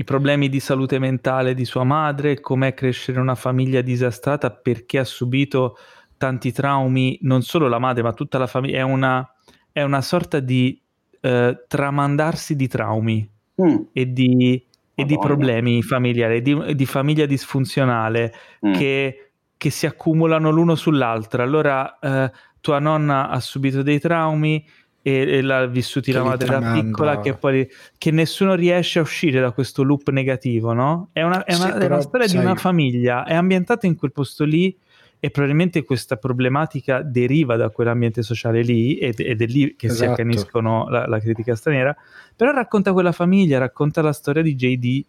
i 0.00 0.04
problemi 0.04 0.48
di 0.48 0.60
salute 0.60 1.00
mentale 1.00 1.54
di 1.54 1.64
sua 1.64 1.82
madre, 1.82 2.38
com'è 2.38 2.72
crescere 2.72 3.16
in 3.16 3.24
una 3.24 3.34
famiglia 3.34 3.80
disastrata 3.80 4.52
perché 4.52 5.00
ha 5.00 5.04
subito 5.04 5.76
tanti 6.16 6.52
traumi, 6.52 7.18
non 7.22 7.42
solo 7.42 7.66
la 7.66 7.80
madre 7.80 8.04
ma 8.04 8.12
tutta 8.12 8.38
la 8.38 8.46
famiglia, 8.46 8.78
è 8.78 8.82
una, 8.82 9.28
è 9.72 9.82
una 9.82 10.00
sorta 10.00 10.38
di 10.38 10.80
eh, 11.20 11.64
tramandarsi 11.66 12.54
di 12.54 12.68
traumi 12.68 13.28
mm. 13.60 13.76
e, 13.92 14.12
di, 14.12 14.64
e 14.94 15.04
di, 15.04 15.18
problemi 15.18 15.82
familiari, 15.82 16.42
di, 16.42 16.76
di 16.76 16.86
famiglia 16.86 17.26
disfunzionale 17.26 18.32
mm. 18.64 18.72
che, 18.74 19.30
che, 19.56 19.70
si 19.70 19.84
accumulano 19.84 20.50
l'uno 20.50 20.76
sull'altro. 20.76 21.42
Allora 21.42 21.98
eh, 21.98 22.30
tua 22.60 22.78
nonna 22.78 23.30
ha 23.30 23.40
subito 23.40 23.82
dei 23.82 23.98
traumi, 23.98 24.64
e, 25.02 25.12
e 25.12 25.42
l'ha 25.42 25.66
vissuti 25.66 26.12
che 26.12 26.18
la 26.18 26.24
madre 26.24 26.58
da 26.58 26.72
piccola 26.72 27.20
che 27.20 27.34
poi 27.34 27.68
che 27.96 28.10
nessuno 28.10 28.54
riesce 28.54 28.98
a 28.98 29.02
uscire 29.02 29.40
da 29.40 29.52
questo 29.52 29.82
loop 29.82 30.10
negativo 30.10 30.72
no? 30.72 31.10
è 31.12 31.22
una, 31.22 31.44
è 31.44 31.54
una, 31.54 31.72
sì, 31.72 31.78
è 31.78 31.86
una 31.86 32.00
storia 32.00 32.26
sai... 32.28 32.38
di 32.38 32.44
una 32.44 32.54
famiglia 32.54 33.24
è 33.24 33.34
ambientata 33.34 33.86
in 33.86 33.96
quel 33.96 34.12
posto 34.12 34.44
lì 34.44 34.76
e 35.20 35.30
probabilmente 35.30 35.82
questa 35.82 36.16
problematica 36.16 37.02
deriva 37.02 37.56
da 37.56 37.70
quell'ambiente 37.70 38.22
sociale 38.22 38.62
lì 38.62 38.98
ed, 38.98 39.18
ed 39.20 39.42
è 39.42 39.46
lì 39.46 39.74
che 39.76 39.86
esatto. 39.86 40.04
si 40.04 40.10
accaniscono 40.10 40.88
la, 40.88 41.06
la, 41.06 41.18
critica 41.18 41.56
straniera 41.56 41.96
però 42.36 42.52
racconta 42.52 42.92
quella 42.92 43.12
famiglia 43.12 43.58
racconta 43.58 44.00
la 44.02 44.12
storia 44.12 44.42
di 44.42 44.54
JD 44.54 45.04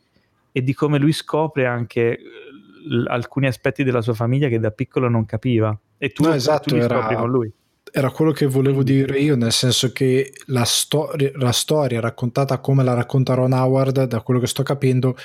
e 0.52 0.64
di 0.64 0.74
come 0.74 0.98
lui 0.98 1.12
scopre 1.12 1.66
anche 1.68 2.20
l- 2.88 3.06
alcuni 3.08 3.48
aspetti 3.48 3.84
della 3.84 4.02
sua 4.02 4.14
famiglia 4.14 4.48
che 4.48 4.60
da 4.60 4.72
piccolo 4.72 5.10
non 5.10 5.26
capiva. 5.26 5.78
E 5.98 6.10
tu, 6.10 6.24
No, 6.24 6.34
esatto, 6.34 6.70
tu 6.70 6.76
li 6.76 6.82
era- 6.82 7.00
scopri 7.00 7.16
con 7.16 7.30
lui. 7.30 7.54
Era 7.92 8.12
quello 8.12 8.32
che 8.32 8.46
volevo 8.46 8.84
dire 8.84 9.20
io, 9.20 9.36
nel 9.36 9.52
senso 9.52 9.92
che 9.92 10.32
la, 10.48 10.64
storia 10.66 11.32
la 11.36 11.52
storia 11.52 12.00
raccontata 12.00 12.60
come 12.60 12.84
la 12.84 12.94
racconta 12.94 13.34
Ron 13.34 13.54
Howard, 13.54 14.06
da 14.06 14.22
quello 14.22 14.40
che 14.40 14.48
sto 14.48 14.64
capendo, 14.64 15.16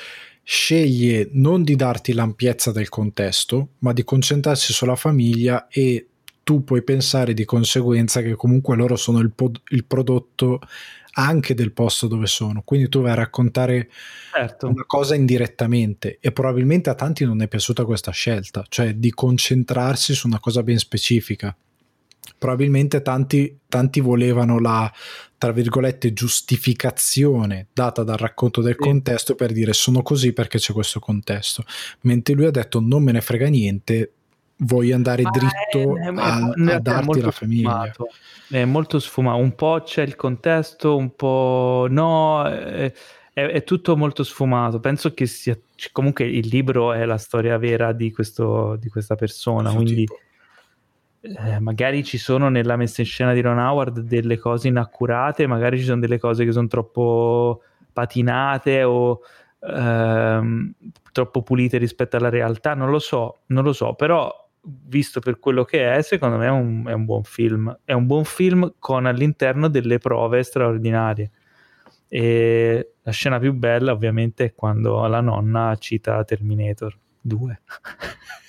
sceglie 0.42 1.28
non 1.32 1.62
di 1.62 1.76
darti 1.76 2.12
l'ampiezza 2.12 2.70
del 2.70 2.88
contesto, 2.88 3.68
ma 3.78 3.92
di 3.92 4.04
concentrarsi 4.04 4.72
sulla 4.72 4.96
famiglia 4.96 5.68
e 5.68 6.08
tu 6.44 6.62
puoi 6.62 6.82
pensare 6.82 7.32
di 7.32 7.46
conseguenza 7.46 8.20
che 8.20 8.34
comunque 8.34 8.76
loro 8.76 8.96
sono 8.96 9.18
il, 9.20 9.32
pod- 9.32 9.62
il 9.70 9.84
prodotto 9.84 10.60
anche 11.14 11.54
del 11.54 11.72
posto 11.72 12.06
dove 12.06 12.26
sono. 12.26 12.62
Quindi 12.62 12.88
tu 12.88 13.00
vai 13.00 13.12
a 13.12 13.14
raccontare 13.14 13.88
Certo. 14.32 14.68
una 14.68 14.84
cosa 14.86 15.14
indirettamente 15.14 16.18
e 16.20 16.32
probabilmente 16.32 16.90
a 16.90 16.94
tanti 16.94 17.24
non 17.24 17.40
è 17.40 17.48
piaciuta 17.48 17.84
questa 17.84 18.10
scelta, 18.10 18.64
cioè 18.68 18.94
di 18.94 19.10
concentrarsi 19.10 20.14
su 20.14 20.26
una 20.26 20.40
cosa 20.40 20.62
ben 20.62 20.78
specifica. 20.78 21.56
Probabilmente 22.38 23.02
tanti, 23.02 23.58
tanti 23.68 24.00
volevano 24.00 24.58
la, 24.58 24.90
tra 25.38 25.52
virgolette, 25.52 26.12
giustificazione 26.12 27.68
data 27.72 28.02
dal 28.02 28.16
racconto 28.18 28.60
del 28.60 28.76
contesto 28.76 29.34
per 29.34 29.52
dire 29.52 29.72
sono 29.72 30.02
così 30.02 30.32
perché 30.32 30.58
c'è 30.58 30.72
questo 30.72 31.00
contesto, 31.00 31.64
mentre 32.02 32.34
lui 32.34 32.46
ha 32.46 32.50
detto 32.50 32.80
non 32.80 33.02
me 33.02 33.12
ne 33.12 33.20
frega 33.20 33.48
niente, 33.48 34.12
vuoi 34.56 34.92
andare 34.92 35.22
Ma 35.22 35.30
dritto 35.30 35.96
è- 35.96 36.00
è- 36.02 36.14
a, 36.14 36.74
a 36.74 36.78
darti 36.80 37.20
la 37.20 37.30
famiglia. 37.30 37.70
sfumato. 37.92 38.08
È 38.48 38.64
molto 38.64 38.98
sfumato. 38.98 39.38
Un 39.38 39.54
po' 39.54 39.82
c'è 39.84 40.02
il 40.02 40.16
contesto, 40.16 40.96
un 40.96 41.14
po' 41.14 41.86
no. 41.88 42.44
È, 42.44 42.92
è- 43.32 43.64
tutto 43.64 43.96
molto 43.96 44.22
sfumato. 44.22 44.80
Penso 44.80 45.12
che 45.14 45.26
sia. 45.26 45.58
Comunque, 45.92 46.24
il 46.26 46.46
libro 46.48 46.92
è 46.92 47.04
la 47.04 47.18
storia 47.18 47.58
vera 47.58 47.92
di, 47.92 48.12
questo, 48.12 48.76
di 48.76 48.88
questa 48.88 49.16
persona. 49.16 49.70
Questo 49.70 49.78
Quindi, 49.78 49.94
tipo. 50.04 50.18
Eh, 51.24 51.58
magari 51.58 52.04
ci 52.04 52.18
sono 52.18 52.50
nella 52.50 52.76
messa 52.76 53.00
in 53.00 53.06
scena 53.06 53.32
di 53.32 53.40
Ron 53.40 53.58
Howard 53.58 54.00
delle 54.00 54.36
cose 54.36 54.68
inaccurate, 54.68 55.46
magari 55.46 55.78
ci 55.78 55.84
sono 55.84 56.00
delle 56.00 56.18
cose 56.18 56.44
che 56.44 56.52
sono 56.52 56.66
troppo 56.66 57.62
patinate 57.92 58.82
o 58.82 59.20
ehm, 59.60 60.74
troppo 61.12 61.42
pulite 61.42 61.78
rispetto 61.78 62.16
alla 62.16 62.28
realtà. 62.28 62.74
Non 62.74 62.90
lo 62.90 62.98
so, 62.98 63.38
non 63.46 63.64
lo 63.64 63.72
so, 63.72 63.94
però 63.94 64.30
visto 64.60 65.20
per 65.20 65.38
quello 65.38 65.64
che 65.64 65.94
è, 65.94 66.02
secondo 66.02 66.36
me 66.36 66.46
è 66.46 66.50
un, 66.50 66.84
è 66.86 66.92
un 66.92 67.06
buon 67.06 67.22
film. 67.24 67.74
È 67.84 67.94
un 67.94 68.04
buon 68.06 68.24
film 68.24 68.74
con 68.78 69.06
all'interno 69.06 69.68
delle 69.68 69.96
prove 69.96 70.42
straordinarie. 70.42 71.30
E 72.06 72.92
la 73.00 73.12
scena 73.12 73.38
più 73.38 73.54
bella, 73.54 73.92
ovviamente, 73.92 74.44
è 74.44 74.54
quando 74.54 75.06
la 75.06 75.22
nonna 75.22 75.74
cita 75.78 76.22
Terminator 76.22 76.94
2. 77.22 77.62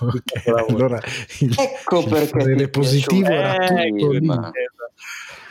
Ok, 0.00 0.22
Capolavoro. 0.24 0.84
allora 0.86 1.00
il, 1.40 1.54
Ecco 1.58 2.00
il 2.00 2.08
perché 2.08 2.54
è 2.54 2.68
positivo 2.68 3.26
era 3.28 3.56
piaciuto. 3.56 3.88
tutto 3.90 4.12
Eh, 4.12 4.18
lì. 4.18 4.26
ma- 4.26 4.50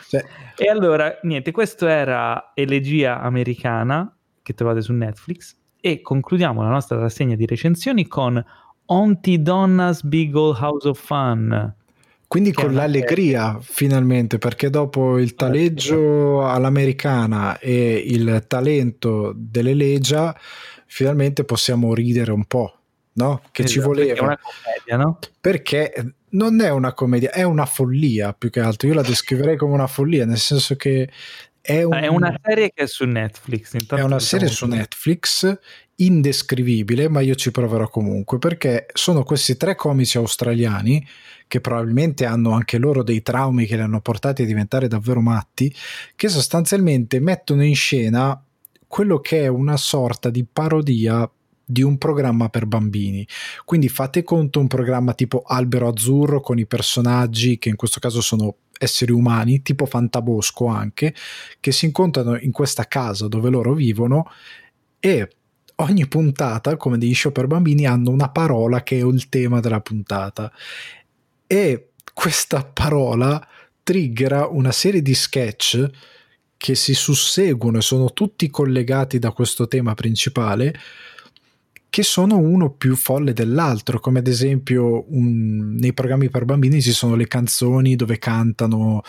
Cioè, 0.08 0.24
E 0.56 0.68
allora, 0.68 1.18
niente, 1.22 1.50
questo 1.52 1.86
era 1.86 2.52
Elegia 2.54 3.20
Americana 3.20 4.12
che 4.42 4.54
trovate 4.54 4.82
su 4.82 4.92
Netflix 4.92 5.56
e 5.80 6.00
concludiamo 6.02 6.62
la 6.62 6.68
nostra 6.68 6.98
rassegna 6.98 7.34
di 7.36 7.46
recensioni 7.46 8.06
con 8.06 8.42
Auntie 8.86 9.40
Donna's 9.40 10.02
Big 10.02 10.34
Old 10.34 10.58
House 10.60 10.88
of 10.88 11.00
Fun. 11.00 11.74
Quindi 12.26 12.52
Che 12.52 12.62
con 12.62 12.74
l'allegria 12.74 13.58
finalmente, 13.60 14.38
perché 14.38 14.68
dopo 14.70 15.18
il 15.18 15.34
taleggio 15.34 16.46
all'americana 16.48 17.58
e 17.58 18.02
il 18.06 18.44
talento 18.46 19.32
dell'elegia, 19.34 20.36
finalmente 20.92 21.44
possiamo 21.44 21.94
ridere 21.94 22.32
un 22.32 22.44
po', 22.46 22.74
no? 23.14 23.42
Che 23.52 23.64
ci 23.66 23.78
Esatto, 23.78 23.94
perché 23.94 24.12
È 24.12 24.16
voleva. 24.16 24.26
una 24.26 24.38
commedia, 24.40 24.96
no? 25.04 25.18
Perché 25.40 26.14
non 26.30 26.60
è 26.60 26.70
una 26.70 26.92
commedia, 26.92 27.30
è 27.30 27.42
una 27.44 27.64
follia 27.66 28.32
più 28.32 28.50
che 28.50 28.60
altro. 28.60 28.88
Io 28.88 28.94
la 28.94 29.02
descriverei 29.02 29.56
come 29.56 29.72
una 29.74 29.86
follia, 29.86 30.26
nel 30.26 30.38
senso 30.38 30.74
che 30.74 31.08
è, 31.60 31.82
un- 31.84 31.94
È 31.94 32.06
una 32.08 32.34
serie 32.42 32.72
che 32.74 32.82
è 32.82 32.86
su 32.86 33.04
Netflix. 33.04 33.72
è 33.74 33.76
una 33.94 34.02
diciamo 34.02 34.18
serie 34.18 34.48
su. 34.48 34.66
Netflix 34.66 35.58
indescrivibile, 35.96 37.08
ma 37.08 37.20
io 37.20 37.34
ci 37.34 37.50
proverò 37.50 37.88
comunque 37.88 38.38
perché 38.38 38.86
sono 38.94 39.22
questi 39.22 39.56
tre 39.56 39.74
comici 39.76 40.16
australiani 40.16 41.06
che 41.46 41.60
probabilmente 41.60 42.24
hanno 42.26 42.52
anche 42.52 42.78
loro 42.78 43.02
dei 43.02 43.22
traumi 43.22 43.66
che 43.66 43.76
li 43.76 43.82
hanno 43.82 44.00
portati 44.00 44.42
a 44.42 44.46
diventare 44.46 44.88
davvero 44.88 45.20
matti, 45.20 45.74
che 46.16 46.28
sostanzialmente 46.28 47.20
mettono 47.20 47.64
in 47.64 47.74
scena 47.74 48.42
quello 48.90 49.20
che 49.20 49.42
è 49.42 49.46
una 49.46 49.76
sorta 49.76 50.30
di 50.30 50.44
parodia 50.44 51.30
di 51.64 51.82
un 51.82 51.96
programma 51.96 52.48
per 52.48 52.66
bambini. 52.66 53.24
Quindi 53.64 53.88
fate 53.88 54.24
conto 54.24 54.58
un 54.58 54.66
programma 54.66 55.14
tipo 55.14 55.42
Albero 55.46 55.86
Azzurro 55.86 56.40
con 56.40 56.58
i 56.58 56.66
personaggi 56.66 57.56
che 57.56 57.68
in 57.68 57.76
questo 57.76 58.00
caso 58.00 58.20
sono 58.20 58.56
esseri 58.76 59.12
umani, 59.12 59.62
tipo 59.62 59.86
Fantabosco 59.86 60.66
anche, 60.66 61.14
che 61.60 61.70
si 61.70 61.84
incontrano 61.84 62.36
in 62.36 62.50
questa 62.50 62.88
casa 62.88 63.28
dove 63.28 63.48
loro 63.48 63.74
vivono 63.74 64.28
e 64.98 65.36
ogni 65.76 66.08
puntata, 66.08 66.76
come 66.76 66.98
degli 66.98 67.14
show 67.14 67.30
per 67.30 67.46
bambini, 67.46 67.86
hanno 67.86 68.10
una 68.10 68.30
parola 68.30 68.82
che 68.82 68.98
è 68.98 69.04
il 69.04 69.28
tema 69.28 69.60
della 69.60 69.80
puntata. 69.80 70.50
E 71.46 71.90
questa 72.12 72.64
parola 72.64 73.46
triggera 73.84 74.48
una 74.48 74.72
serie 74.72 75.00
di 75.00 75.14
sketch 75.14 75.88
che 76.60 76.74
si 76.74 76.92
susseguono 76.92 77.78
e 77.78 77.80
sono 77.80 78.12
tutti 78.12 78.50
collegati 78.50 79.18
da 79.18 79.32
questo 79.32 79.66
tema 79.66 79.94
principale 79.94 80.74
che 81.88 82.02
sono 82.02 82.36
uno 82.36 82.70
più 82.70 82.96
folle 82.96 83.32
dell'altro, 83.32 83.98
come 83.98 84.18
ad 84.18 84.26
esempio 84.26 85.06
un- 85.08 85.74
nei 85.76 85.94
programmi 85.94 86.28
per 86.28 86.44
bambini 86.44 86.82
ci 86.82 86.92
sono 86.92 87.14
le 87.16 87.26
canzoni 87.26 87.96
dove 87.96 88.18
cantano 88.18 89.00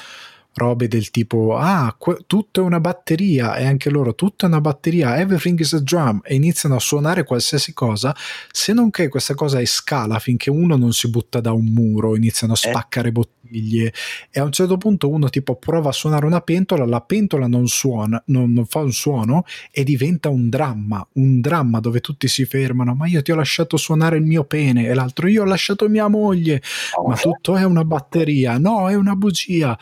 robe 0.54 0.88
del 0.90 1.12
tipo 1.12 1.56
ah 1.56 1.96
que- 1.98 2.24
tutto 2.28 2.62
è 2.62 2.64
una 2.64 2.82
batteria 2.82 3.56
e 3.56 3.66
anche 3.66 3.90
loro 3.90 4.16
tutto 4.16 4.46
è 4.46 4.48
una 4.50 4.60
batteria 4.60 5.18
everything 5.18 5.58
is 5.60 5.74
a 5.74 5.80
drum 5.80 6.20
e 6.24 6.36
iniziano 6.36 6.76
a 6.76 6.80
suonare 6.80 7.24
qualsiasi 7.24 7.74
cosa 7.74 8.14
se 8.52 8.74
non 8.74 8.90
che 8.90 9.08
questa 9.08 9.34
cosa 9.34 9.62
escala 9.62 10.20
finché 10.20 10.50
uno 10.50 10.76
non 10.76 10.92
si 10.92 11.10
butta 11.10 11.40
da 11.40 11.54
un 11.54 11.66
muro 11.66 12.16
iniziano 12.18 12.54
a 12.54 12.58
Eh. 12.62 12.70
spaccare 12.70 13.12
bottiglie 13.14 13.94
e 14.30 14.40
a 14.40 14.44
un 14.44 14.52
certo 14.52 14.78
punto 14.78 15.10
uno 15.10 15.30
tipo 15.30 15.56
prova 15.56 15.90
a 15.90 15.94
suonare 15.94 16.26
una 16.26 16.42
pentola 16.42 16.86
la 16.86 17.02
pentola 17.02 17.48
non 17.48 17.68
suona 17.68 18.22
non, 18.28 18.52
non 18.52 18.66
fa 18.66 18.80
un 18.80 18.92
suono 18.92 19.44
e 19.72 19.84
diventa 19.86 20.30
un 20.30 20.50
dramma 20.50 21.06
un 21.14 21.40
dramma 21.42 21.80
dove 21.80 22.02
tutti 22.02 22.28
si 22.28 22.44
fermano 22.46 22.94
ma 22.94 23.08
io 23.08 23.22
ti 23.22 23.32
ho 23.32 23.36
lasciato 23.36 23.78
suonare 23.78 24.18
il 24.18 24.24
mio 24.24 24.44
pene 24.44 24.86
e 24.88 24.94
l'altro 24.94 25.28
io 25.28 25.44
ho 25.44 25.46
lasciato 25.46 25.88
mia 25.90 26.08
moglie 26.10 26.62
ma 27.08 27.16
tutto 27.16 27.56
è 27.56 27.64
una 27.64 27.84
batteria 27.86 28.58
no 28.58 28.90
è 28.90 28.96
una 28.96 29.16
bugia 29.16 29.78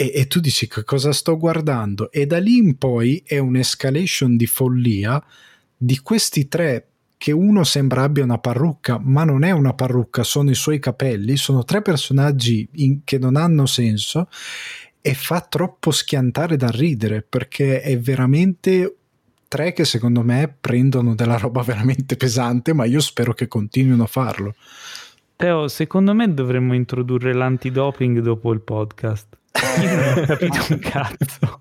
e, 0.00 0.12
e 0.14 0.26
tu 0.28 0.40
dici 0.40 0.66
che 0.66 0.82
cosa 0.82 1.12
sto 1.12 1.36
guardando 1.36 2.10
e 2.10 2.24
da 2.24 2.38
lì 2.38 2.56
in 2.56 2.78
poi 2.78 3.22
è 3.26 3.36
un'escalation 3.36 4.34
di 4.34 4.46
follia 4.46 5.22
di 5.76 5.98
questi 5.98 6.48
tre 6.48 6.86
che 7.18 7.32
uno 7.32 7.64
sembra 7.64 8.04
abbia 8.04 8.24
una 8.24 8.38
parrucca 8.38 8.98
ma 8.98 9.24
non 9.24 9.44
è 9.44 9.50
una 9.50 9.74
parrucca 9.74 10.22
sono 10.22 10.48
i 10.48 10.54
suoi 10.54 10.78
capelli 10.78 11.36
sono 11.36 11.64
tre 11.64 11.82
personaggi 11.82 12.66
in- 12.76 13.04
che 13.04 13.18
non 13.18 13.36
hanno 13.36 13.66
senso 13.66 14.28
e 15.02 15.12
fa 15.12 15.42
troppo 15.42 15.90
schiantare 15.90 16.56
da 16.56 16.70
ridere 16.70 17.20
perché 17.20 17.82
è 17.82 17.98
veramente 17.98 18.96
tre 19.48 19.74
che 19.74 19.84
secondo 19.84 20.22
me 20.22 20.54
prendono 20.58 21.14
della 21.14 21.36
roba 21.36 21.60
veramente 21.60 22.16
pesante 22.16 22.72
ma 22.72 22.86
io 22.86 23.00
spero 23.00 23.34
che 23.34 23.48
continuino 23.48 24.04
a 24.04 24.06
farlo 24.06 24.54
Teo, 25.36 25.68
secondo 25.68 26.14
me 26.14 26.32
dovremmo 26.32 26.74
introdurre 26.74 27.32
l'antidoping 27.32 28.20
dopo 28.20 28.52
il 28.52 28.60
podcast. 28.60 29.38
Io 29.82 29.94
non 29.94 30.18
ho 30.18 30.26
capito 30.26 30.66
un 30.70 30.78
cazzo. 30.78 31.60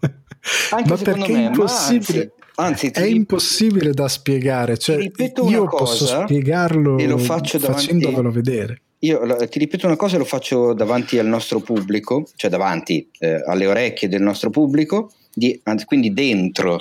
Anche 0.71 0.89
ma 0.89 0.97
secondo 0.97 1.19
perché 1.25 1.31
me, 1.33 1.39
è 1.39 1.45
impossibile 1.47 2.31
ma 2.55 2.65
anzi, 2.65 2.87
è 2.87 3.03
impossibile 3.03 3.91
da 3.91 4.07
spiegare 4.07 4.77
cioè 4.77 4.97
io 4.97 5.65
cosa 5.65 5.77
posso 5.83 6.21
spiegarlo 6.23 6.97
e 6.97 7.07
lo 7.07 7.17
faccio 7.17 7.57
davanti- 7.57 7.81
facendovelo 7.83 8.31
vedere 8.31 8.81
Io 8.99 9.19
ti 9.47 9.59
ripeto 9.59 9.85
una 9.85 9.95
cosa 9.95 10.15
e 10.15 10.19
lo 10.19 10.25
faccio 10.25 10.73
davanti 10.73 11.19
al 11.19 11.27
nostro 11.27 11.59
pubblico, 11.59 12.27
cioè 12.35 12.49
davanti 12.49 13.09
eh, 13.19 13.41
alle 13.45 13.65
orecchie 13.67 14.09
del 14.09 14.21
nostro 14.21 14.49
pubblico, 14.49 15.13
di- 15.33 15.61
quindi 15.85 16.11
dentro, 16.13 16.79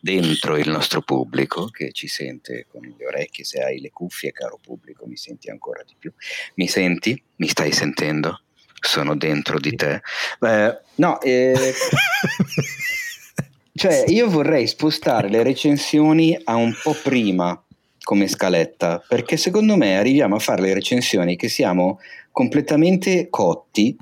dentro 0.00 0.56
il 0.56 0.68
nostro 0.68 1.00
pubblico 1.02 1.66
che 1.66 1.92
ci 1.92 2.08
sente 2.08 2.66
con 2.70 2.82
le 2.82 3.06
orecchie, 3.06 3.44
se 3.44 3.60
hai 3.60 3.80
le 3.80 3.90
cuffie, 3.90 4.32
caro 4.32 4.58
pubblico, 4.60 5.06
mi 5.06 5.16
senti 5.16 5.48
ancora 5.48 5.82
di 5.86 5.94
più. 5.96 6.12
Mi 6.54 6.66
senti? 6.66 7.20
Mi 7.36 7.46
stai 7.46 7.70
sentendo? 7.70 8.40
Sono 8.86 9.16
dentro 9.16 9.58
di 9.58 9.74
te. 9.74 10.02
Eh, 10.40 10.78
no, 10.96 11.20
eh, 11.20 11.54
cioè 13.74 14.04
io 14.08 14.28
vorrei 14.28 14.66
spostare 14.66 15.28
le 15.28 15.42
recensioni 15.42 16.38
a 16.44 16.54
un 16.54 16.74
po' 16.82 16.94
prima 17.02 17.58
come 18.02 18.28
scaletta, 18.28 19.02
perché 19.08 19.36
secondo 19.36 19.76
me 19.76 19.96
arriviamo 19.96 20.36
a 20.36 20.38
fare 20.38 20.60
le 20.60 20.74
recensioni 20.74 21.36
che 21.36 21.48
siamo 21.48 21.98
completamente 22.30 23.28
cotti 23.30 23.96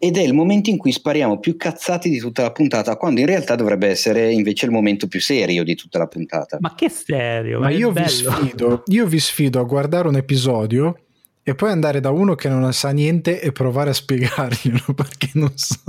ed 0.00 0.16
è 0.16 0.20
il 0.20 0.34
momento 0.34 0.70
in 0.70 0.76
cui 0.76 0.92
spariamo 0.92 1.38
più 1.38 1.56
cazzati 1.56 2.08
di 2.08 2.18
tutta 2.18 2.42
la 2.42 2.52
puntata, 2.52 2.96
quando 2.96 3.20
in 3.20 3.26
realtà 3.26 3.56
dovrebbe 3.56 3.88
essere 3.88 4.32
invece 4.32 4.66
il 4.66 4.72
momento 4.72 5.08
più 5.08 5.20
serio 5.20 5.64
di 5.64 5.74
tutta 5.74 5.98
la 5.98 6.06
puntata. 6.06 6.58
Ma 6.60 6.74
che 6.74 6.88
serio? 6.88 7.60
Ma 7.60 7.68
è 7.68 7.74
io 7.74 7.90
vi, 7.90 8.08
sfido, 8.08 8.82
io 8.86 9.06
vi 9.06 9.18
sfido 9.18 9.60
a 9.60 9.64
guardare 9.64 10.08
un 10.08 10.16
episodio 10.16 11.02
e 11.50 11.54
poi 11.54 11.70
andare 11.70 12.00
da 12.00 12.10
uno 12.10 12.34
che 12.34 12.48
non 12.48 12.70
sa 12.72 12.90
niente 12.90 13.40
e 13.40 13.52
provare 13.52 13.90
a 13.90 13.94
spiegarglielo 13.94 14.92
perché 14.94 15.30
non 15.34 15.50
so. 15.54 15.80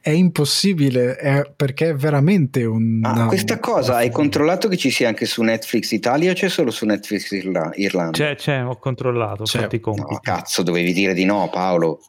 È 0.00 0.08
impossibile 0.10 1.16
è- 1.16 1.52
perché 1.54 1.90
è 1.90 1.94
veramente 1.94 2.64
un. 2.64 3.00
Ma 3.00 3.12
una- 3.12 3.26
questa 3.26 3.58
cosa 3.58 3.96
hai 3.96 4.10
controllato 4.10 4.66
che 4.68 4.76
ci 4.78 4.90
sia 4.90 5.08
anche 5.08 5.26
su 5.26 5.42
Netflix 5.42 5.90
Italia 5.90 6.30
o 6.30 6.34
c'è 6.34 6.48
solo 6.48 6.70
su 6.70 6.86
Netflix 6.86 7.30
Irla- 7.32 7.72
Irlanda? 7.74 8.12
C'è, 8.12 8.34
c'è, 8.36 8.64
ho 8.64 8.76
controllato, 8.78 9.42
C'è. 9.44 9.58
fatto 9.60 9.76
i 9.76 9.80
compiti. 9.80 10.12
No, 10.12 10.20
cazzo, 10.22 10.62
dovevi 10.62 10.92
dire 10.94 11.12
di 11.12 11.24
no, 11.26 11.50
Paolo. 11.52 12.00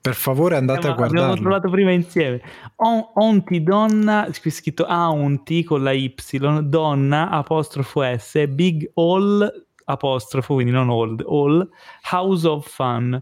Per 0.00 0.14
favore 0.14 0.54
andate 0.54 0.86
Eh, 0.86 0.90
a 0.90 0.94
ma 0.96 1.06
abbiamo 1.06 1.28
controllato 1.30 1.68
prima 1.70 1.90
insieme. 1.90 2.40
On- 2.76 3.04
Onti 3.14 3.64
donna, 3.64 4.28
qui 4.40 4.50
scritto 4.52 4.84
Aunti 4.84 5.64
con 5.64 5.82
la 5.82 5.90
Y, 5.90 6.14
donna 6.62 7.30
apostrofo 7.30 8.02
S, 8.16 8.46
Big 8.46 8.88
All 8.94 9.65
apostrofo, 9.86 10.54
quindi 10.54 10.72
non 10.72 10.88
old, 10.90 11.24
all, 11.26 11.68
House 12.10 12.46
of 12.46 12.68
Fun. 12.68 13.20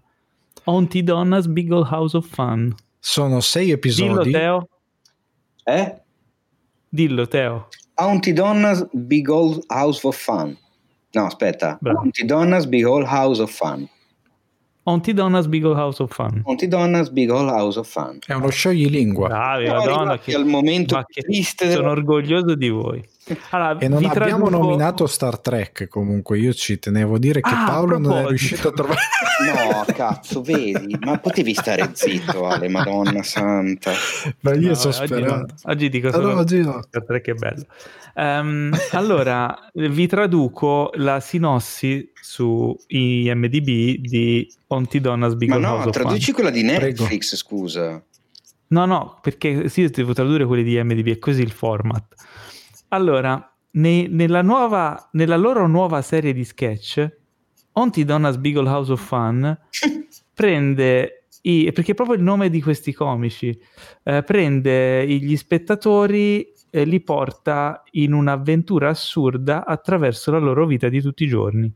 Onti 0.65 1.03
donnas, 1.03 1.47
Big 1.47 1.71
All 1.73 1.87
House 1.91 2.17
of 2.17 2.27
Fun. 2.27 2.75
Sono 2.99 3.41
sei 3.41 3.65
Dillo 3.65 3.75
episodi. 3.77 4.31
Teo, 4.31 4.69
Eh? 5.65 6.03
dillo 6.89 7.27
Teo. 7.27 7.69
Auntie 7.97 8.33
Donna's 8.33 8.87
Big 8.93 9.29
Old 9.29 9.63
House 9.69 10.07
of 10.07 10.17
Fun. 10.17 10.57
No, 11.13 11.27
aspetta. 11.27 11.77
Bravo. 11.81 12.01
Auntie 12.01 12.25
Donna's 12.25 12.67
Big 12.67 12.85
Old 12.87 13.07
House 13.07 13.41
of 13.41 13.51
Fun. 13.53 13.89
Onti 14.87 15.15
donnas, 15.15 15.47
Big 15.47 15.65
All 15.65 15.75
House 15.77 16.03
of 16.03 16.13
Fun. 16.13 16.43
Auntie 16.45 16.69
Donna's 16.69 17.09
Big 17.11 17.31
Old 17.31 17.49
House 17.49 17.79
of 17.79 17.89
Fun. 17.89 18.19
È 18.27 18.35
uno 18.35 18.51
scioglilingua. 18.51 19.29
Bravi, 19.29 19.65
Siamo 19.65 19.79
madonna, 19.85 20.19
che, 20.19 20.35
al 20.35 20.45
momento 20.45 21.03
che- 21.07 21.23
triste 21.23 21.71
sono 21.71 21.77
della- 21.81 21.91
orgoglioso 21.93 22.55
di 22.55 22.69
voi. 22.69 23.03
Allora, 23.51 23.79
E 23.79 23.89
non 23.89 23.99
vi 23.99 24.05
abbiamo 24.07 24.45
traduco- 24.47 24.51
nominato 24.51 25.07
Star 25.07 25.39
Trek 25.39 25.89
comunque. 25.89 26.39
Io 26.39 26.53
ci 26.53 26.79
tenevo 26.79 27.15
a 27.15 27.19
dire 27.19 27.41
che 27.41 27.51
Ah, 27.53 27.65
Paolo 27.67 27.99
non 27.99 28.19
è 28.19 28.27
riuscito 28.27 28.69
a 28.69 28.73
trovare. 28.73 29.01
No, 29.45 29.85
cazzo, 29.93 30.43
vedi? 30.43 30.97
Ma 31.01 31.19
potevi 31.19 31.55
stare 31.55 31.91
zitto, 31.95 32.47
Ale, 32.47 32.69
madonna 32.69 33.23
santa. 33.25 33.91
Ma 34.41 34.55
io 34.55 34.69
No, 34.69 34.77
ci 34.77 34.87
ho 34.87 34.91
oggi 34.91 34.99
no. 35.01 35.07
sperato. 35.07 35.55
Oggi 35.65 35.89
dico 35.89 36.13
solo 36.13 36.33
no, 36.35 36.39
oggi 36.41 36.61
no. 36.61 36.81
Star 36.87 37.05
Trek 37.05 37.27
è 37.27 37.35
bello. 37.35 37.67
Ehm, 38.15 38.73
allora, 38.93 39.59
vi 39.73 40.07
traduco 40.07 40.91
la 40.95 41.19
sinossi 41.19 42.13
su 42.15 42.75
IMDb 42.87 43.65
di 43.99 44.49
Onti 44.69 45.01
Donna's 45.01 45.35
Big 45.35 45.49
Ma 45.51 45.57
no, 45.59 45.91
traduci 45.91 46.31
quella 46.33 46.51
di 46.51 46.63
Prego. 46.65 47.03
Netflix, 47.03 47.35
scusa. 47.35 48.01
No, 48.69 48.87
no, 48.87 49.19
perché 49.21 49.69
sì, 49.69 49.89
devo 49.89 50.13
tradurre 50.15 50.47
quelli 50.47 50.63
di 50.63 50.77
IMDb, 50.77 51.09
è 51.09 51.19
così 51.19 51.43
il 51.43 51.51
format. 51.51 52.05
Allora, 52.95 53.53
ne- 53.73 54.07
nella, 54.07 54.41
nuova, 54.43 55.09
nella 55.13 55.37
loro 55.37 55.67
nuova 55.67 56.01
serie 56.01 56.33
di 56.33 56.45
sketch, 56.45 57.05
Onti 57.73 58.05
Donna's 58.05 58.37
Old 58.37 58.67
House 58.69 58.93
of 58.93 59.05
Fun 59.05 59.59
prende 60.33 61.27
i, 61.43 61.73
perché 61.73 61.91
è 61.91 61.95
proprio 61.95 62.17
il 62.17 62.23
nome 62.23 62.51
di 62.51 62.63
questi 62.63 62.93
comici 62.93 63.59
eh, 64.05 64.23
prende 64.23 65.07
gli 65.09 65.37
spettatori 65.37 66.53
e 66.71 66.85
li 66.85 67.01
porta 67.01 67.83
in 67.93 68.13
un'avventura 68.13 68.91
assurda 68.91 69.67
attraverso 69.67 70.31
la 70.31 70.39
loro 70.39 70.65
vita 70.65 70.89
di 70.89 71.01
tutti 71.01 71.25
i 71.25 71.29
giorni. 71.29 71.73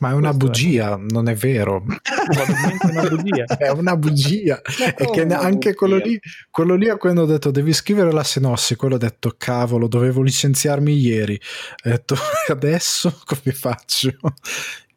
Ma 0.00 0.10
è 0.10 0.12
una 0.12 0.28
Questo 0.28 0.46
è. 0.46 0.48
bugia, 0.48 0.96
non 0.96 1.28
è 1.28 1.34
vero. 1.34 1.84
Probabilmente 2.24 2.86
è 2.88 2.98
una 3.00 3.08
bugia. 3.08 3.44
È 3.58 3.68
una 3.70 3.96
bugia. 3.96 4.60
È 4.94 5.10
che 5.10 5.22
anche 5.22 5.74
quello 5.74 5.96
bugia? 5.96 6.08
lì, 6.08 6.20
quello 6.50 6.74
lì 6.76 6.88
a 6.88 6.96
cui 6.96 7.10
hanno 7.10 7.24
detto 7.24 7.50
devi 7.50 7.72
scrivere 7.72 8.12
la 8.12 8.22
sinossi, 8.22 8.76
quello 8.76 8.94
ha 8.94 8.98
detto 8.98 9.34
cavolo, 9.36 9.88
dovevo 9.88 10.22
licenziarmi 10.22 10.92
ieri. 10.96 11.40
Ha 11.84 11.88
detto 11.90 12.14
adesso 12.48 13.18
come 13.26 13.52
faccio? 13.54 14.12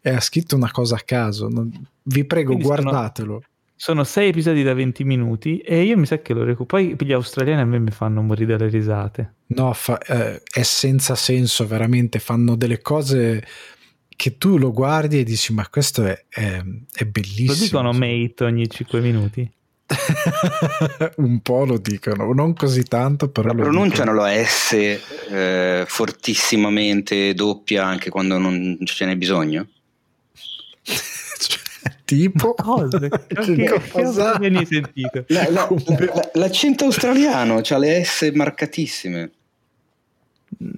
E 0.02 0.10
ha 0.12 0.20
scritto 0.20 0.56
una 0.56 0.70
cosa 0.72 0.96
a 0.96 1.02
caso. 1.04 1.50
Vi 2.04 2.26
prego, 2.26 2.54
Quindi 2.54 2.66
sono- 2.66 2.82
guardatelo. 2.82 3.44
Sono 3.82 4.04
sei 4.04 4.30
episodi 4.30 4.62
da 4.62 4.76
20 4.76 5.04
minuti 5.04 5.58
e 5.58 5.82
io 5.82 5.98
mi 5.98 6.06
sa 6.06 6.20
che 6.20 6.34
lo 6.36 6.44
recupero. 6.44 6.84
Poi 6.84 6.96
gli 7.04 7.12
australiani 7.14 7.62
a 7.62 7.66
me 7.66 7.80
mi 7.80 7.90
fanno 7.90 8.22
morire 8.22 8.56
dalle 8.56 8.70
risate. 8.70 9.34
No, 9.48 9.74
fa- 9.74 9.98
eh, 9.98 10.44
è 10.54 10.62
senza 10.62 11.16
senso, 11.16 11.66
veramente. 11.66 12.20
Fanno 12.20 12.56
delle 12.56 12.80
cose 12.84 13.44
che 14.16 14.38
tu 14.38 14.58
lo 14.58 14.72
guardi 14.72 15.20
e 15.20 15.24
dici 15.24 15.54
ma 15.54 15.68
questo 15.68 16.06
è, 16.06 16.26
è- 16.30 16.62
è 16.94 17.06
bellissimo. 17.06 17.52
Lo 17.54 17.58
dicono 17.58 17.92
mate 17.94 18.44
ogni 18.44 18.70
5 18.70 19.00
minuti. 19.02 19.52
Un 21.18 21.42
po' 21.42 21.66
lo 21.66 21.78
dicono, 21.78 22.32
non 22.34 22.54
così 22.54 22.84
tanto, 22.84 23.30
però 23.30 23.52
lo 23.52 23.64
Pronunciano 23.64 24.14
la 24.14 24.32
S 24.46 24.72
eh, 25.30 25.84
fortissimamente 25.86 27.34
doppia 27.34 27.86
anche 27.86 28.10
quando 28.10 28.38
non 28.38 28.78
ce 28.84 29.06
n'è 29.06 29.16
bisogno? 29.18 29.68
Cioè, 31.42 31.92
tipo 32.06 32.54
Cosa? 32.54 33.00
Che, 33.28 33.56
che 33.56 33.82
cosa 33.92 34.38
vieni 34.38 34.66
sentito? 34.66 35.26
La- 35.28 35.50
la- 35.50 35.68
la- 35.70 36.30
l'accento 36.34 36.86
australiano 36.86 37.62
ha 37.68 37.78
le 37.78 38.04
S 38.04 38.32
marcatissime 38.34 39.32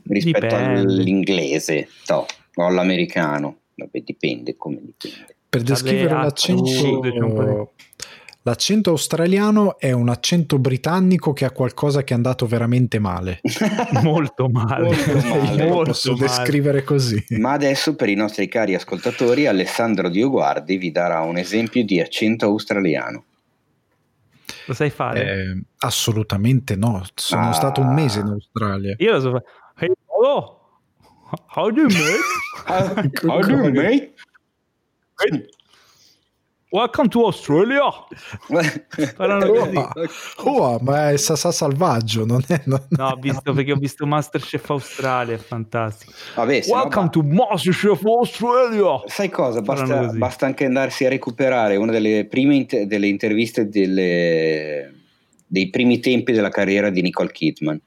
rispetto 0.07 0.39
Dipende. 0.45 0.79
all'inglese 0.79 1.89
no, 2.07 2.25
o 2.55 2.65
all'americano. 2.65 3.57
Vabbè, 3.75 4.01
dipende 4.01 4.55
come 4.55 4.79
dipende. 4.81 5.35
Per 5.49 5.61
descrivere 5.61 6.13
Alle 6.13 6.23
l'accento, 6.23 6.63
H, 6.63 7.01
c'è 7.11 7.19
un 7.19 7.33
po' 7.33 7.73
l'accento 8.45 8.89
australiano 8.89 9.77
è 9.79 9.91
un 9.93 10.09
accento 10.09 10.59
britannico 10.59 11.31
che 11.31 11.45
ha 11.45 11.51
qualcosa 11.51 12.03
che 12.03 12.13
è 12.13 12.15
andato 12.15 12.45
veramente 12.45 12.99
male. 12.99 13.39
Molto 14.03 14.49
male. 14.49 14.83
Molto 14.83 15.13
male. 15.27 15.63
Lo 15.63 15.73
Molto 15.73 15.91
posso 15.91 16.11
male. 16.13 16.21
descrivere 16.27 16.83
così. 16.83 17.23
Ma 17.37 17.51
adesso 17.53 17.95
per 17.95 18.09
i 18.09 18.15
nostri 18.15 18.47
cari 18.47 18.75
ascoltatori 18.75 19.45
Alessandro 19.45 20.09
Dioguardi 20.09 20.77
vi 20.77 20.91
darà 20.91 21.21
un 21.21 21.37
esempio 21.37 21.83
di 21.85 21.99
accento 22.01 22.45
australiano. 22.47 23.23
Lo 24.65 24.73
sai 24.73 24.89
fare? 24.89 25.21
Eh, 25.23 25.61
assolutamente 25.79 26.75
no. 26.75 27.03
Sono 27.15 27.49
Ah. 27.49 27.53
stato 27.53 27.81
un 27.81 27.93
mese 27.93 28.19
in 28.21 28.27
Australia. 28.27 28.95
Io 28.97 29.11
lo 29.11 29.19
so 29.19 29.31
fare. 29.31 29.43
How 31.47 31.69
do 31.71 31.81
you 31.81 31.87
mate? 31.87 32.19
How 33.27 33.41
do 33.47 33.55
you, 33.55 33.71
mate? 33.71 34.13
Welcome 36.71 37.07
to 37.09 37.25
Australia. 37.25 37.83
Così. 38.47 38.81
Oh, 40.43 40.79
ma 40.79 41.11
è 41.11 41.17
Sasà 41.17 41.51
Salvaggio, 41.51 42.25
non 42.25 42.41
è... 42.47 42.61
non- 42.65 42.85
No, 42.89 43.09
ho 43.09 43.15
visto 43.19 43.53
perché 43.53 43.71
ho 43.73 43.75
visto 43.75 44.07
Masterchef 44.07 44.69
Australia, 44.71 45.35
è 45.35 45.37
fantastico. 45.37 46.11
Vabbè, 46.35 46.63
no 46.67 46.73
Welcome 46.73 47.05
ba- 47.05 47.09
to 47.11 47.21
Masterchef 47.21 48.03
Australia. 48.05 49.01
Sai 49.05 49.29
cosa? 49.29 49.61
Basta, 49.61 50.07
basta 50.13 50.45
anche 50.47 50.65
andarsi 50.65 51.05
a 51.05 51.09
recuperare 51.09 51.75
una 51.75 51.91
delle 51.91 52.25
prime 52.25 52.55
inter- 52.55 52.85
delle 52.87 53.07
interviste 53.07 53.69
delle- 53.69 54.93
dei 55.45 55.69
primi 55.69 55.99
tempi 55.99 56.31
della 56.31 56.49
carriera 56.49 56.89
di 56.89 57.01
Nicole 57.03 57.31
Kidman 57.31 57.79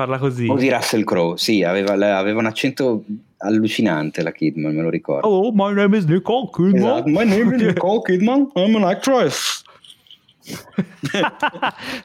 Parla 0.00 0.16
così. 0.16 0.48
o 0.48 0.56
di 0.56 0.70
Russell 0.70 1.04
Crowe. 1.04 1.36
Sì, 1.36 1.62
aveva, 1.62 1.92
aveva 2.16 2.38
un 2.38 2.46
accento 2.46 3.04
allucinante 3.36 4.22
la 4.22 4.32
Kidman, 4.32 4.74
me 4.74 4.80
lo 4.80 4.88
ricordo. 4.88 5.28
Hello, 5.28 5.52
my 5.52 5.74
name 5.74 5.94
is 5.94 6.06
Nicole 6.06 6.48
Kidman. 6.50 6.76
Esatto. 6.76 7.08
My 7.10 7.24
name 7.26 7.54
is 7.54 7.60
Nicole 7.68 8.00
Kidman, 8.00 8.50
I'm 8.54 8.76
an 8.76 8.84
actress. 8.84 9.62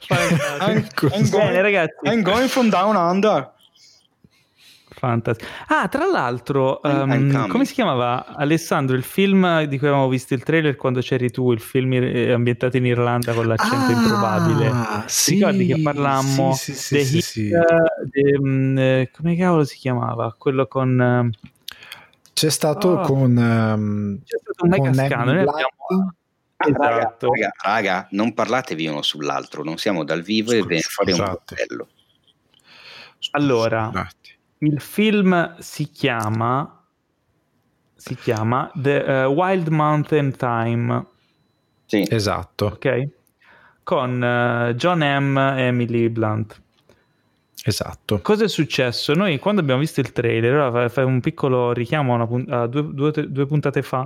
Fantastico. 0.08 1.08
I'm 1.14 1.30
Bene, 1.30 1.62
ragazzi. 1.62 1.94
I'm 2.04 2.22
going 2.22 2.50
from 2.50 2.70
down 2.70 2.98
under. 2.98 3.50
Fantastico. 4.98 5.50
Ah, 5.68 5.88
tra 5.90 6.06
l'altro, 6.06 6.80
coming. 6.82 7.48
come 7.48 7.66
si 7.66 7.74
chiamava 7.74 8.28
Alessandro? 8.28 8.96
Il 8.96 9.04
film 9.04 9.64
di 9.66 9.78
cui 9.78 9.88
avevamo 9.88 10.08
visto 10.10 10.34
il 10.34 10.42
trailer 10.44 10.76
quando 10.78 11.02
c'eri 11.02 11.30
tu, 11.32 11.52
il 11.52 11.60
film 11.60 11.94
eh, 11.94 12.32
ambientato 12.32 12.78
in 12.78 12.86
Irlanda 12.86 13.34
con 13.34 13.46
l'accento 13.46 13.92
improbabile. 13.92 14.68
Ah, 14.68 15.04
Ti 15.06 15.12
sì, 15.14 15.34
ricordi 15.36 15.66
che 15.66 15.82
parlammo 15.82 16.54
sì, 16.54 16.74
sì, 16.74 17.04
sì, 17.04 17.22
sì, 17.22 17.46
Hit, 17.48 17.54
eh, 17.54 18.32
de- 18.32 19.02
eh, 19.02 19.12
come 19.12 19.36
cavolo 19.36 19.64
si 19.66 19.78
chiamava? 19.78 20.34
Quello 20.38 20.66
con 20.68 21.00
ehm, 21.02 21.30
C'è 22.34 22.50
stato 22.50 23.00
Ah. 23.00 23.06
con... 23.06 23.38
ehm, 23.38 24.20
c'è 24.26 24.38
stato 24.42 24.64
un 24.64 24.70
mega 24.70 24.84
con 24.84 24.94
scandalo. 24.94 25.32
Noi 25.32 25.40
abbiamo- 25.50 26.14
Ah, 26.58 26.68
raga, 26.72 26.98
Esatto. 27.00 27.28
raga, 27.34 27.52
raga, 27.62 28.08
non 28.12 28.34
parlatevi 28.34 28.88
uno 28.88 29.02
sull'altro, 29.02 29.62
non 29.64 29.78
siamo 29.78 30.06
dal 30.06 30.22
vivo 30.22 30.52
e 30.52 30.60
Scu- 30.60 30.68
viene 30.68 30.84
fuori 30.84 31.12
un 31.12 31.18
scusate. 31.18 31.56
coltello. 31.56 31.88
Allora, 33.32 33.86
Scusate. 33.88 34.35
Il 34.66 34.80
film 34.82 35.56
si 35.60 35.90
chiama 35.90 36.69
si 37.95 38.16
chiama 38.16 38.69
The 38.76 39.03
eh, 39.03 39.26
Wild 39.26 39.68
Mountain 39.69 40.35
Time, 40.35 41.06
Sì. 41.85 42.06
Esatto, 42.10 42.66
ok? 42.66 43.08
Con 43.84 44.24
eh, 44.24 44.74
John 44.76 45.00
M. 45.00 45.38
e 45.38 45.61
Emily 45.64 46.10
Blunt. 46.10 46.61
esatto. 47.64 48.19
Cosa 48.22 48.44
è 48.44 48.48
successo? 48.48 49.14
Noi 49.14 49.40
quando 49.40 49.61
abbiamo 49.61 49.80
visto 49.80 50.02
il 50.02 50.11
trailer, 50.11 50.53
ora 50.56 50.88
fai- 50.90 51.06
un 51.06 51.19
piccolo 51.19 51.72
richiamo 51.72 52.11
a, 52.11 52.16
una 52.16 52.27
pun- 52.27 52.45
a 52.52 52.68
due, 52.68 52.94
due- 52.94 53.32
due 53.32 53.45
puntate 53.48 53.82
fa, 53.82 54.02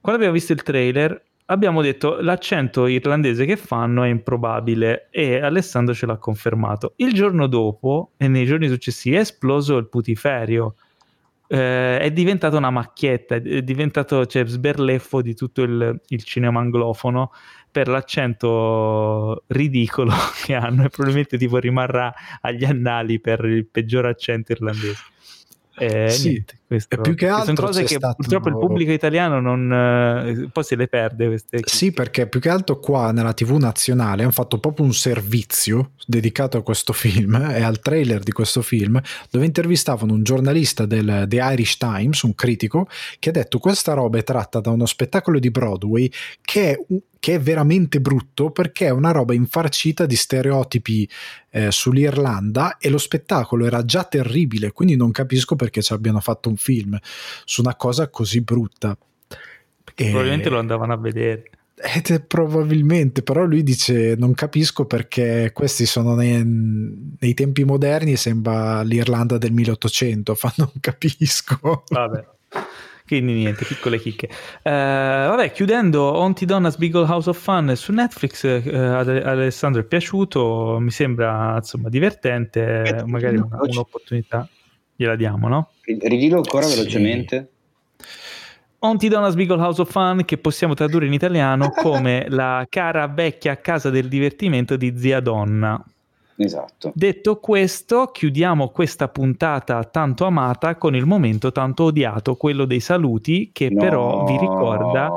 quando 0.00 0.20
abbiamo 0.20 0.32
visto 0.34 0.52
il 0.52 0.62
trailer 0.62 1.20
abbiamo 1.50 1.82
detto 1.82 2.20
l'accento 2.20 2.86
irlandese 2.86 3.44
che 3.44 3.56
fanno 3.56 4.02
è 4.02 4.08
improbabile 4.08 5.08
e 5.10 5.40
Alessandro 5.40 5.94
ce 5.94 6.06
l'ha 6.06 6.16
confermato. 6.16 6.94
Il 6.96 7.12
giorno 7.12 7.46
dopo 7.46 8.12
e 8.16 8.28
nei 8.28 8.46
giorni 8.46 8.68
successivi 8.68 9.16
è 9.16 9.20
esploso 9.20 9.76
il 9.76 9.88
putiferio. 9.88 10.76
Eh, 11.48 11.98
è 11.98 12.10
diventata 12.12 12.56
una 12.56 12.70
macchietta, 12.70 13.34
è 13.34 13.62
diventato 13.62 14.24
cioè, 14.26 14.46
sberleffo 14.46 15.20
di 15.20 15.34
tutto 15.34 15.62
il, 15.62 16.00
il 16.06 16.22
cinema 16.22 16.60
anglofono 16.60 17.32
per 17.70 17.88
l'accento 17.88 19.42
ridicolo 19.48 20.12
che 20.44 20.54
hanno 20.54 20.84
e 20.84 20.88
probabilmente 20.88 21.36
tipo 21.36 21.58
rimarrà 21.58 22.12
agli 22.40 22.64
annali 22.64 23.18
per 23.18 23.44
il 23.44 23.66
peggior 23.66 24.06
accento 24.06 24.52
irlandese. 24.52 25.02
Eh, 25.80 26.10
Sì, 26.10 26.28
niente, 26.28 26.58
questo- 26.66 27.00
più 27.00 27.14
che 27.14 27.26
altro 27.28 27.54
sono 27.54 27.66
cose 27.68 27.82
che 27.84 27.94
stato- 27.94 28.16
purtroppo 28.16 28.48
il 28.48 28.58
pubblico 28.58 28.92
italiano 28.92 29.40
non, 29.40 29.72
eh, 29.72 30.48
poi 30.52 30.62
se 30.64 30.76
le 30.76 30.88
perde 30.88 31.26
queste 31.28 31.60
Sì, 31.64 31.90
perché 31.92 32.26
più 32.26 32.38
che 32.38 32.50
altro 32.50 32.78
qua 32.78 33.12
nella 33.12 33.32
TV 33.32 33.52
nazionale 33.56 34.22
hanno 34.22 34.30
fatto 34.30 34.58
proprio 34.58 34.84
un 34.84 34.92
servizio 34.92 35.92
dedicato 36.10 36.58
a 36.58 36.62
questo 36.62 36.92
film 36.92 37.34
e 37.54 37.62
al 37.62 37.80
trailer 37.80 38.22
di 38.22 38.32
questo 38.32 38.60
film, 38.60 39.00
dove 39.30 39.46
intervistavano 39.46 40.12
un 40.12 40.22
giornalista 40.22 40.84
del 40.84 41.24
The 41.26 41.36
Irish 41.52 41.78
Times, 41.78 42.20
un 42.22 42.34
critico, 42.34 42.86
che 43.18 43.30
ha 43.30 43.32
detto 43.32 43.58
questa 43.58 43.94
roba 43.94 44.18
è 44.18 44.22
tratta 44.22 44.60
da 44.60 44.68
uno 44.68 44.84
spettacolo 44.84 45.38
di 45.38 45.50
Broadway 45.50 46.10
che 46.42 46.72
è, 46.72 46.78
che 47.18 47.34
è 47.34 47.40
veramente 47.40 48.00
brutto 48.00 48.50
perché 48.50 48.86
è 48.86 48.90
una 48.90 49.12
roba 49.12 49.32
infarcita 49.32 50.04
di 50.04 50.16
stereotipi 50.16 51.08
eh, 51.50 51.70
sull'Irlanda 51.70 52.76
e 52.76 52.90
lo 52.90 52.98
spettacolo 52.98 53.64
era 53.64 53.84
già 53.84 54.04
terribile, 54.04 54.72
quindi 54.72 54.96
non 54.96 55.10
capisco 55.12 55.56
perché 55.56 55.80
ci 55.80 55.92
abbiano 55.92 56.20
fatto 56.20 56.50
un 56.50 56.56
film 56.56 56.98
su 57.44 57.62
una 57.62 57.76
cosa 57.76 58.08
così 58.08 58.42
brutta. 58.42 58.96
E- 59.94 60.08
probabilmente 60.08 60.48
lo 60.48 60.58
andavano 60.58 60.92
a 60.92 60.96
vedere. 60.96 61.50
Eh, 61.82 62.00
te- 62.02 62.20
probabilmente, 62.20 63.22
però 63.22 63.44
lui 63.44 63.62
dice 63.62 64.14
non 64.18 64.34
capisco 64.34 64.84
perché 64.84 65.50
questi 65.52 65.86
sono 65.86 66.14
nei, 66.14 66.42
nei 67.18 67.34
tempi 67.34 67.64
moderni 67.64 68.12
e 68.12 68.16
sembra 68.16 68.82
l'Irlanda 68.82 69.38
del 69.38 69.52
1800, 69.52 70.34
fa 70.34 70.52
non 70.56 70.70
capisco. 70.80 71.84
Vabbè. 71.88 72.26
Quindi 73.06 73.32
niente, 73.32 73.64
piccole 73.64 73.98
chicche. 73.98 74.28
Eh, 74.62 74.70
vabbè, 74.70 75.50
chiudendo 75.50 76.00
Onti 76.16 76.44
Donna's 76.46 76.76
Beagle 76.76 77.06
House 77.06 77.28
of 77.28 77.40
Fun 77.40 77.72
su 77.74 77.90
Netflix, 77.92 78.44
eh, 78.44 78.62
ad 78.76 79.08
Alessandro 79.08 79.80
è 79.80 79.84
piaciuto, 79.84 80.78
mi 80.80 80.90
sembra 80.92 81.56
insomma 81.56 81.88
divertente, 81.88 82.82
Eh, 82.82 83.04
magari 83.06 83.36
una- 83.36 83.58
un'opportunità 83.62 84.48
gliela 84.94 85.16
diamo, 85.16 85.48
no? 85.48 85.70
Ridillo 85.82 86.36
ancora 86.36 86.66
Sì. 86.66 86.76
velocemente. 86.78 87.48
Onti 88.82 89.08
Donna's 89.08 89.34
Beagle 89.34 89.60
House 89.60 89.80
of 89.82 89.90
Fun 89.90 90.24
che 90.24 90.38
possiamo 90.38 90.72
tradurre 90.72 91.04
in 91.04 91.12
italiano 91.12 91.70
come 91.76 92.26
la 92.28 92.66
cara 92.68 93.06
vecchia 93.08 93.60
casa 93.60 93.90
del 93.90 94.08
divertimento 94.08 94.76
di 94.76 94.96
zia 94.96 95.20
Donna. 95.20 95.82
Esatto. 96.36 96.90
Detto 96.94 97.36
questo, 97.36 98.06
chiudiamo 98.06 98.70
questa 98.70 99.08
puntata 99.08 99.84
tanto 99.84 100.24
amata 100.24 100.76
con 100.76 100.94
il 100.94 101.04
momento 101.04 101.52
tanto 101.52 101.84
odiato, 101.84 102.36
quello 102.36 102.64
dei 102.64 102.80
saluti, 102.80 103.50
che 103.52 103.70
però 103.70 104.24
vi 104.24 104.38
ricorda, 104.38 105.10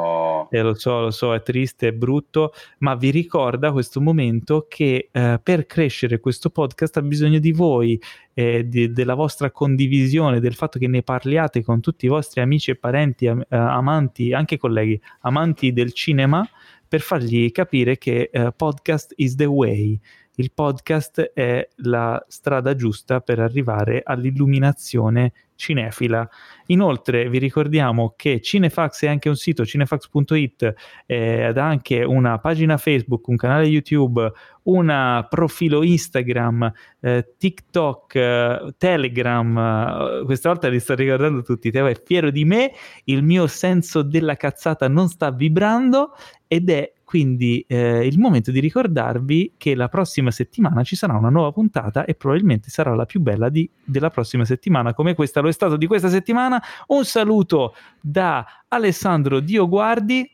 eh, 0.54 0.62
lo 0.62 0.76
so, 0.76 1.02
lo 1.02 1.10
so, 1.10 1.34
è 1.34 1.42
triste, 1.42 1.88
è 1.88 1.92
brutto, 1.94 2.54
ma 2.80 2.94
vi 2.94 3.10
ricorda 3.10 3.72
questo 3.72 4.00
momento 4.00 4.68
che 4.70 5.10
eh, 5.12 5.40
per 5.42 5.66
crescere 5.66 6.20
questo 6.20 6.52
podcast 6.52 6.96
ha 6.98 7.02
bisogno 7.02 7.40
di 7.40 7.52
voi, 7.52 8.00
eh, 8.36 8.68
di- 8.68 8.92
della 8.92 9.16
vostra 9.16 9.50
condivisione, 9.50 10.40
del 10.40 10.54
fatto 10.54 10.78
che 10.78 10.88
ne 10.88 11.02
parliate 11.02 11.64
con 11.64 11.82
tutti 11.82 12.06
i 12.06 12.08
vostri 12.08 12.42
amici 12.42 12.70
e 12.70 12.76
parenti, 12.76 13.26
am- 13.26 13.42
eh, 13.42 13.46
amanti, 13.50 14.32
anche 14.32 14.58
colleghi, 14.58 15.02
amanti 15.22 15.74
del 15.74 15.92
cinema, 15.92 16.48
per 16.88 17.02
fargli 17.02 17.52
capire 17.52 17.98
che 17.98 18.30
eh, 18.32 18.54
podcast 18.56 19.14
is 19.16 19.34
the 19.34 19.46
way. 19.46 20.00
Il 20.36 20.52
podcast 20.52 21.32
è 21.34 21.68
la 21.78 22.24
strada 22.28 22.76
giusta 22.76 23.22
per 23.22 23.40
arrivare 23.40 24.04
all'illuminazione 24.06 25.34
cinefila. 25.56 26.28
Inoltre 26.68 27.30
vi 27.30 27.40
ricordiamo 27.40 28.14
che 28.16 28.42
Cinefax 28.42 29.04
è 29.04 29.08
anche 29.08 29.30
un 29.30 29.36
sito, 29.36 29.66
cinefax.it, 29.66 30.74
eh, 31.06 31.48
ed 31.48 31.58
ha 31.58 31.66
anche 31.66 32.04
una 32.04 32.40
pagina 32.40 32.78
Facebook, 32.78 33.28
un 33.28 33.36
canale 33.36 33.66
YouTube, 33.66 34.32
un 34.64 35.26
profilo 35.30 35.84
Instagram, 35.84 36.72
eh, 37.02 37.34
TikTok, 37.38 38.16
eh, 38.16 38.74
Telegram, 38.78 39.58
eh, 39.58 40.26
questa 40.26 40.50
volta 40.50 40.70
li 40.70 40.80
sto 40.80 40.96
ricordando 40.96 41.42
tutti, 41.42 41.72
Teo 41.72 41.88
è 41.88 42.02
fiero 42.02 42.30
di 42.30 42.46
me, 42.46 42.72
il 43.06 43.24
mio 43.24 43.48
senso 43.48 44.02
della 44.04 44.36
cazzata 44.36 44.88
non 44.88 45.10
sta 45.10 45.32
vibrando 45.32 46.16
ed 46.48 46.70
è 46.70 46.94
quindi 47.14 47.64
eh, 47.68 48.08
il 48.08 48.18
momento 48.18 48.50
di 48.50 48.60
ricordarvi 48.60 49.54
che 49.56 49.76
la 49.76 49.88
prossima 49.88 50.32
settimana 50.32 50.82
ci 50.82 50.96
sarà 50.96 51.14
una 51.14 51.30
nuova 51.30 51.52
puntata 51.52 52.06
e 52.06 52.16
probabilmente 52.16 52.72
sarà 52.72 52.96
la 52.96 53.06
più 53.06 53.20
bella 53.20 53.50
di- 53.50 53.70
della 53.84 54.10
prossima 54.10 54.46
settimana, 54.46 54.96
come 54.96 55.14
questa 55.14 55.40
lo 55.40 55.48
è 55.48 55.52
stato 55.52 55.78
di 55.78 55.86
questa 55.86 56.10
settimana. 56.10 56.60
Un 56.88 57.06
saluto 57.06 57.76
da 58.02 58.64
Alessandro 58.68 59.42
Dioguardi. 59.42 60.28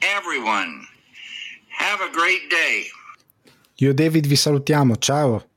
Everyone, 0.00 0.88
have 1.78 2.02
a 2.02 2.10
great 2.12 2.48
day. 2.48 2.82
Io 3.76 3.90
e 3.90 3.94
David 3.94 4.26
vi 4.26 4.34
salutiamo, 4.34 4.96
ciao. 4.96 5.51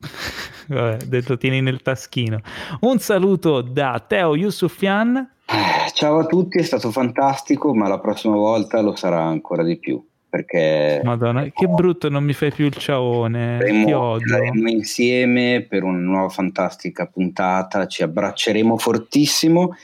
Vabbè, 0.68 1.04
detto 1.04 1.36
tieni 1.36 1.60
nel 1.60 1.82
taschino. 1.82 2.40
Un 2.80 2.98
saluto 2.98 3.60
da 3.62 4.02
Teo 4.06 4.36
Yusufian. 4.36 5.16
Eh, 5.46 5.90
Ciao 5.92 6.18
a 6.18 6.26
tutti, 6.26 6.58
è 6.58 6.62
stato 6.62 6.90
fantastico, 6.90 7.74
ma 7.74 7.88
la 7.88 7.98
prossima 7.98 8.36
volta 8.36 8.80
lo 8.80 8.94
sarà 8.94 9.22
ancora 9.22 9.62
di 9.62 9.78
più. 9.78 10.04
Perché 10.30 11.00
Madonna, 11.02 11.44
che 11.44 11.66
brutto, 11.66 12.10
non 12.10 12.22
mi 12.22 12.34
fai 12.34 12.52
più 12.52 12.66
il 12.66 12.76
ciaone. 12.76 13.58
Ti 13.60 13.66
saremo, 13.66 13.98
odio. 13.98 14.28
saremo 14.28 14.68
insieme 14.68 15.66
per 15.66 15.84
una 15.84 15.98
nuova 15.98 16.28
fantastica 16.28 17.06
puntata, 17.06 17.86
ci 17.86 18.02
abbracceremo 18.02 18.76
fortissimo, 18.76 19.74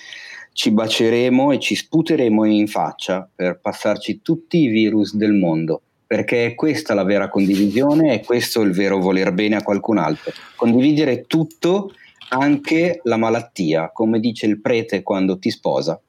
ci 0.53 0.71
baceremo 0.71 1.51
e 1.51 1.59
ci 1.59 1.75
sputeremo 1.75 2.45
in 2.45 2.69
faccia 2.69 3.27
per 3.35 3.59
passarci 3.59 4.21
tutti 4.21 4.65
i 4.65 4.69
virus 4.69 5.17
del 5.17 5.33
mondo. 5.33 5.81
Perché 6.15 6.47
è 6.47 6.55
questa 6.55 6.95
la 6.95 7.03
vera 7.03 7.29
condivisione, 7.29 8.15
è 8.15 8.21
questo 8.25 8.61
il 8.63 8.71
vero 8.71 8.99
voler 9.01 9.33
bene 9.33 9.57
a 9.57 9.65
qualcun 9.65 9.99
altro. 9.99 10.31
Condividere 10.55 11.23
tutto, 11.27 11.91
anche 12.29 13.01
la 13.03 13.17
malattia, 13.17 13.91
come 13.93 14.21
dice 14.21 14.47
il 14.47 14.61
prete 14.61 15.03
quando 15.03 15.41
ti 15.41 15.51
sposa. 15.51 16.01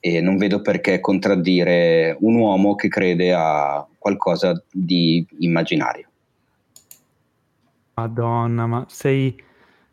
E 0.00 0.20
non 0.20 0.36
vedo 0.36 0.60
perché 0.60 1.00
contraddire 1.00 2.14
un 2.20 2.34
uomo 2.34 2.74
che 2.74 2.88
crede 2.88 3.32
a 3.32 3.86
qualcosa 3.96 4.62
di 4.70 5.26
immaginario. 5.38 6.08
Madonna, 7.94 8.66
ma 8.66 8.84
sei, 8.86 9.34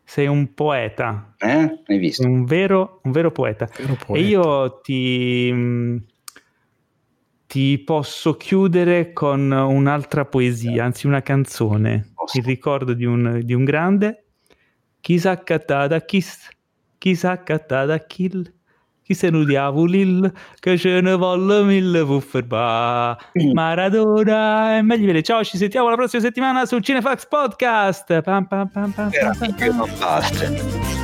sei 0.04 0.26
un 0.26 0.52
poeta, 0.52 1.34
Eh? 1.38 1.80
Hai 1.86 1.96
visto? 1.96 2.26
un 2.26 2.44
vero, 2.44 3.00
un 3.04 3.10
vero 3.10 3.32
poeta. 3.32 3.66
Vero 3.74 3.94
E 3.94 4.04
poeta. 4.04 4.26
io 4.26 4.80
ti, 4.82 5.50
mh, 5.50 6.04
ti 7.46 7.78
posso 7.78 8.36
chiudere 8.36 9.12
con 9.12 9.50
un'altra 9.50 10.24
poesia, 10.24 10.84
anzi 10.84 11.06
una 11.06 11.22
canzone, 11.22 12.12
il 12.34 12.44
ricordo 12.44 12.94
di 12.94 13.04
un, 13.04 13.40
di 13.42 13.54
un 13.54 13.64
grande. 13.64 14.24
Chi 15.00 15.18
sa 15.18 15.42
cattata 15.42 16.00
chis, 16.00 16.48
chi 16.98 17.14
sa 17.14 17.42
cattata 17.42 17.98
kill, 17.98 18.50
chi 19.02 19.12
se 19.12 19.28
nu 19.28 19.44
diavolil, 19.44 20.32
che 20.58 20.78
ce 20.78 21.02
ne 21.02 21.14
volle 21.14 21.62
mille 21.62 22.02
fufferba. 22.04 23.16
Maradona 23.52 24.78
è 24.78 24.82
meglio 24.82 25.02
vedere. 25.04 25.22
Ciao, 25.22 25.44
ci 25.44 25.58
sentiamo 25.58 25.90
la 25.90 25.96
prossima 25.96 26.22
settimana 26.22 26.64
sul 26.64 26.82
Cinefax 26.82 27.26
Podcast. 27.26 28.22
Pam, 28.22 28.46
pam, 28.46 28.68
pam, 28.68 28.90
pam, 28.92 29.10
pam, 29.10 29.54
pam, 29.54 29.88
pam. 29.98 31.03